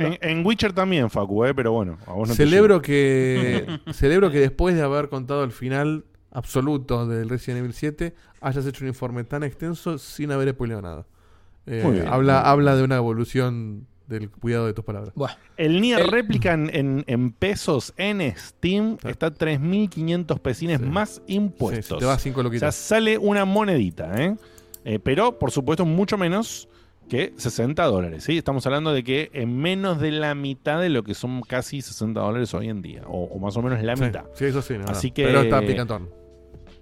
En, 0.00 0.18
en- 0.20 0.44
Witcher 0.46 0.72
también, 0.72 1.08
Facu, 1.10 1.44
eh, 1.44 1.54
pero 1.54 1.72
bueno, 1.72 1.98
a 2.06 2.12
vos 2.12 2.28
no 2.28 2.34
te 2.34 2.42
celebro 2.44 2.82
que 2.82 3.66
celebro 3.92 4.30
que 4.30 4.40
después 4.40 4.74
de 4.74 4.82
haber 4.82 5.08
contado 5.08 5.44
el 5.44 5.52
final 5.52 6.04
absoluto 6.32 7.06
del 7.06 7.28
Resident 7.28 7.60
Evil 7.60 7.72
7 7.72 8.14
hayas 8.40 8.66
hecho 8.66 8.84
un 8.84 8.88
informe 8.88 9.24
tan 9.24 9.42
extenso 9.42 9.96
sin 9.98 10.30
haber 10.32 10.50
spoileado 10.50 10.82
nada. 10.82 11.06
Eh, 11.66 11.80
Muy 11.82 11.94
bien. 11.94 12.06
habla, 12.08 12.40
habla 12.42 12.76
de 12.76 12.82
una 12.82 12.96
evolución 12.96 13.86
del 14.06 14.30
cuidado 14.30 14.66
de 14.66 14.72
tus 14.72 14.84
palabras. 14.84 15.12
Buah. 15.16 15.32
El 15.56 15.80
Nier 15.80 16.00
El- 16.00 16.08
Réplica 16.12 16.52
en, 16.52 16.70
en- 16.72 17.04
en 17.08 17.32
pesos 17.32 17.92
en 17.96 18.20
Steam 18.36 18.98
está 19.04 19.34
3.500 19.34 20.38
pesines 20.40 20.78
Sí. 20.80 20.84
más 20.86 21.14
Sí, 21.26 21.34
impuestos. 21.34 21.96
sí, 21.96 22.00
te 22.00 22.04
vas 22.04 22.22
cinco 22.22 22.40
o 22.42 22.52
sea, 22.58 22.70
sale 22.70 23.18
una 23.18 23.44
monedita, 23.44 24.12
¿eh? 24.22 24.36
Eh, 24.86 24.98
Pero, 24.98 25.38
por 25.38 25.50
supuesto, 25.50 25.84
mucho 25.84 26.16
menos 26.16 26.68
que 27.08 27.32
60 27.36 27.84
dólares, 27.84 28.24
¿sí? 28.24 28.38
Estamos 28.38 28.64
hablando 28.66 28.92
de 28.92 29.04
que 29.04 29.30
en 29.32 29.56
menos 29.58 30.00
de 30.00 30.10
la 30.12 30.34
mitad 30.34 30.80
de 30.80 30.88
lo 30.88 31.02
que 31.02 31.14
son 31.14 31.42
casi 31.42 31.82
60 31.82 32.18
dólares 32.20 32.52
hoy 32.54 32.68
en 32.68 32.82
día, 32.82 33.02
o, 33.06 33.24
o 33.24 33.38
más 33.38 33.56
o 33.56 33.62
menos 33.62 33.82
la 33.82 33.94
mitad. 33.96 34.24
sí, 34.34 34.44
eso 34.46 34.62
sí. 34.62 34.74
no, 34.74 34.84
no. 34.84 34.90
Así 34.90 35.10
que- 35.10 35.24
Pero 35.24 35.40
está 35.42 35.60
picantón. 35.60 36.08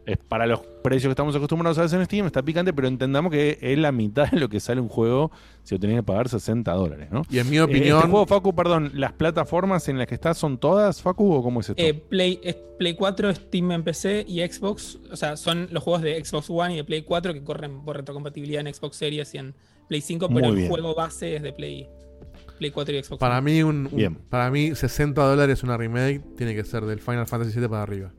Es 0.07 0.19
para 0.19 0.47
los 0.47 0.61
precios 0.83 1.09
que 1.09 1.13
estamos 1.13 1.35
acostumbrados 1.35 1.79
a 1.79 1.83
ver 1.83 1.95
en 1.95 2.05
Steam, 2.05 2.27
está 2.27 2.43
picante, 2.43 2.75
pero 2.75 2.89
entendamos 2.89 3.33
que 3.33 3.57
es 3.61 3.79
la 3.79 3.91
mitad 3.91 4.31
de 4.31 4.39
lo 4.39 4.51
que 4.51 4.61
sale 4.61 4.81
un 4.81 4.89
juego 4.91 5.31
si 5.63 5.75
lo 5.75 5.81
tenés 5.81 5.97
que 5.97 6.03
pagar 6.03 6.29
60 6.29 6.71
dólares, 6.73 7.09
¿no? 7.11 7.23
Y 7.31 7.39
en 7.39 7.49
mi 7.49 7.57
Eh, 7.57 7.63
opinión, 7.63 7.97
este 7.99 8.11
juego, 8.11 8.27
Facu, 8.27 8.55
perdón, 8.55 8.91
¿las 8.95 9.13
plataformas 9.15 9.89
en 9.89 9.97
las 9.97 10.07
que 10.07 10.15
estás 10.15 10.37
son 10.37 10.59
todas, 10.59 11.01
Facu, 11.01 11.33
o 11.33 11.43
cómo 11.43 11.61
es 11.61 11.71
esto? 11.71 11.83
Eh, 11.83 11.95
Play, 11.95 12.39
es 12.43 12.55
Play 12.79 12.95
4, 12.97 13.35
Steam 13.35 13.73
en 13.73 13.83
PC 13.83 14.27
y 14.29 14.41
Xbox. 14.47 14.99
O 15.11 15.17
sea, 15.17 15.39
son 15.39 15.69
los 15.71 15.83
juegos 15.83 16.03
de 16.03 16.23
Xbox 16.23 16.51
One 16.51 16.75
y 16.75 16.77
de 16.77 16.85
Play 16.85 17.03
4 17.03 17.33
que 17.33 17.43
corren 17.43 17.83
por 17.83 17.97
retrocompatibilidad 17.97 18.67
en 18.67 18.75
Xbox 18.75 18.97
Series 18.97 19.33
y 19.35 19.39
en 19.39 19.55
Play 19.89 20.03
5, 20.03 20.29
pero 20.29 20.49
el 20.53 20.69
juego 20.69 20.95
base 20.95 21.37
es 21.37 21.43
de 21.43 21.53
Play, 21.55 21.89
Play 22.59 22.71
4 22.71 22.95
y 22.95 23.03
Xbox 23.03 23.19
para 23.21 23.39
One. 23.39 23.51
mí, 23.53 23.63
un, 23.63 23.87
un- 23.91 23.97
Bien. 23.97 24.15
para 24.29 24.51
mí 24.51 24.75
60 24.75 25.23
dólares 25.25 25.63
una 25.63 25.79
remake 25.79 26.21
tiene 26.37 26.55
que 26.55 26.63
ser 26.65 26.85
del 26.85 27.01
Final 27.01 27.27
Fantasy 27.27 27.53
7 27.53 27.71
para 27.71 27.83
arriba. 27.85 28.13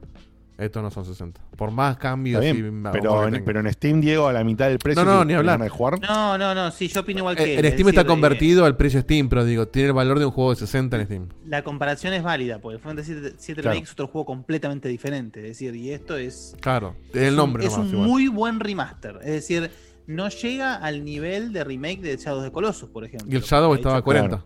Estos 0.58 0.82
no 0.82 0.90
son 0.90 1.04
60. 1.04 1.42
Por 1.58 1.72
más 1.72 1.98
cambios 1.98 2.42
y 2.46 2.54
bien, 2.54 2.82
pero, 2.92 3.20
que 3.20 3.26
en, 3.26 3.32
tenga. 3.34 3.46
pero 3.46 3.60
en 3.60 3.74
Steam, 3.74 4.00
Diego, 4.00 4.28
a 4.28 4.32
la 4.34 4.44
mitad 4.46 4.70
del 4.70 4.80
precio. 4.80 5.04
No, 5.04 5.16
no, 5.16 5.26
ni 5.26 5.34
hablar. 5.34 5.60
de 5.60 5.68
jugar. 5.68 6.00
No, 6.00 6.38
no, 6.38 6.56
no, 6.56 6.72
sí, 6.72 6.88
yo 6.88 7.02
opino 7.02 7.20
igual 7.20 7.36
que 7.36 7.44
Eh, 7.44 7.54
él. 7.56 7.60
en 7.60 7.66
es 7.66 7.74
Steam 7.74 7.90
está 7.90 8.02
decir, 8.04 8.08
convertido 8.10 8.64
al 8.66 8.78
precio 8.78 9.02
Steam, 9.02 9.28
pero 9.28 9.44
digo, 9.44 9.68
tiene 9.68 9.88
el 9.90 9.94
valor 9.94 10.18
de 10.20 10.26
un 10.26 10.32
juego 10.32 10.52
de 10.52 10.56
60 10.56 10.96
en 10.98 11.06
Steam. 11.06 11.30
la 11.46 11.62
comparación 11.64 12.14
es 12.14 12.24
válida, 12.24 12.60
porque 12.60 12.80
Fantasy 12.80 13.16
7 13.38 13.62
Claro. 13.62 13.78
Es 13.78 13.92
otro 13.92 14.08
juego 14.08 14.26
completamente 14.26 14.88
diferente. 14.88 15.42
Es 15.42 15.48
decir, 15.60 15.76
y 15.76 15.92
esto 15.92 16.16
es. 16.16 16.56
Claro, 16.62 16.96
es 17.14 17.22
el 17.22 17.32
un- 17.32 17.36
nombre 17.36 17.66
Es 17.66 17.72
nomás. 17.74 17.88
un 17.88 17.94
igual. 17.94 18.08
muy 18.10 18.28
buen 18.30 18.60
remaster. 18.62 19.18
Es 19.24 19.32
decir, 19.32 19.70
no 20.08 20.30
llega 20.30 20.76
al 20.76 21.04
nivel 21.04 21.52
de 21.52 21.66
remake 21.66 22.00
de 22.02 22.16
Shadows 22.16 22.44
de 22.46 22.52
Colossus, 22.54 22.90
por 22.90 23.04
ejemplo. 23.04 23.28
Y 23.30 23.36
el 23.36 23.42
Shadow 23.42 23.74
Ha 23.74 23.76
estaba 23.76 23.96
a 23.96 23.98
hecho- 23.98 24.06
40. 24.06 24.46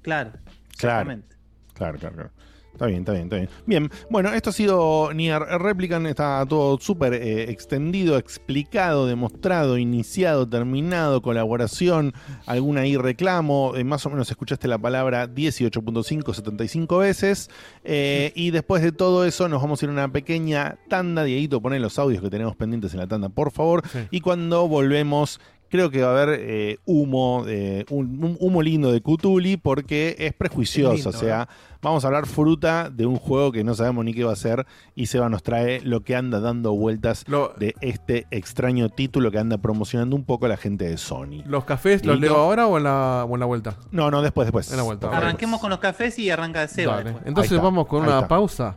Claro, 0.00 0.30
Claro. 0.32 0.40
exactamente. 0.72 1.36
Claro, 1.74 1.98
claro, 1.98 2.14
claro. 2.14 2.30
Está 2.76 2.84
bien, 2.84 2.98
está 3.00 3.12
bien, 3.12 3.24
está 3.24 3.36
bien. 3.36 3.48
Bien, 3.64 3.90
bueno, 4.10 4.34
esto 4.34 4.50
ha 4.50 4.52
sido 4.52 5.10
Nier 5.14 5.40
Replicant, 5.40 6.06
está 6.06 6.44
todo 6.46 6.78
súper 6.78 7.14
eh, 7.14 7.50
extendido, 7.50 8.18
explicado, 8.18 9.06
demostrado, 9.06 9.78
iniciado, 9.78 10.46
terminado, 10.46 11.22
colaboración, 11.22 12.12
alguna 12.44 12.82
ahí 12.82 12.98
reclamo, 12.98 13.72
eh, 13.76 13.84
más 13.84 14.04
o 14.04 14.10
menos 14.10 14.30
escuchaste 14.30 14.68
la 14.68 14.76
palabra 14.76 15.26
18.5, 15.26 16.34
75 16.34 16.98
veces, 16.98 17.48
eh, 17.82 18.30
y 18.34 18.50
después 18.50 18.82
de 18.82 18.92
todo 18.92 19.24
eso 19.24 19.48
nos 19.48 19.62
vamos 19.62 19.80
a 19.80 19.86
ir 19.86 19.88
a 19.88 19.92
una 19.94 20.12
pequeña 20.12 20.76
tanda, 20.90 21.24
Dieguito, 21.24 21.62
poné 21.62 21.80
los 21.80 21.98
audios 21.98 22.20
que 22.22 22.28
tenemos 22.28 22.56
pendientes 22.56 22.92
en 22.92 23.00
la 23.00 23.06
tanda, 23.06 23.30
por 23.30 23.52
favor, 23.52 23.88
Sí. 23.88 24.00
y 24.10 24.20
cuando 24.20 24.68
volvemos... 24.68 25.40
Creo 25.68 25.90
que 25.90 26.02
va 26.02 26.08
a 26.08 26.22
haber 26.22 26.38
eh, 26.42 26.78
humo, 26.86 27.44
eh, 27.48 27.84
un, 27.90 28.22
un 28.22 28.36
humo 28.40 28.62
lindo 28.62 28.92
de 28.92 29.00
Cutuli 29.00 29.56
porque 29.56 30.14
es 30.18 30.32
prejuicioso. 30.32 30.92
Es 30.94 31.04
lindo, 31.04 31.10
o 31.10 31.20
sea, 31.20 31.48
vamos 31.82 32.04
a 32.04 32.08
hablar 32.08 32.26
fruta 32.26 32.88
de 32.88 33.04
un 33.06 33.16
juego 33.16 33.50
que 33.52 33.64
no 33.64 33.74
sabemos 33.74 34.04
ni 34.04 34.14
qué 34.14 34.22
va 34.24 34.32
a 34.32 34.36
ser. 34.36 34.64
Y 34.94 35.06
Seba 35.06 35.28
nos 35.28 35.42
trae 35.42 35.80
lo 35.80 36.02
que 36.02 36.14
anda 36.14 36.38
dando 36.40 36.72
vueltas 36.74 37.24
Lo- 37.26 37.52
de 37.58 37.74
este 37.80 38.26
extraño 38.30 38.88
título 38.90 39.30
que 39.30 39.38
anda 39.38 39.58
promocionando 39.58 40.14
un 40.16 40.24
poco 40.24 40.46
la 40.48 40.56
gente 40.56 40.84
de 40.88 40.96
Sony. 40.98 41.42
¿Los 41.46 41.64
cafés 41.64 42.04
los 42.04 42.20
leo 42.20 42.36
ahora 42.36 42.66
o 42.66 42.76
en 42.78 42.84
la, 42.84 43.24
o 43.28 43.34
en 43.34 43.40
la 43.40 43.46
vuelta? 43.46 43.76
No, 43.90 44.10
no, 44.10 44.22
después, 44.22 44.46
después. 44.46 44.70
En 44.70 44.76
la 44.76 44.82
vuelta. 44.84 45.08
Después. 45.08 45.22
Arranquemos 45.24 45.60
con 45.60 45.70
los 45.70 45.80
cafés 45.80 46.18
y 46.18 46.30
arranca 46.30 46.60
de 46.60 46.68
Seba. 46.68 47.02
Entonces 47.24 47.60
vamos 47.60 47.86
con 47.88 48.02
ahí 48.04 48.08
una 48.08 48.16
está. 48.18 48.28
pausa 48.28 48.76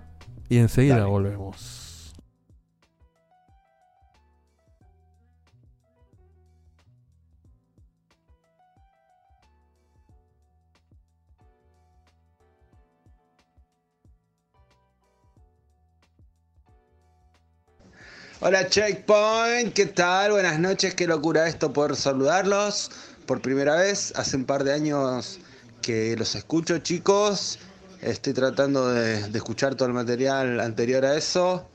y 0.50 0.58
enseguida 0.58 0.98
Dale. 0.98 1.10
volvemos. 1.10 1.79
Hola 18.42 18.70
Checkpoint, 18.70 19.74
¿qué 19.74 19.86
tal? 19.88 20.32
Buenas 20.32 20.60
noches, 20.60 20.96
qué 20.96 21.06
locura 21.08 21.50
esto 21.50 21.74
poder 21.74 21.98
saludarlos 21.98 22.90
por 23.26 23.42
primera 23.42 23.76
vez. 23.76 24.14
Hace 24.16 24.38
un 24.38 24.46
par 24.46 24.64
de 24.64 24.72
años 24.72 25.40
que 25.82 26.16
los 26.16 26.36
escucho 26.36 26.78
chicos. 26.78 27.60
Estoy 28.02 28.32
tratando 28.32 28.88
de, 28.88 29.30
escuchar 29.34 29.76
todo 29.76 29.90
el 29.90 29.94
material 29.94 30.62
anterior 30.62 31.04
a 31.04 31.18
eso. 31.18 31.68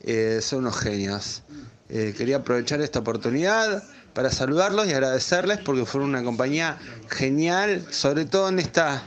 Eh, 0.00 0.38
son 0.40 0.60
unos 0.60 0.78
genios. 0.78 1.42
Eh, 1.90 2.14
quería 2.16 2.38
aprovechar 2.38 2.80
esta 2.80 3.00
oportunidad 3.00 3.82
para 4.14 4.30
saludarlos 4.30 4.86
y 4.86 4.94
agradecerles 4.94 5.58
porque 5.58 5.84
fueron 5.84 6.08
una 6.08 6.24
compañía 6.24 6.78
genial, 7.10 7.86
sobre 7.90 8.24
todo 8.24 8.48
en 8.48 8.60
esta 8.60 9.02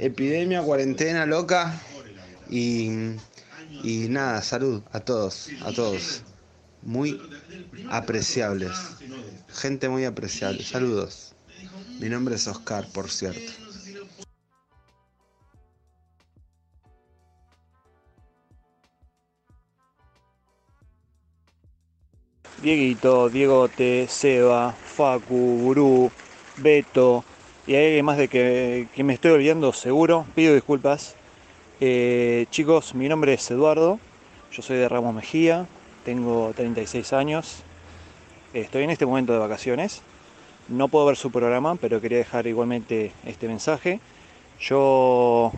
epidemia, 0.00 0.60
cuarentena 0.60 1.24
loca. 1.24 1.80
Y 2.50 3.16
nada, 4.10 4.42
salud 4.42 4.82
a 4.92 5.00
todos, 5.00 5.48
a 5.64 5.72
todos. 5.72 6.25
Muy 6.86 7.20
apreciables. 7.90 8.70
Gente 9.48 9.88
muy 9.88 10.04
apreciable. 10.04 10.62
Saludos. 10.62 11.34
Mi 11.98 12.08
nombre 12.08 12.36
es 12.36 12.46
Oscar, 12.46 12.86
por 12.94 13.10
cierto. 13.10 13.52
Dieguito, 22.62 23.30
Diegote, 23.30 24.06
Seba, 24.08 24.72
Facu, 24.72 25.58
Gurú, 25.62 26.10
Beto, 26.56 27.24
y 27.66 27.74
hay 27.74 27.86
alguien 27.86 28.04
más 28.04 28.16
de 28.16 28.28
que, 28.28 28.88
que 28.94 29.04
me 29.04 29.12
estoy 29.12 29.32
olvidando 29.32 29.72
seguro, 29.72 30.24
pido 30.34 30.54
disculpas. 30.54 31.16
Eh, 31.80 32.46
chicos, 32.50 32.94
mi 32.94 33.08
nombre 33.08 33.34
es 33.34 33.50
Eduardo, 33.50 34.00
yo 34.50 34.62
soy 34.62 34.78
de 34.78 34.88
Ramos 34.88 35.14
Mejía, 35.14 35.66
tengo 36.06 36.52
36 36.54 37.12
años, 37.14 37.64
estoy 38.54 38.84
en 38.84 38.90
este 38.90 39.04
momento 39.04 39.32
de 39.32 39.40
vacaciones, 39.40 40.02
no 40.68 40.86
puedo 40.86 41.04
ver 41.06 41.16
su 41.16 41.32
programa, 41.32 41.74
pero 41.74 42.00
quería 42.00 42.18
dejar 42.18 42.46
igualmente 42.46 43.10
este 43.24 43.48
mensaje. 43.48 43.98
Yo 44.60 45.50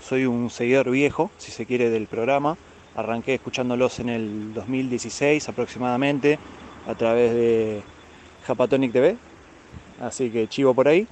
soy 0.00 0.26
un 0.26 0.50
seguidor 0.50 0.88
viejo, 0.90 1.32
si 1.38 1.50
se 1.50 1.66
quiere, 1.66 1.90
del 1.90 2.06
programa. 2.06 2.56
Arranqué 2.94 3.34
escuchándolos 3.34 3.98
en 3.98 4.08
el 4.08 4.54
2016 4.54 5.48
aproximadamente 5.48 6.38
a 6.86 6.94
través 6.94 7.34
de 7.34 7.82
Japatonic 8.46 8.92
TV, 8.92 9.16
así 10.00 10.30
que 10.30 10.46
chivo 10.46 10.74
por 10.74 10.86
ahí. 10.86 11.08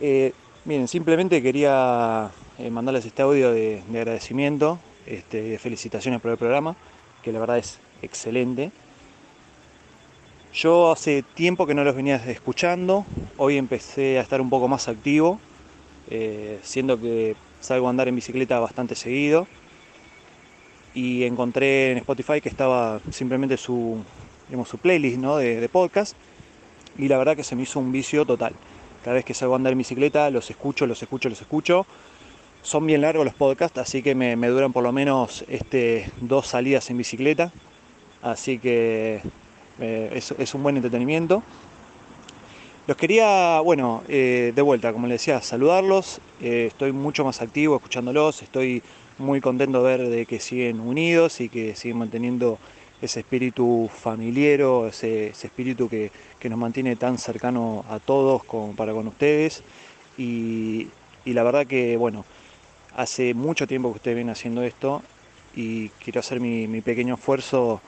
Eh, 0.00 0.34
miren, 0.66 0.88
simplemente 0.88 1.42
quería 1.42 2.30
eh, 2.58 2.68
mandarles 2.68 3.06
este 3.06 3.22
audio 3.22 3.50
de, 3.50 3.82
de 3.88 3.98
agradecimiento, 3.98 4.78
este, 5.06 5.40
de 5.40 5.58
felicitaciones 5.58 6.20
por 6.20 6.32
el 6.32 6.36
programa, 6.36 6.76
que 7.22 7.32
la 7.32 7.40
verdad 7.40 7.56
es 7.56 7.80
excelente. 8.04 8.72
Yo 10.52 10.92
hace 10.92 11.22
tiempo 11.22 11.66
que 11.66 11.74
no 11.74 11.84
los 11.84 11.96
venía 11.96 12.16
escuchando, 12.16 13.08
hoy 13.36 13.56
empecé 13.58 14.18
a 14.18 14.22
estar 14.22 14.40
un 14.40 14.50
poco 14.50 14.68
más 14.68 14.88
activo, 14.88 15.42
eh, 16.06 16.60
siendo 16.62 16.98
que 17.00 17.36
salgo 17.60 17.86
a 17.88 17.90
andar 17.90 18.08
en 18.08 18.16
bicicleta 18.16 18.60
bastante 18.60 18.94
seguido 18.96 19.50
y 20.92 21.24
encontré 21.24 21.92
en 21.92 21.98
Spotify 21.98 22.40
que 22.40 22.48
estaba 22.48 23.00
simplemente 23.10 23.56
su, 23.56 24.06
digamos, 24.46 24.68
su 24.68 24.78
playlist 24.78 25.18
¿no? 25.18 25.36
de, 25.36 25.60
de 25.60 25.68
podcast 25.68 26.16
y 26.96 27.08
la 27.08 27.18
verdad 27.18 27.36
que 27.36 27.44
se 27.44 27.56
me 27.56 27.62
hizo 27.64 27.80
un 27.80 27.92
vicio 27.92 28.26
total. 28.26 28.60
Cada 29.00 29.16
vez 29.16 29.24
que 29.24 29.34
salgo 29.34 29.54
a 29.54 29.58
andar 29.58 29.72
en 29.72 29.78
bicicleta 29.78 30.30
los 30.30 30.50
escucho, 30.50 30.86
los 30.86 31.02
escucho, 31.02 31.28
los 31.28 31.40
escucho. 31.40 31.88
Son 32.62 32.86
bien 32.86 33.02
largos 33.02 33.26
los 33.26 33.34
podcasts, 33.36 33.78
así 33.78 34.02
que 34.02 34.14
me, 34.14 34.36
me 34.36 34.48
duran 34.48 34.72
por 34.72 34.84
lo 34.84 34.92
menos 34.92 35.44
este, 35.48 36.12
dos 36.16 36.48
salidas 36.48 36.90
en 36.90 36.98
bicicleta. 36.98 37.54
Así 38.24 38.58
que 38.58 39.20
eh, 39.80 40.22
es, 40.38 40.54
un 40.54 40.62
buen 40.62 40.76
entretenimiento. 40.76 41.42
Los 42.86 42.96
quería, 42.96 43.60
bueno, 43.60 44.02
eh, 44.08 44.52
de 44.54 44.62
vuelta, 44.62 44.94
como 44.94 45.06
les 45.06 45.20
decía, 45.20 45.42
saludarlos. 45.42 46.22
Eh, 46.40 46.68
estoy 46.68 46.92
mucho 46.92 47.22
más 47.22 47.42
activo 47.42 47.76
escuchándolos. 47.76 48.40
Estoy 48.40 48.82
muy 49.18 49.42
contento 49.42 49.82
de 49.82 49.96
ver 49.96 50.08
de 50.08 50.24
que 50.24 50.40
siguen 50.40 50.80
unidos 50.80 51.42
y 51.42 51.50
que 51.50 51.76
siguen 51.76 51.98
manteniendo 51.98 52.58
ese 53.02 53.20
espíritu 53.20 53.90
familiero, 53.94 54.88
ese, 54.88 55.28
espíritu 55.28 55.90
que, 55.90 56.10
que 56.38 56.48
nos 56.48 56.58
mantiene 56.58 56.96
tan 56.96 57.18
cercano 57.18 57.84
a 57.90 57.98
todos 57.98 58.40
para 58.74 58.94
con 58.94 59.06
ustedes. 59.06 59.62
Y, 60.16 60.88
la 61.26 61.42
verdad 61.42 61.66
que, 61.66 61.98
bueno, 61.98 62.24
hace 62.96 63.34
mucho 63.34 63.66
tiempo 63.66 63.90
que 63.90 63.96
ustedes 63.96 64.14
vienen 64.14 64.32
haciendo 64.32 64.62
esto 64.62 65.02
y 65.54 65.90
quiero 66.02 66.20
hacer 66.20 66.40
mi 66.40 66.80
pequeño 66.80 67.16
esfuerzo. 67.16 67.82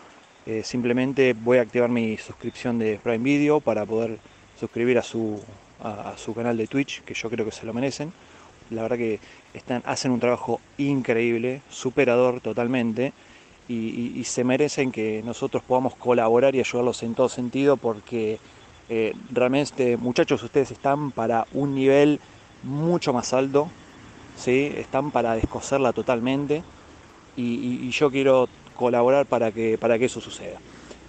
Eh, 0.47 0.62
simplemente 0.62 1.32
voy 1.32 1.59
a 1.59 1.62
activar 1.62 1.90
mi 1.90 2.16
suscripción 2.18 2.78
de 2.78 3.01
Prime 3.02 3.18
Video 3.18 3.60
para 3.60 3.85
poder 3.85 4.18
suscribir 4.59 4.97
a 4.97 5.02
su, 5.02 5.43
a, 5.82 6.14
su 6.16 6.35
canal 6.35 6.56
de 6.56 6.68
Twitch, 6.68 7.02
que 7.02 7.14
yo 7.14 7.28
creo 7.28 7.44
que 7.44 7.51
se 7.51 7.66
lo 7.66 7.74
merecen. 7.74 8.12
La 8.70 8.82
verdad 8.82 8.97
que 8.97 9.18
están, 9.55 9.82
hacen 9.85 10.12
un 10.12 10.20
trabajo 10.20 10.60
increíble, 10.78 11.62
superador 11.68 12.40
totalmente, 12.40 13.12
y, 13.68 14.23
se 14.23 14.44
merecen 14.44 14.93
que 14.93 15.20
nosotros 15.24 15.64
podamos 15.64 15.97
colaborar 15.97 16.55
y 16.55 16.60
ayudarlos 16.60 17.02
en 17.02 17.16
todo 17.16 17.28
sentido, 17.28 17.77
porque 17.77 18.39
eh, 18.89 19.12
realmente, 19.32 19.97
muchachos, 19.97 20.40
ustedes 20.44 20.70
están 20.70 21.10
para 21.10 21.48
un 21.52 21.74
nivel 21.74 22.20
mucho 22.62 23.12
más 23.12 23.32
alto, 23.32 23.68
¿sí? 24.36 24.73
están 24.77 25.10
para 25.10 25.35
descoserla 25.35 25.93
totalmente, 25.93 26.62
y 27.36 27.90
yo 27.90 28.10
quiero 28.10 28.48
colaborar 28.77 29.27
para 29.27 29.51
que, 29.53 29.78
para 29.78 29.98
que 29.98 30.07
eso 30.07 30.20
suceda. 30.20 30.59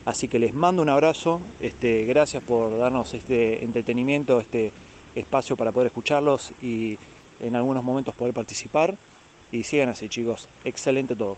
Así 0.06 0.28
que 0.28 0.40
les 0.40 0.54
mando 0.54 0.82
un 0.82 0.90
abrazo, 0.90 1.42
este, 1.60 2.06
gracias 2.06 2.42
por 2.42 2.78
darnos 2.78 3.14
este 3.14 3.64
entretenimiento, 3.64 4.40
este 4.40 4.72
espacio 5.16 5.58
para 5.58 5.72
poder 5.72 5.88
escucharlos 5.88 6.52
y 6.62 6.98
en 7.40 7.56
algunos 7.56 7.84
momentos 7.84 8.16
poder 8.16 8.34
participar. 8.34 8.96
Y 9.52 9.64
sigan 9.64 9.90
así 9.90 10.10
chicos, 10.10 10.48
excelente 10.64 11.16
todo. 11.16 11.38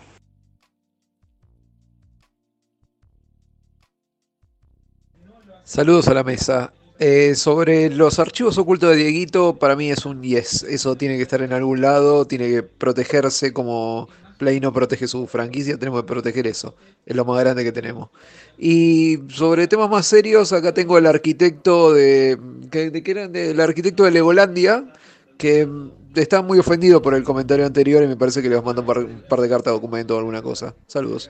Saludos 5.64 6.07
a 6.07 6.14
la 6.15 6.23
mesa. 6.23 6.73
Eh, 6.99 7.35
sobre 7.35 7.89
los 7.89 8.19
archivos 8.19 8.57
ocultos 8.57 8.89
de 8.89 8.97
Dieguito, 8.97 9.57
para 9.57 9.77
mí 9.77 9.89
es 9.89 10.05
un 10.05 10.21
yes. 10.21 10.63
Eso 10.63 10.95
tiene 10.95 11.15
que 11.15 11.23
estar 11.23 11.41
en 11.41 11.53
algún 11.53 11.80
lado, 11.80 12.26
tiene 12.26 12.49
que 12.49 12.63
protegerse 12.63 13.53
como 13.53 14.09
Play 14.39 14.59
no 14.59 14.71
protege 14.73 15.07
su 15.07 15.27
franquicia, 15.27 15.77
tenemos 15.77 16.01
que 16.01 16.07
proteger 16.07 16.47
eso. 16.47 16.76
Es 17.05 17.15
lo 17.15 17.26
más 17.26 17.39
grande 17.41 17.63
que 17.63 17.71
tenemos. 17.71 18.09
Y 18.57 19.19
sobre 19.30 19.67
temas 19.67 19.89
más 19.89 20.07
serios, 20.07 20.51
acá 20.53 20.73
tengo 20.73 20.97
el 20.97 21.05
arquitecto 21.05 21.93
de. 21.93 22.38
de, 22.71 23.03
qué 23.03 23.11
era? 23.11 23.27
del 23.27 23.59
arquitecto 23.59 24.05
de 24.05 24.11
Legolandia, 24.11 24.93
que 25.38 25.65
mm, 25.65 25.91
está 26.15 26.41
muy 26.41 26.57
ofendido 26.57 27.01
por 27.01 27.13
el 27.13 27.23
comentario 27.23 27.65
anterior 27.65 28.01
y 28.01 28.07
me 28.07 28.15
parece 28.15 28.41
que 28.41 28.49
le 28.49 28.61
mando 28.61 28.81
un 28.81 28.88
par, 28.88 28.99
un 28.99 29.23
par 29.30 29.41
de 29.41 29.49
cartas 29.49 29.73
documento 29.73 30.15
o 30.15 30.19
alguna 30.19 30.41
cosa. 30.41 30.73
Saludos. 30.88 31.30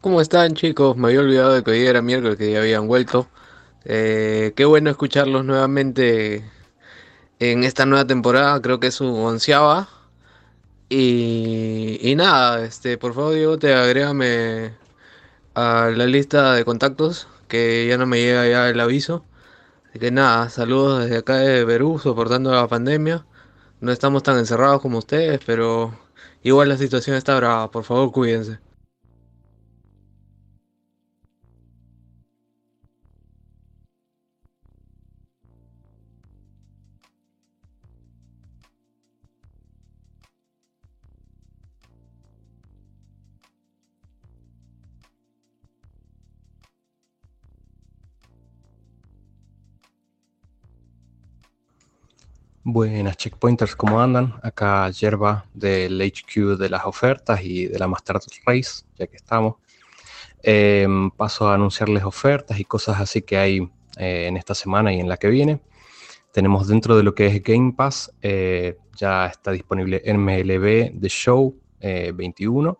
¿Cómo 0.00 0.22
están 0.22 0.54
chicos? 0.54 0.96
Me 0.96 1.08
había 1.08 1.20
olvidado 1.20 1.52
de 1.52 1.62
que 1.62 1.72
hoy 1.72 1.86
era 1.86 2.00
miércoles, 2.00 2.38
que 2.38 2.50
ya 2.52 2.60
habían 2.60 2.88
vuelto. 2.88 3.28
Eh, 3.84 4.52
qué 4.56 4.64
bueno 4.64 4.90
escucharlos 4.90 5.44
nuevamente 5.44 6.44
en 7.40 7.64
esta 7.64 7.86
nueva 7.86 8.06
temporada, 8.06 8.60
creo 8.62 8.80
que 8.80 8.88
es 8.88 8.94
su 8.94 9.06
onceava. 9.14 9.88
Y, 10.88 11.98
y 12.02 12.14
nada, 12.16 12.64
este, 12.64 12.98
por 12.98 13.14
favor 13.14 13.34
Diego, 13.34 13.58
te 13.58 13.74
agrégame 13.74 14.74
a 15.54 15.90
la 15.94 16.06
lista 16.06 16.54
de 16.54 16.64
contactos, 16.64 17.28
que 17.48 17.86
ya 17.88 17.98
no 17.98 18.06
me 18.06 18.20
llega 18.20 18.48
ya 18.48 18.68
el 18.70 18.80
aviso. 18.80 19.24
Así 19.90 19.98
que 20.00 20.10
nada, 20.10 20.50
saludos 20.50 21.04
desde 21.04 21.18
acá 21.18 21.36
de 21.36 21.66
Perú, 21.66 21.98
soportando 21.98 22.52
la 22.52 22.68
pandemia. 22.68 23.26
No 23.80 23.92
estamos 23.92 24.22
tan 24.22 24.38
encerrados 24.38 24.80
como 24.82 24.98
ustedes, 24.98 25.40
pero 25.46 25.92
igual 26.42 26.68
la 26.70 26.78
situación 26.78 27.16
está 27.16 27.36
brava, 27.36 27.70
por 27.70 27.84
favor 27.84 28.12
cuídense. 28.12 28.69
Buenas 52.72 53.16
checkpointers, 53.16 53.74
¿cómo 53.74 54.00
andan? 54.00 54.38
Acá 54.44 54.88
Yerba 54.90 55.44
del 55.52 56.00
HQ 56.00 56.56
de 56.56 56.68
las 56.68 56.84
ofertas 56.86 57.42
y 57.42 57.66
de 57.66 57.76
la 57.80 57.88
Master 57.88 58.20
Race, 58.46 58.84
ya 58.96 59.08
que 59.08 59.16
estamos. 59.16 59.56
Em, 60.40 61.10
paso 61.10 61.48
a 61.48 61.54
anunciarles 61.54 62.04
ofertas 62.04 62.60
y 62.60 62.64
cosas 62.64 63.00
así 63.00 63.22
que 63.22 63.36
hay 63.38 63.68
eh, 63.96 64.26
en 64.28 64.36
esta 64.36 64.54
semana 64.54 64.92
y 64.92 65.00
en 65.00 65.08
la 65.08 65.16
que 65.16 65.26
viene. 65.26 65.60
Tenemos 66.32 66.68
dentro 66.68 66.96
de 66.96 67.02
lo 67.02 67.12
que 67.12 67.26
es 67.26 67.42
Game 67.42 67.72
Pass, 67.72 68.12
eh, 68.22 68.78
ya 68.94 69.26
está 69.26 69.50
disponible 69.50 70.00
MLB 70.06 71.00
The 71.00 71.08
Show 71.08 71.52
eh, 71.80 72.12
21, 72.14 72.78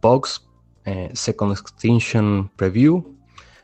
Pogs, 0.00 0.48
eh, 0.84 1.10
Second 1.12 1.52
Extinction 1.52 2.50
Preview, 2.56 3.16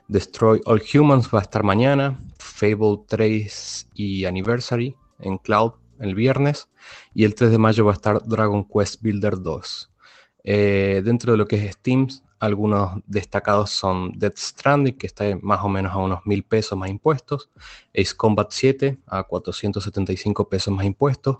Destroy 0.06 0.60
All 0.66 0.80
Humans 0.80 1.28
va 1.34 1.40
a 1.40 1.42
estar 1.42 1.64
mañana, 1.64 2.16
Fable 2.38 3.00
3 3.08 3.88
y 3.94 4.24
Anniversary 4.24 4.94
en 5.18 5.38
Cloud 5.38 5.72
el 6.00 6.14
viernes 6.14 6.68
y 7.14 7.24
el 7.24 7.34
3 7.34 7.50
de 7.50 7.58
mayo 7.58 7.84
va 7.84 7.92
a 7.92 7.94
estar 7.94 8.22
Dragon 8.24 8.64
Quest 8.64 9.02
Builder 9.02 9.40
2. 9.40 9.90
Eh, 10.44 11.02
dentro 11.04 11.32
de 11.32 11.38
lo 11.38 11.46
que 11.46 11.56
es 11.56 11.74
Steam, 11.74 12.08
algunos 12.38 13.02
destacados 13.06 13.70
son 13.70 14.12
Death 14.16 14.38
Stranding, 14.38 14.96
que 14.96 15.06
está 15.06 15.24
más 15.42 15.60
o 15.64 15.68
menos 15.68 15.92
a 15.92 15.98
unos 15.98 16.20
mil 16.24 16.44
pesos 16.44 16.78
más 16.78 16.88
impuestos, 16.88 17.50
Ace 17.94 18.14
Combat 18.16 18.48
7 18.50 18.98
a 19.06 19.24
475 19.24 20.48
pesos 20.48 20.72
más 20.72 20.86
impuestos, 20.86 21.38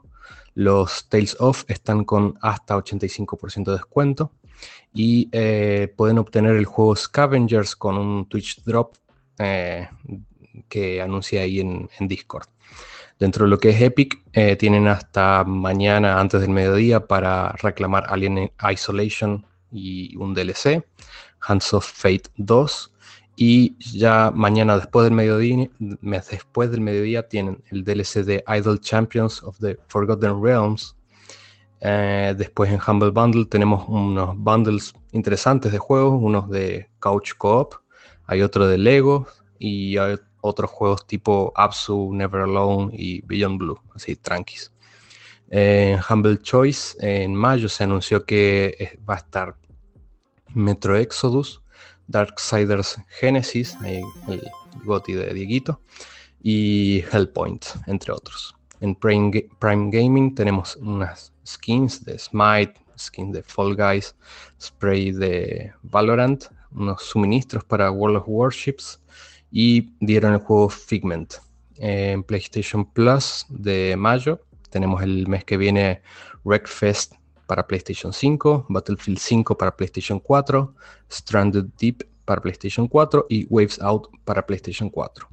los 0.55 1.09
Tales 1.09 1.37
of 1.39 1.65
están 1.69 2.05
con 2.05 2.37
hasta 2.43 2.77
85% 2.77 3.65
de 3.65 3.73
descuento 3.73 4.33
y 4.93 5.29
eh, 5.31 5.93
pueden 5.97 6.19
obtener 6.19 6.57
el 6.57 6.65
juego 6.65 6.97
Scavengers 6.97 7.77
con 7.77 7.97
un 7.97 8.29
Twitch 8.29 8.63
Drop 8.65 8.97
eh, 9.39 9.89
que 10.69 11.01
anuncia 11.01 11.43
ahí 11.43 11.61
en 11.61 11.89
Discord. 12.01 12.49
Dentro 13.19 13.45
de 13.45 13.51
lo 13.51 13.59
que 13.59 13.71
es 13.71 13.81
Epic, 13.83 14.23
eh, 14.33 14.55
tienen 14.57 14.87
hasta 14.87 15.43
mañana 15.45 16.21
antes 16.21 16.41
del 16.41 16.51
mediodía 16.51 17.07
para 17.07 17.53
reclamar 17.63 18.05
Alien 18.09 18.53
Isolation 18.73 19.45
y 19.73 20.17
un 20.17 20.35
DLC, 20.35 20.85
Hands 21.41 21.75
of 21.75 21.85
Fate 21.85 22.31
2. 22.37 22.93
Y 23.37 23.77
ya 23.79 24.33
mañana 24.35 24.77
después 24.77 25.05
del 25.05 25.15
mediodía, 25.15 25.69
me- 25.79 26.21
después 26.21 26.71
del 26.71 26.81
mediodía 26.81 27.29
tienen 27.29 27.63
el 27.71 27.85
DLC 27.85 28.25
de 28.25 28.45
Idle 28.49 28.79
Champions 28.81 29.43
of 29.43 29.59
the 29.59 29.79
Forgotten 29.89 30.43
Realms. 30.43 30.97
Eh, 31.81 32.35
después 32.37 32.71
en 32.73 32.81
Humble 32.85 33.11
Bundle 33.11 33.45
tenemos 33.47 33.85
unos 33.89 34.37
bundles 34.37 34.93
interesantes 35.13 35.71
de 35.71 35.79
juegos, 35.79 36.21
unos 36.21 36.49
de 36.51 36.89
Couch 36.99 37.33
Co-op, 37.39 37.75
hay 38.27 38.43
otro 38.43 38.67
de 38.67 38.79
Lego 38.79 39.27
y 39.61 39.97
hay 39.99 40.17
otros 40.41 40.71
juegos 40.71 41.07
tipo 41.07 41.53
Absu, 41.57 42.11
Never 42.13 42.43
Alone 42.43 42.93
y 42.93 43.21
Beyond 43.23 43.59
Blue, 43.59 43.81
así 43.95 44.17
tranquis. 44.17 44.73
En 45.51 45.99
Humble 46.09 46.41
Choice, 46.43 46.97
en 47.01 47.35
mayo 47.35 47.69
se 47.69 47.85
anunció 47.85 48.25
que 48.25 48.77
eh, 48.79 48.99
va 49.09 49.15
a 49.15 49.19
estar 49.19 49.57
Metro 50.55 50.97
Exodus, 50.97 51.63
Darksiders 52.07 52.99
Genesis, 53.21 53.77
el 53.85 54.03
GOTY 54.85 55.15
de 55.15 55.35
Dieguito, 55.35 55.81
y 56.43 57.05
Hellpoint, 57.13 57.65
entre 57.87 58.13
otros. 58.13 58.55
En 58.81 58.95
Prime, 58.95 59.49
Prime 59.59 59.91
Gaming 59.91 60.35
tenemos 60.35 60.77
unas 60.77 61.33
skins 61.45 62.05
de 62.05 62.19
Smite, 62.19 62.75
skins 62.97 63.33
de 63.33 63.43
Fall 63.43 63.75
Guys, 63.75 64.15
spray 64.61 65.13
de 65.13 65.73
Valorant, 65.83 66.45
unos 66.71 67.03
suministros 67.03 67.65
para 67.65 67.91
World 67.91 68.19
of 68.19 68.25
Warships 68.27 69.01
y 69.51 69.93
dieron 70.01 70.35
el 70.35 70.41
juego 70.41 70.69
Figment. 70.69 71.35
En 71.77 72.23
PlayStation 72.23 72.85
Plus 72.91 73.47
de 73.49 73.95
mayo 73.97 74.41
tenemos 74.71 75.03
el 75.03 75.27
mes 75.29 75.45
que 75.45 75.57
viene 75.57 76.03
Wreckfest 76.45 77.15
para 77.47 77.67
PlayStation 77.67 78.13
5, 78.13 78.67
Battlefield 78.69 79.19
5 79.19 79.57
para 79.57 79.75
PlayStation 79.75 80.21
4, 80.21 80.75
Stranded 81.11 81.67
Deep 81.81 82.07
para 82.25 82.43
PlayStation 82.43 82.87
4 82.89 83.27
y 83.31 83.47
Waves 83.49 83.81
Out 83.81 84.09
para 84.25 84.45
PlayStation 84.45 84.91
4. 84.91 85.29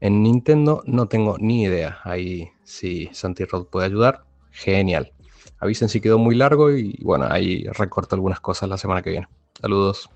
En 0.00 0.22
Nintendo 0.22 0.82
no 0.86 1.06
tengo 1.06 1.36
ni 1.38 1.64
idea. 1.64 1.98
Ahí 2.04 2.50
si 2.64 3.10
Santi 3.12 3.44
Rod 3.44 3.66
puede 3.66 3.86
ayudar, 3.86 4.24
genial. 4.50 5.12
Avisen 5.58 5.90
si 5.90 6.00
quedó 6.00 6.18
muy 6.18 6.34
largo 6.34 6.70
y 6.70 6.98
bueno, 7.02 7.26
ahí 7.30 7.64
recorto 7.64 8.14
algunas 8.14 8.40
cosas 8.40 8.68
la 8.70 8.78
semana 8.78 9.02
que 9.02 9.10
viene. 9.10 9.28
Saludos. 9.60 10.08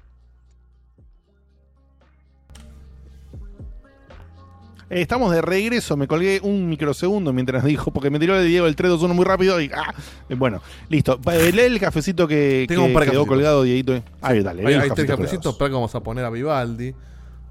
Estamos 4.91 5.33
de 5.33 5.41
regreso, 5.43 5.97
me 5.97 6.07
colgué 6.07 6.41
un 6.43 6.69
microsegundo 6.69 7.33
mientras 7.33 7.65
dijo, 7.65 7.91
porque 7.93 8.11
me 8.11 8.19
tiró 8.19 8.37
de 8.39 8.45
Diego 8.45 8.67
el 8.67 8.77
3, 8.77 8.91
2, 8.91 9.03
1 9.03 9.15
muy 9.15 9.25
rápido 9.25 9.61
y 9.61 9.71
¡ah! 9.75 9.95
Eh, 10.29 10.35
Bueno, 10.35 10.61
listo. 10.89 11.19
Eh, 11.33 11.53
Lee 11.53 11.63
el 11.63 11.81
cafecito 11.81 12.27
que, 12.29 12.65
Tengo 12.69 12.83
que 12.83 12.89
un 12.89 12.93
par 12.95 13.05
de 13.05 13.11
quedó 13.11 13.21
cafecitos. 13.23 13.29
colgado, 13.29 13.63
Dieguito. 13.63 14.03
Ahí, 14.21 14.43
dale. 14.43 14.63
lee 14.63 14.69
Ahí, 14.69 14.75
los 14.75 14.85
está 14.85 15.03
el 15.03 15.07
cafecitos 15.07 15.09
cafecito, 15.09 15.41
colgados. 15.43 15.55
espera 15.55 15.69
que 15.69 15.75
vamos 15.75 15.95
a 15.95 16.01
poner 16.03 16.25
a 16.25 16.31
Vivaldi, 16.31 16.95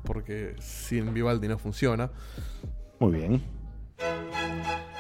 porque 0.04 0.56
sin 0.60 1.14
Vivaldi 1.14 1.48
no 1.48 1.58
funciona. 1.58 2.10
Muy 3.00 3.12
bien. 3.14 3.42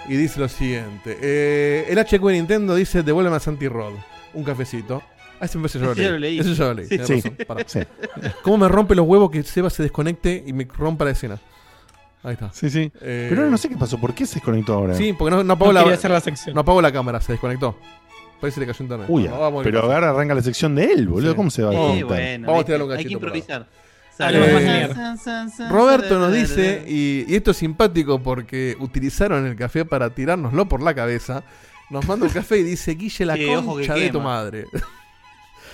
Y 0.09 0.15
dice 0.15 0.39
lo 0.39 0.49
siguiente: 0.49 1.17
eh, 1.21 1.85
El 1.89 1.97
HQ 1.99 2.21
de 2.27 2.33
Nintendo 2.33 2.75
dice: 2.75 3.03
Devuélveme 3.03 3.37
a 3.37 3.39
Santi 3.39 3.67
Rod. 3.67 3.93
Un 4.33 4.43
cafecito. 4.43 5.01
Ah, 5.39 5.45
ese 5.45 5.59
que 5.59 5.67
yo 5.67 5.79
lo 5.85 5.93
leí. 5.95 6.03
ya 6.05 6.11
lo 6.11 6.19
leí. 6.19 6.39
Ese 6.39 6.55
ya 6.55 6.65
lo 6.65 6.73
leí. 6.73 6.85
Sí. 6.87 6.97
tenés 6.97 7.09
razón, 7.23 7.37
pará. 7.47 7.63
Sí. 7.67 7.79
¿Cómo 8.43 8.57
me 8.59 8.67
rompe 8.67 8.95
los 8.95 9.05
huevos 9.07 9.29
que 9.31 9.43
Seba 9.43 9.69
se 9.69 9.83
desconecte 9.83 10.43
y 10.45 10.53
me 10.53 10.65
rompa 10.65 11.05
la 11.05 11.11
escena? 11.11 11.39
Ahí 12.23 12.33
está. 12.33 12.51
Sí, 12.53 12.69
sí. 12.69 12.91
Eh, 13.01 13.27
Pero 13.29 13.41
ahora 13.41 13.51
no 13.51 13.57
sé 13.57 13.67
qué 13.69 13.75
pasó. 13.77 13.99
¿Por 13.99 14.13
qué 14.13 14.25
se 14.25 14.35
desconectó 14.35 14.73
ahora? 14.75 14.95
Sí, 14.95 15.13
porque 15.13 15.35
no, 15.35 15.43
no 15.43 15.53
apagó 15.53 15.71
No 15.71 15.79
la, 15.79 15.83
quería 15.83 15.95
hacer 15.97 16.11
la 16.11 16.19
sección. 16.21 16.55
no 16.55 16.61
apagó 16.61 16.81
la 16.81 16.91
cámara, 16.91 17.19
se 17.21 17.33
desconectó. 17.33 17.77
Parece 18.39 18.59
que 18.59 18.65
le 18.65 18.71
cayó 18.71 18.83
internet. 18.83 19.07
Uy, 19.09 19.23
Bueno, 19.23 19.39
vamos 19.39 19.53
a 19.61 19.63
ver 19.63 19.71
pero 19.71 19.81
qué 19.81 19.87
pasa. 19.87 19.95
ahora 19.95 20.09
arranca 20.11 20.35
la 20.35 20.41
sección 20.41 20.75
de 20.75 20.85
él, 20.85 21.07
boludo. 21.07 21.31
Sí. 21.31 21.35
¿Cómo 21.35 21.49
se 21.49 21.63
va 21.63 21.69
a 21.69 21.71
Sí, 21.73 21.77
conectar? 21.77 22.07
bueno, 22.07 22.47
Vamos 22.47 22.55
a 22.55 22.57
¿viste? 22.59 22.65
tirarle 22.65 22.85
un 22.85 22.91
Hay 22.91 22.97
que 22.97 23.03
cachito 23.03 23.19
por 23.19 23.27
improvisar. 23.29 23.67
Hablemos 24.19 24.51
más 24.53 24.61
Eh, 24.61 24.65
mierda. 24.65 24.93
San, 24.95 25.17
san, 25.17 25.49
san, 25.51 25.69
Roberto 25.71 26.19
nos 26.19 26.33
dice, 26.33 26.83
y, 26.87 27.25
y 27.27 27.35
esto 27.35 27.51
es 27.51 27.57
simpático 27.57 28.19
porque 28.21 28.77
utilizaron 28.79 29.45
el 29.47 29.55
café 29.55 29.85
para 29.85 30.09
tirárnoslo 30.13 30.67
por 30.69 30.81
la 30.83 30.93
cabeza. 30.93 31.43
Nos 31.89 32.07
manda 32.07 32.25
un 32.27 32.31
café 32.31 32.57
y 32.59 32.63
dice, 32.63 32.91
Guille, 32.95 33.25
la 33.25 33.35
Sí, 33.37 33.45
ojo 33.49 33.75
que 33.77 33.87
concha 33.87 33.95
de 33.95 34.07
tu 34.07 34.19
quema. 34.19 34.23
madre. 34.23 34.65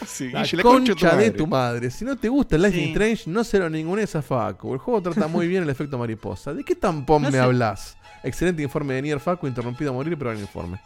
Sí, 0.05 0.29
La 0.29 0.43
Guille, 0.43 0.57
la 0.57 0.63
concha, 0.63 1.15
de 1.15 1.31
tu 1.31 1.47
madre. 1.47 1.89
Si 1.91 2.05
no 2.05 2.15
te 2.17 2.29
gusta 2.29 2.57
Life 2.57 2.77
is 2.77 2.83
Sí. 2.85 2.89
Strange, 2.91 3.23
no 3.27 3.43
se 3.43 3.59
lo 3.59 3.69
ningún 3.69 3.99
esa 3.99 4.21
Facu. 4.21 4.73
El 4.73 4.79
juego 4.79 5.01
trata 5.01 5.27
muy 5.27 5.47
bien 5.47 5.63
el 5.63 5.69
efecto 5.69 5.97
mariposa. 5.97 6.53
¿De 6.53 6.63
qué 6.63 6.75
tampón 6.75 7.21
No 7.23 7.27
me 7.29 7.37
sé. 7.37 7.39
hablas? 7.39 7.97
Excelente 8.23 8.61
informe 8.61 8.95
de 8.95 9.01
Nier 9.01 9.19
Facu, 9.19 9.47
interrumpido 9.47 9.91
a 9.91 9.93
morir, 9.93 10.17
pero 10.17 10.31
el 10.31 10.39
informe. 10.39 10.79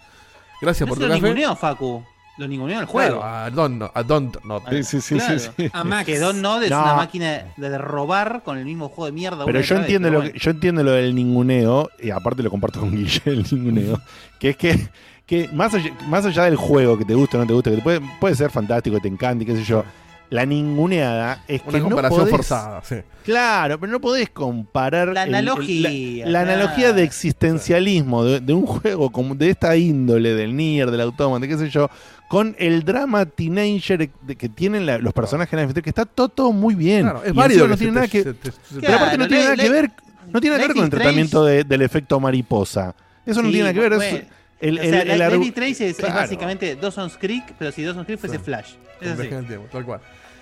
Gracias 0.61 0.87
No 0.87 0.91
por 0.91 0.97
tu 0.97 1.03
lo 1.07 1.09
café. 1.09 1.21
ninguneó, 1.21 1.55
Facu. 1.55 2.03
Lo 2.39 2.47
ninguneó 2.47 2.79
el 2.79 2.87
Claro, 2.87 3.17
juego. 3.19 3.23
a 3.23 3.47
don't, 3.51 3.75
know- 3.75 3.91
a 3.93 4.01
don't 4.01 4.37
not. 4.43 4.63
Sí, 4.71 4.83
sí, 4.83 5.01
sí, 5.01 5.15
Claro. 5.15 5.37
sí, 5.37 5.49
sí. 5.55 5.69
A 5.71 5.83
Max. 5.83 6.05
Que 6.07 6.17
Don 6.17 6.41
Nod 6.41 6.63
es 6.63 6.71
No. 6.71 6.81
una 6.81 6.95
máquina 6.95 7.45
de 7.55 7.77
robar 7.77 8.41
con 8.43 8.57
el 8.57 8.65
mismo 8.65 8.89
juego 8.89 9.05
de 9.05 9.11
mierda. 9.11 9.45
Pero 9.45 9.61
yo 9.61 9.75
vez, 9.75 9.81
entiendo, 9.83 10.07
pero 10.09 10.23
lo 10.23 10.31
que, 10.31 10.39
yo 10.39 10.49
entiendo 10.49 10.83
lo 10.83 10.91
del 10.93 11.13
ninguneo, 11.13 11.89
y 12.01 12.09
aparte 12.09 12.41
lo 12.41 12.49
comparto 12.49 12.79
con 12.79 12.89
Guille, 12.91 13.21
el 13.25 13.45
ninguneo, 13.51 14.01
que 14.39 14.49
es 14.49 14.57
que, 14.57 14.89
que 15.25 15.47
más, 15.53 15.73
allá, 15.73 15.91
más 16.07 16.25
allá 16.25 16.43
del 16.43 16.55
juego, 16.55 16.97
que 16.97 17.05
te 17.05 17.13
guste 17.13 17.37
o 17.37 17.39
no 17.39 17.47
te 17.47 17.53
guste, 17.53 17.69
que 17.71 17.77
te 17.77 17.81
puede, 17.81 18.01
puede 18.19 18.35
ser 18.35 18.49
fantástico, 18.51 18.95
que 18.97 19.01
te 19.03 19.07
encante, 19.07 19.45
qué 19.45 19.55
sé 19.55 19.63
yo, 19.63 19.83
la 20.29 20.45
ninguneada 20.45 21.43
es 21.47 21.61
Una 21.65 21.71
que 21.77 21.81
comparación 21.83 22.19
no 22.19 22.25
podés, 22.25 22.35
forzada, 22.47 22.81
sí. 22.83 22.95
Claro, 23.23 23.79
pero 23.79 23.91
no 23.91 24.01
podés 24.01 24.29
comparar 24.31 25.09
La 25.09 25.23
el- 25.23 25.29
el- 25.29 25.35
analogía, 25.35 26.25
la, 26.27 26.41
analogía 26.41 26.91
de 26.91 27.03
existencialismo 27.03 28.23
de, 28.25 28.39
de 28.39 28.53
un 28.53 28.65
juego 28.65 29.11
como 29.11 29.35
de 29.35 29.49
esta 29.51 29.75
índole, 29.77 30.33
del 30.33 30.55
Nier, 30.55 30.91
del 30.91 31.01
Automata, 31.01 31.47
qué 31.47 31.57
sé 31.57 31.69
yo, 31.69 31.89
con 32.27 32.55
el 32.57 32.83
drama 32.83 33.25
teenager 33.25 34.09
que 34.09 34.49
tienen 34.49 34.85
la- 34.85 34.97
los 34.97 35.13
personajes 35.13 35.53
en 35.57 35.67
la 35.67 35.73
que 35.81 35.89
está 35.89 36.05
todo, 36.05 36.29
todo 36.29 36.51
muy 36.51 36.73
bien. 36.75 37.03
Claro, 37.03 37.21
es 37.23 37.29
Y 37.29 37.33
válido 37.33 37.67
no 37.67 37.77
tiene 37.77 37.93
nada 37.93 38.07
que... 38.07 38.23
te- 38.23 38.33
te- 38.33 38.51
Pero 38.81 38.95
aparte 38.95 39.17
no 39.17 39.27
tiene 39.27 39.43
nada 39.43 39.55
le- 39.55 39.63
que 39.63 39.69
ver, 39.69 39.91
no 40.31 40.41
tiene 40.41 40.55
nada 40.57 40.63
que 40.63 40.67
ver 40.69 40.75
con 40.75 40.83
el 40.85 40.89
tratamiento 40.89 41.45
de- 41.45 41.63
del 41.63 41.81
efecto 41.83 42.19
mariposa. 42.19 42.95
Eso 43.25 43.41
no 43.41 43.47
Sí, 43.49 43.53
tiene 43.53 43.69
nada 43.69 43.73
que 43.73 43.79
ver. 43.79 43.95
bueno. 43.95 44.17
es 44.17 44.23
el, 44.63 44.79
o 44.79 44.81
el- 44.81 44.89
sea, 44.89 45.01
el 45.01 45.19
Lady 45.19 45.51
Trace 45.51 45.71
es, 45.71 45.81
es 45.81 45.95
Claro. 45.97 46.15
básicamente 46.15 46.75
Dawson's 46.75 47.17
Creek, 47.17 47.53
pero 47.59 47.71
si 47.71 47.83
Dawson's 47.83 48.05
Creek 48.05 48.19
fuese 48.19 48.39
Flash. 48.39 48.73
Es 49.01 49.09
así. 49.11 49.27
Tiempo, 49.27 49.67
tal 49.71 49.85
cual. 49.85 49.99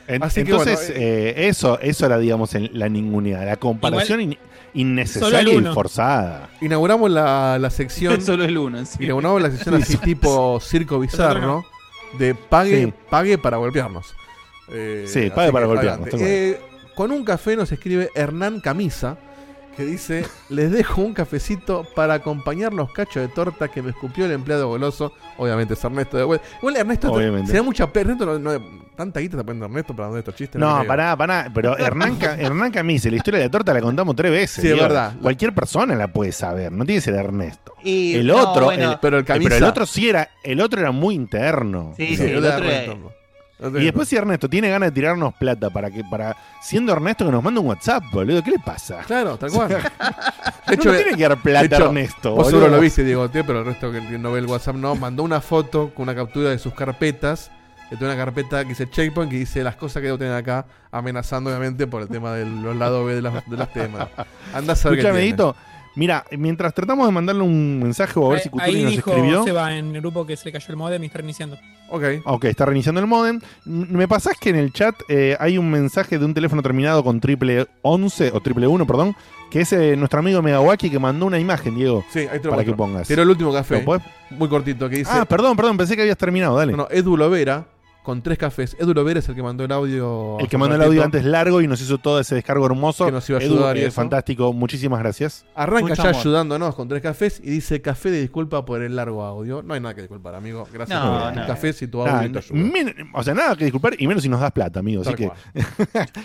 En- 0.07 0.23
Así 0.23 0.43
que 0.43 0.51
Entonces, 0.51 0.89
bueno, 0.89 0.93
eh, 1.05 1.47
eso, 1.47 1.79
eso 1.79 2.05
era, 2.05 2.17
digamos, 2.17 2.53
en 2.55 2.69
la 2.73 2.89
ningunidad, 2.89 3.45
la 3.45 3.55
comparación 3.57 4.21
in- 4.21 4.37
innecesaria 4.73 5.39
el 5.39 5.67
y 5.67 5.73
forzada. 5.73 6.49
Inauguramos 6.61 7.09
la, 7.11 7.57
la 7.59 7.69
sección. 7.69 8.21
Solo 8.25 8.43
el 8.43 8.57
uno. 8.57 8.85
sí. 8.85 9.03
Inauguramos 9.03 9.41
la 9.41 9.51
sección 9.51 9.75
así 9.75 9.97
tipo 9.97 10.59
circo 10.59 10.99
bizarro. 10.99 11.63
De 12.17 12.35
pague, 12.35 12.85
Sí. 12.85 12.93
pague 13.09 13.37
para 13.37 13.57
golpearnos. 13.57 14.13
Eh, 14.73 15.05
Sí, 15.07 15.29
pague 15.33 15.51
para 15.51 15.65
golpearnos. 15.65 16.09
Eh, 16.13 16.59
con 16.95 17.11
un 17.11 17.23
café 17.23 17.55
nos 17.55 17.71
escribe 17.71 18.09
Hernán 18.15 18.59
Camisa. 18.59 19.17
Que 19.75 19.85
dice: 19.85 20.25
Les 20.49 20.69
dejo 20.71 21.01
un 21.01 21.13
cafecito 21.13 21.85
para 21.95 22.15
acompañar 22.15 22.73
los 22.73 22.91
cachos 22.91 23.21
de 23.21 23.27
torta 23.29 23.69
que 23.69 23.81
me 23.81 23.91
escupió 23.91 24.25
el 24.25 24.31
empleado 24.31 24.67
goloso. 24.67 25.13
Obviamente 25.37 25.73
es 25.75 25.83
Ernesto 25.83 26.17
de 26.17 26.23
vuelta. 26.25 26.45
Igual 26.59 26.75
Ernesto 26.75 27.11
Obviamente. 27.11 27.51
se 27.51 27.57
da 27.57 27.63
mucha 27.63 27.87
pena. 27.91 28.11
Ernesto 28.11 28.37
no, 28.39 28.57
no- 28.59 28.81
tanta 28.95 29.19
guita 29.21 29.37
está 29.37 29.43
poniendo 29.45 29.65
Ernesto 29.67 29.95
para 29.95 30.07
dónde 30.07 30.19
estos 30.19 30.35
chistes. 30.35 30.59
No, 30.59 30.79
me 30.79 30.85
pará, 30.85 31.15
pará. 31.15 31.49
Pero 31.53 31.77
Hernán, 31.77 32.17
Hernán 32.21 32.71
Camise, 32.71 33.09
la 33.09 33.17
historia 33.17 33.39
de 33.39 33.45
la 33.45 33.51
torta 33.51 33.73
la 33.73 33.81
contamos 33.81 34.15
tres 34.15 34.31
veces. 34.31 34.61
Sí, 34.61 34.69
es 34.69 34.77
verdad. 34.77 35.13
Cualquier 35.21 35.55
persona 35.55 35.95
la 35.95 36.09
puede 36.11 36.31
saber, 36.33 36.71
no 36.71 36.85
tiene 36.85 36.99
que 36.99 37.05
ser 37.05 37.15
Ernesto. 37.15 37.73
Y, 37.83 38.15
El 38.15 38.27
no, 38.27 38.35
otro, 38.35 38.65
bueno, 38.65 38.91
el- 38.91 38.99
Pero 39.01 39.17
el 39.19 39.25
pero 39.25 39.55
el 39.55 39.63
otro 39.63 39.85
sí 39.85 40.09
era, 40.09 40.29
el 40.43 40.59
otro 40.61 40.81
era 40.81 40.91
muy 40.91 41.15
interno. 41.15 41.93
Sí, 41.97 42.07
Sí, 42.09 42.17
sí, 42.17 42.23
el 42.23 42.45
otro 42.45 42.65
no. 43.69 43.79
Y 43.79 43.85
después 43.85 44.07
si 44.07 44.15
Ernesto 44.15 44.49
tiene 44.49 44.69
ganas 44.69 44.89
de 44.89 44.91
tirarnos 44.93 45.33
plata 45.35 45.69
para 45.69 45.91
que, 45.91 46.03
para, 46.03 46.35
siendo 46.61 46.91
Ernesto 46.91 47.25
que 47.25 47.31
nos 47.31 47.43
manda 47.43 47.61
un 47.61 47.67
WhatsApp, 47.67 48.03
boludo, 48.11 48.41
¿qué 48.43 48.51
le 48.51 48.59
pasa? 48.59 48.99
Claro, 49.05 49.37
tal 49.37 49.51
cual. 49.51 49.69
De 50.67 50.75
hecho, 50.75 50.91
no 50.91 50.95
tiene 50.95 51.17
que 51.17 51.23
dar 51.23 51.37
plata 51.41 51.65
hecho, 51.65 51.85
Ernesto. 51.85 52.35
Vos 52.35 52.47
seguro 52.47 52.69
lo 52.69 52.79
viste, 52.79 53.03
Diego 53.03 53.29
T, 53.29 53.43
pero 53.43 53.59
el 53.59 53.65
resto 53.65 53.91
que 53.91 53.99
no 54.01 54.31
ve 54.31 54.39
el 54.39 54.45
WhatsApp 54.45 54.75
no. 54.75 54.95
Mandó 54.95 55.23
una 55.23 55.41
foto 55.41 55.93
con 55.93 56.03
una 56.03 56.15
captura 56.15 56.49
de 56.49 56.57
sus 56.59 56.73
carpetas. 56.73 57.51
Que 57.89 57.97
tiene 57.97 58.13
una 58.13 58.23
carpeta 58.23 58.63
que 58.63 58.69
dice 58.69 58.89
Checkpoint, 58.89 59.29
que 59.29 59.37
dice 59.37 59.65
las 59.65 59.75
cosas 59.75 59.99
que 59.99 60.05
debo 60.05 60.17
tener 60.17 60.33
acá, 60.33 60.65
amenazando 60.91 61.49
obviamente 61.49 61.87
por 61.87 62.01
el 62.01 62.07
tema 62.07 62.31
de 62.31 62.45
los 62.45 62.73
lados 62.73 63.05
B 63.05 63.15
de 63.15 63.21
las, 63.21 63.45
de 63.49 63.57
las 63.57 63.73
temas. 63.73 64.07
Andá 64.53 64.73
a 64.73 64.75
saber 64.77 64.99
qué 64.99 65.03
tiene. 65.03 65.19
Edito, 65.19 65.57
mira, 65.95 66.25
mientras 66.37 66.73
tratamos 66.73 67.05
de 67.05 67.11
mandarle 67.11 67.43
un 67.43 67.79
mensaje 67.81 68.19
o 68.19 68.27
a 68.27 68.33
ver 68.33 68.39
si 68.41 68.49
Ahí- 68.49 68.51
Cutuli 68.51 68.83
nos 68.83 68.91
dijo 68.91 69.11
escribió. 69.11 69.43
Seba 69.43 69.75
en 69.75 69.95
el 69.95 70.01
grupo 70.01 70.25
que 70.25 70.37
se 70.37 70.45
le 70.45 70.51
cayó 70.51 70.65
el 70.69 70.75
modem 70.77 71.03
y 71.03 71.07
está 71.07 71.17
reiniciando. 71.19 71.57
Ok. 71.89 72.03
Ok, 72.25 72.45
está 72.45 72.65
reiniciando 72.65 73.01
el 73.01 73.07
modem. 73.07 73.39
Me 73.65 74.07
pasás 74.07 74.37
que 74.39 74.49
en 74.49 74.55
el 74.55 74.71
chat 74.71 74.95
eh, 75.09 75.35
hay 75.39 75.57
un 75.57 75.69
mensaje 75.69 76.17
de 76.17 76.25
un 76.25 76.33
teléfono 76.33 76.61
terminado 76.61 77.03
con 77.03 77.19
triple 77.19 77.67
11 77.81 78.31
o 78.33 78.39
triple 78.39 78.67
1, 78.67 78.87
perdón, 78.87 79.15
que 79.49 79.61
es 79.61 79.73
eh, 79.73 79.97
nuestro 79.97 80.19
amigo 80.19 80.41
Megawaki 80.41 80.89
que 80.89 80.99
mandó 80.99 81.25
una 81.25 81.37
imagen, 81.39 81.75
Diego. 81.75 82.05
Sí, 82.09 82.19
ahí 82.19 82.39
te 82.39 82.45
lo 82.45 82.51
Para 82.51 82.63
que 82.63 82.71
pongas. 82.73 83.07
Tiró 83.07 83.23
el 83.23 83.29
último 83.29 83.51
café. 83.51 83.85
Muy 84.29 84.47
cortito, 84.47 84.87
que 84.89 84.97
dice. 84.97 85.11
Ah, 85.13 85.25
perdón, 85.25 85.57
perdón, 85.57 85.75
pensé 85.77 85.95
que 85.95 86.03
habías 86.03 86.17
terminado, 86.17 86.55
dale. 86.55 86.71
No, 86.71 86.77
no, 86.79 86.87
Edu 86.89 87.17
Lovera 87.17 87.65
con 88.03 88.21
tres 88.23 88.37
cafés. 88.37 88.75
Edu 88.79 88.93
Lovera 88.93 89.19
es 89.19 89.29
el 89.29 89.35
que 89.35 89.43
mandó 89.43 89.63
el 89.63 89.71
audio. 89.71 90.37
El 90.39 90.47
que 90.47 90.57
mandó 90.57 90.75
el 90.75 90.81
audio 90.81 91.03
antes 91.03 91.23
largo 91.23 91.61
y 91.61 91.67
nos 91.67 91.79
hizo 91.81 91.97
todo 91.99 92.19
ese 92.19 92.33
descargo 92.35 92.65
hermoso. 92.65 93.05
Que 93.05 93.11
nos 93.11 93.29
iba 93.29 93.37
a 93.39 93.41
Edu, 93.43 93.53
ayudar 93.55 93.77
y 93.77 93.81
eh, 93.81 93.91
fantástico, 93.91 94.51
muchísimas 94.53 94.99
gracias. 94.99 95.45
Arranca 95.55 95.89
Mucho 95.89 95.95
ya 96.03 96.09
amor. 96.09 96.21
ayudándonos 96.21 96.75
con 96.75 96.87
tres 96.87 97.01
cafés 97.01 97.39
y 97.43 97.49
dice 97.51 97.81
café 97.81 98.09
de 98.09 98.21
disculpa 98.21 98.65
por 98.65 98.81
el 98.81 98.95
largo 98.95 99.23
audio. 99.23 99.61
No 99.61 99.73
hay 99.75 99.79
nada 99.81 99.93
que 99.93 100.01
disculpar, 100.01 100.33
amigo. 100.35 100.67
Gracias 100.73 100.99
No, 100.99 101.11
por 101.25 101.35
no. 101.35 101.41
un 101.41 101.47
café 101.47 101.73
si 101.73 101.87
tu 101.87 102.01
audio 102.01 102.11
Nada, 102.13 102.41
te 102.41 102.53
ayuda. 102.53 102.93
o 103.13 103.23
sea, 103.23 103.33
nada 103.33 103.55
que 103.55 103.65
disculpar 103.65 103.93
y 103.99 104.07
menos 104.07 104.23
si 104.23 104.29
nos 104.29 104.39
das 104.41 104.51
plata, 104.51 104.79
amigo. 104.79 105.01
Así 105.03 105.11
Tal 105.13 105.17
que. 105.17 105.31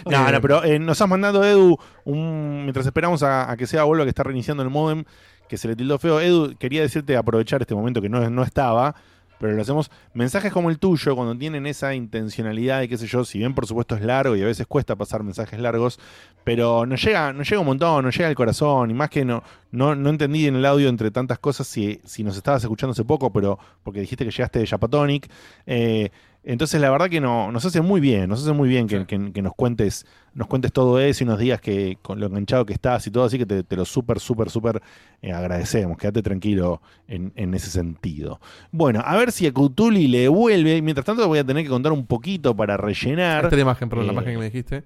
no, 0.11 0.31
no, 0.33 0.41
pero 0.41 0.65
eh, 0.65 0.79
nos 0.79 1.01
has 1.01 1.09
mandado, 1.09 1.45
Edu, 1.45 1.77
un, 2.05 2.63
mientras 2.63 2.87
esperamos 2.87 3.23
a, 3.23 3.51
a 3.51 3.57
que 3.57 3.67
sea 3.67 3.85
vuelva 3.85 4.05
que 4.05 4.11
está 4.11 4.23
reiniciando 4.23 4.63
el 4.63 4.71
modem, 4.71 5.05
que 5.49 5.59
se 5.59 5.69
le 5.69 5.77
tildó 5.77 5.99
feo. 5.99 6.21
Edu, 6.21 6.57
quería 6.59 6.81
decirte 6.81 7.17
aprovechar 7.17 7.61
este 7.61 7.75
momento 7.75 8.01
que 8.01 8.09
no, 8.09 8.29
no 8.31 8.43
estaba. 8.43 8.95
Pero 9.39 9.53
lo 9.53 9.63
hacemos. 9.63 9.91
Mensajes 10.15 10.53
como 10.53 10.71
el 10.71 10.79
tuyo, 10.79 11.15
cuando 11.15 11.37
tienen 11.37 11.67
esa 11.67 11.95
intencionalidad 11.95 12.83
y 12.83 12.89
qué 12.89 12.97
sé 12.97 13.07
yo, 13.07 13.25
si 13.25 13.39
bien 13.39 13.55
por 13.55 13.67
supuesto 13.67 13.95
es 13.95 14.03
largo 14.03 14.37
y 14.37 14.43
a 14.43 14.47
veces 14.47 14.67
cuesta 14.67 14.97
pasar 14.97 15.23
mensajes 15.23 15.61
largos, 15.61 15.99
pero 16.45 16.87
nos 16.87 17.03
llega, 17.03 17.33
nos 17.33 17.49
llega 17.49 17.61
un 17.61 17.67
montón, 17.67 18.05
nos 18.05 18.17
llega 18.17 18.29
al 18.29 18.35
corazón. 18.35 18.91
Y 18.91 18.95
más 18.95 19.11
que 19.11 19.25
no, 19.25 19.43
no, 19.71 19.95
no 19.95 20.11
entendí 20.11 20.47
en 20.47 20.57
el 20.57 20.65
audio 20.65 20.89
entre 20.89 21.11
tantas 21.11 21.39
cosas 21.39 21.67
si, 21.67 22.01
si 22.05 22.25
nos 22.25 22.37
estabas 22.37 22.63
escuchando 22.63 22.93
hace 22.93 23.05
poco, 23.05 23.33
pero 23.33 23.59
porque 23.83 24.01
dijiste 24.01 24.25
que 24.25 24.31
llegaste 24.31 24.59
de 24.59 24.67
Japatonic. 24.67 25.31
Eh, 25.67 26.11
entonces 26.53 26.81
la 26.81 26.91
verdad 26.91 27.11
que 27.11 27.21
no, 27.21 27.51
nos 27.53 27.65
hace 27.65 27.81
muy 27.81 28.01
bien, 28.01 28.29
nos 28.29 28.43
hace 28.43 28.53
muy 28.53 28.69
bien 28.69 28.87
que, 28.87 29.05
que- 29.07 29.33
que 29.33 29.43
nos 29.43 29.53
cuentes, 29.55 30.07
nos 30.33 30.47
cuentes 30.47 30.73
todo 30.73 30.99
eso 31.01 31.25
y 31.25 31.27
nos 31.27 31.39
digas 31.39 31.61
que 31.61 31.99
con 32.03 32.21
lo 32.21 32.27
enganchado 32.27 32.65
que 32.65 32.73
estás 32.73 33.07
y 33.07 33.11
todo, 33.11 33.25
así 33.25 33.37
que 33.39 33.47
te, 33.47 33.63
te 33.63 33.77
lo 33.77 33.85
súper, 33.85 34.21
súper, 34.21 34.49
súper 34.51 34.81
eh, 35.23 35.33
agradecemos. 35.33 35.99
Quédate 35.99 36.23
tranquilo 36.23 36.81
en, 37.09 37.33
en 37.37 37.53
ese 37.55 37.71
sentido. 37.71 38.41
Bueno, 38.71 39.03
a 39.05 39.17
ver 39.17 39.33
si 39.33 39.47
a 39.47 39.53
Cutuli 39.53 40.09
le 40.09 40.29
vuelve. 40.29 40.81
Mientras 40.83 41.05
tanto 41.05 41.27
voy 41.27 41.39
a 41.39 41.45
tener 41.45 41.65
que 41.65 41.71
contar 41.71 41.93
un 41.93 42.07
poquito 42.07 42.55
para 42.57 42.77
rellenar. 42.77 43.45
Esta 43.45 43.49
es 43.49 43.59
la 43.59 43.63
imagen, 43.63 43.89
perdón, 43.89 44.07
la 44.07 44.13
Eh, 44.13 44.15
imagen 44.15 44.33
que 44.35 44.39
me 44.39 44.45
dijiste. 44.45 44.85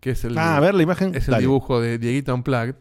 Que 0.00 0.10
es 0.10 0.24
el, 0.24 0.36
Ah, 0.38 0.56
a 0.56 0.60
ver 0.60 0.74
la 0.74 0.82
imagen. 0.82 1.14
Es 1.14 1.26
el 1.26 1.32
Dale. 1.32 1.40
dibujo 1.42 1.80
de 1.80 1.98
Dieguito 1.98 2.34
Unplugged. 2.34 2.74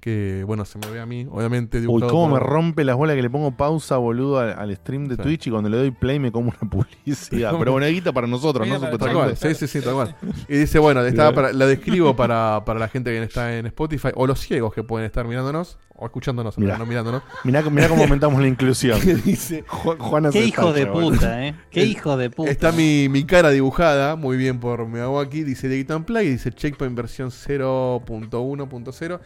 Que, 0.00 0.44
bueno, 0.46 0.64
se 0.64 0.78
me 0.78 0.86
ve 0.90 0.98
a 0.98 1.04
mí, 1.04 1.26
obviamente. 1.30 1.78
Uy, 1.86 2.00
cómo 2.00 2.28
me 2.34 2.40
rompe 2.40 2.84
las 2.84 2.96
bolas 2.96 3.16
que 3.16 3.22
le 3.22 3.28
pongo 3.28 3.50
pausa, 3.54 3.98
boludo, 3.98 4.38
al, 4.38 4.58
al 4.58 4.74
stream 4.76 5.08
de 5.08 5.16
Sí. 5.16 5.22
Twitch 5.22 5.46
y 5.48 5.50
cuando 5.50 5.68
le 5.68 5.76
doy 5.76 5.90
play 5.90 6.18
me 6.18 6.32
como 6.32 6.48
una 6.58 6.70
publicidad. 6.70 7.52
Pero 7.58 7.72
bueno, 7.72 7.86
guita 7.86 8.10
para 8.10 8.26
nosotros, 8.26 8.66
¿no? 8.66 8.80
Tal 8.96 9.12
cual, 9.12 9.36
sí, 9.36 9.54
sí, 9.54 9.66
sí, 9.66 9.80
tal 9.82 9.92
cual. 9.94 10.16
Y 10.48 10.56
dice, 10.56 10.78
bueno, 10.78 11.04
estaba 11.04 11.32
para, 11.34 11.52
la 11.52 11.66
describo 11.66 12.16
para, 12.16 12.62
para 12.64 12.80
la 12.80 12.88
gente 12.88 13.10
que 13.10 13.22
está 13.22 13.56
en 13.58 13.66
Spotify 13.66 14.08
o 14.14 14.26
los 14.26 14.40
ciegos 14.40 14.72
que 14.72 14.82
pueden 14.82 15.04
estar 15.06 15.26
mirándonos 15.26 15.78
o 15.94 16.06
escuchándonos, 16.06 16.56
Mirá. 16.56 16.78
no 16.78 16.86
mirándonos. 16.86 17.22
Mirá, 17.44 17.60
mirá 17.68 17.88
cómo 17.90 18.02
aumentamos 18.04 18.40
la 18.40 18.48
inclusión. 18.48 18.98
Que 19.02 19.16
dice, 19.16 19.64
Ju- 19.66 19.98
Juana 19.98 20.30
Qué 20.30 20.46
hijo 20.46 20.72
de 20.72 20.86
boludo. 20.86 21.10
puta, 21.10 21.46
eh. 21.46 21.54
Qué 21.70 21.84
hijo 21.84 22.16
de 22.16 22.30
puta. 22.30 22.50
Está 22.50 22.72
mi, 22.72 23.10
mi 23.10 23.24
cara 23.24 23.50
dibujada, 23.50 24.16
muy 24.16 24.38
bien 24.38 24.60
por 24.60 24.86
me 24.88 25.00
hago 25.00 25.20
aquí, 25.20 25.42
dice 25.44 25.68
Dieguito 25.68 25.94
Unplugged, 25.94 26.26
y 26.26 26.30
dice 26.30 26.52
Checkpoint 26.52 26.96
versión 26.96 27.28
0.1.0. 27.30 29.20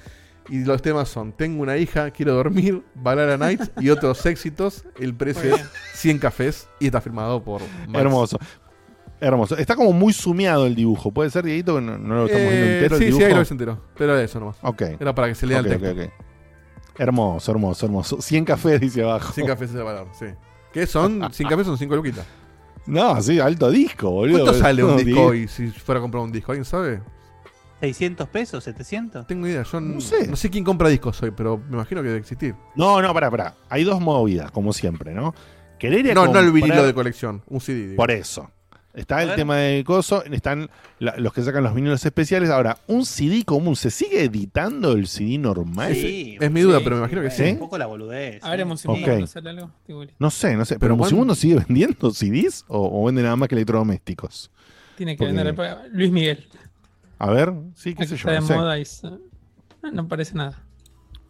Y 0.50 0.62
los 0.64 0.82
temas 0.82 1.08
son 1.08 1.32
Tengo 1.32 1.62
una 1.62 1.76
hija, 1.78 2.10
quiero 2.10 2.34
dormir, 2.34 2.82
Valhalla 2.94 3.36
Nights 3.38 3.70
y 3.80 3.88
otros 3.90 4.24
éxitos. 4.26 4.84
El 4.98 5.14
precio 5.14 5.54
es 5.56 5.62
100 5.94 6.18
cafés 6.18 6.68
y 6.80 6.86
está 6.86 7.00
firmado 7.00 7.42
por 7.42 7.62
Max. 7.88 8.00
Hermoso. 8.00 8.38
Hermoso. 9.20 9.56
Está 9.56 9.74
como 9.74 9.92
muy 9.92 10.12
sumeado 10.12 10.66
el 10.66 10.74
dibujo. 10.74 11.10
¿Puede 11.10 11.30
ser, 11.30 11.44
Dieguito, 11.44 11.76
que 11.76 11.80
no, 11.80 11.96
no 11.96 12.14
lo 12.14 12.26
estamos 12.26 12.48
viendo 12.50 12.66
Eh, 12.66 12.74
entero? 12.74 12.96
el 12.96 12.98
sí, 12.98 13.04
sí, 13.04 13.10
dibujo? 13.10 13.26
ahí 13.26 13.32
lo 13.32 13.38
ves 13.38 13.50
entero. 13.50 13.80
Pero 13.96 14.18
eso 14.18 14.40
nomás. 14.40 14.56
Ok. 14.62 14.82
Era 15.00 15.14
para 15.14 15.28
que 15.28 15.34
se 15.34 15.46
lea 15.46 15.60
Ok, 15.60 15.66
el 15.66 15.74
ok, 15.76 15.80
texto. 15.80 16.02
ok. 16.02 16.10
Hermoso, 17.00 17.50
hermoso, 17.52 17.86
hermoso. 17.86 18.20
100 18.20 18.44
cafés 18.44 18.80
dice 18.80 19.02
abajo. 19.02 19.32
100 19.32 19.46
cafés 19.46 19.72
de 19.72 19.82
valor, 19.82 20.08
sí. 20.18 20.26
¿Qué 20.72 20.86
son? 20.86 21.26
100 21.32 21.48
cafés 21.48 21.66
son 21.66 21.78
5 21.78 21.96
luquitas. 21.96 22.26
No, 22.86 23.20
sí, 23.22 23.40
alto 23.40 23.70
disco, 23.70 24.10
boludo. 24.10 24.42
¿Cuánto 24.44 24.58
sale 24.60 24.84
un 24.84 24.96
disco 24.98 25.22
hoy 25.22 25.48
si 25.48 25.68
fuera 25.68 26.00
a 26.00 26.02
comprar 26.02 26.22
un 26.22 26.30
disco? 26.30 26.52
¿Alguien 26.52 26.66
sabe? 26.66 27.00
¿600 27.80 28.28
pesos? 28.28 28.66
¿700? 28.66 29.26
Tengo 29.26 29.46
idea. 29.46 29.62
Yo 29.64 29.80
no, 29.80 29.94
no 29.96 30.36
sé. 30.36 30.50
quién 30.50 30.64
compra 30.64 30.88
discos 30.88 31.22
hoy, 31.22 31.32
pero 31.36 31.58
me 31.68 31.74
imagino 31.74 32.00
que 32.02 32.08
debe 32.08 32.20
existir. 32.20 32.54
No, 32.76 33.02
no, 33.02 33.12
pará, 33.12 33.30
pará. 33.30 33.54
Hay 33.68 33.84
dos 33.84 34.00
movidas, 34.00 34.50
como 34.50 34.72
siempre, 34.72 35.12
¿no? 35.12 35.34
Querer 35.78 36.06
ir 36.06 36.14
No, 36.14 36.26
no 36.26 36.38
el 36.40 36.52
vinilo 36.52 36.86
de 36.86 36.94
colección, 36.94 37.42
un 37.48 37.60
CD. 37.60 37.88
digo. 37.88 37.96
Por 37.96 38.10
eso. 38.10 38.50
Está 38.94 39.24
el 39.24 39.34
tema 39.34 39.56
de 39.56 39.82
coso, 39.82 40.22
están 40.24 40.70
la- 41.00 41.16
los 41.16 41.32
que 41.32 41.42
sacan 41.42 41.64
los 41.64 41.74
vinilos 41.74 42.06
especiales. 42.06 42.48
Ahora, 42.48 42.78
un 42.86 43.04
CD 43.04 43.44
común, 43.44 43.74
¿se 43.74 43.90
sigue 43.90 44.22
editando 44.22 44.92
el 44.92 45.08
CD 45.08 45.36
normal? 45.36 45.92
Sí, 45.96 46.38
es 46.40 46.50
mi 46.52 46.60
duda, 46.60 46.78
pero 46.78 46.94
me 46.94 47.00
imagino 47.00 47.20
que 47.20 47.30
sí. 47.32 47.42
Un 47.42 47.58
poco 47.58 47.76
la 47.76 47.86
boludez. 47.86 48.42
A 48.44 48.50
ver, 48.50 48.60
¿eh? 48.60 48.62
en 48.62 48.68
Musimundo, 48.68 49.12
Ok. 49.12 49.18
¿no 49.18 49.26
sale 49.26 49.50
algo? 49.50 49.70
No 50.20 50.30
sé, 50.30 50.54
no 50.56 50.64
sé. 50.64 50.74
Pero 50.74 50.94
¿Pero. 50.94 50.96
Musimundo 50.96 51.34
sigue 51.34 51.56
vendiendo 51.66 52.12
CDs 52.12 52.64
o, 52.68 53.02
o 53.02 53.04
vende 53.06 53.22
nada 53.24 53.34
más 53.34 53.48
que 53.48 53.56
electrodomésticos? 53.56 54.52
Tiene 54.96 55.16
que 55.16 55.26
Porque- 55.26 55.32
vender. 55.32 55.90
Luis 55.90 56.12
Miguel. 56.12 56.46
A 57.24 57.30
ver, 57.32 57.52
sí, 57.74 57.94
qué 57.94 58.04
sé 58.06 58.16
yo. 58.16 58.28
Está 58.28 58.32
de 58.32 58.40
No, 58.40 58.46
sé. 58.46 58.54
moda 58.54 58.78
y 58.78 58.84
se- 58.84 59.06
no, 59.08 59.90
no 59.92 60.08
parece 60.08 60.34
nada. 60.34 60.62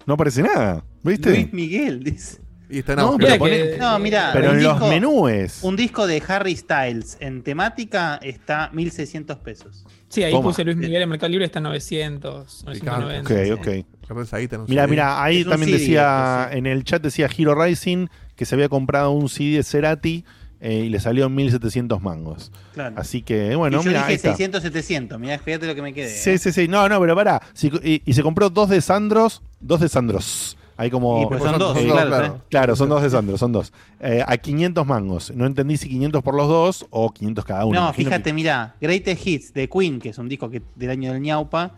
No 0.07 0.15
aparece 0.15 0.43
nada, 0.43 0.85
¿viste? 1.03 1.31
Luis 1.31 1.53
Miguel, 1.53 2.03
dice. 2.05 2.41
Y 2.69 2.79
está 2.79 2.93
en 2.95 2.99
No, 2.99 3.05
auge. 3.09 3.19
pero 3.19 3.29
Mira 3.33 3.39
poné- 3.45 3.71
que- 3.73 3.79
No, 3.79 3.99
mira. 3.99 4.31
Pero 4.33 4.51
un 4.51 4.57
en 4.57 4.63
los 4.65 4.73
disco- 4.75 4.89
menúes. 4.89 5.59
Un 5.63 5.77
disco 5.77 6.07
de 6.07 6.23
Harry 6.27 6.57
Styles 6.57 7.17
en 7.21 7.43
temática 7.43 8.19
está 8.23 8.71
1600 8.73 9.39
pesos. 9.39 9.85
Sí, 10.09 10.23
ahí 10.23 10.33
Toma. 10.33 10.49
puse 10.49 10.65
Luis 10.65 10.77
Miguel 10.77 11.03
en 11.03 11.09
Mercado 11.09 11.31
Libre, 11.31 11.45
está 11.45 11.61
900, 11.61 12.65
990. 12.65 13.55
Ok, 13.55 13.59
ok. 13.61 13.67
Mira, 13.67 14.65
Mira, 14.69 14.87
mira, 14.87 15.23
ahí 15.23 15.41
Es 15.41 15.45
un 15.47 15.51
también 15.53 15.71
CD, 15.71 15.79
decía, 15.81 16.49
en 16.53 16.67
el 16.67 16.85
chat 16.85 17.03
decía 17.03 17.29
Hero 17.37 17.55
Rising 17.55 18.09
que 18.37 18.45
se 18.45 18.55
había 18.55 18.69
comprado 18.69 19.11
un 19.13 19.29
CD 19.29 19.57
de 19.57 19.63
Cerati 19.63 20.25
eh, 20.67 20.85
y 20.87 20.89
le 20.89 20.99
salió 20.99 21.29
1700 21.29 22.01
mangos. 22.01 22.51
Claro. 22.73 22.97
Así 22.99 23.21
que, 23.21 23.55
bueno, 23.55 23.77
y 23.77 23.85
yo 23.85 23.87
mira, 23.89 24.01
ahí 24.07 24.15
dije 24.15 24.29
está. 24.29 24.31
600, 24.31 24.63
700. 24.63 25.21
Mirá, 25.21 25.39
fíjate 25.39 25.67
lo 25.67 25.75
que 25.75 25.83
me 25.83 25.93
quedé. 25.93 26.09
Sí, 26.09 26.31
¿eh? 26.31 26.39
sí, 26.39 26.53
sí. 26.53 26.67
No, 26.69 26.89
no, 26.89 26.99
pero 27.01 27.15
pará. 27.15 27.43
Si- 27.53 27.71
y, 27.83 28.01
y 28.07 28.13
se 28.15 28.23
compró 28.23 28.49
dos 28.49 28.71
de 28.71 28.81
Sandros, 28.81 29.43
dos 29.61 29.81
de 29.81 29.89
Sandros. 29.91 30.57
Hay 30.77 30.91
como. 30.91 31.23
Y, 31.23 31.27
pues, 31.27 31.43
son 31.43 31.59
dos, 31.59 31.77
eh, 31.77 31.85
claro, 31.87 32.09
claro. 32.09 32.27
¿eh? 32.27 32.33
Claro, 32.51 32.77
son 32.77 32.89
dos 32.89 33.03
de 33.03 33.11
Sandros, 33.11 33.39
son 33.39 33.53
dos. 33.53 33.73
Eh, 34.01 34.25
a 34.27 34.37
500 34.39 34.87
mangos. 34.87 35.33
No 35.37 35.47
entendí 35.47 35.77
si 35.77 35.89
500 35.89 36.23
por 36.23 36.35
los 36.35 36.49
dos 36.49 36.87
o 36.91 37.13
500 37.13 37.45
cada 37.45 37.65
uno. 37.67 37.79
No, 37.79 37.87
Imagino 37.89 38.09
fíjate, 38.09 38.31
que- 38.31 38.33
mira, 38.33 38.75
Greatest 38.81 39.27
Hits 39.27 39.53
de 39.55 39.69
Queen, 39.69 40.01
que 40.01 40.09
es 40.09 40.19
un 40.19 40.29
disco 40.29 40.49
que, 40.51 40.63
del 40.75 40.91
año 40.91 41.13
del 41.13 41.21
ñaupa, 41.23 41.73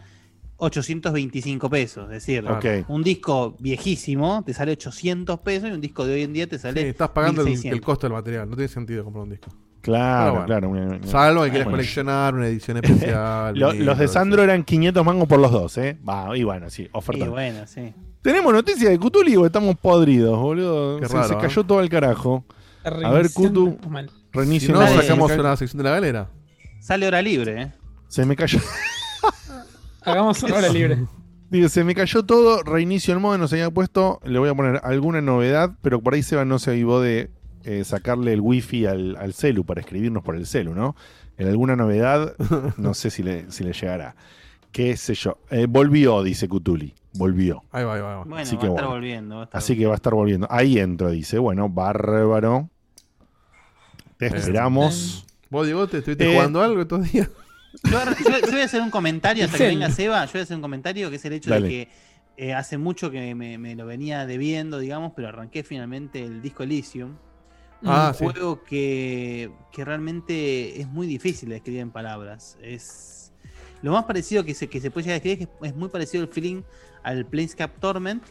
825 0.59 1.69
pesos. 1.70 2.05
Es 2.05 2.27
decir, 2.27 2.45
un 2.89 3.03
disco 3.03 3.57
viejísimo 3.59 4.43
te 4.45 4.55
sale 4.55 4.73
800 4.73 5.41
pesos 5.41 5.69
y 5.69 5.73
un 5.73 5.81
disco 5.81 6.07
de 6.07 6.15
hoy 6.15 6.23
en 6.23 6.33
día 6.33 6.47
te 6.47 6.59
sale. 6.59 6.83
Sí, 6.83 6.89
estás 6.89 7.11
pagando 7.11 7.43
el, 7.43 7.49
1600. 7.49 7.78
el 7.78 7.85
costo 7.85 8.07
del 8.07 8.15
material. 8.15 8.49
No 8.51 8.57
tiene 8.57 8.69
sentido 8.69 9.05
comprar 9.05 9.24
un 9.24 9.31
disco. 9.31 9.51
Claro, 9.83 10.33
bueno. 10.33 10.47
claro. 10.47 10.69
una- 10.70 10.87
una- 10.97 11.07
Salvo 11.07 11.43
que 11.45 11.51
quieres 11.51 11.66
Bueno. 11.66 11.77
coleccionar 11.77 12.35
una 12.35 12.49
edición 12.49 12.77
especial. 12.78 13.55
Lo- 13.59 13.73
los 13.73 13.99
de 13.99 14.05
eso. 14.07 14.15
Sandro 14.15 14.43
eran 14.43 14.65
500 14.65 15.05
mangos 15.05 15.28
por 15.28 15.39
los 15.39 15.53
dos, 15.53 15.78
¿eh? 15.78 15.97
Va, 16.09 16.37
y 16.37 16.43
bueno, 16.43 16.69
sí, 16.70 16.89
oferta. 16.93 17.24
Y 17.24 17.28
bueno, 17.28 17.66
sí. 17.66 17.93
¿Tenemos 18.23 18.53
noticias 18.53 18.91
de 18.91 18.99
Cutuli 18.99 19.37
o 19.37 19.47
estamos 19.47 19.77
podridos, 19.77 20.37
boludo? 20.41 20.99
Qué 20.99 21.07
se, 21.07 21.15
raro, 21.15 21.28
se 21.28 21.35
¿eh? 21.35 21.39
cayó 21.41 21.62
todo 21.65 21.78
al 21.78 21.89
carajo. 21.89 22.45
A 22.83 23.11
ver, 23.12 23.31
Cutu, 23.33 23.78
mal. 23.89 24.09
Si 24.11 24.39
reinicio. 24.39 24.74
no, 24.74 24.87
sacamos 24.89 25.31
una 25.33 25.57
sección 25.57 25.78
de 25.78 25.85
la 25.85 25.91
galera. 25.91 26.28
Sale 26.81 27.07
hora 27.07 27.23
libre, 27.23 27.62
¿eh? 27.62 27.73
Se 28.09 28.24
me 28.27 28.35
cayó. 28.35 28.59
Hagamos 30.07 30.43
una 30.43 30.55
hora 30.57 30.69
libre. 30.69 30.99
Digo, 31.51 31.69
se 31.69 31.85
me 31.85 31.95
cayó 31.95 32.24
todo, 32.24 32.62
reinicio 32.65 33.15
el 33.15 33.20
modo, 33.20 33.39
nos 33.39 33.53
había 33.53 33.70
puesto, 33.70 34.20
le 34.24 34.39
voy 34.41 34.49
a 34.49 34.55
poner 34.55 34.81
alguna 34.83 35.20
novedad, 35.20 35.77
pero 35.81 36.01
por 36.01 36.15
ahí 36.15 36.23
Seba 36.24 36.45
no 36.45 36.59
se 36.59 36.70
avivó 36.73 37.01
de 37.01 37.31
eh, 37.62 37.85
sacarle 37.85 38.33
el 38.33 38.41
wifi 38.41 38.87
al, 38.87 39.16
al 39.16 39.33
celu 39.33 39.65
para 39.65 39.81
escribirnos 39.81 40.24
por 40.24 40.35
el 40.35 40.47
celu, 40.47 40.74
¿no? 40.74 40.97
En 41.39 41.47
alguna 41.49 41.77
novedad, 41.77 42.35
no 42.78 42.95
sé 42.95 43.11
si 43.11 43.23
le, 43.23 43.51
si 43.53 43.62
le 43.62 43.73
llegará. 43.73 44.16
Qué 44.73 44.97
sé 44.97 45.15
yo. 45.15 45.39
Eh, 45.51 45.66
volvió, 45.69 46.23
dice 46.24 46.49
Cutuli. 46.49 46.95
Volvió. 47.15 47.62
Ahí 47.70 47.85
va, 47.85 47.95
ahí 47.95 48.01
va. 48.01 48.11
ahí 48.11 48.16
va. 48.19 48.24
Bueno, 48.24 48.37
Así 48.43 48.57
va 48.57 48.61
que 48.61 48.66
a 48.66 48.70
estar 48.70 48.85
bueno. 48.85 48.91
volviendo. 48.97 49.37
va 49.37 49.41
a 49.43 49.45
estar 49.45 49.59
Así 49.59 49.77
que 49.78 49.87
va 49.87 49.93
a 49.93 49.97
estar 49.97 50.15
volviendo. 50.15 50.47
Ahí 50.51 50.78
entro, 50.78 51.11
dice. 51.11 51.39
Bueno, 51.39 51.69
bárbaro. 51.69 52.69
Te 54.19 54.27
esperamos. 54.27 55.24
¿Vos, 55.49 55.65
Diego, 55.66 55.87
te 55.87 55.99
estuviste 55.99 56.28
Eh, 56.28 56.35
jugando 56.35 56.61
algo 56.61 56.83
estos 56.83 57.11
días? 57.12 57.31
Yo, 57.85 57.90
yo- 58.31 58.39
yo 58.47 58.51
voy 58.53 58.61
a 58.61 58.65
hacer 58.65 58.81
un 58.82 58.90
comentario 58.90 59.44
hasta 59.44 59.59
que 59.59 59.66
venga 59.66 59.90
Seba. 59.90 60.24
Yo 60.27 60.32
voy 60.32 60.40
a 60.40 60.44
hacer 60.44 60.57
un 60.57 60.62
comentario 60.62 61.11
que 61.11 61.16
es 61.16 61.24
el 61.24 61.32
hecho 61.35 61.51
Dale. 61.51 61.69
de 61.69 61.70
que 61.70 61.89
eh, 62.39 62.53
hace 62.55 62.77
mucho 62.78 63.11
que 63.11 63.35
me, 63.35 63.59
me 63.59 63.74
lo 63.74 63.86
venía 63.86 64.27
debiendo, 64.27 64.78
digamos, 64.78 65.12
pero 65.16 65.28
arranqué 65.28 65.62
finalmente 65.62 66.23
el 66.23 66.43
disco 66.43 66.62
Elysium. 66.65 67.16
Ah, 67.85 68.09
un 68.12 68.19
sí. 68.19 68.24
juego 68.24 68.62
que, 68.65 69.51
que 69.73 69.85
realmente 69.85 70.81
es 70.81 70.89
muy 70.89 71.07
difícil 71.07 71.48
de 71.51 71.57
escribir 71.57 71.81
en 71.82 71.90
palabras. 71.90 72.57
Es 72.62 73.32
lo 73.82 73.93
más 73.93 74.05
parecido 74.05 74.44
que 74.44 74.55
se, 74.55 74.69
que 74.69 74.81
se 74.81 74.90
puede 74.90 75.05
llegar 75.05 75.15
a 75.15 75.16
escribir 75.19 75.43
es 75.43 75.48
que 75.61 75.66
es 75.69 75.77
muy 75.77 75.89
parecido 75.89 76.23
el 76.24 76.28
feeling 76.31 76.62
al 77.03 77.27
Planescape 77.27 77.78
Torment, 77.78 78.23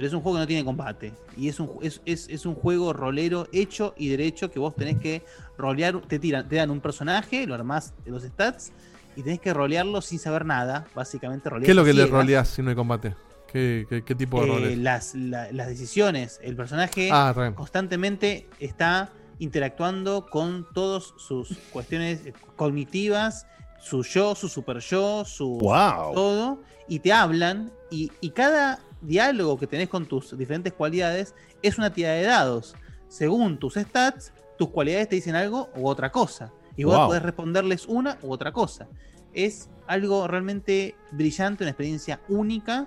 pero 0.00 0.08
es 0.08 0.14
un 0.14 0.22
juego 0.22 0.38
que 0.38 0.40
no 0.40 0.46
tiene 0.46 0.64
combate. 0.64 1.12
Y 1.36 1.50
es 1.50 1.60
un, 1.60 1.72
es, 1.82 2.00
es, 2.06 2.26
es 2.30 2.46
un 2.46 2.54
juego 2.54 2.94
rolero 2.94 3.46
hecho 3.52 3.92
y 3.98 4.08
derecho 4.08 4.50
que 4.50 4.58
vos 4.58 4.74
tenés 4.74 4.98
que 4.98 5.26
rolear, 5.58 6.00
te 6.08 6.18
tiran, 6.18 6.48
te 6.48 6.56
dan 6.56 6.70
un 6.70 6.80
personaje, 6.80 7.46
lo 7.46 7.54
armás 7.54 7.92
de 8.02 8.10
los 8.10 8.22
stats 8.22 8.72
y 9.14 9.22
tenés 9.22 9.40
que 9.40 9.52
rolearlo 9.52 10.00
sin 10.00 10.18
saber 10.18 10.46
nada, 10.46 10.88
básicamente 10.94 11.50
rolear 11.50 11.66
¿Qué 11.66 11.72
es 11.72 11.76
lo 11.76 11.84
que 11.84 11.92
le 11.92 12.06
roleás 12.06 12.48
si 12.48 12.62
no 12.62 12.70
hay 12.70 12.76
combate? 12.76 13.14
¿Qué, 13.52 13.84
qué, 13.90 14.02
qué 14.02 14.14
tipo 14.14 14.40
de 14.40 14.46
Eh, 14.46 14.48
roles? 14.48 14.78
las, 14.78 15.14
la- 15.14 15.52
las 15.52 15.68
decisiones. 15.68 16.40
El 16.42 16.56
personaje 16.56 17.10
Ah, 17.12 17.52
constantemente 17.54 18.48
está 18.58 19.12
interactuando 19.38 20.24
con 20.30 20.66
todas 20.72 21.12
sus 21.18 21.58
cuestiones 21.70 22.22
cognitivas, 22.56 23.44
su 23.82 24.02
yo, 24.02 24.34
su 24.34 24.48
super 24.48 24.78
yo, 24.78 25.26
su 25.26 25.58
Wow. 25.60 26.14
todo, 26.14 26.62
y 26.88 27.00
te 27.00 27.12
hablan, 27.12 27.70
y, 27.90 28.12
y 28.22 28.30
cada 28.30 28.82
diálogo 29.00 29.58
que 29.58 29.66
tenés 29.66 29.88
con 29.88 30.06
tus 30.06 30.36
diferentes 30.36 30.72
cualidades 30.72 31.34
es 31.62 31.78
una 31.78 31.92
tirada 31.92 32.16
de 32.16 32.24
dados. 32.24 32.74
Según 33.08 33.58
tus 33.58 33.74
stats, 33.74 34.32
tus 34.58 34.68
cualidades 34.68 35.08
te 35.08 35.16
dicen 35.16 35.34
algo 35.34 35.70
u 35.74 35.88
otra 35.88 36.12
cosa. 36.12 36.52
Y 36.76 36.84
vos 36.84 36.98
podés 37.06 37.22
responderles 37.22 37.86
una 37.86 38.18
u 38.22 38.32
otra 38.32 38.52
cosa. 38.52 38.88
Es 39.32 39.68
algo 39.86 40.26
realmente 40.26 40.94
brillante, 41.10 41.64
una 41.64 41.70
experiencia 41.70 42.20
única. 42.28 42.86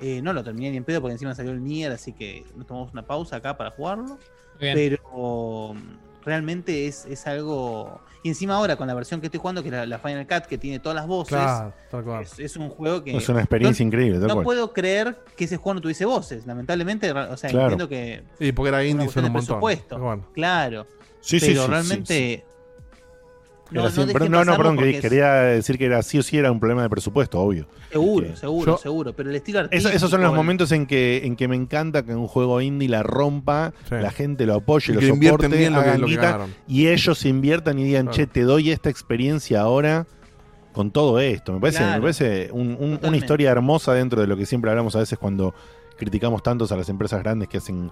Eh, 0.00 0.20
no 0.22 0.32
lo 0.32 0.42
terminé 0.42 0.70
ni 0.70 0.76
en 0.78 0.84
pedo 0.84 1.00
porque 1.00 1.12
encima 1.12 1.34
salió 1.34 1.52
el 1.52 1.62
Nier, 1.62 1.92
así 1.92 2.12
que 2.12 2.44
nos 2.56 2.66
tomamos 2.66 2.92
una 2.92 3.06
pausa 3.06 3.36
acá 3.36 3.56
para 3.56 3.70
jugarlo. 3.70 4.18
Bien. 4.58 4.74
Pero 4.74 5.74
realmente 6.24 6.86
es, 6.86 7.06
es 7.06 7.26
algo. 7.26 8.00
Y 8.22 8.28
encima 8.28 8.56
ahora 8.56 8.76
con 8.76 8.86
la 8.86 8.92
versión 8.94 9.20
que 9.20 9.28
estoy 9.28 9.40
jugando, 9.40 9.62
que 9.62 9.68
es 9.68 9.74
la, 9.74 9.86
la 9.86 9.98
Final 9.98 10.26
Cut, 10.26 10.44
que 10.44 10.58
tiene 10.58 10.78
todas 10.78 10.94
las 10.96 11.06
voces. 11.06 11.38
Claro, 11.38 11.72
tal 11.90 12.04
cual. 12.04 12.22
Es, 12.22 12.38
es 12.38 12.56
un 12.56 12.68
juego 12.68 13.02
que. 13.02 13.16
Es 13.16 13.28
una 13.30 13.40
experiencia 13.40 13.82
no- 13.82 13.88
increíble, 13.88 14.18
tal 14.18 14.28
No 14.28 14.34
cual. 14.34 14.44
puedo 14.44 14.72
creer 14.72 15.16
que 15.36 15.44
ese 15.44 15.56
juego 15.56 15.74
no 15.74 15.80
tuviese 15.80 16.04
voces. 16.04 16.46
Lamentablemente, 16.46 17.10
o 17.12 17.36
sea, 17.36 17.48
Claro. 17.50 17.64
entiendo 17.72 17.88
que. 17.88 18.22
Sí, 18.38 18.52
porque 18.52 18.68
era 18.68 18.84
indie, 18.84 19.06
un 19.08 19.14
montón. 19.14 19.32
presupuesto. 19.32 19.98
Bueno. 19.98 20.26
Claro. 20.34 20.86
Sí, 21.22 21.40
sí, 21.40 21.46
pero 21.48 21.60
sí, 21.62 21.66
sí, 21.66 21.70
realmente. 21.70 22.44
No, 23.70 23.84
así, 23.84 24.00
no 24.00 24.06
perdón, 24.12 24.30
no, 24.32 24.38
no, 24.38 24.40
pasarlo 24.44 24.56
perdón, 24.56 24.76
porque 24.76 24.90
que- 24.92 24.96
es- 24.98 25.02
quería 25.02 25.32
decir 25.34 25.78
que 25.78 25.84
era 25.86 26.02
sí 26.02 26.18
o 26.18 26.22
sí 26.22 26.36
era 26.38 26.50
un 26.50 26.58
problema 26.60 26.82
de 26.82 26.90
presupuesto, 26.90 27.38
obvio. 27.40 27.66
Seguro, 27.90 28.26
Que- 28.28 28.36
seguro, 28.36 28.72
yo- 28.72 28.78
seguro. 28.78 29.12
Pero 29.14 29.30
el 29.30 29.36
estilo 29.36 29.58
Eso- 29.60 29.64
artístico. 29.66 29.96
esos 29.96 30.10
son 30.10 30.22
los 30.22 30.34
momentos 30.34 30.72
en 30.72 30.86
que, 30.86 31.22
en 31.24 31.36
que 31.36 31.46
me 31.48 31.56
encanta 31.56 32.02
que 32.04 32.14
un 32.14 32.26
juego 32.26 32.60
indie 32.60 32.88
la 32.88 33.02
rompa, 33.02 33.72
la 33.90 34.10
gente 34.10 34.46
lo 34.46 34.54
apoye, 34.54 34.92
Y 34.92 34.94
lo 34.96 35.00
soporte, 35.02 35.48
bien 35.48 35.72
lo 35.74 35.82
que- 35.84 35.98
lo 35.98 36.06
guita, 36.06 36.46
y 36.66 36.88
ellos 36.88 37.24
inviertan 37.24 37.78
y 37.78 37.84
digan, 37.84 38.06
Claro. 38.06 38.16
che, 38.16 38.26
te 38.26 38.42
doy 38.42 38.70
esta 38.70 38.90
experiencia 38.90 39.60
ahora 39.60 40.06
con 40.72 40.90
todo 40.90 41.18
esto. 41.20 41.52
Me 41.52 41.60
parece, 41.60 41.78
Claro. 41.78 41.94
me 41.94 42.00
parece 42.00 42.48
un- 42.52 42.76
un- 42.78 43.00
una 43.02 43.16
historia 43.16 43.50
hermosa 43.50 43.92
dentro 43.92 44.20
de 44.20 44.26
lo 44.26 44.36
que 44.36 44.46
siempre 44.46 44.70
hablamos 44.70 44.94
a 44.96 45.00
veces 45.00 45.18
cuando 45.18 45.54
criticamos 45.96 46.42
tantos 46.42 46.70
a 46.72 46.76
las 46.76 46.88
empresas 46.88 47.20
grandes 47.22 47.48
que 47.48 47.58
hacen 47.58 47.90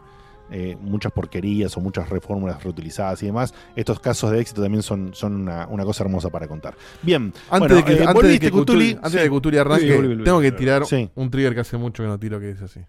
eh, 0.51 0.77
muchas 0.81 1.13
porquerías 1.13 1.77
o 1.77 1.81
muchas 1.81 2.09
reformulas 2.09 2.63
reutilizadas 2.63 3.23
y 3.23 3.27
demás. 3.27 3.53
Estos 3.77 4.01
casos 4.01 4.31
de 4.31 4.41
éxito 4.41 4.63
también 4.63 4.83
son, 4.83 5.11
son 5.15 5.35
una, 5.43 5.67
una 5.69 5.85
cosa 5.85 6.05
hermosa 6.05 6.31
para 6.31 6.47
contar. 6.49 6.75
Bien, 7.03 7.33
Antes 7.51 7.59
bueno, 7.59 7.75
de 7.77 7.85
que, 7.85 7.93
eh, 7.93 7.97
antes 8.01 8.07
de 8.09 8.13
¿volviste, 8.15 8.47
que 8.47 8.51
Cutuli, 8.51 8.91
antes 8.93 9.13
Sí. 9.13 9.19
de 9.19 9.25
que 9.25 9.31
Cutuli 9.31 9.59
arranque, 9.59 9.87
Sí, 9.89 9.93
volví, 9.97 10.09
volví, 10.09 10.25
tengo 10.25 10.41
que 10.41 10.53
tirar 10.53 10.87
Sí. 10.87 11.11
un 11.15 11.31
trigger 11.31 11.55
que 11.55 11.61
hace 11.61 11.77
mucho 11.77 12.03
que 12.03 12.09
no 12.09 12.19
tiro 12.19 12.39
que 12.41 12.47
dice 12.47 12.65
así. 12.65 12.81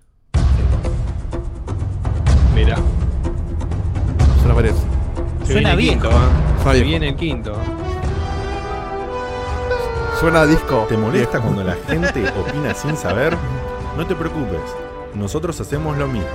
Mira. 2.56 2.78
Suena 4.42 4.56
parece. 4.56 4.80
Se 5.46 5.54
Suena 5.54 5.76
viene 5.76 5.94
el 5.94 6.00
viejo. 6.00 6.10
quinto, 6.10 6.10
¿eh? 6.70 6.74
Se 6.74 6.84
viene 6.84 7.10
el 7.10 7.16
quinto. 7.16 7.54
Suena 10.20 10.42
a 10.42 10.46
disco. 10.46 10.86
¿Te 10.90 10.98
molesta 10.98 11.40
cuando 11.40 11.64
la 11.64 11.76
gente 11.88 12.26
opina 12.38 12.74
sin 12.74 12.98
saber? 12.98 13.36
No 13.96 14.06
te 14.06 14.16
preocupes, 14.16 14.60
nosotros 15.16 15.60
hacemos 15.62 15.98
lo 15.98 16.08
mismo. 16.08 16.28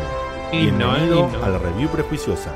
Bienvenido 0.60 1.28
a 1.42 1.48
la 1.48 1.58
review 1.58 1.88
prejuiciosa. 1.88 2.54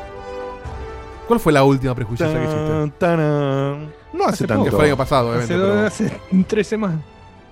¿Cuál 1.27 1.41
fue 1.41 1.53
la 1.53 1.65
última 1.65 1.95
prejuiciosa 1.95 2.33
que 2.33 2.45
hiciste? 2.45 2.69
Tan, 2.69 2.91
tarán. 2.93 3.93
No 4.13 4.25
hace, 4.25 4.47
tanto. 4.47 4.65
Que 4.65 4.71
fue 4.71 4.81
el 4.81 4.87
año 4.87 4.97
pasado, 4.97 5.33
Hace, 5.33 5.55
obviamente. 5.55 5.69
pero- 5.69 5.87
hace 5.87 6.45
tres 6.47 6.67
semanas. 6.69 7.01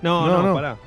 No, 0.01 0.25
No, 0.25 0.37
no, 0.41 0.47
no. 0.47 0.53
pará. 0.55 0.77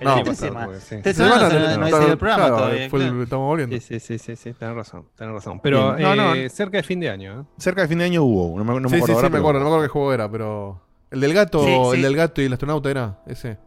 El 0.00 0.04
No, 0.06 0.12
año 0.14 0.24
tres 0.24 0.36
pasado, 0.40 0.52
semanas. 0.60 0.82
sí. 0.82 0.96
Tres 1.02 1.16
Semana, 1.16 1.48
semanas 1.48 1.78
no, 1.78 1.84
no, 1.84 1.90
salió 1.90 2.08
el 2.12 2.18
programa 2.18 2.44
claro, 2.46 2.56
todavía. 2.56 2.90
fue 2.90 2.98
el- 3.00 3.06
claro. 3.06 3.22
estamos 3.22 3.46
volviendo. 3.46 3.76
Sí, 3.76 3.82
sí, 3.82 4.00
sí, 4.00 4.18
sí, 4.18 4.36
sí, 4.36 4.52
tenés 4.52 4.74
razón, 4.74 5.04
tenés 5.16 5.34
razón. 5.34 5.60
Pero 5.60 5.94
Bien. 5.94 6.08
No, 6.08 6.14
no. 6.14 6.34
eh, 6.34 6.48
cerca 6.50 6.76
de 6.76 6.82
fin 6.82 7.00
de 7.00 7.08
año, 7.10 7.40
¿eh? 7.40 7.44
Cerca 7.58 7.82
de 7.82 7.88
fin 7.88 7.98
de 7.98 8.04
año 8.04 8.22
hubo, 8.24 8.58
no 8.58 8.64
me, 8.64 8.74
no 8.74 8.80
me 8.80 8.88
sí, 8.88 8.88
sí, 8.90 8.96
acuerdo 8.96 9.06
sí, 9.06 9.12
ahora, 9.14 9.28
me 9.28 9.30
pero- 9.30 9.40
acuerdo, 9.42 9.58
no 9.60 9.64
me 9.64 9.70
acuerdo 9.70 9.84
qué 9.84 9.92
juego 9.92 10.12
era, 10.12 10.30
pero. 10.30 10.80
El 11.10 11.20
del 11.20 11.32
gato, 11.34 11.64
Sí, 11.64 11.66
sí. 11.90 11.96
el 11.96 12.02
del 12.02 12.16
gato 12.16 12.42
y 12.42 12.44
el 12.46 12.52
astronauta 12.52 12.90
era 12.90 13.18
ese. 13.26 13.58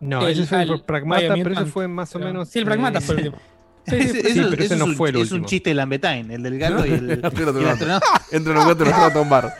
No, 0.00 0.20
El- 0.22 0.32
ese 0.38 0.46
fue 0.46 0.62
el 0.62 0.82
Pragmata, 0.82 1.34
pero 1.34 1.50
ese 1.52 1.64
fue 1.66 1.88
más 1.88 2.14
o 2.14 2.18
menos. 2.18 2.48
Sí, 2.48 2.58
el 2.58 2.64
Pragmata 2.66 2.98
eh, 2.98 3.02
fue 3.02 3.14
el 3.16 3.26
último. 3.26 3.42
Sí, 3.90 3.96
eso, 3.96 4.12
sí, 4.14 4.20
pero 4.22 4.34
eso 4.34 4.54
ese 4.62 4.74
es, 4.74 4.78
no 4.78 4.84
un, 4.86 4.96
fue 4.96 5.10
el 5.10 5.16
es 5.16 5.30
un 5.30 5.34
último. 5.36 5.48
chiste 5.48 5.70
de 5.70 5.74
Lambetain, 5.74 6.30
el 6.30 6.42
del 6.42 6.58
gato 6.58 6.86
y 6.86 6.92
el, 6.92 7.10
El 7.10 7.24
astronauta. 7.24 8.00
Entre 8.30 8.54
los 8.54 8.64
gatos 8.66 8.86
y 8.86 8.88
el 8.88 8.94
astronauta 8.94 9.18
a 9.18 9.22
un 9.22 9.28
bar. 9.28 9.54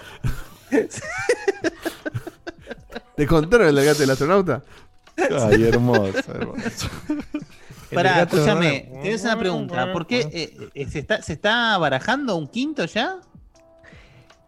¿Te 3.16 3.26
contaron 3.26 3.68
el 3.68 3.74
del 3.74 3.84
gato 3.84 4.00
y 4.00 4.04
el 4.04 4.10
astronauta? 4.10 4.62
Ay, 5.16 5.64
hermoso, 5.64 6.12
hermoso. 6.34 6.88
Pará, 7.92 8.22
escúchame, 8.22 8.88
tenés 9.02 9.22
una 9.22 9.38
pregunta. 9.38 9.92
¿Por 9.92 10.06
qué 10.06 10.28
eh, 10.32 10.70
eh, 10.74 10.86
se, 10.90 10.98
está, 11.00 11.22
se 11.22 11.34
está 11.34 11.78
barajando 11.78 12.34
un 12.36 12.48
quinto 12.48 12.84
ya? 12.86 13.18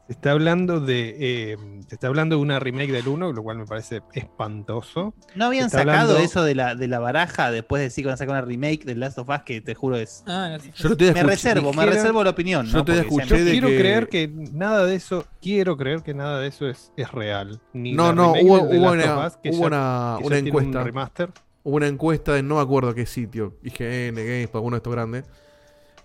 Se 0.06 0.12
está 0.12 0.30
hablando 0.30 0.78
de. 0.80 1.16
eh, 1.18 1.56
se 1.88 1.94
está 1.96 2.06
hablando 2.06 2.36
de 2.36 2.42
una 2.42 2.60
remake 2.60 2.92
del 2.92 3.08
1, 3.08 3.32
lo 3.32 3.42
cual 3.42 3.58
me 3.58 3.66
parece 3.66 4.02
espantoso. 4.12 5.14
¿No 5.34 5.46
habían 5.46 5.68
sacado 5.70 5.90
hablando- 6.12 6.18
eso 6.18 6.44
de 6.44 6.54
la, 6.54 6.74
de 6.76 6.86
la 6.88 6.98
baraja 7.00 7.50
después 7.50 7.80
de 7.80 7.84
decir 7.84 8.04
que 8.04 8.06
van 8.06 8.14
a 8.14 8.16
sacar 8.16 8.34
una 8.36 8.42
remake 8.42 8.84
de 8.84 8.94
Last 8.94 9.18
of 9.18 9.28
Us 9.28 9.42
que 9.44 9.60
te 9.60 9.74
juro 9.74 9.96
es... 9.96 10.22
Ah, 10.26 10.50
no 10.52 10.58
sé. 10.60 10.72
Yo 10.76 10.88
lo 10.90 10.96
tenía 10.96 11.12
Me 11.14 11.20
escuché- 11.20 11.26
reservo, 11.30 11.72
me 11.72 11.86
reservo 11.86 12.22
la 12.22 12.30
opinión. 12.30 12.66
yo 12.66 12.78
¿no? 12.78 12.84
te 12.84 12.98
escuché 13.00 13.42
de 13.44 13.50
quiero 13.50 13.68
que- 13.68 13.78
creer 13.78 14.08
que 14.08 14.28
nada 14.52 14.84
de 14.86 14.94
eso. 14.94 15.24
Quiero 15.40 15.76
creer 15.76 16.02
que 16.02 16.14
nada 16.14 16.40
de 16.40 16.48
eso 16.48 16.68
es, 16.68 16.92
es 16.96 17.10
real. 17.10 17.60
Ni 17.72 17.92
No, 17.92 18.12
no, 18.12 18.32
hubo, 18.32 18.58
del 18.58 18.68
The 18.70 18.78
hubo 18.78 18.94
Last 18.94 19.04
una, 19.06 19.18
of 19.18 19.26
Us, 19.26 19.36
que 19.42 19.50
hubo 19.50 19.60
ya- 19.62 19.66
una, 19.66 20.16
que 20.20 20.26
una 20.26 20.36
ya 20.36 20.42
tiene 20.42 20.56
un 20.58 20.62
encuesta. 20.64 20.84
remaster. 20.84 21.30
Hubo 21.64 21.76
una 21.76 21.86
encuesta 21.88 22.32
de 22.34 22.42
no 22.44 22.54
me 22.56 22.60
acuerdo 22.60 22.94
qué 22.94 23.06
sitio, 23.06 23.54
IGN, 23.64 24.14
Games, 24.14 24.50
alguno 24.54 24.76
de 24.76 24.78
estos 24.78 24.92
grandes, 24.92 25.24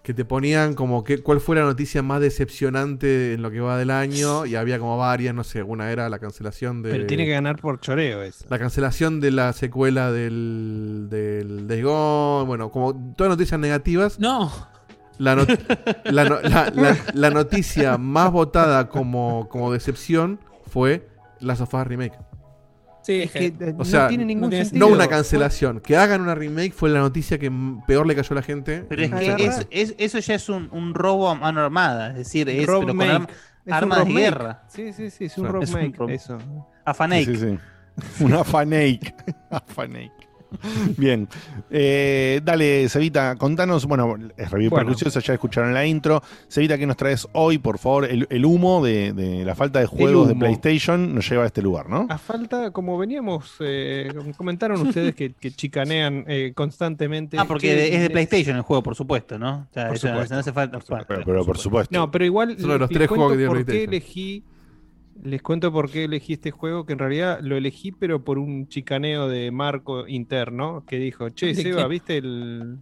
que 0.03 0.13
te 0.15 0.25
ponían 0.25 0.73
como 0.73 1.03
que 1.03 1.21
cuál 1.21 1.39
fue 1.39 1.55
la 1.55 1.61
noticia 1.63 2.01
más 2.01 2.21
decepcionante 2.21 3.33
en 3.33 3.41
lo 3.43 3.51
que 3.51 3.59
va 3.59 3.77
del 3.77 3.91
año 3.91 4.45
y 4.47 4.55
había 4.55 4.79
como 4.79 4.97
varias, 4.97 5.35
no 5.35 5.43
sé, 5.43 5.61
una 5.63 5.91
era 5.91 6.09
la 6.09 6.17
cancelación 6.19 6.81
de 6.81 6.91
Pero 6.91 7.05
tiene 7.05 7.25
que 7.25 7.31
ganar 7.33 7.57
por 7.57 7.79
choreo 7.79 8.23
eso. 8.23 8.45
la 8.49 8.57
cancelación 8.57 9.19
de 9.19 9.31
la 9.31 9.53
secuela 9.53 10.11
del 10.11 11.07
del 11.09 11.67
Days 11.67 11.83
Gone, 11.83 12.47
bueno, 12.47 12.71
como 12.71 13.13
todas 13.15 13.29
noticias 13.29 13.59
negativas. 13.59 14.19
No. 14.19 14.51
La, 15.19 15.35
not- 15.35 15.49
la, 16.05 16.25
no- 16.25 16.41
la- 16.41 16.71
la- 16.73 16.97
la 17.13 17.29
noticia 17.29 17.97
más 17.99 18.31
votada 18.31 18.89
como, 18.89 19.47
como 19.49 19.71
decepción 19.71 20.39
fue 20.67 21.07
la 21.39 21.55
Sofá 21.55 21.83
Remake. 21.83 22.17
Sí, 23.03 23.21
Es 23.23 23.31
que 23.31 23.53
O 23.73 23.73
no 23.79 23.85
sea, 23.85 24.07
tiene 24.07 24.25
ningún 24.25 24.43
no 24.43 24.49
tiene 24.49 24.65
sentido. 24.65 24.87
No 24.87 24.93
una 24.93 25.07
cancelación. 25.07 25.79
Que 25.79 25.97
hagan 25.97 26.21
una 26.21 26.35
remake 26.35 26.71
fue 26.71 26.89
la 26.91 26.99
noticia 26.99 27.39
que 27.39 27.51
peor 27.87 28.05
le 28.05 28.15
cayó 28.15 28.29
a 28.31 28.35
la 28.35 28.41
gente. 28.43 28.85
Pero 28.87 29.01
es 29.03 29.09
que 29.11 29.45
es- 29.45 29.67
es- 29.71 29.95
eso 29.97 30.19
ya 30.19 30.35
es 30.35 30.49
un, 30.49 30.69
un 30.71 30.93
robo 30.93 31.29
a 31.29 31.35
mano 31.35 31.61
armada. 31.61 32.09
Es 32.11 32.17
decir, 32.17 32.47
es 32.49 32.65
pero 32.67 32.85
con 32.85 33.01
arm- 33.01 33.27
armas 33.69 34.05
de 34.05 34.13
guerra. 34.13 34.63
Sí, 34.67 34.93
sí, 34.93 35.09
sí, 35.09 35.25
es 35.25 35.37
un 35.37 35.45
Claro. 35.45 35.61
Es 35.63 35.69
un 35.71 35.75
remake. 35.77 35.97
rob- 35.97 36.09
Eso. 36.11 36.37
Afanake. 36.85 37.25
Sí, 37.25 37.35
sí, 37.37 37.57
sí. 38.17 38.23
Una 38.23 38.43
fanake. 38.43 39.13
Afanake. 39.49 40.20
Bien. 40.97 41.27
Eh, 41.69 42.41
dale, 42.43 42.89
Cevita, 42.89 43.35
contanos. 43.37 43.85
Bueno, 43.85 44.15
es 44.37 44.51
review 44.51 44.69
Bueno. 44.69 44.85
perjuiciosa, 44.87 45.19
ya 45.21 45.33
escucharon 45.33 45.73
la 45.73 45.85
intro. 45.85 46.21
Cevita, 46.49 46.77
¿qué 46.77 46.85
nos 46.85 46.97
traes 46.97 47.27
hoy, 47.33 47.57
por 47.57 47.77
favor? 47.77 48.05
El, 48.05 48.27
el 48.29 48.45
humo 48.45 48.83
de, 48.83 49.13
de 49.13 49.45
la 49.45 49.55
falta 49.55 49.79
de 49.79 49.85
juegos 49.85 50.27
de. 50.27 50.35
PlayStation 50.35 51.13
nos 51.15 51.29
lleva 51.29 51.43
a 51.43 51.47
este 51.47 51.61
lugar, 51.61 51.89
¿no? 51.89 52.07
A 52.09 52.17
falta, 52.17 52.71
como 52.71 52.97
veníamos, 52.97 53.55
eh, 53.59 54.11
comentaron 54.37 54.81
ustedes 54.87 55.15
que, 55.15 55.33
que 55.33 55.51
chicanean 55.51 56.25
eh, 56.27 56.51
constantemente. 56.55 57.37
Ah, 57.39 57.45
porque 57.45 57.67
que- 57.67 57.95
es 57.95 58.01
de 58.01 58.09
PlayStation 58.09 58.55
el 58.57 58.63
juego, 58.63 58.81
por 58.83 58.95
supuesto, 58.95 59.37
¿no? 59.39 59.67
O 59.69 59.73
sea, 59.73 59.87
Por 59.87 59.95
eso 59.95 60.07
no- 60.07 60.13
supuesto, 60.13 60.33
no 60.35 60.39
hace 60.39 60.51
falta. 60.53 60.79
Pero, 61.07 61.23
pero 61.25 61.45
por 61.45 61.57
supuesto. 61.57 61.97
No, 61.97 62.09
pero 62.11 62.25
igual 62.25 62.57
de 62.57 62.77
los 62.77 62.89
tres 62.89 63.07
juegos 63.07 63.31
que 63.31 63.37
tiene 63.37 63.49
por 63.49 63.57
qué 63.59 63.63
PlayStation. 63.65 63.93
elegí. 63.93 64.43
Les 65.23 65.41
cuento 65.41 65.71
por 65.71 65.89
qué 65.91 66.05
elegí 66.05 66.33
este 66.33 66.51
juego, 66.51 66.85
que 66.85 66.93
en 66.93 66.99
realidad 66.99 67.39
lo 67.41 67.55
elegí, 67.57 67.91
pero 67.91 68.23
por 68.23 68.39
un 68.39 68.67
chicaneo 68.67 69.27
de 69.27 69.51
Marco 69.51 70.07
interno, 70.07 70.83
que 70.87 70.97
dijo, 70.97 71.29
che, 71.29 71.47
¿De 71.47 71.55
Seba? 71.55 71.87
¿viste 71.87 72.17
el. 72.17 72.77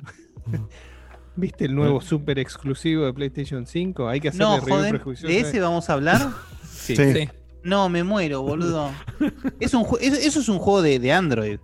¿Viste 1.36 1.66
el 1.66 1.76
nuevo 1.76 2.02
super 2.02 2.38
exclusivo 2.40 3.06
de 3.06 3.14
PlayStation 3.14 3.66
5? 3.66 4.08
Hay 4.10 4.20
que 4.20 4.28
hacerle 4.30 4.46
No, 4.46 4.60
joder. 4.62 5.02
¿de 5.04 5.40
ese 5.40 5.60
vamos 5.62 5.90
a 5.90 5.94
hablar? 5.94 6.18
Sí. 6.64 6.96
Sí. 6.96 7.14
Sí. 7.14 7.30
No, 7.62 7.88
me 7.90 8.04
muero, 8.04 8.42
boludo. 8.42 8.90
Es 9.60 9.74
un, 9.74 9.84
jue- 9.84 10.00
es- 10.02 10.26
eso 10.26 10.40
es 10.40 10.50
un 10.50 10.60
juego 10.60 10.82
de, 10.82 10.98
de 11.00 11.12
Android. 11.14 11.60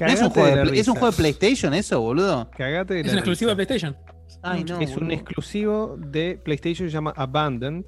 No 0.00 0.06
es, 0.08 0.20
un 0.20 0.30
juego 0.30 0.56
de 0.72 0.78
es 0.80 0.88
un 0.88 0.94
juego 0.94 1.10
de 1.12 1.16
PlayStation, 1.16 1.72
eso, 1.74 2.00
boludo. 2.00 2.50
Cagate 2.56 2.94
de 2.94 3.00
Es 3.02 3.12
un 3.12 3.18
exclusivo 3.18 3.50
de. 3.50 3.54
PlayStation. 3.56 3.96
Ay, 4.42 4.64
no. 4.64 4.80
es 4.80 4.96
un 4.96 5.10
exclusivo 5.12 5.96
de 5.98 6.40
PlayStation, 6.42 6.88
se 6.88 6.92
llama 6.92 7.12
Abandon. 7.16 7.86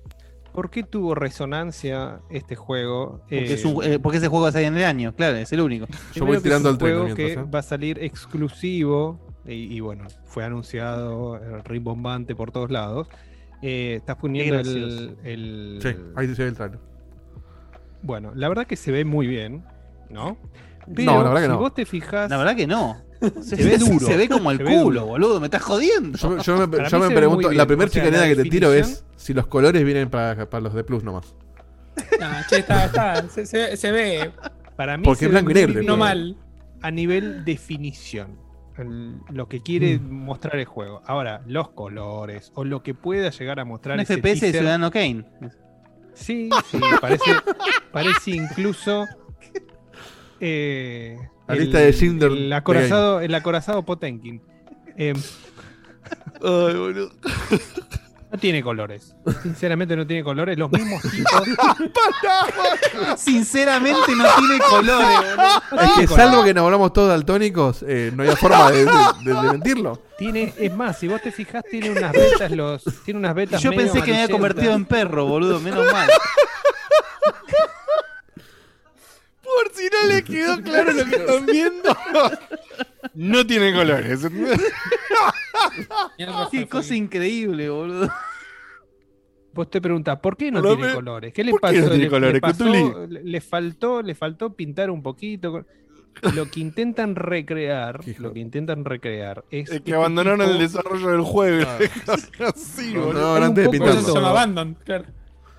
¿Por 0.55 0.71
qué 0.71 0.85
tuvo 0.85 1.17
resonancia 1.17 2.21
este 2.31 2.55
juego? 2.55 3.19
Porque, 3.23 3.39
Eh, 3.51 3.55
es 3.55 3.65
un- 3.65 3.83
eh, 3.83 3.99
porque 3.99 4.19
ese 4.19 4.29
juego 4.29 4.45
va 4.45 4.51
a 4.51 4.53
salir 4.53 4.69
en 4.69 4.77
el 4.77 4.85
año, 4.85 5.13
claro, 5.13 5.37
es 5.37 5.53
el 5.53 5.61
único. 5.61 5.87
Yo 6.15 6.25
voy 6.25 6.39
tirando 6.39 6.69
es 6.69 6.73
el 6.73 6.75
un 6.75 6.79
tren 6.79 6.95
juego 6.95 7.15
que 7.17 7.33
¿eh? 7.33 7.43
va 7.43 7.59
a 7.59 7.63
salir 7.63 7.99
exclusivo 8.01 9.19
y, 9.45 9.75
y 9.75 9.81
bueno, 9.81 10.05
fue 10.25 10.45
anunciado 10.45 11.37
eh, 11.37 11.61
rimbombante 11.65 12.37
por 12.37 12.53
todos 12.53 12.71
lados. 12.71 13.09
Eh, 13.63 13.97
estás 13.97 14.15
poniendo 14.17 14.61
el, 14.61 15.17
el- 15.25 15.79
Sí, 15.83 15.89
ahí 16.15 16.33
se 16.35 16.43
ve 16.45 16.49
el 16.51 16.55
trailer. 16.55 16.79
Bueno, 18.03 18.33
la 18.35 18.49
verdad 18.49 18.67
que 18.67 18.77
se 18.77 18.93
ve 18.93 19.05
muy 19.05 19.27
bien, 19.27 19.65
¿no? 20.11 20.37
Pero 20.95 21.13
No, 21.13 21.19
la 21.23 21.29
verdad 21.29 21.41
que 21.41 21.47
si 21.47 21.53
no. 21.53 21.59
vos 21.59 21.75
te 21.75 21.87
fijás. 21.87 22.31
La 22.31 22.37
verdad 22.37 22.57
que 22.57 22.67
no. 22.67 22.97
Se, 23.43 23.57
Se 23.57 23.65
ve 23.65 23.79
duro. 23.79 24.07
Se 24.07 24.17
ve 24.17 24.29
como 24.29 24.51
el 24.51 24.59
Se 24.59 24.65
culo, 24.65 24.83
duro. 25.01 25.07
boludo. 25.07 25.41
Me 25.41 25.47
estás 25.47 25.63
jodiendo. 25.63 26.19
Yo, 26.19 26.39
yo 26.39 26.67
me, 26.67 26.89
yo 26.89 27.09
pregunto, 27.15 27.51
la 27.53 27.67
primera 27.67 27.89
O 27.89 27.93
sea, 27.93 28.03
chicanera 28.03 28.27
que 28.29 28.37
te 28.43 28.49
tiro 28.51 28.73
es 28.73 29.05
si 29.17 29.33
los 29.35 29.47
colores 29.47 29.83
vienen 29.85 30.11
para, 30.11 30.49
para 30.51 30.61
los 30.63 30.75
de 30.75 30.85
Plus 30.85 31.03
nomás. 31.05 31.35
No, 32.21 32.27
che, 32.49 32.59
está, 32.59 32.87
está, 32.87 33.29
se, 33.29 33.47
se- 33.47 33.77
se 33.77 33.93
ve. 33.93 34.31
Para 34.77 34.97
mí 34.97 35.05
Porque 35.05 35.21
se 35.21 35.25
es 35.27 35.31
ve 35.33 35.41
blanco 35.43 35.51
y 35.51 35.55
negro, 35.55 35.83
No 35.85 35.97
mal. 35.97 36.37
A 36.83 36.91
nivel 36.91 37.45
definición. 37.45 38.39
el- 38.77 39.21
lo 39.31 39.49
que 39.49 39.63
quiere 39.63 39.99
Mm. 40.01 40.25
mostrar 40.25 40.57
el 40.57 40.65
juego. 40.65 41.01
Ahora, 41.07 41.43
los 41.47 41.71
colores 41.71 42.51
o 42.57 42.65
lo 42.65 42.83
que 42.83 42.93
pueda 42.95 43.31
llegar 43.31 43.61
a 43.61 43.65
mostrar 43.65 43.97
Un 43.99 44.05
FPS 44.05 44.41
de 44.47 44.53
Ciudadano 44.59 44.91
Kane. 44.91 45.25
Sí, 46.15 46.49
sí, 46.71 46.79
parece, 47.01 47.31
parece 47.93 48.31
incluso 48.33 49.07
eh, 50.41 51.19
La 51.47 51.55
lista 51.55 51.79
de 51.79 51.93
Schindler 51.93 52.33
el 52.33 52.49
de 52.51 52.55
acorazado, 52.55 53.21
el 53.21 53.35
acorazado 53.35 53.83
Potenkin. 53.85 54.41
Eh, 54.97 55.13
Ay, 56.43 56.75
boludo. 56.75 57.11
no 58.31 58.39
tiene 58.39 58.63
colores. 58.63 59.15
Sinceramente 59.43 59.97
no 59.97 60.07
tiene 60.07 60.23
colores. 60.25 60.59
Los 60.59 60.71
mismos 60.71 61.01
tipos. 61.11 61.49
Sinceramente 63.17 64.15
no 64.17 64.25
tiene 64.37 64.59
colores, 64.69 65.09
boludo. 65.71 65.83
Es 65.83 65.91
que 66.01 66.07
salvo 66.09 66.45
que 66.45 66.53
nos 66.55 66.65
volvamos 66.65 66.93
todos 66.93 67.09
daltónicos, 67.11 67.85
eh, 67.87 68.11
no 68.15 68.23
había 68.23 68.37
forma 68.37 68.71
de, 68.71 68.85
de- 68.85 68.91
de- 69.25 69.35
de 69.43 69.43
mentirlo. 69.53 70.03
Tiene, 70.19 70.53
es 70.59 70.75
más, 70.77 70.99
si 70.99 71.09
vos 71.09 71.21
te 71.23 71.33
fijás, 71.33 71.65
tiene 71.71 71.91
unas 71.91 72.13
vetas 72.13 72.51
los, 72.51 72.85
tiene 73.05 73.19
unas 73.21 73.35
vetas. 73.35 73.61
Yo 73.63 73.71
medio 73.71 73.85
pensé 73.93 74.03
que 74.05 74.11
me 74.13 74.23
había 74.23 74.33
convertido 74.33 74.73
en 74.75 74.85
perro, 74.85 75.27
boludo. 75.27 75.59
Menos 75.61 75.91
mal. 75.93 76.09
Por 79.43 79.71
quedó 80.33 80.61
claro 80.63 80.93
lo 80.93 81.05
que 81.05 81.17
están 81.17 81.47
viendo. 81.47 81.97
No 83.15 83.47
tiene 83.47 83.73
colores. 83.73 84.19
Qué 86.51 86.67
cosa 86.69 86.95
increíble, 86.95 87.69
boludo. 87.69 88.09
Vos 89.53 89.71
te 89.71 89.81
preguntás, 89.81 90.19
¿por 90.19 90.37
qué 90.37 90.51
no 90.51 90.61
tiene 90.63 90.89
me- 90.89 90.95
colores? 90.95 91.33
¿Qué 91.33 91.45
le 91.45 91.53
¿por 91.53 91.61
qué 91.61 91.67
pasó? 91.67 91.81
no 91.81 91.89
tiene 91.91 92.05
Le- 92.05 92.11
colores, 92.11 92.35
le, 92.35 92.41
pasó- 92.41 93.49
faltó, 93.49 94.03
le 94.03 94.15
faltó 94.17 94.53
pintar 94.55 94.91
un 94.91 95.03
poquito. 95.03 95.65
Lo 96.35 96.49
que 96.51 96.61
intentan 96.61 97.15
recrear, 97.15 98.01
lo 98.19 98.33
que 98.33 98.41
intentan 98.41 98.85
recrear 98.85 99.45
es, 99.51 99.65
Es 99.65 99.71
que 99.71 99.77
este 99.77 99.95
abandonaron 99.95 100.41
tipo- 100.41 100.51
el 100.53 100.59
desarrollo 100.59 101.09
del 101.11 101.21
juego. 101.23 101.67
Ah. 101.69 101.79
Así, 102.55 102.95
No, 102.95 103.07
boludo. 103.07 103.39
no, 103.39 103.45
antes 103.45 103.65
de 103.65 103.71
pintarlo. 103.71 104.75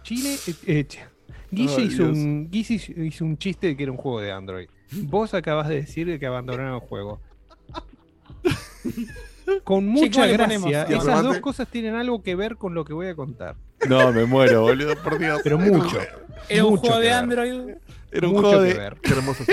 Chile, 0.03 0.35
eh, 0.47 0.55
eh, 0.67 0.87
Guille, 1.51 1.81
hizo 1.83 2.03
un, 2.03 2.49
Guille 2.49 2.75
hizo- 2.75 3.25
un 3.25 3.37
chiste 3.37 3.67
de 3.67 3.77
que 3.77 3.83
era 3.83 3.91
un 3.91 3.97
juego 3.97 4.21
de 4.21 4.31
Android. 4.31 4.67
Vos 4.91 5.33
acabas 5.33 5.67
de 5.69 5.75
decir 5.75 6.19
que 6.19 6.25
abandonaron 6.25 6.73
el 6.73 6.79
juego. 6.79 7.19
Con 9.63 9.85
mucha 9.87 10.11
¿cómo 10.11 10.25
le 10.25 10.33
gracia, 10.33 10.83
esas 10.83 11.23
dos 11.23 11.39
cosas 11.39 11.67
tienen 11.67 11.95
algo 11.95 12.23
que 12.23 12.35
ver 12.35 12.55
con 12.57 12.73
lo 12.73 12.83
que 12.85 12.93
voy 12.93 13.07
a 13.07 13.15
contar. 13.15 13.55
No, 13.87 14.11
me 14.11 14.25
muero, 14.25 14.61
boludo, 14.61 14.95
por 15.03 15.19
Dios. 15.19 15.39
Pero 15.43 15.57
mucho. 15.59 15.97
Era 16.49 16.63
un 16.65 16.71
mucho 16.71 16.81
juego 16.87 16.99
de. 16.99 17.11
Android. 17.11 17.61
Era 18.11 18.27
un 18.27 18.33
juego 18.35 18.51
que 18.61 18.65
de. 18.65 18.71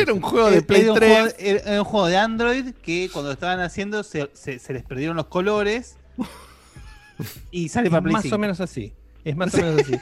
Era 0.01 0.12
un 0.14 0.20
juego 0.23 0.51
de 0.51 0.56
Era 0.59 0.66
Play 0.66 0.89
un 0.89 0.94
3. 0.94 1.10
juego- 1.12 1.35
Era 1.39 1.78
un 1.81 1.85
juego 1.85 2.06
de 2.06 2.16
Android 2.16 2.64
que 2.82 3.10
cuando 3.12 3.28
lo 3.31 3.35
estaban 3.35 3.60
haciendo 3.60 4.02
se, 4.02 4.31
se- 4.32 4.59
se 4.59 4.73
les 4.73 4.82
perdieron 4.82 5.16
los 5.16 5.27
colores 5.27 5.97
y 7.51 7.69
sale 7.69 7.90
para 7.90 8.02
Play 8.02 8.12
más 8.14 8.23
5. 8.23 8.36
o 8.36 8.39
menos 8.39 8.60
así. 8.60 8.94
Es 9.24 9.36
más 9.36 9.54
o 9.54 9.58
menos 9.58 9.80
así. 9.82 9.94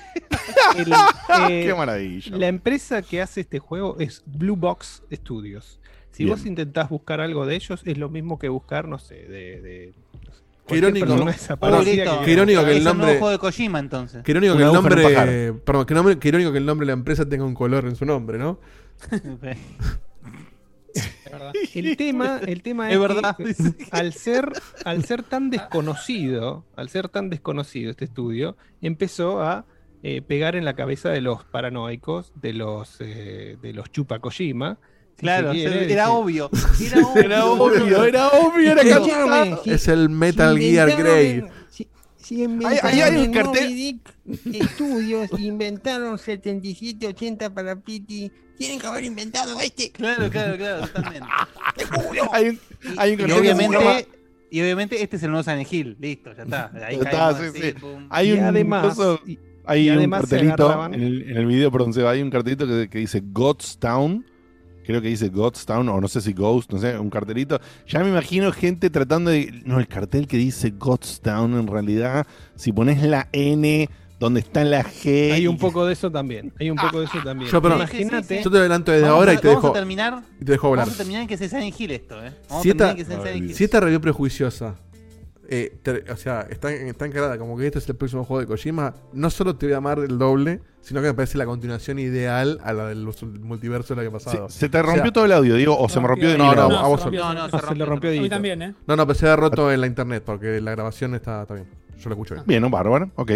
El, 0.77 0.93
eh, 1.51 1.65
Qué 1.67 1.75
maravilla. 1.75 2.37
la 2.37 2.49
empresa 2.49 3.03
que 3.03 3.21
hace 3.21 3.43
este 3.43 3.59
juego 3.59 3.97
es 3.99 4.23
Blue 4.27 4.57
Box 4.57 5.03
Studios. 5.13 5.79
Si 6.13 6.25
Bien. 6.25 6.37
vos 6.37 6.47
intentás 6.47 6.89
buscar 6.89 7.21
algo 7.21 7.47
de 7.47 7.55
ellos, 7.55 7.83
es 7.85 7.99
lo 7.99 8.09
mismo 8.09 8.39
que 8.39 8.49
buscar, 8.49 8.89
no 8.89 8.99
sé, 8.99 9.15
de. 9.15 9.61
de 9.61 9.95
no 9.95 10.67
que- 10.67 10.77
irónico 10.79 12.65
que 12.65 12.71
el 12.73 12.79
un 12.79 12.85
nombre. 12.85 13.09
juego 13.19 13.31
de 13.31 13.39
Kojima 13.39 13.79
entonces. 13.79 14.23
Qué 14.23 14.31
irónico 14.33 14.57
que 14.57 14.63
el 14.63 14.73
nombre. 14.73 15.53
Perdón, 15.65 15.87
qué 16.21 16.29
irónico 16.29 16.53
que 16.53 16.59
el 16.59 16.67
nombre 16.67 16.85
de 16.87 16.93
la 16.93 16.93
empresa 16.95 17.29
tenga 17.29 17.45
un 17.45 17.55
color 17.55 17.85
en 17.87 17.97
su 17.97 18.05
nombre, 18.05 18.39
¿no? 18.39 18.59
Es. 20.95 21.11
El 21.75 21.97
tema, 21.97 22.41
el 22.45 22.63
tema 22.63 22.89
es, 22.89 22.95
Es 22.95 23.01
verdad. 23.01 23.37
que, 23.37 23.55
al 23.93 24.13
ser, 24.13 24.51
al 24.85 25.05
ser 25.05 25.23
tan 25.23 25.51
desconocido, 25.51 26.65
al 26.77 26.89
ser 26.89 27.09
tan 27.09 27.31
desconocido 27.31 27.91
este 27.91 28.05
estudio, 28.07 28.57
empezó 28.83 29.41
a 29.43 29.65
eh, 30.03 30.23
pegar 30.23 30.57
en 30.57 30.65
la 30.65 30.75
cabeza 30.75 31.11
de 31.11 31.21
los 31.21 31.45
paranoicos, 31.45 32.33
de 32.35 32.53
los 32.55 32.97
eh, 33.01 33.57
de 33.61 33.73
los 33.73 33.91
chupa 33.93 34.19
Kojima. 34.19 34.79
si 35.17 35.21
Claro, 35.23 35.53
quiere, 35.53 35.93
era 35.93 36.11
obvio. 36.11 36.51
Era 36.81 37.07
obvio. 37.07 37.23
Era 37.23 37.45
obvio, 37.47 38.05
era 38.05 38.29
obvio, 38.29 38.73
era 38.73 38.83
cantado. 38.83 39.63
Es 39.67 39.89
el 39.89 40.09
Metal 40.09 40.59
Gear 40.59 40.97
Grey. 40.97 41.45
Ahí- 42.65 42.79
ahí 42.83 43.01
hay 43.01 43.17
un 43.27 43.33
cartel. 43.33 44.01
Estudios 44.53 45.31
inventaron 45.39 46.19
7780 46.19 47.51
para 47.53 47.77
Pity. 47.77 48.31
Tienen 48.57 48.79
que 48.79 48.87
haber 48.87 49.05
inventado 49.05 49.59
este. 49.61 49.91
Claro, 49.91 50.29
claro, 50.31 50.57
claro, 50.57 50.87
totalmente. 50.87 51.27
Hay 52.33 52.49
un, 52.49 52.61
hay 52.99 53.13
un 53.15 53.21
Y 53.21 53.23
cartel 53.23 53.43
que 53.43 53.49
se 53.49 53.63
llama- 53.63 53.79
obviamente, 53.79 54.09
y 54.51 54.61
obviamente 54.61 55.03
este 55.03 55.17
es 55.17 55.23
el 55.23 55.31
nuevo 55.31 55.43
Silent 55.45 55.73
Hill. 55.73 55.97
Listo, 56.01 56.33
ya 56.37 56.43
está. 56.43 56.71
Ahí 56.87 56.97
Ya 56.97 57.03
está, 57.03 57.39
sí, 57.39 57.45
así, 57.49 57.61
sí. 57.63 57.75
Hay 58.11 58.29
Y 58.29 58.33
un 58.33 58.41
además- 58.41 58.97
coso- 58.97 59.21
y- 59.27 59.39
hay 59.65 59.87
y 59.87 59.91
un 59.91 59.99
además 59.99 60.21
cartelito 60.23 60.87
en 60.87 60.95
el, 60.95 61.31
en 61.31 61.37
el 61.37 61.47
video, 61.47 61.71
perdón, 61.71 61.93
se 61.95 62.03
va, 62.03 62.11
hay 62.11 62.23
un 62.23 62.31
cartelito 62.31 62.67
que, 62.67 62.89
que 62.91 62.99
dice 62.99 63.23
Godstown. 63.25 64.27
Creo 64.85 65.01
que 65.03 65.09
dice 65.09 65.29
Godstown, 65.29 65.89
o 65.89 66.01
no 66.01 66.09
sé 66.09 66.21
si 66.21 66.33
Ghost, 66.33 66.73
no 66.73 66.79
sé, 66.79 66.99
un 66.99 67.11
cartelito. 67.11 67.61
Ya 67.87 68.01
me 68.03 68.09
imagino 68.11 68.51
gente 68.53 68.91
tratando 68.91 69.31
de. 69.31 69.63
No, 69.65 69.79
el 69.79 69.87
cartel 69.87 70.27
que 70.27 70.37
dice 70.37 70.71
Godstown, 70.77 71.55
en 71.61 71.67
realidad, 71.67 72.27
si 72.57 72.73
pones 72.73 73.03
la 73.03 73.29
N 73.33 73.89
donde 74.19 74.41
está 74.41 74.65
la 74.65 74.85
G. 74.85 75.33
Hay 75.33 75.47
un 75.47 75.57
poco 75.57 75.87
de 75.87 75.95
eso 75.95 76.11
también. 76.11 76.53
Hay 76.61 76.69
un 76.71 76.77
poco 76.77 76.99
de 77.01 77.07
eso 77.07 77.19
también. 77.25 77.51
Yo, 77.51 77.63
pero- 77.63 77.77
Imagínate. 77.77 78.43
Yo 78.43 78.51
te 78.51 78.59
adelanto 78.59 78.93
desde 78.93 79.05
Vamos 79.05 79.17
ahora 79.19 79.31
a- 79.33 79.35
y 79.35 79.39
te 79.39 79.49
vamos 79.49 79.63
dejo. 79.63 79.73
a 79.75 79.79
terminar. 79.79 80.23
y 80.41 80.45
te 80.45 80.53
dejo 80.53 80.67
hablar. 80.69 80.85
Vamos 80.85 80.95
a 80.95 80.99
terminar 80.99 81.23
en 81.23 81.29
que 81.29 81.37
se 81.39 81.49
Silent 81.49 81.81
Hill 81.81 81.91
esto, 81.93 82.23
eh. 82.25 82.33
Vamos 82.49 82.63
Si 82.63 82.71
a 82.71 82.75
terminar 82.75 82.99
esta, 83.01 83.31
en 83.33 83.43
que 83.47 83.53
se 83.53 83.55
si 83.59 83.65
esta 83.65 83.81
review 83.81 84.01
prejuiciosa, 84.01 84.75
eh, 85.53 85.77
te- 85.83 86.11
o 86.11 86.17
sea, 86.17 86.47
está, 86.49 86.73
está 86.73 87.05
encarada 87.07 87.37
como 87.37 87.57
que 87.59 87.67
este 87.67 87.81
es 87.81 87.89
el 87.89 87.97
próximo 87.97 88.25
juego 88.25 88.41
de 88.41 88.47
Kojima, 88.47 88.95
no 89.13 89.29
solo 89.31 89.57
te 89.57 89.67
voy 89.67 89.75
a 89.75 89.79
amar 89.79 89.99
el 89.99 90.17
doble, 90.17 90.61
sino 90.81 91.01
que 91.03 91.09
me 91.09 91.15
parece 91.15 91.37
la 91.39 91.45
continuación 91.45 91.99
ideal 91.99 92.59
a 92.63 92.73
la 92.73 92.87
del 92.89 93.07
multiverso 93.43 93.95
del 93.95 94.07
año 94.09 94.19
Se, 94.21 94.25
pasado. 94.25 94.49
se 94.49 94.69
te 94.69 94.81
rompió 94.81 95.03
O 95.03 95.05
sea, 95.07 95.13
todo 95.13 95.25
el 95.27 95.33
audio, 95.33 95.55
digo, 95.57 95.77
o 95.79 95.89
se 95.89 96.01
me 96.01 96.07
rompió 96.09 96.31
de 96.31 96.39
No, 96.39 96.47
no, 96.47 96.55
lado. 96.55 96.79
a 96.79 96.89
vos 96.89 97.01
se 97.01 97.05
solo. 97.05 97.19
rompió, 97.19 97.35
No, 97.35 97.35
no, 97.35 97.51
se 97.51 97.57
Ah, 97.57 97.61
rompió, 97.61 97.75
le 97.77 97.85
rompió 97.85 98.11
A 98.11 98.23
mí 98.23 98.29
también, 98.31 98.63
¿eh? 98.63 98.75
No, 98.87 98.97
no, 98.97 99.07
pero 99.07 99.19
se 99.19 99.29
ha 99.29 99.37
roto 99.37 99.71
en 99.73 99.81
la 99.81 99.87
internet 99.87 100.23
porque 100.25 100.61
la 100.61 100.71
grabación 100.71 101.15
está, 101.17 101.43
está 101.43 101.55
bien. 101.55 101.67
Yo 101.99 102.09
lo 102.09 102.15
escucho 102.15 102.35
bien. 102.35 102.45
Bien, 102.47 102.63
¿no? 102.63 102.71
bárbaro, 102.71 103.11
ok. 103.17 103.33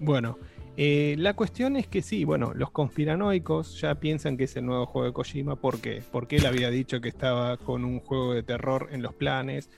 Bueno, 0.00 0.38
eh, 0.76 1.14
la 1.18 1.34
cuestión 1.34 1.76
es 1.76 1.86
que 1.86 2.00
sí, 2.02 2.24
bueno, 2.24 2.52
los 2.56 2.70
conspiranoicos 2.70 3.80
ya 3.80 3.94
piensan 3.96 4.36
que 4.36 4.44
es 4.44 4.56
el 4.56 4.64
nuevo 4.66 4.86
juego 4.86 5.06
de 5.06 5.12
Kojima. 5.12 5.56
¿Por 5.56 5.80
qué? 5.80 6.02
Porque 6.10 6.36
él 6.36 6.46
había 6.46 6.70
dicho 6.70 7.00
que 7.00 7.08
estaba 7.08 7.56
con 7.58 7.84
un 7.84 8.00
juego 8.00 8.32
de 8.34 8.42
terror 8.42 8.88
en 8.90 9.02
los 9.02 9.12
planes. 9.14 9.68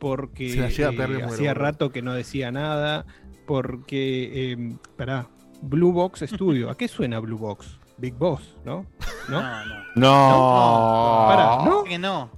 Porque 0.00 0.54
eh, 0.54 0.64
hacía 0.64 0.90
boludo. 0.90 1.54
rato 1.54 1.92
que 1.92 2.02
no 2.02 2.14
decía 2.14 2.50
nada. 2.50 3.06
Porque, 3.46 4.52
eh, 4.52 4.76
pará, 4.96 5.28
Blue 5.62 5.92
Box 5.92 6.24
Studio. 6.26 6.70
¿A 6.70 6.76
qué 6.76 6.88
suena 6.88 7.20
Blue 7.20 7.38
Box? 7.38 7.78
Big 7.98 8.14
Boss, 8.14 8.56
¿no? 8.64 8.86
¿No? 9.28 9.42
No, 9.42 9.64
no. 9.66 9.84
No. 9.94 11.26
Pará, 11.28 11.64
¿no? 11.64 11.84
Que 11.84 11.98
no. 11.98 12.30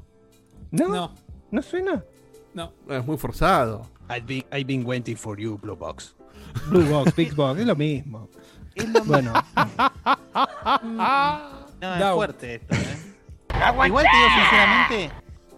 ¿No? 0.72 0.88
No, 0.88 1.14
¿No 1.50 1.62
suena? 1.62 2.04
no. 2.54 2.72
Es 2.88 3.06
muy 3.06 3.16
forzado. 3.16 3.86
I've 4.10 4.26
been, 4.26 4.44
I've 4.52 4.66
been 4.66 4.84
waiting 4.84 5.16
for 5.16 5.38
you, 5.38 5.56
Blue 5.58 5.76
Box. 5.76 6.14
Blue 6.68 6.84
Box, 6.84 7.14
Big 7.14 7.34
Box, 7.34 7.60
es 7.60 7.66
lo 7.66 7.76
mismo. 7.76 8.28
Es 8.74 8.88
lo 8.88 9.04
Bueno, 9.04 9.32
No, 11.80 11.94
es 11.94 12.14
fuerte 12.14 12.54
esto, 12.56 12.74
¿eh? 12.74 13.86
Igual 13.86 14.04
te 14.10 14.16
digo 14.16 14.28
sinceramente. 14.40 15.10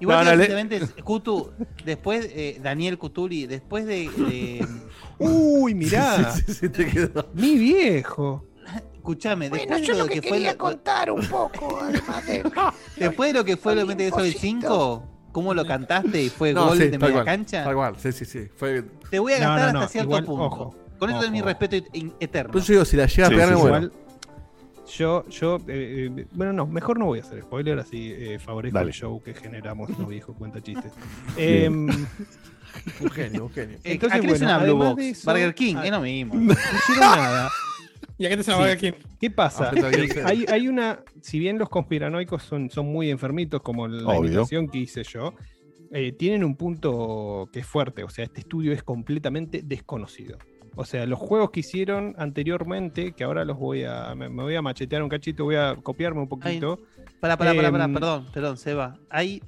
Igual 0.05 0.25
No, 0.27 0.31
no, 0.33 0.37
le- 0.37 1.03
Kutu, 1.03 1.51
después, 1.87 2.29
eh, 2.31 2.61
Daniel 2.63 2.99
Cutuli, 2.99 3.47
después 3.47 3.87
de. 3.87 4.11
de- 4.11 4.69
uy, 5.19 5.75
mirá, 5.75 6.31
Sí, 6.33 6.43
sí, 6.47 6.53
sí, 6.55 6.69
te 6.69 6.87
quedó. 6.87 7.31
mi 7.33 7.57
viejo. 7.57 8.45
escuchame, 8.95 9.49
Bueno, 9.49 9.63
después 9.65 9.81
yo 9.87 9.93
de 9.95 9.99
lo 9.99 10.05
lo 10.05 10.09
que 10.09 10.21
que 10.21 10.29
fue. 10.29 10.37
quería 10.39 10.53
la- 10.53 10.59
contar 10.59 11.11
un 11.11 11.23
poco, 11.27 11.79
además 11.81 12.27
de... 12.27 12.43
después 12.97 13.33
de 13.33 13.39
lo 13.39 13.45
que 13.47 13.57
fue 13.57 13.75
lo 13.75 13.87
Solid 13.87 14.11
cosito. 14.11 14.39
5, 14.41 15.09
cómo 15.33 15.55
lo 15.55 15.65
cantaste 15.67 16.23
y 16.23 16.29
fue 16.29 16.53
No, 16.53 16.67
gol 16.67 16.77
sí, 16.79 16.89
de 16.89 16.99
media 16.99 17.13
cual, 17.15 17.25
cancha. 17.25 17.65
Tal 17.65 17.75
cual, 17.75 17.95
sí, 17.99 18.13
sí, 18.13 18.25
sí. 18.27 18.49
Fue... 18.55 18.83
Te 19.11 19.19
voy 19.19 19.33
a 19.33 19.41
No, 19.41 19.47
gastar 19.49 19.67
no, 19.69 19.73
no, 19.73 19.79
hasta 19.81 19.93
cierto 19.93 20.09
igual, 20.11 20.25
punto. 20.25 20.45
ojo, 20.45 20.77
Con 20.99 21.11
esto 21.11 21.25
es 21.25 21.31
mi 21.31 21.41
respeto 21.41 21.77
eterno. 22.21 22.53
Pero 22.53 22.65
yo 22.65 22.73
digo, 22.75 22.85
si 22.85 22.97
la 22.99 23.07
llega 23.07 23.29
Sí, 23.29 23.33
a 23.35 23.37
pegar, 23.37 23.49
sí, 23.49 23.55
yo, 24.87 25.27
yo, 25.29 25.57
eh, 25.69 26.11
eh, 26.17 26.27
bueno, 26.33 26.53
no, 26.53 26.67
mejor 26.67 26.99
no 26.99 27.07
voy 27.07 27.19
a 27.21 27.23
hacer 27.23 27.41
spoiler, 27.43 27.79
así 27.79 28.13
eh, 28.17 28.39
favorezco 28.39 28.79
Dale. 28.79 28.89
el 28.91 28.95
show 28.95 29.23
que 29.23 29.35
generamos, 29.35 29.97
no 29.99 30.07
viejo, 30.07 30.35
cuenta 30.35 30.61
chistes. 30.63 30.93
Em, 31.37 31.89
Un 33.01 33.09
genio, 33.11 33.45
un 33.45 33.51
genio. 33.53 33.77
Eh, 33.85 33.93
entonces, 33.93 34.19
¿A 34.19 34.21
qué 34.21 34.27
le 34.27 34.33
bueno, 34.33 34.39
suena 34.39 34.59
Blue 34.59 34.71
además 34.83 34.89
Box? 34.97 35.03
eso- 35.05 35.31
Burger 35.31 35.55
King, 35.55 35.75
ah, 35.79 35.85
es 35.87 35.91
lo 35.93 36.01
mismo. 36.01 36.35
no 36.35 36.53
hicieron 36.53 37.01
nada. 37.01 37.51
Y 38.19 38.27
acá 38.27 38.37
te 38.37 38.43
se 38.43 38.53
Sí. 38.53 38.61
a 38.61 38.77
King. 38.77 38.93
¿Qué 39.21 39.31
pasa? 39.31 39.71
Eh, 39.75 40.23
hay, 40.25 40.45
hay 40.49 40.69
una, 40.69 41.01
si 41.21 41.39
bien 41.39 41.57
los 41.59 41.69
conspiranoicos 41.69 42.43
son, 42.43 42.71
son 42.71 42.87
muy 42.87 43.11
enfermitos, 43.11 43.63
como 43.63 43.87
la 43.89 44.09
Obvio. 44.09 44.27
imitación 44.31 44.69
que 44.69 44.79
hice 44.79 45.03
yo, 45.05 45.35
eh, 45.93 46.13
tienen 46.13 46.43
un 46.45 46.57
punto 46.57 47.49
que 47.53 47.61
es 47.61 47.67
fuerte. 47.67 48.03
O 48.05 48.09
sea, 48.11 48.25
este 48.25 48.41
estudio 48.41 48.73
es 48.73 48.83
completamente 48.83 49.63
desconocido. 49.65 50.39
O 50.77 50.85
sea, 50.85 51.07
los 51.07 51.19
juegos 51.19 51.51
que 51.51 51.61
hicieron 51.61 52.15
anteriormente, 52.19 53.13
que 53.13 53.25
ahora 53.25 53.45
los 53.45 53.59
voy 53.59 53.85
a. 53.85 54.15
Me, 54.15 54.29
me 54.29 54.43
voy 54.43 54.55
a 54.57 54.63
machetear 54.63 55.03
un 55.03 55.09
cachito, 55.09 55.45
voy 55.45 55.57
a 55.57 55.77
copiarme 55.83 56.21
un 56.21 56.29
poquito. 56.29 56.81
Pará, 57.21 57.37
pará, 57.37 57.55
pará, 57.55 57.71
pará, 57.71 57.85
Em, 57.85 57.93
perdón, 57.95 58.27
perdón, 58.33 58.57
Seba. 58.57 58.97
Hay. 59.11 59.43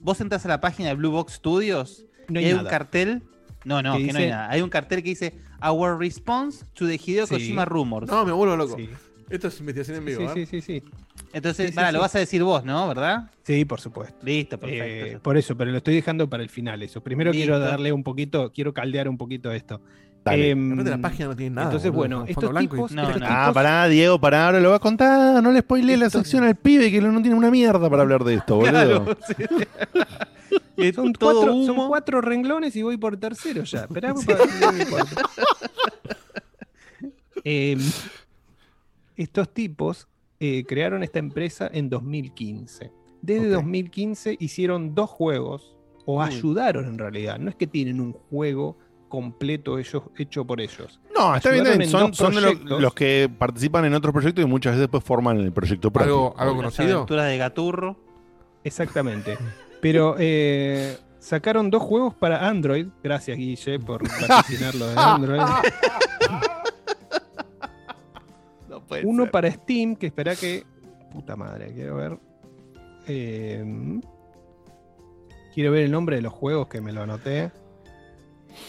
Vos 0.00 0.20
entras 0.20 0.44
a 0.46 0.48
la 0.48 0.60
página 0.60 0.88
de 0.90 0.94
Blue 0.96 1.10
Box 1.12 1.34
Studios 1.34 2.04
No 2.28 2.40
y 2.40 2.44
hay 2.44 2.50
hay 2.52 2.58
un 2.58 2.64
cartel. 2.66 3.22
No, 3.64 3.82
no, 3.82 3.96
Que 3.96 4.06
que, 4.06 4.12
no 4.12 4.18
hay 4.18 4.28
nada. 4.30 4.50
Hay 4.50 4.60
un 4.60 4.68
cartel 4.70 5.02
que 5.02 5.10
dice 5.10 5.34
Our 5.64 5.96
response 5.98 6.64
to 6.74 6.86
the 6.86 6.94
Hideo 6.94 7.26
Sí. 7.26 7.34
Kojima 7.34 7.64
Rumors. 7.64 8.08
No, 8.10 8.24
me 8.24 8.32
vuelvo 8.32 8.56
loco. 8.56 8.76
Sí. 8.76 8.88
Esto 9.30 9.48
es 9.48 9.60
investigación 9.60 9.96
en 9.98 10.02
Sí, 10.02 10.18
vivo, 10.18 10.34
sí, 10.34 10.40
¿eh? 10.40 10.46
sí, 10.46 10.60
sí, 10.60 10.80
sí. 10.80 10.90
Entonces, 11.32 11.66
Sí, 11.66 11.72
sí, 11.72 11.76
pará, 11.76 11.88
sí. 11.88 11.94
lo 11.94 12.00
vas 12.00 12.14
a 12.14 12.18
decir 12.18 12.42
vos, 12.42 12.64
¿no? 12.64 12.86
¿Verdad? 12.88 13.30
Sí, 13.44 13.64
por 13.64 13.80
supuesto. 13.80 14.18
Listo, 14.24 14.58
perfecto. 14.58 15.16
Eh, 15.16 15.18
por 15.22 15.36
eso, 15.38 15.56
pero 15.56 15.70
lo 15.70 15.76
estoy 15.78 15.94
dejando 15.94 16.28
para 16.28 16.42
el 16.42 16.50
final 16.50 16.82
eso. 16.82 17.00
Primero 17.00 17.30
quiero 17.30 17.58
darle 17.58 17.92
un 17.92 18.02
poquito, 18.02 18.50
quiero 18.52 18.74
caldear 18.74 19.08
un 19.08 19.16
poquito 19.16 19.50
esto. 19.52 19.80
Dale. 20.24 20.52
Aparte 20.52 20.90
la 20.90 20.98
página 20.98 21.28
no 21.28 21.36
tiene 21.36 21.54
nada, 21.56 21.66
Entonces, 21.68 21.90
boludo, 21.90 21.98
bueno, 22.00 22.16
fondo 22.18 22.30
estos 22.30 22.50
blanco 22.50 22.74
y- 22.76 22.78
tipos, 22.78 22.92
No, 22.92 23.02
estos 23.02 23.20
no. 23.20 23.26
Ah, 23.28 23.40
tipos- 23.46 23.54
pará, 23.54 23.88
Diego, 23.88 24.20
pará, 24.20 24.46
ahora 24.46 24.60
lo 24.60 24.70
va 24.70 24.76
a 24.76 24.78
contar. 24.78 25.42
No 25.42 25.50
le 25.50 25.60
spoileé 25.60 25.96
la 25.96 26.10
sección 26.10 26.44
al 26.44 26.54
pibe 26.56 26.90
que 26.92 27.00
no 27.00 27.20
tiene 27.22 27.36
una 27.36 27.50
mierda 27.50 27.90
para 27.90 28.02
hablar 28.02 28.22
de 28.24 28.34
esto, 28.34 28.56
boludo. 28.56 28.70
Claro, 28.70 29.16
sí. 29.26 30.92
son, 30.94 31.12
cuatro, 31.12 31.54
humo. 31.54 31.66
son 31.66 31.88
cuatro 31.88 32.20
renglones 32.20 32.76
y 32.76 32.82
voy 32.82 32.96
por 32.98 33.16
tercero 33.16 33.64
ya. 33.64 33.80
Esperá, 33.80 34.10
importa. 34.10 34.44
Em, 37.44 37.80
estos 39.16 39.48
tipos 39.52 40.06
eh, 40.38 40.64
crearon 40.66 41.02
esta 41.02 41.18
empresa 41.18 41.68
en 41.72 41.88
2015. 41.88 42.92
Desde 43.20 43.46
Ok. 43.48 43.52
2015 43.64 44.36
hicieron 44.38 44.94
dos 44.94 45.10
juegos, 45.10 45.74
o 46.04 46.20
Uy. 46.20 46.26
ayudaron 46.28 46.86
en 46.86 46.98
realidad. 46.98 47.38
No 47.38 47.48
es 47.50 47.56
que 47.56 47.66
tienen 47.66 48.00
un 48.00 48.12
juego 48.12 48.78
completo 49.12 49.78
ellos, 49.78 50.02
hecho 50.16 50.46
por 50.46 50.58
ellos. 50.58 50.98
No, 51.14 51.36
está 51.36 51.50
bien, 51.50 51.66
Ayudaron 51.66 52.14
son, 52.14 52.34
los 52.66 52.94
que 52.94 53.30
participan 53.38 53.84
en 53.84 53.92
otros 53.92 54.10
proyectos 54.10 54.42
y 54.42 54.48
muchas 54.48 54.72
veces 54.72 54.84
después 54.84 55.04
forman 55.04 55.36
el 55.36 55.52
proyecto 55.52 55.90
propio. 55.90 56.14
¿Algo, 56.14 56.34
algo 56.38 56.56
conocido? 56.56 56.96
aventuras 56.96 57.26
de 57.26 57.36
Gaturro. 57.36 57.98
Exactamente. 58.64 59.36
Pero 59.82 60.16
eh, 60.18 60.96
sacaron 61.18 61.68
dos 61.68 61.82
juegos 61.82 62.14
para 62.14 62.48
Android. 62.48 62.86
Gracias, 63.02 63.36
Guille, 63.36 63.78
por 63.80 64.02
patrocinar 64.20 64.74
lo 64.76 64.86
de 64.86 64.94
Android. 64.96 65.42
Uno 69.04 69.30
para 69.30 69.50
Steam, 69.50 69.94
que 69.94 70.06
espera 70.06 70.34
que. 70.34 70.64
Puta 71.12 71.36
madre, 71.36 71.74
quiero 71.74 71.96
ver. 71.96 72.18
Eh, 73.06 74.00
quiero 75.54 75.70
ver 75.70 75.82
el 75.82 75.90
nombre 75.90 76.16
de 76.16 76.22
los 76.22 76.32
juegos 76.32 76.68
que 76.68 76.80
me 76.80 76.92
lo 76.92 77.02
anoté. 77.02 77.52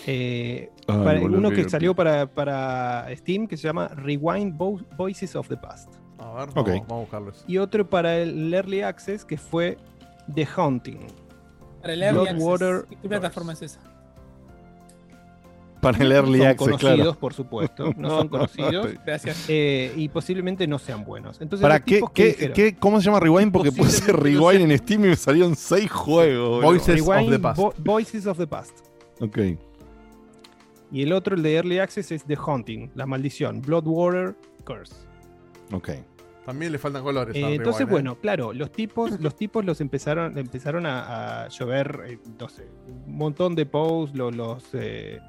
Eh, 0.07 0.69
para- 0.85 1.21
uno 1.21 1.49
que 1.51 1.67
salió 1.69 1.93
para, 1.95 2.25
para 2.27 3.07
Steam 3.15 3.47
que 3.47 3.57
se 3.57 3.63
llama 3.67 3.87
Rewind 3.89 4.57
Vo- 4.57 4.83
Voices 4.97 5.35
of 5.35 5.47
the 5.49 5.57
Past. 5.57 5.93
A 6.19 6.45
ver, 6.45 6.49
vamos, 6.53 6.71
vamos 6.71 6.91
a 6.91 6.95
buscarlos. 6.95 7.43
Y 7.47 7.57
otro 7.57 7.89
para 7.89 8.17
el 8.17 8.53
Early 8.53 8.81
Access 8.81 9.25
que 9.25 9.37
fue 9.37 9.77
The 10.33 10.47
Haunting. 10.55 10.99
Para 11.81 11.93
el 11.93 12.01
Early 12.03 12.15
Blood 12.19 12.27
Access. 12.29 12.43
Water 12.43 12.85
¿Qué 13.01 13.09
plataforma 13.09 13.53
es 13.53 13.61
esa? 13.61 13.79
Para 15.81 15.97
el 15.97 16.11
Early 16.13 16.37
son 16.39 16.47
Access, 16.47 16.57
conocidos, 16.69 16.95
claro. 16.95 17.19
por 17.19 17.33
supuesto. 17.33 17.93
No 17.97 18.09
son 18.09 18.27
conocidos. 18.29 18.87
Gracias. 19.05 19.45
eh, 19.49 19.91
y 19.97 20.07
posiblemente 20.07 20.65
no 20.65 20.79
sean 20.79 21.03
buenos. 21.03 21.41
Entonces, 21.41 21.61
¿Para 21.61 21.81
qué, 21.81 22.01
qué, 22.13 22.77
¿Cómo 22.79 23.01
se 23.01 23.05
llama 23.07 23.19
Rewind? 23.19 23.51
Porque 23.51 23.71
puse 23.73 24.09
Rewind 24.13 24.71
en 24.71 24.77
Steam 24.77 25.03
y 25.03 25.07
me 25.09 25.15
salieron 25.17 25.57
seis 25.57 25.91
juegos. 25.91 26.63
Voices 26.63 27.01
of 27.01 27.29
the 27.29 27.39
Past. 27.39 27.59
Vo- 27.59 27.73
Voices 27.79 28.25
of 28.27 28.37
the 28.37 28.47
Past. 28.47 28.79
Ok. 29.19 29.37
Y 30.93 31.01
el 31.01 31.11
otro, 31.11 31.35
el 31.35 31.43
de 31.43 31.55
Early 31.55 31.79
Access, 31.79 32.11
es 32.13 32.23
The 32.23 32.37
Haunting, 32.37 32.91
La 32.95 33.05
Maldición, 33.05 33.61
Bloodwater 33.61 34.35
Curse. 34.63 34.95
Ok. 35.73 35.89
También 36.45 36.71
le 36.71 36.77
faltan 36.77 37.03
colores. 37.03 37.35
Eh, 37.35 37.39
entonces, 37.55 37.79
Rewind, 37.79 37.89
¿eh? 37.89 37.91
bueno, 37.91 38.15
claro, 38.21 38.53
los 38.53 38.71
tipos, 38.71 39.11
los 39.19 39.35
tipos 39.35 39.65
los 39.65 39.81
empezaron, 39.81 40.37
empezaron 40.37 40.85
a, 40.85 41.43
a 41.43 41.47
llover, 41.49 42.01
eh, 42.07 42.19
no 42.39 42.47
sé, 42.47 42.67
un 43.07 43.15
montón 43.17 43.55
de 43.55 43.65
posts, 43.65 44.15
lo- 44.15 44.29
los, 44.29 44.63
eh, 44.73 45.19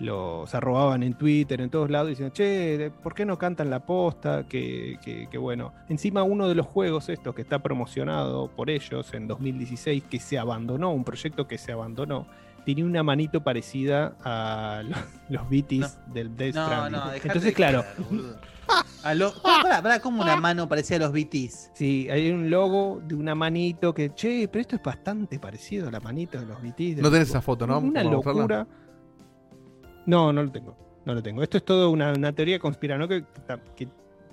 los 0.00 0.54
arrobaban 0.54 1.02
en 1.02 1.14
Twitter, 1.14 1.60
en 1.60 1.68
todos 1.70 1.90
lados, 1.90 2.08
diciendo, 2.08 2.32
che, 2.34 2.90
¿por 3.02 3.14
qué 3.14 3.24
no 3.26 3.38
cantan 3.38 3.68
la 3.70 3.84
posta? 3.86 4.46
Que, 4.48 4.98
que- 5.04 5.28
que 5.30 5.38
bueno. 5.38 5.72
Encima 5.88 6.22
uno 6.22 6.48
de 6.48 6.54
los 6.54 6.66
juegos 6.66 7.08
estos 7.10 7.34
que 7.34 7.42
está 7.42 7.62
promocionado 7.62 8.48
por 8.50 8.70
ellos 8.70 9.12
en 9.14 9.28
2016, 9.28 10.04
que 10.10 10.18
se 10.18 10.38
abandonó, 10.38 10.90
un 10.92 11.04
proyecto 11.04 11.46
que 11.46 11.58
se 11.58 11.70
abandonó, 11.72 12.26
tenía 12.64 12.84
una 12.84 13.02
manito 13.02 13.42
parecida 13.42 14.16
a 14.24 14.82
los, 14.88 14.98
los 15.28 15.48
BTs 15.50 15.98
del 16.12 16.36
Death 16.36 16.54
No, 16.54 16.66
Stranding. 16.66 16.92
no, 16.92 17.06
dejate 17.06 17.28
Entonces, 17.28 17.44
de 17.44 17.52
claro. 17.54 17.84
A 19.02 19.14
como 20.00 20.22
una 20.22 20.36
mano 20.36 20.68
parecía 20.68 20.96
a 20.96 21.00
los 21.00 21.12
BTs. 21.12 21.70
Sí, 21.74 22.08
hay 22.10 22.30
un 22.30 22.50
logo 22.50 23.00
de 23.04 23.14
una 23.14 23.34
manito 23.34 23.92
que, 23.94 24.14
che, 24.14 24.46
pero 24.48 24.60
esto 24.60 24.76
es 24.76 24.82
bastante 24.82 25.38
parecido 25.38 25.88
a 25.88 25.90
la 25.90 26.00
manito 26.00 26.38
de 26.38 26.46
los 26.46 26.60
BTs. 26.62 26.98
No 27.02 27.10
tenés 27.10 27.28
esa 27.30 27.40
foto, 27.40 27.66
¿no? 27.66 27.78
Una 27.78 28.04
locura. 28.04 28.66
No, 30.06 30.32
no 30.32 30.42
lo 30.42 30.50
tengo. 30.52 30.76
No 31.04 31.14
lo 31.14 31.22
tengo. 31.22 31.42
Esto 31.42 31.56
es 31.56 31.64
todo 31.64 31.90
una, 31.90 32.12
una 32.12 32.32
teoría 32.32 32.58
conspiranoica 32.58 33.20
que, 33.20 33.26
que 33.74 33.88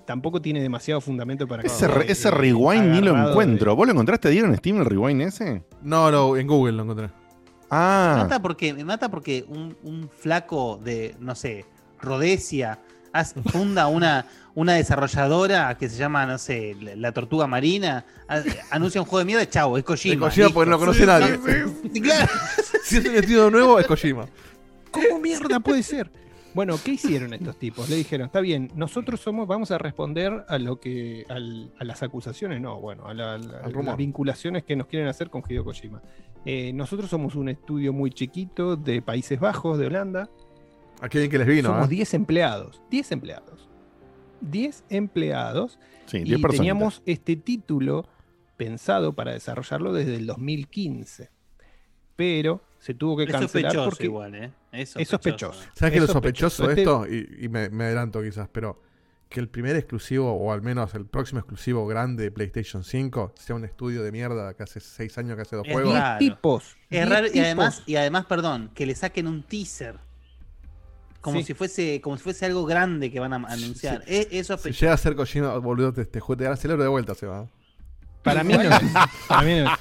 tampoco 0.06 0.42
tiene 0.42 0.62
demasiado 0.62 1.02
fundamento 1.02 1.48
para 1.48 1.62
que 1.64 1.68
Ese, 1.68 1.88
re- 1.88 2.12
ese 2.12 2.30
Rewind 2.30 2.92
ni 2.92 3.02
lo 3.02 3.18
encuentro. 3.18 3.76
¿Vos 3.76 3.88
lo 3.88 3.94
encontraste, 3.94 4.30
Diego, 4.30 4.48
en 4.48 4.56
Steam, 4.58 4.80
el 4.80 4.86
Rewind 4.86 5.22
ese? 5.22 5.64
No, 5.82 6.12
no, 6.12 6.36
en 6.38 6.46
Google 6.48 6.74
lo 6.74 6.84
encontré. 6.84 7.10
Me 7.70 7.78
Ah, 7.78 8.16
mata 8.20 8.42
porque, 8.42 8.74
me 8.74 8.84
mata 8.86 9.10
porque 9.10 9.46
un, 9.48 9.76
un 9.84 10.10
flaco 10.10 10.80
de, 10.84 11.16
no 11.20 11.36
sé, 11.36 11.66
Rhodesia 12.02 12.80
funda 13.52 13.88
una, 13.88 14.26
una 14.54 14.74
desarrolladora 14.76 15.76
que 15.78 15.90
se 15.90 15.98
llama, 15.98 16.26
no 16.26 16.38
sé, 16.38 16.76
la, 16.80 17.12
Tortuga 17.12 17.48
Marina, 17.48 18.06
anuncia 18.70 19.02
un 19.02 19.08
juego 19.08 19.20
de 19.20 19.26
mierda, 19.26 19.50
chavo, 19.50 19.78
es 19.78 19.84
Kojima. 19.84 20.14
Es 20.14 20.20
Kojima 20.20 20.50
porque 20.54 20.70
no 20.70 20.76
lo 20.78 20.80
conoce 20.80 21.00
Sí, 21.00 21.06
nadie. 21.06 21.40
sí, 21.46 21.90
sí, 21.94 22.02
claro. 22.02 22.32
Si 22.84 22.98
es 22.98 23.06
un 23.06 23.14
vestido 23.14 23.52
nuevo, 23.52 23.80
es 23.80 23.88
Kojima. 23.88 24.26
¿Cómo 24.92 25.20
mierda 25.20 25.60
puede 25.60 25.84
ser? 25.84 26.10
Bueno, 26.58 26.76
¿qué 26.84 26.94
hicieron 26.94 27.34
estos 27.36 27.58
tipos? 27.60 27.88
Le 27.88 27.96
dijeron, 27.98 28.26
está 28.26 28.40
bien, 28.42 28.72
nosotros 28.76 29.20
somos, 29.22 29.48
vamos 29.48 29.70
a 29.70 29.78
responder 29.78 30.44
a 30.48 30.58
lo 30.58 30.80
que, 30.80 31.24
al- 31.30 31.72
a 31.78 31.84
las 31.84 32.02
acusaciones, 32.02 32.60
no, 32.60 32.82
bueno, 32.82 33.06
a, 33.06 33.14
la- 33.14 33.38
las 33.38 33.98
vinculaciones 33.98 34.64
que 34.64 34.76
nos 34.76 34.88
quieren 34.88 35.08
hacer 35.08 35.30
con 35.30 35.44
Hideo 35.48 35.64
Kojima. 35.64 36.02
Eh, 36.46 36.74
nosotros 36.74 37.12
somos 37.12 37.36
un 37.36 37.50
estudio 37.50 37.94
muy 37.94 38.10
chiquito 38.10 38.76
de 38.76 39.04
Países 39.04 39.40
Bajos, 39.40 39.78
de 39.78 39.86
Holanda, 39.86 40.30
A 41.00 41.10
qué 41.10 41.20
bien 41.20 41.30
que 41.30 41.38
les 41.38 41.46
vino, 41.48 41.70
Somos 41.70 41.86
¿eh? 41.86 41.90
10 41.92 42.14
empleados. 42.16 42.82
10 42.90 43.12
empleados. 43.12 43.70
10 44.42 44.84
empleados. 44.90 45.78
sí, 46.08 46.18
y 46.18 46.24
10 46.24 46.42
personas. 46.42 46.58
teníamos 46.58 47.02
este 47.06 47.36
título 47.36 48.10
pensado 48.58 49.14
para 49.14 49.32
desarrollarlo 49.34 49.94
desde 49.94 50.16
el 50.16 50.26
2015. 50.26 51.30
Pero 52.16 52.62
se 52.88 52.94
tuvo 52.94 53.18
que 53.18 53.24
Es 53.24 53.32
cancelar 53.32 53.50
sospechoso 53.72 53.90
porque 53.90 54.04
igual, 54.06 54.36
¿eh? 54.36 54.52
Es 54.72 54.96
es 54.96 55.10
sospechoso. 55.10 55.60
¿Sabes 55.74 55.92
qué 55.92 55.98
es 55.98 56.04
Es 56.04 56.08
lo 56.10 56.14
sospechoso 56.14 56.68
de 56.68 56.74
esto? 56.82 57.06
Y, 57.06 57.46
y 57.46 57.50
me, 57.50 57.70
me 57.70 57.84
adelanto 57.84 58.22
quizás, 58.24 58.48
pero 58.50 58.82
que 59.28 59.42
el 59.42 59.50
primer 59.50 59.76
exclusivo, 59.76 60.32
o 60.32 60.54
al 60.54 60.62
menos 60.62 60.96
el 60.96 61.06
próximo 61.06 61.40
exclusivo 61.42 61.86
grande 61.86 62.24
de 62.24 62.32
PlayStation 62.32 62.86
5, 62.86 63.34
sea 63.36 63.58
un 63.58 63.66
estudio 63.66 64.02
de 64.04 64.14
mierda 64.14 64.54
que 64.54 64.64
hace 64.64 64.80
6 64.80 65.18
años 65.18 65.36
que 65.36 65.42
hace 65.42 65.58
dos 65.58 65.68
Es 65.68 65.74
juegos. 65.74 65.94
raro. 65.96 66.18
tipos. 66.20 66.64
Es 66.90 66.90
10 66.92 67.10
raro 67.10 67.28
y 67.34 67.40
además, 67.40 67.84
y 67.86 67.96
además, 67.98 68.26
perdón, 68.26 68.72
que 68.74 68.86
le 68.86 68.96
saquen 68.96 69.28
un 69.28 69.44
teaser. 69.44 70.00
Como 71.20 71.40
Sí. 71.40 71.44
si 71.48 71.54
fuese, 71.56 72.00
como 72.00 72.16
si 72.16 72.24
fuese 72.24 72.46
algo 72.46 72.64
grande 72.66 73.12
que 73.12 73.20
van 73.20 73.34
a 73.34 73.36
anunciar. 73.52 74.02
Es, 74.08 74.28
es 74.28 74.30
Si 74.30 74.44
sospechoso. 74.46 74.80
llega 74.80 74.94
a 74.94 74.98
ser 74.98 75.16
Kojima, 75.16 75.58
boludo, 75.58 75.92
te, 75.92 76.06
te, 76.06 76.22
te, 76.22 76.46
el 76.48 76.58
cerebro 76.58 76.84
de 76.84 76.90
vuelta, 76.90 77.14
se 77.16 77.26
va. 77.28 77.48
Para 78.24 78.46
mí 78.46 78.54
no. 78.54 78.60
Para 79.28 79.42
mí 79.42 79.60
no. 79.60 79.72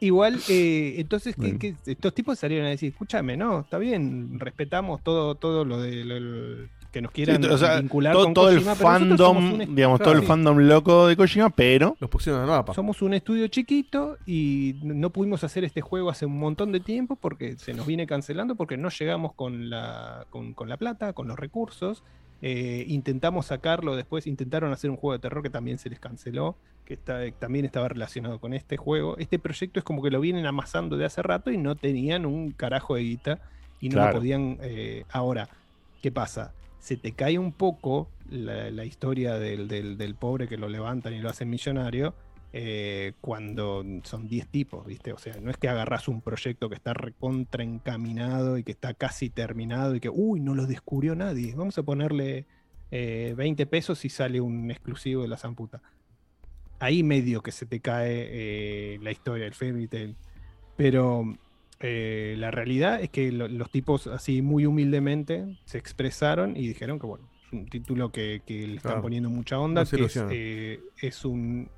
Igual, 0.00 0.40
eh, 0.48 0.94
entonces, 0.98 1.36
¿qué- 1.40 1.58
qué- 1.58 1.74
estos 1.86 2.14
tipos 2.14 2.38
salieron 2.38 2.66
a 2.66 2.70
decir, 2.70 2.90
escúchame, 2.92 3.36
no, 3.36 3.60
está 3.60 3.78
bien, 3.78 4.38
respetamos 4.40 5.02
todo, 5.02 5.34
todo 5.34 5.64
lo 5.64 5.80
de 5.80 6.04
lo- 6.04 6.20
lo- 6.20 6.68
que 6.90 7.02
nos 7.02 7.10
quieran 7.10 7.42
Sí, 7.42 7.48
o 7.48 7.58
sea, 7.58 7.80
vincular 7.80 8.12
todo, 8.12 8.24
con 8.24 8.34
todo 8.34 8.48
el 8.50 8.54
Kojima, 8.58 8.74
fandom, 8.76 9.36
un 9.54 9.74
digamos, 9.74 9.98
todo 10.00 10.12
el 10.14 10.20
Sí. 10.20 10.26
fandom 10.26 10.58
loco 10.58 11.08
de 11.08 11.16
Kojima, 11.16 11.50
pero 11.50 11.96
Los 11.98 12.08
pusieron 12.08 12.40
en 12.42 12.44
el 12.48 12.50
mapa. 12.54 12.72
Somos 12.72 13.02
un 13.02 13.14
estudio 13.14 13.48
chiquito 13.48 14.16
y 14.26 14.76
no 14.84 15.10
pudimos 15.10 15.42
hacer 15.42 15.64
este 15.64 15.80
juego 15.80 16.08
hace 16.08 16.24
un 16.24 16.38
montón 16.38 16.70
de 16.70 16.78
tiempo 16.78 17.16
porque 17.16 17.56
se 17.58 17.74
nos 17.74 17.84
viene 17.88 18.06
cancelando 18.06 18.54
porque 18.54 18.76
no 18.76 18.90
llegamos 18.90 19.32
con 19.34 19.70
la, 19.70 20.24
con, 20.30 20.54
con 20.54 20.68
la 20.68 20.76
plata, 20.76 21.12
con 21.14 21.26
los 21.26 21.36
recursos. 21.36 22.04
Eh, 22.42 22.84
intentamos 22.88 23.46
sacarlo 23.46 23.96
después, 23.96 24.26
intentaron 24.26 24.72
hacer 24.72 24.90
un 24.90 24.96
juego 24.96 25.12
de 25.14 25.18
terror 25.20 25.42
que 25.42 25.50
también 25.50 25.78
se 25.78 25.88
les 25.88 25.98
canceló, 26.00 26.56
que 26.84 26.94
está- 26.94 27.30
también 27.38 27.64
estaba 27.64 27.88
relacionado 27.88 28.38
con 28.38 28.52
este 28.52 28.76
juego. 28.76 29.16
Este 29.18 29.38
proyecto 29.38 29.78
es 29.80 29.84
como 29.84 30.02
que 30.02 30.10
lo 30.10 30.20
vienen 30.20 30.44
amasando 30.46 30.96
de 30.98 31.06
hace 31.06 31.22
rato 31.22 31.50
y 31.50 31.56
no 31.56 31.74
tenían 31.76 32.26
un 32.26 32.50
carajo 32.52 32.96
de 32.96 33.02
guita 33.02 33.38
y 33.80 33.88
no 33.88 33.94
Claro. 33.94 34.12
lo 34.12 34.18
podían... 34.18 34.58
eh, 34.60 35.04
ahora, 35.10 35.48
¿qué 36.02 36.12
pasa? 36.12 36.52
se 36.80 36.98
te 36.98 37.12
cae 37.12 37.38
un 37.38 37.50
poco 37.52 38.10
la, 38.28 38.70
la 38.70 38.84
historia 38.84 39.38
del, 39.38 39.68
del- 39.68 39.96
del 39.96 40.14
pobre 40.14 40.48
que 40.48 40.58
lo 40.58 40.68
levantan 40.68 41.14
y 41.14 41.18
lo 41.20 41.30
hacen 41.30 41.48
millonario 41.48 42.14
eh, 42.56 43.14
cuando 43.20 43.84
son 44.04 44.28
10 44.28 44.46
tipos, 44.46 44.86
¿viste? 44.86 45.12
O 45.12 45.18
sea, 45.18 45.34
no 45.40 45.50
es 45.50 45.56
que 45.56 45.68
agarras 45.68 46.06
un 46.06 46.20
proyecto 46.20 46.68
que 46.68 46.76
está 46.76 46.94
recontra 46.94 47.64
encaminado 47.64 48.58
y 48.58 48.62
que 48.62 48.70
está 48.70 48.94
casi 48.94 49.28
terminado 49.28 49.96
y 49.96 50.00
que, 50.00 50.08
uy, 50.08 50.38
no 50.38 50.54
lo 50.54 50.66
descubrió 50.66 51.16
nadie. 51.16 51.52
Vamos 51.56 51.76
a 51.78 51.82
ponerle 51.82 52.46
eh, 52.92 53.34
20 53.36 53.66
pesos 53.66 54.04
y 54.04 54.08
sale 54.08 54.40
un 54.40 54.70
exclusivo 54.70 55.22
de 55.22 55.28
la 55.28 55.36
zamputa. 55.36 55.82
Ahí 56.78 57.02
medio 57.02 57.42
que 57.42 57.50
se 57.50 57.66
te 57.66 57.80
cae 57.80 58.28
eh, 58.30 58.98
la 59.02 59.10
historia, 59.10 59.46
el 59.46 59.54
fairy 59.54 59.88
tale. 59.88 60.14
Pero 60.76 61.24
eh, 61.80 62.36
la 62.38 62.52
realidad 62.52 63.02
es 63.02 63.10
que 63.10 63.32
lo- 63.32 63.48
los 63.48 63.68
tipos 63.72 64.06
así 64.06 64.42
muy 64.42 64.64
humildemente 64.64 65.58
se 65.64 65.78
expresaron 65.78 66.56
y 66.56 66.68
dijeron 66.68 67.00
que 67.00 67.06
bueno, 67.06 67.28
es 67.46 67.52
un 67.52 67.66
título 67.66 68.12
que, 68.12 68.42
que 68.46 68.66
le 68.68 68.76
están 68.76 68.92
Claro. 68.92 69.02
poniendo 69.02 69.28
mucha 69.28 69.58
onda, 69.58 69.82
No 69.82 69.90
que 70.28 70.80
es 71.00 71.24
un, 71.24 71.68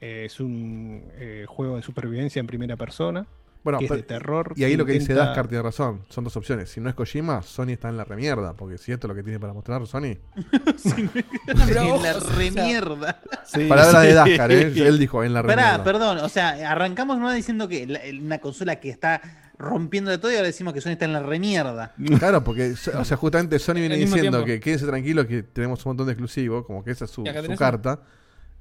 eh, 0.00 0.24
es 0.26 0.40
un 0.40 1.02
eh, 1.16 1.44
juego 1.48 1.76
de 1.76 1.82
supervivencia 1.82 2.40
en 2.40 2.46
primera 2.46 2.76
persona, 2.76 3.26
Bueno, 3.64 3.78
que 3.80 3.86
es 3.86 3.90
de 3.90 4.02
terror. 4.02 4.52
Y 4.56 4.64
ahí 4.64 4.76
lo 4.76 4.86
que 4.86 4.92
dice 4.92 5.12
Daskar 5.14 5.48
tiene 5.48 5.62
razón. 5.62 6.02
Son 6.08 6.22
dos 6.24 6.36
opciones. 6.36 6.70
Si 6.70 6.80
no 6.80 6.88
es 6.88 6.94
Kojima, 6.94 7.42
Sony 7.42 7.70
está 7.70 7.88
en 7.88 7.96
la 7.96 8.04
remierda. 8.04 8.54
Porque 8.54 8.78
si 8.78 8.92
esto 8.92 9.06
es 9.06 9.08
lo 9.08 9.14
que 9.14 9.22
tiene 9.22 9.40
para 9.40 9.52
mostrar 9.52 9.84
Sony. 9.86 10.16
En 11.46 12.02
la 12.02 12.12
remierda. 12.14 13.20
Palabras 13.68 14.02
de 14.02 14.12
Daskar, 14.14 14.52
¿eh? 14.52 14.72
Él 14.86 14.98
dijo 14.98 15.24
en 15.24 15.34
la 15.34 15.42
Pará, 15.42 15.54
remierda. 15.78 15.84
perdón, 15.84 16.18
o 16.18 16.28
sea, 16.28 16.70
arrancamos 16.70 17.18
no 17.18 17.30
diciendo 17.32 17.68
que 17.68 17.86
la- 17.86 18.00
una 18.20 18.38
consola 18.38 18.76
que 18.76 18.90
está 18.90 19.20
rompiendo 19.58 20.10
de 20.10 20.18
todo 20.18 20.30
y 20.30 20.36
ahora 20.36 20.46
decimos 20.46 20.72
que 20.72 20.80
Sony 20.80 20.90
está 20.92 21.04
en 21.06 21.12
la 21.12 21.22
remierda. 21.22 21.94
Claro, 22.18 22.44
porque 22.44 22.74
o 22.96 23.04
sea, 23.04 23.16
justamente 23.16 23.58
Sony 23.58 23.74
viene 23.74 23.96
diciendo 23.96 24.38
tiempo. 24.38 24.44
que 24.46 24.60
quédense 24.60 24.86
tranquilo 24.86 25.26
que 25.26 25.42
tenemos 25.42 25.84
un 25.84 25.90
montón 25.90 26.06
de 26.06 26.12
exclusivos, 26.12 26.64
como 26.64 26.84
que 26.84 26.92
esa 26.92 27.06
es 27.06 27.10
su, 27.10 27.24
su 27.24 27.56
carta. 27.56 28.00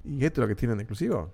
¿Y 0.07 0.23
esto 0.25 0.41
es 0.41 0.43
lo 0.43 0.47
que 0.47 0.55
tienen 0.55 0.77
de 0.77 0.84
exclusivo? 0.84 1.31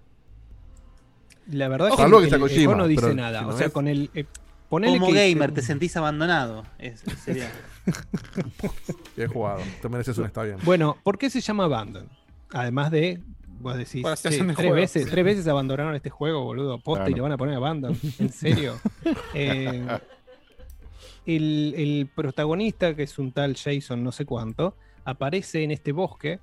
La 1.51 1.67
verdad 1.67 1.89
es 1.89 1.95
Salvo 1.95 2.19
que, 2.19 2.27
el, 2.27 2.33
el 2.33 2.39
Kojima, 2.39 2.63
juego 2.65 2.75
no 2.75 2.87
dice 2.87 3.01
pero 3.01 3.13
nada. 3.15 3.39
si 3.39 3.45
no 3.45 3.51
o 3.53 3.57
sea, 3.57 3.67
es- 3.67 3.73
con 3.73 3.87
el. 3.87 4.09
eh, 4.13 4.25
Como 4.69 5.07
que- 5.07 5.29
gamer 5.31 5.51
te 5.53 5.61
sentís 5.61 5.95
abandonado. 5.97 6.63
Es- 6.79 7.03
sería- 7.23 7.51
Bien 9.17 9.29
jugado. 9.29 9.61
Te 9.81 9.89
mereces 9.89 10.17
un 10.17 10.25
está 10.25 10.43
bien. 10.43 10.57
Bueno, 10.63 10.97
¿por 11.03 11.17
qué 11.17 11.29
se 11.29 11.41
llama 11.41 11.65
Abandon? 11.65 12.07
Además 12.51 12.89
de, 12.91 13.19
vos 13.59 13.75
decís, 13.75 14.01
Por 14.01 14.11
la 14.11 14.15
"Che, 14.15 14.21
situación 14.21 14.47
del 14.47 14.55
tres, 14.55 14.67
juego, 14.67 14.81
veces, 14.81 15.03
sí. 15.03 15.09
tres 15.11 15.25
veces 15.25 15.47
abandonaron 15.47 15.93
este 15.95 16.09
juego, 16.09 16.43
boludo, 16.43 16.79
posta, 16.79 17.09
y 17.09 17.13
le 17.13 17.21
van 17.21 17.33
a 17.33 17.37
poner 17.37 17.55
Abandon. 17.55 17.95
¿En 18.19 18.29
serio? 18.31 18.75
Eh, 19.35 19.85
el, 21.25 21.73
el 21.77 22.09
protagonista, 22.13 22.95
que 22.95 23.03
es 23.03 23.17
un 23.19 23.31
tal 23.31 23.55
Jason 23.55 24.03
no 24.03 24.11
sé 24.11 24.25
cuánto, 24.25 24.75
aparece 25.05 25.63
en 25.63 25.71
este 25.71 25.91
bosque, 25.91 26.39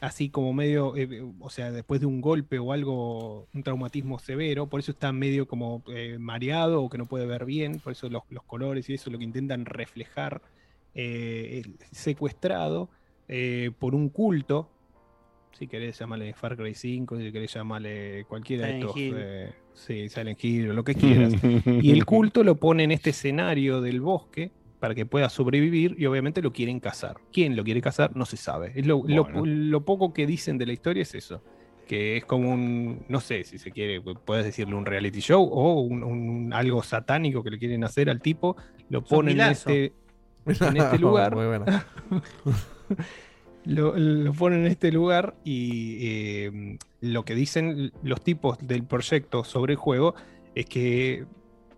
así 0.00 0.30
como 0.30 0.52
medio, 0.52 0.96
eh, 0.96 1.22
o 1.40 1.50
sea, 1.50 1.70
después 1.70 2.00
de 2.00 2.06
un 2.06 2.20
golpe 2.20 2.58
o 2.58 2.72
algo, 2.72 3.46
un 3.52 3.62
traumatismo 3.62 4.18
severo, 4.18 4.66
por 4.66 4.80
eso 4.80 4.92
está 4.92 5.12
medio 5.12 5.46
como 5.46 5.82
eh, 5.88 6.16
mareado 6.18 6.82
o 6.82 6.88
que 6.88 6.96
no 6.98 7.06
puede 7.06 7.26
ver 7.26 7.44
bien, 7.44 7.80
por 7.80 7.92
eso 7.92 8.08
los, 8.08 8.22
los 8.30 8.42
colores 8.44 8.88
y 8.88 8.94
eso 8.94 9.10
es 9.10 9.12
lo 9.12 9.18
que 9.18 9.24
intentan 9.24 9.64
reflejar, 9.66 10.40
eh, 10.94 11.62
el- 11.64 11.76
secuestrado 11.92 12.88
eh, 13.28 13.70
por 13.78 13.94
un 13.94 14.08
culto, 14.08 14.68
si 15.52 15.66
querés 15.66 15.98
llamarle 15.98 16.32
Far 16.32 16.56
Cry 16.56 16.74
5, 16.74 17.18
si 17.18 17.30
querés 17.30 17.52
llamarle 17.52 18.24
cualquiera 18.28 18.66
de 18.66 18.78
estos, 18.80 18.96
Hill. 18.96 19.14
eh, 19.18 19.52
sí, 19.74 20.08
Silent 20.08 20.42
Hill 20.42 20.68
lo 20.68 20.82
que 20.82 20.94
quieras, 20.94 21.34
y 21.66 21.90
el 21.92 22.04
culto 22.06 22.42
lo 22.42 22.56
pone 22.56 22.84
en 22.84 22.90
este 22.92 23.10
escenario 23.10 23.80
del 23.80 24.00
bosque 24.00 24.50
para 24.80 24.94
que 24.94 25.06
pueda 25.06 25.28
sobrevivir 25.28 25.94
y 25.98 26.06
obviamente 26.06 26.42
lo 26.42 26.52
quieren 26.52 26.80
cazar. 26.80 27.16
¿Quién 27.32 27.54
lo 27.54 27.62
quiere 27.62 27.80
cazar? 27.80 28.16
No 28.16 28.24
se 28.24 28.36
sabe. 28.36 28.72
Es 28.74 28.86
lo, 28.86 29.02
lo- 29.06 29.24
Bueno. 29.24 29.42
lo 29.44 29.84
poco 29.84 30.12
que 30.12 30.26
dicen 30.26 30.58
de 30.58 30.66
la 30.66 30.72
historia 30.72 31.02
es 31.02 31.14
eso. 31.14 31.42
Que 31.86 32.16
es 32.16 32.24
como 32.24 32.50
un, 32.52 33.04
no 33.08 33.20
sé 33.20 33.44
si 33.44 33.58
se 33.58 33.70
quiere, 33.72 34.00
puedes 34.00 34.44
decirle 34.44 34.74
un 34.74 34.86
reality 34.86 35.20
show 35.20 35.42
o 35.42 35.80
un, 35.80 36.02
un- 36.02 36.52
algo 36.52 36.82
satánico 36.82 37.42
que 37.42 37.50
le 37.50 37.58
quieren 37.58 37.84
hacer 37.84 38.08
al 38.10 38.20
tipo, 38.22 38.56
lo 38.88 39.02
ponen 39.04 39.40
en 39.40 39.50
este, 39.50 39.84
en 40.46 40.46
este 40.76 40.98
lugar. 40.98 41.34
Muy 41.36 41.46
buena. 41.46 41.86
lo, 43.64 43.96
lo 43.96 44.32
ponen 44.32 44.60
en 44.60 44.66
este 44.68 44.90
lugar 44.92 45.34
y 45.44 45.98
eh, 46.00 46.78
lo 47.00 47.24
que 47.24 47.34
dicen 47.34 47.92
los 48.02 48.22
tipos 48.22 48.56
del 48.66 48.84
proyecto 48.84 49.44
sobre 49.44 49.74
el 49.74 49.78
juego 49.78 50.14
es 50.54 50.66
que 50.66 51.26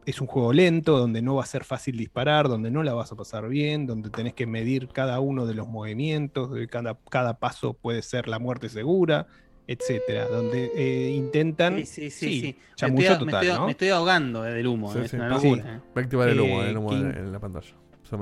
es 0.05 0.21
un 0.21 0.27
juego 0.27 0.53
lento, 0.53 0.99
donde 0.99 1.23
no 1.23 1.37
va 1.37 1.43
a 1.45 1.47
ser 1.47 1.65
fácil 1.65 1.97
disparar, 1.97 2.49
donde 2.49 2.71
no 2.71 2.83
la 2.83 2.93
vas 2.95 3.13
a 3.13 3.17
pasar 3.17 3.49
bien, 3.49 3.87
donde 3.87 4.11
tenés 4.11 4.35
que 4.35 4.47
medir 4.47 4.89
cada 4.89 5.21
uno 5.21 5.47
de 5.47 5.55
los 5.55 5.69
movimientos, 5.69 6.51
cada, 6.71 6.99
cada 7.09 7.39
paso 7.39 7.75
puede 7.75 8.03
ser 8.03 8.27
la 8.29 8.39
muerte 8.39 8.69
segura, 8.69 9.27
etcétera, 9.69 10.27
donde 10.27 10.71
eh, 10.77 11.11
intentan 11.13 11.77
Sí, 11.79 11.87
sí, 11.87 12.11
sí. 12.11 12.41
sí. 12.41 12.57
Me, 12.59 12.75
chamuyo 12.75 13.13
estoy, 13.13 13.27
me 13.27 13.33
total, 13.33 13.47
estoy- 13.47 13.59
¿no? 13.61 13.65
me 13.67 13.71
estoy 13.73 13.89
ahogando 13.91 14.47
eh, 14.47 14.51
del 14.55 14.67
humo. 14.67 14.93
Sí, 14.93 14.99
es 15.01 15.11
sí. 15.11 15.17
una 15.17 15.39
Sí. 15.41 15.49
locura. 15.51 15.75
eh. 15.77 15.81
Va 15.97 16.01
a 16.01 16.05
activar 16.05 16.29
el 16.29 16.41
humo, 16.41 16.63
Eh, 16.63 16.71
el 16.71 16.77
humo 16.79 16.89
King- 16.91 17.13
en, 17.17 17.33
la 17.33 17.39
pantalla. 17.39 17.75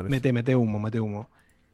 Mete, 0.09 0.33
mete 0.33 0.55
humo, 0.55 0.79
mete 0.79 1.01
humo. 1.01 1.29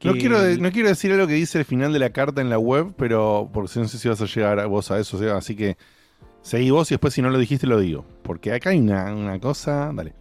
No 0.05 0.13
quiero, 0.13 0.39
no 0.59 0.71
quiero 0.71 0.89
decir 0.89 1.11
algo 1.13 1.27
que 1.27 1.33
dice 1.35 1.59
el 1.59 1.65
final 1.65 1.93
de 1.93 1.99
la 1.99 2.11
carta 2.11 2.41
en 2.43 2.49
la 2.51 2.59
web, 2.59 2.93
pero 2.97 3.51
porque 3.53 3.81
no 3.81 3.89
sé 3.89 3.99
si 3.99 4.09
vas 4.09 4.21
a 4.21 4.27
llegar 4.27 4.61
a 4.61 4.67
vos 4.67 4.91
a 4.91 4.99
eso, 5.01 5.19
Seba, 5.19 5.37
así 5.37 5.57
que 5.57 5.77
seguí 6.47 6.71
vos 6.71 6.91
y 6.91 6.95
después 6.95 7.13
si 7.15 7.23
no 7.23 7.31
lo 7.31 7.39
dijiste 7.39 7.67
lo 7.67 7.81
digo. 7.81 8.05
Porque 8.23 8.53
acá 8.53 8.71
hay 8.71 8.79
una, 8.79 9.13
una 9.15 9.39
cosa. 9.41 9.91
Dale. 9.95 10.15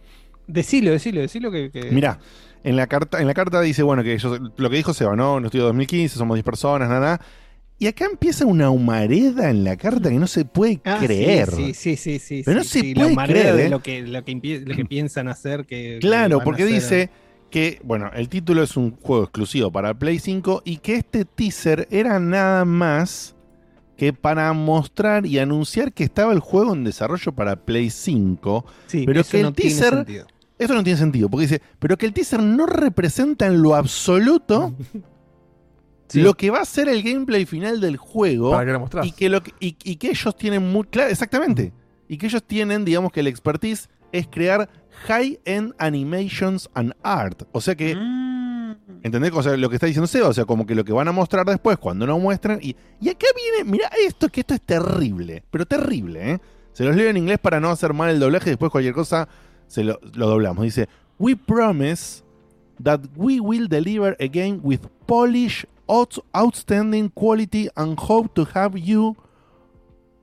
Decilo, 0.46 0.90
decilo, 0.90 1.20
decilo 1.20 1.50
que... 1.50 1.70
que- 1.70 1.90
Mirá, 1.90 2.18
en 2.64 2.76
la 2.76 2.86
carta, 2.86 3.20
en 3.20 3.26
la 3.26 3.34
carta 3.34 3.60
dice, 3.60 3.82
bueno, 3.82 4.02
que 4.02 4.12
ellos, 4.14 4.40
lo 4.56 4.70
que 4.70 4.76
dijo 4.76 4.92
Seba, 4.94 5.14
¿no? 5.16 5.34
Un 5.36 5.44
estudio 5.44 5.64
2015, 5.66 6.16
somos 6.16 6.34
10 6.36 6.44
personas, 6.44 6.88
nada. 6.88 7.20
Y 7.78 7.86
acá 7.88 8.06
empieza 8.06 8.46
una 8.46 8.70
humareda 8.70 9.50
en 9.50 9.62
la 9.62 9.76
carta 9.76 10.08
que 10.08 10.16
no 10.16 10.26
se 10.26 10.44
puede 10.46 10.80
Ah, 10.84 10.98
creer. 11.00 11.50
Sí, 11.50 11.74
sí, 11.74 11.96
sí, 11.96 12.18
sí. 12.18 12.42
Pero 12.44 12.58
no 12.58 12.64
sí, 12.64 12.68
se 12.70 12.80
sí, 12.80 12.94
puede 12.94 13.06
la 13.08 13.12
humareda 13.12 13.40
creer, 13.40 13.56
de 13.56 13.66
¿eh? 13.66 13.68
lo 13.68 13.82
que, 13.82 14.02
lo 14.02 14.24
que, 14.24 14.62
lo 14.66 14.74
que 14.74 14.84
piensan 14.84 15.28
hacer 15.28 15.66
que... 15.66 15.98
Claro, 16.00 16.40
porque 16.42 16.64
dice 16.64 17.10
que, 17.50 17.78
bueno, 17.84 18.10
el 18.14 18.28
título 18.28 18.62
es 18.62 18.76
un 18.76 18.96
juego 18.96 19.24
exclusivo 19.24 19.70
para 19.70 19.94
Play 19.94 20.18
5 20.18 20.62
y 20.64 20.78
que 20.78 20.96
este 20.96 21.24
teaser 21.24 21.86
era 21.90 22.18
nada 22.18 22.64
más 22.64 23.35
que 23.96 24.12
para 24.12 24.52
mostrar 24.52 25.24
y 25.26 25.38
anunciar 25.38 25.92
que 25.92 26.04
estaba 26.04 26.32
el 26.32 26.40
juego 26.40 26.74
en 26.74 26.84
desarrollo 26.84 27.32
para 27.32 27.56
Play 27.56 27.90
5. 27.90 28.64
Sí, 28.86 29.04
pero 29.06 29.22
que 29.24 29.36
el 29.38 29.42
no 29.44 29.52
tiene 29.52 29.70
teaser. 29.74 29.94
sentido. 29.94 30.26
Esto 30.58 30.74
no 30.74 30.82
tiene 30.84 30.98
sentido, 30.98 31.28
porque 31.28 31.42
dice, 31.46 31.62
pero 31.78 31.96
que 31.98 32.06
el 32.06 32.12
teaser 32.14 32.42
no 32.42 32.64
representa 32.66 33.46
en 33.46 33.60
lo 33.62 33.74
absoluto 33.74 34.74
lo 36.14 36.34
que 36.34 36.50
va 36.50 36.60
a 36.60 36.64
ser 36.64 36.88
el 36.88 37.02
gameplay 37.02 37.44
final 37.46 37.80
del 37.80 37.96
juego. 37.96 38.50
Para 38.52 38.64
que 38.66 38.72
lo. 38.72 39.04
Y 39.04 39.12
que, 39.12 39.28
lo 39.28 39.42
que- 39.42 39.52
y, 39.60 39.76
y 39.84 39.96
que 39.96 40.10
ellos 40.10 40.36
tienen 40.36 40.70
muy. 40.70 40.84
Claro, 40.84 41.10
exactamente. 41.10 41.72
Y 42.08 42.16
que 42.18 42.26
ellos 42.26 42.42
tienen, 42.44 42.84
digamos 42.84 43.12
que 43.12 43.20
el 43.20 43.26
expertise 43.26 43.88
es 44.12 44.28
crear 44.28 44.68
high-end 45.08 45.74
animations 45.78 46.70
and 46.74 46.94
art. 47.02 47.42
O 47.52 47.60
sea 47.60 47.74
que. 47.74 47.94
¿Entendés? 49.02 49.32
O 49.34 49.42
sea, 49.42 49.56
lo 49.56 49.68
que 49.68 49.76
está 49.76 49.86
diciendo 49.86 50.06
Seba, 50.06 50.28
o 50.28 50.32
sea, 50.32 50.44
como 50.44 50.66
que 50.66 50.74
lo 50.74 50.84
que 50.84 50.92
van 50.92 51.08
a 51.08 51.12
mostrar 51.12 51.46
después, 51.46 51.78
cuando 51.78 52.06
no 52.06 52.18
muestran. 52.18 52.58
Y, 52.62 52.76
y 53.00 53.08
acá 53.08 53.26
viene, 53.36 53.70
mira 53.70 53.90
esto, 54.06 54.28
que 54.28 54.40
esto 54.40 54.54
es 54.54 54.60
terrible, 54.62 55.42
pero 55.50 55.66
terrible, 55.66 56.32
¿eh? 56.32 56.38
Se 56.72 56.84
los 56.84 56.94
leo 56.94 57.08
en 57.08 57.16
inglés 57.16 57.38
para 57.38 57.58
no 57.60 57.70
hacer 57.70 57.94
mal 57.94 58.10
el 58.10 58.20
doblaje, 58.20 58.50
después 58.50 58.70
cualquier 58.70 58.94
cosa 58.94 59.28
se 59.66 59.82
lo, 59.84 59.98
lo 60.14 60.28
doblamos. 60.28 60.62
Dice, 60.64 60.88
We 61.18 61.34
promise 61.36 62.22
that 62.82 63.00
we 63.16 63.40
will 63.40 63.68
deliver 63.68 64.16
a 64.20 64.26
game 64.26 64.60
with 64.62 64.80
polish, 65.06 65.64
out- 65.88 66.22
outstanding 66.36 67.08
quality 67.08 67.68
and 67.76 67.98
hope 67.98 68.28
to 68.34 68.46
have 68.54 68.78
you 68.78 69.16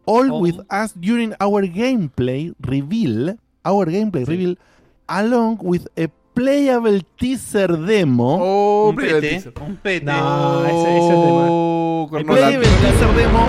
all 0.06 0.42
with 0.42 0.60
us 0.70 0.94
during 1.00 1.34
our 1.40 1.64
gameplay 1.68 2.54
reveal, 2.60 3.38
our 3.66 3.86
gameplay 3.88 4.26
reveal, 4.28 4.56
along 5.08 5.58
with 5.64 5.88
a 5.98 6.10
playable 6.34 7.06
teaser 7.18 7.78
demo. 7.78 8.38
Oh, 8.42 8.90
Un 8.90 8.96
pete, 8.96 9.52
un 9.66 9.76
pete. 9.78 10.06
No, 10.06 10.66
ese, 10.66 10.98
ese 10.98 10.98
es 10.98 11.10
de 11.10 11.32
más. 11.32 11.48
Oh, 11.50 12.10
El 12.18 12.26
playable 12.26 12.68
teaser 12.82 13.16
demo 13.16 13.48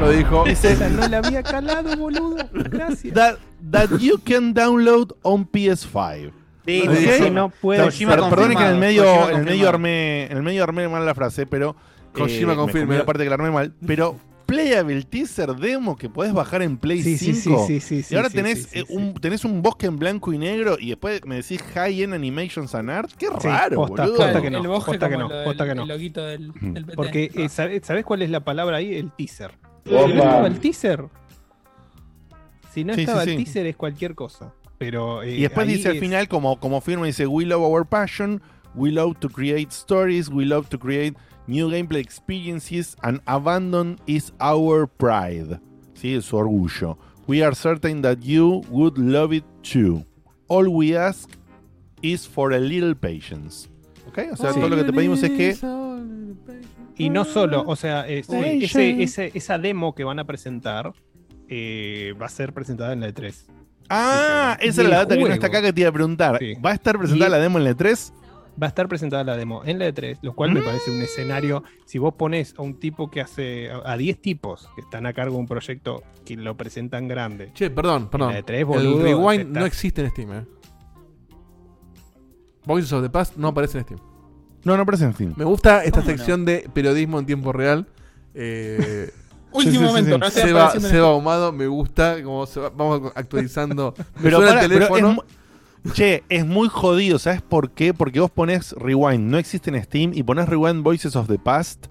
Lo 0.00 0.10
dijo. 0.10 0.46
Esa 0.46 0.88
no 0.88 1.08
la 1.08 1.18
había 1.18 1.42
calado, 1.42 1.96
boludo. 1.96 2.36
Gracias. 2.52 3.14
that, 3.14 3.36
that 3.70 3.90
you 4.00 4.18
can 4.18 4.52
download 4.54 5.14
on 5.22 5.46
PS5. 5.46 6.32
Sí, 6.64 6.84
no 7.32 7.50
per- 7.50 7.90
Perdón 7.90 8.54
que 8.56 8.62
en 8.62 8.68
el 8.70 8.78
medio, 8.78 9.30
en 9.30 9.36
el 9.38 9.44
medio 9.44 9.68
armé, 9.68 10.26
en 10.26 10.36
el 10.36 10.42
medio 10.44 10.62
armé 10.62 10.88
mal 10.88 11.04
la 11.04 11.14
frase, 11.14 11.44
pero 11.44 11.74
Kojima 12.12 12.52
me 12.52 12.56
confirme. 12.56 12.98
la 12.98 13.04
parte 13.04 13.24
que 13.24 13.28
la 13.30 13.34
armé 13.34 13.50
mal, 13.50 13.72
pero 13.84 14.16
playable 14.52 15.02
teaser 15.04 15.54
demo 15.56 15.96
que 15.96 16.08
podés 16.08 16.32
bajar 16.32 16.62
en 16.62 16.76
Play 16.76 17.02
Sí, 17.02 17.16
sí, 17.18 17.34
5. 17.34 17.66
sí, 17.66 17.80
sí, 17.80 18.02
sí, 18.02 18.14
y 18.14 18.16
ahora 18.16 18.28
sí, 18.30 18.36
tenés, 18.36 18.58
sí, 18.64 18.68
sí, 18.72 18.78
eh, 18.80 18.84
un, 18.88 19.14
tenés 19.14 19.44
un 19.44 19.62
bosque 19.62 19.86
en 19.86 19.98
blanco 19.98 20.32
y 20.32 20.38
negro 20.38 20.76
y 20.78 20.90
después 20.90 21.24
me 21.24 21.36
decís 21.36 21.62
high 21.74 22.02
end 22.02 22.14
animations 22.14 22.74
and 22.74 22.90
art. 22.90 23.10
Qué 23.18 23.26
Sí, 23.26 23.32
raro, 23.48 23.76
posta, 23.76 24.02
boludo. 24.04 24.16
posta 24.18 24.42
que 24.42 24.50
no, 24.50 24.58
el 24.58 24.68
bosque 24.68 24.90
posta 24.92 25.08
que 25.08 25.16
no, 25.16 25.28
lo 25.28 25.34
del- 25.34 25.44
posta 25.44 25.66
que 25.66 25.74
no. 25.74 25.82
el 25.82 25.88
loguito 25.88 26.24
del, 26.26 26.52
del 26.60 26.84
PT. 26.84 26.96
Porque, 26.96 27.30
eh, 27.34 27.48
¿sabe- 27.48 27.80
¿sabés 27.82 28.04
cuál 28.04 28.22
es 28.22 28.30
la 28.30 28.40
palabra 28.44 28.76
ahí? 28.76 28.94
El 28.94 29.10
teaser. 29.12 29.52
Si 29.84 29.90
no 29.92 30.06
estaba 30.06 30.46
el 30.46 30.60
teaser, 30.60 31.04
si 32.72 32.84
no 32.84 32.92
estaba 32.94 33.24
sí, 33.24 33.30
el 33.30 33.36
sí. 33.38 33.44
teaser 33.44 33.66
es 33.66 33.76
cualquier 33.76 34.14
cosa. 34.14 34.52
Pero, 34.78 35.22
eh, 35.22 35.36
Y 35.36 35.40
después 35.42 35.66
dice 35.66 35.88
al 35.90 35.94
es- 35.96 36.00
final, 36.00 36.28
como, 36.28 36.58
como 36.58 36.80
firma, 36.80 37.06
dice 37.06 37.26
We 37.26 37.44
love 37.46 37.62
our 37.62 37.86
passion, 37.86 38.42
We 38.74 38.90
love 38.90 39.18
to 39.20 39.28
create 39.28 39.68
stories, 39.70 40.28
we 40.28 40.44
love 40.46 40.68
to 40.68 40.78
create 40.78 41.14
new 41.46 41.68
gameplay 41.70 42.00
experiences, 42.00 42.96
and 43.02 43.20
abandon 43.26 43.98
is 44.06 44.32
our 44.40 44.86
pride. 44.86 45.60
Sí, 45.94 46.14
es 46.14 46.24
su 46.26 46.36
orgullo. 46.36 46.98
We 47.26 47.44
are 47.44 47.54
certain 47.54 48.02
that 48.02 48.18
you 48.20 48.62
would 48.70 48.98
love 48.98 49.32
it 49.34 49.44
too. 49.62 50.04
All 50.48 50.66
we 50.68 50.96
ask 50.96 51.28
is 52.02 52.26
for 52.26 52.52
a 52.52 52.58
little 52.58 52.94
patience. 52.94 53.68
¿Ok? 54.08 54.18
O 54.32 54.36
sea, 54.36 54.52
Sí. 54.52 54.58
todo 54.60 54.68
lo 54.68 54.76
que 54.76 54.84
te 54.84 54.92
pedimos 54.92 55.22
es 55.22 55.30
que. 55.30 55.56
Y 56.98 57.08
no 57.10 57.24
solo, 57.24 57.64
o 57.66 57.74
sea, 57.76 58.06
es- 58.06 58.28
ese- 58.28 59.02
ese- 59.02 59.30
esa 59.34 59.58
demo 59.58 59.94
que 59.94 60.04
van 60.04 60.18
a 60.18 60.24
presentar 60.26 60.92
eh, 61.48 62.14
va 62.20 62.26
a 62.26 62.28
ser 62.30 62.52
presentada 62.54 62.92
en 62.92 63.00
la 63.00 63.08
E3. 63.08 63.44
Ah, 63.90 64.56
esa 64.60 64.80
el 64.82 64.88
la 64.90 64.98
data 64.98 65.16
que 65.16 65.24
no 65.24 65.28
está 65.34 65.48
acá 65.48 65.60
que 65.60 65.72
te 65.72 65.80
iba 65.82 65.90
a 65.90 65.92
preguntar. 65.92 66.38
Sí. 66.38 66.54
¿Va 66.64 66.70
a 66.70 66.74
estar 66.74 66.98
presentada 66.98 67.28
Y- 67.28 67.30
la 67.32 67.38
demo 67.38 67.58
en 67.58 67.64
la 67.64 67.70
E 67.70 67.76
E3? 67.76 68.12
Va 68.60 68.66
a 68.66 68.68
estar 68.68 68.86
presentada 68.88 69.24
la 69.24 69.36
demo 69.36 69.62
en 69.64 69.78
la 69.78 69.88
E3, 69.88 70.18
lo 70.22 70.34
cual 70.34 70.52
me 70.52 70.60
parece 70.60 70.90
un 70.90 71.00
escenario. 71.00 71.64
Si 71.86 71.98
vos 71.98 72.14
pones 72.14 72.54
a 72.58 72.62
un 72.62 72.78
tipo 72.78 73.10
que 73.10 73.20
hace. 73.22 73.70
a 73.70 73.96
10 73.96 74.20
tipos 74.20 74.68
que 74.74 74.82
están 74.82 75.06
a 75.06 75.12
cargo 75.14 75.34
de 75.36 75.40
un 75.40 75.46
proyecto 75.46 76.02
que 76.26 76.36
lo 76.36 76.54
presentan 76.56 77.08
grande. 77.08 77.50
Che, 77.54 77.70
perdón, 77.70 78.08
perdón. 78.10 78.30
En 78.30 78.34
la 78.36 78.42
E3, 78.46 78.64
boludo, 78.66 78.98
el 78.98 79.02
Rewind 79.04 79.56
no 79.56 79.64
existe 79.64 80.02
en 80.02 80.10
Steam, 80.10 80.32
eh. 80.32 80.44
Voices 82.64 82.92
of 82.92 83.02
the 83.02 83.10
Past 83.10 83.36
no 83.36 83.48
aparece 83.48 83.78
en 83.78 83.84
Steam. 83.84 84.00
No, 84.64 84.76
no 84.76 84.82
aparece 84.82 85.04
en 85.06 85.14
Steam. 85.14 85.34
Me 85.36 85.44
gusta 85.44 85.82
esta 85.84 86.02
sección 86.02 86.44
de 86.44 86.68
periodismo 86.72 87.18
en 87.18 87.26
tiempo 87.26 87.52
real. 87.52 87.88
Eh, 88.34 89.10
Último 89.52 89.86
momento, 89.88 90.16
no 90.18 90.26
estoy 90.26 90.42
Seba, 90.80 91.08
Ahumado, 91.10 91.52
me 91.52 91.66
gusta 91.66 92.22
cómo 92.22 92.46
se 92.46 92.60
va- 92.60 92.70
vamos 92.70 93.12
actualizando. 93.14 93.92
Me 94.16 94.22
Pero, 94.22 94.36
suena 94.38 94.52
pará, 94.52 94.62
el 94.64 94.70
pero 94.70 94.86
teléfono. 94.86 95.10
es 95.26 95.41
che, 95.94 96.22
es 96.28 96.46
muy 96.46 96.68
jodido, 96.68 97.18
¿sabes 97.18 97.42
por 97.42 97.70
qué? 97.72 97.92
Porque 97.94 98.20
vos 98.20 98.30
pones 98.30 98.72
Rewind, 98.72 99.30
no 99.30 99.38
existe 99.38 99.70
en 99.70 99.82
Steam, 99.82 100.12
y 100.14 100.22
pones 100.22 100.48
Rewind 100.48 100.82
Voices 100.82 101.16
of 101.16 101.26
the 101.28 101.38
Past 101.38 101.86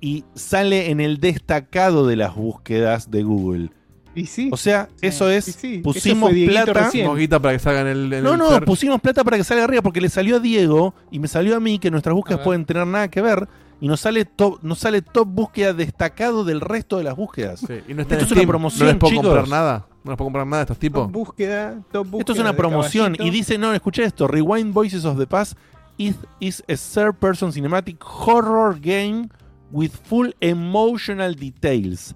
y 0.00 0.24
sale 0.34 0.90
en 0.90 1.00
el 1.00 1.18
destacado 1.18 2.06
de 2.06 2.16
las 2.16 2.34
búsquedas 2.36 3.10
de 3.10 3.22
Google. 3.22 3.70
Y 4.14 4.26
sí. 4.26 4.48
O 4.52 4.56
sea, 4.56 4.88
eso 5.00 5.28
es, 5.30 5.48
y 5.48 5.52
sí. 5.52 5.78
pusimos 5.78 6.30
Eso 6.32 6.50
plata. 6.50 6.90
guita 7.16 7.40
para 7.40 7.54
que 7.54 7.58
salgan 7.58 7.86
el, 7.88 8.12
en 8.12 8.22
No, 8.22 8.32
el 8.34 8.38
no, 8.38 8.48
search. 8.50 8.64
pusimos 8.64 9.00
plata 9.00 9.24
para 9.24 9.36
que 9.38 9.44
salga 9.44 9.64
arriba 9.64 9.82
porque 9.82 10.00
le 10.00 10.08
salió 10.08 10.36
a 10.36 10.40
Diego 10.40 10.94
y 11.10 11.18
me 11.18 11.26
salió 11.26 11.56
a 11.56 11.60
mí 11.60 11.78
que 11.80 11.90
nuestras 11.90 12.14
búsquedas 12.14 12.42
pueden 12.44 12.64
tener 12.64 12.86
nada 12.86 13.08
que 13.08 13.20
ver 13.22 13.48
y 13.80 13.88
nos 13.88 14.00
sale 14.00 14.24
top, 14.24 14.62
nos 14.62 14.78
sale 14.78 15.02
top 15.02 15.28
búsqueda 15.28 15.72
destacado 15.72 16.44
del 16.44 16.60
resto 16.60 16.98
de 16.98 17.04
las 17.04 17.16
búsquedas. 17.16 17.60
Sí, 17.60 17.74
y 17.88 17.94
no 17.94 18.02
está 18.02 18.14
Esto 18.16 18.34
es 18.34 18.40
una 18.40 18.48
promoción, 18.48 18.86
No 18.86 18.92
les 18.92 18.98
puedo 18.98 19.10
chicos. 19.10 19.24
comprar 19.26 19.48
nada. 19.48 19.86
No 20.04 20.10
les 20.10 20.16
puedo 20.18 20.26
comprar 20.26 20.46
nada 20.46 20.60
a 20.60 20.64
estos 20.64 20.78
tipos. 20.78 21.02
Top 21.04 21.12
búsqueda, 21.12 21.82
top 21.90 22.06
búsqueda 22.06 22.18
Esto 22.20 22.32
es 22.32 22.38
una 22.38 22.56
promoción 22.56 23.16
y 23.18 23.30
dice, 23.30 23.58
no, 23.58 23.72
escuché 23.72 24.04
esto, 24.04 24.26
Rewind 24.28 24.72
Voices 24.72 25.04
of 25.04 25.18
the 25.18 25.26
Past 25.26 25.56
is, 25.98 26.16
is 26.40 26.62
a 26.68 26.76
third 26.76 27.14
person 27.18 27.52
cinematic 27.52 27.98
horror 28.02 28.78
game 28.80 29.28
with 29.70 29.90
full 30.04 30.30
emotional 30.40 31.34
details 31.34 32.14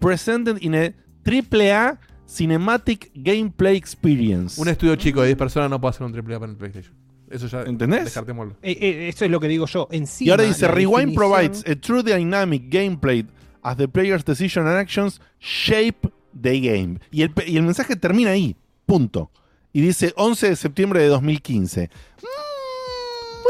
presented 0.00 0.58
in 0.62 0.74
a 0.74 0.92
AAA 1.24 1.98
cinematic 2.26 3.10
gameplay 3.14 3.76
experience. 3.76 4.60
Un 4.60 4.68
estudio 4.68 4.96
chico 4.96 5.20
de 5.20 5.28
10 5.28 5.38
personas 5.38 5.68
no 5.70 5.80
puede 5.80 5.90
hacer 5.90 6.06
un 6.06 6.12
triple 6.12 6.34
A 6.34 6.40
para 6.40 6.52
el 6.52 6.56
PlayStation. 6.58 6.94
Eso 7.30 7.46
ya. 7.46 7.62
¿Entendés? 7.62 8.12
Eh, 8.62 8.76
eh, 8.80 9.08
eso 9.08 9.24
es 9.24 9.30
lo 9.30 9.38
que 9.40 9.48
digo 9.48 9.66
yo. 9.66 9.88
Encima, 9.90 10.28
y 10.28 10.30
ahora 10.32 10.44
dice, 10.44 10.66
Rewind 10.68 11.12
definición- 11.12 11.14
provides 11.14 11.64
a 11.66 11.80
true 11.80 12.02
dynamic 12.02 12.64
gameplay 12.68 13.24
as 13.62 13.76
the 13.76 13.86
player's 13.88 14.24
decision 14.24 14.66
and 14.66 14.76
actions 14.76 15.20
shape 15.38 16.08
the 16.40 16.60
game. 16.60 16.98
Y 17.10 17.22
el, 17.22 17.32
y 17.46 17.56
el 17.56 17.62
mensaje 17.62 17.94
termina 17.96 18.30
ahí, 18.30 18.56
punto. 18.86 19.30
Y 19.72 19.80
dice 19.80 20.12
11 20.16 20.48
de 20.50 20.56
septiembre 20.56 21.00
de 21.00 21.06
2015. 21.06 21.90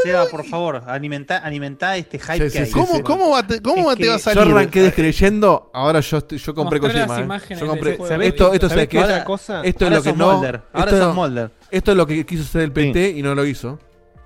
Seba, 0.03 0.25
por 0.27 0.43
favor, 0.45 0.83
alimenta, 0.87 1.37
alimenta 1.37 1.95
este 1.97 2.17
hype 2.19 2.49
Sí, 2.49 2.57
que 2.57 2.63
hay. 2.63 2.71
¿Cómo, 2.71 3.03
cómo 3.03 3.29
va, 3.31 3.45
te, 3.45 3.61
cómo 3.61 3.85
va- 3.87 3.95
te 3.95 4.03
que 4.03 4.09
va 4.09 4.15
a 4.15 4.19
salir? 4.19 4.43
Yo 4.43 4.51
arranqué 4.51 4.81
descreyendo, 4.81 5.69
ahora 5.73 5.99
yo, 5.99 6.17
estoy- 6.17 6.37
yo 6.37 6.53
compré 6.55 6.79
Kojima. 6.79 7.19
eh. 7.19 7.23
imágenes 7.23 7.59
Yo 7.59 7.67
compré. 7.67 7.91
Esto, 7.91 8.03
esto, 8.05 8.27
¿Sabés 8.27 8.59
¿sabes 8.69 8.87
qué 8.87 8.97
qué? 8.97 9.03
otra 9.03 9.23
cosa? 9.25 9.61
Esto 9.63 9.85
es 9.85 9.91
Ahora 9.91 9.95
lo 9.97 10.03
que 10.03 10.09
sos 10.09 10.17
no. 10.17 10.33
Mulder, 10.33 10.61
ahora 10.73 10.91
esto, 10.91 11.13
Mulder. 11.13 11.51
esto 11.71 11.91
es 11.91 11.97
lo 11.97 12.07
que 12.07 12.25
quiso 12.25 12.43
hacer 12.43 12.61
el 12.61 12.71
PT 12.71 13.09
y 13.11 13.21
no 13.21 13.35
lo 13.35 13.45
hizo. 13.45 13.79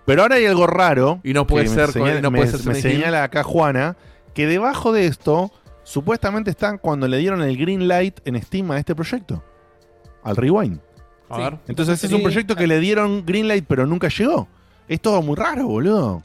Pero 0.06 0.22
ahora 0.22 0.36
hay 0.36 0.46
algo 0.46 0.68
raro. 0.68 1.20
Y 1.24 1.34
no 1.34 1.48
puede 1.48 1.64
que 1.66 1.70
me 1.72 1.76
ser 1.76 1.86
con- 1.86 1.94
señala- 1.94 2.22
no 2.22 2.32
puede 2.32 2.46
me, 2.46 2.52
ser 2.52 2.66
me 2.68 2.76
señala 2.76 3.24
acá 3.24 3.44
Juana 3.44 3.98
que 4.34 4.46
debajo 4.48 4.92
de 4.94 5.08
esto 5.08 5.52
supuestamente 5.84 6.52
están 6.52 6.78
cuando 6.78 7.08
le 7.08 7.18
dieron 7.18 7.42
el 7.42 7.58
green 7.58 7.88
light 7.88 8.20
en 8.26 8.42
Steam 8.42 8.70
a 8.72 8.78
este 8.80 8.94
proyecto. 8.96 9.44
Al 10.24 10.36
Rewind. 10.36 10.80
A 11.30 11.38
ver. 11.38 11.58
Entonces 11.68 12.04
es 12.04 12.12
un 12.12 12.22
proyecto 12.22 12.56
que 12.56 12.68
le 12.68 12.80
dieron 12.80 13.26
green 13.26 13.48
light 13.48 13.66
pero 13.68 13.86
nunca 13.88 14.08
llegó. 14.10 14.48
Es 14.88 15.02
todo 15.02 15.22
muy 15.22 15.36
raro, 15.36 15.68
boludo. 15.68 16.24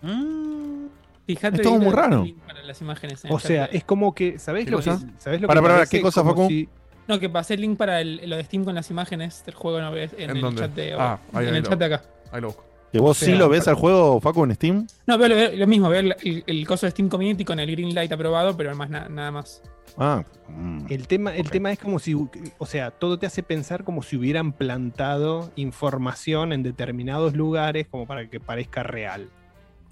Fíjate 1.26 1.56
Es 1.56 1.62
todo 1.62 1.78
muy 1.78 1.92
raro. 1.92 2.18
el 2.20 2.24
link 2.24 2.38
para 2.40 2.62
las 2.62 2.80
imágenes 2.80 3.24
en 3.24 3.32
O 3.32 3.38
sea, 3.38 3.66
es 3.66 3.84
como 3.84 4.14
que. 4.14 4.38
¿Sabés 4.38 4.64
¿Qué 4.64 4.70
lo 4.72 4.78
que, 4.80 4.90
cosa? 4.90 5.06
¿sabés 5.18 5.40
lo 5.40 5.46
Para, 5.48 5.60
que 5.60 5.62
para, 5.62 5.74
parece? 5.76 5.96
¿qué 5.96 6.02
cosa, 6.02 6.22
Como 6.22 6.34
Facu? 6.34 6.48
si- 6.48 6.68
No, 7.06 7.18
que 7.18 7.28
pasé 7.28 7.54
el 7.54 7.60
link 7.62 7.76
para 7.78 8.00
el- 8.00 8.28
lo 8.28 8.36
de 8.36 8.44
Steam 8.44 8.64
con 8.64 8.74
las 8.74 8.90
imágenes 8.90 9.44
del 9.46 9.54
juego 9.54 9.78
en, 9.78 9.84
en 9.84 10.10
¿En 10.18 10.30
el 10.36 10.40
dónde? 10.40 10.60
chat 10.62 10.70
de, 10.74 10.92
Ah, 10.94 11.18
ahí, 11.32 11.46
en 11.46 11.50
ahí 11.52 11.56
el 11.58 11.62
lo- 11.62 11.68
chat 11.70 11.78
de 11.78 11.84
acá. 11.84 12.02
Ahí 12.32 12.40
lo 12.40 12.48
busco. 12.48 12.64
¿Que 12.92 12.98
vos 12.98 13.22
O 13.22 13.24
sí 13.24 13.32
lo 13.34 13.48
ves 13.48 13.68
al 13.68 13.74
juego, 13.76 14.20
Facu, 14.20 14.44
en 14.44 14.54
Steam? 14.54 14.86
No, 15.06 15.16
veo, 15.16 15.28
veo 15.28 15.52
lo 15.56 15.66
mismo, 15.66 15.88
veo 15.88 16.00
el, 16.00 16.16
el- 16.24 16.44
el 16.46 16.66
coso 16.66 16.86
de 16.86 16.90
Steam 16.90 17.08
Community 17.08 17.44
con 17.44 17.60
el 17.60 17.70
green 17.70 17.94
light 17.94 18.10
aprobado, 18.12 18.56
pero 18.56 18.74
más 18.74 18.90
na- 18.90 19.08
nada 19.08 19.30
más. 19.30 19.62
Ah. 19.96 20.24
mm. 20.48 20.86
El 20.88 21.06
tema, 21.06 21.34
el 21.36 21.50
tema 21.50 21.70
es 21.72 21.78
como 21.78 21.98
si, 21.98 22.14
o 22.14 22.66
sea, 22.66 22.90
todo 22.90 23.18
te 23.18 23.26
hace 23.26 23.42
pensar 23.42 23.84
como 23.84 24.02
si 24.02 24.16
hubieran 24.16 24.52
plantado 24.52 25.50
información 25.56 26.52
en 26.52 26.62
determinados 26.62 27.34
lugares 27.34 27.86
como 27.88 28.06
para 28.06 28.28
que 28.28 28.40
parezca 28.40 28.82
real. 28.82 29.28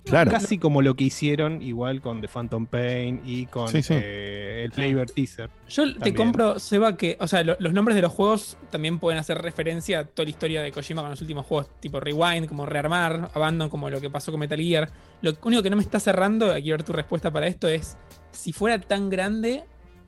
Claro. 0.08 0.30
Casi 0.30 0.58
como 0.58 0.82
lo 0.82 0.94
que 0.94 1.04
hicieron 1.04 1.62
igual 1.62 2.00
con 2.00 2.20
The 2.20 2.28
Phantom 2.28 2.66
Pain 2.66 3.20
y 3.24 3.46
con 3.46 3.68
Sí, 3.68 3.82
sí. 3.82 3.94
eh, 3.96 4.62
el 4.64 4.72
Flavor 4.72 5.10
Teaser. 5.10 5.50
Yo 5.68 5.94
te 5.98 6.14
compro, 6.14 6.58
Seba, 6.58 6.96
que, 6.96 7.16
o 7.20 7.26
sea, 7.28 7.42
lo- 7.44 7.56
los 7.58 7.72
nombres 7.72 7.94
de 7.96 8.02
los 8.02 8.12
juegos 8.12 8.56
también 8.70 8.98
pueden 8.98 9.18
hacer 9.18 9.38
referencia 9.40 10.00
a 10.00 10.04
toda 10.04 10.24
la 10.24 10.30
historia 10.30 10.62
de 10.62 10.72
Kojima 10.72 11.02
con 11.02 11.10
los 11.10 11.20
últimos 11.20 11.46
juegos, 11.46 11.68
tipo 11.80 12.00
Rewind, 12.00 12.46
como 12.48 12.66
Rearmar, 12.66 13.30
Abandon, 13.34 13.68
como 13.68 13.90
lo 13.90 14.00
que 14.00 14.10
pasó 14.10 14.30
con 14.30 14.40
Metal 14.40 14.58
Gear. 14.58 14.90
Lo 15.20 15.32
único 15.44 15.62
que 15.62 15.70
no 15.70 15.76
me 15.76 15.82
está 15.82 16.00
cerrando, 16.00 16.52
quiero 16.54 16.78
ver 16.78 16.82
tu 16.84 16.92
respuesta 16.92 17.30
para 17.30 17.46
esto, 17.46 17.68
es 17.68 17.96
si 18.30 18.52
fuera 18.52 18.78
tan 18.80 19.10
grande 19.10 19.64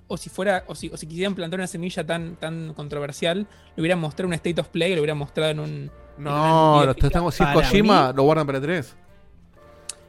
o 0.08 0.16
si 0.16 0.28
fuera, 0.28 0.64
o 0.66 0.74
si, 0.74 0.88
o 0.88 0.96
si 0.96 1.06
quisieran 1.06 1.34
plantar 1.36 1.60
una 1.60 1.66
semilla 1.68 2.04
tan, 2.04 2.34
tan 2.36 2.74
controversial, 2.74 3.46
le 3.76 3.80
hubieran 3.80 4.00
mostrado 4.00 4.26
un 4.28 4.34
State 4.34 4.60
of 4.60 4.68
Play, 4.68 4.94
lo 4.94 5.00
hubieran 5.02 5.18
mostrado 5.18 5.50
en 5.52 5.60
un. 5.60 5.90
No, 6.18 6.80
en 6.80 6.86
lo 6.86 6.92
estamos, 6.92 7.34
si 7.34 7.42
es 7.42 7.48
Kojima, 7.50 8.08
mí- 8.08 8.16
lo 8.16 8.22
guardan 8.24 8.46
para 8.46 8.60
3. 8.60 8.96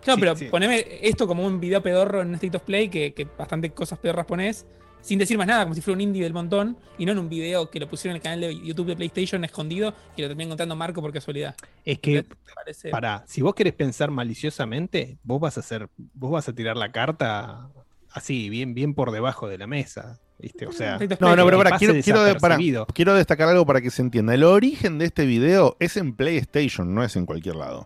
Claro, 0.02 0.16
Sí, 0.16 0.20
pero 0.22 0.36
sí. 0.36 0.46
poneme 0.46 0.86
esto 1.02 1.28
como 1.28 1.46
un 1.46 1.60
video 1.60 1.82
pedorro 1.82 2.22
en 2.22 2.30
un 2.30 2.36
State 2.36 2.58
of 2.58 2.64
Play, 2.64 2.90
que, 2.90 3.14
que 3.14 3.26
bastante 3.38 3.70
cosas 3.72 4.00
pedorras 4.00 4.26
pones, 4.26 4.66
sin 5.02 5.18
decir 5.18 5.38
más 5.38 5.48
nada, 5.48 5.64
como 5.64 5.74
si 5.74 5.82
fuera 5.82 5.96
un 5.96 6.02
indie 6.02 6.24
del 6.24 6.34
montón, 6.34 6.78
y 6.98 7.06
no 7.06 7.12
en 7.12 7.20
un 7.20 7.30
video 7.30 7.70
que 7.70 7.80
lo 7.80 7.88
pusieron 7.90 8.14
en 8.16 8.18
el 8.18 8.22
canal 8.24 8.42
de 8.42 8.56
YouTube 8.66 8.88
de 8.88 8.96
PlayStation 8.96 9.44
escondido, 9.44 9.94
que 10.16 10.22
lo 10.24 10.28
terminé 10.28 10.46
encontrando 10.46 10.76
Marco 10.76 11.02
por 11.02 11.12
casualidad. 11.12 11.56
Es 11.86 12.00
que, 12.00 12.26
parece- 12.56 12.90
para, 12.90 13.24
si 13.28 13.42
vos 13.42 13.56
querés 13.56 13.74
pensar 13.74 14.12
maliciosamente, 14.12 15.18
vos 15.24 15.40
vas 15.40 15.58
a 15.58 15.62
hacer, 15.62 15.90
vos 16.14 16.32
vas 16.32 16.48
a 16.50 16.54
tirar 16.54 16.78
la 16.78 16.92
carta 16.92 17.70
así, 18.12 18.50
bien, 18.50 18.74
bien 18.74 18.94
por 18.94 19.12
debajo 19.12 19.48
de 19.48 19.58
la 19.58 19.68
mesa. 19.68 20.20
¿viste? 20.40 20.66
O 20.66 20.72
sea, 20.72 20.98
No, 21.20 21.36
no, 21.36 21.46
pero 21.46 21.58
para, 21.60 21.78
quiero, 21.78 21.94
quiero, 22.04 22.24
de- 22.24 22.34
pará, 22.34 22.56
desapercibido. 22.56 22.88
quiero 22.88 23.14
destacar 23.14 23.48
algo 23.48 23.64
para 23.66 23.80
que 23.80 23.92
se 23.92 24.02
entienda. 24.02 24.34
El 24.34 24.44
origen 24.44 24.98
de 24.98 25.06
este 25.06 25.26
video 25.28 25.78
es 25.80 25.98
en 25.98 26.16
PlayStation, 26.16 26.94
no 26.96 27.04
es 27.04 27.16
en 27.16 27.28
cualquier 27.28 27.56
lado. 27.58 27.86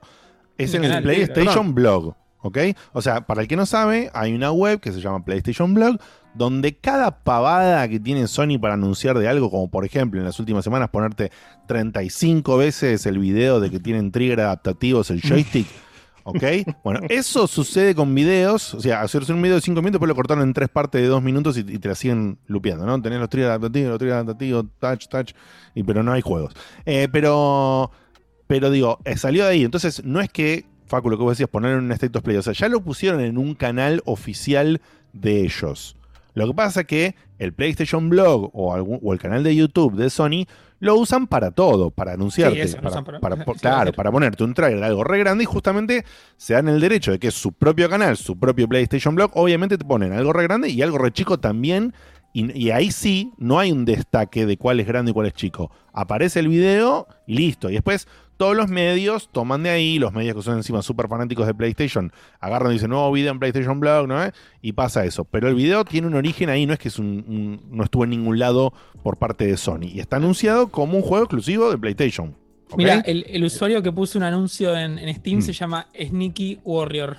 Es 0.57 0.73
En 0.73 0.83
el 0.83 1.03
PlayStation 1.03 1.73
Blog. 1.73 2.15
¿Ok? 2.41 2.59
O 2.93 3.01
sea, 3.01 3.25
para 3.25 3.41
el 3.41 3.47
que 3.47 3.55
no 3.55 3.65
sabe, 3.65 4.11
hay 4.13 4.33
una 4.33 4.51
web 4.51 4.79
que 4.79 4.91
se 4.91 5.01
llama 5.01 5.25
PlayStation 5.25 5.73
Blog, 5.73 5.97
donde 6.35 6.75
cada 6.75 7.23
pavada 7.23 7.87
que 7.87 7.99
tiene 7.99 8.27
Sony 8.27 8.59
para 8.61 8.75
anunciar 8.75 9.17
de 9.17 9.27
algo, 9.27 9.49
como 9.49 9.69
por 9.71 9.83
ejemplo 9.83 10.19
en 10.19 10.25
las 10.25 10.39
últimas 10.39 10.63
semanas 10.63 10.89
ponerte 10.89 11.31
35 11.67 12.57
veces 12.57 13.05
el 13.07 13.17
video 13.17 13.59
de 13.59 13.71
que 13.71 13.79
tienen 13.79 14.11
trigger 14.11 14.41
adaptativos 14.41 15.09
el 15.09 15.21
joystick, 15.21 15.65
¿ok? 16.23 16.43
Bueno, 16.83 16.99
eso 17.09 17.47
sucede 17.47 17.95
con 17.95 18.13
videos, 18.13 18.75
o 18.75 18.79
sea, 18.79 19.01
hacerse 19.01 19.33
un 19.33 19.41
video 19.41 19.55
de 19.55 19.61
5 19.61 19.81
minutos, 19.81 19.93
después 19.93 20.09
lo 20.09 20.15
cortaron 20.15 20.43
en 20.43 20.53
tres 20.53 20.69
partes 20.69 21.01
de 21.01 21.07
2 21.07 21.23
minutos 21.23 21.57
y, 21.57 21.61
y 21.61 21.79
te 21.79 21.87
la 21.87 21.95
siguen 21.95 22.37
lupeando, 22.45 22.85
¿no? 22.85 23.01
Tenés 23.01 23.19
los 23.19 23.29
triggers 23.29 23.49
adaptativos, 23.49 23.89
los 23.89 23.97
triggers 23.97 24.15
adaptativos, 24.15 24.65
touch, 24.79 25.07
touch, 25.07 25.31
y, 25.73 25.83
pero 25.83 26.03
no 26.03 26.11
hay 26.11 26.21
juegos. 26.21 26.53
Eh, 26.85 27.07
pero, 27.11 27.89
pero 28.47 28.69
digo, 28.69 28.99
eh, 29.05 29.17
salió 29.17 29.43
de 29.45 29.51
ahí, 29.51 29.63
entonces 29.63 30.03
no 30.03 30.21
es 30.21 30.29
que 30.29 30.65
Facu, 30.87 31.09
lo 31.09 31.17
que 31.17 31.23
vos 31.23 31.31
decías, 31.31 31.49
poner 31.49 31.71
en 31.71 31.85
un 31.85 31.91
State 31.93 32.15
of 32.17 32.23
Play. 32.23 32.37
O 32.37 32.43
sea, 32.43 32.53
ya 32.53 32.69
lo 32.69 32.79
pusieron 32.81 33.19
en 33.21 33.39
un 33.39 33.55
canal 33.55 34.03
oficial 34.05 34.81
de 35.13 35.41
ellos. 35.41 35.95
Lo 36.35 36.45
que 36.47 36.53
pasa 36.53 36.81
es 36.81 36.87
que 36.87 37.15
el 37.39 37.53
PlayStation 37.53 38.07
Blog 38.09 38.51
o, 38.53 38.73
algún- 38.73 38.99
o 39.01 39.11
el 39.13 39.19
canal 39.19 39.43
de 39.43 39.55
YouTube 39.55 39.95
de 39.95 40.09
Sony 40.11 40.45
lo 40.79 40.95
usan 40.95 41.25
para 41.25 41.49
todo, 41.51 41.89
para 41.89 42.13
anunciarte. 42.13 42.55
Sí, 42.67 42.75
para- 42.83 42.95
para- 43.19 43.35
para- 43.45 43.59
claro, 43.59 43.93
para 43.93 44.11
ponerte 44.11 44.43
un 44.43 44.53
trailer 44.53 44.79
de 44.81 44.85
algo 44.85 45.03
re 45.03 45.17
grande 45.17 45.43
y 45.43 45.47
justamente 45.47 46.05
se 46.37 46.53
dan 46.53 46.67
el 46.67 46.79
derecho 46.79 47.11
de 47.11 47.17
que 47.19 47.31
su 47.31 47.51
propio 47.53 47.89
canal, 47.89 48.15
su 48.17 48.37
propio 48.37 48.67
PlayStation 48.67 49.15
Blog. 49.15 49.31
Obviamente 49.33 49.77
te 49.79 49.85
ponen 49.85 50.13
algo 50.13 50.33
re 50.33 50.43
grande 50.43 50.69
y 50.69 50.81
algo 50.83 50.97
re 50.99 51.11
chico 51.11 51.39
también 51.39 51.93
Y, 52.37 52.69
ahí 52.71 52.91
sí, 52.91 53.31
no 53.37 53.59
hay 53.59 53.71
un 53.71 53.85
destaque 53.85 54.45
de 54.45 54.57
cuál 54.57 54.81
es 54.81 54.87
grande 54.87 55.11
y 55.11 55.13
cuál 55.13 55.27
es 55.27 55.33
chico. 55.33 55.71
Aparece 55.93 56.41
el 56.41 56.49
video 56.49 57.07
y 57.25 57.37
listo. 57.37 57.69
Y 57.69 57.75
después 57.75 58.09
todos 58.35 58.57
los 58.57 58.67
medios 58.67 59.29
toman 59.31 59.63
de 59.63 59.69
ahí, 59.69 59.99
los 59.99 60.11
medios 60.11 60.35
que 60.35 60.41
son 60.41 60.57
encima 60.57 60.81
súper 60.81 61.07
fanáticos 61.07 61.47
de 61.47 61.53
PlayStation, 61.53 62.11
agarran 62.41 62.71
y 62.71 62.73
dicen, 62.73 62.89
nuevo 62.89 63.09
video 63.13 63.31
en 63.31 63.39
PlayStation 63.39 63.79
Blog, 63.79 64.09
¿no? 64.09 64.17
Y 64.61 64.73
pasa 64.73 65.05
eso. 65.05 65.23
Pero 65.23 65.47
el 65.47 65.55
video 65.55 65.85
tiene 65.85 66.07
un 66.07 66.15
origen 66.15 66.49
ahí, 66.49 66.65
no 66.65 66.73
es 66.73 66.79
que 66.79 66.89
es 66.89 66.99
un, 66.99 67.61
no 67.71 67.85
estuvo 67.85 68.03
en 68.03 68.09
ningún 68.09 68.37
lado 68.37 68.73
por 69.01 69.15
parte 69.15 69.47
de 69.47 69.55
Sony. 69.55 69.85
Y 69.93 70.01
está 70.01 70.17
anunciado 70.17 70.67
como 70.67 70.97
un 70.97 71.03
juego 71.03 71.23
exclusivo 71.23 71.71
de 71.71 71.77
PlayStation. 71.77 72.35
Mira, 72.75 73.01
el, 73.05 73.45
usuario 73.45 73.81
que 73.81 73.93
puso 73.93 74.17
un 74.17 74.25
anuncio 74.25 74.75
en, 74.75 74.99
Steam 75.15 75.41
se 75.41 75.53
llama 75.53 75.87
Sneaky 75.97 76.59
Warrior. 76.65 77.15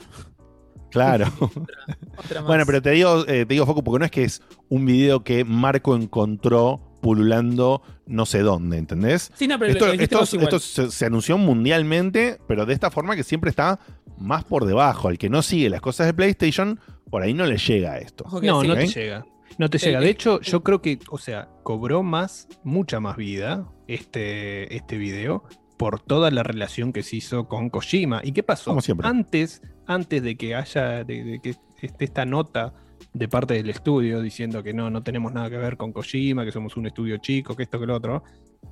Claro. 0.97 1.27
Otra 2.17 2.41
más. 2.41 2.47
bueno, 2.49 2.65
pero 2.67 2.83
te 2.83 2.91
digo, 2.91 3.21
eh, 3.29 3.45
te 3.47 3.55
digo, 3.55 3.67
Foco, 3.67 3.83
porque 3.85 3.99
no 4.01 4.05
es 4.05 4.11
que 4.11 4.25
es 4.25 4.43
un 4.69 4.85
video 4.87 5.23
que 5.23 5.45
Marco 5.45 5.95
encontró 5.97 6.81
pululando 7.03 7.83
no 8.07 8.27
sé 8.27 8.41
dónde, 8.41 8.79
¿entendés? 8.79 9.31
Sí, 9.35 9.47
no, 9.47 9.59
pero 9.59 9.73
esto 9.73 9.87
esto- 9.93 10.19
vos 10.19 10.35
igual. 10.35 10.47
esto 10.49 10.59
se, 10.59 10.91
se 10.91 11.07
anunció 11.07 11.39
mundialmente, 11.39 12.39
pero 12.49 12.67
de 12.67 12.75
esta 12.75 12.91
forma 12.91 13.15
que 13.17 13.23
siempre 13.25 13.51
está 13.51 13.79
más 14.19 14.45
por 14.45 14.65
debajo. 14.65 15.09
Al 15.09 15.19
que 15.19 15.29
no 15.29 15.43
sigue 15.43 15.69
las 15.71 15.81
cosas 15.81 16.07
de 16.07 16.15
PlayStation, 16.15 16.81
por 17.11 17.23
ahí 17.23 17.35
no 17.35 17.45
le 17.47 17.59
llega 17.59 17.99
esto. 17.99 18.25
No, 18.43 18.63
no 18.65 18.75
te 18.75 18.87
llega. 18.89 19.25
No 19.59 19.71
te 19.71 19.79
llega. 19.79 19.99
el- 19.99 20.05
De 20.05 20.11
hecho, 20.11 20.41
yo 20.41 20.63
creo 20.63 20.83
que, 20.83 20.99
o 21.11 21.19
sea, 21.19 21.49
cobró 21.63 22.03
más, 22.03 22.49
mucha 22.65 22.99
más 23.01 23.17
vida 23.17 23.67
este, 23.87 24.75
este 24.77 24.97
video 24.99 25.45
por 25.77 26.01
toda 26.01 26.31
la 26.31 26.43
relación 26.43 26.93
que 26.93 27.03
se 27.03 27.17
hizo 27.17 27.49
con 27.49 27.71
Kojima. 27.71 28.21
¿Y 28.25 28.33
qué 28.33 28.43
pasó? 28.43 28.71
Como 28.71 28.81
siempre. 28.81 29.07
Antes, 29.09 29.63
antes 29.87 30.23
de 30.23 30.37
que 30.37 30.55
haya, 30.55 31.05
de, 31.05 31.25
de 31.25 31.41
que 31.41 31.55
esté 31.83 32.05
esta 32.05 32.25
nota 32.25 32.75
de 33.13 33.29
parte 33.29 33.55
del 33.55 33.71
estudio 33.71 34.21
diciendo 34.21 34.63
que 34.63 34.75
no, 34.75 34.91
no 34.91 35.03
tenemos 35.03 35.33
nada 35.33 35.49
que 35.49 35.57
ver 35.57 35.77
con 35.77 35.93
Kojima, 35.93 36.45
que 36.45 36.53
somos 36.53 36.77
un 36.77 36.87
estudio 36.87 37.19
chico, 37.19 37.57
que 37.57 37.63
esto, 37.63 37.81
que 37.81 37.87
lo 37.87 37.97
otro, 37.97 38.23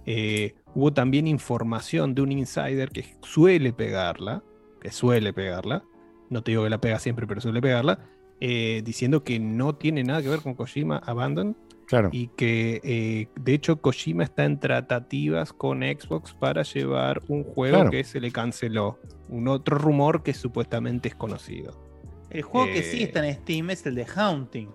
eh, 0.07 0.55
hubo 0.75 0.93
también 0.93 1.27
información 1.27 2.15
de 2.15 2.23
un 2.23 2.33
insider 2.33 2.91
que 2.91 3.17
suele 3.23 3.73
pegarla, 3.73 4.43
que 4.81 4.91
suele 4.91 5.33
pegarla, 5.33 5.83
no 6.31 6.43
te 6.43 6.53
digo 6.53 6.65
que 6.65 6.71
la 6.71 6.81
pega 6.81 6.99
siempre, 6.99 7.27
pero 7.27 7.41
suele 7.41 7.61
pegarla, 7.61 8.01
eh, 8.41 8.83
diciendo 8.85 9.25
que 9.25 9.39
no 9.39 9.77
tiene 9.77 10.05
nada 10.05 10.23
que 10.23 10.29
ver 10.29 10.41
con 10.41 10.55
Kojima 10.55 10.99
Abandon 10.99 11.57
Claro. 11.95 12.09
y 12.13 12.27
que 12.29 12.81
eh, 12.83 13.29
de 13.41 13.55
hecho 13.55 13.81
Kojima 13.81 14.25
está 14.25 14.45
en 14.45 14.59
tratativas 14.59 15.53
con 15.53 15.81
Xbox 15.83 16.33
para 16.35 16.63
llevar 16.65 17.23
un 17.29 17.45
juego 17.45 17.77
Claro. 17.77 17.91
que 17.91 18.03
se 18.05 18.21
le 18.21 18.33
canceló. 18.33 18.99
Un 19.29 19.47
otro 19.49 19.79
rumor 19.79 20.23
que 20.23 20.35
supuestamente 20.35 21.09
es 21.09 21.15
conocido. 21.15 21.81
El 22.31 22.43
juego 22.43 22.67
que 22.67 22.83
sí 22.83 23.01
Eh, 23.01 23.05
está 23.05 23.27
en 23.27 23.35
Steam 23.37 23.71
es 23.71 23.87
el 23.87 23.95
de 23.95 24.07
Haunting. 24.07 24.69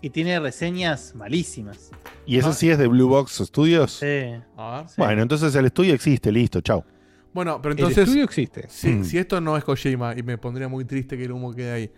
Y 0.00 0.10
tiene 0.10 0.38
reseñas 0.38 1.12
malísimas. 1.16 1.90
¿Y 2.24 2.38
eso 2.38 2.52
sí 2.52 2.70
es 2.70 2.78
de 2.78 2.86
Blue 2.86 3.08
Box 3.08 3.42
Studios? 3.44 3.94
Sí. 3.94 4.34
Bueno, 4.96 5.22
entonces 5.22 5.52
el 5.56 5.64
estudio 5.66 5.92
existe, 5.92 6.30
listo, 6.30 6.60
chau. 6.60 6.84
Bueno, 7.34 7.60
pero 7.60 7.72
El 7.72 7.80
entonces. 7.80 8.04
estudio 8.04 8.24
existe. 8.24 8.66
Si, 8.68 8.88
Mm. 8.90 9.04
si 9.04 9.18
esto 9.18 9.40
no 9.40 9.56
es 9.56 9.64
Kojima, 9.64 10.14
y 10.16 10.22
me 10.22 10.38
pondría 10.38 10.68
muy 10.68 10.84
triste 10.84 11.16
que 11.18 11.24
el 11.24 11.32
humo 11.32 11.52
quede 11.52 11.72
ahí. 11.72 11.90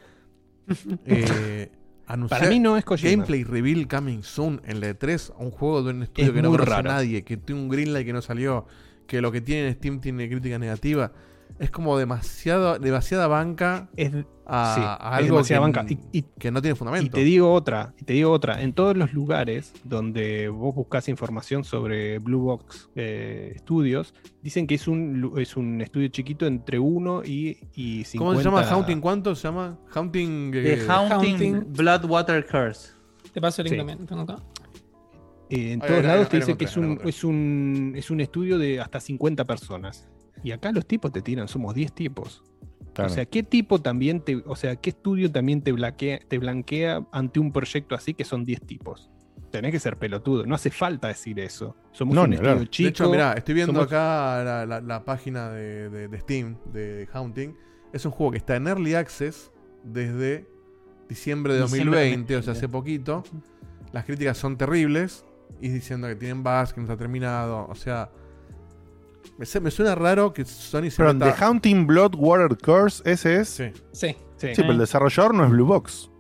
eh, 1.07 1.71
anunciar 2.13 2.41
Para 2.41 2.51
mí 2.51 2.59
no 2.59 2.77
es 2.77 2.85
Kojima. 2.85 3.11
Gameplay 3.11 3.45
reveal 3.45 3.89
coming 3.89 4.23
soon 4.23 4.61
en 4.67 4.81
la 4.81 4.91
E3 4.91 5.33
a 5.33 5.43
un 5.43 5.51
juego 5.51 5.83
de 5.83 5.91
un 5.91 6.03
estudio 6.03 6.29
Es 6.29 6.35
que 6.35 6.43
no 6.43 6.51
conoce 6.51 6.73
a 6.73 6.83
nadie, 6.83 7.25
que 7.25 7.37
tiene 7.37 7.61
un 7.61 7.69
greenlight 7.69 8.07
que 8.07 8.13
no 8.13 8.23
salió, 8.23 8.67
que 9.07 9.21
lo 9.21 9.33
que 9.33 9.41
tiene 9.41 9.69
en 9.69 9.75
Steam 9.75 10.01
tiene 10.01 10.29
crítica 10.29 10.59
negativa. 10.59 11.13
Es 11.61 11.71
como 11.71 11.97
demasiado, 11.99 12.79
demasiada 12.79 13.27
banca 13.29 13.91
Es, 13.95 14.13
a, 14.47 14.75
sí, 14.75 14.81
a 14.83 15.19
es 15.19 15.25
algo 15.25 15.37
demasiada 15.37 15.61
que, 15.67 15.79
banca. 15.79 15.93
Y- 16.13 16.19
y- 16.19 16.23
que 16.39 16.51
no 16.51 16.63
tiene 16.63 16.75
fundamento. 16.75 17.07
Y 17.07 17.11
te 17.11 17.23
digo 17.23 17.53
otra, 17.53 17.93
y 18.01 18.05
te 18.05 18.15
digo 18.15 18.33
otra. 18.33 18.63
En 18.63 18.73
todos 18.73 18.97
los 18.97 19.13
lugares 19.13 19.73
donde 19.85 20.49
vos 20.49 20.75
buscas 20.75 21.09
información 21.11 21.63
sobre 21.63 22.19
Blue 22.19 22.41
Box 22.41 22.89
eh, 22.97 23.55
Studios, 23.59 24.15
dicen 24.43 24.67
que 24.67 24.77
es 24.77 24.89
un, 24.89 25.35
es 25.37 25.55
un 25.57 25.81
estudio 25.83 26.09
chiquito 26.09 26.47
entre 26.47 26.79
1 26.79 27.25
y, 27.27 27.59
y 27.75 28.05
50. 28.05 28.19
¿Cómo 28.19 28.39
se 28.39 28.43
llama? 28.45 28.63
¿Haunting 28.75 29.01
cuánto 29.01 29.35
se 29.35 29.43
llama? 29.47 29.79
Haunting. 29.95 30.51
De 30.53 30.73
eh, 30.75 30.87
Haunting, 30.89 31.31
Haunting. 31.37 31.73
Bloodwater 31.75 32.47
Curse. 32.47 32.93
Te 33.35 33.41
paso 33.41 33.61
el 33.63 33.67
link 33.69 33.75
Sí. 33.75 33.79
también. 33.87 34.07
tengo 34.07 34.23
acá. 34.23 34.37
Eh, 35.51 35.73
en 35.73 35.83
Ahí, 35.83 35.89
todos 35.89 36.05
lados 36.05 36.29
te 36.31 36.39
lo 36.39 36.47
dice 36.47 36.57
que 36.59 36.65
es 36.65 36.77
un, 36.77 37.01
es, 37.05 37.23
un, 37.23 37.93
es 37.97 38.11
un 38.11 38.21
estudio 38.21 38.57
de 38.59 38.81
hasta 38.81 38.99
50 38.99 39.45
personas. 39.45 40.09
Y 40.43 40.53
acá 40.53 40.73
los 40.73 40.87
tipos 40.87 41.13
te 41.13 41.23
tiran, 41.23 41.49
somos 41.49 41.75
10 41.75 41.93
tipos. 41.93 42.43
Claro. 42.95 43.11
O 43.11 43.15
sea, 43.15 43.25
¿qué 43.27 43.43
tipo 43.43 43.81
también 43.81 44.21
te, 44.21 44.43
o 44.47 44.57
sea, 44.57 44.77
qué 44.77 44.91
estudio 44.91 45.31
también 45.31 45.63
te 45.63 45.71
blanquea, 45.73 46.19
te 46.27 46.39
blanquea 46.39 47.07
ante 47.13 47.39
un 47.41 47.53
proyecto 47.53 47.95
así 47.95 48.15
que 48.15 48.25
son 48.25 48.45
10 48.45 48.63
tipos? 48.63 49.11
Tenés 49.53 49.73
que 49.73 49.79
ser 49.81 49.97
pelotudo, 49.97 50.47
no 50.47 50.55
hace 50.55 50.71
falta 50.71 51.09
decir 51.09 51.39
eso. 51.41 51.77
Somos 51.93 52.15
No, 52.15 52.23
un 52.23 52.31
ni 52.31 52.37
hablar. 52.37 52.53
estudio 52.53 52.65
De 52.67 52.71
chico. 52.71 52.87
de 52.87 52.91
hecho, 52.91 53.11
mirá, 53.11 53.33
estoy 53.35 53.55
viendo 53.55 53.73
somos- 53.73 53.87
acá 53.87 54.45
la, 54.45 54.67
la- 54.67 54.81
la 54.81 55.05
página 55.05 55.51
de, 55.51 55.89
de- 55.91 56.09
de 56.09 56.21
Steam 56.21 56.57
de 56.73 57.09
Haunting. 57.13 57.55
Es 57.93 58.05
un 58.05 58.13
juego 58.13 58.33
que 58.33 58.39
está 58.39 58.57
en 58.57 58.67
Early 58.69 58.95
Access 58.95 59.51
desde 59.85 60.47
diciembre 61.09 61.55
de 61.55 61.63
Diciembre 61.63 62.01
de 62.01 62.11
2020, 62.11 62.37
o 62.37 62.43
sea, 62.43 62.53
hace 62.53 62.69
poquito. 62.69 63.25
Las 63.93 64.05
críticas 64.05 64.39
son 64.39 64.57
terribles 64.57 65.25
y 65.61 65.69
diciendo 65.69 66.07
que 66.07 66.15
tienen 66.15 66.43
bugs, 66.45 66.73
que 66.73 66.81
no 66.81 66.85
está 66.87 66.97
terminado. 66.97 67.67
O 67.69 67.75
sea, 67.75 68.11
me, 69.39 69.47
se- 69.47 69.61
me 69.61 69.71
suena 69.71 69.95
raro 69.95 70.33
que 70.33 70.45
Sony 70.45 70.91
se 70.91 70.97
Pero 70.99 71.15
meta- 71.15 71.33
The 71.35 71.45
Haunting 71.45 71.87
Blood 71.87 72.15
Water 72.17 72.57
Curse, 72.59 73.03
ese 73.11 73.37
es. 73.41 73.49
Sí, 73.49 73.65
Sí. 73.93 74.17
Sí. 74.37 74.49
Sí, 74.55 74.63
pero 74.63 74.73
el 74.73 74.79
desarrollador 74.79 75.35
no 75.35 75.45
es 75.45 75.51
Blue 75.51 75.67
Box. 75.67 76.11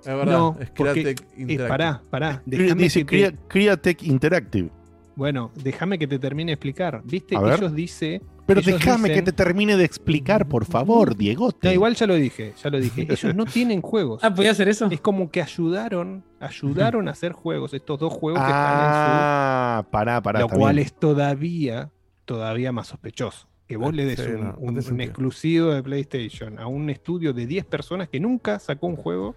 es 0.00 0.06
verdad. 0.06 0.26
No, 0.32 0.56
es 0.60 0.68
eh, 0.68 1.14
Interactive. 1.36 1.68
pará, 1.68 2.02
pará. 2.10 2.42
Déjame 2.44 2.82
Dice 2.82 3.06
que 3.06 3.32
te- 3.80 3.96
Interactive. 4.02 4.70
bueno, 5.16 5.50
déjame 5.62 5.98
que 5.98 6.06
te 6.06 6.18
termine 6.18 6.50
de 6.50 6.54
explicar. 6.54 7.00
Viste 7.04 7.34
A 7.36 7.38
que 7.40 7.44
ver. 7.46 7.58
ellos 7.58 7.74
dice. 7.74 8.20
Pero 8.46 8.60
déjame 8.60 9.08
que 9.08 9.14
dicen- 9.14 9.24
te 9.24 9.32
termine 9.32 9.74
de 9.78 9.84
explicar, 9.84 10.46
por 10.46 10.66
favor, 10.66 11.16
Diegote. 11.16 11.68
No, 11.68 11.72
igual 11.72 11.94
ya 11.94 12.06
lo 12.06 12.14
dije, 12.14 12.52
ya 12.62 12.68
lo 12.68 12.78
dije. 12.78 13.06
Ellos 13.08 13.34
no 13.34 13.46
tienen 13.46 13.80
juegos. 13.80 14.20
Ah, 14.22 14.34
¿podía 14.34 14.50
hacer 14.50 14.68
eso? 14.68 14.86
Es 14.90 15.00
como 15.00 15.30
que 15.30 15.40
ayudaron, 15.40 16.22
ayudaron 16.40 17.08
a 17.08 17.12
hacer 17.12 17.32
juegos, 17.32 17.72
estos 17.72 17.98
dos 17.98 18.12
juegos 18.12 18.40
que 18.42 18.46
están 18.46 18.62
Ah, 18.66 19.86
pará, 19.90 20.16
en 20.18 20.22
pará. 20.22 20.40
su. 20.40 20.48
Lo 20.48 20.54
cual 20.58 20.74
bien. 20.76 20.86
es 20.86 20.92
todavía, 20.92 21.90
todavía 22.24 22.72
más 22.72 22.88
sospechoso. 22.88 23.48
Que 23.66 23.76
vos 23.78 23.94
le 23.94 24.04
des 24.04 24.20
Sí, 24.20 24.30
un, 24.58 24.74
no, 24.74 25.02
exclusivo 25.02 25.70
de 25.70 25.82
PlayStation 25.82 26.58
a 26.58 26.66
un 26.66 26.90
estudio 26.90 27.32
de 27.32 27.46
10 27.46 27.64
personas 27.64 28.08
que 28.10 28.20
nunca 28.20 28.58
sacó 28.58 28.86
un 28.88 28.96
juego 28.96 29.34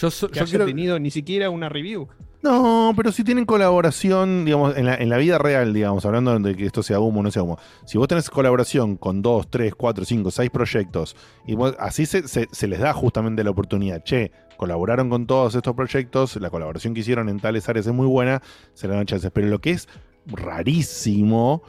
Yo, 0.00 0.10
so- 0.12 0.28
que 0.28 0.38
yo 0.38 0.44
haya 0.44 0.64
tenido 0.64 0.98
ni 1.00 1.10
siquiera 1.10 1.50
una 1.50 1.68
review. 1.68 2.06
No, 2.40 2.92
pero 2.94 3.10
si 3.10 3.24
tienen 3.24 3.46
colaboración, 3.46 4.44
digamos, 4.44 4.76
en 4.76 4.84
la, 4.84 4.94
en 4.96 5.08
la 5.08 5.16
vida 5.16 5.38
real, 5.38 5.72
digamos, 5.72 6.04
hablando 6.04 6.38
de 6.38 6.54
que 6.54 6.66
esto 6.66 6.82
sea 6.82 7.00
humo 7.00 7.20
o 7.20 7.22
no 7.22 7.30
sea 7.30 7.42
humo. 7.42 7.58
Si 7.86 7.96
vos 7.98 8.06
tenés 8.06 8.28
colaboración 8.30 8.96
con 8.96 9.22
dos, 9.22 9.48
tres, 9.50 9.74
cuatro, 9.74 10.04
cinco, 10.04 10.30
seis 10.30 10.50
proyectos, 10.50 11.16
y 11.46 11.54
vos- 11.54 11.74
así 11.80 12.04
se, 12.06 12.28
se- 12.28 12.46
se 12.52 12.68
les 12.68 12.78
da 12.80 12.92
justamente 12.92 13.42
la 13.42 13.50
oportunidad. 13.50 14.04
Che, 14.04 14.30
colaboraron 14.58 15.08
con 15.10 15.26
todos 15.26 15.54
estos 15.54 15.74
proyectos, 15.74 16.36
la 16.36 16.50
colaboración 16.50 16.92
que 16.94 17.00
hicieron 17.00 17.28
en 17.30 17.40
tales 17.40 17.66
áreas 17.68 17.86
es 17.86 17.92
muy 17.94 18.06
buena, 18.06 18.40
se 18.74 18.86
le 18.88 18.94
dan 18.94 19.06
chances. 19.06 19.30
Pero 19.32 19.48
lo 19.48 19.58
que 19.60 19.70
es 19.70 19.88
rarísimo 20.26 21.62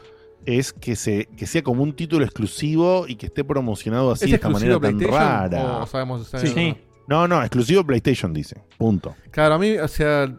es 0.46 0.74
que, 0.74 0.96
se, 0.96 1.26
que 1.38 1.46
sea 1.48 1.62
como 1.64 1.84
un 1.84 1.94
título 1.96 2.24
exclusivo 2.26 3.06
y 3.08 3.16
que 3.16 3.28
esté 3.28 3.44
promocionado 3.44 4.12
así 4.12 4.26
¿Es 4.26 4.32
de 4.32 4.36
esta 4.36 4.50
manera 4.50 4.80
tan 4.80 5.00
rara. 5.00 5.78
o 5.80 5.88
sabemos- 5.88 6.28
Sí. 6.28 6.48
sabemos- 6.48 6.78
No, 7.08 7.28
no, 7.28 7.40
exclusivo 7.42 7.84
PlayStation, 7.84 8.34
dice. 8.34 8.62
Punto. 8.78 9.16
Claro, 9.32 9.56
a 9.56 9.60
mí, 9.60 9.78
o 9.78 9.88
sea, 9.88 10.32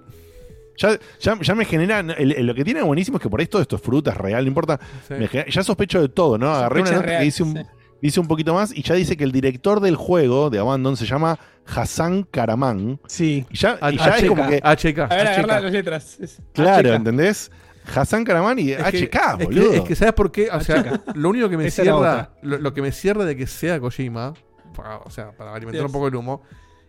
Ya, 0.78 0.98
ya, 1.20 1.38
ya 1.40 1.54
me 1.54 1.64
genera. 1.64 2.00
el- 2.00 2.32
el- 2.32 2.46
lo 2.46 2.54
que 2.54 2.62
tiene 2.64 2.82
buenísimo 2.82 3.16
es 3.16 3.22
que 3.22 3.30
por 3.30 3.40
ahí 3.40 3.46
todo 3.46 3.62
esto 3.62 3.76
es 3.76 3.82
fruta, 3.82 4.10
es 4.10 4.16
real, 4.18 4.44
no 4.44 4.48
importa. 4.48 4.78
Sí. 5.08 5.14
Me 5.14 5.26
genera- 5.28 5.48
ya 5.50 5.62
sospecho 5.62 6.02
de 6.02 6.08
todo, 6.10 6.36
¿no? 6.38 6.50
Agarré 6.52 6.82
una 6.82 6.90
nota 6.90 7.02
real, 7.02 7.18
que 7.20 7.24
dice 7.24 7.42
un, 7.44 7.54
sí. 7.56 7.62
dice 8.02 8.20
un 8.20 8.26
poquito 8.28 8.52
más 8.52 8.76
y 8.76 8.82
ya 8.82 8.94
dice 8.94 9.16
que 9.16 9.24
el 9.24 9.32
director 9.32 9.80
del 9.80 9.96
juego 9.96 10.50
de 10.50 10.58
Abandon 10.58 10.96
se 10.98 11.06
llama 11.06 11.38
Hassan 11.66 12.24
Karaman. 12.24 13.00
Sí. 13.06 13.46
Y 13.50 13.56
ya, 13.56 13.78
y 13.90 13.96
ya 13.96 14.04
HK, 14.04 14.18
es 14.18 14.28
como 14.28 14.46
que. 14.48 14.56
HK. 14.62 14.98
A 15.04 15.06
ver, 15.16 15.26
HK. 15.28 15.38
agarra 15.38 15.60
las 15.62 15.72
letras. 15.72 16.18
Claro, 16.52 16.88
HK. 16.90 16.94
¿entendés? 16.96 17.50
Hassan 17.94 18.24
Karaman 18.24 18.58
y 18.58 18.72
Es 18.72 18.82
que- 18.84 19.06
HK, 19.06 19.16
es 19.32 19.36
que- 19.38 19.44
boludo. 19.44 19.72
Es 19.74 19.80
que, 19.82 19.94
¿sabes 19.94 20.14
por 20.14 20.30
qué? 20.32 20.48
O 20.50 20.60
sea, 20.60 21.02
lo 21.14 21.28
único 21.30 21.48
que 21.48 21.56
me 21.56 21.66
Esa 21.66 21.82
cierra, 21.82 22.30
lo, 22.42 22.58
lo 22.58 22.74
que 22.74 22.82
me 22.82 22.92
cierra 22.92 23.24
de 23.24 23.36
que 23.36 23.46
sea 23.46 23.78
Kojima, 23.80 24.34
para- 24.74 24.98
o 24.98 25.10
sea, 25.10 25.32
para 25.32 25.54
alimentar 25.54 25.84
un 25.86 25.92
poco 25.92 26.08
el 26.08 26.14
humo, 26.16 26.42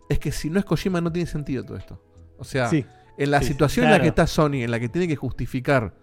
es 0.10 0.20
que 0.20 0.32
si 0.32 0.50
no 0.50 0.60
es 0.60 0.66
Kojima 0.66 1.00
no 1.02 1.12
tiene 1.12 1.28
sentido 1.30 1.64
todo 1.64 1.78
esto. 1.78 2.02
O 2.38 2.44
sea, 2.44 2.70
Sí. 2.70 2.86
en 3.18 3.32
la 3.32 3.42
Sí, 3.42 3.48
situación 3.50 3.86
en 3.86 3.92
la 3.92 4.02
que 4.02 4.08
está 4.10 4.28
Sony, 4.28 4.64
en 4.64 4.72
la 4.72 4.80
que 4.80 4.90
tiene 4.90 5.08
que 5.08 5.16
justificar 5.16 5.94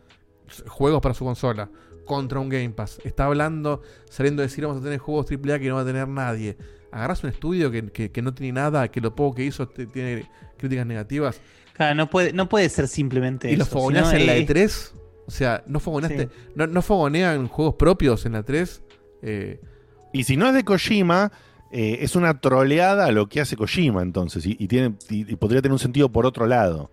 juegos 0.67 1.01
para 1.01 1.15
su 1.15 1.25
consola 1.25 1.71
contra 2.05 2.39
un 2.39 2.49
Game 2.49 2.71
Pass, 2.71 3.01
está 3.05 3.25
hablando, 3.27 3.81
saliendo 4.11 4.43
a 4.43 4.45
decir 4.47 4.65
vamos 4.67 4.81
a 4.81 4.85
tener 4.85 4.99
juegos 4.99 5.27
AAA 5.31 5.59
que 5.59 5.69
no 5.69 5.77
va 5.77 5.81
a 5.83 5.85
tener 5.87 6.07
nadie. 6.07 6.57
Agarras 6.93 7.25
un 7.25 7.31
estudio 7.31 7.71
que, 7.71 7.91
que- 7.91 8.13
que 8.13 8.23
no 8.23 8.35
tiene 8.35 8.53
nada, 8.53 8.89
que 8.89 9.01
lo 9.01 9.15
poco 9.15 9.37
que 9.37 9.45
hizo 9.45 9.67
te- 9.69 9.87
tiene 9.87 10.29
críticas 10.59 10.87
negativas, 10.87 11.41
Claro, 11.75 11.95
no 11.95 12.09
puede, 12.09 12.33
no 12.33 12.49
puede 12.49 12.69
ser 12.71 12.89
simplemente 12.89 13.51
y 13.53 13.57
lo 13.57 13.65
eso, 13.65 13.73
fogoneas 13.73 14.13
en 14.15 14.27
la 14.27 14.35
es- 14.37 14.49
E3. 14.49 14.93
O 15.27 15.31
sea, 15.31 15.63
no 15.67 15.79
fogoneaste, 15.81 16.25
Sí. 16.25 16.29
no, 16.55 16.67
no 16.67 16.81
fogonean 16.83 17.49
juegos 17.49 17.75
propios 17.77 18.25
en 18.27 18.33
la 18.33 18.43
3. 18.43 18.83
Eh, 19.23 19.61
Y 20.13 20.25
si 20.25 20.37
no 20.37 20.47
es 20.49 20.55
de 20.55 20.63
Kojima, 20.65 21.33
eh, 21.73 21.99
es 22.03 22.15
una 22.15 22.41
troleada 22.41 23.07
a 23.07 23.11
lo 23.13 23.29
que 23.29 23.41
hace 23.41 23.57
Kojima 23.57 24.03
entonces, 24.03 24.47
y, 24.47 24.57
y 24.61 24.69
tiene, 24.69 24.95
y, 25.11 25.33
y 25.33 25.37
podría 25.37 25.61
tener 25.61 25.73
un 25.73 25.79
sentido 25.81 26.09
por 26.13 26.25
otro 26.27 26.47
lado. 26.47 26.91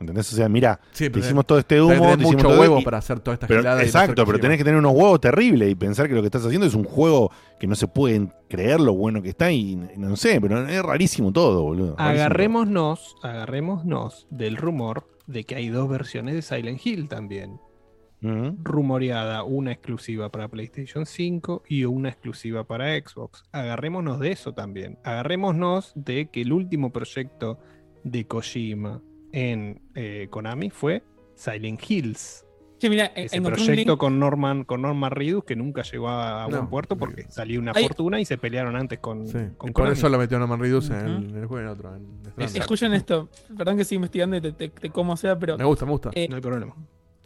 ¿Entendés? 0.00 0.32
O 0.32 0.36
sea, 0.36 0.48
mira, 0.48 0.80
Sí, 0.92 1.04
te 1.04 1.10
pero 1.10 1.24
hicimos 1.26 1.46
todo 1.46 1.58
este 1.58 1.76
tenés 1.76 1.84
humo. 1.84 1.92
tener 2.00 2.16
te 2.16 2.22
hicimos 2.22 2.32
mucho 2.34 2.48
todo- 2.48 2.60
huevo 2.60 2.78
y- 2.80 2.84
para 2.84 2.98
hacer 2.98 3.20
toda 3.20 3.34
esta 3.34 3.46
pero- 3.46 3.62
no 3.62 3.78
Exacto, 3.80 4.24
pero 4.24 4.38
tenés 4.40 4.56
que 4.58 4.64
tener 4.64 4.78
unos 4.78 4.92
huevos 4.92 5.20
terribles 5.20 5.70
y 5.70 5.74
pensar 5.74 6.08
que 6.08 6.14
lo 6.14 6.22
que 6.22 6.26
estás 6.28 6.44
haciendo 6.46 6.66
es 6.66 6.74
un 6.74 6.84
juego 6.84 7.30
que 7.60 7.66
no 7.66 7.74
se 7.74 7.86
pueden 7.86 8.32
creer 8.48 8.80
lo 8.80 8.94
bueno 8.94 9.20
que 9.22 9.28
está 9.28 9.52
y, 9.52 9.72
y 9.72 9.98
no 9.98 10.16
sé, 10.16 10.40
pero 10.40 10.66
es 10.66 10.82
rarísimo 10.82 11.32
todo, 11.32 11.62
boludo. 11.62 11.96
rarísimo 11.96 12.24
Agarrémonos, 12.24 13.16
agarrémonos 13.22 14.26
del 14.30 14.56
rumor 14.56 15.06
de 15.26 15.44
que 15.44 15.54
hay 15.56 15.68
dos 15.68 15.88
versiones 15.88 16.34
de 16.34 16.42
Silent 16.42 16.80
Hill 16.84 17.08
también. 17.08 17.60
Ujú. 18.22 18.56
Rumoreada, 18.62 19.44
una 19.44 19.72
exclusiva 19.72 20.30
para 20.30 20.48
PlayStation 20.48 21.06
5 21.06 21.62
y 21.68 21.84
una 21.84 22.08
exclusiva 22.10 22.64
para 22.64 22.98
Xbox. 22.98 23.44
Agarrémonos 23.52 24.18
de 24.20 24.32
eso 24.32 24.52
también. 24.52 24.98
Agarrémonos 25.04 25.92
de 25.94 26.28
que 26.30 26.42
el 26.42 26.52
último 26.52 26.90
proyecto 26.92 27.58
de 28.04 28.26
Kojima 28.26 29.00
en 29.32 29.80
eh, 29.94 30.26
Konami 30.30 30.70
fue 30.70 31.02
Silent 31.34 31.80
Hills. 31.88 32.44
Che, 32.78 32.88
mira, 32.88 33.06
Ese 33.14 33.38
un 33.38 33.44
proyecto 33.44 33.72
link- 33.92 33.98
con 33.98 34.18
Norman, 34.18 34.64
con 34.64 34.80
Norman 34.80 35.10
Reedus 35.10 35.44
que 35.44 35.54
nunca 35.54 35.82
llegó 35.82 36.08
a, 36.08 36.46
buen 36.46 36.62
No. 36.62 36.70
puerto 36.70 36.96
porque 36.96 37.24
salió 37.28 37.60
una 37.60 37.74
fortuna 37.74 38.18
y 38.20 38.24
se 38.24 38.38
pelearon 38.38 38.74
antes 38.74 38.98
con, 39.00 39.28
Sí, 39.28 39.34
con 39.58 39.68
y 39.68 39.72
por 39.72 39.82
Konami. 39.82 39.92
eso 39.98 40.08
lo 40.08 40.16
metió 40.18 40.38
Norman 40.38 40.60
Reedus 40.60 40.88
en, 40.88 40.96
el, 40.96 41.16
Ujú. 41.16 41.28
en 41.28 41.36
el 41.42 41.46
juego 41.46 41.58
y 41.58 41.66
en 41.66 41.68
otro. 41.68 41.94
en. 41.94 42.06
Escuchen 42.56 42.94
esto, 42.94 43.28
perdón 43.54 43.76
que 43.76 43.84
siga 43.84 43.96
investigando 43.96 44.36
y 44.36 44.40
te, 44.40 44.52
te- 44.52 44.68
te 44.70 44.88
como 44.90 45.14
sea, 45.18 45.38
pero. 45.38 45.58
Me 45.58 45.64
gusta, 45.64 45.84
me 45.84 45.90
gusta. 45.92 46.10
eh, 46.14 46.26
No 46.28 46.36
hay 46.36 46.42
problema. 46.42 46.74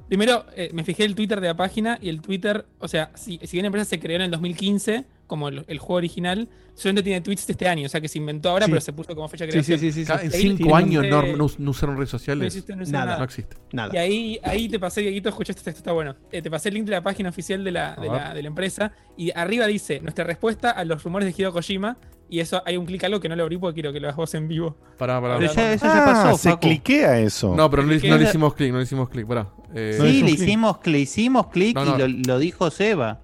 Primero, 0.09 0.45
eh, 0.57 0.71
me 0.75 0.83
fijé 0.85 1.05
el 1.05 1.15
Twitter 1.15 1.41
de 1.41 1.47
la 1.47 1.57
página 1.57 1.99
y 2.03 2.09
el 2.09 2.21
Twitter, 2.21 2.67
o 2.81 2.89
sea, 2.89 3.11
si, 3.15 3.39
si 3.45 3.57
bien 3.57 3.63
la 3.63 3.69
empresa 3.69 3.89
se 3.89 4.01
creó 4.01 4.17
en 4.17 4.23
el 4.23 4.31
2015, 4.33 5.05
como 5.27 5.49
el, 5.49 5.65
el 5.69 5.79
juego 5.79 5.95
original, 5.97 6.49
solamente 6.75 7.03
tiene 7.05 7.21
tweets 7.21 7.47
de 7.47 7.53
este 7.53 7.67
año, 7.69 7.87
o 7.87 7.89
sea 7.89 8.01
que 8.01 8.09
se 8.09 8.19
inventó 8.19 8.51
ahora, 8.51 8.67
Sí. 8.67 8.71
pero 8.73 8.81
se 8.81 8.93
puso 8.93 9.15
como 9.15 9.27
fecha 9.29 9.47
de 9.47 9.53
Sí, 9.53 9.59
sí, 9.63 9.65
creación. 9.79 9.93
sí, 9.93 10.01
sí, 10.01 10.07
Ca- 10.07 10.19
sí. 10.19 10.27
En 10.27 10.59
cinco 10.59 10.77
años 10.77 11.05
no, 11.09 11.23
no, 11.37 11.47
no 11.59 11.71
usaron 11.71 11.97
redes 11.97 12.13
No 12.13 12.19
sociales. 12.19 12.47
existe, 12.49 12.75
no 12.77 12.83
existe 12.83 12.93
Nada. 12.93 13.07
nada. 13.07 13.19
No 13.19 13.25
existe. 13.25 13.57
Nada. 13.73 13.95
Y 13.95 13.97
ahí, 13.97 14.41
ahí 14.43 14.69
te 14.69 14.79
pasé, 14.79 15.01
Dieguito, 15.01 15.29
escuchaste 15.29 15.61
esto, 15.61 15.71
esto 15.71 15.79
está 15.81 15.93
bueno. 15.93 16.15
Eh, 16.31 16.43
te 16.43 16.51
pasé 16.51 16.69
el 16.69 16.75
link 16.77 16.85
de 16.87 16.93
la 16.93 17.03
página 17.03 17.29
oficial 17.31 17.65
de 17.65 17.71
la, 17.73 17.95
de, 17.97 18.09
la, 18.09 18.35
de 18.35 18.43
la 18.43 18.49
empresa 18.49 18.93
y 19.17 19.31
arriba 19.35 19.67
dice 19.67 20.01
nuestra 20.01 20.25
respuesta 20.25 20.71
a 20.71 20.85
los 20.85 21.03
rumores 21.03 21.27
de 21.27 21.35
Hideo 21.43 21.53
Kojima 21.53 21.97
y 22.29 22.41
eso 22.41 22.63
hay 22.67 22.77
un 22.77 22.87
clic 22.87 23.05
algo 23.05 23.21
que 23.21 23.29
no 23.29 23.37
lo 23.37 23.45
abrí 23.45 23.59
porque 23.59 23.75
quiero 23.75 23.93
que 23.93 24.01
lo 24.01 24.09
hagas 24.09 24.17
vos 24.17 24.35
en 24.35 24.49
vivo. 24.49 24.77
Pará, 24.99 25.21
pará. 25.21 25.39
Pero 25.39 25.53
ya, 25.53 25.73
eso 25.75 25.87
Ah, 25.89 25.95
ya 25.95 26.05
pasó, 26.05 26.39
se 26.39 26.51
Facu. 26.51 26.61
cliquea 26.69 27.19
eso. 27.21 27.55
No, 27.55 27.71
pero 27.71 27.83
no, 27.83 27.93
le- 27.93 28.01
¿Qué 28.01 28.09
no 28.09 28.21
hicimos 28.21 28.55
clic, 28.55 28.73
no 28.73 28.79
le 28.79 28.85
hicimos 28.85 29.09
clic. 29.09 29.27
Pará. 29.27 29.49
Eh, 29.75 29.97
No 29.99 30.05
Sí, 30.07 30.13
le 30.23 30.27
clic. 30.29 30.41
hicimos, 30.41 30.77
le 30.85 30.99
hicimos 30.99 31.47
clic 31.49 31.75
No, 31.77 31.85
no. 31.85 31.95
y 31.97 31.99
lo, 31.99 32.23
lo 32.35 32.39
dijo 32.39 32.71
Seba. 32.71 33.21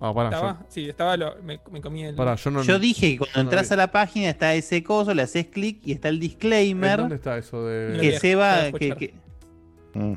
Ah, 0.00 0.14
pará. 0.14 0.30
¿Estaba? 0.30 0.52
Yo, 0.60 0.66
Sí, 0.68 0.88
estaba, 0.88 1.16
lo- 1.16 1.36
me, 1.42 1.60
me 1.70 1.80
comí 1.80 2.04
el... 2.04 2.14
pará, 2.14 2.34
yo 2.36 2.50
no. 2.50 2.62
Yo 2.62 2.78
dije 2.78 3.12
que 3.12 3.18
cuando 3.18 3.34
no 3.36 3.40
entras 3.42 3.68
vi. 3.68 3.74
a 3.74 3.76
la 3.76 3.90
página 3.92 4.30
está 4.30 4.54
ese 4.54 4.82
coso, 4.82 5.12
le 5.12 5.22
haces 5.22 5.46
clic 5.46 5.80
y 5.84 5.92
está 5.92 6.08
el 6.08 6.14
¿En 6.16 6.20
disclaimer 6.20 6.98
¿Dónde 7.00 7.16
está 7.16 7.36
eso 7.36 7.64
de.? 7.66 7.98
Que 8.00 8.34
no 8.34 8.72
le 8.72 8.72
Que, 8.78 8.96
que- 8.96 9.14
Mm. 9.92 10.14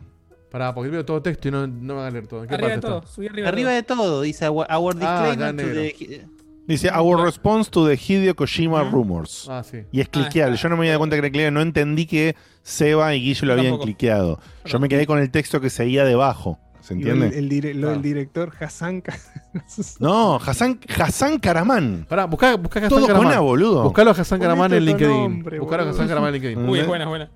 Pará, 0.52 0.74
porque 0.74 0.92
veo 0.92 1.04
todo 1.04 1.20
texto 1.22 1.48
y 1.48 1.52
no, 1.52 1.66
no 1.66 1.96
me 1.96 2.00
van 2.02 2.06
a 2.06 2.12
leer 2.12 2.28
todo. 2.28 2.44
¿En 2.44 2.48
qué 2.48 2.54
Arriba 2.54 2.70
parte 2.70 2.86
de 2.86 2.92
todo, 2.92 3.00
está? 3.00 3.12
subí 3.12 3.28
arriba, 3.28 3.50
arriba 3.50 3.70
de 3.72 3.76
de 3.78 3.84
todo 3.84 4.22
dice 4.22 4.48
our, 4.48 4.68
our 4.72 4.96
Ah, 5.02 5.32
disclaimer 5.32 5.56
to 5.56 5.74
the- 5.74 6.28
Dice, 6.66 6.90
Our 6.92 7.22
response 7.26 7.70
to 7.72 7.86
the 7.86 7.98
Hideo 7.98 8.36
Kojima 8.36 8.84
rumors. 8.90 9.50
Ah, 9.50 9.64
sí. 9.64 9.80
Y 9.92 10.00
es 10.00 10.08
cliqueable. 10.08 10.56
está. 10.56 10.64
Yo 10.64 10.70
no 10.70 10.78
me 10.78 10.90
di 10.90 10.96
cuenta 10.98 11.16
que 11.18 11.20
era 11.20 11.30
cliqueable. 11.30 11.52
No 11.52 11.62
entendí 11.62 12.06
que 12.06 12.38
Seba 12.62 13.14
y 13.16 13.20
Guillo 13.22 13.48
lo 13.48 13.52
habían 13.54 13.66
tampoco. 13.66 13.84
cliqueado. 13.84 14.40
Yo 14.64 14.80
me 14.80 14.88
quedé 14.88 15.06
con 15.06 15.20
el 15.20 15.30
texto 15.30 15.60
que 15.60 15.70
seguía 15.70 16.06
debajo. 16.06 16.60
¿Se 16.84 16.94
entiende? 16.94 17.28
El, 17.28 17.34
el 17.36 17.50
dire- 17.50 17.74
lo 17.74 17.88
Ah. 17.88 17.92
del 17.94 18.02
director 18.02 18.52
Hassan. 18.60 19.02
No, 20.00 20.36
Hassan, 20.36 20.80
Hassan 21.00 21.40
Karaman. 21.40 22.06
Pará, 22.10 22.26
buscá, 22.26 22.56
buscá 22.58 22.80
a 22.80 22.86
Hassan 22.88 22.98
Todo 23.00 23.08
Karaman. 23.08 23.34
A, 23.34 23.40
boludo. 23.40 23.84
Buscalo 23.84 24.10
a 24.10 24.14
Hassan 24.14 24.40
Karaman 24.40 24.74
en 24.74 24.86
LinkedIn. 24.86 25.10
nombre, 25.18 25.60
Buscalo 25.60 25.84
a. 25.84 25.90
Hassan 25.92 26.08
Karaman 26.08 26.30
en 26.36 26.42
LinkedIn. 26.42 26.70
Uy, 26.70 26.80
es 26.80 26.88
buena, 26.88 27.06
es 27.06 27.10
buena. 27.10 27.30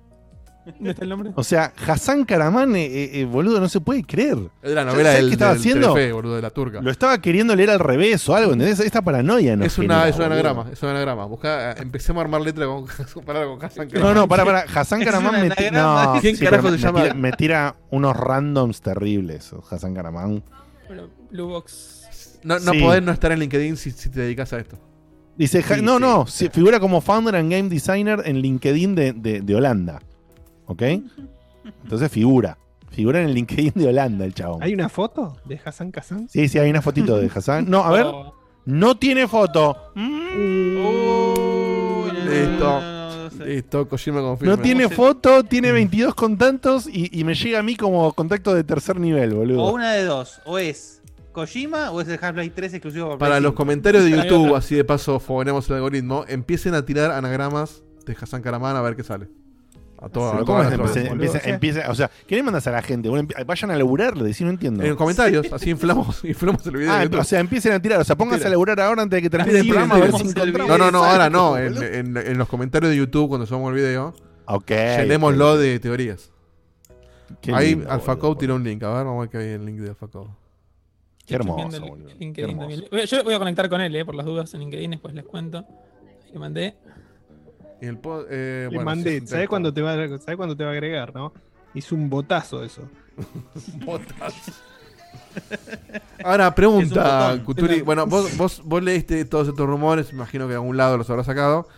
¿Dónde 0.74 0.90
está 0.90 1.02
el 1.04 1.08
nombre? 1.10 1.30
O 1.34 1.42
sea, 1.44 1.72
Hassan 1.86 2.24
Karaman, 2.24 2.76
eh, 2.76 2.84
eh, 2.86 3.10
eh, 3.20 3.24
boludo, 3.24 3.58
no 3.60 3.68
se 3.68 3.80
puede 3.80 4.02
creer. 4.04 4.38
Es 4.62 4.68
de 4.70 4.74
la 4.74 4.82
¿Sabes 4.82 4.94
novela 4.94 5.10
qué 5.10 5.16
del, 5.16 5.32
estaba 5.32 5.50
del 5.52 5.60
haciendo? 5.60 5.92
Telefe, 5.94 6.12
boludo, 6.12 6.36
de 6.36 6.42
la 6.42 6.50
turca. 6.50 6.80
Lo 6.82 6.90
estaba 6.90 7.18
queriendo 7.20 7.56
leer 7.56 7.70
al 7.70 7.78
revés 7.78 8.28
o 8.28 8.34
algo, 8.34 8.52
¿entendés? 8.52 8.80
Esta 8.80 9.02
paranoia 9.02 9.56
no 9.56 9.64
es, 9.64 9.78
una, 9.78 10.06
es 10.08 10.16
un 10.16 10.22
anagrama, 10.22 10.66
es 10.72 10.82
un 10.82 10.88
anagrama. 10.90 11.24
Buscá, 11.26 11.72
empecemos 11.72 12.20
a 12.20 12.24
armar 12.24 12.40
letra 12.42 12.66
con, 12.66 12.86
con 13.14 13.64
Hassan 13.64 13.86
No, 13.88 13.92
Karaman. 13.92 14.14
no, 14.14 14.28
para, 14.28 14.44
para. 14.44 14.60
Hassan 14.60 15.02
Karaman 15.04 15.40
me, 15.40 15.50
ti- 15.50 15.64
anagrama. 15.66 16.14
no, 16.16 16.20
¿Quién 16.20 16.36
sí, 16.36 16.44
carajo 16.44 16.66
se 16.66 16.72
me 16.72 16.78
llama? 16.78 17.02
tira- 17.02 17.14
me 17.14 17.32
tira 17.32 17.76
unos 17.90 18.16
randoms 18.16 18.80
terribles, 18.82 19.52
Hassan 19.70 19.94
Karaman. 19.94 20.42
Bueno, 20.86 21.08
Blue 21.30 21.46
Box. 21.48 22.38
No, 22.44 22.58
no 22.60 22.72
Sí. 22.72 22.80
podés 22.80 23.02
no 23.02 23.12
estar 23.12 23.32
en 23.32 23.40
LinkedIn 23.40 23.76
si, 23.76 23.90
si 23.90 24.10
te 24.10 24.20
dedicas 24.20 24.52
a 24.52 24.58
esto. 24.58 24.78
Dice, 25.36 25.62
Sí, 25.62 25.82
no, 25.82 25.96
sí. 25.96 26.00
no, 26.00 26.26
sí, 26.26 26.48
figura 26.52 26.80
como 26.80 27.00
founder 27.00 27.36
and 27.36 27.50
game 27.50 27.68
designer 27.68 28.22
en 28.24 28.40
LinkedIn 28.40 28.94
de, 28.94 29.12
de- 29.12 29.40
de 29.40 29.54
Holanda. 29.54 30.00
¿Ok? 30.68 30.82
Entonces 31.82 32.10
figura. 32.10 32.56
Figura 32.90 33.20
en 33.20 33.26
el 33.28 33.34
LinkedIn 33.34 33.72
de 33.74 33.88
Holanda 33.88 34.24
el 34.24 34.32
chabón. 34.34 34.62
¿Hay 34.62 34.72
una 34.72 34.88
foto 34.88 35.36
de 35.44 35.60
Hassan 35.62 35.90
Kazan? 35.90 36.28
Sí, 36.28 36.48
sí, 36.48 36.58
hay 36.58 36.70
una 36.70 36.80
fotito 36.80 37.16
de 37.18 37.30
Hassan. 37.34 37.68
No, 37.68 37.82
a 37.84 37.90
ver. 37.92 38.06
Oh, 38.06 38.34
No 38.64 38.96
tiene 38.96 39.26
foto. 39.28 39.76
Listo. 42.28 42.80
Listo, 43.44 43.88
Kojima 43.88 44.20
confirma. 44.20 44.56
No 44.56 44.62
tiene 44.62 44.88
foto, 44.88 45.44
tiene 45.44 45.70
22 45.72 46.14
contactos 46.14 46.88
y, 46.90 47.08
y 47.18 47.24
me 47.24 47.34
llega 47.34 47.60
a 47.60 47.62
mí 47.62 47.76
como 47.76 48.12
contacto 48.12 48.52
de 48.54 48.64
tercer 48.64 48.98
nivel, 48.98 49.34
boludo. 49.34 49.62
O 49.62 49.72
una 49.74 49.92
de 49.92 50.04
dos. 50.04 50.40
O 50.44 50.58
es 50.58 51.02
Kojima 51.32 51.90
o 51.92 52.00
es 52.00 52.08
el 52.08 52.18
Half-Life 52.20 52.52
3 52.54 52.74
exclusivo 52.74 53.06
para, 53.10 53.18
Para 53.18 53.40
los 53.40 53.50
5. 53.50 53.56
comentarios 53.56 54.04
de 54.04 54.10
YouTube, 54.10 54.54
así 54.56 54.74
de 54.74 54.84
paso 54.84 55.20
fogonemos 55.20 55.68
el 55.70 55.76
algoritmo, 55.76 56.24
empiecen 56.26 56.74
a 56.74 56.84
tirar 56.84 57.12
anagramas 57.12 57.82
de 58.06 58.16
Hassan 58.20 58.42
Karaman 58.42 58.74
a 58.76 58.82
ver 58.82 58.96
qué 58.96 59.04
sale. 59.04 59.28
A 60.00 60.08
todo, 60.08 60.44
¿cómo 60.44 60.62
es? 60.62 60.70
Empieza- 60.72 61.00
empieza- 61.10 61.38
o 61.38 61.40
sea- 61.42 61.52
empieza- 61.54 61.90
o 61.90 61.94
sea, 61.94 62.10
¿qué 62.26 62.36
le 62.36 62.44
mandas 62.44 62.64
a 62.68 62.70
la 62.70 62.82
gente? 62.82 63.08
Bueno, 63.08 63.28
vayan 63.46 63.70
a 63.72 63.76
laburar, 63.76 64.16
le 64.16 64.22
decís, 64.24 64.42
no 64.42 64.50
entiendo. 64.50 64.84
En 64.84 64.94
comentarios, 64.94 65.52
así 65.52 65.70
inflamos, 65.70 66.24
inflamos 66.24 66.64
el 66.68 66.76
video. 66.76 66.92
Ah, 66.92 67.04
o 67.18 67.24
sea, 67.24 67.40
empiecen 67.40 67.72
a 67.72 67.80
tirar. 67.82 68.00
O 68.00 68.04
sea, 68.04 68.14
pónganse 68.16 68.38
Tira. 68.40 68.48
a 68.48 68.50
laburar 68.52 68.80
ahora 68.80 69.02
antes 69.02 69.16
de 69.16 69.22
que 69.22 69.30
termine 69.30 69.58
el 69.58 69.66
programa 69.68 69.96
a 69.96 69.98
ver 69.98 70.12
si 70.12 70.18
vemos 70.18 70.36
el 70.36 70.42
encontramos. 70.50 70.78
no, 70.78 70.84
no, 70.84 70.90
no, 70.92 71.04
ahora 71.04 71.28
no. 71.30 71.58
En, 71.58 71.74
boludo. 71.74 71.86
en- 71.88 72.16
en 72.16 72.38
los 72.38 72.48
comentarios 72.48 72.90
de 72.90 72.96
YouTube, 72.96 73.28
cuando 73.28 73.44
subamos 73.46 73.70
el 73.70 73.74
video, 73.74 74.14
Ok. 74.46 74.70
llenémoslo 74.70 75.56
de 75.56 75.80
teorías. 75.80 76.30
Qué 77.40 77.52
Ahí 77.52 77.74
boludo. 77.74 78.36
tiró 78.38 78.54
un 78.54 78.62
link. 78.64 78.82
A 78.84 78.88
ver, 78.94 79.04
vamos 79.04 79.16
a 79.16 79.20
ver 79.22 79.28
que 79.30 79.38
hay 79.38 79.48
el 79.54 79.66
link 79.66 79.78
de 79.80 79.88
AlphaCode. 79.90 80.30
Qué 81.26 81.34
hermoso, 81.34 81.68
Qué 82.34 82.42
hermoso. 82.42 82.84
Yo 83.04 83.24
voy 83.24 83.34
a 83.34 83.38
conectar 83.38 83.68
con 83.68 83.80
él, 83.80 83.94
eh, 83.96 84.04
por 84.04 84.14
las 84.14 84.24
dudas 84.24 84.54
en 84.54 84.60
LinkedIn, 84.60 84.92
después 84.92 85.12
les 85.12 85.24
cuento. 85.24 85.64
Le 86.32 86.38
mandé. 86.38 86.74
Y 87.80 87.86
el 87.86 87.98
po- 87.98 88.24
eh, 88.28 88.68
Le 88.70 88.76
bueno, 88.76 88.80
sí, 88.80 88.84
mandé. 88.96 89.20
un 89.20 89.26
¿Sabes 89.28 89.48
cuándo, 89.48 89.72
te 89.72 89.82
va 89.82 89.92
a- 89.94 90.18
¿sabe 90.18 90.36
cuándo 90.36 90.56
te 90.56 90.64
va 90.64 90.70
a 90.70 90.72
agregar, 90.72 91.14
no? 91.14 91.32
Hizo 91.74 91.94
un 91.94 92.08
botazo 92.10 92.64
eso. 92.64 92.82
Ahora, 96.24 96.44
Es 96.44 96.48
un 96.50 96.54
pregunta. 96.54 97.40
Cuturi. 97.44 97.80
Bueno, 97.82 98.06
vos, 98.06 98.36
vos, 98.36 98.62
vos 98.64 98.82
leíste 98.82 99.24
todos 99.24 99.48
estos 99.48 99.66
rumores, 99.66 100.12
imagino 100.12 100.44
que 100.46 100.50
de 100.50 100.56
algún 100.56 100.76
lado 100.76 100.96
los 100.96 101.08
habrás 101.10 101.26
sacado. 101.26 101.68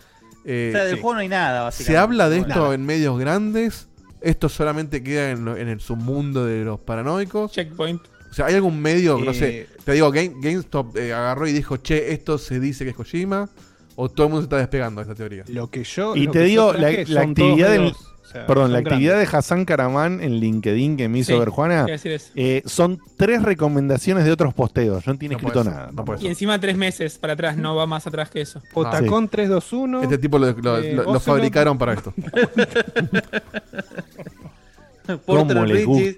Eh, 0.45 0.71
O 0.73 0.75
sea, 0.77 0.85
del 0.85 0.95
sí. 0.95 1.01
juego 1.01 1.13
no 1.15 1.19
hay 1.21 1.27
nada, 1.27 1.61
básicamente. 1.63 1.91
¿Se 1.93 1.97
habla 1.97 2.29
de 2.29 2.41
No, 2.41 2.47
esto 2.47 2.59
nada. 2.61 2.73
en 2.75 2.85
medios 2.85 3.19
grandes? 3.19 3.87
¿Esto 4.21 4.49
solamente 4.49 5.03
queda 5.03 5.31
en, 5.31 5.45
lo- 5.45 5.57
en 5.57 5.67
el 5.67 5.79
submundo 5.79 6.45
de 6.45 6.63
los 6.63 6.79
paranoicos? 6.79 7.51
Checkpoint. 7.51 8.01
O 8.29 8.33
sea, 8.33 8.45
¿hay 8.47 8.55
algún 8.55 8.81
medio, 8.81 9.17
no 9.19 9.33
sé, 9.33 9.61
Eh, 9.61 9.69
te 9.83 9.91
digo, 9.91 10.09
Game- 10.11 10.35
GameStop 10.41 10.95
eh, 10.97 11.13
agarró 11.13 11.47
y 11.47 11.51
dijo, 11.51 11.77
che, 11.77 12.13
esto 12.13 12.37
se 12.37 12.59
dice 12.59 12.83
que 12.85 12.91
es 12.91 12.95
Kojima? 12.95 13.49
¿O 14.03 14.09
todo 14.09 14.27
el 14.27 14.31
mundo 14.33 14.41
se 14.41 14.45
está 14.45 14.57
despegando 14.57 14.99
de 15.01 15.03
esta 15.03 15.15
teoría? 15.15 15.43
Lo 15.47 15.69
que 15.69 15.83
yo. 15.83 16.15
Y 16.15 16.27
te 16.27 16.39
digo, 16.43 16.73
la, 16.73 16.87
actividad 16.89 17.69
del. 17.69 17.81
medios, 17.81 17.97
o 18.23 18.25
sea, 18.33 18.47
Perdón, 18.47 18.71
la 18.71 18.79
actividad 18.79 19.11
grandes. 19.15 19.31
de 19.31 19.37
Hassan 19.37 19.65
Karaman 19.65 20.21
en 20.23 20.39
LinkedIn 20.39 20.95
que 20.97 21.09
me 21.09 21.19
hizo 21.19 21.33
Sí, 21.33 21.39
ver 21.39 21.49
Juana 21.49 21.83
Quiero 21.83 21.91
decir 21.91 22.11
eso. 22.13 22.31
eh, 22.35 22.63
son 22.65 22.97
tres 23.17 23.43
recomendaciones 23.43 24.23
de 24.25 24.31
otros 24.31 24.53
posteos. 24.53 25.05
No 25.05 25.17
tiene 25.17 25.33
No 25.35 25.39
escrito 25.39 25.63
nada. 25.63 25.91
no 25.91 26.05
Y 26.19 26.27
encima 26.27 26.57
tres 26.59 26.77
meses 26.77 27.17
para 27.17 27.33
atrás, 27.33 27.57
no 27.57 27.75
va 27.75 27.85
más 27.85 28.07
atrás 28.07 28.29
que 28.29 28.41
eso. 28.41 28.61
Otacon 28.73 29.27
321. 29.27 30.01
Este 30.03 30.17
tipo 30.17 30.39
lo, 30.39 30.49
lo- 30.51 30.77
eh, 30.77 30.93
lo- 30.93 31.03
lo 31.03 31.09
Ocelot. 31.11 31.21
fabricaron 31.23 31.77
para 31.77 31.93
esto. 31.93 32.13
¿Cómo 35.25 35.65
le, 35.65 35.85
gu- 35.85 35.95
Bridges. 35.95 36.17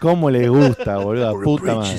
¿Cómo 0.00 0.30
le 0.30 0.48
gusta, 0.48 0.98
boludo? 0.98 1.40
Puta 1.42 1.74
madre. 1.76 1.98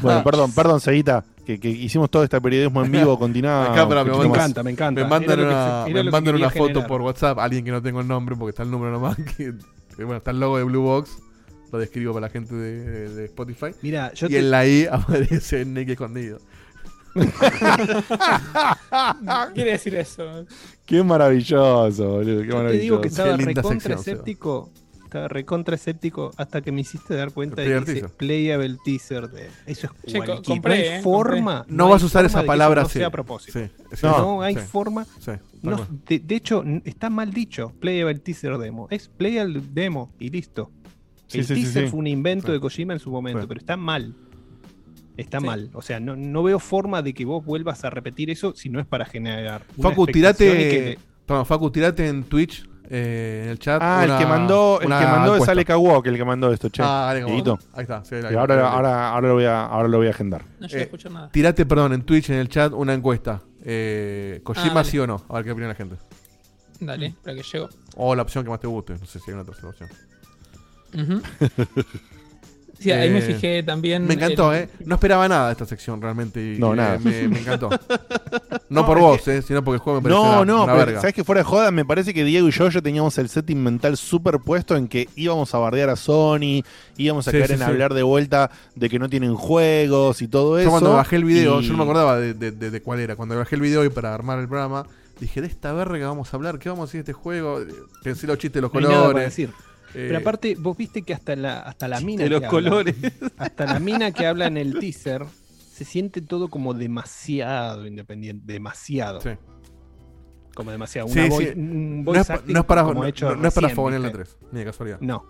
Bueno, 0.00 0.22
perdón, 0.22 0.52
perdón, 0.52 0.80
Seguita, 0.80 1.24
que, 1.44 1.60
que 1.60 1.68
hicimos 1.68 2.10
todo 2.10 2.24
este 2.24 2.40
periodismo 2.40 2.84
en 2.84 2.90
vivo. 2.92 3.18
Continúa. 3.18 3.64
Acá, 3.72 3.88
pero 3.88 4.04
me, 4.04 4.18
Me 4.18 4.24
encanta, 4.26 4.62
me 4.62 4.70
encanta. 4.70 5.02
me 5.02 5.08
mandan 5.08 5.40
una, 5.40 5.84
se- 5.86 5.92
me 5.92 6.02
mandan 6.10 6.34
una 6.36 6.50
foto 6.50 6.66
generar. 6.66 6.86
por 6.88 7.02
WhatsApp, 7.02 7.38
alguien 7.38 7.64
que 7.64 7.70
no 7.70 7.82
tengo 7.82 8.00
el 8.00 8.08
nombre 8.08 8.34
porque 8.36 8.50
está 8.50 8.62
el 8.62 8.70
número 8.70 8.92
nomás, 8.92 9.16
que, 9.36 9.52
que, 9.96 10.04
bueno, 10.04 10.16
está 10.16 10.30
el 10.30 10.40
logo 10.40 10.56
de 10.58 10.64
Blue 10.64 10.82
Box, 10.82 11.18
lo 11.72 11.78
describo 11.78 12.12
para 12.14 12.26
la 12.28 12.30
gente 12.32 12.54
de, 12.54 13.24
Spotify. 13.26 13.68
Mira, 13.82 14.12
yo 14.14 14.26
y 14.26 14.30
te- 14.30 14.38
en 14.38 14.50
la 14.50 14.66
I 14.66 14.86
aparece 14.90 15.64
Nick 15.64 15.90
escondido. 15.90 16.38
¿Qué 17.14 17.28
quiere 19.54 19.70
decir 19.72 19.94
eso? 19.94 20.44
Qué 20.84 21.02
maravilloso, 21.02 22.08
boludo. 22.08 22.40
Qué 22.40 22.46
Yo 22.46 22.50
te 22.50 22.56
maravilloso. 22.56 22.82
digo 22.82 23.00
que 23.00 23.08
estaba 23.08 23.36
recontra 23.36 23.94
escéptico. 23.94 24.70
Estaba 25.14 25.28
recontra 25.28 25.74
escéptico 25.76 26.32
hasta 26.36 26.60
que 26.60 26.72
me 26.72 26.80
hiciste 26.80 27.14
dar 27.14 27.30
cuenta 27.32 27.62
de 27.62 27.68
que 27.68 27.80
dice 27.80 27.92
teaser. 28.00 28.10
playable 28.16 28.76
teaser. 28.84 29.28
De... 29.30 29.48
Eso 29.66 29.88
es 30.02 30.12
Che, 30.12 30.18
compré, 30.44 30.76
no 30.76 30.82
hay 30.92 30.98
eh, 30.98 31.02
forma. 31.02 31.58
compré. 31.58 31.76
No 31.76 31.84
hay 31.86 31.90
vas 31.92 32.02
a 32.02 32.06
usar 32.06 32.24
esa 32.24 32.42
palabra 32.42 32.82
no 32.82 32.86
así. 32.86 32.98
sea 32.98 33.06
a 33.06 33.10
propósito. 33.10 33.58
Sí, 33.58 33.66
sí, 33.92 33.98
no, 34.06 34.18
no, 34.18 34.42
hay 34.42 34.54
sí. 34.56 34.60
forma. 34.60 35.06
No, 35.62 35.86
de, 36.06 36.18
de 36.18 36.34
hecho, 36.34 36.64
está 36.84 37.10
mal 37.10 37.32
dicho. 37.32 37.72
Playable 37.80 38.18
teaser 38.18 38.58
demo. 38.58 38.88
Es 38.90 39.08
playable 39.08 39.62
demo 39.72 40.12
y 40.18 40.30
listo. 40.30 40.70
Sí, 41.26 41.38
El 41.38 41.46
sí, 41.46 41.54
sí, 41.54 41.62
teaser 41.62 41.84
sí. 41.84 41.90
fue 41.90 42.00
un 42.00 42.06
invento 42.06 42.48
Sí. 42.48 42.52
de 42.54 42.60
Kojima 42.60 42.92
en 42.92 42.98
su 42.98 43.10
momento, 43.10 43.40
Sí. 43.42 43.46
pero 43.48 43.60
está 43.60 43.76
mal. 43.76 44.14
Está 45.16 45.38
Sí. 45.40 45.46
mal. 45.46 45.70
O 45.74 45.80
sea, 45.82 46.00
no, 46.00 46.16
no 46.16 46.42
veo 46.42 46.58
forma 46.58 47.00
de 47.02 47.14
que 47.14 47.24
vos 47.24 47.44
vuelvas 47.44 47.84
a 47.84 47.90
repetir 47.90 48.30
eso 48.30 48.52
si 48.56 48.68
no 48.68 48.80
es 48.80 48.86
para 48.86 49.04
generar. 49.04 49.62
Facu, 49.80 50.06
que 50.06 50.12
tirate. 50.12 50.98
Perdón, 51.24 51.46
Facu, 51.46 51.70
tirate 51.70 52.06
en 52.08 52.24
Twitch, 52.24 52.68
eh, 52.90 53.42
en 53.44 53.50
el 53.50 53.58
chat. 53.58 53.80
Ah, 53.82 54.04
el 54.04 54.16
que 54.18 54.26
mandó, 54.26 54.78
el 54.80 54.88
que 54.88 54.94
mandó 55.06 55.36
es. 55.36 55.48
Alec 55.48 55.70
Walk, 55.76 56.06
el 56.06 56.16
que 56.16 56.24
mandó 56.24 56.52
esto, 56.52 56.68
che. 56.68 56.82
Ah, 56.82 57.10
Alec. 57.10 57.24
Ahí 57.28 57.82
está, 57.82 58.04
sí, 58.04 58.14
ahí 58.16 58.22
Y 58.22 58.26
está. 58.26 58.40
ahora, 58.40 58.68
ahora, 58.68 59.08
ahora, 59.10 59.28
lo 59.28 59.34
voy 59.34 59.44
a, 59.44 59.64
ahora 59.66 59.88
lo 59.88 59.98
voy 59.98 60.06
a 60.06 60.10
agendar. 60.10 60.42
No 60.60 60.66
llegué 60.66 60.78
a 60.78 60.80
Eh, 60.80 60.84
escuchar 60.84 61.12
nada. 61.12 61.28
Tirate, 61.30 61.66
perdón, 61.66 61.92
en 61.94 62.02
Twitch, 62.02 62.30
en 62.30 62.36
el 62.36 62.48
chat, 62.48 62.72
una 62.72 62.94
encuesta. 62.94 63.40
Eh, 63.64 64.40
¿Kojima 64.44 64.80
Ah, 64.80 64.84
sí 64.84 64.98
o 64.98 65.06
no? 65.06 65.22
A 65.28 65.34
ver 65.34 65.44
qué 65.44 65.52
opina 65.52 65.68
la 65.68 65.74
gente. 65.74 65.96
Dale, 66.80 67.14
para 67.22 67.36
que 67.36 67.42
llego. 67.42 67.68
O 67.96 68.14
la 68.14 68.22
opción 68.22 68.44
que 68.44 68.50
más 68.50 68.60
te 68.60 68.66
guste. 68.66 68.94
No 68.98 69.06
sé 69.06 69.18
si 69.18 69.30
hay 69.30 69.34
una 69.34 69.44
tercera 69.44 69.68
opción. 69.68 69.88
Ujú. 70.94 71.22
Sí, 72.84 72.92
ahí 72.92 73.10
me 73.10 73.18
Eh, 73.18 73.22
fijé 73.22 73.62
también. 73.62 74.06
Me 74.06 74.14
encantó, 74.14 74.52
el- 74.52 74.64
¿eh? 74.64 74.68
No 74.84 74.96
esperaba 74.96 75.26
nada 75.26 75.46
de 75.46 75.52
esta 75.52 75.64
sección 75.66 76.00
realmente. 76.02 76.54
y 76.54 76.58
No, 76.58 76.74
nada. 76.74 76.98
Me, 76.98 77.28
me 77.28 77.38
encantó. 77.40 77.70
No, 77.70 77.78
No, 78.68 78.86
por 78.86 78.98
vos, 78.98 79.22
que- 79.22 79.38
¿eh? 79.38 79.42
Sino 79.42 79.64
porque 79.64 79.76
el 79.76 79.80
juego 79.80 80.00
me 80.00 80.04
pareció 80.10 80.22
No, 80.24 80.30
una, 80.42 80.44
no, 80.44 80.64
una 80.64 80.72
pero 80.74 80.86
verga. 80.86 81.00
sabes 81.00 81.14
que 81.14 81.24
fuera 81.24 81.40
de 81.40 81.44
joda, 81.44 81.70
me 81.70 81.84
parece 81.84 82.12
que 82.12 82.24
Diego 82.24 82.46
y 82.48 82.50
yo 82.50 82.68
ya 82.68 82.80
teníamos 82.82 83.16
el 83.18 83.28
setting 83.28 83.62
mental 83.62 83.96
superpuesto 83.96 84.76
en 84.76 84.86
que 84.88 85.08
íbamos 85.16 85.54
a 85.54 85.58
bardear 85.58 85.88
a 85.90 85.96
Sony, 85.96 86.62
íbamos 86.96 87.26
a 87.26 87.30
Sí, 87.30 87.36
caer 87.38 87.46
sí, 87.48 87.52
en 87.54 87.58
sí. 87.60 87.64
hablar 87.64 87.94
de 87.94 88.02
vuelta 88.02 88.50
de 88.74 88.90
que 88.90 88.98
no 88.98 89.08
tienen 89.08 89.34
juegos 89.34 90.20
y 90.22 90.28
todo 90.28 90.58
eso. 90.58 90.66
Yo 90.66 90.70
cuando 90.70 90.92
bajé 90.92 91.16
el 91.16 91.24
video, 91.24 91.60
y- 91.60 91.64
yo 91.64 91.72
no 91.72 91.78
me 91.78 91.84
acordaba 91.84 92.18
de, 92.18 92.34
de- 92.34 92.50
de- 92.52 92.70
de 92.70 92.82
cuál 92.82 93.00
era. 93.00 93.16
Cuando 93.16 93.36
bajé 93.36 93.54
el 93.56 93.62
video 93.62 93.84
y 93.84 93.88
para 93.88 94.12
armar 94.14 94.38
el 94.40 94.48
programa, 94.48 94.86
dije, 95.20 95.40
de 95.40 95.46
esta 95.46 95.72
verga 95.72 96.08
vamos 96.08 96.32
a 96.34 96.36
hablar, 96.36 96.58
¿qué 96.58 96.68
vamos 96.68 96.82
a 96.82 96.86
decir 96.88 96.98
de 97.04 97.12
este 97.12 97.12
juego? 97.14 97.60
Pensé 98.02 98.26
los 98.26 98.36
chistes 98.36 98.54
de 98.56 98.60
los 98.62 98.72
No 98.74 98.78
hay 98.80 98.84
nada 98.84 98.96
para 98.96 99.06
colores. 99.08 99.28
decir. 99.30 99.50
Eh, 99.94 100.06
Pero 100.08 100.18
aparte, 100.18 100.56
vos 100.58 100.76
viste 100.76 101.02
que 101.02 101.14
hasta 101.14 101.36
la, 101.36 101.60
hasta 101.60 101.86
la 101.88 102.00
mina. 102.00 102.24
de 102.24 102.30
los 102.30 102.40
que 102.40 102.46
habla- 102.46 102.60
colores. 102.70 102.96
hasta 103.36 103.66
la 103.66 103.78
mina 103.78 104.10
que 104.12 104.26
habla 104.26 104.46
en 104.46 104.56
el 104.56 104.78
teaser 104.78 105.24
se 105.72 105.84
siente 105.84 106.20
todo 106.20 106.48
como 106.48 106.74
demasiado 106.74 107.86
independiente. 107.86 108.52
Demasiado. 108.52 109.20
Sí. 109.20 109.30
Como 110.54 110.70
demasiado. 110.70 111.08
Sí, 111.08 111.18
Una 111.18 111.24
sí. 111.24 111.30
voice- 111.30 111.54
un 111.56 111.98
No 111.98 112.04
voice 112.04 112.20
es, 112.20 112.28
no 112.46 112.60
es 112.60 112.66
para, 112.66 112.82
no, 112.84 113.04
hecho 113.06 113.34
no 113.36 113.48
es 113.48 113.54
para 113.54 113.68
fogonear 113.70 114.00
la 114.02 114.08
¿viste? 114.08 114.24
3, 114.24 114.36
ni 114.52 114.58
de 114.60 114.64
casualidad. 114.64 115.00
No, 115.00 115.24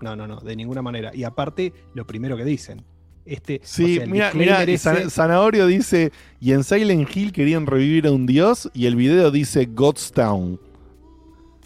no, 0.00 0.16
no, 0.16 0.26
no, 0.26 0.40
de 0.40 0.56
ninguna 0.56 0.80
manera. 0.82 1.14
Y 1.14 1.24
aparte, 1.24 1.72
lo 1.94 2.06
primero 2.06 2.36
que 2.36 2.44
dicen. 2.44 2.82
Este, 3.26 3.60
Sí, 3.62 3.84
o 3.84 3.86
sea, 3.96 4.04
el 4.04 4.10
mira, 4.10 4.32
mira, 4.34 4.62
ese- 4.62 5.10
Zanahorio 5.10 5.66
dice, 5.66 6.10
y 6.40 6.52
en 6.52 6.64
Silent 6.64 7.14
Hill 7.14 7.32
querían 7.32 7.66
revivir 7.66 8.06
a 8.06 8.10
un 8.12 8.24
dios, 8.26 8.70
y 8.72 8.86
el 8.86 8.96
video 8.96 9.30
dice 9.30 9.66
Godstown. 9.66 10.58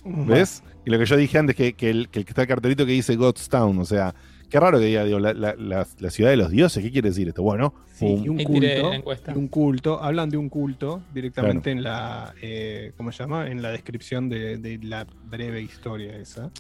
¿Ves? 0.04 0.62
Y 0.86 0.90
lo 0.90 0.98
que 0.98 1.06
yo 1.06 1.16
dije 1.16 1.38
antes, 1.38 1.56
que, 1.56 1.72
que 1.74 1.90
el, 1.90 2.08
que 2.08 2.18
el 2.20 2.24
que 2.24 2.30
está 2.32 2.42
el 2.42 2.48
cartelito 2.48 2.84
que 2.84 2.92
dice 2.92 3.16
Godstown, 3.16 3.78
o 3.78 3.84
sea, 3.84 4.14
qué 4.50 4.60
raro 4.60 4.78
que 4.78 4.84
diga, 4.86 5.04
digo, 5.04 5.18
la, 5.18 5.32
la- 5.32 5.54
la- 5.56 5.86
la 5.98 6.10
ciudad 6.10 6.30
de 6.30 6.36
los 6.36 6.50
dioses, 6.50 6.82
¿qué 6.82 6.90
quiere 6.92 7.08
decir 7.08 7.26
esto? 7.28 7.42
Bueno, 7.42 7.74
Sí, 7.92 8.04
pum. 8.06 8.24
y 8.24 8.28
un 8.28 8.36
culto, 8.44 8.92
y 9.34 9.38
un 9.38 9.48
culto, 9.48 10.02
hablan 10.02 10.28
de 10.30 10.36
un 10.36 10.48
culto 10.48 11.02
directamente 11.14 11.70
en 11.70 11.82
la, 11.82 12.34
eh, 12.42 12.92
¿cómo 12.96 13.12
se 13.12 13.18
llama? 13.22 13.50
En 13.50 13.62
la 13.62 13.70
descripción 13.70 14.28
de, 14.28 14.58
de 14.58 14.78
la 14.82 15.06
breve 15.30 15.62
historia 15.62 16.16
esa. 16.16 16.50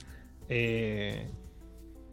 Eh, 0.48 1.26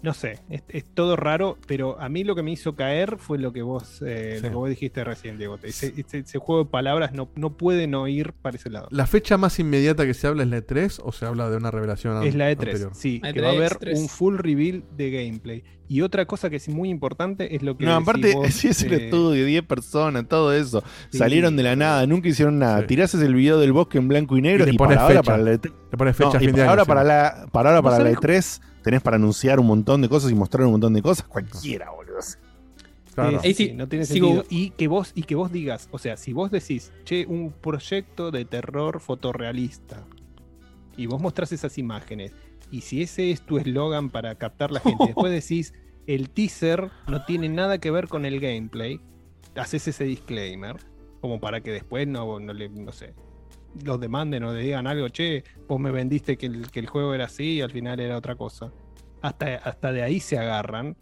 no 0.03 0.13
sé, 0.13 0.39
es, 0.49 0.63
es 0.69 0.83
todo 0.93 1.15
raro, 1.15 1.57
pero 1.67 1.99
a 2.01 2.09
mí 2.09 2.23
lo 2.23 2.35
que 2.35 2.43
me 2.43 2.51
hizo 2.51 2.75
caer 2.75 3.17
fue 3.17 3.37
lo 3.37 3.53
que 3.53 3.61
vos, 3.61 4.01
eh, 4.05 4.35
Sí. 4.37 4.43
lo 4.43 4.49
que 4.49 4.55
vos 4.55 4.69
dijiste 4.69 5.03
recién, 5.03 5.37
Diego. 5.37 5.59
Ese, 5.61 5.93
ese- 5.97 6.19
ese 6.19 6.37
juego 6.39 6.63
de 6.63 6.69
palabras 6.71 7.13
no, 7.13 7.29
no 7.35 7.57
puede 7.57 7.87
no 7.87 8.07
ir 8.07 8.33
para 8.33 8.55
ese 8.57 8.69
lado. 8.69 8.87
¿La 8.91 9.05
fecha 9.07 9.37
más 9.37 9.59
inmediata 9.59 10.05
que 10.05 10.13
se 10.13 10.27
habla 10.27 10.43
es 10.43 10.49
la 10.49 10.57
E3 10.57 10.99
o 11.03 11.11
se 11.11 11.25
habla 11.25 11.49
de 11.49 11.57
una 11.57 11.69
revelación 11.71 12.23
Es 12.23 12.35
la 12.35 12.49
E3, 12.51 12.59
anterior? 12.69 12.91
sí, 12.95 13.21
E3, 13.23 13.33
que 13.33 13.41
va 13.41 13.49
a 13.49 13.51
haber 13.51 13.75
tres. 13.75 13.99
un 13.99 14.09
full 14.09 14.37
reveal 14.37 14.83
de 14.97 15.11
gameplay. 15.11 15.63
Y 15.87 16.01
otra 16.03 16.25
cosa 16.25 16.49
que 16.49 16.55
es 16.55 16.69
muy 16.69 16.89
importante 16.89 17.53
es 17.53 17.63
lo 17.63 17.75
que 17.77 17.83
No, 17.85 17.93
aparte, 17.95 18.33
vos, 18.33 18.47
si 18.53 18.69
es 18.69 18.81
el 18.83 18.93
eh, 18.93 19.05
estudio, 19.05 19.45
10 19.45 19.63
personas, 19.65 20.25
todo 20.27 20.53
eso. 20.53 20.81
Sí. 21.09 21.17
Salieron 21.17 21.57
de 21.57 21.63
la 21.63 21.75
nada, 21.75 22.07
nunca 22.07 22.29
hicieron 22.29 22.59
nada. 22.59 22.79
Sí. 22.81 22.87
Tirases 22.87 23.21
el 23.21 23.33
video 23.35 23.59
del 23.59 23.73
bosque 23.73 23.97
en 23.97 24.07
blanco 24.07 24.37
y 24.37 24.41
negro 24.41 24.65
Y 24.65 24.69
y, 24.69 24.71
le 24.71 24.77
para 24.77 24.87
pones 24.87 24.97
ahora, 24.99 25.15
fecha. 25.19 25.23
para 25.31 25.43
la 25.43 25.51
E3. 25.51 25.73
Le 25.91 25.97
pones 25.97 26.15
fecha 26.15 26.29
No, 26.33 26.39
a 26.39 26.43
y 26.43 26.47
de 26.47 26.61
año. 26.61 26.69
ahora, 26.69 26.83
sí. 26.83 26.87
para 26.87 27.03
la, 27.03 27.47
para 27.51 27.69
ahora, 27.71 27.81
¿Vos 27.81 27.91
para 27.91 28.03
la 28.05 28.11
sabés 28.15 28.59
E3, 28.59 28.61
tenés 28.83 29.01
para 29.01 29.15
anunciar 29.17 29.59
un 29.59 29.67
montón 29.67 30.01
de 30.01 30.09
cosas 30.09 30.31
y 30.31 30.35
mostrar 30.35 30.65
un 30.65 30.71
montón 30.73 30.93
de 30.93 31.01
cosas. 31.01 31.25
Cualquiera, 31.27 31.91
boludo. 31.91 32.19
Claro. 33.13 33.41
Sí, 33.41 33.47
Ahí 33.47 33.53
sí, 33.53 33.65
sí, 33.67 33.73
no 33.73 33.87
tiene 33.87 34.05
sigo- 34.05 34.27
sentido. 34.27 34.45
Y 34.49 34.69
que 34.71 34.87
vos, 34.87 35.11
y 35.15 35.23
que 35.23 35.35
vos 35.35 35.51
digas, 35.51 35.89
o 35.91 35.97
sea, 35.99 36.15
si 36.17 36.31
vos 36.33 36.49
decís, 36.51 36.91
che, 37.03 37.25
un 37.27 37.51
proyecto 37.51 38.31
de 38.31 38.45
terror 38.45 38.99
fotorrealista, 39.01 40.05
y 40.97 41.05
vos 41.07 41.21
mostrás 41.21 41.51
esas 41.51 41.77
imágenes, 41.77 42.33
y 42.71 42.81
si 42.81 43.01
ese 43.01 43.31
es 43.31 43.41
tu 43.41 43.57
eslogan 43.57 44.09
para 44.09 44.35
captar 44.35 44.71
la 44.71 44.79
gente, 44.79 45.05
después 45.07 45.31
decís, 45.31 45.73
el 46.07 46.29
teaser 46.29 46.89
no 47.07 47.25
tiene 47.25 47.49
nada 47.49 47.79
que 47.79 47.91
ver 47.91 48.07
con 48.07 48.25
el 48.25 48.39
gameplay, 48.39 48.99
haces 49.55 49.87
ese 49.89 50.05
disclaimer, 50.05 50.77
como 51.19 51.39
para 51.41 51.61
que 51.61 51.71
después 51.71 52.07
no, 52.07 52.39
no 52.39 52.53
le, 52.53 52.69
no 52.69 52.91
sé, 52.93 53.13
los 53.83 53.99
demanden 53.99 54.43
o 54.43 54.53
le 54.53 54.61
digan 54.61 54.87
algo, 54.87 55.09
che, 55.09 55.43
vos 55.67 55.79
me 55.79 55.91
vendiste 55.91 56.37
que 56.37 56.47
el, 56.47 56.71
que 56.71 56.79
el 56.79 56.87
juego 56.87 57.13
era 57.13 57.25
así 57.25 57.55
y 57.55 57.61
al 57.61 57.71
final 57.71 57.99
era 57.99 58.17
otra 58.17 58.35
cosa. 58.35 58.71
Hasta, 59.21 59.55
hasta 59.55 59.91
de 59.91 60.03
ahí 60.03 60.19
se 60.19 60.37
agarran. 60.37 60.95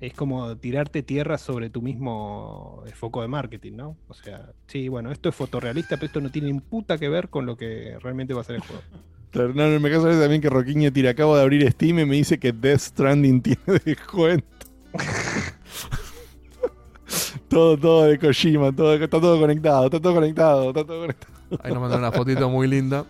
Es 0.00 0.12
como 0.12 0.56
tirarte 0.58 1.02
tierra 1.02 1.38
sobre 1.38 1.70
tu 1.70 1.80
mismo 1.80 2.82
eh, 2.86 2.90
foco 2.90 3.22
de 3.22 3.28
marketing, 3.28 3.76
¿no? 3.76 3.96
O 4.08 4.14
sea, 4.14 4.52
sí, 4.66 4.88
bueno, 4.88 5.10
esto 5.10 5.30
es 5.30 5.34
fotorrealista, 5.34 5.96
pero 5.96 6.06
esto 6.06 6.20
no 6.20 6.30
tiene 6.30 6.52
ni 6.52 6.60
puta 6.60 6.98
que 6.98 7.08
ver 7.08 7.30
con 7.30 7.46
lo 7.46 7.56
que 7.56 7.96
realmente 8.00 8.34
va 8.34 8.42
a 8.42 8.44
ser 8.44 8.56
el 8.56 8.62
juego. 8.62 8.82
Claro, 9.32 9.52
no, 9.52 9.68
no, 9.68 9.80
me 9.80 9.90
caso 9.90 10.08
también 10.08 10.40
que 10.40 10.48
Roquiño 10.48 10.90
tira. 10.92 11.10
Acabo 11.10 11.36
de 11.36 11.42
abrir 11.42 11.70
Steam 11.70 11.98
y 11.98 12.04
me 12.06 12.16
dice 12.16 12.38
que 12.38 12.52
Death 12.52 12.78
Stranding 12.78 13.42
tiene 13.42 13.80
descuento. 13.84 14.46
todo, 17.48 17.76
todo 17.76 18.04
de 18.04 18.18
Kojima, 18.18 18.74
todo, 18.74 18.94
está 18.94 19.20
todo 19.20 19.38
conectado, 19.38 19.86
está 19.86 20.00
todo 20.00 20.14
conectado, 20.14 20.68
está 20.68 20.86
todo 20.86 21.00
conectado. 21.02 21.35
Ahí 21.62 21.72
nos 21.72 21.80
mandaron 21.80 22.04
una 22.04 22.12
fotito 22.12 22.48
muy 22.50 22.66
linda. 22.68 23.04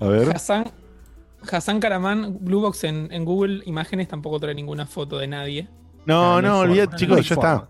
A 0.00 0.06
ver. 0.06 0.30
Hassan, 0.34 0.70
Hassan 1.50 1.80
Karaman, 1.80 2.38
Bluebox 2.40 2.84
en, 2.84 3.08
en 3.12 3.24
Google 3.24 3.62
Imágenes 3.66 4.08
tampoco 4.08 4.38
trae 4.40 4.54
ninguna 4.54 4.86
foto 4.86 5.18
de 5.18 5.26
nadie. 5.28 5.68
No, 6.06 6.40
no 6.42 6.58
forma, 6.58 6.96
chicos, 6.96 7.16
no 7.18 7.22
ya 7.22 7.34
forma. 7.34 7.52
está. 7.52 7.68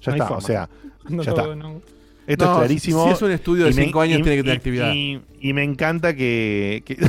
Ya 0.00 0.10
No 0.16 0.24
está, 0.24 0.34
o 0.36 0.40
sea, 0.40 0.68
No 1.08 1.22
ya 1.22 1.30
todo, 1.34 1.52
está. 1.52 1.54
no. 1.56 1.80
Esto 2.26 2.44
No, 2.44 2.52
es 2.52 2.58
clarísimo. 2.58 3.04
si 3.04 3.10
es 3.10 3.22
un 3.22 3.30
estudio 3.32 3.64
de 3.64 3.70
Y 3.70 3.74
me- 3.74 3.84
cinco 3.84 4.00
años, 4.00 4.20
y- 4.20 4.22
tiene 4.22 4.36
que 4.36 4.42
tener 4.42 4.54
y- 4.54 4.58
actividad. 4.58 4.92
Y, 4.94 5.20
y 5.40 5.52
me 5.52 5.64
encanta 5.64 6.14
que. 6.14 6.82
que- 6.86 6.96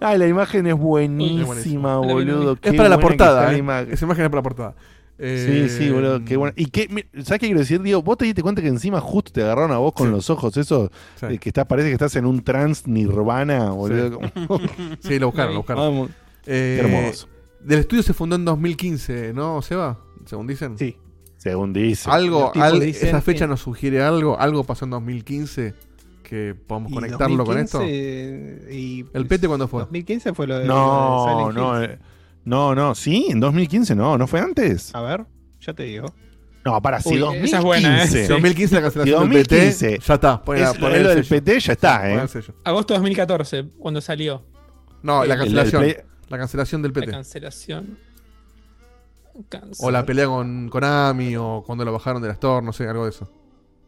Ay, 0.00 0.18
la 0.18 0.26
imagen 0.26 0.66
es 0.66 0.74
buenísima, 0.74 1.96
boludo. 1.98 2.56
Es 2.62 2.74
para 2.74 2.88
la 2.88 2.98
portada, 2.98 3.46
la 3.46 3.54
¿eh? 3.54 3.58
imagen. 3.58 3.92
Esa 3.92 4.04
imagen 4.04 4.24
es 4.24 4.30
para 4.30 4.38
la 4.38 4.42
portada. 4.42 4.74
Sí, 5.18 5.24
Eh, 5.24 5.68
sí, 5.68 5.90
boludo, 5.90 6.24
qué 6.24 6.36
bueno. 6.36 6.52
¿Y 6.56 6.66
qué, 6.66 6.88
mi- 6.88 7.02
¿Sabes 7.22 7.38
qué 7.40 7.46
quiero 7.46 7.60
decir, 7.60 7.80
Diego? 7.82 8.02
Vos 8.02 8.16
te 8.18 8.24
diste 8.24 8.42
cuenta 8.42 8.60
que 8.62 8.68
encima 8.68 9.00
justo 9.00 9.30
te 9.32 9.42
agarraron 9.42 9.70
a 9.72 9.78
vos 9.78 9.92
con 9.92 10.08
Sí. 10.08 10.12
los 10.12 10.30
ojos, 10.30 10.56
eso, 10.56 10.90
Sí. 11.20 11.26
eh, 11.30 11.38
que 11.38 11.50
está, 11.50 11.64
parece 11.66 11.88
que 11.88 11.92
estás 11.94 12.16
en 12.16 12.26
un 12.26 12.42
trans 12.42 12.86
nirvana, 12.88 13.70
boludo. 13.70 14.18
Sí, 15.00 15.18
lo 15.18 15.26
buscaron, 15.28 15.52
lo 15.54 15.60
buscaron. 15.60 15.82
Vamos. 15.84 16.10
Eh, 16.46 16.78
Qué 16.80 16.86
hermoso. 16.88 17.28
Del 17.60 17.78
estudio 17.80 18.02
se 18.02 18.14
fundó 18.14 18.34
en 18.36 18.44
2015, 18.44 19.32
¿no, 19.32 19.62
Seba? 19.62 19.98
Según 20.26 20.46
dicen. 20.48 20.76
Sí. 20.78 20.96
Según 21.36 21.72
dice. 21.72 22.10
Algo, 22.10 22.50
al- 22.54 22.80
dicen 22.80 23.08
esa 23.08 23.20
fecha 23.20 23.46
nos 23.46 23.60
sugiere 23.60 24.02
algo, 24.02 24.38
algo 24.38 24.64
pasó 24.64 24.84
en 24.86 24.92
2015 24.92 25.74
que 26.22 26.54
podemos 26.54 26.90
Y 26.90 26.94
conectarlo 26.94 27.44
con 27.44 27.58
esto. 27.58 27.78
2015, 27.78 28.74
y- 28.74 29.04
¿El 29.12 29.26
Pete 29.26 29.46
cuándo 29.46 29.68
fue? 29.68 29.80
2015 29.82 30.32
fue 30.34 30.46
lo 30.46 30.58
de, 30.58 30.66
lo 30.66 30.74
No, 30.74 31.26
de 31.26 31.32
Silent 31.32 31.54
no, 31.56 31.82
eh, 31.82 31.98
no, 32.44 32.74
no, 32.74 32.94
sí, 32.94 33.26
en 33.30 33.40
2015 33.40 33.94
no, 33.94 34.16
¿no 34.18 34.26
fue 34.26 34.40
antes? 34.40 34.94
A 34.94 35.00
ver, 35.02 35.24
ya 35.60 35.72
te 35.74 35.84
digo. 35.84 36.12
No, 36.64 36.80
para, 36.80 37.00
si 37.00 37.10
Uy, 37.14 37.18
2015. 37.18 37.44
esa 37.48 37.58
es 37.58 37.64
buena, 37.64 38.04
¿eh? 38.04 38.06
Si 38.08 38.22
2015 38.28 38.74
la 38.76 38.82
cancelación 38.82 39.30
del 39.30 39.42
PT, 39.42 39.54
2015 39.56 39.98
ya 40.06 40.14
está. 40.14 40.42
Poné, 40.42 40.62
es 40.62 40.70
poné 40.74 41.00
lo 41.02 41.10
el 41.10 41.16
del. 41.16 41.24
PT, 41.26 41.60
ya 41.60 41.72
está, 41.72 42.08
¿eh? 42.10 42.28
Agosto 42.64 42.94
de 42.94 42.98
2014, 42.98 43.64
cuando 43.78 44.00
salió 44.00 44.44
No, 45.02 45.24
la 45.24 45.34
El- 45.34 45.40
el 45.40 45.54
cancelación. 45.54 45.96
La 46.28 46.38
cancelación 46.38 46.82
del 46.82 46.92
la 46.92 47.00
PT. 47.00 47.10
cancelación. 47.12 47.98
O 49.80 49.90
la 49.90 50.04
pelea 50.04 50.26
con 50.26 50.68
Konami, 50.68 51.36
o 51.36 51.62
cuando 51.66 51.84
lo 51.84 51.92
bajaron 51.92 52.20
de 52.22 52.28
la 52.28 52.34
Store, 52.34 52.64
no 52.64 52.72
sé, 52.72 52.86
algo 52.86 53.04
de 53.04 53.10
eso. 53.10 53.30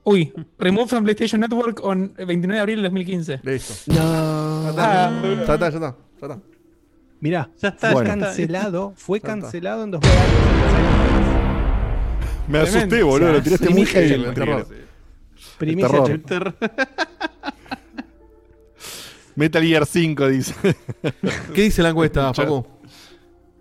Uy, 0.05 0.33
Remove 0.59 0.89
from 0.89 1.05
PlayStation 1.05 1.41
Network 1.41 1.81
on 1.85 2.13
29 2.17 2.55
de 2.55 2.61
abril 2.61 2.77
del 2.77 2.85
2015. 2.85 3.41
Listo. 3.43 3.75
No. 3.93 4.65
Ya 4.65 4.71
está, 4.71 5.57
ya 5.59 5.67
está, 5.69 5.71
ya 5.71 5.87
está. 6.27 6.41
Mirá, 7.25 7.49
Ya 7.57 7.71
está, 7.71 7.93
fue 7.93 8.05
cancelado, 8.05 8.93
fue 8.97 9.19
Ya 9.19 9.29
está. 9.29 9.41
cancelado 9.41 9.85
en 9.85 9.93
2000. 9.93 10.11
Me 12.49 12.59
asusté, 12.59 13.03
boludo, 13.03 13.33
lo 13.33 13.43
tiraste 13.43 13.71
muy 13.71 13.87
heavy. 13.87 14.13
el 14.13 14.25
el 14.27 14.35
terror. 14.35 14.69
Primicia 15.57 16.05
terror. 16.23 16.55
Chel- 16.55 16.55
Metal 19.37 19.63
Gear 19.65 19.87
5 19.87 20.29
dice. 20.29 20.55
¿Qué 21.55 21.63
dice 21.63 21.83
la 21.83 21.89
encuesta, 21.89 22.35
Facu? 22.35 22.67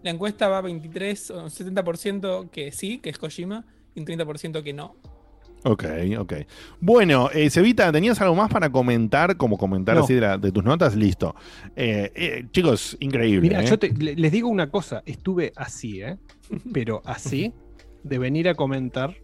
La 0.03 0.11
encuesta 0.11 0.50
va 0.50 0.59
23 0.59 1.32
o 1.32 1.45
70% 1.45 2.50
que 2.50 2.74
sí, 2.74 2.98
que 2.98 3.11
es 3.11 3.17
Kojima, 3.17 3.64
y 3.95 4.01
un 4.01 4.06
30% 4.06 4.61
que 4.61 4.74
no. 4.74 4.98
Ok, 5.66 5.85
ok. 6.19 6.33
Bueno, 6.82 7.30
eh, 7.33 7.50
Cevita, 7.50 7.92
¿tenías 7.92 8.19
algo 8.22 8.35
más 8.35 8.51
para 8.51 8.69
comentar? 8.69 9.38
Como 9.38 9.58
comentar 9.58 9.95
No. 9.95 10.03
así 10.03 10.14
de, 10.16 10.22
la- 10.22 10.38
de 10.38 10.51
tus 10.51 10.64
notas, 10.64 10.95
listo. 10.95 11.35
Eh, 11.75 12.11
eh, 12.16 12.45
chicos, 12.51 12.98
increíble. 13.00 13.48
Mira, 13.50 13.64
¿eh? 13.64 13.67
yo 13.67 13.80
te- 13.80 13.92
le- 13.93 14.16
les 14.16 14.32
digo 14.32 14.50
una 14.50 14.69
cosa, 14.69 15.03
estuve 15.06 15.53
así, 15.56 16.01
¿eh? 16.01 16.17
Pero 16.74 17.01
así 17.06 17.53
de 18.03 18.17
venir 18.19 18.50
a 18.50 18.56
comentar 18.56 19.16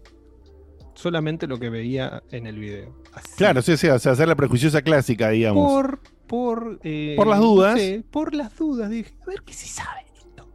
solamente 0.93 1.47
lo 1.47 1.59
que 1.59 1.69
veía 1.69 2.23
en 2.31 2.47
el 2.47 2.57
video. 2.59 2.95
Así. 3.13 3.35
Claro, 3.37 3.61
sí, 3.61 3.75
sí, 3.77 3.87
o 3.87 3.99
sea, 3.99 4.13
hacer 4.13 4.27
la 4.27 4.35
prejuiciosa 4.35 4.81
clásica, 4.81 5.29
digamos. 5.29 5.65
Por, 5.69 5.99
por, 6.27 6.79
eh, 6.83 7.15
Por 7.17 7.27
las 7.27 7.39
dudas. 7.39 7.73
no 7.73 7.79
sé, 7.79 8.03
por 8.09 8.33
las 8.35 8.55
dudas, 8.57 8.89
dije, 8.89 9.13
a 9.21 9.25
ver 9.25 9.41
qué 9.45 9.53
se 9.53 9.67
sabe 9.67 10.01
de 10.13 10.19
esto. 10.19 10.47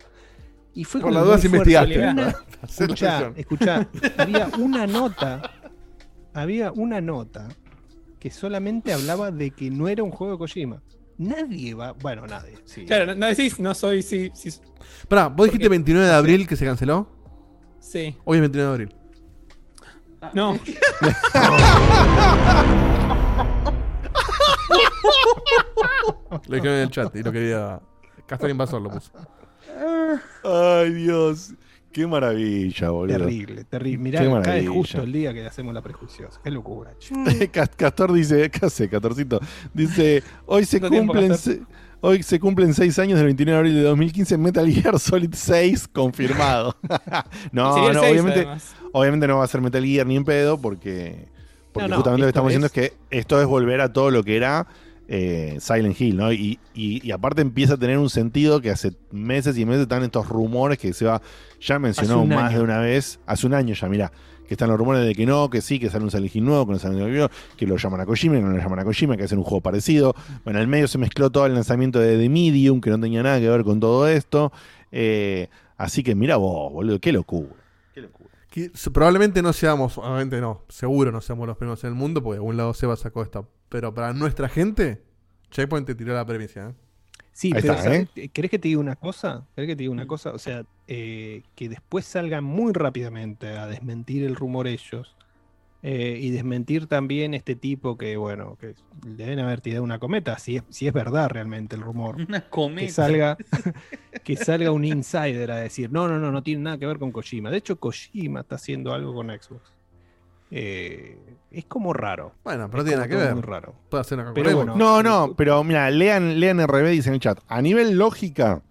Y 0.74 0.84
fue 0.84 1.00
Por 1.00 1.12
las 1.12 1.24
dudas 1.24 1.44
investigaste. 1.44 2.00
Escuchá, 2.68 3.32
escuchá, 3.36 3.88
había 4.16 4.48
una 4.58 4.86
nota, 4.86 5.42
había 6.34 6.72
una 6.72 7.00
nota 7.00 7.48
que 8.18 8.30
solamente 8.30 8.92
hablaba 8.92 9.30
de 9.30 9.50
que 9.50 9.70
no 9.70 9.88
era 9.88 10.02
un 10.02 10.10
juego 10.10 10.32
de 10.32 10.38
Kojima. 10.38 10.82
Nadie 11.16 11.74
va, 11.74 11.92
bueno, 11.92 12.26
nadie, 12.26 12.58
sí. 12.64 12.84
Claro, 12.86 13.06
no, 13.06 13.14
no 13.14 13.26
decís, 13.26 13.60
no 13.60 13.72
soy, 13.72 14.02
sí, 14.02 14.32
sí. 14.34 14.50
Pará, 15.08 15.28
¿vos 15.28 15.46
dijiste 15.46 15.68
29 15.68 16.06
de 16.06 16.12
abril 16.12 16.48
que 16.48 16.56
se 16.56 16.64
canceló? 16.64 17.08
Sí. 17.78 18.16
Hoy 18.24 18.38
es 18.38 18.40
29 18.40 18.68
de 18.68 18.72
abril. 18.72 18.96
No. 20.32 20.58
Lo 26.48 26.56
dijeron 26.56 26.76
en 26.76 26.82
el 26.82 26.90
chat 26.90 27.14
y 27.14 27.22
lo 27.22 27.30
quería. 27.30 27.80
Castor 28.26 28.50
Invasor 28.50 28.82
lo 28.82 28.90
puso. 28.90 29.12
Ay, 30.42 30.92
Dios. 30.92 31.54
Qué 31.94 32.08
maravilla, 32.08 32.90
boludo. 32.90 33.18
Terrible, 33.18 33.62
terrible. 33.62 34.02
Mirá, 34.02 34.20
Qué 34.20 34.42
cae 34.42 34.66
justo 34.66 35.00
el 35.02 35.12
día 35.12 35.32
que 35.32 35.46
hacemos 35.46 35.72
la 35.72 35.80
prejuiciosa. 35.80 36.40
Qué 36.42 36.50
locura. 36.50 36.92
Cas- 37.52 37.70
Castor 37.76 38.12
dice, 38.12 38.50
¿qué 38.50 38.66
hace, 38.66 38.88
Castorcito? 38.88 39.38
Dice, 39.72 40.24
hoy 40.46 40.64
se 40.64 40.80
cumplen 40.80 41.32
hoy 42.00 42.24
se 42.24 42.40
cumplen 42.40 42.74
seis 42.74 42.98
años 42.98 43.16
del 43.18 43.26
29 43.26 43.52
de 43.54 43.58
abril 43.58 43.74
de 43.76 43.82
2015 43.88 44.36
Metal 44.38 44.68
Gear 44.68 44.98
Solid 44.98 45.32
6 45.32 45.86
confirmado. 45.86 46.76
no, 47.52 47.92
no, 47.92 48.00
obviamente, 48.00 48.40
además. 48.40 48.74
obviamente 48.90 49.28
no 49.28 49.38
va 49.38 49.44
a 49.44 49.46
ser 49.46 49.60
Metal 49.60 49.84
Gear 49.84 50.04
ni 50.04 50.16
en 50.16 50.24
pedo 50.24 50.60
porque, 50.60 51.28
porque 51.72 51.88
No, 51.88 51.90
no, 51.90 51.96
justamente 51.98 52.22
lo 52.22 52.26
que 52.26 52.30
estamos 52.30 52.48
diciendo 52.48 52.66
es 52.66 52.72
que 52.72 52.92
esto 53.10 53.40
es 53.40 53.46
volver 53.46 53.80
a 53.80 53.92
todo 53.92 54.10
lo 54.10 54.24
que 54.24 54.36
era 54.36 54.66
eh, 55.08 55.56
Silent 55.60 56.00
Hill, 56.00 56.16
¿no? 56.16 56.32
Y, 56.32 56.58
y- 56.74 57.06
y 57.06 57.10
aparte 57.12 57.42
empieza 57.42 57.74
a 57.74 57.76
tener 57.76 57.98
un 57.98 58.08
sentido 58.10 58.60
que 58.60 58.70
hace 58.70 58.92
meses 59.10 59.56
y 59.58 59.64
meses 59.66 59.82
están 59.82 60.02
estos 60.02 60.28
rumores 60.28 60.78
que 60.78 60.92
se 60.92 61.04
va, 61.04 61.20
ya 61.60 61.78
mencionó 61.78 62.24
más 62.26 62.50
año. 62.50 62.58
de 62.58 62.64
una 62.64 62.78
vez, 62.80 63.20
hace 63.26 63.46
un 63.46 63.54
año 63.54 63.74
ya, 63.74 63.88
mirá, 63.88 64.12
que 64.48 64.54
están 64.54 64.68
los 64.68 64.78
rumores 64.78 65.04
de 65.06 65.14
que 65.14 65.24
no, 65.26 65.48
que 65.50 65.60
sí, 65.62 65.78
que 65.78 65.88
sale 65.90 66.04
un 66.04 66.10
Silent 66.10 66.34
Hill 66.34 66.44
nuevo, 66.44 66.66
que 66.66 66.72
no 66.72 66.78
sale 66.78 66.94
un 66.94 67.00
Silent 67.00 67.12
Hill 67.12 67.18
nuevo, 67.18 67.32
que 67.56 67.66
lo 67.66 67.76
llaman 67.76 68.00
a 68.00 68.06
Kojima, 68.06 68.34
que 68.36 68.42
no 68.42 68.50
lo 68.50 68.58
llaman 68.58 68.78
a 68.78 68.84
Kojima, 68.84 69.16
que 69.16 69.24
hacen 69.24 69.38
un 69.38 69.44
juego 69.44 69.60
parecido. 69.62 70.14
Bueno, 70.44 70.58
al 70.58 70.68
medio 70.68 70.86
se 70.88 70.98
mezcló 70.98 71.30
todo 71.30 71.46
el 71.46 71.54
lanzamiento 71.54 71.98
de 71.98 72.18
The 72.18 72.28
Medium, 72.28 72.80
que 72.80 72.90
no 72.90 72.98
tenía 73.00 73.22
nada 73.22 73.40
que 73.40 73.48
ver 73.48 73.64
con 73.64 73.80
todo 73.80 74.06
esto. 74.08 74.52
Eh, 74.92 75.48
así 75.76 76.02
que 76.02 76.14
mira 76.14 76.36
vos, 76.36 76.72
boludo, 76.72 76.98
qué 77.00 77.12
locura. 77.12 77.54
Que 78.54 78.70
probablemente 78.92 79.42
no 79.42 79.52
seamos, 79.52 79.98
obviamente 79.98 80.40
no, 80.40 80.62
seguro 80.68 81.10
no 81.10 81.20
seamos 81.20 81.48
los 81.48 81.56
primeros 81.56 81.82
en 81.82 81.88
el 81.88 81.96
mundo, 81.96 82.22
porque 82.22 82.34
de 82.34 82.38
algún 82.38 82.56
lado 82.56 82.72
Seba 82.72 82.94
sacó 82.94 83.24
esta. 83.24 83.42
Pero 83.68 83.92
para 83.92 84.12
nuestra 84.12 84.48
gente, 84.48 85.02
Checkpoint 85.50 85.88
te 85.88 85.96
tiró 85.96 86.14
la 86.14 86.24
premisa. 86.24 86.68
¿eh? 86.68 86.74
Sí, 87.32 87.50
Ahí 87.52 87.62
pero 87.62 87.74
está. 87.74 87.96
¿eh? 87.96 88.28
¿querés 88.32 88.52
que 88.52 88.60
te 88.60 88.68
diga 88.68 88.78
una 88.78 88.94
cosa? 88.94 89.44
¿Querés 89.56 89.70
que 89.70 89.74
te 89.74 89.82
diga 89.82 89.90
una 89.90 90.06
cosa? 90.06 90.30
O 90.30 90.38
sea, 90.38 90.64
eh, 90.86 91.42
que 91.56 91.68
después 91.68 92.04
salgan 92.04 92.44
muy 92.44 92.72
rápidamente 92.72 93.48
a 93.48 93.66
desmentir 93.66 94.22
el 94.22 94.36
rumor 94.36 94.68
ellos 94.68 95.16
eh, 95.86 96.16
y 96.18 96.30
desmentir 96.30 96.86
también 96.86 97.34
este 97.34 97.54
tipo 97.56 97.98
que, 97.98 98.16
bueno, 98.16 98.56
que 98.58 98.74
deben 99.04 99.38
haber 99.38 99.60
tirado 99.60 99.84
una 99.84 99.98
cometa, 99.98 100.38
si 100.38 100.56
es, 100.56 100.62
si 100.70 100.86
es 100.86 100.94
verdad 100.94 101.28
realmente 101.28 101.76
el 101.76 101.82
rumor. 101.82 102.16
Una 102.16 102.40
cometa. 102.48 102.86
Que 102.86 102.90
salga, 102.92 103.36
que 104.24 104.36
salga 104.36 104.70
un 104.70 104.86
insider 104.86 105.50
a 105.50 105.56
decir, 105.56 105.92
no, 105.92 106.08
no, 106.08 106.18
no, 106.18 106.32
no 106.32 106.42
tiene 106.42 106.62
nada 106.62 106.78
que 106.78 106.86
ver 106.86 106.98
con 106.98 107.12
Kojima. 107.12 107.50
De 107.50 107.58
hecho, 107.58 107.76
Kojima 107.76 108.40
está 108.40 108.54
haciendo 108.54 108.94
algo 108.94 109.14
con 109.14 109.28
Xbox. 109.28 109.74
Eh, 110.50 111.18
es 111.50 111.66
como 111.66 111.92
raro. 111.92 112.32
Bueno, 112.44 112.70
pero 112.70 112.82
Es 112.82 112.88
tiene 112.88 112.96
nada 113.02 113.08
que 113.08 113.16
ver. 113.16 113.34
muy 113.34 113.42
raro. 113.42 113.74
Puede 113.90 114.00
hacer 114.00 114.18
una 114.18 114.32
Pero 114.32 114.56
bueno, 114.56 114.76
No, 114.76 115.02
no, 115.02 115.34
pero 115.36 115.62
mira, 115.64 115.90
lean, 115.90 116.40
lean 116.40 116.66
RB, 116.66 116.88
dice 116.88 117.10
en 117.10 117.16
el 117.16 117.20
chat. 117.20 117.40
A 117.46 117.60
nivel 117.60 117.98
lógica, 117.98 118.62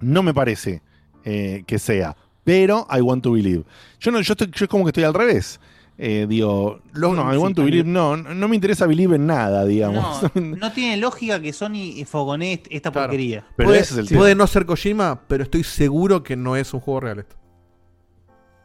no 0.00 0.22
me 0.22 0.32
parece 0.32 0.80
eh, 1.24 1.64
que 1.66 1.78
sea. 1.78 2.16
Pero 2.44 2.86
I 2.90 3.02
want 3.02 3.22
to 3.24 3.32
believe. 3.32 3.64
Yo 4.00 4.10
no, 4.10 4.22
yo 4.22 4.32
estoy, 4.32 4.50
yo 4.52 4.64
es 4.64 4.68
como 4.70 4.84
que 4.84 4.88
estoy 4.88 5.04
al 5.04 5.12
revés. 5.12 5.60
Eh, 5.98 6.26
digo, 6.28 6.80
no, 6.94 7.12
I 7.30 7.34
sí, 7.36 7.38
want 7.38 7.54
to 7.54 7.62
a 7.62 7.64
believe, 7.64 7.84
mí- 7.84 7.92
no, 7.92 8.16
no 8.16 8.48
me 8.48 8.54
interesa 8.56 8.86
believe 8.86 9.16
en 9.16 9.26
nada, 9.26 9.64
digamos. 9.64 10.22
No, 10.34 10.40
no 10.56 10.72
tiene 10.72 10.96
lógica 10.96 11.40
que 11.40 11.52
Sony 11.52 12.04
fogonee 12.06 12.62
esta 12.70 12.90
Claro. 12.90 13.08
porquería. 13.08 13.44
Pero 13.56 13.68
puede, 13.68 13.80
ese 13.80 13.94
es 13.94 13.98
el 14.00 14.08
tema. 14.08 14.18
puede 14.20 14.34
no 14.34 14.46
ser 14.46 14.66
Kojima, 14.66 15.20
pero 15.28 15.44
estoy 15.44 15.62
seguro 15.64 16.22
que 16.22 16.34
no 16.34 16.56
es 16.56 16.72
un 16.74 16.80
juego 16.80 17.00
real 17.00 17.18
esto. 17.20 17.36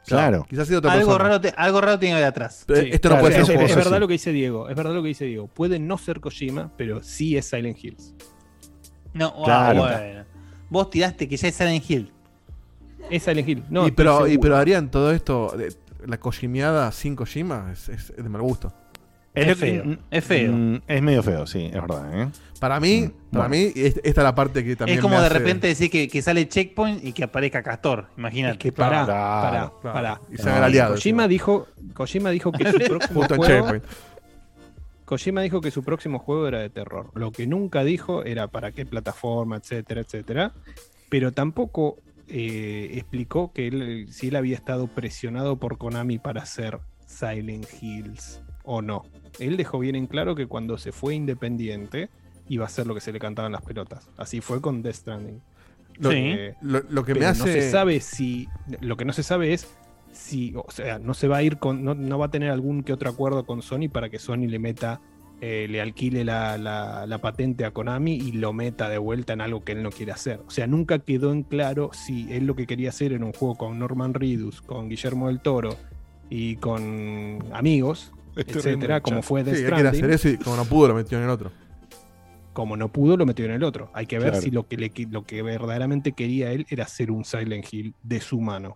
Claro. 0.06 0.46
Quizás 0.50 0.64
ha 0.64 0.66
sido 0.68 0.80
otra 0.80 0.94
Algo 0.94 1.08
persona. 1.08 1.24
raro, 1.26 1.42
te- 1.42 1.54
algo 1.58 1.82
raro 1.82 2.00
tiene 2.00 2.14
que 2.14 2.18
haber 2.18 2.30
atrás. 2.30 2.66
Sí, 2.66 2.74
esto 2.92 3.10
no 3.10 3.16
claro, 3.16 3.22
puede 3.24 3.34
ser 3.34 3.42
es, 3.44 3.50
un 3.50 3.56
juego 3.56 3.66
es 3.66 3.72
así. 3.72 3.84
verdad 3.84 4.00
lo 4.00 4.08
que 4.08 4.14
dice 4.14 4.32
Diego, 4.32 4.70
es 4.70 4.76
verdad 4.76 4.94
lo 4.94 5.02
que 5.02 5.08
dice 5.10 5.26
Diego. 5.26 5.48
Puede 5.48 5.80
no 5.80 5.98
ser 5.98 6.22
Kojima, 6.22 6.72
pero 6.78 7.04
sí 7.04 7.36
es 7.36 7.46
Silent 7.50 7.78
Hills. 7.84 8.16
No, 9.14 9.34
ah, 9.40 9.44
Claro. 9.44 9.80
bueno. 9.82 10.26
Vos 10.70 10.90
tiraste 10.90 11.28
que 11.28 11.36
ya 11.36 11.50
es 11.50 11.56
Silent 11.56 11.90
Hill. 11.92 12.12
Es 13.10 13.24
Silent 13.24 13.50
Hill. 13.50 13.64
No, 13.70 13.86
y, 13.86 13.92
pero, 13.92 14.26
y, 14.28 14.38
pero 14.38 14.56
Adrián, 14.56 14.90
todo 14.90 15.12
esto, 15.12 15.54
de- 15.58 15.74
la 16.08 16.18
Kojimiada 16.20 16.92
sin 16.92 17.16
Kojima 17.16 17.72
es, 17.72 18.14
de 18.16 18.30
mal 18.30 18.42
gusto. 18.42 18.74
Es 19.34 19.56
feo, 19.56 19.84
es 20.10 20.26
feo. 20.26 20.52
Mm, 20.52 20.82
es 20.88 21.02
medio 21.04 21.22
feo, 21.22 21.46
sí, 21.46 21.66
es 21.68 21.74
verdad. 21.74 22.22
¿eh? 22.24 22.28
Para 22.60 22.80
mí, 22.80 23.12
para 23.32 23.48
bueno. 23.48 23.66
mí, 23.66 23.72
es- 23.76 23.98
esta 24.04 24.22
es 24.22 24.24
la 24.24 24.34
parte 24.34 24.64
que 24.64 24.76
también 24.76 24.98
Es 24.98 25.02
como 25.04 25.16
me 25.18 25.22
de 25.22 25.30
repente 25.30 25.68
decir 25.68 25.92
que, 25.92 26.08
que 26.08 26.24
sale 26.24 26.48
Checkpoint 26.50 27.04
y 27.06 27.12
que 27.14 27.24
aparezca 27.24 27.62
Castor. 27.62 28.08
Imagínate. 28.18 28.54
Es 28.54 28.58
que 28.58 28.72
pará, 28.72 29.06
Claro, 29.06 29.42
pará, 29.44 29.72
claro. 29.82 29.94
pará. 29.94 30.22
Y 30.34 30.38
se 30.38 30.50
hagan 30.50 30.64
aliados, 30.64 30.96
Kojima 30.96 31.28
dijo, 31.28 31.68
Kojima 31.94 32.32
dijo 32.32 32.52
que 32.52 32.72
su 32.72 32.78
próximo 32.88 33.22
juego, 33.28 33.46
Checkpoint. 33.46 33.84
Kojima 35.06 35.42
dijo 35.42 35.62
que 35.62 35.72
su 35.72 35.84
próximo 35.84 36.20
juego 36.20 36.48
era 36.48 36.60
de 36.60 36.70
terror. 36.70 37.12
Lo 37.14 37.32
que 37.32 37.46
nunca 37.48 37.84
dijo 37.84 38.24
era 38.24 38.48
para 38.48 38.72
qué 38.72 38.86
plataforma, 38.86 39.58
etcétera, 39.58 40.02
etcétera. 40.02 40.54
Pero 41.10 41.32
tampoco 41.32 41.98
eh, 42.30 42.92
explicó 42.94 43.52
que 43.54 43.68
él, 43.68 44.08
si 44.12 44.28
él 44.28 44.36
había 44.36 44.56
estado 44.56 44.88
presionado 44.88 45.58
por 45.58 45.78
Konami 45.78 46.18
para 46.20 46.42
hacer 46.42 46.80
Silent 47.06 47.68
Hills 47.82 48.42
o 48.64 48.82
no. 48.82 49.04
Él 49.40 49.56
dejó 49.58 49.80
bien 49.80 49.96
en 49.96 50.08
claro 50.08 50.36
que 50.36 50.48
cuando 50.48 50.78
se 50.78 50.92
fue 50.92 51.16
independiente 51.16 52.10
iba 52.50 52.66
a 52.66 52.68
hacer 52.68 52.86
lo 52.88 52.94
que 52.94 53.02
se 53.02 53.12
le 53.14 53.20
cantaban 53.20 53.52
las 53.52 53.62
pelotas. 53.62 54.10
Así 54.18 54.42
fue 54.42 54.62
con 54.62 54.82
Death 54.82 54.96
Stranding. 54.96 55.42
Lo, 56.00 56.12
Eh, 56.12 56.56
lo- 56.62 56.84
lo 56.90 57.04
que 57.04 57.14
me 57.14 57.20
pero 57.22 57.32
hace. 57.32 57.40
no 57.40 57.46
se 57.46 57.72
sabe 57.72 58.00
si 58.02 58.48
lo 58.82 58.98
que 58.98 59.06
no 59.06 59.14
se 59.14 59.24
sabe 59.24 59.54
es 59.54 59.68
si 60.12 60.54
o 60.56 60.70
sea 60.72 61.00
no 61.00 61.14
se 61.14 61.28
va 61.28 61.38
a 61.38 61.44
ir 61.44 61.58
con 61.58 61.84
no, 61.84 61.94
no 61.96 62.18
va 62.20 62.28
a 62.28 62.32
tener 62.32 62.50
algún 62.52 62.84
que 62.84 62.94
otro 62.94 63.10
acuerdo 63.10 63.46
con 63.46 63.62
Sony 63.62 63.90
para 63.92 64.10
que 64.10 64.20
Sony 64.20 64.48
le 64.48 64.60
meta 64.60 65.00
eh, 65.42 65.68
le 65.70 65.82
alquile 65.82 66.24
la, 66.26 66.58
la- 66.58 67.06
la 67.06 67.18
patente 67.20 67.64
a 67.66 67.72
Konami 67.72 68.14
y 68.16 68.32
lo 68.32 68.54
meta 68.54 68.90
de 68.90 68.98
vuelta 68.98 69.34
en 69.34 69.42
algo 69.42 69.64
que 69.64 69.74
él 69.74 69.84
no 69.84 69.92
quiere 69.92 70.12
hacer 70.12 70.40
o 70.48 70.50
sea 70.50 70.66
nunca 70.68 70.98
quedó 71.00 71.32
en 71.32 71.44
claro 71.44 71.92
si 71.94 72.32
él 72.34 72.46
lo 72.48 72.56
que 72.56 72.66
quería 72.66 72.90
hacer 72.90 73.14
era 73.14 73.24
un 73.24 73.34
juego 73.34 73.56
con 73.56 73.78
Norman 73.78 74.14
Reedus 74.16 74.62
con 74.64 74.90
Guillermo 74.90 75.28
del 75.28 75.40
Toro 75.40 75.76
y 76.30 76.56
con 76.58 77.38
amigos 77.54 78.12
Estoy 78.36 78.58
etcétera 78.58 79.02
como 79.02 79.22
fue 79.22 79.44
Sí, 79.44 79.50
él 79.64 79.72
quiere 79.74 79.90
hacer 79.90 80.10
eso 80.12 80.30
y 80.30 80.38
como 80.38 80.56
no 80.56 80.66
pudo, 80.66 80.88
lo 80.90 80.96
metió 80.96 81.18
en 81.18 81.24
el 81.26 81.30
otro. 81.30 81.52
como 82.54 82.76
no 82.78 82.90
pudo, 82.92 83.18
lo 83.18 83.26
metió 83.26 83.46
en 83.46 83.52
el 83.52 83.64
otro. 83.64 83.90
Hay 83.94 84.06
que 84.08 84.18
ver 84.20 84.30
Claro. 84.32 84.42
si 84.42 84.52
lo 84.52 84.68
que, 84.68 84.78
le, 84.78 84.92
lo 85.12 85.24
que 85.24 85.42
verdaderamente 85.44 86.12
quería 86.14 86.52
él 86.52 86.66
era 86.70 86.84
hacer 86.86 87.10
un 87.12 87.24
Silent 87.26 87.66
Hill 87.72 87.94
de 88.04 88.20
su 88.22 88.40
mano. 88.42 88.76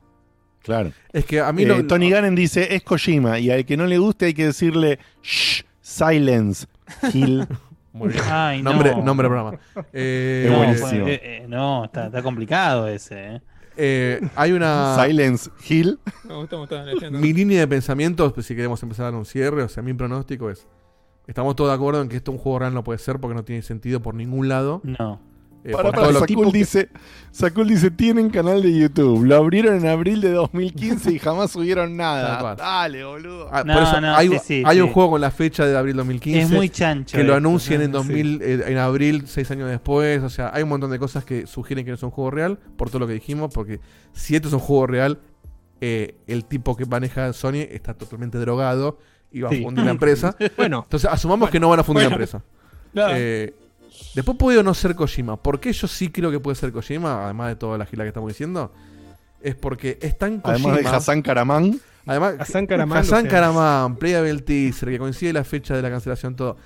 Claro. 0.64 0.92
Es 1.12 1.26
que 1.26 1.40
a 1.42 1.52
mí 1.52 1.64
Eh, 1.64 1.66
lo- 1.68 1.86
Tony 1.88 2.10
Gannon 2.12 2.36
dice, 2.36 2.76
es 2.76 2.84
Kojima, 2.84 3.40
y 3.40 3.50
al 3.50 3.66
que 3.66 3.78
no 3.78 3.86
le 3.88 3.98
guste 3.98 4.28
hay 4.28 4.34
que 4.36 4.46
decirle, 4.46 5.00
shh, 5.24 5.64
silence, 5.92 6.68
Hill. 7.14 7.48
Muy 7.94 8.10
bien. 8.10 8.24
Ay, 8.30 8.64
nombre, 8.64 8.92
no. 8.96 9.04
nombre 9.04 9.28
programa. 9.28 9.60
Eh, 9.92 10.44
Es 10.46 10.52
No, 10.52 10.58
buenísimo. 10.58 11.08
eh, 11.08 11.20
eh, 11.24 11.46
no, 11.48 11.86
está, 11.86 12.06
está 12.06 12.24
complicado 12.24 12.88
ese. 12.88 13.36
eh. 13.36 13.42
eh, 13.76 14.30
hay 14.36 14.54
una. 14.54 14.96
Silence, 15.04 15.50
Hill. 15.68 16.00
Entiendo. 16.30 17.20
Mi 17.20 17.34
línea 17.34 17.60
de 17.60 17.68
pensamiento, 17.68 18.34
pues, 18.34 18.46
si 18.46 18.56
queremos 18.56 18.82
empezar 18.82 19.08
a 19.08 19.12
dar 19.12 19.18
un 19.20 19.26
cierre, 19.26 19.64
o 19.64 19.68
sea, 19.70 19.84
mi 19.84 19.94
pronóstico 19.94 20.50
es: 20.50 20.68
estamos 21.28 21.56
todos 21.58 21.70
de 21.70 21.76
acuerdo 21.76 22.02
en 22.02 22.08
que 22.08 22.16
esto 22.18 22.32
un 22.32 22.38
juego 22.38 22.60
real 22.60 22.74
no 22.74 22.84
puede 22.84 23.00
ser 23.00 23.20
porque 23.20 23.36
no 23.36 23.44
tiene 23.44 23.62
sentido 23.62 24.02
por 24.02 24.16
ningún 24.16 24.48
lado. 24.48 24.80
No. 24.84 25.20
Eh, 25.64 25.72
Para, 25.72 25.92
para, 25.92 26.04
todo 26.04 26.12
lo- 26.14 26.20
Sakul 26.22 26.52
dice, 26.52 26.90
Sakul 27.32 27.68
dice, 27.68 27.92
tienen 27.92 28.30
canal 28.30 28.62
de 28.64 28.78
YouTube. 28.78 29.24
Lo 29.26 29.36
abrieron 29.36 29.76
en 29.76 29.88
abril 29.88 30.20
de 30.22 30.32
2015 30.32 31.12
y 31.14 31.20
jamás 31.20 31.52
subieron 31.52 31.96
nada. 31.96 32.56
Dale, 32.56 33.04
boludo. 33.04 33.48
Ah, 33.52 33.64
No, 33.64 33.74
por 33.76 33.84
eso 33.84 34.02
no, 34.02 34.16
hay, 34.16 34.30
sí, 34.30 34.40
sí, 34.44 34.64
hay 34.66 34.82
un 34.82 34.90
juego 34.90 35.12
con 35.12 35.22
la 35.22 35.30
fecha 35.32 35.66
de 35.66 35.78
abril 35.78 35.96
2015. 35.98 36.40
Es 36.42 36.50
muy 36.50 36.70
chancho 36.70 37.16
Que 37.18 37.24
lo 37.24 37.36
anuncian 37.36 37.80
¿no? 37.80 37.86
en 37.86 37.92
2000, 37.92 38.42
eh, 38.42 38.64
en 38.68 38.78
abril, 38.78 39.24
seis 39.28 39.50
años 39.52 39.70
después. 39.70 40.24
O 40.24 40.30
sea, 40.30 40.52
hay 40.54 40.64
un 40.64 40.70
montón 40.70 40.90
de 40.92 41.00
cosas 41.00 41.24
que 41.26 41.46
sugieren 41.48 41.86
que 41.86 41.92
no 41.92 41.96
es 41.96 42.04
un 42.04 42.12
juego 42.12 42.32
real, 42.32 42.58
por 42.78 42.90
todo 42.90 43.00
lo 43.00 43.08
que 43.08 43.14
dijimos. 43.14 43.52
Porque 43.54 43.80
si 44.14 44.36
esto 44.36 44.48
es 44.48 44.54
un 44.54 44.60
juego 44.60 44.88
real, 44.88 45.20
eh, 45.80 46.16
el 46.28 46.46
tipo 46.46 46.76
que 46.76 46.86
maneja 46.86 47.34
Sony 47.34 47.66
está 47.70 47.94
totalmente 47.94 48.38
drogado 48.38 48.98
y 49.32 49.42
va 49.42 49.50
Sí. 49.50 49.60
a 49.60 49.64
fundir 49.64 49.86
la 49.86 49.92
empresa. 49.98 50.36
Bueno. 50.58 50.82
entonces 50.84 51.10
asumamos 51.12 51.50
que 51.50 51.60
no 51.60 51.70
van 51.70 51.80
a 51.80 51.84
fundir 51.84 52.04
la 52.04 52.10
empresa. 52.10 52.44
Claro. 52.94 53.14
Eh, 53.16 53.54
después 54.16 54.38
puede 54.38 54.58
o 54.60 54.64
no 54.64 54.74
ser 54.74 54.96
Kojima. 54.96 55.38
¿Por 55.38 55.60
qué 55.60 55.72
yo 55.74 55.88
sí 55.88 56.10
creo 56.10 56.32
que 56.32 56.40
puede 56.40 56.56
ser 56.56 56.72
Kojima? 56.72 57.26
Además 57.26 57.50
de 57.50 57.56
toda 57.56 57.78
la 57.78 57.86
gila 57.86 58.04
que 58.04 58.10
estamos 58.10 58.30
diciendo. 58.30 58.72
Es 59.42 59.56
porque 59.56 59.98
es 60.02 60.18
tan 60.18 60.40
Kojima. 60.40 60.70
Además 60.74 60.92
de 60.92 60.98
Hassan 60.98 61.22
Karaman. 61.22 61.80
Además, 62.06 62.36
Hassan 62.40 62.66
Karaman, 62.66 62.98
Hassan 62.98 63.28
Karaman, 63.28 63.96
Playable 63.98 64.42
Teaser, 64.42 64.90
que 64.90 64.98
coincide 65.00 65.34
la 65.34 65.44
fecha 65.44 65.76
de 65.76 65.82
la 65.84 65.90
cancelación, 65.92 66.36
todo. 66.36 66.58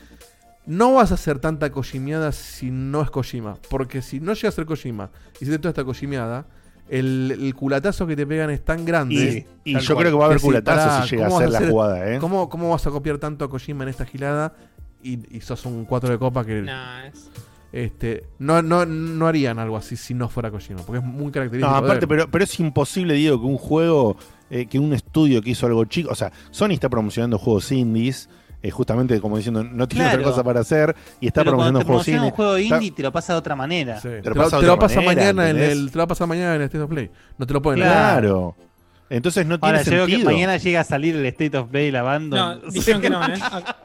No 0.65 0.93
vas 0.93 1.11
a 1.11 1.15
hacer 1.15 1.39
tanta 1.39 1.69
Kojimiada 1.71 2.31
si 2.31 2.71
no 2.71 3.01
es 3.01 3.09
Kojima. 3.11 3.57
Porque 3.69 4.01
si 4.01 4.19
no 4.19 4.33
llega 4.33 4.49
a 4.49 4.51
ser 4.51 4.65
Kojima 4.65 5.09
y 5.39 5.45
si 5.45 5.51
te 5.51 5.57
toda 5.59 5.69
esta 5.69 5.83
Kojimiada, 5.83 6.45
el, 6.89 7.35
el 7.39 7.53
culatazo 7.55 8.07
que 8.07 8.15
te 8.15 8.25
pegan 8.25 8.49
es 8.49 8.63
tan 8.63 8.85
grande. 8.85 9.45
Y- 9.63 9.71
y 9.75 9.79
yo 9.79 9.95
creo 9.95 10.11
que 10.11 10.17
va 10.17 10.23
a 10.23 10.27
haber 10.27 10.39
culatazo 10.41 11.03
si 11.07 11.15
llega 11.15 11.25
a 11.25 11.29
¿cómo 11.29 11.39
ser 11.39 11.51
vas 11.51 11.61
la 11.61 11.69
jugada, 11.69 12.13
¿eh? 12.13 12.19
¿cómo, 12.19 12.49
¿Cómo 12.49 12.69
vas 12.71 12.85
a 12.87 12.91
copiar 12.91 13.17
tanto 13.17 13.45
a 13.45 13.49
Kojima 13.49 13.83
en 13.83 13.89
esta 13.89 14.05
gilada 14.05 14.53
y, 15.13 15.37
y 15.37 15.41
sos 15.41 15.65
un 15.65 15.85
4 15.85 16.09
de 16.09 16.17
copa 16.17 16.43
que. 16.45 16.61
Nah, 16.61 17.05
es- 17.07 17.29
Este, 17.71 18.23
no, 18.39 18.61
no, 18.61 18.85
no 18.85 19.27
harían 19.27 19.59
algo 19.59 19.75
así 19.75 19.97
si 19.97 20.13
no 20.13 20.29
fuera 20.29 20.49
Kojima, 20.49 20.81
porque 20.83 20.99
es 20.99 21.03
muy 21.03 21.29
característico. 21.31 21.69
No, 21.69 21.75
aparte, 21.85 22.07
pero, 22.07 22.29
pero 22.31 22.43
es 22.45 22.57
imposible, 22.61 23.15
Diego, 23.15 23.37
que 23.41 23.45
un 23.47 23.57
juego, 23.57 24.15
eh, 24.49 24.65
que 24.65 24.79
un 24.79 24.93
estudio 24.93 25.41
que 25.41 25.49
hizo 25.49 25.65
algo 25.65 25.83
chico, 25.83 26.09
o 26.11 26.15
sea, 26.15 26.31
Sony 26.51 26.69
está 26.71 26.87
promocionando 26.87 27.37
juegos 27.37 27.69
indies, 27.73 28.29
eh, 28.61 28.71
justamente 28.71 29.19
como 29.19 29.35
diciendo, 29.35 29.61
no 29.61 29.89
tiene 29.89 30.05
Claro. 30.05 30.19
otra 30.21 30.31
cosa 30.31 30.43
para 30.45 30.61
hacer, 30.61 30.95
y 31.19 31.27
está 31.27 31.41
Pero 31.41 31.51
promocionando 31.51 31.79
te 31.79 31.85
juegos 31.85 32.07
indies. 32.07 32.23
un 32.23 32.31
juego 32.31 32.55
Está- 32.55 32.75
indie 32.77 32.91
te 32.91 33.03
lo 33.03 33.11
pasa 33.11 33.33
de 33.33 33.39
otra 33.39 33.55
manera. 33.57 33.99
Sí. 33.99 34.07
Te 34.07 34.15
lo 34.17 34.21
Te, 34.23 34.29
lo, 34.29 34.35
pasa 34.35 34.55
de 34.55 34.61
te 34.61 34.67
lo 34.67 34.73
otra 34.73 34.87
pasa 34.87 35.01
manera, 35.01 35.33
mañana 35.33 35.49
en 35.49 35.57
el, 35.57 35.91
te 35.91 35.97
lo 35.97 36.07
pasa 36.07 36.25
mañana 36.25 36.55
en 36.55 36.61
el 36.61 36.65
State 36.67 36.81
of 36.83 36.89
Play. 36.89 37.11
No 37.37 37.45
te 37.45 37.53
lo 37.53 37.61
pueden 37.61 37.81
Claro. 37.81 38.55
Entonces 39.15 39.45
no 39.45 39.59
tiene 39.59 39.77
Ahora, 39.77 39.83
yo 39.83 39.91
veo 39.91 40.05
que 40.07 40.11
sentido. 40.11 40.31
mañana 40.31 40.57
llega 40.57 40.81
a 40.81 40.83
salir 40.83 41.15
el 41.15 41.25
State 41.27 41.57
of 41.57 41.69
Play 41.69 41.89
lavando. 41.91 42.35
No, 42.35 42.55
dijeron 42.71 43.01
que 43.01 43.09
no, 43.09 43.23
¿eh? 43.25 43.33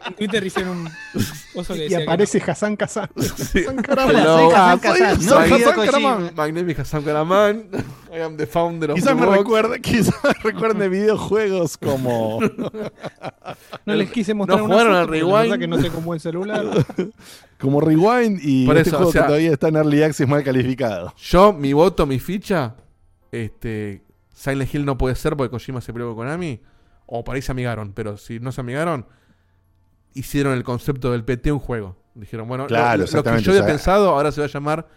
En 0.07 0.15
Twitter 0.15 0.45
hicieron 0.45 0.79
un 0.79 1.65
que 1.65 1.73
Y 1.75 1.79
decía 1.79 1.99
que 1.99 2.03
aparece 2.05 2.43
Hassan 2.45 2.77
Kazan. 2.77 3.09
Hassan 3.17 3.77
Karaman. 3.77 4.17
Hassan 4.17 4.79
Kazan, 4.81 5.25
no 5.25 5.31
Soy 5.31 5.53
Hassan. 5.63 5.87
Karaman. 5.87 6.31
My 6.37 6.51
name 6.53 6.73
is 6.73 6.79
Hassan 6.81 7.03
Karaman. 7.05 7.65
I 8.13 8.21
am 8.23 8.37
the 8.37 8.47
founder 8.47 8.91
of 8.91 8.97
Quizás 8.97 9.17
the 9.17 9.25
me 9.27 9.37
recuerda, 9.37 9.79
quizás 9.79 10.15
me 10.25 10.33
recuerden 10.51 10.79
de 10.81 10.89
videojuegos 10.89 11.77
como 11.79 12.41
No 13.87 13.95
les 13.95 14.11
quise 14.11 14.35
mostrar 14.35 14.59
No 14.59 14.67
jugaron 14.67 14.95
al 14.95 15.07
Rewind. 15.09 15.59
que 15.59 15.69
no 15.69 15.79
tengo 15.79 15.99
un 15.99 16.05
buen 16.07 16.19
celular. 16.21 16.65
como 17.61 17.81
Rewind 17.81 18.41
y 18.43 18.67
Por 18.67 18.77
este 18.79 18.89
eso, 18.91 18.97
juego 18.97 19.11
o 19.11 19.13
sea- 19.13 19.23
que 19.23 19.27
todavía 19.29 19.53
está 19.53 19.69
en 19.69 19.77
Early 19.77 20.03
Access 20.03 20.27
mal 20.29 20.43
calificado. 20.43 21.15
Yo, 21.19 21.53
mi 21.53 21.73
voto, 21.73 22.05
mi 22.07 22.19
ficha, 22.19 22.75
este, 23.31 24.03
Silent 24.41 24.75
Hill 24.75 24.85
no 24.87 24.97
puede 24.97 25.15
ser 25.17 25.37
porque 25.37 25.51
Kojima 25.51 25.83
se 25.83 25.93
peleó 25.93 26.09
con 26.09 26.17
Konami. 26.25 26.63
O 27.05 27.23
por 27.25 27.35
ahí 27.37 27.43
se 27.43 27.53
amigaron, 27.53 27.93
pero 27.93 28.17
si 28.17 28.41
no 28.41 28.53
se 28.53 28.61
amigaron, 28.63 29.05
hicieron 30.15 30.55
el 30.55 30.65
concepto 30.65 31.13
del 31.13 31.25
PT 31.25 31.53
un 31.53 31.59
juego. 31.59 31.97
Dijeron, 32.15 32.49
bueno, 32.49 32.65
lo- 32.65 32.69
Claro, 32.69 33.05
lo, 33.05 33.13
lo 33.13 33.23
que 33.23 33.43
yo 33.43 33.51
había 33.53 33.63
o 33.63 33.65
sea- 33.65 33.67
pensado 33.67 34.09
ahora 34.11 34.33
se 34.33 34.41
va 34.41 34.47
a 34.47 34.51
llamar 34.51 34.89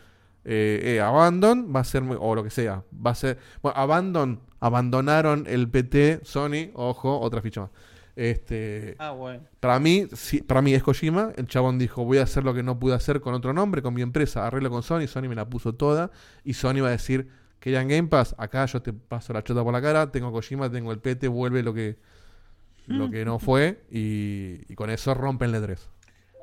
eh, 0.46 0.96
eh, 0.96 1.02
Abandon, 1.02 1.74
va 1.76 1.80
a 1.82 1.84
ser, 1.84 2.04
o 2.20 2.36
lo 2.36 2.44
que 2.44 2.50
sea, 2.50 2.84
va 2.94 3.12
a 3.12 3.16
ser, 3.16 3.38
bueno, 3.62 3.78
Abandon, 3.80 4.42
abandonaron 4.60 5.46
el 5.48 5.70
PT, 5.70 6.20
Sony, 6.24 6.70
ojo, 6.74 7.20
otra 7.20 7.42
ficha 7.42 7.62
más. 7.62 7.70
Este, 8.16 8.96
Ah, 9.00 9.12
bueno. 9.12 9.42
para 9.60 9.80
mí, 9.80 10.06
para 10.48 10.62
mí 10.62 10.74
es 10.74 10.84
Kojima. 10.84 11.32
El 11.36 11.48
chabón 11.48 11.80
dijo, 11.80 12.06
voy 12.06 12.20
a 12.20 12.24
hacer 12.24 12.44
lo 12.44 12.54
que 12.54 12.62
no 12.62 12.78
pude 12.78 12.94
hacer 12.94 13.22
con 13.22 13.34
otro 13.34 13.54
nombre, 13.54 13.82
con 13.82 13.94
mi 13.94 14.02
empresa. 14.04 14.46
Arreglo 14.46 14.70
con 14.70 14.84
Sony. 14.84 15.08
Sony 15.08 15.24
me 15.30 15.36
la 15.36 15.50
puso 15.50 15.74
toda. 15.74 16.12
Y 16.44 16.54
Sony 16.54 16.82
va 16.82 16.90
a 16.90 16.92
decir, 16.92 17.28
querían 17.64 17.88
Game 17.88 18.10
Pass. 18.10 18.36
Acá 18.38 18.66
yo 18.66 18.82
te 18.82 18.92
paso 18.92 19.32
la 19.32 19.42
chota 19.42 19.64
por 19.64 19.72
la 19.72 19.82
cara. 19.82 20.12
Tengo 20.12 20.34
Kojima, 20.34 20.70
tengo 20.70 20.92
el 20.92 21.00
PT, 21.00 21.30
vuelve 21.30 21.64
lo 21.64 21.74
que, 21.74 21.98
lo 22.88 23.10
que 23.10 23.24
no 23.24 23.40
fue. 23.40 23.86
Y, 23.90 24.60
y 24.68 24.76
con 24.76 24.90
eso 24.90 25.14
rompenle 25.14 25.62
tres. 25.62 25.90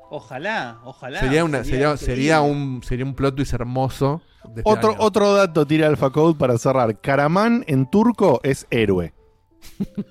Ojalá, 0.09 0.79
ojalá. 0.83 1.19
Sería, 1.19 1.45
una, 1.45 1.63
sería, 1.63 2.41
un, 2.41 2.81
sería 2.81 3.05
un 3.05 3.13
plot 3.13 3.35
twist 3.35 3.53
hermoso. 3.53 4.23
de 4.45 4.61
este 4.61 4.63
Otro, 4.65 4.89
año. 4.89 4.97
otro 4.99 5.33
dato 5.35 5.67
tira 5.67 5.87
Alpha 5.87 6.09
Code 6.09 6.39
para 6.39 6.57
cerrar. 6.57 6.99
Karaman 6.99 7.63
en 7.67 7.87
turco 7.89 8.41
es 8.43 8.65
héroe. 8.71 9.13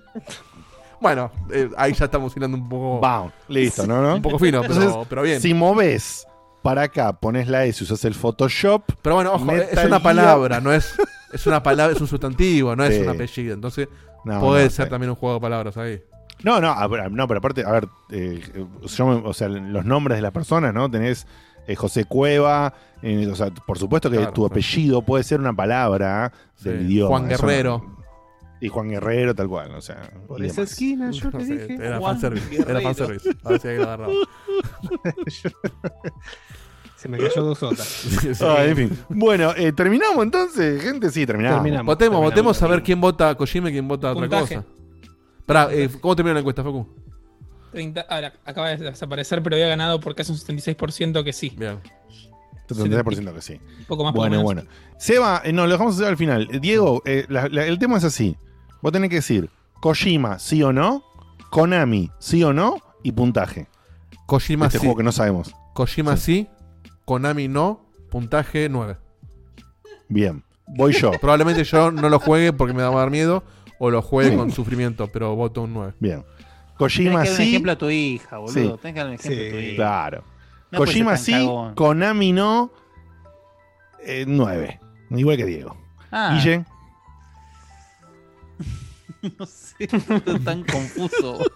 Bueno, 1.03 1.33
eh, 1.51 1.71
ahí 1.79 1.95
ya 1.95 2.05
estamos 2.05 2.37
hilando 2.37 2.59
un 2.59 2.69
poco. 2.69 3.33
Listo, 3.49 3.87
¿no? 3.87 4.03
no? 4.03 4.17
Un 4.17 4.21
poco 4.21 4.39
fino, 4.39 4.61
pero, 4.61 4.75
Entonces, 4.75 5.07
pero 5.09 5.23
bien. 5.23 5.41
Si 5.41 5.55
moves 5.55 6.27
para 6.63 6.83
acá, 6.83 7.13
pones 7.15 7.49
la 7.49 7.65
S, 7.65 7.83
usas 7.85 8.05
el 8.05 8.15
Photoshop. 8.15 8.83
Pero 9.03 9.17
bueno, 9.17 9.33
ojo, 9.35 9.51
es 9.53 9.73
una 9.85 9.99
Gear- 9.99 10.03
palabra, 10.03 10.61
no 10.63 10.73
es. 10.73 10.95
Es 11.33 11.47
una 11.47 11.63
palabra, 11.63 11.95
es 11.95 12.01
un 12.01 12.09
sustantivo, 12.09 12.75
no 12.75 12.85
es 12.85 13.01
un 13.01 13.09
apellido. 13.09 13.55
Entonces, 13.55 13.89
No, 14.25 14.41
puede 14.41 14.65
no, 14.65 14.71
ser 14.71 14.87
sí. 14.87 14.91
también 14.91 15.11
un 15.11 15.17
juego 15.17 15.37
de 15.37 15.41
palabras 15.41 15.77
ahí. 15.77 16.03
No, 16.43 16.61
no, 16.61 16.71
a 16.71 16.87
ver, 16.87 17.11
no, 17.13 17.29
pero 17.29 17.39
aparte, 17.39 17.65
a 17.65 17.71
ver, 17.73 17.89
eh, 18.11 18.41
yo 18.83 19.07
o 19.25 19.33
sea, 19.35 19.49
los 19.49 19.85
nombres 19.85 20.17
de 20.19 20.23
las 20.23 20.33
personas, 20.33 20.73
¿no? 20.75 20.91
Tenés 20.91 21.27
eh, 21.67 21.77
José 21.77 22.05
Cueva, 22.07 22.73
eh, 23.03 23.29
o 23.31 23.35
sea, 23.37 23.51
por 23.67 23.79
supuesto 23.79 24.11
que 24.11 24.17
Claro, 24.17 24.33
tu 24.33 24.43
sí. 24.43 24.49
apellido 24.51 25.03
puede 25.03 25.23
ser 25.23 25.39
una 25.39 25.53
palabra 25.53 26.33
del 26.63 26.81
Sí. 26.81 26.85
idioma. 26.87 27.09
Juan 27.19 27.31
eso 27.31 27.47
Guerrero. 27.47 27.97
Y 28.61 28.69
Juan 28.69 28.89
Guerrero, 28.89 29.35
tal 29.35 29.49
cual, 29.49 29.75
o 29.75 29.81
sea. 29.81 30.11
Por 30.27 30.43
esa 30.45 30.57
demás. 30.63 30.71
esquina 30.73 31.11
yo 31.11 31.31
No 31.31 31.39
te 31.39 31.47
sé, 31.47 31.67
dije. 31.69 31.85
era 31.87 32.01
fanservice. 32.01 32.57
Era 32.69 32.81
fanservice. 32.81 33.31
A 33.45 33.49
ver 33.51 33.61
si 33.61 33.69
ahí 33.69 33.77
lo 33.79 33.83
agarraba. 33.85 34.13
Se 36.97 37.09
me 37.09 37.17
cayó 37.19 37.43
dos. 37.43 37.63
Ah, 38.43 38.65
en 38.67 38.77
fin. 38.77 38.99
Bueno, 39.09 39.53
eh, 39.57 39.73
terminamos 39.73 40.23
entonces, 40.23 40.83
gente. 40.83 41.11
Sí, 41.11 41.25
terminamos. 41.25 41.59
Terminamos. 41.63 41.87
Votemos, 41.87 42.19
terminamos, 42.21 42.31
votemos 42.31 42.63
a 42.63 42.67
ver 42.69 42.83
quién 42.83 43.01
vota 43.01 43.31
a 43.31 43.35
Kojima 43.35 43.71
y 43.71 43.73
quién 43.73 43.89
vota 43.89 44.09
a 44.09 44.13
otra 44.13 44.23
Puntaje. 44.29 44.57
cosa. 44.57 44.67
Pará, 45.47 45.69
eh, 45.73 45.89
¿cómo 46.01 46.15
terminó 46.15 46.35
la 46.35 46.41
encuesta, 46.41 46.63
Facu? 46.63 46.87
30, 47.73 48.03
ahora, 48.03 48.35
acaba 48.45 48.69
de 48.71 48.77
desaparecer, 48.77 49.43
pero 49.43 49.57
había 49.57 49.69
ganado 49.69 49.99
por 50.01 50.15
casi 50.15 50.33
un 50.33 50.39
76% 50.39 51.25
que 51.25 51.33
sí. 51.33 51.55
Bien. 51.57 51.79
73% 52.69 53.35
que 53.35 53.41
sí. 53.41 53.55
Un 53.79 53.85
poco 53.87 54.05
más, 54.05 54.13
Bueno, 54.13 54.31
menos. 54.33 54.45
bueno. 54.45 54.63
Seba, 54.99 55.41
eh, 55.45 55.53
no, 55.53 55.67
lo 55.67 55.73
dejamos 55.73 55.95
hacer 55.95 56.07
al 56.09 56.17
final. 56.17 56.49
Diego, 56.61 57.03
eh, 57.07 57.25
la- 57.29 57.49
la- 57.49 57.67
el 57.67 57.79
tema 57.79 57.97
es 57.97 58.05
así. 58.05 58.37
Vos 58.83 58.93
tenés 58.93 59.11
que 59.11 59.17
decir 59.17 59.51
Kojima, 59.81 60.39
sí 60.39 60.63
o 60.63 60.73
no, 60.73 61.05
Konami, 61.51 62.11
sí 62.19 62.43
o 62.45 62.53
no, 62.53 62.77
y 63.03 63.13
puntaje. 63.13 63.67
Kojima 64.27 64.67
este 64.67 64.79
sí. 64.79 64.85
juego 64.85 64.99
que 64.99 65.03
no 65.03 65.13
sabemos. 65.13 65.55
Kojima 65.75 66.17
sí. 66.17 66.49
Konami 67.05 67.49
no. 67.49 67.87
Puntaje 68.11 68.69
9. 68.69 68.97
Bien. 70.09 70.45
Voy 70.67 70.93
yo. 70.93 71.11
Probablemente 71.21 71.65
yo 71.65 71.91
no 71.91 72.09
lo 72.09 72.19
juegue 72.19 72.53
porque 72.53 72.75
me 72.75 72.83
va 72.83 72.89
a 72.89 73.01
dar 73.01 73.11
miedo. 73.11 73.43
O 73.79 73.91
lo 73.91 74.03
juegue 74.03 74.37
con 74.37 74.51
sufrimiento, 74.51 75.09
pero 75.09 75.35
voto 75.35 75.63
un 75.63 75.73
9. 75.73 75.95
Bien. 75.99 76.23
Tenés 76.23 76.77
Kojima 76.77 77.23
que 77.23 77.29
dar 77.31 77.31
un 77.31 77.37
sí. 77.37 77.49
ejemplo 77.49 77.73
a 77.73 77.79
tu 77.79 77.91
hija, 77.91 78.39
boludo. 78.39 78.53
Sí. 78.53 78.79
Tenés 78.83 78.95
que 78.95 79.01
dar 79.01 79.07
un 79.07 79.15
ejemplo 79.15 79.47
a 79.47 79.51
tu 79.51 79.57
hija. 79.57 79.77
Claro. 79.77 80.25
No 80.71 80.79
Kojima 80.79 81.17
sí, 81.17 81.33
cagón. 81.33 81.75
Konami 81.75 82.33
no, 82.33 82.73
9. 84.27 84.81
Igual 85.11 85.37
que 85.37 85.47
Diego. 85.47 85.77
Ah. 86.11 86.35
Guille, 86.35 86.65
No 89.39 89.45
sé, 89.47 89.75
estoy 89.81 90.41
tan 90.41 90.65
confuso. 90.65 91.39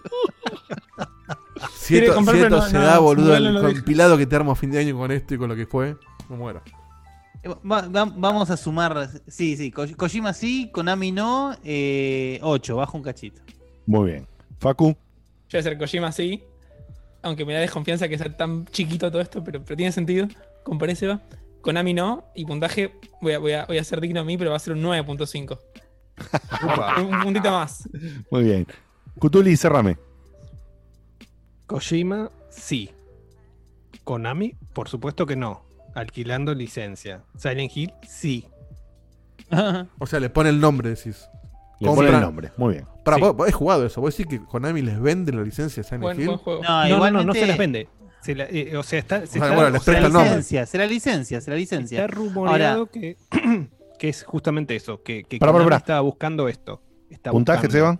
Pero 1.87 2.19
esto 2.19 2.49
no, 2.49 2.61
se 2.67 2.73
no, 2.73 2.81
da, 2.83 2.99
boludo, 2.99 3.39
no 3.39 3.67
el 3.67 3.73
compilado 3.75 4.17
que 4.17 4.25
te 4.25 4.35
armo 4.35 4.51
a 4.51 4.55
fin 4.55 4.71
de 4.71 4.79
año 4.79 4.97
con 4.97 5.11
esto 5.11 5.33
y 5.35 5.37
con 5.37 5.49
lo 5.49 5.55
que 5.55 5.65
fue, 5.65 5.95
me 6.29 6.35
muero. 6.35 6.61
Va- 7.47 7.87
va- 7.87 8.11
vamos 8.15 8.49
a 8.49 8.57
sumar. 8.57 9.09
Sí, 9.27 9.55
sí. 9.55 9.71
Ko- 9.71 9.85
Kojima 9.95 10.33
sí, 10.33 10.69
Konami 10.73 11.11
no. 11.11 11.55
8, 12.41 12.75
bajo 12.75 12.97
un 12.97 13.03
cachito. 13.03 13.41
muy 13.85 14.11
bien. 14.11 14.27
Facu, 14.59 14.87
Yo 14.89 14.95
voy 15.51 15.57
a 15.57 15.59
hacer 15.59 15.77
Kojima 15.77 16.11
sí. 16.11 16.43
Aunque 17.21 17.45
me 17.45 17.53
da 17.53 17.59
desconfianza 17.59 18.07
que 18.07 18.17
sea 18.17 18.35
tan 18.35 18.65
chiquito 18.65 19.09
todo 19.11 19.21
esto, 19.21 19.43
pero, 19.43 19.63
pero 19.63 19.77
tiene 19.77 19.91
sentido. 19.91 20.27
Comparé 20.63 20.95
Seba. 20.95 21.21
Konami 21.61 21.93
no. 21.93 22.25
Y 22.35 22.45
puntaje 22.45 22.93
voy 23.21 23.33
a, 23.33 23.39
voy, 23.39 23.51
a, 23.53 23.65
voy 23.65 23.77
a 23.77 23.83
ser 23.83 24.01
digno 24.01 24.21
a 24.21 24.23
mí, 24.23 24.37
pero 24.37 24.49
va 24.51 24.55
a 24.57 24.59
ser 24.59 24.73
un 24.73 24.81
9.5. 24.83 25.59
un, 26.97 27.05
un 27.13 27.21
puntito 27.21 27.51
más. 27.51 27.87
muy 28.31 28.43
bien. 28.43 28.67
Cutuli, 29.19 29.55
cerrame. 29.57 29.97
Kojima, 31.67 32.29
sí. 32.49 32.91
Konami, 34.03 34.55
por 34.73 34.87
supuesto 34.89 35.25
que 35.25 35.35
no. 35.35 35.63
Alquilando 35.95 36.53
licencia. 36.53 37.23
Silent 37.37 37.71
Hill, 37.75 37.93
sí. 38.07 38.45
O 39.99 40.05
sea, 40.07 40.19
le 40.19 40.29
pone 40.29 40.49
el 40.49 40.59
nombre, 40.59 40.89
decís. 40.89 41.27
Le 41.79 41.87
pone 41.89 42.09
el 42.09 42.21
nombre, 42.21 42.51
muy 42.57 42.73
bien. 42.75 42.85
Para, 43.03 43.17
Sí. 43.17 43.21
vos, 43.21 43.35
vos 43.35 43.47
has 43.47 43.53
jugado 43.53 43.85
eso. 43.85 44.01
Vos 44.01 44.15
decís 44.15 44.27
que 44.39 44.45
Konami 44.45 44.81
les 44.81 44.99
vende 44.99 45.31
la 45.31 45.41
licencia 45.43 45.81
de 45.83 45.87
Silent 45.87 46.01
Buen, 46.03 46.19
Hill. 46.19 46.25
buen 46.27 46.37
juego. 46.39 46.63
No, 46.63 46.87
No, 46.87 47.11
no, 47.11 47.23
no, 47.23 47.33
se 47.33 47.45
las 47.45 47.57
vende. 47.57 47.87
Se 48.21 48.33
la- 48.33 48.45
eh, 48.45 48.75
o 48.75 48.81
sea, 48.81 48.97
está, 48.99 49.19
se 49.27 49.37
está- 49.37 49.53
bueno, 49.53 49.69
les 49.69 49.81
o 49.81 49.85
presta 49.85 50.07
el 50.07 50.13
nombre. 50.13 50.29
licencia, 50.31 50.65
se 50.65 50.77
la 50.79 50.85
licencia, 50.87 51.41
se 51.41 51.51
la 51.51 51.57
licencia. 51.57 52.05
Está 52.05 52.15
rumoreado 52.15 52.79
Ahora, 52.79 52.91
que, 52.91 53.17
que 53.97 54.09
es 54.09 54.23
justamente 54.23 54.75
eso, 54.75 55.01
que, 55.03 55.23
que 55.23 55.39
buscando 56.01 56.47
esto. 56.47 56.81
Está 57.09 57.31
¿Puntaje, 57.31 57.67
buscando, 57.67 57.99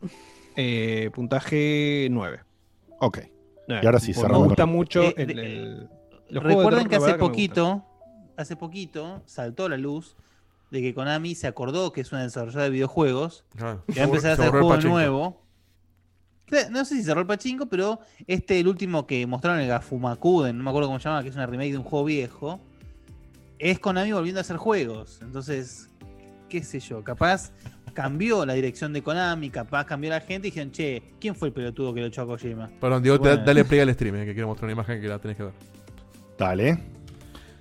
Seba? 0.00 0.10
eh, 0.56 1.10
puntaje 1.14 2.08
9. 2.10 2.40
Ok. 3.00 3.18
Nueve. 3.68 3.82
Y 3.82 3.86
ahora 3.86 4.00
sí, 4.00 4.12
cerramos 4.12 4.40
Me 4.42 4.46
gusta 4.48 4.66
mucho 4.66 5.02
Eh, 5.02 5.14
el, 5.18 5.26
de- 5.28 5.32
el- 5.42 5.88
los 6.30 6.42
Recuerden 6.42 6.88
que 6.88 6.96
hace 6.96 7.14
poquito, 7.14 7.84
hace 8.36 8.56
poquito 8.56 9.22
saltó 9.26 9.66
a 9.66 9.68
la 9.68 9.76
luz 9.76 10.16
de 10.70 10.80
que 10.80 10.94
Konami 10.94 11.34
se 11.34 11.46
acordó 11.46 11.92
que 11.92 12.00
es 12.00 12.10
una 12.12 12.22
desarrolladora 12.22 12.64
de 12.64 12.70
videojuegos 12.70 13.44
Claro. 13.54 13.84
que 13.86 13.94
va 14.00 14.00
a 14.00 14.04
empezar 14.04 14.30
a 14.30 14.34
hacer 14.34 14.50
juego 14.50 14.76
nuevo. 14.78 15.42
No 16.70 16.84
sé 16.84 16.96
si 16.96 17.02
cerró 17.02 17.20
el 17.20 17.26
pachinko, 17.26 17.66
pero 17.66 18.00
este, 18.26 18.60
el 18.60 18.68
último 18.68 19.06
que 19.06 19.26
mostraron, 19.26 19.60
el 19.60 19.68
Gafumakuden, 19.68 20.56
no 20.56 20.64
me 20.64 20.70
acuerdo 20.70 20.88
cómo 20.88 20.98
se 20.98 21.08
llama, 21.08 21.22
que 21.22 21.28
es 21.30 21.34
una 21.34 21.46
remake 21.46 21.72
de 21.72 21.78
un 21.78 21.84
juego 21.84 22.04
viejo, 22.04 22.60
es 23.62 23.78
Konami 23.78 24.10
volviendo 24.10 24.40
a 24.40 24.42
hacer 24.42 24.56
juegos. 24.56 25.20
Entonces, 25.22 25.88
qué 26.48 26.64
sé 26.64 26.80
yo, 26.80 27.04
capaz 27.04 27.52
cambió 27.94 28.44
la 28.44 28.54
dirección 28.54 28.92
de 28.92 29.02
Konami, 29.02 29.50
capaz 29.50 29.84
cambió 29.86 30.10
la 30.10 30.20
gente 30.20 30.48
y 30.48 30.50
dijeron, 30.50 30.72
che, 30.72 31.02
¿quién 31.20 31.36
fue 31.36 31.48
el 31.48 31.54
pelotudo 31.54 31.94
que 31.94 32.00
lo 32.00 32.06
echó 32.06 32.22
a 32.22 32.26
Kojima? 32.26 32.70
Perdón, 32.80 33.02
Diego, 33.04 33.18
Bueno. 33.18 33.44
dale 33.44 33.64
play 33.64 33.80
al 33.80 33.94
stream, 33.94 34.16
eh, 34.16 34.24
que 34.26 34.32
quiero 34.32 34.48
mostrar 34.48 34.64
una 34.64 34.72
imagen 34.72 35.00
que 35.00 35.06
la 35.06 35.18
tenés 35.20 35.36
que 35.36 35.44
ver. 35.44 35.52
Dale. 36.36 36.78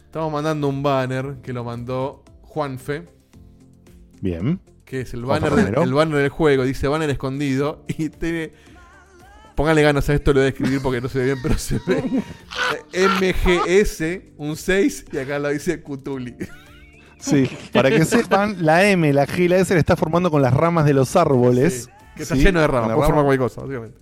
Estamos 0.06 0.32
mandando 0.34 0.68
un 0.68 0.82
banner 0.82 1.36
que 1.44 1.54
lo 1.54 1.64
mandó 1.64 2.24
Juanfe, 2.42 3.08
Bien. 4.22 4.60
que 4.86 5.02
es 5.02 5.14
el 5.14 5.24
banner, 5.24 5.52
del, 5.54 5.76
el 5.84 5.94
banner 5.94 6.18
del 6.18 6.30
juego, 6.30 6.64
dice 6.64 6.88
banner 6.88 7.12
escondido 7.12 7.86
y 7.88 8.10
tiene... 8.10 8.52
Póngale 9.62 9.84
ganas 9.84 10.10
a 10.10 10.16
esto, 10.16 10.34
lo 10.34 10.40
voy 10.40 10.48
a 10.48 10.50
escribir 10.50 10.82
porque 10.82 11.00
no 11.00 11.08
se 11.08 11.20
ve 11.20 11.26
bien, 11.26 11.38
pero 11.44 11.56
se 11.56 11.80
ve 11.86 12.04
eh, 12.94 13.08
MGS, 13.08 14.34
un 14.38 14.56
6, 14.58 15.06
y 15.12 15.18
acá 15.20 15.38
lo 15.38 15.50
dice 15.50 15.82
Cutuli. 15.84 16.36
Sí, 17.20 17.48
para 17.72 17.92
que 17.92 18.04
sepan, 18.04 18.56
la 18.66 18.90
M, 18.90 19.14
la 19.14 19.28
G 19.28 19.42
y 19.42 19.48
la 19.50 19.58
S 19.58 19.72
la 19.72 19.80
está 19.80 19.96
formando 19.96 20.32
con 20.32 20.42
las 20.42 20.52
ramas 20.52 20.86
de 20.86 20.94
los 20.96 21.16
árboles. 21.16 21.90
que 22.16 22.24
está 22.24 22.34
lleno 22.34 22.60
de 22.60 22.66
ramas, 22.66 22.96
puede 22.96 23.06
formar 23.06 23.10
rama- 23.10 23.24
cualquier 23.24 23.50
cosa, 23.50 23.62
básicamente. 23.62 23.98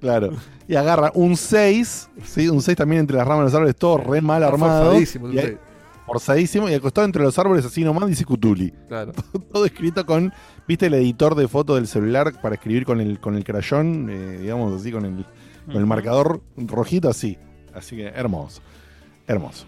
Claro. 0.00 0.36
Y 0.68 0.76
agarra 0.76 1.10
un 1.14 1.36
6, 1.36 2.08
¿sí? 2.24 2.48
un 2.48 2.62
6 2.62 2.76
también 2.78 3.00
entre 3.00 3.16
las 3.16 3.26
ramas 3.26 3.40
de 3.40 3.44
los 3.46 3.54
árboles, 3.54 3.74
todo 3.74 3.98
re 3.98 4.20
mal 4.20 4.44
armado. 4.44 4.94
y 5.00 5.04
ahí-. 5.38 5.58
Forzadísimo, 6.06 6.68
y 6.68 6.74
acostado 6.74 7.04
entre 7.04 7.22
los 7.22 7.38
árboles 7.38 7.64
así 7.64 7.84
nomás 7.84 8.08
dice 8.08 8.24
Cutuli. 8.24 8.72
Claro. 8.88 9.12
Todo 9.52 9.64
escrito 9.64 10.04
con, 10.06 10.32
¿viste 10.66 10.86
el 10.86 10.94
editor 10.94 11.34
de 11.34 11.48
foto 11.48 11.74
del 11.76 11.86
celular 11.86 12.40
para 12.40 12.54
escribir 12.56 12.84
con 12.84 13.00
el, 13.00 13.20
con 13.20 13.36
el 13.36 13.44
crayón? 13.44 14.08
Eh, 14.10 14.38
digamos 14.40 14.80
así, 14.80 14.92
con 14.92 15.04
el, 15.04 15.24
con 15.66 15.76
el 15.76 15.86
marcador 15.86 16.42
rojito 16.56 17.08
así. 17.08 17.38
Así 17.74 17.96
que 17.96 18.06
hermoso. 18.06 18.60
Hermoso. 19.26 19.66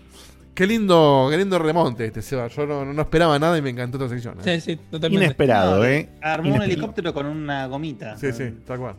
Qué 0.55 0.69
lindo, 0.69 1.27
qué 1.31 1.37
lindo 1.37 1.59
remonte 1.59 2.05
este, 2.05 2.23
Seba. 2.23 2.47
Yo 2.47 2.65
no, 2.65 2.85
no 2.85 3.03
esperaba 3.03 3.37
nada 3.41 3.59
y 3.59 3.63
me 3.63 3.71
encantó 3.71 3.97
esta 3.97 4.09
sección. 4.09 4.39
¿eh? 4.45 4.61
Sí, 4.61 4.73
sí, 4.73 4.81
totalmente. 4.89 5.25
Inesperado, 5.25 5.79
No, 5.79 5.85
¿eh? 5.85 6.11
Armó 6.23 6.55
un 6.55 6.63
helicóptero 6.63 7.13
con 7.13 7.27
una 7.27 7.67
gomita. 7.67 8.17
Sí, 8.17 8.33
sí, 8.33 8.45
tal 8.65 8.79
cual. 8.79 8.95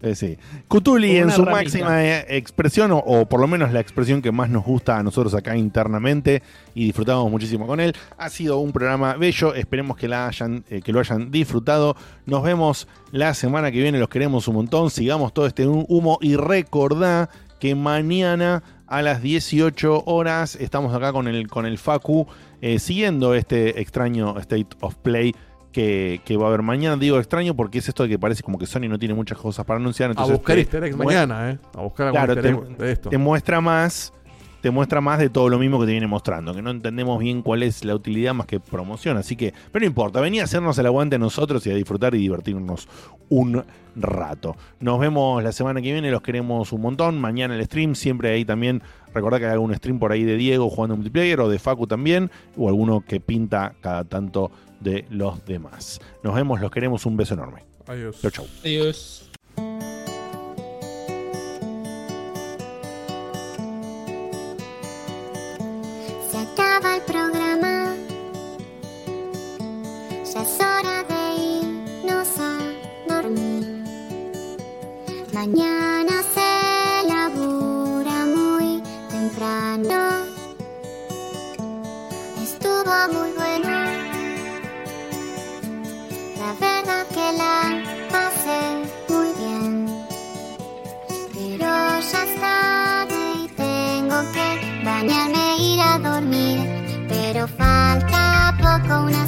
Eh, 0.00 0.14
sí. 0.14 0.38
Cutuli 0.68 1.16
en 1.16 1.30
su 1.30 1.44
ramita. 1.44 1.62
máxima 1.62 2.04
eh, 2.04 2.24
expresión, 2.28 2.92
o, 2.92 2.98
o 2.98 3.26
por 3.26 3.40
lo 3.40 3.48
menos 3.48 3.72
la 3.72 3.80
expresión 3.80 4.22
que 4.22 4.30
más 4.30 4.48
nos 4.48 4.64
gusta 4.64 4.96
a 4.96 5.02
nosotros 5.02 5.34
acá 5.34 5.56
internamente 5.56 6.42
y 6.74 6.84
disfrutamos 6.86 7.30
muchísimo 7.30 7.66
con 7.66 7.80
él. 7.80 7.94
Ha 8.16 8.28
sido 8.28 8.58
un 8.58 8.72
programa 8.72 9.14
bello, 9.14 9.54
esperemos 9.54 9.96
que, 9.96 10.06
la 10.06 10.28
hayan, 10.28 10.64
eh, 10.70 10.82
que 10.82 10.92
lo 10.92 11.00
hayan 11.00 11.30
disfrutado. 11.30 11.96
Nos 12.26 12.42
vemos 12.44 12.86
la 13.10 13.34
semana 13.34 13.72
que 13.72 13.80
viene, 13.80 13.98
los 13.98 14.08
queremos 14.08 14.46
un 14.46 14.54
montón. 14.54 14.90
Sigamos 14.90 15.34
todo 15.34 15.46
este 15.46 15.66
humo 15.66 16.18
y 16.20 16.36
recordá 16.36 17.28
que 17.58 17.74
mañana 17.74 18.62
a 18.86 19.02
las 19.02 19.20
18 19.20 20.04
horas 20.06 20.56
estamos 20.56 20.94
acá 20.94 21.12
con 21.12 21.26
el, 21.28 21.48
con 21.48 21.66
el 21.66 21.76
Facu 21.76 22.26
eh, 22.60 22.78
siguiendo 22.78 23.34
este 23.34 23.80
extraño 23.80 24.38
State 24.38 24.68
of 24.80 24.94
Play 24.96 25.34
que, 25.78 26.20
que 26.24 26.36
va 26.36 26.46
a 26.46 26.48
haber 26.48 26.62
mañana. 26.62 26.96
Digo 26.96 27.18
extraño 27.18 27.54
porque 27.54 27.78
es 27.78 27.88
esto 27.88 28.02
de 28.02 28.08
que 28.08 28.18
parece 28.18 28.42
como 28.42 28.58
que 28.58 28.66
Sony 28.66 28.88
no 28.88 28.98
tiene 28.98 29.14
muchas 29.14 29.38
cosas 29.38 29.64
para 29.64 29.78
anunciar. 29.78 30.12
A 30.16 30.24
buscar 30.24 30.56
te 30.56 30.62
easter 30.62 30.82
eggs 30.82 30.96
mañana, 30.96 31.52
¿eh? 31.52 31.58
A 31.72 31.82
buscar 31.82 32.08
algún 32.08 32.18
Claro, 32.18 32.32
easter 32.34 32.76
te, 32.76 32.84
de 32.84 32.92
esto. 32.92 33.10
te 33.10 33.18
muestra 33.18 33.60
más. 33.60 34.12
Te 34.60 34.72
muestra 34.72 35.00
más 35.00 35.20
de 35.20 35.30
todo 35.30 35.48
lo 35.48 35.56
mismo 35.56 35.78
que 35.78 35.86
te 35.86 35.92
viene 35.92 36.08
mostrando, 36.08 36.52
que 36.52 36.62
no 36.62 36.70
entendemos 36.72 37.20
bien 37.20 37.42
cuál 37.42 37.62
es 37.62 37.84
la 37.84 37.94
utilidad 37.94 38.34
más 38.34 38.46
que 38.46 38.58
promoción, 38.58 39.16
así 39.16 39.36
que, 39.36 39.54
pero 39.70 39.84
no 39.84 39.86
importa, 39.86 40.20
venía 40.20 40.42
a 40.42 40.46
hacernos 40.46 40.76
el 40.78 40.86
aguante 40.86 41.14
a 41.14 41.18
nosotros 41.20 41.64
y 41.68 41.70
a 41.70 41.76
disfrutar 41.76 42.12
y 42.16 42.18
divertirnos 42.18 42.88
un 43.28 43.62
rato. 43.94 44.56
Nos 44.80 44.98
vemos 44.98 45.44
la 45.44 45.52
semana 45.52 45.80
que 45.80 45.92
viene, 45.92 46.10
los 46.10 46.22
queremos 46.22 46.72
un 46.72 46.80
montón, 46.80 47.20
mañana 47.20 47.54
el 47.54 47.64
stream, 47.66 47.94
siempre 47.94 48.30
ahí 48.30 48.44
también, 48.44 48.82
recordá 49.14 49.38
que 49.38 49.46
hay 49.46 49.52
algún 49.52 49.72
stream 49.76 50.00
por 50.00 50.10
ahí 50.10 50.24
de 50.24 50.36
Diego 50.36 50.68
jugando 50.68 50.96
multiplayer 50.96 51.38
o 51.38 51.48
de 51.48 51.60
Facu 51.60 51.86
también, 51.86 52.28
o 52.56 52.66
alguno 52.68 53.04
que 53.06 53.20
pinta 53.20 53.74
cada 53.80 54.02
tanto 54.02 54.50
de 54.80 55.06
los 55.10 55.44
demás. 55.44 56.00
Nos 56.22 56.34
vemos, 56.34 56.60
los 56.60 56.70
queremos, 56.70 57.06
un 57.06 57.16
beso 57.16 57.34
enorme. 57.34 57.64
Adiós. 57.86 58.20
Chau, 58.20 58.30
chau. 58.30 58.46
Adiós. 58.62 59.30
Se 66.30 66.38
acaba 66.38 66.96
el 66.96 67.02
programa. 67.02 67.94
Ya 70.32 70.42
es 70.42 70.60
hora 70.60 71.04
de 71.08 71.22
irnos 71.62 72.28
a 72.38 72.58
dormir. 73.08 73.84
Mañana 75.32 76.17
que 95.00 95.06
bañarme 95.06 95.56
e 95.56 95.74
ir 95.74 95.80
a 95.80 95.98
dormir. 95.98 96.58
Pero 97.08 97.46
falta 97.48 98.54
poco, 98.58 99.04
una 99.04 99.27